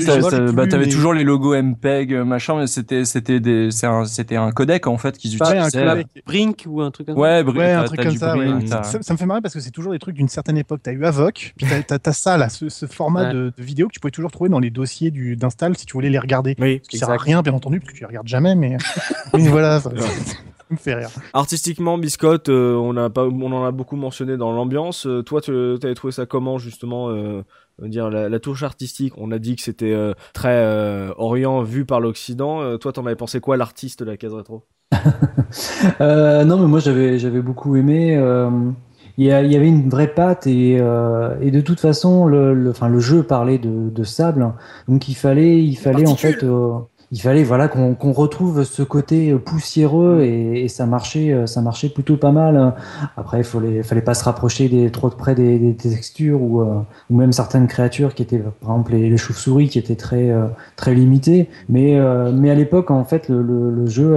bah, 0.53 0.67
t'avais 0.67 0.85
mais- 0.85 0.91
toujours 0.91 1.13
les 1.13 1.23
logos 1.23 1.55
MPEG, 1.61 2.13
machin, 2.23 2.55
mais 2.59 2.67
c'était, 2.67 3.05
c'était 3.05 3.39
des, 3.39 3.69
c'est 3.71 3.87
un, 3.87 4.05
c'était 4.05 4.35
un 4.37 4.51
codec 4.51 4.87
en 4.87 4.97
fait 4.97 5.17
qu'ils 5.17 5.31
Ouais, 5.41 5.57
un 5.57 5.67
utilisaient. 5.67 5.85
codec. 5.89 6.07
Brink 6.25 6.63
ou 6.67 6.81
un 6.81 6.91
truc 6.91 7.07
comme 7.07 7.15
ça? 7.15 7.21
Ouais, 7.21 7.43
br- 7.43 7.57
Ouais, 7.57 7.71
un 7.71 7.81
t'as- 7.81 7.87
truc 7.87 7.97
t'as 7.99 8.05
comme 8.05 8.17
ça. 8.17 8.37
ouais. 8.37 8.45
Brink, 8.49 8.69
t'as- 8.69 8.83
Ça, 8.83 9.01
ça 9.01 9.13
me 9.13 9.17
fait 9.17 9.25
marrer 9.25 9.41
parce 9.41 9.53
que 9.53 9.59
c'est 9.59 9.71
toujours 9.71 9.91
des 9.93 9.99
trucs 9.99 10.15
d'une 10.15 10.29
certaine 10.29 10.57
époque. 10.57 10.79
T'as 10.83 10.93
eu 10.93 11.03
Avoc, 11.05 11.53
puis 11.57 11.65
t'as, 11.87 12.13
ça 12.13 12.37
là, 12.37 12.47
ce, 12.49 12.69
format 12.85 13.27
Ouais. 13.27 13.33
de 13.33 13.53
vidéo 13.57 13.87
que 13.87 13.93
tu 13.93 13.99
pouvais 13.99 14.11
toujours 14.11 14.31
trouver 14.31 14.49
dans 14.49 14.59
les 14.59 14.69
dossiers 14.69 15.11
du, 15.11 15.32
d'install 15.35 15.77
si 15.77 15.85
tu 15.85 15.93
voulais 15.93 16.09
les 16.09 16.19
regarder. 16.19 16.55
Oui. 16.59 16.81
Ce 16.83 16.89
qui 16.89 16.97
sert 16.97 17.09
à 17.09 17.17
rien, 17.17 17.41
bien 17.41 17.53
entendu, 17.53 17.79
parce 17.79 17.91
que 17.91 17.97
tu 17.97 18.01
les 18.03 18.07
regardes 18.07 18.27
jamais, 18.27 18.55
mais, 18.55 18.77
mais 19.33 19.47
voilà, 19.47 19.79
ça, 19.79 19.91
ça 19.95 20.05
me 20.69 20.77
fait 20.77 20.95
rire. 20.95 21.09
Artistiquement, 21.33 21.97
Biscotte, 21.97 22.49
euh, 22.49 22.75
on 22.75 22.95
a 22.97 23.09
pas, 23.09 23.25
on 23.25 23.51
en 23.51 23.65
a 23.65 23.71
beaucoup 23.71 23.95
mentionné 23.95 24.37
dans 24.37 24.51
l'ambiance. 24.51 25.05
Euh, 25.07 25.21
toi, 25.21 25.41
tu 25.41 25.51
avais 25.51 25.93
trouvé 25.93 26.11
ça 26.11 26.25
comment 26.25 26.57
justement 26.57 27.09
euh, 27.09 27.43
dire 27.81 28.09
la, 28.09 28.29
la 28.29 28.39
touche 28.39 28.63
artistique? 28.63 29.13
On 29.17 29.31
a 29.31 29.39
dit 29.39 29.55
que 29.55 29.61
c'était 29.61 29.93
euh, 29.93 30.13
très 30.33 30.55
euh, 30.55 31.11
orient 31.17 31.61
vu 31.61 31.85
par 31.85 31.99
l'Occident. 31.99 32.61
Euh, 32.61 32.77
toi, 32.77 32.91
t'en 32.93 33.05
avais 33.05 33.15
pensé 33.15 33.39
quoi, 33.39 33.57
l'artiste 33.57 34.03
de 34.03 34.09
la 34.09 34.17
case 34.17 34.33
rétro? 34.33 34.63
Euh, 36.01 36.43
non, 36.45 36.57
mais 36.57 36.65
moi 36.65 36.79
j'avais 36.79 37.19
j'avais 37.19 37.41
beaucoup 37.41 37.75
aimé. 37.75 38.17
Il 39.17 39.25
y, 39.25 39.31
a- 39.31 39.43
il 39.43 39.51
y 39.51 39.55
avait 39.55 39.67
une 39.67 39.89
vraie 39.89 40.13
patte 40.13 40.47
et, 40.47 40.77
euh, 40.79 41.35
et 41.41 41.51
de 41.51 41.61
toute 41.61 41.79
façon 41.79 42.25
le, 42.25 42.53
le, 42.55 42.71
enfin, 42.71 42.89
le 42.89 42.99
jeu 42.99 43.23
parlait 43.23 43.59
de, 43.59 43.89
de 43.89 44.03
sable, 44.03 44.53
donc 44.87 45.07
il 45.07 45.13
fallait 45.15 45.63
il 45.63 45.75
fallait 45.75 46.07
en 46.07 46.15
fait 46.15 46.43
euh, 46.43 46.79
il 47.13 47.21
fallait 47.21 47.43
voilà 47.43 47.67
qu'on 47.67 47.93
qu'on 47.93 48.11
retrouve 48.11 48.63
ce 48.63 48.81
côté 48.81 49.31
euh, 49.31 49.37
poussiéreux 49.37 50.21
et, 50.23 50.63
et 50.63 50.67
ça 50.67 50.87
marchait 50.87 51.31
euh, 51.31 51.45
ça 51.45 51.61
marchait 51.61 51.89
plutôt 51.89 52.17
pas 52.17 52.31
mal. 52.31 52.73
Après 53.17 53.39
il 53.41 53.43
fallait 53.43 53.83
fallait 53.83 54.01
pas 54.01 54.15
se 54.15 54.23
rapprocher 54.23 54.67
des, 54.67 54.89
trop 54.89 55.09
de 55.09 55.13
près 55.15 55.35
des, 55.35 55.59
des 55.59 55.75
textures 55.75 56.41
ou, 56.41 56.61
euh, 56.61 56.79
ou 57.11 57.15
même 57.15 57.31
certaines 57.31 57.67
créatures 57.67 58.15
qui 58.15 58.23
étaient 58.23 58.39
par 58.39 58.71
exemple 58.71 58.93
les, 58.93 59.09
les 59.11 59.17
chauves-souris 59.17 59.69
qui 59.69 59.77
étaient 59.77 59.95
très 59.95 60.31
euh, 60.31 60.47
très 60.75 60.95
limitées. 60.95 61.49
Mais 61.69 61.99
euh, 61.99 62.31
mais 62.33 62.49
à 62.49 62.55
l'époque 62.55 62.89
en 62.89 63.03
fait 63.03 63.29
le, 63.29 63.43
le, 63.43 63.69
le 63.69 63.85
jeu 63.85 64.07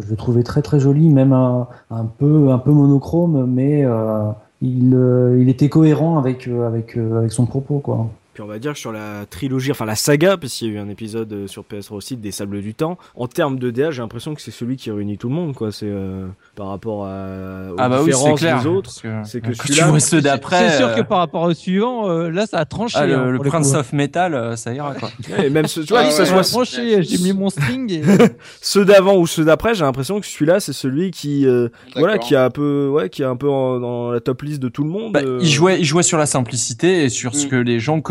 je 0.00 0.08
le 0.08 0.16
trouvais 0.16 0.44
très 0.44 0.62
très 0.62 0.78
joli 0.78 1.08
même 1.10 1.32
un, 1.32 1.66
un 1.90 2.04
peu 2.04 2.50
un 2.52 2.58
peu 2.58 2.70
monochrome 2.70 3.44
mais 3.52 3.84
euh, 3.84 4.30
il, 4.62 4.96
il 5.40 5.48
était 5.48 5.68
cohérent 5.68 6.16
avec 6.16 6.48
avec 6.48 6.96
avec 6.96 7.32
son 7.32 7.44
propos 7.44 7.80
quoi. 7.80 8.06
Puis 8.36 8.42
on 8.42 8.48
va 8.48 8.58
dire 8.58 8.74
que 8.74 8.78
sur 8.78 8.92
la 8.92 9.24
trilogie, 9.30 9.70
enfin 9.70 9.86
la 9.86 9.94
saga, 9.96 10.36
parce 10.36 10.52
qu'il 10.52 10.68
y 10.68 10.70
a 10.70 10.74
eu 10.74 10.78
un 10.78 10.90
épisode 10.90 11.32
euh, 11.32 11.46
sur 11.46 11.62
PS3 11.62 11.94
aussi 11.94 12.16
des 12.18 12.32
Sables 12.32 12.60
du 12.60 12.74
Temps. 12.74 12.98
En 13.14 13.28
termes 13.28 13.58
de 13.58 13.70
DA, 13.70 13.90
j'ai 13.92 14.02
l'impression 14.02 14.34
que 14.34 14.42
c'est 14.42 14.50
celui 14.50 14.76
qui 14.76 14.90
réunit 14.90 15.16
tout 15.16 15.30
le 15.30 15.34
monde, 15.34 15.54
quoi. 15.54 15.72
C'est 15.72 15.86
euh, 15.88 16.26
par 16.54 16.66
rapport 16.68 17.06
à 17.06 17.70
aux 17.72 17.76
Ah 17.78 17.88
bah 17.88 18.00
oui, 18.02 18.10
c'est 18.12 18.18
différences 18.18 18.40
clair. 18.40 18.60
des 18.60 18.66
autres. 18.66 19.00
que- 19.02 19.08
c'est 19.24 19.40
que 19.40 19.52
tu 19.52 19.68
celui-là- 19.68 19.86
vois 19.88 20.00
ceux 20.00 20.20
d'après. 20.20 20.68
C'est 20.68 20.76
sûr 20.76 20.94
que 20.94 21.00
euh, 21.00 21.04
par 21.04 21.16
rapport 21.20 21.44
au 21.44 21.54
suivant, 21.54 22.10
euh, 22.10 22.28
là, 22.30 22.44
ça 22.44 22.58
a 22.58 22.66
tranché. 22.66 22.98
ah, 23.00 23.04
hein, 23.04 23.30
le, 23.30 23.38
Prince 23.38 23.72
coup. 23.72 23.78
of 23.78 23.92
Metal, 23.94 24.34
euh, 24.34 24.54
ça 24.54 24.74
ira 24.74 24.94
quoi. 24.94 25.08
Et 25.42 25.48
même 25.48 25.66
ceux, 25.66 25.82
tu 25.84 25.94
vois, 25.94 26.00
Ah 26.00 26.04
que 26.08 26.12
ça 26.12 26.24
ouais. 26.36 26.42
Soit 26.42 26.64
j'ai 26.64 26.98
mis 27.22 27.32
mon 27.32 27.48
string. 27.48 27.90
et- 27.90 28.02
ceux 28.60 28.84
d'avant 28.84 29.16
ou 29.16 29.26
ceux 29.26 29.46
d'après, 29.46 29.74
j'ai 29.74 29.84
l'impression 29.84 30.20
que 30.20 30.26
celui-là, 30.26 30.60
c'est 30.60 30.74
celui 30.74 31.10
qui, 31.10 31.46
euh, 31.46 31.68
voilà, 31.96 32.18
qui 32.18 32.34
a 32.36 32.44
un 32.44 32.50
peu, 32.50 32.86
ouais, 32.92 33.08
qui 33.08 33.22
est 33.22 33.26
un 33.26 33.36
peu 33.36 33.48
en- 33.48 33.80
dans 33.80 34.10
la 34.10 34.20
top 34.20 34.42
list 34.42 34.60
de 34.60 34.68
tout 34.68 34.84
le 34.84 34.90
monde. 34.90 35.14
Bah, 35.14 35.20
euh. 35.24 35.38
il 35.40 35.48
jouait, 35.48 35.78
il 35.80 35.86
jouait 35.86 36.02
sur 36.02 36.18
la 36.18 36.26
simplicité 36.26 37.04
et 37.04 37.08
sur 37.08 37.34
ce 37.34 37.46
Mm. 37.46 37.48
que 37.48 37.56
les 37.56 37.80
gens 37.80 38.02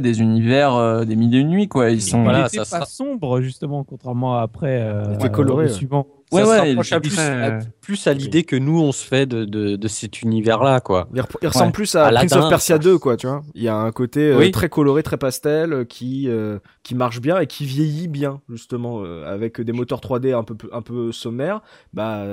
des 0.00 0.20
univers 0.20 0.74
euh, 0.74 1.04
des 1.04 1.16
mille 1.16 1.34
et 1.34 1.38
une 1.38 1.48
nuits 1.48 1.68
quoi. 1.68 1.90
Ils 1.90 2.02
sont. 2.02 2.22
Voilà, 2.22 2.40
il 2.40 2.46
était 2.46 2.64
ça 2.64 2.78
pas 2.78 2.84
sera- 2.84 2.86
sombre, 2.86 3.40
justement, 3.40 3.84
contrairement 3.84 4.38
à 4.38 4.42
après. 4.42 4.80
euh, 4.82 5.04
Il 5.08 5.14
était 5.14 5.30
coloré, 5.30 5.68
suivant. 5.68 6.06
Ouais, 6.32 6.42
ça 6.44 6.48
ouais, 6.50 6.58
se 6.58 6.64
il 6.64 6.68
rapproche 6.70 6.92
à 6.92 6.96
était 6.96 7.08
plus, 7.08 7.18
à- 7.20 7.58
plus 7.80 8.06
à 8.08 8.12
l'idée 8.12 8.42
que 8.42 8.56
nous 8.56 8.80
on 8.80 8.90
se 8.90 9.04
fait 9.04 9.26
de, 9.26 9.44
de, 9.44 9.76
de 9.76 9.88
cet 9.88 10.22
univers-là, 10.22 10.80
quoi. 10.80 11.08
Il, 11.14 11.20
rep- 11.20 11.36
il 11.40 11.46
ressemble 11.46 11.66
Ouais. 11.66 11.72
plus 11.72 11.94
à, 11.94 12.06
À 12.06 12.12
Prince 12.12 12.32
of 12.32 12.48
Persia 12.48 12.76
quoi. 12.76 12.84
2, 12.84 12.98
quoi, 12.98 13.16
tu 13.16 13.26
vois. 13.28 13.42
Il 13.54 13.62
y 13.62 13.68
a 13.68 13.76
un 13.76 13.92
côté 13.92 14.20
euh, 14.32 14.38
Oui. 14.38 14.50
très 14.50 14.68
coloré, 14.68 15.04
très 15.04 15.18
pastel, 15.18 15.72
euh, 15.72 15.84
qui 15.84 16.28
euh, 16.28 16.58
qui 16.82 16.94
marche 16.96 17.20
bien 17.20 17.38
et 17.38 17.46
qui 17.46 17.64
vieillit 17.64 18.08
bien, 18.08 18.40
justement, 18.48 19.02
euh, 19.04 19.24
avec 19.32 19.60
des 19.60 19.72
moteurs 19.72 20.00
3D 20.00 20.32
un 20.36 20.42
peu 20.42 20.56
un 20.72 20.82
peu 20.82 21.12
sommaires. 21.12 21.60
Bah, 21.94 22.24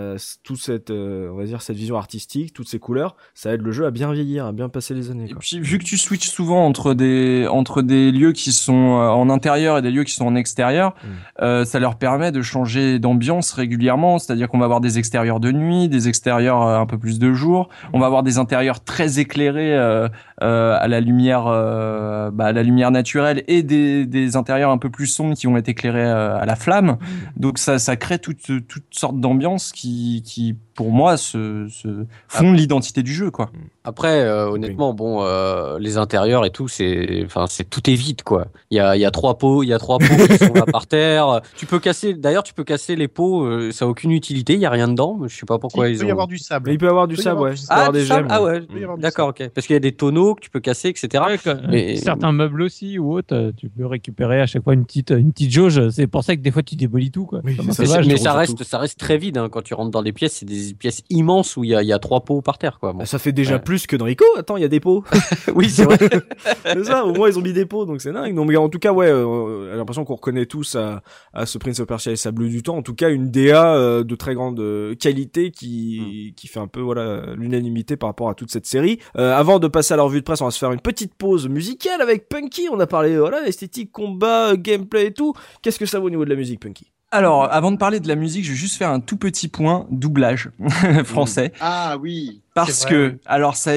toute 0.44 0.58
cette, 0.60 0.90
euh, 0.90 1.30
on 1.32 1.38
va 1.38 1.44
dire, 1.46 1.62
cette 1.62 1.78
vision 1.78 1.96
artistique, 1.98 2.52
toutes 2.54 2.68
ces 2.70 2.80
couleurs, 2.80 3.16
ça 3.36 3.54
aide 3.54 3.62
le 3.62 3.72
jeu 3.72 3.86
à 3.86 3.92
bien 3.92 4.12
vieillir, 4.12 4.46
à 4.48 4.52
bien 4.54 4.70
passer 4.70 4.94
les 4.96 5.12
années. 5.12 5.28
Et 5.30 5.36
puis 5.36 5.60
vu 5.60 5.78
que 5.78 5.84
tu 5.84 5.98
switches 5.98 6.30
souvent 6.30 6.66
entre 6.66 6.96
des 6.96 7.46
entre 7.48 7.84
des 7.84 8.12
lieux 8.12 8.32
qui 8.32 8.52
sont 8.52 8.74
en 8.74 9.30
intérieur 9.30 9.78
et 9.78 9.82
des 9.84 9.92
lieux 9.92 10.04
qui 10.04 10.14
sont 10.14 10.26
en 10.26 10.36
extérieur, 10.36 10.96
Mm. 11.04 11.08
euh, 11.44 11.66
ça 11.66 11.80
leur 11.80 11.96
permet 11.98 12.32
de 12.32 12.42
changer 12.42 12.98
d'ambiance 12.98 13.52
régulièrement. 13.52 13.83
C'est-à-dire 14.18 14.50
qu'on 14.50 14.60
va 14.60 14.66
avoir 14.66 14.82
des 14.82 14.98
extérieurs 14.98 15.40
de 15.40 15.52
nuit, 15.52 15.90
des 15.90 16.08
extérieurs 16.08 16.62
euh, 16.62 16.80
un 16.80 16.86
peu 16.86 16.98
plus 16.98 17.20
de 17.20 17.34
jour. 17.34 17.70
On 17.94 18.00
va 18.00 18.06
avoir 18.06 18.24
des 18.24 18.38
intérieurs 18.38 18.84
très 18.84 19.20
éclairés 19.20 19.76
euh, 19.76 20.08
euh, 20.42 20.78
à 20.80 20.88
la 20.88 21.00
lumière 21.00 21.46
euh, 21.48 22.32
bah, 22.32 22.46
à 22.46 22.52
la 22.52 22.64
lumière 22.64 22.92
naturelle 22.92 23.44
et 23.48 23.64
des, 23.64 24.06
des 24.06 24.36
intérieurs 24.36 24.72
un 24.72 24.78
peu 24.78 24.90
plus 24.90 25.08
sombres 25.08 25.36
qui 25.36 25.48
vont 25.48 25.58
être 25.58 25.70
éclairés 25.70 26.10
à 26.10 26.46
la 26.46 26.56
flamme. 26.56 26.98
Donc 27.38 27.58
ça 27.58 27.80
ça 27.80 27.96
crée 27.96 28.20
toutes 28.20 28.68
toutes 28.68 28.84
sortes 28.92 29.20
d'ambiances 29.20 29.72
qui 29.72 30.24
qui 30.26 30.56
pour 30.76 30.92
moi 30.92 31.18
se, 31.18 31.68
se 31.70 32.06
font 32.28 32.52
l'identité 32.52 33.04
du 33.04 33.14
jeu 33.14 33.32
quoi. 33.32 33.50
Après, 33.86 34.22
euh, 34.22 34.50
honnêtement, 34.50 34.94
bon, 34.94 35.24
euh, 35.24 35.78
les 35.78 35.98
intérieurs 35.98 36.46
et 36.46 36.50
tout, 36.52 36.70
c'est, 36.70 37.22
enfin, 37.26 37.48
c'est 37.50 37.70
tout 37.70 37.90
est 37.90 37.96
vide, 37.96 38.22
quoi. 38.24 38.48
Il 38.72 38.78
y 38.78 38.80
a, 38.80 38.96
il 38.96 39.02
y 39.02 39.06
a 39.06 39.12
trois 39.12 39.38
pots, 39.38 39.62
il 39.62 39.68
y 39.68 39.74
a 39.74 39.78
trois 39.78 39.98
pots 40.00 40.06
qui 40.30 40.38
sont 40.38 40.54
là 40.54 40.64
par 40.66 40.88
terre. 40.88 41.42
Tu 41.58 41.66
peux 41.66 41.80
casser, 41.80 42.14
d'ailleurs, 42.14 42.44
tu 42.44 42.54
peux 42.54 42.64
casser 42.64 42.96
les 42.96 43.10
pots, 43.10 43.44
euh, 43.46 43.72
ça 43.72 43.84
a 43.84 43.88
aucune 43.90 44.12
utilité, 44.12 44.54
il 44.54 44.62
y 44.62 44.66
a 44.66 44.70
rien 44.70 44.88
dedans. 44.88 45.20
Je 45.28 45.36
sais 45.36 45.46
pas 45.46 45.60
pourquoi 45.60 45.90
il 45.90 45.96
ils 45.96 45.98
peut 46.00 46.06
ont. 46.06 46.08
y 46.08 46.12
avoir 46.12 46.28
du 46.28 46.38
sable. 46.38 46.68
Mais 46.70 46.76
il 46.76 46.78
peut 46.78 46.86
y 46.86 46.90
avoir 46.90 47.08
du 47.10 47.18
sable, 47.18 47.42
ouais. 47.42 47.54
du 47.56 47.60
Il 47.60 47.68
peut 47.68 47.74
y 47.74 47.74
avoir 47.74 47.88
Ah, 47.90 47.92
des 47.92 48.00
du 48.02 48.06
sable 48.08 48.22
gemmes. 48.22 48.28
ah 48.32 48.42
ouais, 48.44 48.62
d'accord, 49.00 49.28
ok. 49.30 49.50
Parce 49.54 49.68
qu'il 49.68 49.74
y 49.74 49.78
a 49.78 49.82
des 49.82 49.92
tonneaux, 49.92 50.36
que 50.36 50.40
tu 50.42 50.50
peux 50.50 50.62
casser, 50.62 50.88
etc. 50.90 51.22
Ouais. 51.46 51.54
Mais- 51.70 51.96
Certains 51.98 52.32
meubles 52.32 52.62
aussi 52.62 52.98
ou 53.00 53.14
autres, 53.18 53.52
tu 53.58 53.68
peux 53.68 53.86
récupérer 53.86 54.40
à 54.42 54.46
chaque 54.46 54.64
fois 54.64 54.74
une 54.76 54.86
petite, 54.86 55.12
une 55.12 55.34
petite 55.34 55.52
jauge. 55.52 55.90
C'est 55.90 56.08
pour 56.08 56.24
ça 56.24 56.38
que 56.38 56.42
des 56.42 56.52
fois 56.52 56.64
tu 56.64 56.76
démolis 56.78 57.12
tout. 57.12 57.26
Quoi. 57.26 57.42
Oui, 57.44 57.58
ça, 57.72 58.00
Mais, 58.06 58.16
ça 58.18 58.34
reste, 58.34 58.64
ça 58.64 58.78
reste 58.78 58.98
très 58.98 59.18
vide 59.18 59.38
hein, 59.38 59.50
quand 59.52 59.62
tu 59.62 59.74
rentres 59.74 59.92
dans 59.92 60.02
les 60.02 60.14
pièces. 60.14 60.34
C'est 60.36 60.46
des 60.46 60.63
pièces 60.74 61.02
immenses 61.10 61.58
où 61.58 61.64
il 61.64 61.72
y 61.72 61.76
a, 61.76 61.82
il 61.82 61.88
y 61.88 61.94
a 61.94 62.00
trois 62.00 62.22
pots 62.22 62.42
par 62.42 62.58
terre, 62.58 62.80
quoi. 62.80 62.94
Bon. 62.94 63.06
Ça 63.06 63.20
fait 63.20 63.32
déjà 63.32 63.56
Ouais. 63.56 63.62
plus 63.62 63.88
que 63.88 63.96
dans 63.96 64.06
Rico. 64.06 64.26
Attends, 64.38 64.58
il 64.58 64.62
y 64.62 64.66
a 64.66 64.70
des 64.70 64.80
pots. 64.80 65.04
oui, 65.56 65.70
c'est 65.70 65.84
vrai. 65.84 65.98
c'est 66.66 66.84
ça, 66.86 67.06
au 67.06 67.14
moins 67.14 67.30
ils 67.30 67.38
ont 67.38 67.42
mis 67.42 67.54
des 67.54 67.66
pots, 67.66 67.86
donc 67.86 68.02
c'est 68.02 68.12
dingue. 68.14 68.34
Donc, 68.36 68.48
mais 68.48 68.56
en 68.56 68.70
tout 68.70 68.80
cas, 68.80 68.92
ouais, 68.94 69.08
euh, 69.10 69.72
j'ai 69.72 69.78
l'impression 69.78 70.06
qu'on 70.06 70.16
reconnaît 70.16 70.46
tous 70.46 70.76
à, 70.76 71.02
à 71.34 71.46
ce 71.46 71.58
Prince 71.58 71.80
of 71.80 71.88
Persia 71.88 72.12
et 72.12 72.16
Sable 72.16 72.48
du 72.48 72.64
Temps. 72.64 72.78
En 72.78 72.82
tout 72.84 72.96
cas, 72.96 73.10
une 73.10 73.30
DA 73.32 73.76
euh, 73.76 74.04
de 74.04 74.16
très 74.16 74.34
grande 74.36 74.60
euh, 74.60 74.96
qualité 74.96 75.52
qui, 75.52 76.34
qui 76.38 76.48
fait 76.48 76.60
un 76.60 76.68
peu 76.68 76.80
voilà 76.82 77.34
l'unanimité 77.36 77.98
par 77.98 78.10
rapport 78.10 78.30
à 78.30 78.36
toute 78.36 78.52
cette 78.52 78.66
série. 78.66 79.00
Euh, 79.18 79.34
avant 79.34 79.60
de 79.60 79.68
passer 79.68 79.94
à 79.94 79.98
la 79.98 80.04
revue 80.04 80.20
de 80.20 80.26
presse, 80.26 80.42
on 80.42 80.46
va 80.46 80.52
se 80.52 80.60
faire 80.60 80.72
une 80.72 80.80
petite 80.82 81.16
pause 81.16 81.48
musicale 81.50 82.02
avec 82.02 82.30
Punky. 82.30 82.68
On 82.72 82.80
a 82.80 82.88
parlé 82.88 83.18
voilà 83.18 83.48
esthétique, 83.48 83.92
combat, 83.92 84.52
euh, 84.52 84.56
gameplay 84.58 85.08
et 85.08 85.14
tout. 85.14 85.34
Qu'est-ce 85.62 85.80
que 85.80 85.86
ça 85.86 86.00
vaut 86.00 86.08
au 86.08 86.10
niveau 86.12 86.26
de 86.26 86.30
la 86.30 86.36
musique, 86.36 86.60
Punky? 86.62 86.93
Alors, 87.14 87.54
avant 87.54 87.72
de 87.72 87.78
parler 87.78 88.00
de 88.00 88.08
la 88.08 88.16
musique, 88.16 88.44
je 88.44 88.50
vais 88.50 88.58
juste 88.58 88.76
faire 88.76 88.90
un 88.90 89.00
tout 89.00 89.18
petit 89.18 89.48
point 89.48 89.86
doublage 89.92 90.50
français. 91.06 91.54
Ah 91.60 91.96
oui. 92.02 92.42
Parce 92.54 92.86
que, 92.86 93.18
alors, 93.26 93.56
ça, 93.56 93.72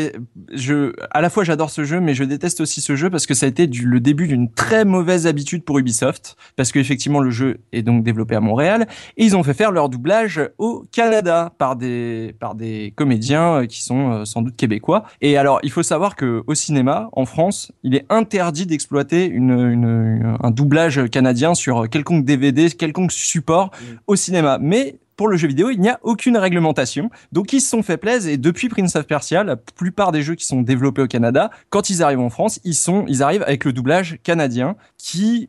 je, 0.52 0.92
à 1.10 1.20
la 1.22 1.30
fois 1.30 1.44
j'adore 1.44 1.70
ce 1.70 1.84
jeu, 1.84 2.00
mais 2.00 2.14
je 2.14 2.24
déteste 2.24 2.60
aussi 2.60 2.80
ce 2.80 2.94
jeu 2.94 3.08
parce 3.08 3.26
que 3.26 3.32
ça 3.32 3.46
a 3.46 3.48
été 3.48 3.66
du, 3.66 3.86
le 3.86 4.00
début 4.00 4.28
d'une 4.28 4.50
très 4.50 4.84
mauvaise 4.84 5.26
habitude 5.26 5.64
pour 5.64 5.78
Ubisoft. 5.78 6.36
Parce 6.56 6.72
que 6.72 6.78
effectivement, 6.78 7.20
le 7.20 7.30
jeu 7.30 7.58
est 7.72 7.82
donc 7.82 8.04
développé 8.04 8.34
à 8.34 8.40
Montréal 8.40 8.86
et 9.16 9.24
ils 9.24 9.34
ont 9.34 9.42
fait 9.42 9.54
faire 9.54 9.70
leur 9.70 9.88
doublage 9.88 10.40
au 10.58 10.84
Canada 10.92 11.52
par 11.56 11.76
des, 11.76 12.34
par 12.38 12.54
des 12.54 12.92
comédiens 12.96 13.62
euh, 13.62 13.66
qui 13.66 13.82
sont 13.82 14.12
euh, 14.12 14.24
sans 14.24 14.42
doute 14.42 14.56
québécois. 14.56 15.04
Et 15.22 15.38
alors, 15.38 15.58
il 15.62 15.70
faut 15.70 15.82
savoir 15.82 16.14
que 16.14 16.42
au 16.46 16.54
cinéma, 16.54 17.08
en 17.12 17.24
France, 17.24 17.72
il 17.82 17.94
est 17.94 18.04
interdit 18.10 18.66
d'exploiter 18.66 19.26
une, 19.26 19.52
une, 19.52 20.36
un 20.42 20.50
doublage 20.50 21.08
canadien 21.10 21.54
sur 21.54 21.88
quelconque 21.88 22.24
DVD, 22.24 22.70
quelconque 22.70 23.12
support 23.12 23.70
au 24.06 24.16
cinéma. 24.16 24.58
Mais 24.60 24.96
pour 25.16 25.28
le 25.28 25.36
jeu 25.36 25.48
vidéo, 25.48 25.70
il 25.70 25.80
n'y 25.80 25.88
a 25.88 25.98
aucune 26.02 26.36
réglementation. 26.36 27.10
Donc 27.32 27.52
ils 27.52 27.60
se 27.60 27.70
sont 27.70 27.82
fait 27.82 27.96
plaisir 27.96 28.32
et 28.32 28.36
depuis 28.36 28.68
Prince 28.68 28.96
of 28.96 29.06
Persia, 29.06 29.44
la 29.44 29.56
plupart 29.56 30.12
des 30.12 30.22
jeux 30.22 30.34
qui 30.34 30.44
sont 30.44 30.62
développés 30.62 31.02
au 31.02 31.06
Canada, 31.06 31.50
quand 31.70 31.90
ils 31.90 32.02
arrivent 32.02 32.20
en 32.20 32.30
France, 32.30 32.60
ils 32.64 32.74
sont, 32.74 33.04
ils 33.08 33.22
arrivent 33.22 33.42
avec 33.42 33.64
le 33.64 33.72
doublage 33.72 34.18
canadien 34.22 34.76
qui 34.98 35.48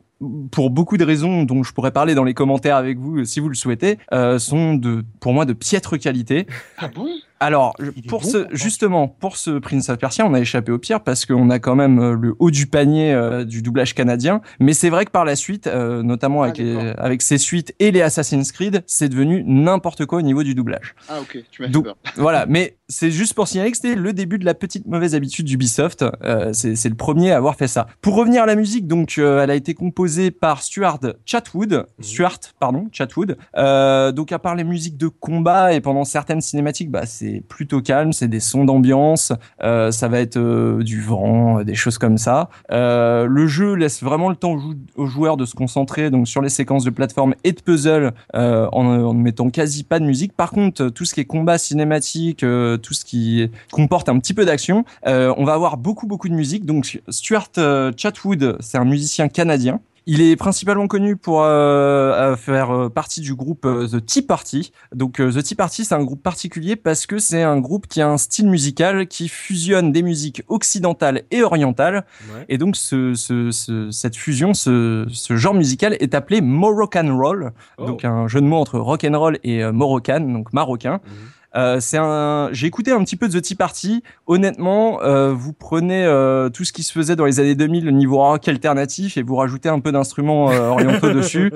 pour 0.51 0.71
beaucoup 0.71 0.97
de 0.97 1.05
raisons 1.05 1.43
dont 1.43 1.63
je 1.63 1.73
pourrais 1.73 1.91
parler 1.91 2.15
dans 2.15 2.23
les 2.23 2.33
commentaires 2.33 2.75
avec 2.75 2.97
vous 2.97 3.23
si 3.23 3.39
vous 3.39 3.49
le 3.49 3.55
souhaitez, 3.55 3.99
euh, 4.13 4.39
sont 4.39 4.73
de, 4.73 5.05
pour 5.19 5.33
moi 5.33 5.45
de 5.45 5.53
piètre 5.53 5.99
qualité. 5.99 6.47
Ah 6.77 6.87
bon? 6.87 7.07
Alors, 7.39 7.75
pour 8.07 8.21
bon, 8.21 8.27
ce, 8.27 8.47
justement, 8.51 9.07
pour 9.07 9.37
ce 9.37 9.59
Prince 9.59 9.89
of 9.89 9.97
Persia, 9.97 10.25
on 10.25 10.33
a 10.33 10.39
échappé 10.39 10.71
au 10.71 10.79
pire 10.79 11.01
parce 11.01 11.25
qu'on 11.25 11.49
a 11.49 11.59
quand 11.59 11.75
même 11.75 11.99
euh, 11.99 12.15
le 12.19 12.35
haut 12.39 12.51
du 12.51 12.67
panier 12.67 13.13
euh, 13.13 13.43
du 13.45 13.61
doublage 13.61 13.93
canadien. 13.93 14.41
Mais 14.59 14.73
c'est 14.73 14.89
vrai 14.89 15.05
que 15.05 15.11
par 15.11 15.25
la 15.25 15.35
suite, 15.35 15.67
euh, 15.67 16.01
notamment 16.03 16.41
Ah, 16.41 16.45
avec, 16.45 16.57
les, 16.57 16.73
d'accord. 16.73 16.93
avec 17.03 17.21
ses 17.21 17.37
suites 17.37 17.75
et 17.79 17.91
les 17.91 18.01
Assassin's 18.01 18.51
Creed, 18.51 18.83
c'est 18.87 19.09
devenu 19.09 19.43
n'importe 19.45 20.05
quoi 20.05 20.19
au 20.19 20.23
niveau 20.23 20.43
du 20.43 20.55
doublage. 20.55 20.95
Ah 21.09 21.19
ok, 21.21 21.37
tu 21.51 21.61
m'as 21.61 21.67
fait 21.67 21.81
peur. 21.81 21.97
voilà, 22.15 22.45
mais 22.47 22.76
c'est 22.89 23.11
juste 23.11 23.33
pour 23.33 23.47
signaler 23.47 23.71
que 23.71 23.77
c'était 23.77 23.95
le 23.95 24.13
début 24.13 24.37
de 24.39 24.45
la 24.45 24.53
petite 24.53 24.87
mauvaise 24.87 25.13
habitude 25.15 25.45
d'Ubisoft. 25.45 26.05
Euh, 26.23 26.51
c'est 26.53 26.87
le 26.89 26.95
premier 26.95 27.31
à 27.31 27.37
avoir 27.37 27.55
fait 27.55 27.67
ça. 27.67 27.87
Pour 28.01 28.15
revenir 28.15 28.43
à 28.43 28.45
la 28.45 28.55
musique, 28.55 28.87
donc 28.87 29.15
euh, 29.17 29.43
elle 29.43 29.51
a 29.51 29.55
été 29.55 29.73
composée 29.73 30.31
par 30.31 30.61
Stuart 30.63 30.99
Chatwood, 31.25 31.85
Stuart, 31.99 32.39
pardon, 32.59 32.87
Chatwood. 32.91 33.37
Euh, 33.57 34.11
donc 34.11 34.31
à 34.31 34.39
part 34.39 34.55
les 34.55 34.63
musiques 34.63 34.97
de 34.97 35.07
combat 35.07 35.73
et 35.73 35.81
pendant 35.81 36.05
certaines 36.05 36.41
cinématiques, 36.41 36.89
bah 36.89 37.05
c'est 37.05 37.43
plutôt 37.49 37.81
calme, 37.81 38.13
c'est 38.13 38.27
des 38.27 38.39
sons 38.39 38.63
d'ambiance, 38.63 39.33
euh, 39.63 39.91
ça 39.91 40.07
va 40.07 40.19
être 40.19 40.37
euh, 40.37 40.81
du 40.83 41.01
vent, 41.01 41.59
euh, 41.59 41.63
des 41.63 41.75
choses 41.75 41.97
comme 41.97 42.17
ça. 42.17 42.49
Euh, 42.71 43.25
le 43.25 43.47
jeu 43.47 43.73
laisse 43.73 44.01
vraiment 44.01 44.29
le 44.29 44.35
temps 44.35 44.53
aux, 44.53 44.59
jou- 44.59 44.75
aux 44.95 45.05
joueurs 45.07 45.37
de 45.37 45.45
se 45.45 45.55
concentrer 45.55 46.09
donc 46.09 46.27
sur 46.27 46.41
les 46.41 46.49
séquences 46.49 46.83
de 46.85 46.89
plateforme 46.89 47.35
et 47.43 47.51
de 47.51 47.61
puzzle 47.61 48.13
euh, 48.35 48.67
en, 48.71 48.85
en 48.85 49.13
ne 49.13 49.21
mettant 49.21 49.49
quasi 49.49 49.83
pas 49.83 49.99
de 49.99 50.05
musique. 50.05 50.33
Par 50.33 50.51
contre, 50.51 50.89
tout 50.89 51.03
ce 51.05 51.13
qui 51.13 51.19
est 51.21 51.25
combat 51.25 51.57
cinématique, 51.57 52.43
euh, 52.43 52.76
tout 52.77 52.93
ce 52.93 53.03
qui 53.05 53.49
comporte 53.71 54.09
un 54.09 54.17
petit 54.19 54.33
peu 54.33 54.45
d'action, 54.45 54.85
euh, 55.05 55.33
on 55.37 55.43
va 55.45 55.53
avoir 55.53 55.77
beaucoup 55.77 56.07
beaucoup 56.07 56.29
de 56.29 56.33
musique. 56.35 56.65
Donc 56.65 57.01
Stuart 57.09 57.49
euh, 57.57 57.91
Chatwood, 57.95 58.57
c'est 58.59 58.77
un 58.77 58.85
musicien 58.85 59.27
canadien. 59.27 59.79
Il 60.09 60.21
est 60.21 60.37
principalement 60.37 60.87
connu 60.87 61.17
pour 61.17 61.41
euh, 61.43 62.37
faire 62.37 62.71
euh, 62.71 62.87
partie 62.87 63.19
du 63.19 63.35
groupe 63.35 63.63
The 63.91 64.05
Tea 64.05 64.21
Party. 64.21 64.71
Donc 64.95 65.17
The 65.17 65.43
Tea 65.43 65.55
Party, 65.55 65.83
c'est 65.83 65.95
un 65.95 66.03
groupe 66.05 66.23
particulier 66.23 66.77
parce 66.77 67.05
que 67.05 67.19
c'est 67.19 67.43
un 67.43 67.59
groupe 67.59 67.87
qui 67.87 67.99
a 67.99 68.07
un 68.07 68.17
style 68.17 68.47
musical 68.47 69.07
qui 69.07 69.27
fusionne 69.27 69.91
des 69.91 70.03
musiques 70.03 70.43
occidentales 70.47 71.23
et 71.29 71.43
orientales. 71.43 72.05
Ouais. 72.33 72.45
Et 72.47 72.57
donc 72.57 72.77
ce, 72.77 73.15
ce, 73.15 73.51
ce- 73.51 73.91
cette 73.91 74.15
fusion, 74.15 74.53
ce, 74.53 75.05
ce 75.11 75.35
genre 75.35 75.53
musical 75.53 75.97
est 75.99 76.15
appelé 76.15 76.39
Moroccan 76.39 77.13
Roll. 77.17 77.51
Oh. 77.77 77.87
Donc 77.87 78.05
un 78.05 78.29
jeu 78.29 78.39
de 78.39 78.45
mots 78.45 78.59
entre 78.61 78.79
rock 78.79 79.03
and 79.03 79.19
roll 79.19 79.39
et 79.43 79.61
euh, 79.61 79.73
Moroccan, 79.73 80.21
donc 80.21 80.53
marocain. 80.53 81.01
Mhm. 81.05 81.11
Euh, 81.55 81.79
c'est 81.79 81.97
un. 81.97 82.49
J'ai 82.51 82.67
écouté 82.67 82.91
un 82.91 83.03
petit 83.03 83.15
peu 83.15 83.27
de 83.29 83.39
The 83.39 83.41
Tea 83.41 83.55
Party. 83.55 84.03
Honnêtement, 84.27 85.01
euh, 85.01 85.33
vous 85.33 85.53
prenez 85.53 86.05
euh, 86.05 86.49
tout 86.49 86.63
ce 86.63 86.73
qui 86.73 86.83
se 86.83 86.91
faisait 86.91 87.15
dans 87.15 87.25
les 87.25 87.39
années 87.39 87.55
2000, 87.55 87.85
le 87.85 87.91
niveau 87.91 88.17
rock 88.17 88.47
alternatif, 88.47 89.17
et 89.17 89.23
vous 89.23 89.35
rajoutez 89.35 89.69
un 89.69 89.79
peu 89.79 89.91
d'instruments 89.91 90.51
euh, 90.51 90.67
orientaux 90.69 91.09
dessus. 91.13 91.51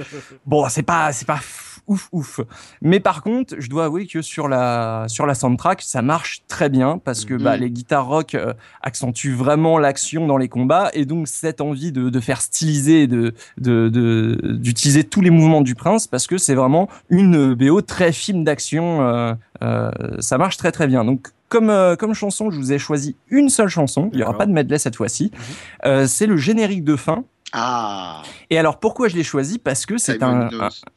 Bon, 0.45 0.67
c'est 0.69 0.83
pas, 0.83 1.11
c'est 1.11 1.25
pas 1.27 1.35
f- 1.35 1.70
ouf 1.87 2.09
ouf. 2.11 2.39
Mais 2.81 2.99
par 2.99 3.23
contre, 3.23 3.55
je 3.59 3.69
dois 3.69 3.85
avouer 3.85 4.07
que 4.07 4.21
sur 4.21 4.47
la 4.47 5.05
sur 5.07 5.25
la 5.25 5.33
soundtrack, 5.35 5.81
ça 5.81 6.01
marche 6.01 6.43
très 6.47 6.69
bien 6.69 6.97
parce 6.97 7.25
que 7.25 7.33
bah, 7.35 7.55
Mhm. 7.55 7.61
les 7.63 7.69
guitares 7.71 8.05
rock 8.07 8.35
euh, 8.35 8.53
accentuent 8.81 9.33
vraiment 9.33 9.77
l'action 9.77 10.27
dans 10.27 10.37
les 10.37 10.47
combats, 10.49 10.89
et 10.93 11.05
donc 11.05 11.27
cette 11.27 11.61
envie 11.61 11.91
de, 11.91 12.09
de 12.09 12.19
faire 12.19 12.41
styliser, 12.41 13.07
de 13.07 13.33
de 13.57 13.89
de- 13.89 14.39
d'utiliser 14.53 15.03
tous 15.03 15.21
les 15.21 15.29
mouvements 15.29 15.61
du 15.61 15.75
prince, 15.75 16.07
parce 16.07 16.27
que 16.27 16.37
c'est 16.37 16.55
vraiment 16.55 16.87
une 17.09 17.53
BO 17.53 17.81
très 17.81 18.11
film 18.11 18.43
d'action. 18.43 19.01
euh, 19.07 19.33
euh, 19.63 19.91
ça 20.19 20.37
marche 20.37 20.57
très 20.57 20.71
très 20.71 20.87
bien. 20.87 21.05
Donc 21.05 21.27
comme, 21.49 21.69
euh, 21.69 21.95
comme 21.97 22.13
chanson, 22.13 22.49
je 22.49 22.57
vous 22.57 22.71
ai 22.71 22.79
choisi 22.79 23.15
une 23.29 23.49
seule 23.49 23.67
chanson. 23.67 24.09
Il 24.13 24.17
n'y 24.17 24.23
aura 24.23 24.37
pas 24.37 24.45
de 24.45 24.53
medley 24.53 24.77
cette 24.79 24.95
fois-ci. 24.95 25.31
Euh, 25.85 26.07
c'est 26.07 26.25
le 26.25 26.37
générique 26.37 26.83
de 26.85 26.95
fin. 26.95 27.25
Ah. 27.53 28.21
Et 28.49 28.57
alors 28.57 28.79
pourquoi 28.79 29.07
je 29.07 29.15
l'ai 29.15 29.23
choisi? 29.23 29.59
Parce 29.59 29.85
que 29.85 29.97
c'est 29.97 30.23
un, 30.23 30.49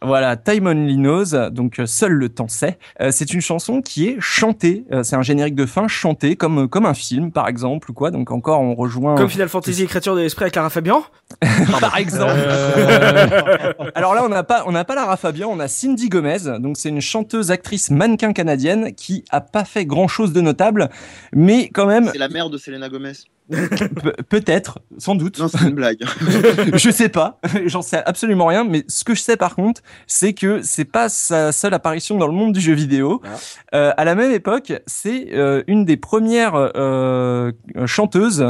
voilà 0.03 0.37
Time 0.37 0.67
Only 0.67 0.97
Knows, 0.97 1.51
donc 1.51 1.81
euh, 1.81 1.87
seul 1.87 2.13
le 2.13 2.29
temps 2.29 2.49
sait. 2.49 2.79
Euh, 3.01 3.11
c'est 3.11 3.33
une 3.33 3.41
chanson 3.41 3.83
qui 3.83 4.07
est 4.07 4.17
chantée. 4.21 4.85
Euh, 4.93 5.03
c'est 5.03 5.17
un 5.17 5.23
générique 5.23 5.55
de 5.55 5.67
fin 5.67 5.89
chanté 5.89 6.37
comme 6.37 6.69
comme 6.69 6.87
un 6.87 6.95
film 6.95 7.33
par 7.33 7.49
exemple 7.49 7.91
ou 7.91 7.95
quoi. 7.95 8.11
Donc 8.11 8.31
encore 8.31 8.61
on 8.61 8.75
rejoint 8.75 9.17
Comme 9.17 9.29
Final 9.29 9.49
Fantasy 9.49 9.83
Écriture 9.83 10.15
de 10.15 10.21
l'esprit 10.21 10.45
avec 10.45 10.55
Lara 10.55 10.71
Fabian? 10.71 11.05
Par 11.81 11.97
exemple. 11.97 12.33
Euh, 12.37 13.73
Alors 13.95 14.15
là, 14.15 14.23
on 14.25 14.29
n'a 14.29 14.45
pas, 14.45 14.65
on 14.67 14.73
n'a 14.73 14.85
pas 14.85 14.95
Lara 14.95 15.17
Fabian, 15.17 15.49
on 15.51 15.59
a 15.59 15.69
Cindy 15.69 16.09
Gomez. 16.09 16.59
Donc 16.61 16.77
c'est 16.77 16.89
une 16.89 17.01
chanteuse, 17.01 17.51
actrice, 17.51 17.91
mannequin 17.91 18.33
canadienne 18.33 18.95
qui 18.95 19.25
a 19.31 19.41
pas 19.41 19.65
fait 19.65 19.85
grand 19.87 20.09
chose 20.09 20.33
de 20.33 20.41
notable, 20.41 20.91
mais 21.33 21.69
quand 21.69 21.87
même 21.87 22.11
C'est 22.13 22.19
la 22.19 22.29
mère 22.29 22.51
de 22.51 22.59
Selena 22.59 22.89
Gomez. 22.89 23.13
pe- 23.51 24.23
peut-être, 24.29 24.81
sans 24.99 25.15
doute. 25.15 25.39
Non, 25.39 25.49
c'est 25.49 25.69
une 25.69 25.75
blague. 25.75 25.99
je 26.75 26.91
sais 26.91 27.09
pas, 27.09 27.41
j'en 27.67 27.83
sais 27.83 28.03
absolument 28.05 28.47
rien, 28.47 28.65
mais 28.65 28.85
ce 28.89 29.05
que 29.05 29.15
je 29.15 29.21
sais 29.21 29.37
par 29.37 29.55
contre, 29.55 29.83
c'est 30.07 30.33
que 30.33 30.63
c'est 30.63 30.85
pas 30.85 31.09
sa 31.09 31.53
seule 31.53 31.75
apparition 31.75 32.17
dans 32.17 32.27
le 32.27 32.33
monde 32.33 32.53
du 32.53 32.61
jeu 32.61 32.73
vidéo. 32.73 33.21
Ah. 33.25 33.29
Euh, 33.75 33.93
à 33.97 34.05
la 34.05 34.15
même 34.15 34.33
époque, 34.33 34.73
c'est 34.87 35.29
euh, 35.33 35.63
une 35.67 35.85
des 35.85 35.97
premières 35.97 36.55
euh, 36.55 37.53
chanteuses 37.87 38.45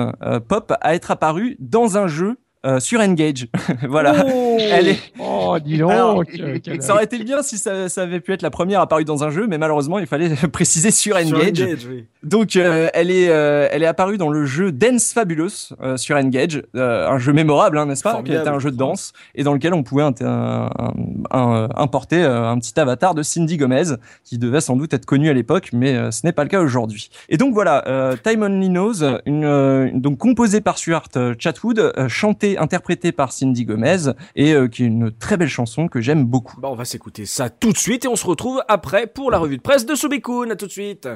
pop 0.49 0.73
à 0.81 0.95
être 0.95 1.11
apparue 1.11 1.57
dans 1.59 1.99
un 1.99 2.07
jeu 2.07 2.37
euh, 2.65 2.81
sur 2.81 3.01
Engage. 3.01 3.47
voilà. 3.89 4.25
Elle 4.59 4.89
est, 4.89 4.99
Oh, 5.19 5.57
dis 5.65 5.79
donc. 5.79 5.91
Alors, 5.91 6.23
ça 6.81 6.95
aurait 6.95 7.05
été 7.05 7.19
bien 7.19 7.43
si 7.43 7.59
ça, 7.59 7.89
ça 7.89 8.03
avait 8.03 8.21
pu 8.21 8.33
être 8.33 8.43
la 8.43 8.51
première 8.51 8.81
apparue 8.81 9.05
dans 9.05 9.25
un 9.25 9.31
jeu, 9.31 9.47
mais 9.49 9.59
malheureusement, 9.59 9.99
il 9.99 10.07
fallait 10.07 10.31
préciser 10.53 10.91
sur 10.91 11.17
Sur 11.19 11.37
Engage. 11.39 11.87
Oui. 11.91 12.05
Donc, 12.23 12.57
euh, 12.57 12.89
elle 12.95 13.11
est, 13.11 13.29
euh, 13.29 13.69
elle 13.71 13.83
est 13.83 13.87
apparue 13.87 14.17
dans 14.17 14.31
le 14.31 14.47
jeu 14.47 14.73
Dance 14.73 15.13
Fabulous 15.13 15.71
euh, 15.83 15.97
sur 15.97 16.17
Engage, 16.17 16.63
euh, 16.75 17.09
un 17.09 17.19
jeu 17.19 17.33
mémorable, 17.33 17.77
hein, 17.79 17.87
n'est-ce 17.87 18.03
pas, 18.03 18.23
qui 18.23 18.33
était 18.33 18.49
un 18.49 18.59
jeu 18.59 18.71
de 18.71 18.77
danse 18.77 19.13
et 19.35 19.43
dans 19.45 19.53
lequel 19.53 19.75
on 19.75 19.83
pouvait 19.83 20.03
un- 20.05 20.15
un- 21.31 21.69
importer 21.77 22.23
euh, 22.23 22.49
un 22.49 22.59
petit 22.59 22.79
avatar 22.81 23.15
de 23.15 23.23
Cindy 23.23 23.57
Gomez, 23.57 23.83
qui 24.25 24.39
devait 24.39 24.61
sans 24.61 24.77
doute 24.77 24.95
être 24.95 25.05
connu 25.07 25.29
à 25.29 25.33
l'époque, 25.35 25.71
mais 25.73 25.95
euh, 25.95 26.11
ce 26.11 26.27
n'est 26.27 26.33
pas 26.33 26.45
le 26.45 26.49
cas 26.49 26.61
aujourd'hui. 26.61 27.11
Et 27.29 27.37
donc 27.37 27.53
voilà, 27.55 27.85
euh, 27.89 28.17
Time 28.23 28.43
Only 28.43 28.69
Knows, 28.69 29.03
une, 29.27 29.45
euh, 29.45 29.91
donc 29.95 30.19
composée 30.19 30.61
par 30.61 30.79
Stuart 30.79 31.09
Chatwood, 31.39 31.79
euh, 31.79 32.09
chantée, 32.55 32.75
interprétée 32.75 33.13
par 33.13 33.33
Cindy 33.33 33.65
Gomez, 33.65 34.13
et 34.37 34.53
euh, 34.53 34.69
qui 34.69 34.83
est 34.83 34.87
une 34.87 35.13
très 35.13 35.37
belle 35.37 35.49
chanson 35.49 35.89
que 35.89 36.01
j'aime 36.01 36.25
beaucoup. 36.25 36.61
Bah, 36.61 36.69
on 36.71 36.75
va 36.75 36.85
s'écouter 36.85 37.27
ça 37.27 37.51
tout 37.51 37.73
de 37.73 37.79
suite 37.79 38.05
et 38.05 38.09
on 38.09 38.17
se 38.17 38.27
retrouve 38.27 38.63
après 38.69 39.07
pour 39.07 39.31
la 39.31 39.39
revue 39.39 39.57
de 39.57 39.63
presse 39.63 39.87
de 39.87 39.95
Sobekun. 39.95 40.51
À 40.51 40.57
tout 40.57 40.67
de 40.67 40.73
suite. 40.73 41.09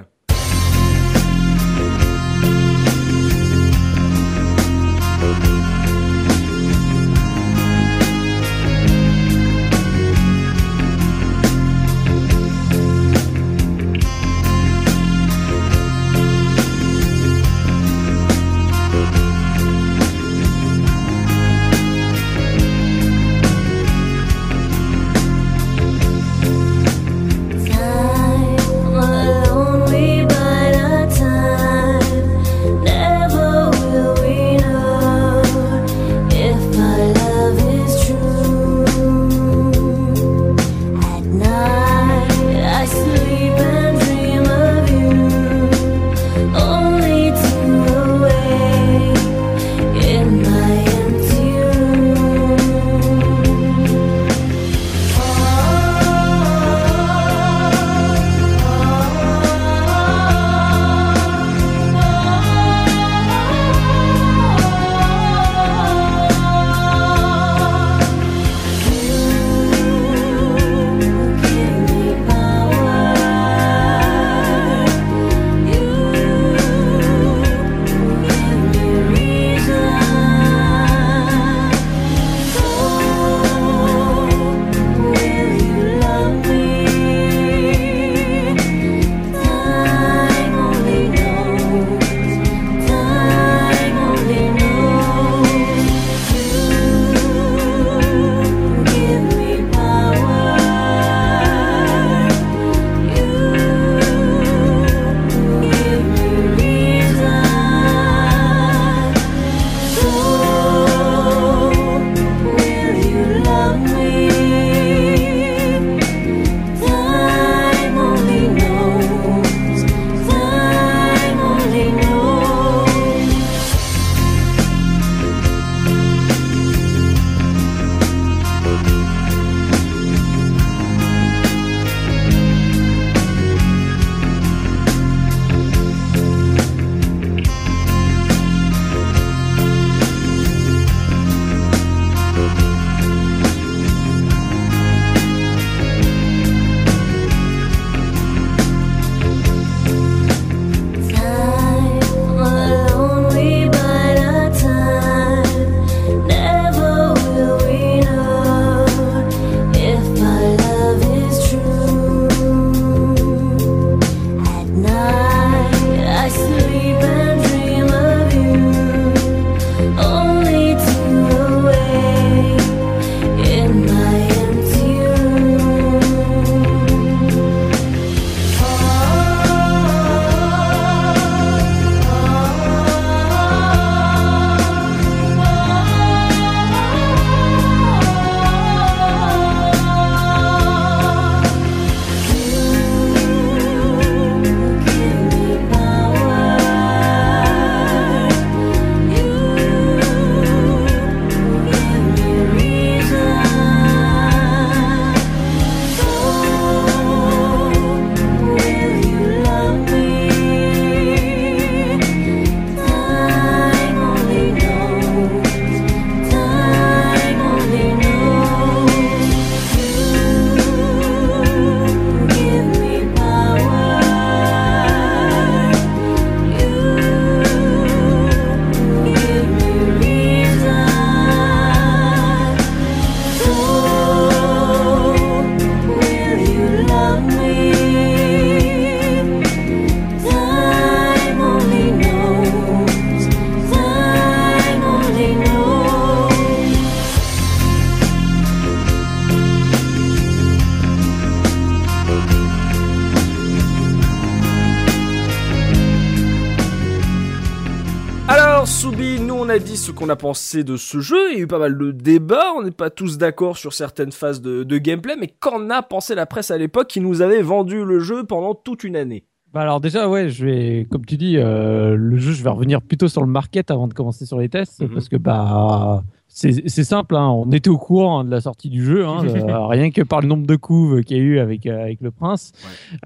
A 259.58 259.60
dit 259.60 259.76
ce 259.76 259.90
qu'on 259.90 260.08
a 260.08 260.14
pensé 260.16 260.62
de 260.62 260.76
ce 260.76 261.00
jeu, 261.00 261.32
il 261.32 261.38
y 261.38 261.40
a 261.40 261.42
eu 261.42 261.46
pas 261.48 261.58
mal 261.58 261.76
de 261.76 261.90
débats, 261.90 262.52
on 262.56 262.62
n'est 262.62 262.70
pas 262.70 262.90
tous 262.90 263.18
d'accord 263.18 263.56
sur 263.56 263.72
certaines 263.72 264.12
phases 264.12 264.40
de, 264.40 264.62
de 264.62 264.78
gameplay, 264.78 265.16
mais 265.18 265.26
qu'en 265.40 265.68
a 265.70 265.82
pensé 265.82 266.14
la 266.14 266.26
presse 266.26 266.52
à 266.52 266.58
l'époque 266.58 266.86
qui 266.86 267.00
nous 267.00 267.22
avait 267.22 267.42
vendu 267.42 267.84
le 267.84 267.98
jeu 267.98 268.22
pendant 268.24 268.54
toute 268.54 268.84
une 268.84 268.94
année 268.94 269.24
Bah 269.52 269.62
alors 269.62 269.80
déjà 269.80 270.08
ouais, 270.08 270.28
je 270.28 270.44
vais 270.44 270.86
comme 270.92 271.04
tu 271.04 271.16
dis 271.16 271.38
euh, 271.38 271.96
le 271.96 272.18
jeu, 272.18 272.32
je 272.32 272.44
vais 272.44 272.50
revenir 272.50 272.80
plutôt 272.82 273.08
sur 273.08 273.20
le 273.22 273.26
market 273.26 273.70
avant 273.72 273.88
de 273.88 273.94
commencer 273.94 274.26
sur 274.26 274.38
les 274.38 274.48
tests 274.48 274.80
Mhm. 274.82 274.90
parce 274.94 275.08
que 275.08 275.16
bah 275.16 276.04
c'est 276.30 276.84
simple, 276.84 277.16
hein, 277.16 277.28
on 277.30 277.50
était 277.50 277.70
au 277.70 277.78
courant 277.78 278.20
hein, 278.20 278.24
de 278.24 278.30
la 278.30 278.40
sortie 278.40 278.68
du 278.68 278.84
jeu, 278.84 279.04
hein, 279.06 279.24
euh, 279.26 279.66
rien 279.66 279.90
que 279.90 280.02
par 280.02 280.20
le 280.20 280.28
nombre 280.28 280.46
de 280.46 280.54
couves 280.56 281.00
qu'il 281.02 281.16
y 281.16 281.20
a 281.20 281.22
eu 281.22 281.38
avec 281.40 281.66
euh, 281.66 281.82
avec 281.82 282.00
le 282.00 282.10
prince. 282.12 282.52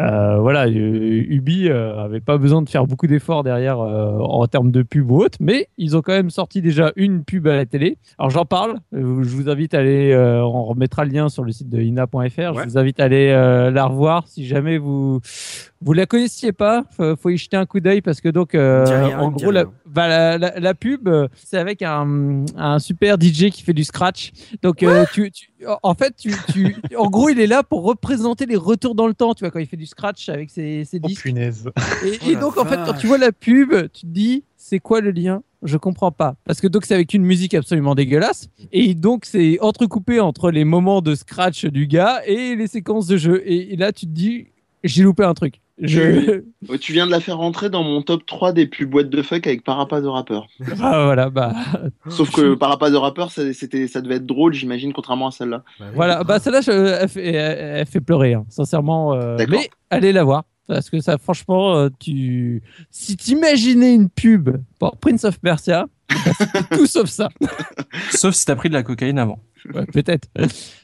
Euh, 0.01 0.39
voilà, 0.39 0.69
Ubi 0.69 1.70
avait 1.70 2.20
pas 2.20 2.36
besoin 2.36 2.61
de 2.62 2.69
faire 2.69 2.86
beaucoup 2.86 3.07
d'efforts 3.07 3.43
derrière 3.43 3.78
en 3.78 4.47
termes 4.49 4.70
de 4.70 4.82
pub 4.82 5.11
ou 5.11 5.19
autre, 5.23 5.39
mais 5.40 5.69
ils 5.78 5.97
ont 5.97 6.03
quand 6.03 6.12
même 6.12 6.31
sorti 6.31 6.61
déjà 6.61 6.93
une 6.97 7.24
pub 7.24 7.47
à 7.47 7.57
la 7.57 7.65
télé. 7.65 7.97
Alors 8.19 8.31
j'en 8.31 8.44
parle, 8.44 8.74
je 8.93 8.99
vous 9.01 9.49
invite 9.49 9.73
à 9.74 9.78
aller, 9.78 10.15
on 10.44 10.65
remettra 10.65 11.05
le 11.05 11.12
lien 11.12 11.28
sur 11.28 11.44
le 11.44 11.53
site 11.53 11.70
de 11.70 11.81
ina.fr. 11.81 12.15
Ouais. 12.19 12.28
Je 12.39 12.69
vous 12.69 12.78
invite 12.78 13.01
à 13.01 13.05
aller 13.05 13.31
la 13.73 13.86
revoir 13.86 14.27
si 14.28 14.44
jamais 14.47 14.77
vous 14.78 15.20
vous 15.85 15.94
la 15.94 16.07
connaissiez 16.07 16.53
pas, 16.53 16.85
faut, 16.93 17.16
faut 17.16 17.31
y 17.31 17.36
jeter 17.36 17.57
un 17.57 17.66
coup 17.66 17.81
d'œil 17.81 18.03
parce 18.03 18.20
que 18.20 18.28
donc 18.28 18.55
en 18.55 19.31
gros 19.31 19.51
la, 19.51 19.65
bah, 19.86 20.07
la, 20.09 20.39
la- 20.39 20.61
la 20.61 20.74
pub 20.74 21.09
c'est 21.35 21.59
avec 21.59 21.82
un, 21.82 22.44
un 22.57 22.78
super 22.78 23.11
DJ 23.20 23.51
qui 23.51 23.62
fait 23.62 23.72
du 23.72 23.84
scratch. 23.84 24.32
Donc 24.62 24.82
euh, 24.82 25.05
tu, 25.12 25.30
tu- 25.30 25.51
en 25.82 25.94
fait 25.94 26.14
tu, 26.16 26.32
tu 26.52 26.76
en 26.97 27.09
gros 27.09 27.28
il 27.28 27.39
est 27.40 27.47
là 27.47 27.62
pour 27.62 27.82
représenter 27.84 28.47
les 28.47 28.56
retours 28.56 28.94
dans 28.94 29.06
le 29.06 29.14
temps, 29.14 29.34
tu 29.34 29.40
vois 29.44 29.51
quand 29.51 29.59
il 29.60 29.66
fait 29.66 29.76
du 29.76 29.86
scratch 29.86 30.28
avec 30.28 30.51
ses, 30.51 30.84
ses 30.84 31.01
Oh 31.02 31.06
disques. 31.06 31.22
punaise. 31.22 31.70
Et, 32.05 32.18
Oh 32.26 32.30
et 32.30 32.36
donc 32.36 32.59
en 32.59 32.64
fait 32.64 32.76
quand 32.84 32.94
tu 32.94 33.06
vois 33.06 33.18
la 33.18 33.32
pub, 33.32 33.70
tu 33.93 34.02
te 34.02 34.06
dis 34.06 34.44
c'est 34.56 34.78
quoi 34.78 35.01
le 35.01 35.10
lien? 35.10 35.43
Je 35.64 35.76
comprends 35.76 36.10
pas. 36.10 36.34
Parce 36.44 36.60
que 36.60 36.66
donc 36.66 36.84
c'est 36.84 36.94
avec 36.94 37.14
une 37.14 37.22
musique 37.24 37.55
absolument 37.55 37.94
dégueulasse. 37.94 38.48
Et 38.72 38.94
donc 38.94 39.24
c'est 39.24 39.59
entrecoupé 39.60 40.18
entre 40.18 40.51
les 40.51 40.64
moments 40.64 41.01
de 41.02 41.14
scratch 41.14 41.66
du 41.66 41.86
gars 41.86 42.20
et 42.26 42.56
les 42.56 42.66
séquences 42.66 43.06
de 43.06 43.16
jeu. 43.16 43.43
Et, 43.47 43.72
et 43.72 43.76
là 43.76 43.93
tu 43.93 44.06
te 44.06 44.10
dis, 44.10 44.48
j'ai 44.82 45.05
loupé 45.05 45.22
un 45.24 45.34
truc. 45.34 45.60
Je... 45.81 46.43
Tu 46.81 46.93
viens 46.93 47.07
de 47.07 47.11
la 47.11 47.20
faire 47.20 47.39
rentrer 47.39 47.70
dans 47.70 47.82
mon 47.82 48.03
top 48.03 48.24
3 48.27 48.53
des 48.53 48.66
plus 48.66 48.86
boîtes 48.86 49.09
de 49.09 49.23
fuck 49.23 49.47
avec 49.47 49.65
Parapaz 49.65 50.03
de 50.03 50.07
rappeur. 50.09 50.47
Ah, 50.81 51.05
voilà, 51.05 51.31
bah, 51.31 51.55
Sauf 52.09 52.31
que 52.31 52.55
Parapaz 52.55 52.90
de 52.93 52.97
rappeur, 52.97 53.31
ça, 53.31 53.53
c'était, 53.55 53.89
ça 53.89 54.01
devait 54.01 54.16
être 54.16 54.27
drôle, 54.27 54.53
j'imagine, 54.55 54.93
contrairement 54.93 55.28
à 55.28 55.31
celle-là. 55.31 55.65
voilà, 55.94 56.23
bah 56.24 56.39
celle-là, 56.39 56.61
je- 56.61 56.70
elle, 56.70 57.09
fait, 57.09 57.27
elle- 57.27 57.78
elle 57.81 57.86
fait 57.86 58.01
pleurer, 58.01 58.35
hein, 58.35 58.44
sincèrement. 58.49 59.15
euh, 59.15 59.36
mais 59.49 59.70
allez 59.90 60.12
la 60.12 60.24
voir. 60.24 60.44
Parce 60.69 60.89
que 60.90 61.01
ça, 61.01 61.19
franchement, 61.19 61.74
euh, 61.77 61.89
tu... 61.99 62.62
si 62.90 63.16
t'imaginais 63.16 63.94
une 63.94 64.09
pub 64.09 64.51
pour 64.78 64.97
Prince 64.99 65.24
of 65.24 65.40
Persia, 65.40 65.86
bah, 66.09 66.61
tout 66.70 66.86
sauf 66.86 67.09
ça. 67.09 67.28
Sauf 68.11 68.35
si 68.35 68.44
t'as 68.47 68.55
pris 68.57 68.69
de 68.69 68.74
la 68.74 68.82
cocaïne 68.82 69.19
avant. 69.19 69.39
Ouais, 69.74 69.86
peut-être. 69.86 70.28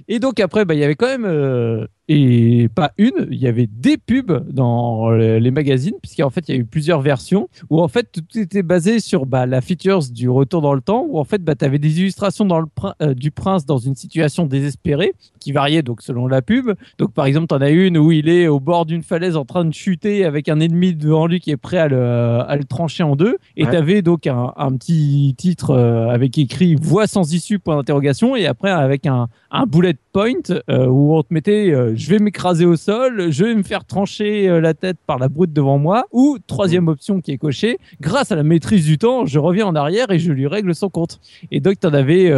Et 0.06 0.18
donc 0.18 0.40
après, 0.40 0.64
bah, 0.64 0.74
il 0.74 0.80
y 0.80 0.84
avait 0.84 0.94
quand 0.94 1.06
même, 1.09 1.24
euh, 1.26 1.86
et 2.10 2.68
pas 2.74 2.92
une, 2.96 3.26
il 3.30 3.38
y 3.38 3.46
avait 3.46 3.66
des 3.70 3.98
pubs 3.98 4.48
dans 4.50 5.10
le- 5.10 5.38
les 5.38 5.50
magazines, 5.50 5.94
puisqu'en 6.00 6.30
fait, 6.30 6.48
il 6.48 6.55
y 6.55 6.59
a 6.59 6.60
eu 6.60 6.64
plusieurs 6.64 7.00
versions, 7.02 7.48
où 7.70 7.80
en 7.80 7.88
fait, 7.88 8.09
tout 8.12 8.38
était 8.38 8.62
basé 8.62 9.00
sur 9.00 9.26
bah, 9.26 9.44
la 9.46 9.60
features 9.60 10.00
du 10.10 10.28
retour 10.30 10.62
dans 10.62 10.72
le 10.74 10.80
temps, 10.80 11.05
où 11.09 11.18
en 11.18 11.24
fait, 11.24 11.42
bah, 11.42 11.55
tu 11.55 11.64
avais 11.64 11.78
des 11.78 12.00
illustrations 12.00 12.44
dans 12.44 12.60
le 12.60 12.66
prin- 12.66 12.94
euh, 13.02 13.14
du 13.14 13.30
prince 13.30 13.66
dans 13.66 13.78
une 13.78 13.94
situation 13.94 14.46
désespérée, 14.46 15.12
qui 15.40 15.52
variait 15.52 15.82
donc 15.82 16.00
selon 16.00 16.26
la 16.28 16.40
pub. 16.40 16.70
Donc 16.98 17.12
par 17.12 17.26
exemple, 17.26 17.48
tu 17.48 17.55
en 17.55 17.60
as 17.60 17.70
une 17.70 17.98
où 17.98 18.10
il 18.12 18.28
est 18.28 18.46
au 18.48 18.60
bord 18.60 18.86
d'une 18.86 19.02
falaise 19.02 19.36
en 19.36 19.44
train 19.44 19.64
de 19.64 19.74
chuter 19.74 20.24
avec 20.24 20.48
un 20.48 20.60
ennemi 20.60 20.94
devant 20.94 21.26
lui 21.26 21.40
qui 21.40 21.50
est 21.50 21.56
prêt 21.56 21.78
à 21.78 21.88
le, 21.88 22.00
à 22.00 22.56
le 22.56 22.64
trancher 22.64 23.02
en 23.02 23.16
deux. 23.16 23.36
Et 23.56 23.64
Ouais. 23.64 23.70
tu 23.70 23.76
avais 23.76 24.02
donc 24.02 24.26
un, 24.26 24.52
un 24.56 24.72
petit 24.76 25.34
titre 25.36 25.70
euh, 25.70 26.09
avec 26.09 26.38
écrit 26.38 26.74
voix 26.80 27.06
sans 27.06 27.34
issue, 27.34 27.59
point 27.59 27.76
d'interrogation, 27.76 28.34
et 28.36 28.46
après 28.46 28.68
avec 28.77 29.07
un, 29.07 29.28
un 29.51 29.66
bullet 29.66 29.97
point 30.12 30.32
euh, 30.70 30.86
où 30.86 31.15
on 31.16 31.23
te 31.23 31.32
mettait 31.32 31.70
euh, 31.73 31.93
je 31.97 32.11
vais 32.11 32.19
m'écraser 32.19 32.65
au 32.66 32.77
sol, 32.77 33.31
je 33.31 33.45
vais 33.45 33.55
me 33.55 33.62
faire 33.62 33.85
trancher 33.85 34.49
euh, 34.49 34.61
la 34.61 34.74
tête 34.74 34.97
par 35.07 35.19
la 35.19 35.28
brute 35.28 35.53
devant 35.53 35.78
moi, 35.78 36.05
ou 36.12 36.39
troisième 36.47 36.89
option 36.89 37.20
qui 37.20 37.32
est 37.32 37.39
cochée, 37.39 37.78
grâce 38.01 38.32
à 38.32 38.36
la 38.36 38.43
maîtrise 38.43 38.85
du 38.85 38.99
temps, 38.99 39.27
je 39.27 39.39
reviens 39.39 39.66
en 39.66 39.74
arrière 39.74 40.11
et 40.11 40.19
je 40.19 40.32
lui 40.32 40.47
règle 40.47 40.74
son 40.74 40.89
compte. 40.89 41.20
Et 41.51 41.61
donc 41.61 41.81
tu 41.81 41.86
en 41.86 41.95
avais 41.95 42.32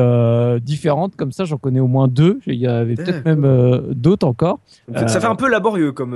différentes 0.61 1.17
comme 1.17 1.33
ça, 1.33 1.45
j'en 1.45 1.57
connais 1.59 1.81
au 1.81 1.87
moins 1.87 2.09
deux, 2.09 2.41
il 2.47 2.55
y 2.55 2.67
avait 2.67 2.95
peut-être 2.95 3.25
même 3.25 3.83
d'autres 3.93 4.27
encore. 4.27 4.61
Ça 4.95 5.07
fait- 5.21 5.27
un 5.27 5.35
peu 5.37 5.49
laborieux 5.49 5.93
comme 5.93 6.15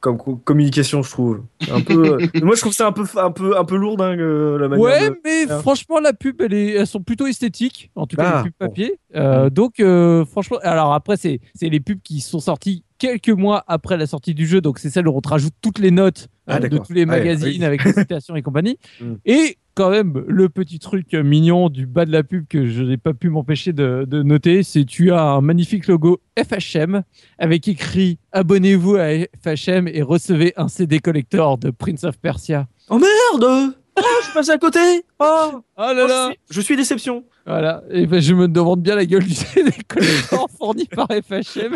comme 0.00 0.16
co- 0.18 0.36
communication, 0.44 1.02
je 1.02 1.10
trouve. 1.10 1.40
Un 1.72 1.80
peu. 1.80 2.18
moi, 2.42 2.54
je 2.54 2.60
trouve 2.60 2.72
ça 2.72 2.86
un 2.86 2.92
peu 2.92 3.04
un 3.16 3.30
peu 3.30 3.56
un 3.56 3.64
peu 3.64 3.76
lourdingue 3.76 4.20
la 4.20 4.68
manière. 4.68 4.84
Ouais, 4.84 5.10
de- 5.10 5.18
mais 5.24 5.46
franchement, 5.60 6.00
la 6.00 6.12
pub, 6.12 6.40
elle 6.42 6.52
est, 6.54 6.70
elles 6.74 6.86
sont 6.86 7.00
plutôt 7.02 7.26
esthétiques, 7.26 7.90
en 7.96 8.06
tout 8.06 8.16
cas 8.16 8.32
Ah, 8.36 8.42
les 8.44 8.50
pubs 8.50 8.68
bon. 8.68 8.74
Euh, 9.16 9.50
Donc, 9.50 9.80
euh, 9.80 10.24
franchement, 10.24 10.58
alors 10.62 10.92
après, 10.94 11.16
c'est 11.16 11.40
c'est 11.54 11.68
les 11.68 11.80
pubs 11.80 12.00
qui 12.02 12.20
sont 12.20 12.40
sorties 12.40 12.84
quelques 12.98 13.28
mois 13.30 13.64
après 13.68 13.96
la 13.96 14.06
sortie 14.06 14.34
du 14.34 14.46
jeu, 14.46 14.60
donc 14.60 14.78
c'est 14.78 14.88
celle 14.90 15.08
où 15.08 15.12
on 15.16 15.20
te 15.20 15.28
rajoute 15.28 15.52
toutes 15.60 15.78
les 15.78 15.90
notes 15.90 16.28
Ah, 16.46 16.56
euh, 16.56 16.68
de 16.68 16.78
tous 16.78 16.92
les 16.92 17.00
Ouais, 17.02 17.06
magazines 17.06 17.48
oui. 17.60 17.64
avec 17.64 17.84
les 17.84 17.92
citations 17.92 18.36
et 18.36 18.42
compagnie. 18.42 18.78
Mm. 19.00 19.14
Et 19.26 19.58
quand 19.74 19.90
même, 19.90 20.24
le 20.28 20.48
petit 20.48 20.78
truc 20.78 21.12
mignon 21.14 21.68
du 21.68 21.84
bas 21.86 22.04
de 22.06 22.12
la 22.12 22.22
pub 22.22 22.46
que 22.48 22.66
je 22.66 22.82
n'ai 22.84 22.96
pas 22.96 23.12
pu 23.12 23.28
m'empêcher 23.28 23.72
de, 23.72 24.04
de 24.08 24.22
noter, 24.22 24.62
c'est 24.62 24.84
tu 24.84 25.10
as 25.10 25.20
un 25.20 25.40
magnifique 25.40 25.88
logo 25.88 26.20
FHM 26.38 27.02
avec 27.38 27.66
écrit 27.66 28.18
abonnez-vous 28.30 28.94
à 28.96 29.08
FHM 29.42 29.88
et 29.88 30.02
recevez 30.02 30.52
un 30.56 30.68
CD 30.68 31.00
collector 31.00 31.58
de 31.58 31.70
Prince 31.70 32.04
of 32.04 32.16
Persia. 32.18 32.68
Oh 32.88 32.98
merde 33.00 33.74
Oh, 33.96 34.02
je 34.20 34.24
suis 34.26 34.34
passé 34.34 34.50
à 34.50 34.58
côté 34.58 34.78
Oh, 35.20 35.62
Oh 35.76 35.82
Oh, 35.90 35.92
là 35.92 36.06
là 36.06 36.28
je, 36.28 36.32
suis, 36.32 36.40
je 36.50 36.60
suis 36.60 36.76
déception. 36.76 37.24
Voilà, 37.46 37.82
et 37.90 38.06
ben, 38.06 38.22
je 38.22 38.32
me 38.32 38.48
demande 38.48 38.80
bien 38.80 38.94
la 38.96 39.04
gueule 39.04 39.24
du 39.26 39.34
CD 39.34 39.70
collector 39.86 40.48
fourni 40.56 40.86
par 40.86 41.08
FHM. 41.08 41.74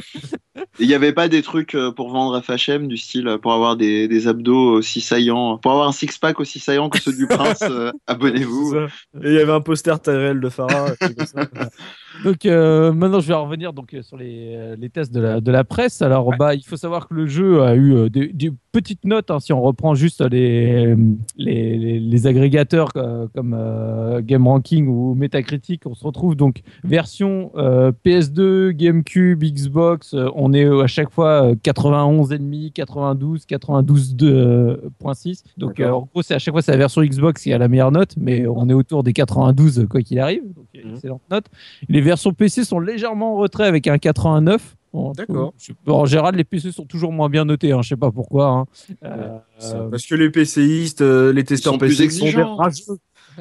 Il 0.81 0.87
n'y 0.89 0.95
avait 0.95 1.13
pas 1.13 1.29
des 1.29 1.43
trucs 1.43 1.75
euh, 1.75 1.91
pour 1.93 2.09
vendre 2.11 2.41
FHM 2.41 2.87
du 2.89 2.97
style 2.97 3.29
euh, 3.29 3.39
pour 3.39 3.53
avoir 3.53 3.77
des, 3.77 4.09
des 4.09 4.29
abdos 4.29 4.73
aussi 4.79 5.01
saillants, 5.03 5.59
pour 5.59 5.73
avoir 5.73 5.89
un 5.89 5.93
six-pack 5.93 6.41
aussi 6.41 6.59
saillant 6.59 6.89
que 6.89 7.01
ceux 7.01 7.13
du 7.15 7.27
prince, 7.29 7.63
euh, 7.69 7.91
abonnez-vous. 8.07 8.77
Et 8.77 8.87
il 9.25 9.33
y 9.35 9.39
avait 9.41 9.53
un 9.53 9.61
poster 9.61 10.01
Tyrell 10.01 10.41
de 10.41 10.49
Farah. 10.49 10.93
Donc 12.25 12.47
euh, 12.47 12.93
maintenant, 12.93 13.21
je 13.21 13.29
vais 13.29 13.35
revenir 13.35 13.73
donc 13.73 13.95
sur 14.03 14.17
les, 14.17 14.75
les 14.77 14.91
tests 14.91 15.13
de 15.13 15.21
la, 15.21 15.41
de 15.41 15.51
la 15.53 15.63
presse. 15.63 16.03
Alors, 16.03 16.33
bah, 16.37 16.55
il 16.55 16.65
faut 16.65 16.77
savoir 16.77 17.07
que 17.09 17.15
le 17.15 17.27
jeu 17.27 17.63
a 17.63 17.77
eu 17.77 18.11
des, 18.11 18.29
des 18.29 18.51
petites 18.73 19.05
notes. 19.05 19.31
hein, 19.31 19.39
si 19.39 19.53
on 19.53 19.61
reprend 19.63 19.95
juste 19.95 20.21
les, 20.29 20.97
les, 21.37 21.77
les- 21.79 22.01
les 22.01 22.27
agrégateurs 22.27 22.89
comme 22.93 23.55
euh, 23.57 23.88
Game 24.23 24.47
Ranking 24.47 24.87
ou 24.89 25.15
Metacritic, 25.15 25.83
on 25.87 25.95
se 25.95 26.05
retrouve 26.05 26.35
donc 26.35 26.63
version 26.85 27.51
euh, 27.57 27.93
PS2, 28.05 28.71
GameCube, 28.73 29.43
Xbox. 29.45 30.15
euh, 30.15 30.29
on 30.35 30.53
est 30.53 30.65
euh, 30.65 30.83
à 30.83 30.87
chaque 30.87 31.11
fois 31.11 31.51
euh, 31.51 31.55
91,5, 31.55 32.73
92, 32.73 33.45
92,6. 33.47 34.23
euh, 34.25 34.77
donc, 35.57 35.81
euh, 35.81 35.91
en 35.91 36.09
gros, 36.13 36.23
c'est 36.23 36.35
à 36.35 36.39
chaque 36.39 36.53
fois 36.55 36.63
c'est 36.63 36.73
la 36.73 36.79
version 36.79 37.03
Xbox 37.03 37.43
qui 37.43 37.53
a 37.53 37.59
la 37.59 37.69
meilleure 37.69 37.93
note, 37.93 38.15
mais 38.17 38.47
on 38.47 38.69
est 38.69 38.75
autour 38.75 39.03
des 39.03 39.13
92 39.13 39.87
quoi 39.89 40.03
qu'il 40.03 40.19
arrive. 40.19 40.43
Donc, 40.55 40.67
Mhm. 40.75 40.95
excellente 40.95 41.23
note. 41.31 41.47
Les 41.89 42.01
versions 42.01 42.33
PC 42.33 42.65
sont 42.65 42.81
légèrement 42.81 43.35
en 43.35 43.37
retrait 43.39 43.67
avec 43.67 43.87
un 43.87 43.99
89. 43.99 44.77
Bon, 44.93 45.13
D'accord. 45.13 45.53
En 45.87 46.07
général, 46.07 46.35
les 46.37 46.45
PC 46.45 46.73
sont 46.73 46.87
toujours 46.87 47.13
moins 47.13 47.29
bien 47.29 47.45
notés. 47.45 47.73
Hein, 47.73 47.83
je 47.83 47.91
sais 47.91 47.97
pas 47.97 48.11
pourquoi. 48.11 48.47
hein. 48.49 48.65
Euh, 49.05 49.39
euh, 49.65 49.91
Parce 49.91 50.07
que 50.07 50.15
les 50.15 50.31
PCistes, 50.31 51.03
euh, 51.03 51.31
les 51.31 51.45
testeurs 51.45 51.75
sont 51.75 51.79
PC 51.79 52.09
sont 52.09 52.57
rageux. 52.57 52.85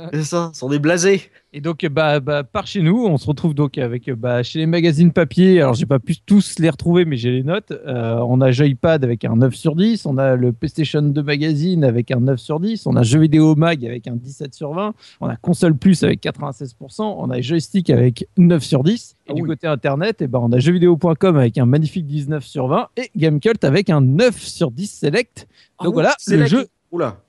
C'est 0.13 0.23
ça, 0.23 0.51
sont 0.53 0.69
des 0.69 0.79
blasés. 0.79 1.21
Et 1.53 1.61
donc, 1.61 1.85
bah, 1.87 2.19
bah, 2.19 2.43
par 2.43 2.67
chez 2.67 2.81
nous, 2.81 3.05
on 3.05 3.17
se 3.17 3.25
retrouve 3.25 3.53
donc 3.53 3.77
avec 3.77 4.11
bah, 4.11 4.43
chez 4.43 4.59
les 4.59 4.65
magazines 4.65 5.11
papier. 5.11 5.61
Alors, 5.61 5.73
j'ai 5.73 5.85
pas 5.85 5.99
pu 5.99 6.17
tous 6.19 6.59
les 6.59 6.69
retrouver, 6.69 7.05
mais 7.05 7.17
j'ai 7.17 7.31
les 7.31 7.43
notes. 7.43 7.71
Euh, 7.71 8.19
on 8.27 8.41
a 8.41 8.51
Joypad 8.51 9.03
avec 9.03 9.25
un 9.25 9.35
9 9.37 9.55
sur 9.55 9.75
10. 9.75 10.05
On 10.05 10.17
a 10.17 10.35
le 10.35 10.51
PlayStation 10.53 11.01
2 11.01 11.23
Magazine 11.23 11.83
avec 11.83 12.11
un 12.11 12.19
9 12.19 12.39
sur 12.39 12.59
10. 12.59 12.85
On 12.85 12.95
a 12.95 13.03
Jeux 13.03 13.19
vidéo 13.19 13.55
Mag 13.55 13.85
avec 13.85 14.07
un 14.07 14.15
17 14.15 14.53
sur 14.53 14.73
20. 14.73 14.93
On 15.21 15.27
a 15.27 15.35
Console 15.35 15.75
Plus 15.75 16.03
avec 16.03 16.21
96%. 16.21 17.01
On 17.01 17.29
a 17.29 17.41
Joystick 17.41 17.89
avec 17.89 18.27
9 18.37 18.63
sur 18.63 18.83
10. 18.83 19.15
Et 19.27 19.31
Ah 19.31 19.33
du 19.33 19.41
oui. 19.41 19.47
côté 19.49 19.67
internet, 19.67 20.21
et 20.21 20.27
ben, 20.27 20.39
on 20.39 20.51
a 20.51 20.59
jeuxvideo.com 20.59 21.37
avec 21.37 21.57
un 21.57 21.65
magnifique 21.65 22.05
19 22.05 22.45
sur 22.45 22.67
20. 22.67 22.89
Et 22.97 23.09
Gamecult 23.15 23.63
avec 23.63 23.89
un 23.89 24.01
9 24.01 24.37
sur 24.37 24.71
10 24.71 24.87
Select. 24.99 25.47
Donc 25.83 25.93
voilà, 25.93 26.13
c'est 26.17 26.35
le 26.35 26.41
la 26.41 26.45
jeu, 26.47 26.67
Oula, 26.91 27.17
ah 27.17 27.19
oui. 27.19 27.26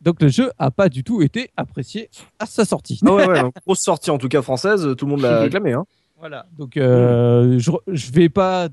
Donc 0.00 0.22
le 0.22 0.28
jeu 0.28 0.50
a 0.58 0.70
pas 0.70 0.88
du 0.88 1.04
tout 1.04 1.22
été 1.22 1.50
apprécié 1.56 2.10
à 2.38 2.46
sa 2.46 2.64
sortie. 2.64 3.00
Ah 3.06 3.14
ouais, 3.14 3.26
grosse 3.66 3.80
sortie 3.80 4.10
en 4.10 4.18
tout 4.18 4.28
cas 4.28 4.42
française, 4.42 4.94
tout 4.96 5.06
le 5.06 5.10
monde 5.10 5.22
l'a 5.22 5.40
acclamé. 5.42 5.72
Hein. 5.72 5.84
Voilà, 6.20 6.44
donc 6.58 6.76
euh, 6.76 7.58
je, 7.58 7.70
je 7.86 8.12
vais 8.12 8.28
pas, 8.28 8.68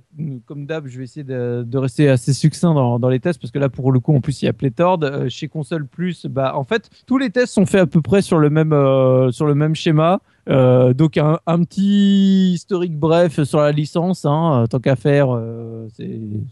comme 0.45 0.65
d'hab, 0.65 0.85
je 0.87 0.97
vais 0.97 1.05
essayer 1.05 1.23
de, 1.23 1.63
de 1.65 1.77
rester 1.77 2.09
assez 2.09 2.33
succinct 2.33 2.73
dans, 2.73 2.99
dans 2.99 3.07
les 3.07 3.21
tests 3.21 3.39
parce 3.39 3.51
que 3.51 3.59
là, 3.59 3.69
pour 3.69 3.93
le 3.93 4.01
coup, 4.01 4.13
en 4.13 4.19
plus, 4.19 4.41
il 4.41 4.45
y 4.45 4.47
a 4.49 4.53
pléthore. 4.53 4.99
Euh, 5.03 5.29
chez 5.29 5.47
Console 5.47 5.87
Plus, 5.87 6.25
bah, 6.25 6.57
en 6.57 6.65
fait, 6.65 6.89
tous 7.05 7.17
les 7.17 7.29
tests 7.29 7.53
sont 7.53 7.65
faits 7.65 7.79
à 7.79 7.87
peu 7.87 8.01
près 8.01 8.21
sur 8.21 8.37
le 8.37 8.49
même, 8.49 8.73
euh, 8.73 9.31
sur 9.31 9.45
le 9.45 9.55
même 9.55 9.75
schéma. 9.75 10.19
Euh, 10.49 10.93
donc 10.93 11.17
un, 11.17 11.39
un 11.45 11.63
petit 11.63 12.53
historique 12.53 12.97
bref 12.97 13.43
sur 13.43 13.59
la 13.59 13.71
licence, 13.71 14.25
hein, 14.25 14.65
tant 14.69 14.79
qu'à 14.79 14.95
faire, 14.95 15.27
euh, 15.35 15.87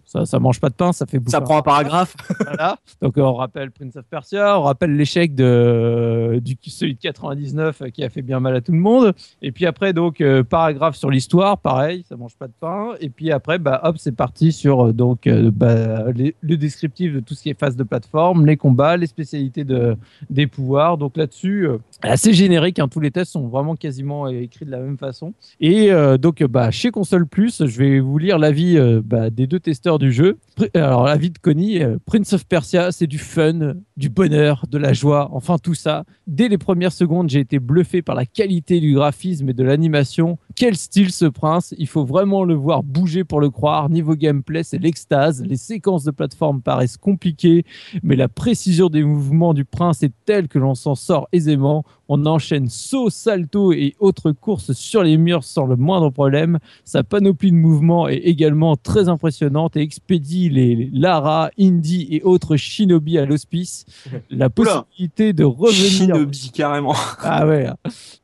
ça, 0.06 0.26
ça 0.26 0.40
mange 0.40 0.60
pas 0.60 0.70
de 0.70 0.74
pain, 0.76 0.92
ça 0.92 1.06
fait 1.06 1.20
Ça 1.28 1.42
prend 1.42 1.58
un 1.60 1.62
paragraphe. 1.62 2.16
voilà. 2.46 2.78
Donc 3.02 3.18
euh, 3.18 3.22
on 3.22 3.34
rappelle 3.36 3.72
Prince 3.72 3.96
of 3.96 4.06
Persia, 4.10 4.60
on 4.60 4.64
rappelle 4.64 4.96
l'échec 4.96 5.34
de 5.36 6.42
du 6.44 6.58
celui 6.68 6.96
de 6.96 7.00
99 7.00 7.82
euh, 7.82 7.90
qui 7.90 8.04
a 8.04 8.10
fait 8.10 8.22
bien 8.22 8.40
mal 8.40 8.56
à 8.56 8.62
tout 8.62 8.72
le 8.74 8.80
monde. 8.80 9.14
Et 9.42 9.52
puis 9.52 9.66
après 9.66 9.94
donc 9.94 10.20
euh, 10.22 10.44
paragraphe 10.44 10.96
sur 10.96 11.10
l'histoire, 11.10 11.58
pareil, 11.60 12.04
ça 12.10 12.18
mange 12.18 12.36
pas 12.38 12.48
de 12.48 12.54
pain. 12.60 12.90
Et 13.00 13.10
puis 13.10 13.32
après 13.32 13.60
bah 13.60 13.80
hop 13.84 13.96
c'est 13.98 14.12
parti 14.16 14.52
sur 14.52 14.88
euh, 14.88 14.92
donc 14.94 15.28
euh, 15.28 15.52
bah, 15.54 16.12
les- 16.12 16.36
le 16.42 16.58
descriptif 16.58 17.14
de 17.14 17.20
tout 17.22 17.34
ce 17.34 17.44
qui 17.44 17.50
est 17.50 17.60
phase 17.60 17.76
de 17.76 17.84
plateforme, 17.84 18.46
les 18.46 18.58
combats, 18.58 18.98
les 18.98 19.08
spécialités 19.08 19.64
de 19.64 19.96
des 20.30 20.48
pouvoirs. 20.48 20.98
Donc 20.98 21.18
là-dessus 21.18 21.68
euh, 21.68 21.78
assez 22.02 22.34
générique. 22.34 22.80
hein, 22.80 22.88
tous 22.88 23.00
les 23.00 23.12
tests 23.12 23.32
sont 23.32 23.48
vraiment 23.48 23.76
quasiment 23.76 24.26
euh, 24.26 24.42
écrits 24.42 24.66
de 24.66 24.72
la 24.72 24.80
même 24.80 24.98
façon. 24.98 25.34
Et 25.60 25.92
euh, 25.92 26.18
donc, 26.18 26.44
bah, 26.44 26.72
chez 26.72 26.92
Console 26.92 27.28
Plus, 27.28 27.66
je 27.66 27.78
vais 27.80 28.00
vous 28.00 28.18
lire 28.18 28.38
l'avis 28.38 28.78
euh, 28.78 29.02
bah, 29.04 29.30
des 29.30 29.48
deux 29.48 29.60
testeurs 29.60 30.00
du 30.00 30.12
jeu. 30.12 30.38
Alors, 30.74 31.06
l'avis 31.06 31.32
de 31.32 31.38
Connie, 31.38 31.80
Prince 32.06 32.34
of 32.34 32.46
Persia, 32.46 32.92
c'est 32.92 33.08
du 33.08 33.18
fun, 33.18 33.74
du 33.98 34.10
bonheur, 34.10 34.66
de 34.70 34.78
la 34.78 34.94
joie, 34.94 35.30
enfin 35.34 35.58
tout 35.58 35.74
ça. 35.74 36.06
Dès 36.28 36.48
les 36.48 36.58
premières 36.58 36.92
secondes, 36.92 37.30
j'ai 37.30 37.40
été 37.40 37.60
bluffé 37.60 38.02
par 38.02 38.16
la 38.16 38.26
qualité 38.26 38.80
du 38.80 38.94
graphisme 38.94 39.50
et 39.50 39.54
de 39.54 39.64
l'animation. 39.64 40.38
Quel 40.56 40.76
style 40.76 41.12
ce 41.12 41.26
prince? 41.26 41.76
Il 41.78 41.88
faut 41.88 42.06
vraiment 42.06 42.44
le 42.44 42.54
voir 42.54 42.84
bouger 42.84 43.24
pour 43.24 43.42
le 43.42 43.50
croire. 43.50 43.90
Niveau 43.90 44.16
gameplay, 44.16 44.64
c'est 44.64 44.78
l'extase. 44.78 45.44
Les 45.44 45.58
séquences 45.58 46.04
de 46.04 46.12
plateforme 46.12 46.62
paraissent 46.62 46.98
compliquées, 46.98 47.66
mais 48.02 48.16
la 48.16 48.28
précision 48.28 48.90
des 48.90 49.04
mouvements 49.04 49.54
du 49.54 49.66
prince 49.66 50.04
est 50.04 50.14
telle 50.26 50.48
que 50.48 50.60
l'on 50.60 50.76
s'en 50.76 50.96
sort 50.96 51.28
aisément. 51.32 51.85
On 52.08 52.26
enchaîne 52.28 52.68
saut, 52.70 53.10
salto 53.10 53.72
et 53.72 53.96
autres 54.00 54.32
courses 54.32 54.74
sur 54.74 55.02
les 55.02 55.18
murs 55.18 55.44
sans 55.44 55.66
le 55.66 55.76
moindre 55.76 56.10
problème. 56.12 56.60
Sa 56.84 57.04
panoplie 57.04 57.52
de 57.52 57.58
mouvements 57.58 58.08
est 58.08 58.18
également 58.18 58.76
très 58.76 59.10
impressionnante 59.10 59.76
et 59.76 59.82
expédie 59.82 60.50
les 60.50 60.66
les 60.76 60.90
Lara, 60.94 61.52
Indy 61.60 62.08
et 62.12 62.24
autres 62.24 62.56
shinobi 62.56 63.18
à 63.18 63.26
l'hospice. 63.26 63.86
La 64.30 64.50
possibilité 64.50 65.34
de 65.34 65.44
revenir 65.44 66.16
Shinobi, 66.16 66.52
carrément. 66.54 66.96
ah 67.22 67.46
ouais. 67.46 67.68
hein. 67.68 67.76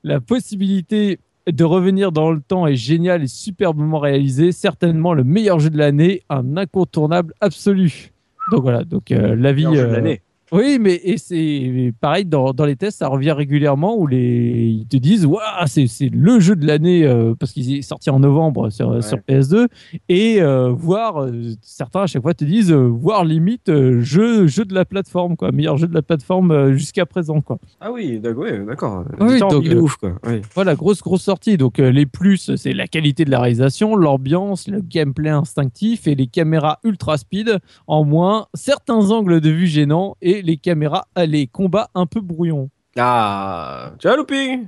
La 0.04 0.20
possibilité 0.20 1.20
de 1.48 1.64
revenir 1.64 2.12
dans 2.12 2.32
le 2.32 2.42
temps 2.42 2.68
est 2.68 2.76
géniale 2.76 3.24
et 3.24 3.28
superbement 3.28 4.00
réalisée. 4.00 4.52
Certainement 4.52 5.14
le 5.14 5.24
meilleur 5.24 5.60
jeu 5.60 5.70
de 5.70 5.78
l'année, 5.78 6.22
un 6.30 6.58
incontournable 6.58 7.34
absolu. 7.42 8.12
Donc 8.52 8.62
voilà, 8.64 8.84
donc 8.84 9.12
euh, 9.12 9.36
l'avis. 9.36 9.66
Euh, 9.66 9.92
l'année. 9.92 10.22
Oui, 10.52 10.78
mais 10.80 11.00
et 11.04 11.18
c'est 11.18 11.94
pareil 12.02 12.26
dans, 12.26 12.54
dans 12.54 12.66
les 12.66 12.76
tests, 12.76 13.00
ça 13.00 13.08
revient 13.08 13.32
régulièrement 13.32 13.96
où 13.98 14.06
les 14.06 14.82
ils 14.82 14.88
te 14.88 14.98
disent 14.98 15.26
waouh 15.26 15.40
c'est 15.68 15.88
c'est 15.88 16.10
le 16.10 16.40
jeu 16.40 16.56
de 16.56 16.68
l'année 16.68 17.06
euh, 17.06 17.34
parce 17.40 17.52
qu'il 17.54 17.74
est 17.74 17.82
sorti 17.82 18.10
en 18.10 18.20
novembre 18.20 18.70
sur, 18.70 19.04
sur 19.04 19.18
PS2 19.18 19.68
et 20.10 20.42
euh, 20.42 20.70
voir 20.70 21.22
euh, 21.22 21.32
certains 21.62 22.02
à 22.02 22.08
chaque 22.08 22.22
fois 22.22 22.34
te 22.34 22.44
disent 22.44 22.72
euh, 22.72 22.88
voir 22.88 23.24
limite 23.24 23.72
jeu 24.00 24.48
jeu 24.48 24.66
de 24.66 24.74
la 24.74 24.86
plateforme 24.86 25.36
quoi 25.38 25.52
meilleur 25.52 25.78
jeu 25.78 25.88
de 25.88 25.94
la 25.94 26.02
plateforme 26.02 26.74
jusqu'à 26.74 27.06
présent 27.06 27.42
quoi. 27.42 27.58
Ah 27.80 27.92
oui, 27.92 28.20
d'accord, 28.20 28.44
ouais, 28.44 28.60
d'accord. 28.66 29.06
Oui, 29.20 29.40
donc, 29.40 29.64
il 29.64 29.74
est 29.74 29.78
ouf 29.78 29.96
quoi. 29.96 30.14
Oui. 30.28 30.42
Voilà, 30.54 30.76
grosse, 30.76 31.02
grosse 31.02 31.24
sortie. 31.24 31.58
Donc, 31.58 31.78
les 31.78 32.06
plus, 32.06 32.56
c'est 32.56 32.74
la 32.74 32.88
qualité 32.88 33.26
de 33.26 33.32
la 33.32 33.40
réalisation, 33.40 33.96
l'ambiance, 33.96 34.68
le 34.68 34.82
gameplay 34.82 35.30
instinctif 35.30 36.08
et 36.08 36.16
les 36.16 36.28
caméras 36.28 36.80
ultra 36.84 37.18
speed. 37.18 37.60
En 37.88 38.04
moins, 38.04 38.48
certains 38.54 39.12
angles 39.12 39.42
de 39.42 39.50
vue 39.50 39.68
gênants 39.68 40.16
et 40.22 40.41
les 40.42 40.58
caméras, 40.58 41.08
euh, 41.18 41.26
les 41.26 41.48
combats 41.48 41.90
un 41.96 42.06
peu 42.06 42.22
brouillons. 42.22 42.70
Ah, 42.98 43.94
tu 44.00 44.08
vois, 44.08 44.18
Looping 44.18 44.68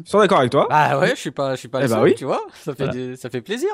Ils 0.00 0.08
sont 0.08 0.18
d'accord 0.18 0.38
avec 0.40 0.50
toi 0.50 0.66
Bah 0.68 0.98
ouais, 1.00 1.10
je 1.14 1.20
suis 1.20 1.30
pas, 1.30 1.54
je 1.54 1.60
suis 1.60 1.68
pas 1.68 1.78
Eh 1.80 1.84
le 1.84 1.88
bah 1.88 1.94
seul, 1.96 2.04
oui. 2.04 2.14
tu 2.16 2.24
vois. 2.24 2.42
Ça 2.54 2.74
fait, 2.74 2.84
Voilà. 2.84 2.92
des- 2.92 3.16
ça 3.16 3.30
fait 3.30 3.40
plaisir. 3.40 3.68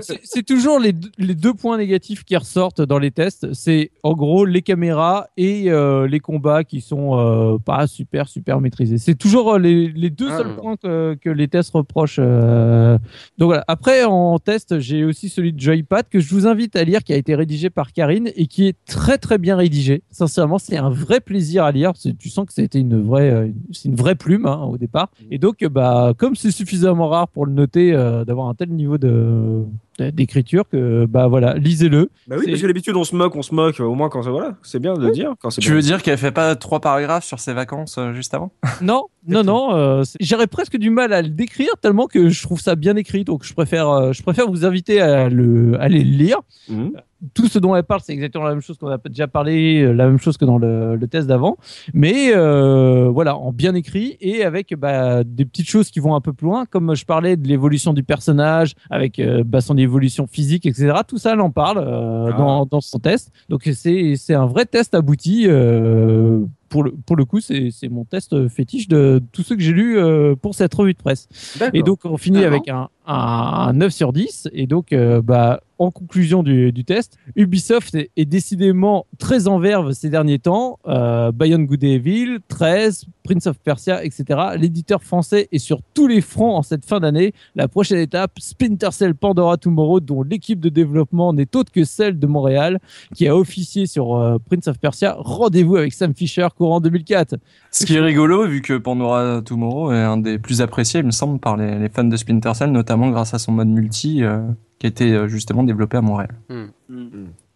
C'est- 0.00 0.42
toujours 0.46 0.78
les, 0.78 0.92
deux- 0.92 1.10
les 1.18 1.34
deux 1.34 1.54
points 1.54 1.76
négatifs 1.78 2.24
qui 2.24 2.36
ressortent 2.36 2.80
dans 2.82 2.98
les 2.98 3.10
tests. 3.10 3.52
C'est 3.52 3.90
en 4.02 4.12
gros 4.14 4.44
les 4.44 4.62
caméras 4.62 5.26
et 5.36 5.70
euh, 5.70 6.06
les 6.06 6.20
combats 6.20 6.62
qui 6.64 6.80
sont 6.80 7.18
euh, 7.18 7.58
pas 7.58 7.86
super, 7.86 8.28
super 8.28 8.60
maîtrisés. 8.60 8.98
C'est 8.98 9.14
toujours 9.16 9.54
euh, 9.54 9.58
les, 9.58 9.88
les 9.88 10.10
deux 10.10 10.28
Ah, 10.30 10.36
seuls 10.38 10.46
d'accord. 10.48 10.62
points 10.62 10.76
que, 10.76 11.14
que 11.20 11.30
les 11.30 11.48
tests 11.48 11.72
reprochent. 11.72 12.18
euh. 12.20 12.98
Donc 13.38 13.46
voilà. 13.48 13.64
Après, 13.66 14.04
en 14.04 14.38
test, 14.38 14.78
j'ai 14.78 15.04
aussi 15.04 15.28
celui 15.28 15.52
de 15.52 15.58
Joypad 15.60 16.08
que 16.08 16.20
je 16.20 16.32
vous 16.32 16.46
invite 16.46 16.76
à 16.76 16.84
lire, 16.84 17.02
qui 17.02 17.12
a 17.12 17.16
été 17.16 17.34
rédigé 17.34 17.70
par 17.70 17.92
Karine 17.92 18.30
et 18.36 18.46
qui 18.46 18.66
est 18.68 18.76
très, 18.86 19.18
très 19.18 19.38
bien 19.38 19.56
rédigé. 19.56 20.02
Sincèrement, 20.10 20.58
c'est 20.58 20.76
un 20.76 20.90
vrai 20.90 21.20
plaisir 21.20 21.64
à 21.64 21.72
lire. 21.72 21.92
Tu 22.18 22.28
sens 22.28 22.46
que 22.46 22.52
c'était 22.52 22.78
une 22.80 23.02
vraie, 23.02 23.52
c'est 23.72 23.88
une 23.88 23.96
vraie 23.96 24.14
plume 24.14 24.46
hein, 24.46 24.70
au 24.76 24.78
départ. 24.78 25.10
Et 25.30 25.38
donc, 25.38 25.64
bah, 25.64 26.12
comme 26.16 26.36
c'est 26.36 26.50
suffisamment 26.50 27.08
rare 27.08 27.28
pour 27.28 27.46
le 27.46 27.52
noter, 27.52 27.92
euh, 27.92 28.24
d'avoir 28.24 28.48
un 28.48 28.54
tel 28.54 28.70
niveau 28.70 28.98
de 28.98 29.64
d'écriture 29.98 30.68
que 30.68 31.06
bah 31.06 31.26
voilà 31.26 31.54
lisez-le 31.54 32.10
Bah 32.28 32.36
oui, 32.38 32.46
parce 32.48 32.60
que 32.60 32.66
d'habitude 32.66 32.96
on 32.96 33.04
se 33.04 33.14
moque, 33.16 33.34
on 33.36 33.42
se 33.42 33.54
moque. 33.54 33.80
Au 33.80 33.94
moins 33.94 34.08
quand 34.08 34.22
ça, 34.22 34.30
voilà, 34.30 34.56
c'est 34.62 34.78
bien 34.78 34.94
de 34.94 35.00
le 35.06 35.10
dire. 35.10 35.32
Quand 35.40 35.50
c'est 35.50 35.60
Tu 35.60 35.68
bien. 35.68 35.76
veux 35.76 35.82
dire 35.82 36.02
qu'elle 36.02 36.18
fait 36.18 36.32
pas 36.32 36.54
trois 36.56 36.80
paragraphes 36.80 37.24
sur 37.24 37.38
ses 37.40 37.52
vacances 37.52 37.96
euh, 37.98 38.12
juste 38.12 38.34
avant? 38.34 38.52
Non 38.80 39.04
non 39.28 39.42
non 39.42 39.74
euh, 39.74 40.04
j'aurais 40.20 40.46
presque 40.46 40.76
du 40.76 40.88
mal 40.88 41.12
à 41.12 41.20
le 41.20 41.28
décrire 41.28 41.70
tellement 41.82 42.06
que 42.06 42.28
je 42.28 42.42
trouve 42.42 42.60
ça 42.60 42.76
bien 42.76 42.94
écrit 42.94 43.24
donc 43.24 43.42
je 43.44 43.52
préfère 43.54 43.88
euh, 43.88 44.12
je 44.12 44.22
préfère 44.22 44.48
vous 44.48 44.64
inviter 44.64 45.00
à 45.00 45.28
le 45.28 45.76
aller 45.80 46.04
le 46.04 46.10
lire 46.16 46.38
Mhm. 46.68 46.92
tout 47.34 47.46
ce 47.48 47.58
dont 47.60 47.74
elle 47.76 47.84
parle, 47.84 48.00
c'est 48.04 48.12
exactement 48.12 48.44
la 48.44 48.50
même 48.50 48.60
chose 48.60 48.76
qu'on 48.76 48.88
a 48.88 48.98
déjà 49.08 49.26
parlé, 49.28 49.82
la 49.94 50.06
même 50.06 50.18
chose 50.18 50.36
que 50.36 50.44
dans 50.44 50.58
le, 50.58 50.96
le 50.96 51.06
test 51.08 51.26
d'avant, 51.28 51.56
mais 51.94 52.32
euh, 52.34 53.08
voilà, 53.08 53.36
en 53.36 53.52
bien 53.52 53.74
écrit 53.74 54.16
et 54.20 54.42
avec 54.44 54.74
bah, 54.76 55.22
des 55.24 55.44
petites 55.44 55.68
choses 55.68 55.90
qui 55.90 56.00
vont 56.00 56.14
un 56.16 56.20
peu 56.20 56.32
plus 56.32 56.46
loin, 56.46 56.66
comme 56.66 56.94
je 56.96 57.04
parlais 57.06 57.36
de 57.36 57.46
l'évolution 57.48 57.92
du 57.94 58.02
personnage, 58.02 58.74
avec 58.90 59.18
euh, 59.20 59.44
bah, 59.46 59.60
son 59.60 59.76
évolution 59.86 60.26
physique, 60.26 60.66
etc. 60.66 60.92
Tout 61.08 61.18
ça, 61.18 61.32
elle 61.32 61.40
en 61.40 61.50
parle 61.50 61.78
euh, 61.78 62.30
Ah. 62.32 62.36
dans, 62.36 62.66
dans 62.66 62.80
son 62.80 62.98
test. 62.98 63.32
Donc 63.48 63.68
c'est 63.72 64.34
un 64.34 64.46
vrai 64.46 64.66
test 64.66 64.94
abouti. 64.94 65.46
euh, 65.48 66.40
pour 66.68 66.82
le, 66.82 66.90
pour 67.06 67.14
le 67.16 67.24
coup, 67.24 67.40
c'est 67.40 67.70
mon 67.88 68.04
test 68.04 68.48
fétiche 68.48 68.88
de 68.88 69.22
tous 69.32 69.42
ceux 69.42 69.54
que 69.56 69.62
j'ai 69.62 69.72
lus 69.72 69.98
euh, 69.98 70.34
pour 70.34 70.54
cette 70.56 70.74
revue 70.74 70.94
de 70.94 70.98
presse. 70.98 71.28
Et 71.72 71.82
donc, 71.82 72.00
on 72.04 72.16
finit 72.16 72.44
avec 72.44 72.68
un, 72.68 72.88
un, 73.06 73.68
un 73.68 73.72
9 73.72 73.92
sur 73.92 74.12
10. 74.12 74.48
Et 74.52 74.66
donc, 74.66 74.92
euh, 74.92 75.22
bah, 75.22 75.60
en 75.78 75.90
conclusion 75.90 76.42
du, 76.42 76.84
test, 76.84 77.18
Ubisoft 77.34 77.94
est, 77.94 78.24
décidément 78.24 79.06
très 79.18 79.46
en 79.46 79.58
verve 79.58 79.92
ces 79.92 80.08
derniers 80.08 80.38
temps. 80.38 80.78
Euh, 80.86 81.32
Beyond 81.32 81.64
Good 81.64 81.84
Evil, 81.84 82.38
13, 82.48 83.04
Prince 83.22 83.46
of 83.46 83.58
Persia, 83.58 84.02
etc. 84.04 84.24
L'éditeur 84.56 85.02
français 85.02 85.48
est 85.52 85.58
sur 85.58 85.80
tous 85.94 86.06
les 86.06 86.20
fronts 86.20 86.56
en 86.56 86.62
cette 86.62 86.86
fin 86.86 87.00
d'année. 87.00 87.34
La 87.54 87.68
prochaine 87.68 87.98
étape, 87.98 88.32
Splinter 88.38 88.90
Cell 88.92 89.14
Pandora 89.14 89.56
Tomorrow, 89.58 90.00
dont 90.00 90.22
l'équipe 90.22 90.60
de 90.60 90.68
développement 90.68 91.32
n'est 91.32 91.54
autre 91.56 91.70
que 91.70 91.84
celle 91.84 92.18
de 92.18 92.26
Montréal, 92.26 92.78
qui 93.14 93.28
a 93.28 93.36
officié 93.36 93.86
sur 93.86 94.16
euh, 94.16 94.38
Prince 94.38 94.68
of 94.68 94.78
Persia. 94.78 95.16
Rendez-vous 95.18 95.76
avec 95.76 95.92
Sam 95.92 96.14
Fisher 96.14 96.48
courant 96.56 96.80
2004. 96.80 97.36
Ce 97.70 97.84
qui 97.84 97.96
est 97.96 98.00
rigolo, 98.00 98.46
vu 98.46 98.62
que 98.62 98.78
Pandora 98.78 99.42
Tomorrow 99.44 99.92
est 99.92 100.02
un 100.02 100.16
des 100.16 100.38
plus 100.38 100.62
appréciés, 100.62 101.00
il 101.00 101.06
me 101.06 101.10
semble, 101.10 101.38
par 101.38 101.58
les, 101.58 101.78
les 101.78 101.88
fans 101.90 102.04
de 102.04 102.16
Splinter 102.16 102.54
Cell, 102.54 102.72
notamment 102.72 102.95
grâce 103.10 103.34
à 103.34 103.38
son 103.38 103.52
mode 103.52 103.68
multi, 103.68 104.22
euh, 104.22 104.40
qui 104.78 104.86
a 104.86 104.88
été 104.88 105.12
euh, 105.12 105.28
justement 105.28 105.62
développé 105.64 105.96
à 105.96 106.00
Montréal. 106.02 106.30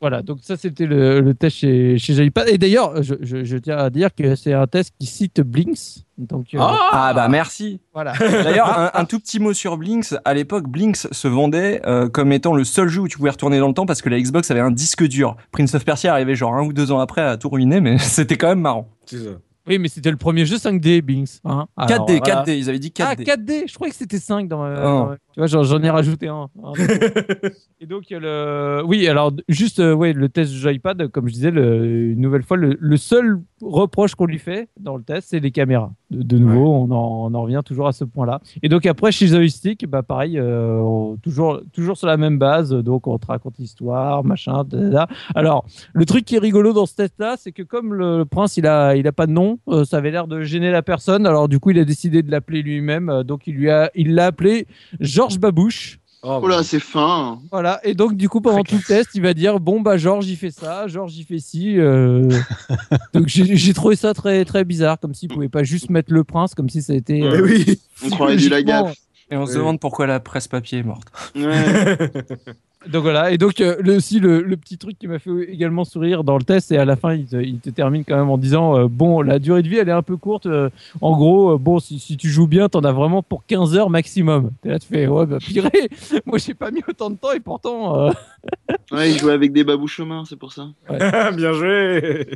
Voilà, 0.01 0.23
donc 0.23 0.39
ça 0.41 0.57
c'était 0.57 0.87
le, 0.87 1.21
le 1.21 1.35
test 1.35 1.57
chez, 1.59 1.99
chez 1.99 2.15
Joypad. 2.15 2.49
Et 2.49 2.57
d'ailleurs, 2.57 3.03
je, 3.03 3.17
je, 3.21 3.45
je 3.45 3.57
tiens 3.59 3.77
à 3.77 3.91
dire 3.91 4.15
que 4.15 4.35
c'est 4.35 4.55
un 4.55 4.67
test 4.67 4.95
qui 4.99 5.05
cite 5.07 5.43
Blinks. 5.43 6.07
Donc, 6.17 6.47
euh, 6.55 6.59
Ah 6.61 7.13
bah 7.15 7.29
merci 7.29 7.81
voilà. 7.93 8.15
D'ailleurs, 8.19 8.79
un, 8.79 8.91
un 8.95 9.05
tout 9.05 9.19
petit 9.21 9.39
mot 9.41 9.53
sur 9.53 9.77
Blinks. 9.77 10.15
À 10.25 10.33
l'époque, 10.33 10.69
Blinks 10.69 11.07
se 11.11 11.29
vendait 11.29 11.83
euh, 11.87 12.09
comme 12.09 12.33
étant 12.33 12.55
le 12.55 12.65
seul 12.65 12.89
jeu 12.89 13.03
où 13.03 13.09
tu 13.09 13.19
pouvais 13.19 13.29
retourner 13.31 13.59
dans 13.59 13.69
le 13.69 13.75
temps 13.75 13.85
parce 13.87 14.01
que 14.01 14.09
la 14.09 14.19
Xbox 14.19 14.51
avait 14.51 14.61
un 14.61 14.71
disque 14.71 15.07
dur. 15.07 15.37
Prince 15.53 15.75
of 15.75 15.85
Persia 15.85 16.13
arrivait 16.15 16.35
genre 16.35 16.55
un 16.55 16.65
ou 16.65 16.73
deux 16.73 16.93
ans 16.93 16.99
après 17.01 17.21
à 17.23 17.37
tout 17.37 17.51
ruiner, 17.51 17.81
mais 17.83 17.99
c'était 17.99 18.39
quand 18.39 18.49
même 18.49 18.61
marrant. 18.61 18.89
C'est 19.05 19.19
ça. 19.19 19.31
Oui, 19.69 19.79
mais 19.79 19.89
c'était 19.89 20.11
le 20.11 20.17
premier 20.17 20.47
jeu 20.47 20.57
5D, 20.57 21.03
Blinks. 21.03 21.29
Hein. 21.45 21.67
Alors, 21.77 22.07
4D, 22.09 22.19
voilà. 22.25 22.43
4D, 22.45 22.59
ils 22.59 22.69
avaient 22.71 22.79
dit 22.79 22.89
4D. 22.89 23.05
Ah, 23.07 23.15
4D 23.15 23.69
Je 23.69 23.75
croyais 23.75 23.91
que 23.91 23.97
c'était 23.97 24.19
5 24.19 24.49
dans 24.49 24.63
ma- 24.63 24.83
Oh. 24.83 25.15
Vois, 25.41 25.47
j'en- 25.65 25.83
ai 25.83 25.91
rajouté 25.91 26.29
un. 26.29 26.49
Et 27.81 27.87
donc, 27.87 28.05
le... 28.11 28.83
oui, 28.85 29.07
alors, 29.09 29.33
juste, 29.49 29.81
euh, 29.81 29.95
ouais, 29.95 30.13
le 30.13 30.29
test 30.29 30.53
Joypad, 30.53 31.09
comme 31.09 31.29
je 31.29 31.33
disais, 31.35 31.51
le- 31.51 32.11
une 32.11 32.21
nouvelle 32.21 32.43
fois, 32.43 32.57
le, 32.57 32.77
le 32.79 32.97
seul 32.97 33.41
reproche 33.63 34.15
qu'on 34.15 34.27
lui 34.27 34.39
fait 34.39 34.69
dans 34.79 34.97
le 34.97 35.03
test, 35.03 35.29
c'est 35.31 35.41
les 35.41 35.51
caméras. 35.51 35.93
De, 36.11 36.23
de 36.23 36.39
nouveau, 36.39 36.73
on, 36.73 36.91
en, 36.91 37.31
on 37.31 37.35
en 37.35 37.43
revient 37.43 37.61
toujours 37.65 37.87
à 37.89 37.93
ce 37.93 38.05
point-là. 38.05 38.41
Et 38.63 38.69
donc, 38.69 38.87
après, 38.87 39.13
chez 39.13 39.27
Joystick, 39.27 39.87
bah, 39.89 40.03
pareil, 40.03 40.39
euh, 40.39 40.79
on- 40.81 41.17
toujours, 41.17 41.61
toujours 41.73 41.97
sur 41.97 42.07
la 42.07 42.17
même 42.17 42.39
base. 42.39 42.71
Donc, 42.71 43.07
on 43.07 43.19
te 43.19 43.27
raconte 43.27 43.59
l'histoire, 43.59 44.25
machin, 44.25 44.65
da, 44.65 44.79
da, 44.79 44.89
da. 44.91 45.07
Alors, 45.35 45.65
le 45.93 46.05
truc 46.05 46.25
qui 46.25 46.37
est 46.37 46.41
rigolo 46.41 46.73
dans 46.73 46.87
ce 46.87 46.95
test-là, 46.97 47.37
c'est 47.39 47.53
que 47.53 47.63
comme 47.63 47.95
le, 47.95 48.19
le 48.19 48.25
prince, 48.25 48.57
il 48.57 48.67
a, 48.67 48.97
il 48.97 49.07
a 49.07 49.13
pas 49.13 49.27
de 49.27 49.33
nom, 49.33 49.59
euh, 49.69 49.85
ça 49.85 49.99
avait 49.99 50.11
l'air 50.11 50.27
de 50.27 50.43
gêner 50.43 50.71
la 50.71 50.83
personne. 50.83 51.27
Alors, 51.27 51.49
du 51.49 51.59
coup, 51.59 51.71
il 51.71 51.79
a 51.79 51.85
décidé 51.85 52.23
de 52.23 52.31
l'appeler 52.31 52.63
lui-même. 52.63 53.09
euh, 53.09 53.23
donc, 53.23 53.47
il 53.47 53.55
lui 53.55 53.71
a, 53.71 53.91
il 53.95 54.15
l'a 54.15 54.27
appelé 54.27 54.67
Georges 55.01 55.30
Babouche. 55.39 55.99
Oh 56.23 56.47
là, 56.47 56.63
c'est 56.63 56.81
fin. 56.81 57.39
Voilà, 57.51 57.81
et 57.83 57.95
donc 57.95 58.15
du 58.15 58.29
coup 58.29 58.43
pendant 58.43 58.63
tout 58.63 58.77
le 58.77 58.83
test, 58.83 59.11
il 59.15 59.23
va 59.23 59.33
dire 59.33 59.59
bon 59.59 59.81
bah 59.81 59.97
Georges 59.97 60.29
il 60.29 60.37
fait 60.37 60.51
ça, 60.51 60.87
Georges 60.87 61.17
il 61.17 61.25
fait 61.25 61.39
ci. 61.39 61.79
euh. 61.79 62.29
donc 63.15 63.25
j'ai 63.27 63.73
trouvé 63.73 63.97
ça 63.97 64.13
très 64.13 64.45
très 64.45 64.65
bizarre, 64.65 65.01
comme 65.01 65.15
s'il 65.15 65.31
pouvait 65.31 65.49
pas 65.49 65.63
juste 65.63 65.89
mettre 65.89 66.13
le 66.13 66.23
prince, 66.23 66.55
comme 66.55 66.69
si 66.69 66.83
ça 66.83 66.93
a 66.93 66.97
été. 66.97 67.21
Eh 67.21 67.41
oui. 67.41 67.81
On 68.05 68.11
croirait 68.11 68.37
du 68.37 68.51
lagaffe. 68.51 68.95
Et 69.31 69.37
on 69.37 69.47
se 69.47 69.55
demande 69.55 69.81
pourquoi 69.81 70.07
la 70.07 70.21
presse 70.21 70.49
papier 70.49 70.81
est 70.81 70.83
morte. 70.83 71.09
Ouais. 71.37 71.97
Donc 72.89 73.03
voilà, 73.03 73.31
et 73.31 73.37
donc 73.37 73.61
euh, 73.61 73.77
le, 73.81 73.97
aussi 73.97 74.21
le, 74.21 74.41
le 74.41 74.57
petit 74.57 74.79
truc 74.79 74.99
qui 74.99 75.07
m'a 75.07 75.19
fait 75.19 75.31
également 75.51 75.85
sourire 75.85 76.25
dans 76.25 76.39
le 76.39 76.45
test, 76.45 76.69
c'est 76.69 76.79
à 76.79 76.87
la 76.87 76.97
fin 76.97 77.13
il 77.13 77.27
te, 77.27 77.37
il 77.37 77.59
te 77.59 77.69
termine 77.69 78.07
quand 78.07 78.17
même 78.17 78.31
en 78.31 78.39
disant 78.39 78.75
euh, 78.79 78.89
bon 78.89 79.21
la 79.21 79.39
durée 79.39 79.63
de 79.63 79.69
vie 79.69 79.77
elle 79.77 79.91
est 79.91 79.93
un 79.93 80.01
peu 80.01 80.17
courte, 80.17 80.47
euh, 80.47 80.71
en 81.03 81.15
gros 81.15 81.51
euh, 81.53 81.59
bon 81.59 81.79
si, 81.79 81.99
si 81.99 82.17
tu 82.17 82.31
joues 82.31 82.47
bien 82.47 82.71
t'en 82.71 82.81
as 82.81 82.93
vraiment 82.93 83.23
pour 83.23 83.45
15 83.45 83.77
heures 83.77 83.91
maximum. 83.91 84.53
Et 84.65 84.71
là 84.71 84.79
tu 84.79 84.87
fais 84.89 85.07
ouais 85.07 85.27
bah 85.27 85.37
purée, 85.41 85.91
moi 86.25 86.39
j'ai 86.39 86.55
pas 86.55 86.71
mis 86.71 86.81
autant 86.89 87.11
de 87.11 87.17
temps 87.17 87.33
et 87.33 87.41
pourtant 87.41 88.07
euh, 88.07 88.11
ouais, 88.93 89.11
il 89.11 89.19
jouait 89.19 89.33
avec 89.35 89.53
des 89.53 89.63
babous 89.63 89.87
chemins, 89.89 90.25
c'est 90.27 90.37
pour 90.39 90.55
ça. 90.55 90.69
Bien 91.37 91.53
joué. 91.53 92.29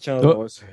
Tiens, 0.00 0.20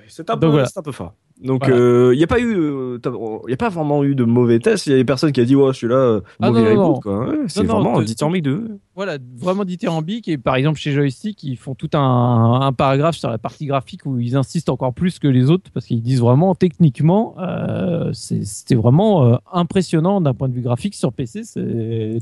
c'est- 0.08 0.30
un, 0.30 0.38
peu- 0.38 0.48
voilà. 0.48 0.66
c'est 0.66 0.78
un 0.80 0.82
peu 0.82 0.94
fort. 0.94 1.14
Donc, 1.44 1.68
Voilà. 1.68 2.14
il 2.14 2.18
n'y 2.18 2.24
a 2.24 2.28
pas 2.28 2.40
eu, 2.40 2.56
euh, 2.56 3.00
y 3.48 3.54
a 3.54 3.58
pas 3.58 3.70
vraiment 3.70 4.04
eu 4.04 4.14
de 4.14 4.24
mauvais 4.26 4.60
tests. 4.60 4.86
Il 4.86 4.96
y 4.96 5.02
a 5.02 5.04
personne 5.04 5.32
qui 5.32 5.42
a 5.42 5.44
dit, 5.44 5.56
ouais, 5.56 5.74
celui-là, 5.74 6.20
Ah, 6.40 6.52
mauvais 6.52 6.76
non, 6.76 6.76
non, 6.76 6.84
reboot, 6.94 6.96
non. 6.96 7.00
quoi. 7.02 7.30
Ouais, 7.30 7.38
c'est 7.48 7.64
non, 7.64 7.80
vraiment 7.82 8.00
te- 8.00 8.04
dithyrambique 8.06 8.44
de. 8.68 8.80
Voilà, 9.04 9.18
vraiment 9.36 9.66
dithyrambique. 9.66 10.28
Et 10.28 10.38
par 10.38 10.56
exemple, 10.56 10.78
chez 10.80 10.92
Joystick, 10.92 11.44
ils 11.44 11.58
font 11.58 11.74
tout 11.74 11.90
un, 11.94 12.60
un 12.62 12.72
paragraphe 12.72 13.16
sur 13.18 13.30
la 13.32 13.40
partie 13.40 13.66
graphique 13.66 14.06
où 14.06 14.20
ils 14.20 14.36
insistent 14.36 14.70
encore 14.70 14.94
plus 14.94 15.18
que 15.18 15.28
les 15.28 15.50
autres 15.50 15.72
parce 15.74 15.88
qu'ils 15.88 16.04
disent 16.04 16.22
vraiment, 16.22 16.54
techniquement, 16.54 17.34
euh, 17.40 18.12
c'était 18.14 18.76
vraiment 18.76 19.26
euh, 19.26 19.36
impressionnant 19.52 20.22
d'un 20.22 20.36
point 20.36 20.50
de 20.50 20.54
vue 20.54 20.62
graphique 20.62 20.94
sur 20.94 21.14
PC. 21.14 21.42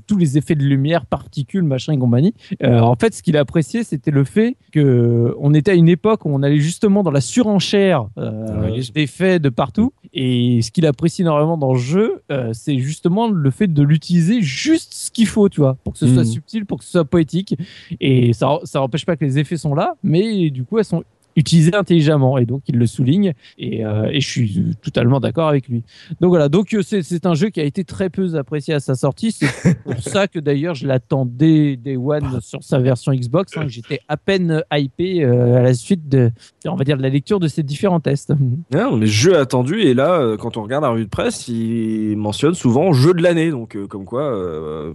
Tous 0.08 0.18
les 0.18 0.38
effets 0.38 0.56
de 0.56 0.64
lumière, 0.64 1.06
particules, 1.06 1.64
machin 1.64 1.92
et 1.94 1.98
compagnie. 1.98 2.34
Euh, 2.64 2.80
en 2.80 2.96
fait, 2.96 3.14
ce 3.14 3.22
qu'il 3.24 3.36
a 3.36 3.42
apprécié, 3.42 3.84
c'était 3.84 4.12
le 4.12 4.24
fait 4.24 4.56
que 4.72 5.36
on 5.40 5.54
était 5.54 5.72
à 5.72 5.76
une 5.76 5.90
époque 5.90 6.26
où 6.26 6.30
on 6.30 6.44
allait 6.44 6.60
justement 6.60 7.04
dans 7.04 7.12
la 7.12 7.22
surenchère 7.22 8.08
euh, 8.18 8.70
Ouais. 8.72 8.80
d'effets 8.94 9.40
de 9.40 9.50
partout. 9.50 9.92
Et 10.14 10.62
ce 10.62 10.72
qu'il 10.72 10.86
apprécie 10.86 11.22
énormément 11.24 11.58
dans 11.58 11.74
le 11.74 11.80
jeu, 11.80 12.22
c'est 12.54 12.78
justement 12.80 13.30
le 13.30 13.52
fait 13.52 13.68
de 13.68 13.84
l'utiliser 13.84 14.42
juste 14.42 14.94
ce 14.94 15.12
qu'il 15.12 15.28
faut, 15.28 15.50
tu 15.50 15.62
vois, 15.62 15.76
pour 15.84 15.94
que 15.94 16.00
ce 16.00 16.08
soit 16.08 16.24
Mhm. 16.24 16.26
subtil, 16.30 16.66
pour 16.70 16.78
que 16.78 16.86
ce 16.86 16.92
soit 16.92 17.06
poétique. 17.06 17.58
Et 18.00 18.32
ça, 18.32 18.60
n'empêche 18.76 19.06
pas 19.06 19.18
que 19.18 19.26
les 19.26 19.38
effets 19.38 19.58
sont 19.58 19.76
là, 19.76 19.96
mais 20.02 20.50
du 20.50 20.64
coup, 20.64 20.78
elles 20.78 20.86
sont 20.86 21.04
utilisées 21.36 21.76
intelligemment. 21.76 22.38
Et 22.38 22.46
donc, 22.46 22.64
il 22.68 22.78
le 22.78 22.88
souligne. 22.88 23.34
Et, 23.58 23.86
euh, 23.86 24.10
et 24.12 24.20
je 24.22 24.28
suis 24.28 24.76
totalement 24.82 25.20
d'accord 25.20 25.48
avec 25.48 25.68
lui. 25.68 25.84
Donc 26.22 26.30
voilà, 26.30 26.50
donc 26.50 26.74
euh, 26.74 26.82
c'est 26.82 27.26
un 27.26 27.34
jeu 27.34 27.50
qui 27.50 27.60
a 27.60 27.64
été 27.64 27.84
très 27.84 28.10
peu 28.10 28.36
apprécié 28.36 28.74
à 28.74 28.80
sa 28.80 28.96
sortie. 28.96 29.32
C'est 29.32 29.80
pour 29.84 30.02
ça 30.02 30.28
que 30.28 30.40
d'ailleurs, 30.40 30.76
je 30.76 30.88
l'attendais 30.88 31.76
Day 31.78 31.98
One 31.98 32.40
sur 32.42 32.64
sa 32.64 32.80
version 32.80 33.14
Xbox. 33.14 33.56
hein, 33.58 33.66
J'étais 33.68 34.00
à 34.08 34.18
peine 34.18 34.64
hypé 34.74 35.24
euh, 35.24 35.58
à 35.58 35.62
la 35.62 35.74
suite 35.74 36.10
de, 36.10 36.32
on 36.66 36.76
va 36.76 36.84
dire, 36.84 36.98
de 36.98 37.02
la 37.02 37.10
lecture 37.10 37.40
de 37.40 37.48
ces 37.48 37.64
différents 37.64 38.00
tests. 38.00 38.34
Ouais, 38.74 38.84
on 38.90 39.02
est 39.02 39.08
jeu 39.08 39.38
attendu 39.38 39.82
et 39.82 39.94
là, 39.94 40.36
quand 40.40 40.58
on 40.58 40.64
regarde 40.64 40.84
la 40.84 40.90
revue 40.90 41.06
de 41.06 41.10
presse, 41.10 41.48
il 41.48 42.16
mentionne 42.18 42.54
souvent 42.54 42.92
jeu 42.94 43.14
de 43.14 43.22
l'année. 43.22 43.52
Donc, 43.52 43.78
comme 43.88 44.06
quoi, 44.06 44.34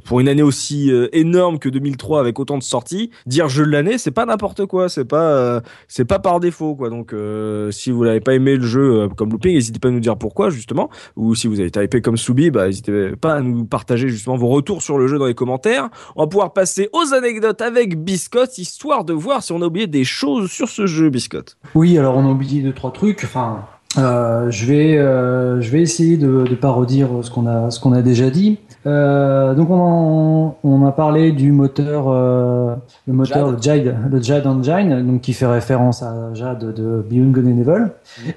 pour 0.04 0.20
une 0.20 0.28
année 0.28 0.42
aussi 0.42 0.90
énorme 1.12 1.58
que 1.58 1.68
2003 1.68 2.20
avec 2.20 2.38
autant 2.38 2.58
de 2.58 2.62
sorties, 2.62 3.10
dire 3.26 3.48
jeu 3.48 3.64
de 3.64 3.70
l'année, 3.70 3.98
c'est 3.98 4.10
pas 4.10 4.26
n'importe 4.26 4.66
quoi. 4.66 4.88
C'est 4.88 5.04
pas, 5.04 5.62
c'est 5.88 6.04
pas 6.04 6.18
par 6.24 6.40
défaut, 6.40 6.74
quoi. 6.74 6.88
Donc, 6.88 7.12
euh, 7.12 7.70
si 7.70 7.90
vous 7.90 8.04
n'avez 8.04 8.20
pas 8.20 8.32
aimé 8.32 8.56
le 8.56 8.66
jeu 8.66 9.02
euh, 9.02 9.08
comme 9.08 9.30
Looping, 9.30 9.54
n'hésitez 9.54 9.78
pas 9.78 9.88
à 9.88 9.90
nous 9.90 10.00
dire 10.00 10.16
pourquoi 10.16 10.48
justement. 10.48 10.88
Ou 11.16 11.34
si 11.34 11.46
vous 11.46 11.60
avez 11.60 11.68
été 11.68 11.84
hypé 11.84 12.00
comme 12.00 12.16
Soubi, 12.16 12.50
bah, 12.50 12.66
n'hésitez 12.66 13.10
pas 13.14 13.34
à 13.34 13.40
nous 13.40 13.66
partager 13.66 14.08
justement 14.08 14.36
vos 14.36 14.48
retours 14.48 14.82
sur 14.82 14.98
le 14.98 15.06
jeu 15.06 15.18
dans 15.18 15.26
les 15.26 15.34
commentaires. 15.34 15.90
On 16.16 16.22
va 16.22 16.26
pouvoir 16.26 16.54
passer 16.54 16.88
aux 16.94 17.12
anecdotes 17.12 17.60
avec 17.60 18.02
Biscotte, 18.02 18.56
histoire 18.56 19.04
de 19.04 19.12
voir 19.12 19.42
si 19.42 19.52
on 19.52 19.60
a 19.60 19.66
oublié 19.66 19.86
des 19.86 20.04
choses 20.04 20.50
sur 20.50 20.68
ce 20.68 20.86
jeu, 20.86 21.10
Biscotte. 21.10 21.58
Oui, 21.74 21.98
alors 21.98 22.16
on 22.16 22.26
a 22.26 22.30
oublié 22.30 22.62
deux 22.62 22.72
trois 22.72 22.90
trucs. 22.90 23.22
Enfin, 23.24 23.66
euh, 23.98 24.50
je 24.50 24.64
vais 24.64 24.96
je 24.96 25.70
vais 25.70 25.82
essayer 25.82 26.16
de 26.16 26.44
de 26.44 26.54
pas 26.54 26.70
redire 26.70 27.08
ce 27.20 27.30
qu'on 27.30 27.46
a 27.46 27.70
ce 27.70 27.78
qu'on 27.78 27.92
a 27.92 28.00
déjà 28.00 28.30
dit. 28.30 28.58
Euh, 28.86 29.54
donc 29.54 29.70
on 29.70 29.80
en- 29.80 30.56
on 30.62 30.84
a 30.86 30.92
parlé 30.92 31.32
du 31.32 31.52
moteur 31.52 32.04
euh, 32.08 32.74
le 33.06 33.12
moteur 33.14 33.60
Jade 33.62 33.96
le 34.10 34.22
Jade 34.22 34.46
Engine 34.46 35.06
donc 35.06 35.22
qui 35.22 35.32
fait 35.32 35.46
référence 35.46 36.02
à 36.02 36.34
Jade 36.34 36.74
de 36.74 37.02
Beyond 37.08 37.30
Good 37.30 37.46
and 37.46 37.58
Evil. 37.60 37.86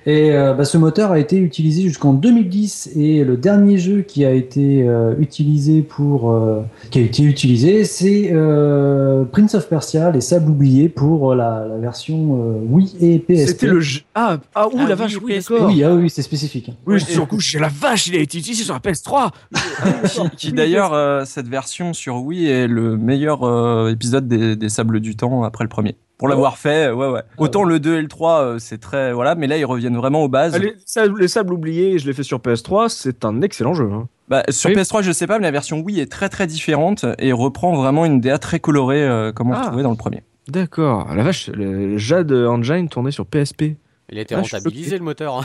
Et 0.05 0.31
euh, 0.31 0.53
bah, 0.53 0.63
ce 0.63 0.77
moteur 0.77 1.11
a 1.11 1.19
été 1.19 1.37
utilisé 1.37 1.81
jusqu'en 1.81 2.13
2010 2.13 2.91
et 2.95 3.23
le 3.25 3.35
dernier 3.35 3.77
jeu 3.77 4.01
qui 4.01 4.23
a 4.23 4.31
été 4.31 4.87
euh, 4.87 5.15
utilisé 5.19 5.81
pour 5.81 6.31
euh, 6.31 6.61
qui 6.91 6.99
a 6.99 7.01
été 7.01 7.23
utilisé 7.23 7.83
c'est 7.83 8.29
euh, 8.31 9.25
Prince 9.25 9.53
of 9.55 9.67
Persia 9.67 10.11
les 10.11 10.21
sables 10.21 10.49
oubliés 10.49 10.87
pour 10.89 11.35
la, 11.35 11.65
la 11.69 11.77
version 11.77 12.39
euh, 12.41 12.53
Wii 12.69 12.95
et 13.01 13.19
PSP. 13.19 13.47
C'était 13.47 13.67
le 13.67 13.79
jeu. 13.81 14.01
Ah, 14.15 14.37
ah, 14.55 14.67
ouh, 14.67 14.71
Ah 14.79 14.87
la 14.87 14.95
vache, 14.95 15.17
oui, 15.21 15.35
d'accord. 15.37 15.67
Oui, 15.69 15.83
ah 15.83 15.93
oui, 15.93 16.09
c'est 16.09 16.21
spécifique. 16.21 16.71
Oui, 16.85 16.99
sur 17.01 17.21
le 17.23 17.27
coup, 17.27 17.39
j'ai 17.39 17.59
la 17.59 17.67
vache, 17.69 18.07
il 18.07 18.15
a 18.15 18.19
été 18.19 18.37
utilisé 18.37 18.63
sur 18.63 18.73
la 18.73 18.79
PS3. 18.79 19.29
qui, 20.37 20.53
d'ailleurs, 20.53 20.93
euh, 20.93 21.25
cette 21.25 21.47
version 21.47 21.93
sur 21.93 22.23
Wii 22.23 22.47
est 22.49 22.67
le 22.67 22.95
meilleur 22.97 23.43
euh, 23.43 23.89
épisode 23.91 24.27
des, 24.27 24.55
des 24.55 24.69
Sables 24.69 24.99
du 24.99 25.15
Temps 25.15 25.43
après 25.43 25.63
le 25.63 25.69
premier. 25.69 25.95
Pour 26.17 26.27
l'avoir 26.27 26.57
fait, 26.57 26.87
euh, 26.87 26.95
ouais, 26.95 27.09
ouais. 27.09 27.21
Autant 27.37 27.63
le 27.63 27.79
2 27.79 27.97
et 27.97 28.01
le 28.01 28.07
3, 28.07 28.41
euh, 28.41 28.59
c'est 28.59 28.79
très. 28.79 29.13
Voilà, 29.13 29.35
mais 29.35 29.45
là, 29.47 29.57
ils 29.57 29.65
reviennent 29.65 29.97
vraiment 29.97 30.23
aux 30.23 30.29
bases. 30.29 30.53
Ah, 30.55 30.59
les, 30.59 30.73
sables, 30.85 31.19
les 31.19 31.27
sables 31.27 31.53
oubliés, 31.53 31.99
je 31.99 32.07
l'ai 32.07 32.13
fait 32.13 32.23
sur 32.23 32.39
PS3, 32.39 32.89
c'est 32.89 33.23
un 33.25 33.41
excellent 33.41 33.73
jeu. 33.73 33.89
hein. 33.91 34.07
Bah, 34.27 34.43
sur 34.49 34.69
Oui. 34.69 34.75
PS3, 34.75 35.03
je 35.03 35.11
sais 35.11 35.27
pas, 35.27 35.37
mais 35.37 35.43
la 35.45 35.51
version 35.51 35.79
Wii 35.81 35.99
est 35.99 36.11
très 36.11 36.29
très 36.29 36.47
différente 36.47 37.05
et 37.19 37.31
reprend 37.33 37.75
vraiment 37.75 38.05
une 38.05 38.19
DA 38.19 38.39
très 38.39 38.59
colorée 38.59 39.07
comme 39.35 39.51
on 39.51 39.53
Ah. 39.53 39.59
le 39.61 39.67
trouvait 39.67 39.83
dans 39.83 39.91
le 39.91 39.95
premier. 39.97 40.23
D'accord. 40.49 41.13
La 41.15 41.23
vache, 41.23 41.49
le 41.53 41.97
Jade 41.97 42.31
Engine 42.31 42.89
tournait 42.89 43.11
sur 43.11 43.25
PSP. 43.25 43.75
Il 44.09 44.17
a 44.17 44.21
été 44.21 44.35
Ah, 44.35 44.39
rentabilisé 44.41 44.97
le 44.97 45.03
moteur. 45.03 45.39
hein. 45.39 45.43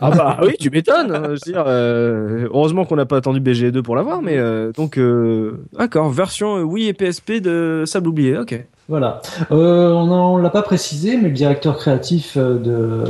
Ah 0.00 0.10
bah 0.10 0.40
oui, 0.46 0.54
tu 0.58 0.70
m'étonnes. 0.70 1.14
hein, 1.14 1.22
je 1.24 1.30
veux 1.32 1.52
dire, 1.52 1.64
euh, 1.66 2.48
heureusement 2.52 2.86
qu'on 2.86 2.96
n'a 2.96 3.04
pas 3.04 3.18
attendu 3.18 3.38
BG2 3.40 3.82
pour 3.82 3.96
l'avoir, 3.96 4.22
mais 4.22 4.38
euh, 4.38 4.72
donc 4.72 4.98
euh, 4.98 5.60
d'accord, 5.78 6.08
version 6.08 6.56
Wii 6.62 6.88
et 6.88 6.94
PSP 6.94 7.32
de 7.34 7.82
Sable 7.86 8.08
oublié. 8.08 8.38
Ok. 8.38 8.64
Voilà. 8.88 9.20
Euh, 9.52 9.90
on 9.92 10.38
ne 10.38 10.42
l'a 10.42 10.48
pas 10.48 10.62
précisé, 10.62 11.18
mais 11.18 11.28
le 11.28 11.34
directeur 11.34 11.76
créatif 11.76 12.38
de, 12.38 13.04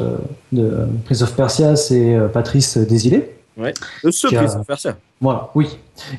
de 0.51 0.71
Prince 1.05 1.23
of 1.23 1.37
Persia, 1.37 1.77
c'est 1.77 2.19
Patrice 2.33 2.77
Désilé. 2.79 3.37
Le 4.05 4.11
seul 4.13 4.31
Qui 4.31 4.37
a-. 4.37 4.59
Voilà, 5.21 5.51
oui, 5.57 5.67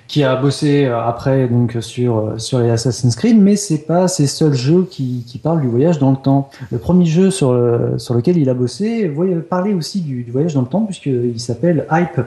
qui 0.10 0.24
a 0.26 0.36
bossé 0.36 0.84
euh, 0.86 1.02
après 1.02 1.48
donc 1.48 1.78
sur 1.80 2.18
euh, 2.18 2.38
sur 2.38 2.60
les 2.60 2.70
Assassin's 2.70 3.16
Creed, 3.16 3.40
mais 3.40 3.56
c'est 3.56 3.86
pas 3.86 4.10
ses 4.10 4.28
seuls 4.28 4.53
jeux 4.53 4.86
qui, 4.91 5.24
qui 5.26 5.38
parlent 5.38 5.61
du 5.61 5.70
voyage 5.70 5.99
dans 5.99 6.11
le 6.11 6.18
temps. 6.18 6.49
Le 6.70 6.78
premier 6.80 7.06
jeu 7.06 7.32
sur 7.32 7.53
le, 7.53 7.98
sur 7.98 8.14
lequel 8.14 8.38
il 8.38 8.49
a 8.49 8.53
bossé 8.53 9.07
voy- 9.07 9.40
parlait 9.41 9.74
aussi 9.74 10.02
du, 10.02 10.24
du 10.24 10.32
voyage 10.32 10.53
dans 10.53 10.61
le 10.61 10.68
temps 10.68 10.82
puisqu'il 10.84 11.40
s'appelle 11.40 11.86
Hype 11.91 12.20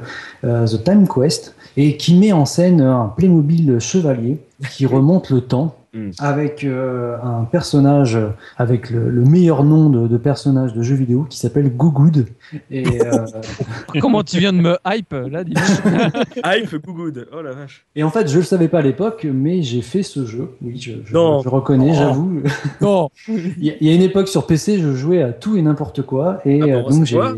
euh, 0.45 0.67
the 0.67 0.83
Time 0.83 1.07
Quest 1.07 1.55
et 1.77 1.99
qui 1.99 2.15
met 2.19 2.33
en 2.33 2.47
scène 2.47 2.81
un 2.81 3.13
Playmobil 3.15 3.79
chevalier 3.81 4.39
qui 4.71 4.87
remonte 4.97 5.29
le 5.29 5.43
temps. 5.43 5.75
Mm. 5.95 6.11
Avec 6.21 6.65
euh, 6.65 7.17
un 7.23 7.45
personnage 7.45 8.17
avec 8.57 8.89
le, 8.89 9.11
le 9.11 9.25
meilleur 9.27 9.63
nom 9.63 9.91
de, 9.91 10.09
de 10.09 10.17
personnage 10.17 10.73
de 10.73 10.83
jeu 10.83 10.95
vidéo 10.95 11.27
qui 11.29 11.39
s'appelle 11.39 11.69
Gougoud. 11.69 12.29
Et 12.71 13.03
euh, 13.03 13.27
Comment 14.01 14.23
tu 14.23 14.39
viens 14.39 14.55
de 14.55 14.59
me 14.59 14.77
hype 14.87 15.13
là 15.13 15.45
dis. 15.45 15.53
Hype 16.45 16.75
good. 16.87 17.29
Oh 17.37 17.43
la 17.43 17.53
vache. 17.53 17.85
Et 17.95 18.03
en 18.05 18.11
fait, 18.11 18.27
je 18.27 18.39
le 18.39 18.43
savais 18.45 18.69
pas 18.69 18.79
à 18.79 18.83
l'époque, 18.83 19.27
mais 19.31 19.61
j'ai 19.63 19.83
fait 19.83 20.03
ce 20.03 20.25
jeu. 20.25 20.49
Oui, 20.63 20.79
je, 20.81 20.93
je, 21.05 21.13
Non. 21.13 21.43
je 21.43 21.49
reconnais, 21.51 21.91
Oh. 21.93 21.99
j'avoue. 21.99 22.41
Non. 22.81 23.11
Il 23.29 23.65
y, 23.65 23.71
a- 23.71 23.75
il 23.81 23.87
y 23.87 23.91
a 23.91 23.95
une 23.95 24.01
époque 24.03 24.29
sur 24.29 24.47
PC, 24.47 24.79
je 24.79 24.95
jouais 24.95 25.23
à 25.23 25.33
tout 25.33 25.57
et 25.59 25.63
n'importe 25.63 26.01
quoi, 26.03 26.41
et 26.47 26.61
Ah, 26.63 26.77
euh, 26.77 26.83
bon, 26.85 26.89
donc 26.91 27.05
j'ai 27.05 27.17
quoi 27.17 27.35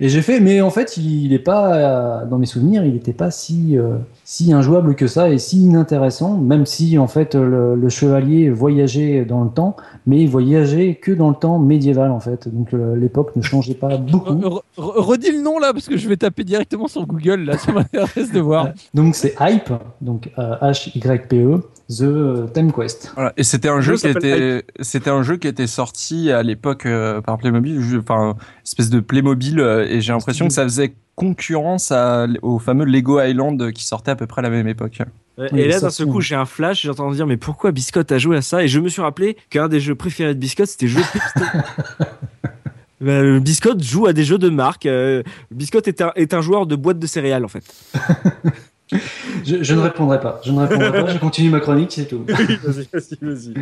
et 0.00 0.08
j'ai 0.08 0.22
fait. 0.22 0.40
Mais 0.40 0.60
en 0.60 0.70
fait, 0.70 0.96
il 0.96 1.32
est 1.32 1.38
pas 1.38 1.74
euh, 1.74 2.26
dans 2.26 2.38
mes 2.38 2.46
souvenirs, 2.46 2.84
il 2.84 2.92
n'était 2.94 3.12
pas 3.12 3.30
si 3.30 3.76
euh, 3.78 3.96
si 4.24 4.52
injouable 4.52 4.94
que 4.94 5.06
ça 5.06 5.30
et 5.30 5.38
si 5.38 5.58
inintéressant. 5.62 6.36
Même 6.36 6.66
si 6.66 6.98
en 6.98 7.06
fait 7.06 7.34
le, 7.34 7.74
le 7.76 7.88
chevalier 7.88 8.50
voyageait 8.50 9.24
dans 9.24 9.44
le 9.44 9.50
temps, 9.50 9.76
mais 10.06 10.20
il 10.20 10.28
voyageait 10.28 10.94
que 10.94 11.12
dans 11.12 11.28
le 11.30 11.36
temps 11.36 11.58
médiéval 11.58 12.10
en 12.10 12.20
fait. 12.20 12.48
Donc 12.52 12.74
euh, 12.74 12.96
l'époque 12.96 13.34
ne 13.36 13.42
changeait 13.42 13.74
pas 13.74 13.96
beaucoup. 13.96 14.34
Re- 14.34 14.62
re- 14.78 15.00
redis 15.00 15.32
le 15.32 15.42
nom 15.42 15.58
là 15.58 15.72
parce 15.72 15.88
que 15.88 15.96
je 15.96 16.08
vais 16.08 16.16
taper 16.16 16.44
directement 16.44 16.88
sur 16.88 17.06
Google 17.06 17.40
là, 17.44 17.58
ça 17.58 17.72
m'intéresse 17.72 18.32
de 18.32 18.40
voir. 18.40 18.70
Donc 18.94 19.14
c'est 19.14 19.34
Hype, 19.40 19.72
donc 20.00 20.30
H 20.36 20.90
Y 20.96 21.28
P 21.28 21.38
E, 21.42 21.60
The 21.88 22.02
euh, 22.02 22.46
Time 22.48 22.72
Quest. 22.72 23.12
Voilà. 23.14 23.32
Et 23.36 23.44
c'était 23.44 23.68
un 23.68 23.80
jeu 23.80 23.96
jeu 23.96 23.96
qui 23.96 24.08
était, 24.08 24.64
c'était 24.80 25.10
un 25.10 25.22
jeu 25.22 25.36
qui 25.36 25.46
était 25.46 25.66
sorti 25.66 26.32
à 26.32 26.42
l'époque 26.42 26.86
euh, 26.86 27.20
par 27.20 27.38
Playmobil, 27.38 27.80
enfin, 27.98 28.36
espèce 28.64 28.90
de 28.90 29.00
Playmobil, 29.00 29.60
euh, 29.60 29.86
et 29.88 30.00
j'ai 30.00 30.12
l'impression 30.12 30.48
que 30.48 30.52
ça 30.52 30.64
faisait 30.64 30.94
concurrence 31.14 31.92
à, 31.92 32.26
au 32.42 32.58
fameux 32.58 32.84
Lego 32.84 33.20
Island 33.20 33.72
qui 33.72 33.84
sortait 33.84 34.10
à 34.10 34.16
peu 34.16 34.26
près 34.26 34.40
à 34.40 34.42
la 34.42 34.50
même 34.50 34.68
époque. 34.68 34.98
Ouais, 35.38 35.48
Oui, 35.52 35.60
et 35.60 35.68
là, 35.68 35.80
d'un 35.80 35.90
seul 35.90 36.08
coup, 36.08 36.20
j'ai 36.20 36.34
un 36.34 36.44
flash, 36.44 36.82
j'entends 36.82 37.10
dire, 37.12 37.26
mais 37.26 37.36
pourquoi 37.36 37.70
Biscotte 37.70 38.10
a 38.10 38.18
joué 38.18 38.36
à 38.36 38.42
ça? 38.42 38.62
Et 38.62 38.68
je 38.68 38.80
me 38.80 38.88
suis 38.88 39.02
rappelé 39.02 39.36
qu'un 39.48 39.68
des 39.68 39.80
jeux 39.80 39.94
préférés 39.94 40.34
de 40.34 40.40
Biscotte, 40.40 40.68
c'était 40.68 40.88
jeu 40.88 41.00
Ben, 43.00 43.22
le 43.22 43.40
Biscotte 43.40 43.82
joue 43.82 44.06
à 44.06 44.14
des 44.14 44.24
jeux 44.24 44.38
de 44.38 44.48
marque. 44.48 44.86
Euh, 44.86 45.22
Biscotte 45.50 45.86
est 45.86 46.00
un, 46.00 46.12
est 46.16 46.32
un 46.32 46.40
joueur 46.40 46.66
de 46.66 46.76
boîte 46.76 46.98
de 46.98 47.06
céréales, 47.06 47.44
en 47.44 47.48
fait. 47.48 47.62
je, 49.44 49.62
je 49.62 49.74
ne 49.74 49.80
répondrai 49.80 50.20
pas. 50.20 50.40
Je 50.44 50.52
ne 50.52 50.60
répondrai 50.60 50.92
pas. 50.92 51.06
Je 51.08 51.18
continue 51.18 51.50
ma 51.50 51.58
chronique, 51.58 51.90
c'est 51.92 52.04
tout. 52.04 52.22
vas-y, 52.28 52.88
vas-y, 52.92 53.16
vas-y. 53.20 53.54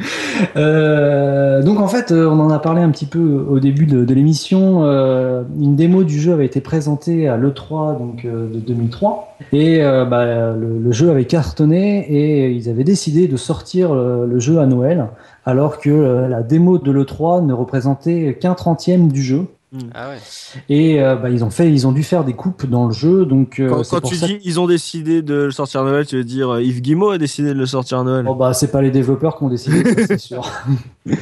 Euh, 0.56 1.62
donc 1.62 1.80
en 1.80 1.88
fait, 1.88 2.12
euh, 2.12 2.28
on 2.28 2.38
en 2.40 2.51
a 2.51 2.59
parlé 2.59 2.82
un 2.82 2.90
petit 2.90 3.06
peu 3.06 3.46
au 3.48 3.59
début 3.59 3.86
de, 3.86 4.05
de 4.05 4.14
l'émission. 4.14 4.84
Euh, 4.84 5.42
une 5.59 5.76
démo 5.76 6.05
du 6.05 6.20
jeu 6.20 6.32
avait 6.34 6.44
été 6.44 6.60
présentée 6.60 7.26
à 7.26 7.38
l'E3 7.38 7.98
donc 7.98 8.24
euh, 8.26 8.52
de 8.52 8.59
2003 8.59 9.36
et 9.52 9.80
bah, 9.80 10.55
le, 10.55 10.78
le 10.78 10.92
jeu 10.92 11.10
avait 11.10 11.24
cartonné 11.24 12.06
et 12.09 12.51
ils 12.51 12.68
avaient 12.68 12.84
décidé 12.84 13.26
de 13.26 13.36
sortir 13.36 13.94
le, 13.94 14.26
le 14.26 14.38
jeu 14.38 14.59
à 14.59 14.66
Noël 14.66 15.09
alors 15.44 15.78
que 15.80 16.26
la 16.28 16.42
démo 16.42 16.78
de 16.78 16.90
l'E3 16.90 17.44
ne 17.44 17.52
représentait 17.52 18.38
qu'un 18.40 18.55
trentième 18.55 19.10
du 19.10 19.22
jeu. 19.22 19.46
Ah 19.94 20.09
ouais. 20.09 20.18
Et 20.68 21.02
euh, 21.02 21.16
bah, 21.16 21.30
ils 21.30 21.44
ont 21.44 21.51
fait, 21.51 21.70
ils 21.70 21.86
ont 21.86 21.92
dû 21.92 22.02
faire 22.02 22.24
des 22.24 22.32
coupes 22.34 22.66
dans 22.66 22.86
le 22.86 22.92
jeu, 22.92 23.26
donc 23.26 23.59
euh, 23.59 23.68
Quand, 23.68 23.82
c'est 23.82 23.90
quand 23.90 24.01
pour 24.02 24.10
tu 24.10 24.16
ça 24.16 24.26
dis 24.26 24.38
ils 24.44 24.60
ont 24.60 24.66
décidé 24.66 25.22
de 25.22 25.34
le 25.34 25.51
sortir 25.51 25.80
à 25.82 25.84
Noël, 25.84 26.06
tu 26.06 26.16
veux 26.16 26.24
dire 26.24 26.51
euh, 26.55 26.62
Yves 26.62 26.80
Guillemot 26.80 27.10
a 27.10 27.18
décidé 27.18 27.48
de 27.48 27.59
le 27.59 27.66
sortir 27.66 27.98
à 27.98 28.05
Noël? 28.05 28.24
Oh 28.28 28.34
bah 28.34 28.52
c'est 28.55 28.70
pas 28.70 28.82
les 28.82 28.90
développeurs 28.90 29.36
qui 29.36 29.44
ont 29.44 29.48
décidé, 29.48 29.82
c'est 30.06 30.18
sûr. 30.18 30.51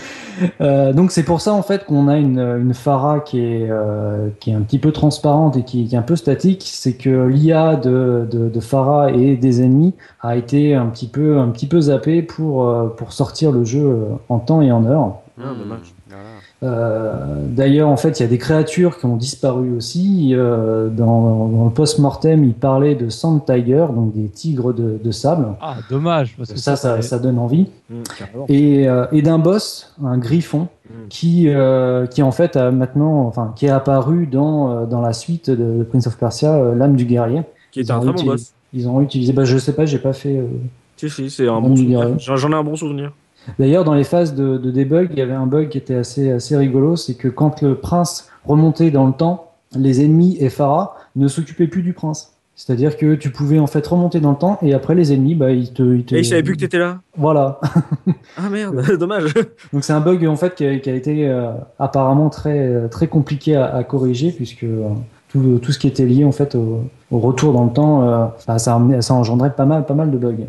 Euh, 0.60 0.92
donc 0.92 1.10
c'est 1.10 1.24
pour 1.24 1.40
ça 1.40 1.52
en 1.52 1.62
fait 1.62 1.84
qu'on 1.84 2.08
a 2.08 2.16
une, 2.16 2.38
une 2.38 2.72
Farah 2.72 3.20
qui 3.20 3.38
est 3.40 3.68
euh, 3.70 4.28
qui 4.40 4.50
est 4.50 4.54
un 4.54 4.62
petit 4.62 4.78
peu 4.78 4.90
transparente 4.90 5.56
et 5.56 5.62
qui, 5.62 5.86
qui 5.86 5.94
est 5.94 5.98
un 5.98 6.02
peu 6.02 6.16
statique. 6.16 6.62
C'est 6.64 6.94
que 6.94 7.26
l'IA 7.26 7.76
de, 7.76 8.26
de, 8.30 8.48
de 8.48 8.60
Farah 8.60 9.10
et 9.12 9.36
des 9.36 9.62
ennemis 9.62 9.94
a 10.20 10.36
été 10.36 10.74
un 10.74 10.86
petit 10.86 11.06
peu 11.06 11.38
un 11.38 11.48
petit 11.48 11.66
peu 11.66 11.82
zappé 11.82 12.22
pour 12.22 12.66
euh, 12.66 12.88
pour 12.88 13.12
sortir 13.12 13.52
le 13.52 13.64
jeu 13.64 14.06
en 14.28 14.38
temps 14.38 14.62
et 14.62 14.72
en 14.72 14.84
heure. 14.86 15.16
Ah, 15.38 15.52
dommage. 15.58 15.94
Euh, 16.62 17.12
D'ailleurs, 17.48 17.88
en 17.88 17.96
fait, 17.96 18.20
il 18.20 18.22
y 18.22 18.26
a 18.26 18.28
des 18.28 18.38
créatures 18.38 18.98
qui 18.98 19.06
ont 19.06 19.16
disparu 19.16 19.72
aussi. 19.76 20.30
Euh, 20.32 20.88
dans, 20.88 21.48
dans 21.48 21.64
le 21.64 21.70
post-mortem, 21.70 22.44
il 22.44 22.54
parlait 22.54 22.94
de 22.94 23.08
Sand 23.08 23.44
Tiger, 23.44 23.86
donc 23.94 24.14
des 24.14 24.28
tigres 24.28 24.72
de, 24.72 24.98
de 25.02 25.10
sable. 25.10 25.48
Ah, 25.60 25.76
dommage. 25.90 26.34
Parce 26.36 26.52
que 26.52 26.58
Ça, 26.58 26.76
ça, 26.76 27.02
ça 27.02 27.18
donne 27.18 27.38
envie. 27.38 27.66
Mmh. 27.90 27.94
Et, 28.48 28.88
euh, 28.88 29.06
et 29.12 29.22
d'un 29.22 29.38
boss, 29.38 29.94
un 30.04 30.18
griffon, 30.18 30.68
Mm. 30.90 31.08
qui, 31.08 31.48
euh, 31.48 32.06
qui 32.06 32.22
en 32.24 32.32
fait 32.32 32.56
a 32.56 32.72
maintenant, 32.72 33.20
enfin, 33.26 33.52
qui 33.54 33.66
est 33.66 33.70
apparu 33.70 34.26
dans, 34.26 34.84
dans 34.84 35.00
la 35.00 35.12
suite 35.12 35.48
de, 35.48 35.84
Prince 35.84 36.08
of 36.08 36.18
Persia, 36.18 36.54
euh, 36.56 36.74
l'âme 36.74 36.96
du 36.96 37.04
guerrier. 37.06 37.42
Qui 37.70 37.80
était 37.80 37.90
Ils 37.90 37.92
un 37.92 37.98
ont 37.98 38.00
très 38.00 38.08
bon 38.10 38.12
utilisé- 38.18 38.26
boss. 38.30 38.52
Ils 38.74 38.88
ont 38.88 39.00
utilisé, 39.00 39.32
bah, 39.32 39.44
je 39.44 39.56
sais 39.58 39.72
pas, 39.74 39.86
j'ai 39.86 39.98
pas 40.00 40.12
fait. 40.12 40.36
euh, 40.38 40.46
Si, 40.96 41.08
si, 41.08 41.30
c'est 41.30 41.48
un 41.48 41.60
bon 41.60 41.76
souvenir. 41.76 42.18
j'en 42.18 42.50
ai 42.50 42.54
un 42.54 42.64
bon 42.64 42.74
souvenir. 42.76 43.12
D'ailleurs, 43.58 43.84
dans 43.84 43.94
les 43.94 44.04
phases 44.04 44.34
de, 44.34 44.56
de 44.56 44.70
debug, 44.70 45.08
il 45.12 45.18
y 45.18 45.22
avait 45.22 45.32
un 45.32 45.46
bug 45.46 45.68
qui 45.68 45.78
était 45.78 45.94
assez, 45.94 46.30
assez 46.30 46.56
rigolo, 46.56 46.96
c'est 46.96 47.14
que 47.14 47.28
quand 47.28 47.62
le 47.62 47.76
prince 47.76 48.30
remontait 48.44 48.90
dans 48.90 49.06
le 49.06 49.12
temps, 49.12 49.52
les 49.74 50.04
ennemis 50.04 50.36
et 50.40 50.48
Farah 50.48 50.96
ne 51.16 51.28
s'occupaient 51.28 51.66
plus 51.66 51.82
du 51.82 51.92
prince. 51.92 52.32
C'est-à-dire 52.54 52.96
que 52.96 53.14
tu 53.14 53.30
pouvais 53.30 53.58
en 53.58 53.66
fait 53.66 53.84
remonter 53.86 54.20
dans 54.20 54.30
le 54.30 54.36
temps 54.36 54.58
et 54.62 54.74
après 54.74 54.94
les 54.94 55.12
ennemis, 55.12 55.34
bah, 55.34 55.50
ils 55.50 55.72
te, 55.72 55.82
ils 55.82 56.04
te... 56.04 56.14
Et 56.14 56.18
il 56.18 56.24
savait 56.24 56.42
plus 56.42 56.54
que 56.54 56.60
t'étais 56.60 56.78
là 56.78 57.00
Voilà. 57.16 57.60
Ah 58.36 58.48
merde, 58.48 58.96
dommage. 58.98 59.34
Donc 59.72 59.84
c'est 59.84 59.92
un 59.92 60.00
bug 60.00 60.26
en 60.26 60.36
fait 60.36 60.54
qui 60.54 60.66
a, 60.66 60.78
qui 60.78 60.88
a 60.88 60.94
été 60.94 61.28
euh, 61.28 61.52
apparemment 61.78 62.30
très 62.30 62.88
très 62.88 63.06
compliqué 63.06 63.56
à, 63.56 63.74
à 63.74 63.84
corriger 63.84 64.32
puisque 64.32 64.64
euh, 64.64 64.88
tout, 65.28 65.58
tout 65.60 65.70
ce 65.72 65.78
qui 65.78 65.86
était 65.86 66.06
lié 66.06 66.24
en 66.24 66.32
fait 66.32 66.54
au, 66.54 66.82
au 67.10 67.18
retour 67.18 67.52
dans 67.52 67.64
le 67.64 67.72
temps, 67.72 68.08
euh, 68.08 68.26
bah, 68.46 68.58
ça, 68.58 68.80
ça 69.00 69.14
engendrait 69.14 69.54
pas 69.54 69.66
mal 69.66 69.84
pas 69.84 69.94
mal 69.94 70.10
de 70.10 70.16
bugs. 70.16 70.46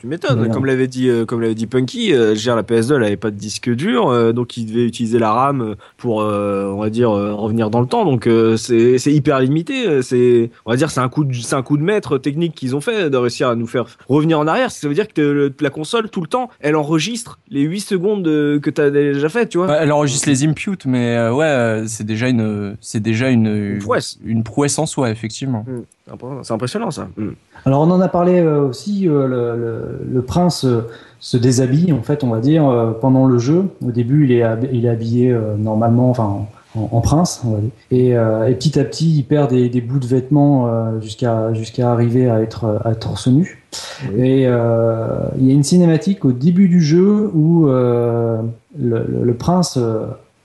Tu 0.00 0.06
m'étonnes. 0.06 0.48
Comme 0.52 0.64
l'avait 0.64 0.86
dit, 0.86 1.08
euh, 1.08 1.24
comme 1.24 1.40
l'avait 1.40 1.56
dit 1.56 1.66
Punky, 1.66 2.14
euh, 2.14 2.34
dire, 2.34 2.54
la 2.54 2.62
PS2 2.62 2.94
elle 2.96 3.02
avait 3.04 3.16
pas 3.16 3.32
de 3.32 3.36
disque 3.36 3.68
dur, 3.68 4.08
euh, 4.10 4.32
donc 4.32 4.56
il 4.56 4.66
devait 4.66 4.84
utiliser 4.86 5.18
la 5.18 5.32
RAM 5.32 5.74
pour, 5.96 6.20
euh, 6.22 6.66
on 6.72 6.80
va 6.80 6.88
dire, 6.88 7.10
revenir 7.10 7.68
dans 7.68 7.80
le 7.80 7.86
temps. 7.88 8.04
Donc 8.04 8.28
c'est 8.58 8.98
c'est 8.98 9.12
hyper 9.12 9.40
limité. 9.40 10.00
C'est, 10.02 10.50
on 10.66 10.70
va 10.70 10.76
dire, 10.76 10.90
c'est 10.92 11.00
un 11.00 11.08
coup 11.08 11.24
de, 11.24 11.34
c'est 11.34 11.56
un 11.56 11.62
coup 11.62 11.76
de 11.76 11.82
maître 11.82 12.16
technique 12.18 12.54
qu'ils 12.54 12.76
ont 12.76 12.80
fait 12.80 13.10
de 13.10 13.16
réussir 13.16 13.48
à 13.48 13.56
nous 13.56 13.66
faire 13.66 13.86
revenir 14.08 14.38
en 14.38 14.46
arrière. 14.46 14.70
Ça 14.70 14.86
veut 14.86 14.94
dire 14.94 15.08
que 15.08 15.20
le- 15.20 15.52
la 15.60 15.70
console 15.70 16.08
tout 16.10 16.20
le 16.20 16.28
temps, 16.28 16.48
elle 16.60 16.76
enregistre 16.76 17.40
les 17.50 17.62
8 17.62 17.80
secondes 17.80 18.24
que 18.24 18.70
t'as 18.70 18.90
déjà 18.90 19.28
fait, 19.28 19.48
tu 19.48 19.58
vois. 19.58 19.72
Elle 19.76 19.90
enregistre 19.90 20.28
les 20.28 20.44
inputs, 20.44 20.78
mais 20.86 21.28
ouais, 21.30 21.82
c'est 21.88 22.06
déjà 22.06 22.28
une, 22.28 22.76
c'est 22.80 23.00
déjà 23.00 23.30
une, 23.30 23.46
Une 23.48 23.78
prouesse. 23.80 24.18
une 24.24 24.44
prouesse 24.44 24.78
en 24.78 24.86
soi, 24.86 25.10
effectivement. 25.10 25.64
Impressionnant, 25.66 25.86
C'est 26.42 26.52
impressionnant 26.52 26.90
ça. 26.90 27.08
Mm. 27.16 27.28
Alors 27.64 27.82
on 27.82 27.90
en 27.90 28.00
a 28.00 28.08
parlé 28.08 28.40
euh, 28.40 28.66
aussi, 28.68 29.08
euh, 29.08 29.26
le, 29.28 29.56
le, 29.56 30.00
le 30.12 30.22
prince 30.22 30.64
euh, 30.64 30.82
se 31.20 31.36
déshabille 31.36 31.92
en 31.92 32.02
fait 32.02 32.24
on 32.24 32.30
va 32.30 32.40
dire 32.40 32.64
pendant 33.00 33.26
le 33.26 33.38
jeu. 33.38 33.66
Au 33.86 33.92
début 33.92 34.24
il 34.24 34.32
est, 34.32 34.42
hab- 34.42 34.68
il 34.72 34.84
est 34.84 34.88
habillé 34.88 35.36
normalement, 35.58 36.10
enfin 36.10 36.24
en, 36.74 36.88
en 36.90 37.00
prince 37.00 37.42
on 37.46 37.50
va 37.52 37.58
dire. 37.60 37.70
Et, 37.92 38.08
et 38.10 38.54
petit 38.56 38.78
à 38.80 38.84
petit 38.84 39.18
il 39.18 39.22
perd 39.22 39.50
des, 39.50 39.68
des 39.68 39.80
bouts 39.80 40.00
de 40.00 40.06
vêtements 40.06 40.98
jusqu'à 41.00 41.54
jusqu'à 41.54 41.92
arriver 41.92 42.28
à 42.28 42.40
être 42.42 42.80
à 42.84 42.94
torse 42.96 43.28
nu. 43.28 43.62
Et 44.18 44.42
il 44.42 45.46
y 45.46 45.50
a 45.50 45.54
une 45.54 45.62
cinématique 45.62 46.24
au 46.24 46.32
début 46.32 46.68
du 46.68 46.80
jeu 46.82 47.30
où 47.32 47.66
le, 47.66 48.40
le- 48.78 49.34
prince, 49.34 49.78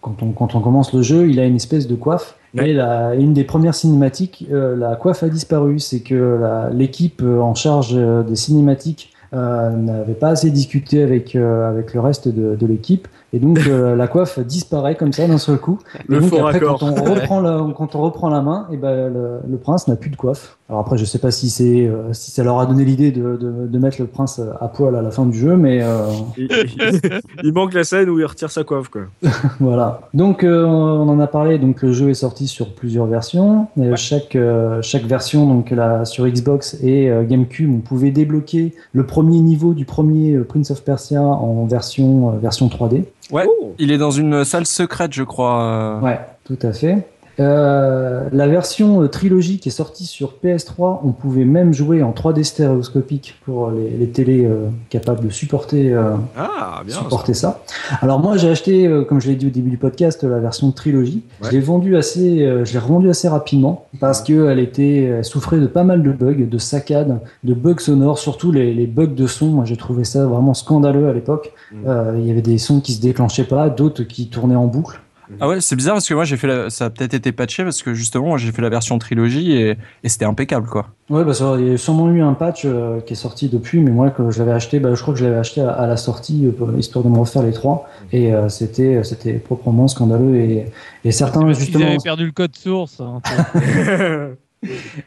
quand 0.01 0.21
on, 0.21 0.31
quand 0.31 0.53
on 0.55 0.59
commence 0.61 0.93
le 0.93 1.01
jeu, 1.01 1.27
il 1.27 1.39
a 1.39 1.45
une 1.45 1.55
espèce 1.55 1.87
de 1.87 1.95
coiffe. 1.95 2.35
Et 2.65 2.73
la, 2.73 3.15
une 3.15 3.33
des 3.33 3.43
premières 3.43 3.75
cinématiques, 3.75 4.45
euh, 4.51 4.75
la 4.75 4.95
coiffe 4.95 5.23
a 5.23 5.29
disparu. 5.29 5.79
C'est 5.79 5.99
que 5.99 6.37
la- 6.41 6.69
l'équipe 6.71 7.21
euh, 7.23 7.39
en 7.39 7.55
charge 7.55 7.91
euh, 7.93 8.23
des 8.23 8.35
cinématiques 8.35 9.11
euh, 9.33 9.69
n'avait 9.71 10.13
pas 10.13 10.29
assez 10.29 10.49
discuté 10.49 11.03
avec, 11.03 11.35
euh, 11.35 11.69
avec 11.69 11.93
le 11.93 11.99
reste 11.99 12.27
de, 12.27 12.55
de 12.55 12.65
l'équipe. 12.67 13.07
Et 13.33 13.39
donc 13.39 13.59
euh, 13.67 13.95
la 13.95 14.07
coiffe 14.07 14.39
disparaît 14.39 14.95
comme 14.95 15.11
ça 15.11 15.27
d'un 15.27 15.37
seul 15.37 15.57
coup. 15.57 15.79
Et 15.95 16.03
Le 16.07 16.19
donc 16.21 16.29
faux 16.29 16.37
après, 16.37 16.53
raccord. 16.59 16.79
quand 16.79 16.91
on 16.97 17.03
reprend 17.13 17.41
la, 17.41 17.65
quand 17.75 17.95
on 17.95 18.01
reprend 18.01 18.29
la 18.29 18.41
main, 18.41 18.67
et 18.71 18.77
ben 18.77 19.11
le, 19.13 19.39
le 19.49 19.57
prince 19.57 19.87
n'a 19.89 19.97
plus 19.97 20.09
de 20.09 20.15
coiffe. 20.15 20.57
Alors 20.69 20.81
après, 20.81 20.97
je 20.97 21.03
sais 21.05 21.19
pas 21.19 21.31
si 21.31 21.49
c'est 21.49 21.85
euh, 21.87 22.13
si 22.13 22.31
ça 22.31 22.43
leur 22.43 22.59
a 22.59 22.65
donné 22.65 22.85
l'idée 22.85 23.11
de, 23.11 23.35
de, 23.35 23.67
de 23.67 23.79
mettre 23.79 23.97
le 23.99 24.07
prince 24.07 24.39
à 24.61 24.67
poil 24.69 24.95
à 24.95 25.01
la 25.01 25.11
fin 25.11 25.25
du 25.25 25.37
jeu, 25.37 25.57
mais 25.57 25.79
euh, 25.81 26.07
Il, 26.37 26.47
il- 26.51 27.19
il 27.43 27.53
manque 27.53 27.73
la 27.73 27.83
scène 27.83 28.09
où 28.09 28.17
il 28.19 28.25
retire 28.25 28.49
sa 28.51 28.63
coiffe, 28.63 28.87
quoi. 28.87 29.01
voilà. 29.59 30.01
Donc 30.13 30.43
euh, 30.43 30.63
on 30.65 31.07
en 31.09 31.19
a 31.19 31.27
parlé. 31.27 31.57
Donc 31.59 31.81
le 31.81 31.91
jeu 31.91 32.09
est 32.09 32.13
sorti 32.13 32.47
sur 32.47 32.73
plusieurs 32.73 33.05
versions. 33.07 33.67
Chaque 33.95 34.35
euh, 34.37 34.81
chaque 34.81 35.03
version, 35.03 35.45
donc 35.47 35.71
là 35.71 36.05
sur 36.05 36.25
Xbox 36.27 36.77
et 36.81 37.09
euh, 37.09 37.23
GameCube, 37.23 37.71
on 37.73 37.79
pouvait 37.79 38.11
débloquer 38.11 38.73
le 38.93 39.05
premier 39.05 39.39
niveau 39.41 39.73
du 39.73 39.83
premier 39.85 40.37
Prince 40.39 40.71
of 40.71 40.83
Persia 40.83 41.21
en 41.21 41.65
version 41.65 42.29
euh, 42.29 42.37
version 42.41 42.67
3D. 42.67 43.03
Ouais. 43.31 43.45
Oh. 43.47 43.73
Il 43.77 43.91
est 43.91 43.97
dans 43.97 44.11
une 44.11 44.43
salle 44.45 44.65
secrète, 44.65 45.13
je 45.13 45.23
crois. 45.23 45.61
euh. 45.61 45.99
Ouais, 46.01 46.19
tout 46.45 46.57
à 46.61 46.71
fait. 46.73 46.97
Euh, 47.39 48.27
la 48.31 48.47
version 48.47 49.03
euh, 49.03 49.07
trilogie 49.07 49.59
qui 49.59 49.69
est 49.69 49.71
sortie 49.71 50.05
sur 50.05 50.33
PS3, 50.43 50.99
on 51.03 51.11
pouvait 51.11 51.45
même 51.45 51.73
jouer 51.73 52.01
en 52.01 52.11
3D 52.11 52.43
stéréoscopique 52.43 53.35
pour 53.45 53.69
les, 53.71 53.89
les 53.91 54.07
télés 54.07 54.45
euh, 54.45 54.67
capables 54.89 55.23
de 55.23 55.29
supporter, 55.29 55.93
euh, 55.93 56.15
Ah, 56.35 56.81
bien. 56.85 56.95
supporter 56.95 57.33
ça. 57.33 57.61
Alors 58.01 58.19
moi 58.19 58.37
j'ai 58.37 58.49
acheté, 58.49 58.87
euh, 58.87 59.03
comme 59.03 59.21
je 59.21 59.27
l'ai 59.29 59.35
dit 59.35 59.47
au 59.47 59.51
début 59.51 59.69
du 59.69 59.77
podcast, 59.77 60.23
la 60.23 60.39
version 60.39 60.71
trilogie. 60.71 61.23
Ouais. 61.41 61.49
Je 61.49 61.51
l'ai 61.55 61.59
vendue 61.59 61.95
assez, 61.95 62.41
euh, 62.43 62.65
je 62.65 62.73
l'ai 62.73 62.79
revendue 62.79 63.09
assez 63.09 63.27
rapidement 63.27 63.85
parce 63.99 64.21
que 64.23 64.49
elle 64.49 64.59
était, 64.59 65.03
elle 65.03 65.25
souffrait 65.25 65.59
de 65.59 65.67
pas 65.67 65.83
mal 65.83 66.01
de 66.03 66.11
bugs, 66.11 66.47
de 66.49 66.57
saccades, 66.57 67.19
de 67.43 67.53
bugs 67.53 67.79
sonores, 67.79 68.19
surtout 68.19 68.51
les, 68.51 68.73
les 68.73 68.87
bugs 68.87 69.05
de 69.07 69.27
son. 69.27 69.47
Moi 69.47 69.65
j'ai 69.65 69.77
trouvé 69.77 70.03
ça 70.03 70.25
vraiment 70.25 70.53
scandaleux 70.53 71.07
à 71.07 71.13
l'époque. 71.13 71.53
Mm. 71.71 71.75
Euh, 71.87 72.15
Il 72.19 72.27
y 72.27 72.31
avait 72.31 72.41
des 72.41 72.57
sons 72.57 72.79
qui 72.81 72.93
se 72.93 73.01
déclenchaient 73.01 73.43
pas, 73.43 73.69
d'autres 73.69 74.03
qui 74.03 74.27
tournaient 74.29 74.55
en 74.55 74.65
boucle. 74.67 74.99
Ah 75.39 75.47
ouais, 75.47 75.59
c'est 75.61 75.75
bizarre 75.75 75.95
parce 75.95 76.07
que 76.07 76.13
moi 76.13 76.23
j'ai 76.23 76.37
fait 76.37 76.47
la... 76.47 76.69
ça 76.69 76.85
a 76.85 76.89
peut-être 76.89 77.13
été 77.13 77.31
patché 77.31 77.63
parce 77.63 77.83
que 77.83 77.93
justement 77.93 78.37
j'ai 78.37 78.51
fait 78.51 78.61
la 78.61 78.69
version 78.69 78.97
trilogie 78.97 79.51
et, 79.53 79.77
et 80.03 80.09
c'était 80.09 80.25
impeccable 80.25 80.67
quoi. 80.67 80.87
Ouais, 81.09 81.23
bah 81.23 81.33
ça, 81.33 81.55
il 81.59 81.67
y 81.67 81.73
a 81.73 81.77
sûrement 81.77 82.09
eu 82.11 82.21
un 82.21 82.33
patch 82.33 82.63
euh, 82.65 82.99
qui 83.01 83.13
est 83.13 83.15
sorti 83.17 83.47
depuis, 83.47 83.79
mais 83.79 83.91
moi, 83.91 84.09
que 84.09 84.29
je 84.29 84.39
l'avais 84.39 84.51
acheté, 84.51 84.79
bah, 84.81 84.93
je 84.93 85.01
crois 85.01 85.13
que 85.13 85.19
je 85.21 85.25
l'avais 85.25 85.37
acheté 85.37 85.61
à, 85.61 85.69
à 85.71 85.87
la 85.87 85.95
sortie, 85.95 86.45
euh, 86.45 86.51
pour- 86.51 86.77
histoire 86.77 87.05
de 87.05 87.09
me 87.09 87.17
refaire 87.17 87.43
les 87.43 87.53
trois. 87.53 87.87
Et 88.11 88.33
euh, 88.33 88.49
c'était, 88.49 89.01
c'était 89.05 89.31
proprement 89.35 89.87
scandaleux. 89.87 90.35
Et, 90.35 90.65
et 91.05 91.11
certains, 91.13 91.47
Ils 91.47 91.55
justement, 91.55 91.85
avaient 91.87 91.97
perdu 92.03 92.25
le 92.25 92.33
code 92.33 92.53
source. 92.57 92.99
hein, 92.99 93.21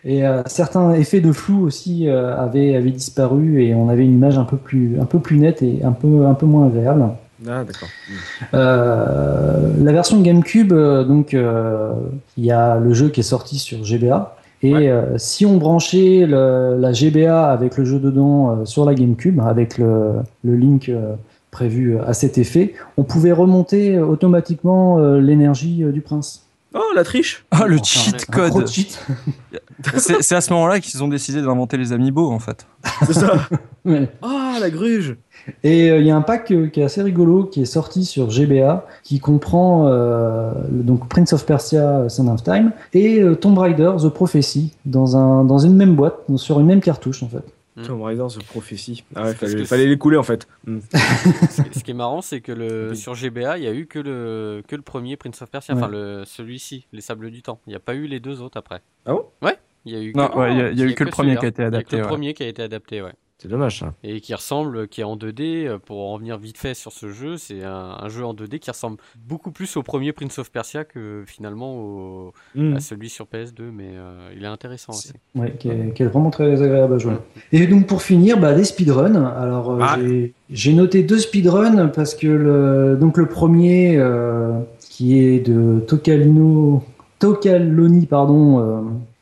et 0.04 0.24
euh, 0.26 0.42
certains 0.46 0.94
effets 0.94 1.20
de 1.20 1.32
flou 1.32 1.64
aussi 1.66 2.08
euh, 2.08 2.34
avaient, 2.36 2.76
avaient 2.76 2.90
disparu, 2.92 3.62
et 3.62 3.74
on 3.74 3.88
avait 3.90 4.04
une 4.04 4.14
image 4.14 4.38
un 4.38 4.44
peu 4.44 4.56
plus, 4.56 4.98
un 5.00 5.04
peu 5.04 5.18
plus 5.18 5.36
nette 5.38 5.60
et 5.62 5.80
un 5.84 5.92
peu, 5.92 6.24
un 6.26 6.34
peu 6.34 6.46
moins 6.46 6.66
agréable. 6.68 7.10
Ah, 7.48 7.64
d'accord. 7.64 7.88
Euh, 8.54 9.72
la 9.82 9.92
version 9.92 10.20
GameCube, 10.20 10.72
euh, 10.72 11.04
donc, 11.04 11.34
euh, 11.34 11.92
il 12.36 12.44
y 12.44 12.50
a 12.52 12.78
le 12.78 12.92
jeu 12.92 13.08
qui 13.08 13.20
est 13.20 13.24
sorti 13.24 13.58
sur 13.58 13.84
GBA. 13.84 14.36
Et 14.62 14.74
Ouais. 14.74 14.88
euh, 14.90 15.16
si 15.16 15.46
on 15.46 15.56
branchait 15.56 16.26
le- 16.26 16.76
la 16.78 16.92
GBA 16.92 17.50
avec 17.50 17.78
le 17.78 17.84
jeu 17.86 17.98
dedans 17.98 18.50
euh, 18.50 18.64
sur 18.66 18.84
la 18.84 18.94
GameCube, 18.94 19.40
avec 19.40 19.78
le, 19.78 20.16
le 20.44 20.54
link 20.54 20.90
euh, 20.90 21.14
prévu 21.50 21.98
à 21.98 22.12
cet 22.12 22.36
effet, 22.36 22.74
on 22.98 23.02
pouvait 23.04 23.32
remonter 23.32 23.98
automatiquement 23.98 24.98
euh, 24.98 25.18
l'énergie 25.18 25.82
euh, 25.82 25.92
du 25.92 26.02
prince. 26.02 26.42
Oh, 26.74 26.80
la 26.94 27.04
triche. 27.04 27.44
Ah 27.50 27.64
le 27.66 27.76
Enfin, 27.76 27.84
cheat 27.84 28.26
code. 28.26 28.68
cheat. 28.68 29.00
C'est 29.96 30.34
à 30.34 30.40
ce 30.40 30.52
moment-là 30.52 30.80
qu'ils 30.80 31.02
ont 31.02 31.08
décidé 31.08 31.40
d'inventer 31.42 31.76
les 31.76 31.92
amiibo 31.92 32.30
en 32.30 32.38
fait. 32.38 32.66
C'est 33.06 33.14
ça. 33.14 33.34
Ouais. 33.86 34.10
Ah, 34.20 34.58
la 34.60 34.68
gruge. 34.68 35.16
Et 35.64 35.90
euh, 35.90 36.00
il 36.00 36.06
y 36.06 36.10
a 36.10 36.16
un 36.16 36.20
pack 36.20 36.50
euh, 36.50 36.66
qui 36.68 36.80
est 36.80 36.84
assez 36.84 37.00
rigolo 37.02 37.44
qui 37.44 37.62
est 37.62 37.64
sorti 37.64 38.04
sur 38.04 38.28
GBA 38.28 38.86
qui 39.02 39.20
comprend 39.20 39.86
euh, 39.88 40.52
donc 40.70 41.08
Prince 41.08 41.32
of 41.32 41.46
Persia 41.46 42.06
Son 42.10 42.28
of 42.28 42.42
Time 42.42 42.72
et 42.92 43.20
euh, 43.22 43.34
Tomb 43.36 43.56
Raider 43.56 43.90
The 43.98 44.10
Prophecy 44.10 44.74
dans 44.84 45.16
un 45.16 45.44
dans 45.44 45.56
une 45.58 45.76
même 45.76 45.96
boîte 45.96 46.16
donc 46.28 46.40
sur 46.40 46.60
une 46.60 46.66
même 46.66 46.82
cartouche 46.82 47.22
en 47.22 47.28
fait. 47.30 47.42
Mm. 47.76 47.82
Tomb 47.86 48.02
Raider 48.02 48.26
The 48.28 48.44
Prophecy. 48.44 49.02
Ah 49.14 49.22
ouais, 49.24 49.34
fallait, 49.34 49.64
fallait 49.64 49.86
les 49.86 49.96
couler 49.96 50.18
en 50.18 50.22
fait. 50.24 50.46
Mm. 50.66 50.80
ce, 51.72 51.82
qui- 51.82 51.92
est 51.92 51.94
marrant, 51.94 52.20
c'est 52.20 52.42
que 52.42 52.52
le, 52.52 52.94
sur 52.94 53.14
GBA, 53.14 53.56
il 53.56 53.64
y 53.64 53.66
a 53.66 53.72
eu 53.72 53.86
que 53.86 53.98
le, 53.98 54.62
que 54.68 54.76
le 54.76 54.82
premier 54.82 55.16
Prince 55.16 55.40
of 55.40 55.48
Persia, 55.50 55.74
Ouais. 55.74 55.80
enfin 55.80 55.90
le, 55.90 56.24
celui-ci, 56.26 56.86
Les 56.92 57.00
Sables 57.00 57.30
du 57.30 57.40
Temps. 57.40 57.60
Il 57.66 57.70
n'y 57.70 57.76
a 57.76 57.80
pas 57.80 57.94
eu 57.94 58.06
les 58.06 58.20
deux 58.20 58.42
autres 58.42 58.58
après. 58.58 58.82
Ah 59.06 59.12
bon? 59.12 59.24
Ouais, 59.40 59.56
il 59.84 59.92
y 59.92 59.96
a 59.96 60.02
eu 60.02 60.12
Non, 60.14 60.28
que, 60.28 60.38
ouais, 60.38 60.54
y 60.56 60.60
a- 60.60 60.70
y 60.72 60.82
a 60.82 60.86
eu 60.86 60.94
que 60.94 61.04
le 61.04 61.10
premier 61.10 61.36
qui 61.36 61.44
a 61.46 61.48
été 61.48 61.62
Il 61.62 61.64
y 61.64 61.66
a 61.66 61.70
que 61.70 61.76
adapté, 61.76 61.96
le 61.96 62.02
ouais. 62.02 62.08
premier 62.08 62.34
qui 62.34 62.42
a 62.42 62.48
été 62.48 62.62
adapté, 62.62 63.02
ouais. 63.02 63.12
C'est 63.42 63.48
dommage 63.48 63.78
ça. 63.78 63.94
Et 64.04 64.20
qui 64.20 64.34
ressemble, 64.34 64.86
qui 64.86 65.00
est 65.00 65.04
en 65.04 65.16
2D, 65.16 65.66
euh, 65.66 65.78
pour 65.78 65.98
en 66.06 66.12
revenir 66.12 66.36
vite 66.36 66.58
fait 66.58 66.74
sur 66.74 66.92
ce 66.92 67.08
jeu, 67.10 67.38
c'est 67.38 67.64
un, 67.64 67.96
un 67.98 68.08
jeu 68.10 68.22
en 68.22 68.34
2D 68.34 68.58
qui 68.58 68.70
ressemble 68.70 68.98
beaucoup 69.26 69.50
plus 69.50 69.78
au 69.78 69.82
premier 69.82 70.12
Prince 70.12 70.38
of 70.38 70.52
Persia 70.52 70.84
que 70.84 71.24
finalement 71.26 71.74
au, 71.74 72.32
Mm. 72.54 72.76
à 72.76 72.80
celui 72.80 73.08
sur 73.08 73.24
PS2, 73.26 73.70
mais 73.72 73.92
euh, 73.94 74.28
il 74.36 74.44
est 74.44 74.46
intéressant 74.46 74.92
aussi. 74.92 75.14
Ouais, 75.34 75.54
qui 75.58 75.70
est, 75.70 75.94
qui 75.94 76.02
est 76.02 76.06
vraiment 76.06 76.28
très 76.28 76.60
agréable 76.62 76.92
à 76.92 76.98
jouer. 76.98 77.14
Et 77.52 77.66
donc 77.66 77.86
pour 77.86 78.02
finir, 78.02 78.38
bah, 78.38 78.52
des 78.52 78.64
speedruns. 78.64 79.14
Alors 79.24 79.70
euh, 79.70 79.78
Ah. 79.80 79.96
j'ai- 79.98 80.34
j'ai 80.50 80.74
noté 80.74 81.02
deux 81.02 81.18
speedruns 81.18 81.88
parce 81.88 82.14
que 82.14 82.26
le, 82.26 82.98
donc 83.00 83.16
le 83.16 83.24
premier 83.24 83.96
euh, 83.96 84.52
qui 84.80 85.18
est 85.18 85.40
de 85.40 85.80
Tokalino, 85.88 86.84
Tokaloni 87.20 88.04
pardon, 88.04 88.60
euh, 88.60 88.80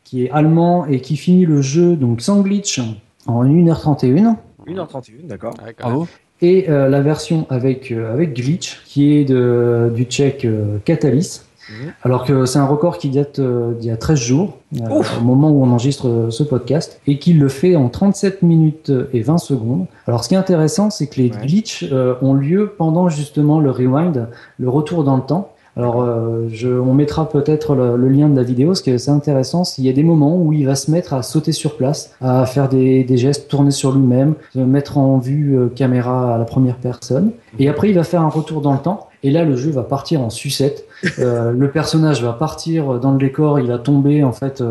qui 0.09 0.25
est 0.25 0.31
allemand 0.31 0.87
et 0.87 1.01
qui 1.01 1.17
finit 1.17 1.45
le 1.45 1.61
jeu 1.61 1.95
donc 1.97 2.23
sans 2.23 2.41
glitch 2.41 2.81
en 3.27 3.45
1h31. 3.45 4.37
1h31, 4.67 5.27
d'accord. 5.27 5.55
Ouais. 5.65 5.75
Bravo. 5.79 6.07
Et 6.41 6.71
euh, 6.71 6.89
la 6.89 7.01
version 7.03 7.47
avec, 7.51 7.91
euh, 7.93 8.13
avec 8.15 8.35
glitch 8.35 8.81
qui 8.87 9.13
est 9.17 9.25
de, 9.25 9.93
du 9.95 10.05
tchèque 10.05 10.45
euh, 10.47 10.79
Catalyst. 10.85 11.45
Mhm. 11.71 11.93
Alors 12.03 12.25
que 12.25 12.47
c'est 12.47 12.59
un 12.59 12.65
record 12.67 12.97
qui 12.97 13.11
date 13.11 13.41
euh, 13.41 13.75
d'il 13.75 13.89
y 13.89 13.91
a 13.91 13.99
13 13.99 14.19
jours, 14.19 14.57
euh, 14.81 15.03
au 15.21 15.25
moment 15.25 15.51
où 15.51 15.63
on 15.63 15.71
enregistre 15.71 16.29
ce 16.31 16.43
podcast, 16.43 16.99
et 17.07 17.19
qui 17.19 17.35
le 17.35 17.49
fait 17.49 17.77
en 17.77 17.91
37 17.91 18.41
minutes 18.43 18.91
et 19.13 19.21
20 19.21 19.37
secondes. 19.37 19.85
Alors 20.07 20.25
ce 20.25 20.31
qui 20.31 20.35
est 20.35 20.39
intéressant, 20.39 20.89
c'est 20.89 21.09
que 21.09 21.17
les 21.21 21.31
Ouais. 21.31 21.37
glitches 21.47 21.85
euh, 21.93 22.15
ont 22.23 22.33
lieu 22.33 22.73
pendant 22.79 23.11
justement 23.11 23.61
le 23.61 23.71
rewind, 23.71 24.29
le 24.59 24.69
retour 24.71 25.05
dans 25.05 25.17
le 25.17 25.23
temps. 25.23 25.53
Alors 25.79 26.03
euh, 26.03 26.49
on 26.85 26.93
mettra 26.93 27.29
peut-être 27.29 27.77
le, 27.77 28.09
lien 28.09 28.29
de 28.29 28.37
la 28.37 28.43
vidéo, 28.43 28.69
parce 28.69 28.83
que 28.83 28.99
c'est 28.99 29.13
intéressant, 29.13 29.63
s'il 29.63 29.85
y 29.85 29.89
a 29.89 29.93
des 29.93 30.03
moments 30.03 30.37
où 30.37 30.53
il 30.53 30.67
va 30.67 30.75
se 30.75 30.91
mettre 30.91 31.15
à 31.15 31.23
sauter 31.23 31.53
sur 31.53 31.77
place, 31.77 32.15
à 32.21 32.45
faire 32.47 32.69
des, 32.69 33.07
gestes, 33.17 33.49
tourner 33.49 33.71
sur 33.71 33.93
lui-même, 33.93 34.35
se 34.53 34.59
mettre 34.59 34.99
en 34.99 35.19
vue 35.19 35.57
euh, 35.57 35.69
caméra 35.69 36.35
à 36.35 36.39
la 36.39 36.45
première 36.45 36.77
personne, 36.77 37.31
et 37.61 37.69
après 37.69 37.91
il 37.91 37.95
va 37.95 38.03
faire 38.03 38.23
un 38.23 38.29
retour 38.29 38.61
dans 38.61 38.73
le 38.73 38.81
temps, 38.81 39.09
et 39.23 39.31
là 39.31 39.45
le 39.45 39.57
jeu 39.57 39.71
va 39.71 39.85
partir 39.85 40.21
en 40.21 40.31
sucette. 40.31 40.85
Euh, 41.21 41.53
le 41.53 41.71
personnage 41.71 42.25
va 42.25 42.33
partir 42.33 42.99
dans 42.99 43.13
le 43.13 43.19
décor, 43.19 43.61
il 43.61 43.69
va 43.69 43.79
tomber 43.79 44.25
en 44.25 44.33
fait 44.33 44.65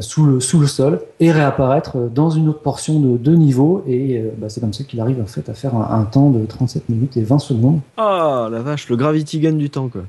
sous, 0.00 0.26
le, 0.26 0.40
sous 0.40 0.58
le 0.58 0.66
sol 0.66 1.00
et 1.20 1.30
réapparaître 1.30 1.96
dans 2.12 2.28
une 2.28 2.48
autre 2.48 2.60
portion 2.60 2.98
de 2.98 3.16
deux 3.16 3.36
niveaux, 3.36 3.84
et 3.86 4.24
bah, 4.38 4.48
c'est 4.48 4.60
comme 4.60 4.72
ça 4.72 4.82
qu'il 4.82 5.00
arrive 5.00 5.20
en 5.22 5.26
fait 5.26 5.48
à 5.48 5.54
faire 5.54 5.76
un, 5.76 6.02
temps 6.10 6.30
de 6.30 6.44
37 6.44 6.88
minutes 6.88 7.16
et 7.16 7.22
20 7.22 7.38
secondes. 7.38 7.78
Ah 7.96 8.48
la 8.50 8.62
vache, 8.62 8.88
le 8.88 8.96
Gravity 8.96 9.38
Gun 9.38 9.52
du 9.52 9.70
temps 9.70 9.88
quoi. 9.88 10.02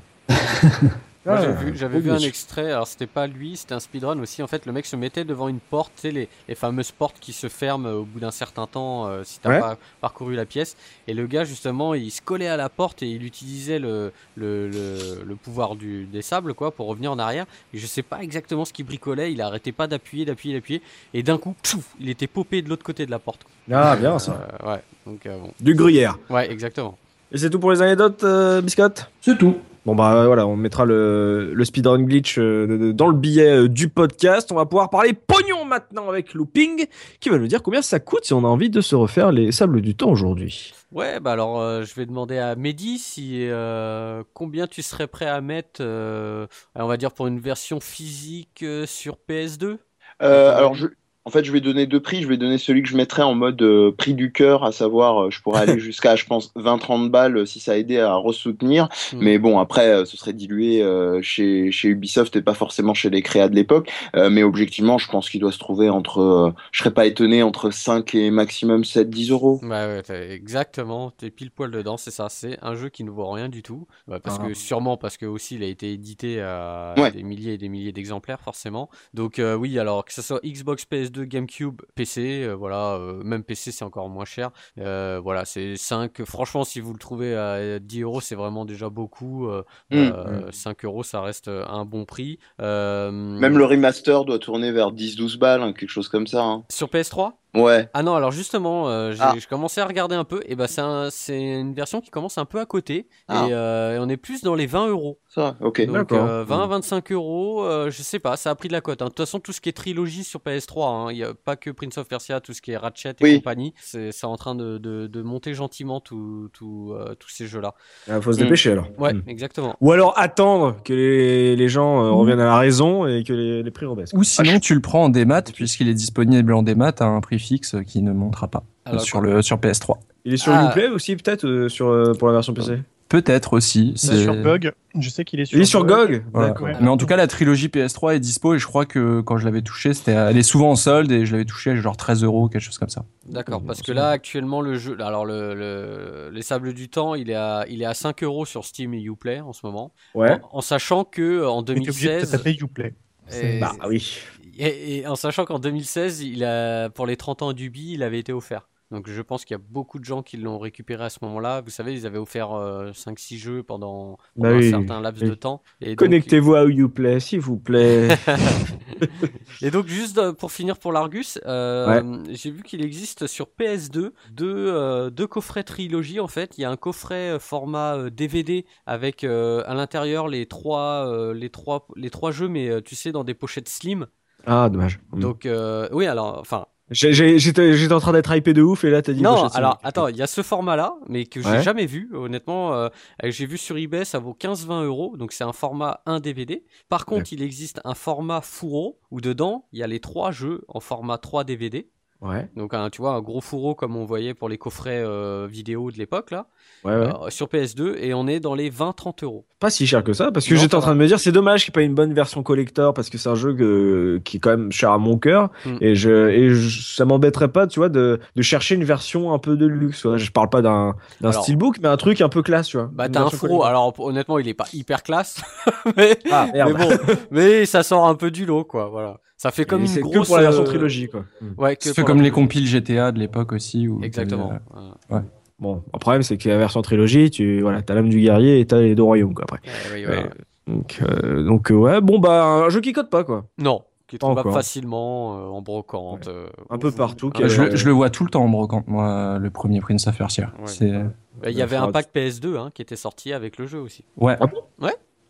Ah, 1.24 1.36
vu- 1.46 1.76
j'avais 1.76 2.00
vu 2.00 2.10
un 2.10 2.18
extrait, 2.18 2.72
alors 2.72 2.88
c'était 2.88 3.06
pas 3.06 3.28
lui, 3.28 3.56
c'était 3.56 3.74
un 3.74 3.78
speedrun 3.80 4.18
aussi. 4.18 4.42
En 4.42 4.48
fait, 4.48 4.66
le 4.66 4.72
mec 4.72 4.84
se 4.86 4.96
mettait 4.96 5.22
devant 5.24 5.46
une 5.46 5.60
porte, 5.60 5.92
tu 5.94 6.00
sais, 6.02 6.10
les, 6.10 6.28
les 6.48 6.56
fameuses 6.56 6.90
portes 6.90 7.20
qui 7.20 7.32
se 7.32 7.48
ferment 7.48 7.86
euh, 7.88 7.94
au 7.98 8.02
bout 8.04 8.18
d'un 8.18 8.32
certain 8.32 8.66
temps 8.66 9.06
euh, 9.06 9.22
si 9.22 9.38
t'as 9.38 9.50
Ouais. 9.50 9.60
pas 9.60 9.76
parcouru 10.00 10.34
la 10.34 10.46
pièce. 10.46 10.76
Et 11.06 11.14
le 11.14 11.28
gars, 11.28 11.44
justement, 11.44 11.94
il 11.94 12.10
se 12.10 12.20
collait 12.20 12.48
à 12.48 12.56
la 12.56 12.68
porte 12.68 13.04
et 13.04 13.06
il 13.08 13.22
utilisait 13.24 13.78
le, 13.78 14.12
le, 14.34 14.68
le, 14.68 15.22
le 15.24 15.36
pouvoir 15.36 15.76
du, 15.76 16.06
des 16.06 16.22
sables, 16.22 16.54
quoi, 16.54 16.72
pour 16.72 16.88
revenir 16.88 17.12
en 17.12 17.18
arrière. 17.20 17.46
Et 17.72 17.78
je 17.78 17.86
sais 17.86 18.02
pas 18.02 18.20
exactement 18.20 18.64
ce 18.64 18.72
qu'il 18.72 18.86
bricolait, 18.86 19.30
il 19.32 19.40
arrêtait 19.42 19.70
pas 19.70 19.86
d'appuyer, 19.86 20.24
d'appuyer, 20.24 20.56
d'appuyer. 20.56 20.82
Et 21.14 21.22
d'un 21.22 21.38
coup, 21.38 21.54
il 22.00 22.08
était 22.10 22.26
popé 22.26 22.62
de 22.62 22.68
l'autre 22.68 22.82
côté 22.84 23.06
de 23.06 23.12
la 23.12 23.20
porte. 23.20 23.44
quoi. 23.44 23.76
Ah 23.78 23.94
bien 23.94 24.18
ça. 24.18 24.48
Euh, 24.64 24.72
ouais, 24.72 24.82
donc 25.06 25.24
euh, 25.26 25.38
bon. 25.38 25.52
Du 25.60 25.74
gruyère. 25.76 26.18
Ouais, 26.30 26.50
exactement. 26.50 26.98
Et 27.34 27.38
c'est 27.38 27.48
tout 27.48 27.58
pour 27.58 27.72
les 27.72 27.80
anecdotes, 27.80 28.24
euh, 28.24 28.60
Biscotte? 28.60 29.10
C'est 29.22 29.38
tout. 29.38 29.56
Bon 29.86 29.96
bah 29.96 30.26
voilà, 30.26 30.46
on 30.46 30.54
mettra 30.54 30.84
le, 30.84 31.54
le 31.54 31.64
speedrun 31.64 32.02
glitch 32.02 32.38
euh, 32.38 32.92
dans 32.92 33.08
le 33.08 33.16
billet 33.16 33.62
euh, 33.64 33.68
du 33.68 33.88
podcast. 33.88 34.52
On 34.52 34.54
va 34.54 34.66
pouvoir 34.66 34.90
parler 34.90 35.14
pognon 35.14 35.64
maintenant 35.64 36.08
avec 36.10 36.34
Looping, 36.34 36.86
qui 37.20 37.30
va 37.30 37.38
nous 37.38 37.48
dire 37.48 37.62
combien 37.62 37.80
ça 37.82 37.98
coûte 37.98 38.26
si 38.26 38.34
on 38.34 38.44
a 38.44 38.48
envie 38.48 38.70
de 38.70 38.80
se 38.82 38.94
refaire 38.94 39.32
les 39.32 39.50
sables 39.50 39.80
du 39.80 39.96
temps 39.96 40.10
aujourd'hui. 40.10 40.72
Ouais, 40.92 41.18
bah 41.20 41.32
alors 41.32 41.58
euh, 41.58 41.84
je 41.84 41.94
vais 41.94 42.04
demander 42.04 42.36
à 42.36 42.54
Mehdi 42.54 42.98
si 42.98 43.48
euh, 43.48 44.22
combien 44.34 44.66
tu 44.66 44.82
serais 44.82 45.06
prêt 45.06 45.26
à 45.26 45.40
mettre, 45.40 45.80
euh, 45.80 46.46
on 46.76 46.86
va 46.86 46.98
dire 46.98 47.12
pour 47.12 47.26
une 47.26 47.40
version 47.40 47.80
physique 47.80 48.62
euh, 48.62 48.84
sur 48.86 49.16
PS2. 49.28 49.78
Euh, 50.22 50.56
alors, 50.56 50.74
je, 50.74 50.86
en 51.24 51.30
fait, 51.30 51.44
je 51.44 51.52
vais 51.52 51.60
donner 51.60 51.86
deux 51.86 52.00
prix. 52.00 52.22
Je 52.22 52.28
vais 52.28 52.36
donner 52.36 52.58
celui 52.58 52.82
que 52.82 52.88
je 52.88 52.96
mettrais 52.96 53.22
en 53.22 53.34
mode 53.34 53.60
euh, 53.62 53.92
prix 53.92 54.14
du 54.14 54.32
cœur, 54.32 54.64
à 54.64 54.72
savoir, 54.72 55.24
euh, 55.24 55.30
je 55.30 55.40
pourrais 55.40 55.62
aller 55.62 55.78
jusqu'à, 55.78 56.16
je 56.16 56.24
pense, 56.26 56.52
20-30 56.56 57.10
balles 57.10 57.36
euh, 57.38 57.46
si 57.46 57.60
ça 57.60 57.78
aidait 57.78 58.00
à 58.00 58.14
ressoutenir. 58.14 58.88
Hmm. 59.12 59.18
Mais 59.20 59.38
bon, 59.38 59.58
après, 59.58 59.88
euh, 59.88 60.04
ce 60.04 60.16
serait 60.16 60.32
dilué 60.32 60.82
chez, 61.22 61.70
chez 61.70 61.88
Ubisoft 61.88 62.34
et 62.36 62.42
pas 62.42 62.54
forcément 62.54 62.94
chez 62.94 63.10
les 63.10 63.22
créas 63.22 63.48
de 63.48 63.54
l'époque. 63.54 63.90
Mais 64.14 64.42
objectivement, 64.42 64.98
je 64.98 65.08
pense 65.08 65.28
qu'il 65.30 65.40
doit 65.40 65.52
se 65.52 65.58
trouver 65.58 65.90
entre, 65.90 66.52
je 66.72 66.78
serais 66.78 66.90
pas 66.92 67.06
étonné, 67.06 67.42
entre 67.42 67.70
5 67.70 68.14
et 68.14 68.30
maximum 68.30 68.82
7-10 68.82 69.30
euros. 69.30 69.60
Ouais, 69.62 69.68
ouais, 70.08 70.32
exactement, 70.32 71.10
t'es 71.10 71.30
pile 71.30 71.50
poil 71.50 71.70
dedans, 71.70 71.96
c'est 71.96 72.10
ça. 72.10 72.28
C'est 72.28 72.58
un 72.62 72.74
jeu 72.74 72.88
qui 72.88 73.04
ne 73.04 73.10
vaut 73.10 73.30
rien 73.30 73.48
du 73.48 73.62
tout. 73.62 73.86
Ouais, 74.08 74.18
parce 74.20 74.38
Ah. 74.40 74.48
que 74.48 74.54
sûrement 74.54 74.96
parce 74.96 75.16
que 75.16 75.26
aussi 75.26 75.56
il 75.56 75.62
a 75.62 75.66
été 75.66 75.92
édité 75.92 76.40
à 76.40 76.94
Ouais. 76.98 77.10
des 77.12 77.22
milliers 77.22 77.54
et 77.54 77.58
des 77.58 77.68
milliers 77.68 77.92
d'exemplaires 77.92 78.40
forcément. 78.40 78.90
Donc 79.14 79.40
oui, 79.58 79.78
alors 79.78 80.04
que 80.04 80.12
ce 80.12 80.22
soit 80.22 80.40
Xbox, 80.44 80.84
PS2, 80.90 81.11
GameCube, 81.20 81.82
PC, 81.94 82.42
euh, 82.44 82.52
voilà, 82.54 82.94
euh, 82.94 83.22
même 83.22 83.44
PC 83.44 83.70
c'est 83.72 83.84
encore 83.84 84.08
moins 84.08 84.24
cher. 84.24 84.50
Euh, 84.78 85.20
voilà, 85.22 85.44
c'est 85.44 85.76
5. 85.76 86.24
Franchement, 86.24 86.64
si 86.64 86.80
vous 86.80 86.92
le 86.92 86.98
trouvez 86.98 87.36
à 87.36 87.78
10 87.78 88.02
euros, 88.02 88.20
c'est 88.20 88.34
vraiment 88.34 88.64
déjà 88.64 88.88
beaucoup. 88.88 89.46
Euh, 89.48 89.62
Mm. 89.90 89.96
euh, 89.96 90.50
5 90.52 90.84
euros, 90.84 91.02
ça 91.02 91.20
reste 91.20 91.48
un 91.48 91.84
bon 91.84 92.04
prix. 92.04 92.38
Euh, 92.60 93.10
Même 93.12 93.58
le 93.58 93.64
remaster 93.64 94.24
doit 94.24 94.38
tourner 94.38 94.72
vers 94.72 94.92
10-12 94.92 95.36
balles, 95.38 95.62
hein, 95.62 95.72
quelque 95.72 95.90
chose 95.90 96.08
comme 96.08 96.26
ça. 96.26 96.42
hein. 96.42 96.64
sur 96.70 96.88
PS3 96.88 97.32
Ouais. 97.54 97.88
Ah 97.92 98.02
non, 98.02 98.14
alors 98.14 98.30
justement, 98.32 98.88
euh, 98.88 99.12
j'ai 99.12 99.18
Ah. 99.20 99.34
commencé 99.48 99.80
à 99.80 99.84
regarder 99.86 100.14
un 100.14 100.24
peu, 100.24 100.40
et 100.46 100.56
bah 100.56 100.68
c'est 100.68 100.80
un- 100.80 101.10
c'est 101.10 101.38
une 101.40 101.74
version 101.74 102.00
qui 102.00 102.10
commence 102.10 102.38
un 102.38 102.46
peu 102.46 102.58
à 102.60 102.64
côté, 102.66 103.08
Ah. 103.28 103.46
et 103.46 103.52
euh, 103.52 103.98
on 104.00 104.08
est 104.08 104.16
plus 104.16 104.42
dans 104.42 104.54
les 104.54 104.66
20 104.66 104.88
euros. 104.88 105.18
Ça, 105.28 105.56
ok. 105.60 105.84
Donc 105.86 105.94
D'accord. 105.94 106.26
euh, 106.26 106.44
20-25 106.44 107.12
euros, 107.12 107.62
euh, 107.64 107.90
je 107.90 108.02
sais 108.02 108.18
pas, 108.18 108.36
ça 108.36 108.50
a 108.50 108.54
pris 108.54 108.68
de 108.68 108.72
la 108.72 108.80
cote. 108.80 109.02
hein. 109.02 109.06
De 109.06 109.10
toute 109.10 109.18
façon, 109.18 109.38
tout 109.40 109.52
ce 109.52 109.60
qui 109.60 109.68
est 109.68 109.72
trilogie 109.72 110.24
sur 110.24 110.40
PS3, 110.40 110.88
hein, 110.88 111.12
il 111.12 111.18
y 111.18 111.24
a 111.24 111.34
pas 111.34 111.56
que 111.56 111.70
Prince 111.70 111.98
of 111.98 112.08
Persia, 112.08 112.40
tout 112.40 112.52
ce 112.54 112.62
qui 112.62 112.70
est 112.72 112.76
Ratchet 112.76 113.10
et 113.10 113.14
Oui. 113.22 113.36
compagnie, 113.36 113.74
c'est 113.80 114.24
en 114.24 114.36
train 114.36 114.54
de, 114.54 114.78
de, 114.78 115.06
de 115.06 115.22
monter 115.22 115.52
gentiment 115.54 116.00
tout, 116.00 116.48
tout, 116.54 116.94
euh, 116.98 117.14
tous 117.16 117.28
ces 117.28 117.46
jeux-là. 117.46 117.74
Il 118.08 118.20
faut 118.22 118.32
se 118.32 118.38
dépêcher 118.38 118.72
alors. 118.72 118.86
Ouais, 118.98 119.12
Mm. 119.12 119.22
exactement. 119.26 119.76
Ou 119.82 119.92
alors 119.92 120.18
attendre 120.18 120.76
que 120.84 120.92
les, 120.94 121.54
les 121.56 121.68
gens 121.68 122.02
euh, 122.04 122.10
reviennent 122.12 122.40
à 122.40 122.46
la 122.46 122.56
raison 122.56 123.06
et 123.06 123.24
que 123.24 123.32
les, 123.34 123.62
les 123.62 123.70
prix 123.70 123.84
rebaissent. 123.86 124.12
Ou 124.14 124.24
sinon, 124.24 124.58
tu 124.58 124.74
le 124.74 124.80
prends 124.80 125.04
en 125.04 125.08
démat, 125.10 125.42
puisqu'il 125.42 125.88
est 125.88 125.94
disponible 125.94 126.54
en 126.54 126.62
démat 126.62 126.92
à 127.00 127.04
un 127.04 127.20
prix 127.20 127.41
fixe 127.42 127.76
qui 127.86 128.00
ne 128.02 128.12
montera 128.12 128.48
pas 128.48 128.64
Alors, 128.84 129.00
sur, 129.02 129.20
le, 129.20 129.42
sur 129.42 129.58
PS3. 129.58 129.96
Il 130.24 130.32
est 130.34 130.36
sur 130.38 130.52
Ah. 130.52 130.68
Uplay 130.70 130.88
aussi 130.88 131.16
peut-être 131.16 131.44
euh, 131.46 131.68
sur 131.68 131.88
euh, 131.88 132.12
pour 132.14 132.28
la 132.28 132.34
version 132.34 132.54
PC. 132.54 132.78
Peut-être 133.08 133.52
aussi. 133.52 133.92
c'est- 133.96 134.22
Sur 134.22 134.34
GOG, 134.40 134.72
je 134.98 135.10
sais 135.10 135.22
qu'il 135.26 135.38
est 135.40 135.44
sur 135.44 135.58
Il 135.58 135.60
est 135.60 135.66
sur 135.66 135.84
GOG. 135.84 136.24
Voilà. 136.32 136.48
D'accord. 136.48 136.68
Ouais. 136.68 136.72
Mais 136.80 136.88
en 136.88 136.96
tout 136.96 137.04
cas, 137.04 137.16
la 137.16 137.26
trilogie 137.26 137.68
PS3 137.68 138.14
est 138.14 138.20
dispo 138.20 138.54
et 138.54 138.58
je 138.58 138.66
crois 138.66 138.86
que 138.86 139.20
quand 139.20 139.36
je 139.36 139.44
l'avais 139.44 139.60
touché, 139.60 139.92
c'était, 139.92 140.12
elle 140.12 140.38
est 140.38 140.42
souvent 140.42 140.70
en 140.70 140.76
solde 140.76 141.12
et 141.12 141.26
je 141.26 141.32
l'avais 141.32 141.44
touché 141.44 141.72
à 141.72 141.76
genre 141.76 141.94
13 141.98 142.24
euros, 142.24 142.48
quelque 142.48 142.62
chose 142.62 142.78
comme 142.78 142.88
ça. 142.88 143.04
D'accord, 143.28 143.62
parce 143.66 143.82
que 143.82 143.92
là 143.92 144.08
actuellement 144.08 144.62
le 144.62 144.76
jeu, 144.78 144.96
alors 145.02 145.26
le, 145.26 145.54
le- 145.54 146.30
les 146.32 146.40
sables 146.40 146.72
du 146.72 146.88
temps, 146.88 147.14
il 147.14 147.28
est 147.28 147.34
à, 147.34 147.66
il 147.68 147.82
est 147.82 147.86
à 147.86 147.92
5 147.92 148.22
euros 148.22 148.46
sur 148.46 148.64
Steam 148.64 148.94
et 148.94 149.02
Uplay 149.02 149.40
en 149.40 149.52
ce 149.52 149.66
moment, 149.66 149.92
Ouais. 150.14 150.30
en, 150.50 150.58
en 150.58 150.60
sachant 150.62 151.04
que 151.04 151.44
en 151.44 151.58
Mais 151.58 151.64
t'es 151.66 151.72
obligé 151.90 152.08
de 152.08 152.24
2016, 152.24 152.56
Uplay. 152.62 152.94
et- 153.30 153.60
Bah 153.60 153.72
oui. 153.90 154.20
Et, 154.58 154.98
et 154.98 155.06
en 155.06 155.16
sachant 155.16 155.44
qu'en 155.44 155.58
2016, 155.58 156.20
il 156.22 156.44
a, 156.44 156.90
pour 156.90 157.06
les 157.06 157.16
30 157.16 157.42
ans 157.42 157.52
d'Ubi, 157.52 157.92
il 157.92 158.02
avait 158.02 158.18
été 158.18 158.32
offert. 158.32 158.68
Donc 158.90 159.08
je 159.08 159.22
pense 159.22 159.46
qu'il 159.46 159.54
y 159.54 159.58
a 159.58 159.62
beaucoup 159.70 159.98
de 159.98 160.04
gens 160.04 160.22
qui 160.22 160.36
l'ont 160.36 160.58
récupéré 160.58 161.04
à 161.04 161.08
ce 161.08 161.18
moment-là. 161.22 161.62
Vous 161.62 161.70
savez, 161.70 161.94
ils 161.94 162.06
avaient 162.06 162.18
offert 162.18 162.48
5-6 162.50 163.38
jeux 163.38 163.62
pendant, 163.62 164.18
Bah 164.36 164.52
oui, 164.52 164.66
un 164.68 164.70
certain 164.70 165.00
laps 165.00 165.22
oui. 165.22 165.30
de 165.30 165.34
temps. 165.34 165.62
Et 165.80 165.86
donc- 165.90 165.96
Connectez-vous 166.00 166.54
à 166.54 166.64
Uplay 166.66 167.18
s'il 167.18 167.40
vous 167.40 167.56
plaît. 167.56 168.08
Et 169.62 169.70
donc 169.70 169.86
juste 169.86 170.18
euh, 170.18 170.34
pour 170.34 170.52
finir 170.52 170.78
pour 170.78 170.92
l'Argus, 170.92 171.38
euh, 171.46 172.22
j'ai 172.30 172.50
vu 172.50 172.62
qu'il 172.62 172.84
existe 172.84 173.26
sur 173.26 173.48
PS2 173.58 174.12
deux, 174.30 174.54
euh, 174.68 175.08
deux 175.10 175.26
coffrets 175.26 175.64
trilogie 175.64 176.20
en 176.20 176.28
fait. 176.28 176.58
Il 176.58 176.60
y 176.60 176.64
a 176.64 176.70
un 176.70 176.76
coffret 176.76 177.30
euh, 177.32 177.38
format 177.38 177.96
euh, 177.96 178.10
DVD 178.10 178.66
avec 178.84 179.24
euh, 179.24 179.62
à 179.66 179.74
l'intérieur 179.74 180.28
les 180.28 180.44
trois, 180.46 181.08
euh, 181.08 181.32
les 181.32 181.48
trois, 181.50 181.88
les 181.96 182.10
trois 182.10 182.30
jeux, 182.30 182.48
mais 182.48 182.68
euh, 182.68 182.80
tu 182.82 182.94
sais 182.94 183.10
dans 183.10 183.24
des 183.24 183.34
pochettes 183.34 183.68
slim. 183.70 184.06
Ah 184.46 184.68
dommage. 184.68 185.00
Donc 185.12 185.46
euh, 185.46 185.88
oui 185.92 186.06
alors 186.06 186.38
enfin 186.40 186.66
J'étais 186.94 187.92
en 187.92 188.00
train 188.00 188.12
d'être 188.12 188.34
hypé 188.36 188.52
de 188.52 188.60
ouf 188.60 188.84
et 188.84 188.90
là 188.90 189.00
t'as 189.00 189.14
dit. 189.14 189.22
Non, 189.22 189.46
alors 189.48 189.78
attends, 189.82 190.08
il 190.08 190.16
y 190.16 190.20
a 190.22 190.26
ce 190.26 190.42
format-là, 190.42 190.94
mais 191.08 191.24
que 191.24 191.40
j'ai 191.40 191.48
Ouais. 191.48 191.62
jamais 191.62 191.86
vu, 191.86 192.10
honnêtement. 192.14 192.74
euh, 192.74 192.88
euh, 193.24 193.30
j'ai 193.30 193.46
vu 193.46 193.56
sur 193.56 193.78
eBay, 193.78 194.04
ça 194.04 194.18
vaut 194.18 194.36
15-20 194.38 194.84
euros, 194.84 195.16
donc 195.16 195.32
c'est 195.32 195.44
un 195.44 195.52
format 195.54 196.00
1 196.04 196.20
DVD. 196.20 196.64
Par 196.90 197.06
contre, 197.06 197.32
il 197.32 197.42
existe 197.42 197.80
un 197.84 197.94
format 197.94 198.42
fourreau 198.42 198.98
où 199.10 199.22
dedans, 199.22 199.68
il 199.72 199.78
y 199.78 199.82
a 199.82 199.86
les 199.86 200.00
trois 200.00 200.32
jeux 200.32 200.62
en 200.68 200.80
format 200.80 201.16
3 201.16 201.44
DVD. 201.44 201.88
Ouais. 202.22 202.48
Donc 202.56 202.72
un, 202.72 202.88
tu 202.88 203.02
vois 203.02 203.14
un 203.14 203.20
gros 203.20 203.40
fourreau 203.40 203.74
comme 203.74 203.96
on 203.96 204.04
voyait 204.04 204.32
pour 204.32 204.48
les 204.48 204.56
coffrets 204.56 205.02
euh, 205.04 205.48
vidéo 205.50 205.90
de 205.90 205.98
l'époque 205.98 206.30
là, 206.30 206.46
Ouais, 206.84 206.92
ouais. 206.92 207.08
euh, 207.26 207.30
sur 207.30 207.48
PS2 207.48 207.96
et 207.98 208.14
on 208.14 208.28
est 208.28 208.38
dans 208.38 208.54
les 208.54 208.70
20-30 208.70 209.24
euros. 209.24 209.44
Pas 209.58 209.70
si 209.70 209.86
cher 209.86 210.02
que 210.04 210.12
ça, 210.12 210.30
parce 210.32 210.46
que 210.46 210.54
j'étais 210.56 210.74
en 210.76 210.80
train 210.80 210.94
de 210.94 210.98
me 211.00 211.06
dire, 211.06 211.18
c'est 211.20 211.32
dommage 211.32 211.64
qu'il 211.64 211.70
n'y 211.72 211.74
ait 211.74 211.80
pas 211.82 211.86
une 211.88 211.94
bonne 211.94 212.14
version 212.14 212.42
collector, 212.42 212.94
parce 212.94 213.10
que 213.10 213.18
c'est 213.18 213.28
un 213.28 213.34
jeu 213.34 213.54
que- 213.54 214.20
qui 214.24 214.36
est 214.36 214.40
quand 214.40 214.50
même 214.50 214.72
cher 214.72 214.90
à 214.92 214.98
mon 214.98 215.18
cœur, 215.18 215.50
Mm. 215.66 215.76
et 215.80 215.94
je, 215.96 216.28
et 216.30 216.50
je- 216.50 216.80
ça 216.94 217.04
m'embêterait 217.04 217.48
pas, 217.48 217.66
tu 217.66 217.78
vois, 217.80 217.88
de, 217.88 218.18
de 218.36 218.42
chercher 218.42 218.74
une 218.76 218.84
version 218.84 219.32
un 219.32 219.38
peu 219.38 219.56
de 219.56 219.66
luxe. 219.66 220.00
tu 220.02 220.08
vois. 220.08 220.16
Je 220.16 220.30
parle 220.30 220.48
pas 220.48 220.62
d'un, 220.62 220.94
steelbook, 221.32 221.78
mais 221.82 221.88
un 221.88 221.96
truc 221.96 222.20
un 222.20 222.28
peu 222.28 222.42
classe, 222.42 222.68
tu 222.68 222.76
vois. 222.76 222.88
Bah 222.92 223.08
t'as 223.08 223.22
un 223.22 223.30
fourreau. 223.30 223.62
Alors 223.64 223.94
honnêtement 223.98 224.38
il 224.38 224.46
est 224.48 224.54
pas 224.54 224.66
hyper 224.72 225.02
classe, 225.02 225.42
mais, 225.96 226.18
Ah, 226.30 226.46
mais 226.52 226.72
bon, 226.72 226.88
mais 227.32 227.64
ça 227.66 227.82
sort 227.82 228.06
un 228.06 228.14
peu 228.14 228.30
du 228.30 228.46
lot 228.46 228.64
quoi. 228.64 228.88
Voilà. 228.88 229.18
Ça 229.42 229.50
fait 229.50 229.64
comme 229.64 229.80
Et 229.80 229.86
une 229.86 229.88
c'est 229.88 230.00
grosse 230.02 230.20
que 230.20 230.26
pour 230.26 230.36
la 230.36 230.42
version 230.44 230.62
euh, 230.62 230.66
trilogie, 230.66 231.08
quoi. 231.08 231.24
Mm. 231.40 231.46
Ouais, 231.60 231.74
que 231.74 231.82
C'est 231.82 231.94
fait 231.94 232.04
comme 232.04 232.18
la- 232.18 232.22
les 232.24 232.30
compiles 232.30 232.64
GTA 232.64 233.10
de 233.10 233.18
l'époque 233.18 233.52
aussi. 233.52 233.88
Où 233.88 234.00
Exactement. 234.04 234.52
euh, 234.52 234.90
Voilà. 235.08 235.24
Bon, 235.58 235.82
le 235.92 235.98
problème, 235.98 236.22
c'est 236.22 236.38
que 236.38 236.48
la 236.48 236.58
version 236.58 236.80
trilogie, 236.80 237.28
tu, 237.28 237.60
voilà, 237.60 237.82
t'as 237.82 237.94
l'âme 237.94 238.08
du 238.08 238.20
guerrier 238.20 238.60
et 238.60 238.66
t'as 238.66 238.80
les 238.80 238.94
deux 238.94 239.02
royaumes, 239.02 239.34
quoi, 239.34 239.44
après. 239.44 239.58
Ouais, 239.64 239.94
oui, 239.94 240.04
voilà. 240.04 240.22
Ouais. 240.22 240.28
Donc, 240.68 241.00
euh, 241.02 241.42
donc, 241.44 241.72
euh, 241.72 241.74
ouais, 241.74 242.00
bon, 242.00 242.20
bah, 242.20 242.44
un 242.44 242.68
jeu 242.68 242.80
qui 242.80 242.92
code 242.92 243.10
pas, 243.10 243.24
quoi. 243.24 243.46
Non, 243.58 243.82
qui 244.06 244.14
est 244.14 244.18
trouvable 244.20 244.52
facilement 244.52 245.36
euh, 245.38 245.48
en 245.48 245.60
brocante. 245.60 246.28
euh, 246.28 246.46
Un 246.70 246.78
peu 246.78 246.88
ou- 246.90 246.92
partout, 246.92 247.32
euh, 247.40 247.48
je, 247.48 247.62
le- 247.62 247.74
je 247.74 247.84
le 247.84 247.90
vois 247.90 248.10
tout 248.10 248.22
le 248.22 248.30
temps 248.30 248.44
en 248.44 248.48
brocante, 248.48 248.86
moi, 248.86 249.38
le 249.40 249.50
premier 249.50 249.80
Prince 249.80 250.06
of 250.06 250.16
Persia. 250.16 250.52
Ouais. 250.60 251.02
Bah, 251.42 251.50
Il 251.50 251.56
y 251.56 251.62
avait 251.62 251.74
un 251.76 251.90
pack 251.90 252.10
PS2 252.14 252.56
hein, 252.56 252.70
qui 252.72 252.80
était 252.82 252.94
sorti 252.94 253.32
avec 253.32 253.58
le 253.58 253.66
jeu 253.66 253.80
aussi. 253.80 254.04
ouais. 254.18 254.36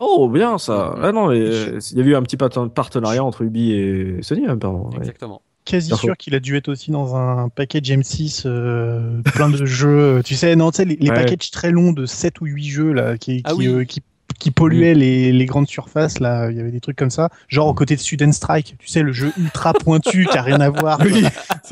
Oh, 0.04 0.28
bien, 0.28 0.58
ça. 0.58 0.94
Ah 1.00 1.12
non, 1.12 1.28
mais, 1.28 1.38
euh, 1.40 1.78
il 1.92 1.98
y 1.98 2.00
a 2.00 2.04
eu 2.04 2.14
un 2.16 2.22
petit 2.22 2.36
parten- 2.36 2.68
partenariat 2.68 3.22
entre 3.22 3.42
Ubi 3.42 3.72
et 3.72 4.18
Sony, 4.22 4.46
hein, 4.46 4.58
pardon. 4.58 4.90
ouais. 4.90 4.96
Exactement. 4.98 5.42
Quasi 5.64 5.90
D'accord. 5.90 6.00
sûr 6.04 6.16
qu'il 6.16 6.34
a 6.34 6.40
dû 6.40 6.56
être 6.56 6.68
aussi 6.68 6.90
dans 6.90 7.14
un 7.14 7.48
package 7.48 7.88
M6, 7.88 8.42
euh, 8.46 9.22
plein 9.22 9.48
de 9.48 9.64
jeux. 9.64 10.20
Tu 10.24 10.34
sais, 10.34 10.56
non, 10.56 10.72
tu 10.72 10.78
sais, 10.78 10.84
les, 10.84 10.96
les 10.96 11.08
Ouais. 11.08 11.14
packages 11.14 11.52
très 11.52 11.70
longs 11.70 11.92
de 11.92 12.04
7 12.04 12.40
ou 12.40 12.46
8 12.46 12.64
jeux 12.68 12.92
là, 12.92 13.16
qui, 13.16 13.42
Ah 13.44 13.52
qui, 13.52 13.58
oui. 13.58 13.66
euh, 13.68 13.84
qui, 13.84 14.00
qui 14.38 14.50
polluaient 14.50 14.94
les, 14.94 15.32
les 15.32 15.46
grandes 15.46 15.68
surfaces. 15.68 16.20
Là, 16.20 16.50
il 16.50 16.56
y 16.56 16.60
avait 16.60 16.70
des 16.70 16.80
trucs 16.80 16.96
comme 16.96 17.10
ça. 17.10 17.30
Genre 17.48 17.66
aux 17.66 17.74
côtés 17.74 17.96
de 17.96 18.00
Student 18.00 18.32
Strike, 18.32 18.76
tu 18.78 18.88
sais, 18.88 19.02
le 19.02 19.12
jeu 19.12 19.32
ultra 19.38 19.72
pointu 19.84 20.26
qui 20.26 20.36
a 20.38 20.42
rien 20.42 20.60
à 20.60 20.70
voir. 20.70 21.00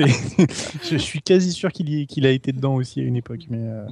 je 0.90 0.96
suis 0.96 1.20
quasi 1.22 1.52
sûr 1.52 1.72
qu'il 1.72 1.88
y- 1.88 2.06
qu'il 2.06 2.26
a 2.26 2.30
été 2.30 2.52
dedans 2.52 2.74
aussi 2.74 3.00
à 3.00 3.04
une 3.04 3.16
époque. 3.16 3.40
Mais 3.50 3.58
euh, 3.60 3.86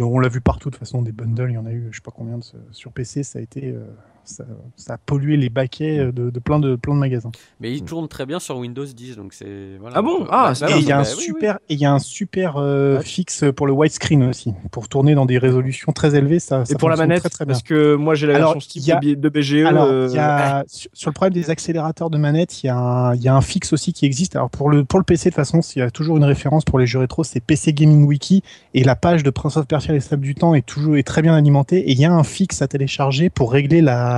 on 0.00 0.18
l'a 0.18 0.28
vu 0.28 0.40
partout 0.40 0.70
de 0.70 0.74
toute 0.74 0.80
façon, 0.80 1.02
des 1.02 1.12
bundles, 1.12 1.50
il 1.50 1.54
y 1.54 1.58
en 1.58 1.66
a 1.66 1.72
eu, 1.72 1.88
je 1.90 1.96
sais 1.96 2.02
pas 2.02 2.12
combien 2.14 2.38
de 2.38 2.44
sur 2.72 2.92
PC, 2.92 3.22
ça 3.22 3.38
a 3.38 3.42
été. 3.42 3.68
euh, 3.68 3.84
ça, 4.28 4.44
ça 4.76 4.94
a 4.94 4.98
pollué 4.98 5.36
les 5.36 5.48
baquets 5.48 5.98
euh, 5.98 6.12
de, 6.12 6.30
de 6.30 6.38
plein 6.40 6.58
de 6.58 6.76
plein 6.76 6.94
de 6.94 6.98
magasins. 7.00 7.30
Mais 7.60 7.72
il 7.72 7.82
tourne 7.84 8.08
très 8.08 8.26
bien 8.26 8.38
sur 8.38 8.56
Windows 8.58 8.84
10, 8.84 9.16
donc 9.16 9.32
c'est. 9.32 9.76
Voilà, 9.80 9.96
Ah 9.98 10.02
bon? 10.02 10.20
Bah, 10.24 10.28
Ah, 10.30 10.54
c'est 10.54 10.70
Et 10.70 10.78
il 10.78 10.84
y 10.84 10.92
a 10.92 10.98
un 10.98 11.02
bah, 11.02 11.08
oui, 11.10 11.14
oui. 11.18 11.24
super, 11.24 11.58
et 11.68 11.74
il 11.74 11.80
y 11.80 11.84
a 11.86 11.92
un 11.92 11.98
super 11.98 12.56
euh, 12.56 12.98
Ouais. 12.98 13.04
fixe 13.04 13.44
pour 13.56 13.66
le 13.66 13.72
widescreen 13.72 14.22
aussi, 14.24 14.52
pour 14.70 14.88
tourner 14.88 15.14
dans 15.14 15.26
des 15.26 15.38
résolutions 15.38 15.92
très 15.92 16.14
élevées. 16.14 16.38
Ça, 16.40 16.62
Et 16.62 16.64
ça 16.66 16.78
pour 16.78 16.88
la 16.88 16.96
manette, 16.96 17.20
très, 17.20 17.28
très? 17.30 17.44
Bien. 17.44 17.52
parce 17.54 17.62
que 17.62 17.94
moi 17.94 18.14
j'ai 18.14 18.26
la 18.26 18.36
Alors, 18.36 18.52
version 18.54 18.94
a- 18.96 19.00
de, 19.00 19.28
BGE. 19.28 19.64
Alors, 19.64 19.88
euh, 19.90 20.06
il 20.10 20.16
y 20.16 20.18
a, 20.18 20.64
sur, 20.92 21.10
le 21.10 21.14
problème 21.14 21.32
des 21.34 21.50
accélérateurs 21.50 22.10
de 22.10 22.18
manette, 22.18 22.62
il 22.62 22.66
y, 22.66 22.70
a 22.70 22.76
un, 22.76 23.14
il 23.14 23.22
y 23.22 23.28
a 23.28 23.34
un 23.34 23.40
fixe 23.40 23.72
aussi 23.72 23.92
qui 23.92 24.06
existe. 24.06 24.36
Alors 24.36 24.50
pour 24.50 24.70
le 24.70 24.84
pour 24.84 24.98
le 24.98 25.04
PC 25.04 25.30
de 25.30 25.34
toute 25.34 25.36
façon, 25.36 25.60
il 25.74 25.78
y 25.78 25.82
a 25.82 25.90
toujours 25.90 26.16
une 26.16 26.24
référence 26.24 26.64
pour 26.64 26.78
les 26.78 26.86
jeux 26.86 26.98
rétro, 26.98 27.24
c'est 27.24 27.40
PC 27.40 27.72
Gaming 27.72 28.04
Wiki 28.06 28.42
et 28.74 28.84
la 28.84 28.96
page 28.96 29.22
de 29.22 29.30
Prince 29.30 29.56
of 29.56 29.66
Persia 29.66 29.90
et 29.92 29.94
les 29.96 30.00
Sables 30.00 30.22
du 30.22 30.34
Temps 30.34 30.54
est 30.54 30.64
toujours 30.66 30.96
est 30.96 31.02
très 31.02 31.22
bien 31.22 31.34
alimentée 31.34 31.78
et 31.78 31.92
il 31.92 31.98
y 32.00 32.04
a 32.04 32.12
un 32.12 32.24
fixe 32.24 32.62
à 32.62 32.68
télécharger 32.68 33.30
pour 33.30 33.52
régler 33.52 33.80
la 33.80 34.15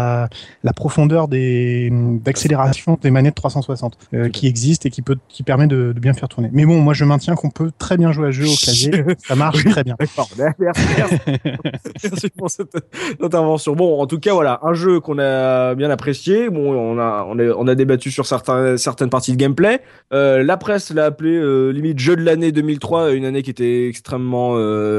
la 0.62 0.72
profondeur 0.72 1.28
des 1.28 1.90
d'accélération 1.92 2.98
des 3.00 3.10
manettes 3.10 3.34
360 3.34 3.98
euh, 4.14 4.28
qui 4.28 4.46
existe 4.46 4.86
et 4.86 4.90
qui 4.90 5.02
peut 5.02 5.16
qui 5.28 5.42
permet 5.42 5.66
de, 5.66 5.92
de 5.92 6.00
bien 6.00 6.12
faire 6.12 6.28
tourner. 6.28 6.50
Mais 6.52 6.64
bon, 6.64 6.80
moi 6.80 6.94
je 6.94 7.04
maintiens 7.04 7.34
qu'on 7.34 7.50
peut 7.50 7.70
très 7.78 7.96
bien 7.96 8.12
jouer 8.12 8.28
à 8.28 8.30
jeu 8.30 8.46
au 8.46 8.54
clavier, 8.54 9.16
ça 9.26 9.34
marche 9.34 9.64
très 9.64 9.84
bien. 9.84 9.96
D'accord, 9.98 10.28
merci, 10.58 12.30
pour 12.36 12.50
cette 12.50 12.76
intervention. 13.22 13.74
Bon, 13.74 14.00
en 14.00 14.06
tout 14.06 14.18
cas, 14.18 14.32
voilà, 14.32 14.60
un 14.62 14.74
jeu 14.74 15.00
qu'on 15.00 15.18
a 15.18 15.74
bien 15.74 15.90
apprécié. 15.90 16.50
Bon, 16.50 16.72
on 16.74 16.98
a, 16.98 17.26
on 17.28 17.38
a, 17.38 17.54
on 17.56 17.66
a 17.66 17.74
débattu 17.74 18.10
sur 18.10 18.26
certains, 18.26 18.76
certaines 18.76 19.10
parties 19.10 19.32
de 19.32 19.36
gameplay. 19.36 19.80
Euh, 20.12 20.42
la 20.42 20.56
presse 20.56 20.90
l'a 20.90 21.06
appelé 21.06 21.30
euh, 21.30 21.70
limite 21.70 21.98
jeu 21.98 22.16
de 22.16 22.22
l'année 22.22 22.52
2003, 22.52 23.12
une 23.12 23.24
année 23.24 23.42
qui 23.42 23.50
était 23.50 23.88
extrêmement 23.88 24.54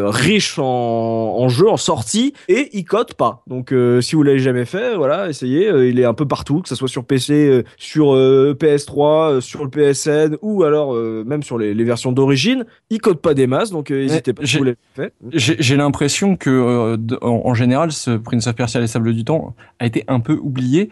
riche 0.10 0.60
en, 0.60 0.64
en 0.66 1.50
jeux, 1.50 1.70
en 1.70 1.78
sorties, 1.78 2.34
et 2.48 2.70
il 2.74 2.86
cote 2.86 3.14
pas. 3.14 3.44
Donc, 3.48 3.74
si 4.02 4.16
vous 4.16 4.24
l'avez 4.24 4.40
jamais 4.40 4.66
fait, 4.66 4.89
voilà, 4.96 5.30
essayez. 5.30 5.68
Euh, 5.70 5.90
il 5.90 6.00
est 6.00 6.06
un 6.06 6.14
peu 6.14 6.26
partout, 6.28 6.62
que 6.62 6.70
ce 6.70 6.76
soit 6.76 6.88
sur 6.88 7.06
PC, 7.06 7.34
euh, 7.34 7.64
sur 7.78 8.14
euh, 8.16 8.56
PS3, 8.60 9.32
euh, 9.32 9.42
sur 9.42 9.64
le 9.64 9.70
PSN, 9.70 10.38
ou 10.42 10.64
alors 10.64 10.94
même 11.26 11.44
sur 11.44 11.58
les, 11.58 11.74
les 11.74 11.84
versions 11.84 12.12
d'origine. 12.12 12.66
Il 12.90 13.00
code 13.00 13.20
pas 13.20 13.34
des 13.34 13.48
masses, 13.48 13.72
donc 13.72 13.92
n'hésitez 13.92 14.34
pas 14.34 14.44
si 14.46 14.52
j'ai- 14.52 14.60
vous. 14.60 15.06
J'ai 15.34 15.76
l'impression 15.78 16.36
que, 16.36 16.98
en, 17.22 17.42
en 17.46 17.54
général, 17.54 17.92
ce 17.92 18.12
Prince 18.18 18.48
of 18.48 18.56
Persia 18.56 18.80
et 18.80 18.84
les 18.84 18.88
Sables 18.88 19.14
du 19.14 19.24
Temps 19.24 19.56
a 19.80 19.86
été 19.86 20.04
un 20.08 20.20
peu 20.20 20.34
oublié 20.34 20.90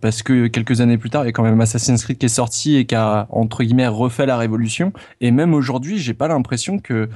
parce 0.00 0.22
que 0.22 0.46
quelques 0.46 0.80
années 0.80 0.98
plus 0.98 1.10
tard, 1.10 1.24
il 1.24 1.26
y 1.26 1.28
a 1.28 1.32
quand 1.32 1.42
même 1.42 1.60
Assassin's 1.60 2.02
Creed 2.04 2.18
qui 2.18 2.26
est 2.26 2.28
sorti 2.28 2.76
et 2.76 2.84
qui 2.86 2.94
a 2.94 3.26
entre 3.30 3.62
guillemets 3.62 3.86
refait 3.86 4.26
la 4.26 4.36
révolution. 4.36 4.92
Et 5.20 5.30
même 5.30 5.54
aujourd'hui, 5.54 5.98
j'ai 5.98 6.14
pas 6.14 6.28
l'impression 6.28 6.78
que, 6.78 7.08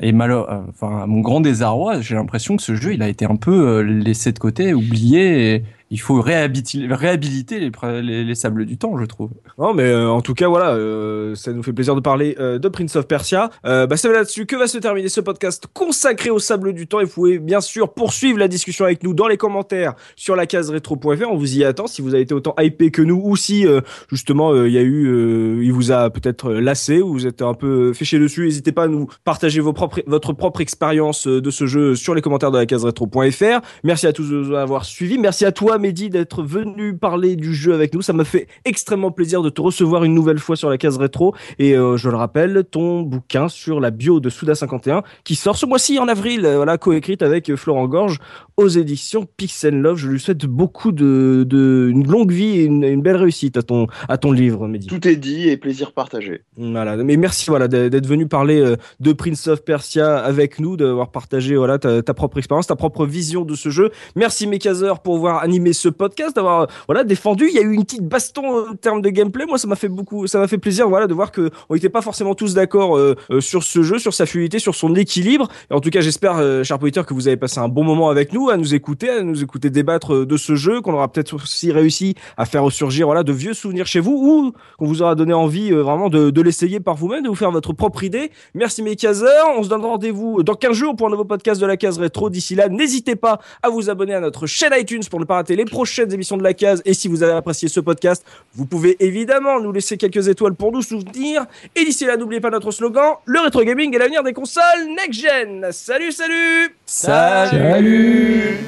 et 0.00 0.12
malheur, 0.12 0.50
euh, 0.50 0.60
enfin, 0.68 1.06
mon 1.06 1.20
grand 1.20 1.40
désarroi, 1.40 2.00
j'ai 2.00 2.14
l'impression 2.14 2.56
que 2.56 2.62
ce 2.62 2.74
jeu, 2.74 2.94
il 2.94 3.02
a 3.02 3.08
été 3.08 3.24
un 3.24 3.36
peu 3.36 3.80
laissé 3.80 4.32
de 4.32 4.38
côté, 4.38 4.74
oublié. 4.74 5.54
Et 5.54 5.62
il 5.90 6.00
faut 6.00 6.20
réhabiliter, 6.20 7.60
les, 8.02 8.34
Sables 8.34 8.66
du 8.66 8.76
Temps, 8.76 8.98
je 8.98 9.04
trouve. 9.04 9.30
Non, 9.56 9.72
mais 9.72 9.84
euh, 9.84 10.10
en 10.10 10.20
tout 10.20 10.34
cas, 10.34 10.48
voilà, 10.48 10.70
euh, 10.70 11.36
ça 11.36 11.52
nous 11.52 11.62
fait 11.62 11.72
plaisir 11.72 11.94
de 11.94 12.00
parler 12.00 12.34
euh, 12.40 12.58
de 12.58 12.68
Prince 12.68 12.96
of 12.96 13.06
Persia. 13.06 13.50
Bah, 13.62 13.96
c'est 13.96 14.10
là-dessus 14.10 14.46
que 14.46 14.56
va 14.56 14.66
se 14.66 14.78
terminer 14.78 15.08
ce 15.08 15.20
podcast 15.20 15.66
consacré 15.72 16.30
au 16.30 16.38
sable 16.38 16.72
du 16.72 16.86
temps. 16.86 17.00
Et 17.00 17.04
vous 17.04 17.12
pouvez 17.12 17.38
bien 17.38 17.60
sûr 17.60 17.92
poursuivre 17.92 18.38
la 18.38 18.48
discussion 18.48 18.84
avec 18.84 19.02
nous 19.04 19.14
dans 19.14 19.28
les 19.28 19.36
commentaires 19.36 19.94
sur 20.16 20.34
la 20.34 20.46
case 20.46 20.70
rétro.fr. 20.70 21.30
On 21.30 21.36
vous 21.36 21.58
y 21.58 21.64
attend 21.64 21.86
si 21.86 22.02
vous 22.02 22.14
avez 22.14 22.22
été 22.22 22.34
autant 22.34 22.54
hypé 22.58 22.90
que 22.90 23.02
nous 23.02 23.20
ou 23.22 23.36
si 23.36 23.64
justement 24.10 24.54
il 24.64 24.72
y 24.72 24.78
a 24.78 24.82
eu, 24.82 25.62
il 25.62 25.72
vous 25.72 25.92
a 25.92 26.10
peut-être 26.10 26.52
lassé 26.52 27.00
ou 27.00 27.12
vous 27.12 27.26
êtes 27.26 27.42
un 27.42 27.54
peu 27.54 27.92
féché 27.92 28.18
dessus. 28.18 28.44
N'hésitez 28.44 28.72
pas 28.72 28.84
à 28.84 28.88
nous 28.88 29.06
partager 29.24 29.60
votre 29.60 30.32
propre 30.32 30.60
expérience 30.60 31.26
de 31.26 31.50
ce 31.50 31.66
jeu 31.66 31.94
sur 31.94 32.14
les 32.14 32.22
commentaires 32.22 32.50
de 32.50 32.58
la 32.58 32.66
case 32.66 32.84
rétro.fr. 32.84 33.60
Merci 33.84 34.06
à 34.06 34.12
tous 34.12 34.30
de 34.30 34.36
nous 34.36 34.54
avoir 34.54 34.84
suivis. 34.84 35.18
Merci 35.18 35.44
à 35.44 35.52
toi, 35.52 35.75
Mehdi, 35.78 36.10
d'être 36.10 36.42
venu 36.42 36.96
parler 36.96 37.36
du 37.36 37.54
jeu 37.54 37.74
avec 37.74 37.94
nous. 37.94 38.02
Ça 38.02 38.12
m'a 38.12 38.24
fait 38.24 38.46
extrêmement 38.64 39.10
plaisir 39.10 39.42
de 39.42 39.50
te 39.50 39.60
recevoir 39.60 40.04
une 40.04 40.14
nouvelle 40.14 40.38
fois 40.38 40.56
sur 40.56 40.70
la 40.70 40.78
case 40.78 40.96
rétro. 40.96 41.34
Et 41.58 41.76
euh, 41.76 41.96
je 41.96 42.08
le 42.08 42.16
rappelle, 42.16 42.64
ton 42.70 43.02
bouquin 43.02 43.48
sur 43.48 43.80
la 43.80 43.90
bio 43.90 44.20
de 44.20 44.28
Souda 44.28 44.54
51 44.54 45.02
qui 45.24 45.34
sort 45.34 45.56
ce 45.56 45.66
mois-ci 45.66 45.98
en 45.98 46.08
avril, 46.08 46.44
euh, 46.44 46.56
voilà, 46.56 46.78
coécrite 46.78 47.22
avec 47.22 47.50
euh, 47.50 47.56
Florent 47.56 47.86
Gorge 47.86 48.18
aux 48.56 48.68
éditions 48.68 49.26
Pixel 49.36 49.80
Love. 49.80 49.98
Je 49.98 50.08
lui 50.08 50.20
souhaite 50.20 50.46
beaucoup 50.46 50.92
de, 50.92 51.44
de 51.46 51.88
une 51.90 52.06
longue 52.06 52.32
vie 52.32 52.60
et 52.60 52.64
une, 52.64 52.84
une 52.84 53.02
belle 53.02 53.16
réussite 53.16 53.56
à 53.56 53.62
ton, 53.62 53.86
à 54.08 54.18
ton 54.18 54.32
livre, 54.32 54.66
Mehdi. 54.68 54.86
Tout 54.86 55.06
est 55.06 55.16
dit 55.16 55.48
et 55.48 55.56
plaisir 55.56 55.92
partagé. 55.92 56.42
Voilà. 56.56 56.96
Mais 56.96 57.16
merci 57.16 57.46
voilà 57.48 57.68
d'être 57.68 58.06
venu 58.06 58.26
parler 58.26 58.74
de 59.00 59.12
Prince 59.12 59.46
of 59.48 59.64
Persia 59.64 60.16
avec 60.18 60.58
nous, 60.58 60.76
d'avoir 60.76 61.10
partagé 61.10 61.56
voilà 61.56 61.78
ta, 61.78 62.02
ta 62.02 62.14
propre 62.14 62.38
expérience, 62.38 62.66
ta 62.66 62.76
propre 62.76 63.06
vision 63.06 63.44
de 63.44 63.54
ce 63.54 63.68
jeu. 63.68 63.90
Merci 64.14 64.46
Mekazer 64.46 65.00
pour 65.00 65.16
avoir 65.16 65.42
animé 65.42 65.65
ce 65.72 65.88
podcast, 65.88 66.36
d'avoir 66.36 66.66
voilà 66.86 67.04
défendu. 67.04 67.48
Il 67.48 67.54
y 67.54 67.58
a 67.58 67.62
eu 67.62 67.72
une 67.72 67.84
petite 67.84 68.06
baston 68.06 68.70
en 68.70 68.74
termes 68.74 69.02
de 69.02 69.10
gameplay. 69.10 69.46
Moi, 69.46 69.58
ça 69.58 69.68
m'a 69.68 69.76
fait 69.76 69.88
beaucoup, 69.88 70.26
ça 70.26 70.38
m'a 70.38 70.48
fait 70.48 70.58
plaisir 70.58 70.88
voilà 70.88 71.06
de 71.06 71.14
voir 71.14 71.32
que 71.32 71.50
on 71.68 71.74
n'était 71.74 71.88
pas 71.88 72.02
forcément 72.02 72.34
tous 72.34 72.54
d'accord 72.54 72.96
euh, 72.96 73.14
euh, 73.30 73.40
sur 73.40 73.62
ce 73.62 73.82
jeu, 73.82 73.98
sur 73.98 74.14
sa 74.14 74.26
fluidité, 74.26 74.58
sur 74.58 74.74
son 74.74 74.94
équilibre. 74.94 75.48
Et 75.70 75.74
en 75.74 75.80
tout 75.80 75.90
cas, 75.90 76.00
j'espère, 76.00 76.36
euh, 76.38 76.62
cher 76.62 76.78
que 76.78 77.14
vous 77.14 77.28
avez 77.28 77.36
passé 77.36 77.58
un 77.58 77.68
bon 77.68 77.84
moment 77.84 78.08
avec 78.08 78.32
nous, 78.32 78.48
à 78.48 78.56
nous 78.56 78.74
écouter, 78.74 79.10
à 79.10 79.22
nous 79.22 79.42
écouter 79.42 79.70
débattre 79.70 80.14
euh, 80.14 80.26
de 80.26 80.36
ce 80.36 80.54
jeu, 80.54 80.80
qu'on 80.80 80.94
aura 80.94 81.08
peut-être 81.08 81.34
aussi 81.34 81.72
réussi 81.72 82.14
à 82.36 82.44
faire 82.44 82.62
ressurgir 82.62 83.06
voilà 83.06 83.22
de 83.22 83.32
vieux 83.32 83.54
souvenirs 83.54 83.86
chez 83.86 84.00
vous 84.00 84.12
ou 84.12 84.52
qu'on 84.78 84.86
vous 84.86 85.02
aura 85.02 85.14
donné 85.14 85.32
envie 85.32 85.70
vraiment 85.72 86.08
de, 86.08 86.30
de 86.30 86.42
l'essayer 86.42 86.80
par 86.80 86.94
vous-même, 86.94 87.22
de 87.22 87.28
vous 87.28 87.34
faire 87.34 87.50
votre 87.50 87.72
propre 87.72 88.04
idée. 88.04 88.30
Merci 88.54 88.82
mes 88.82 88.96
caseurs. 88.96 89.46
On 89.58 89.62
se 89.62 89.68
donne 89.68 89.84
rendez-vous 89.84 90.42
dans 90.42 90.54
15 90.54 90.72
jours 90.72 90.96
pour 90.96 91.06
un 91.08 91.10
nouveau 91.10 91.24
podcast 91.24 91.60
de 91.60 91.66
la 91.66 91.76
case 91.76 91.98
rétro. 91.98 92.30
D'ici 92.30 92.54
là, 92.54 92.68
n'hésitez 92.68 93.16
pas 93.16 93.40
à 93.62 93.68
vous 93.68 93.90
abonner 93.90 94.14
à 94.14 94.20
notre 94.20 94.46
chaîne 94.46 94.72
iTunes 94.78 95.02
pour 95.10 95.20
ne 95.20 95.24
pas 95.24 95.34
rater 95.34 95.55
les 95.56 95.64
prochaines 95.64 96.12
émissions 96.12 96.36
de 96.36 96.42
la 96.42 96.54
case. 96.54 96.82
Et 96.84 96.94
si 96.94 97.08
vous 97.08 97.22
avez 97.22 97.32
apprécié 97.32 97.68
ce 97.68 97.80
podcast, 97.80 98.24
vous 98.54 98.66
pouvez 98.66 98.96
évidemment 99.00 99.60
nous 99.60 99.72
laisser 99.72 99.96
quelques 99.96 100.28
étoiles 100.28 100.54
pour 100.54 100.70
nous 100.72 100.82
soutenir. 100.82 101.46
Et 101.74 101.84
d'ici 101.84 102.04
là, 102.04 102.16
n'oubliez 102.16 102.40
pas 102.40 102.50
notre 102.50 102.70
slogan, 102.70 103.14
le 103.24 103.40
rétro 103.40 103.62
gaming 103.64 103.94
est 103.94 103.98
l'avenir 103.98 104.22
des 104.22 104.32
consoles 104.32 104.62
next-gen. 104.96 105.68
Salut, 105.72 106.12
salut 106.12 106.76
Salut 106.84 108.58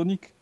Sonic. 0.00 0.39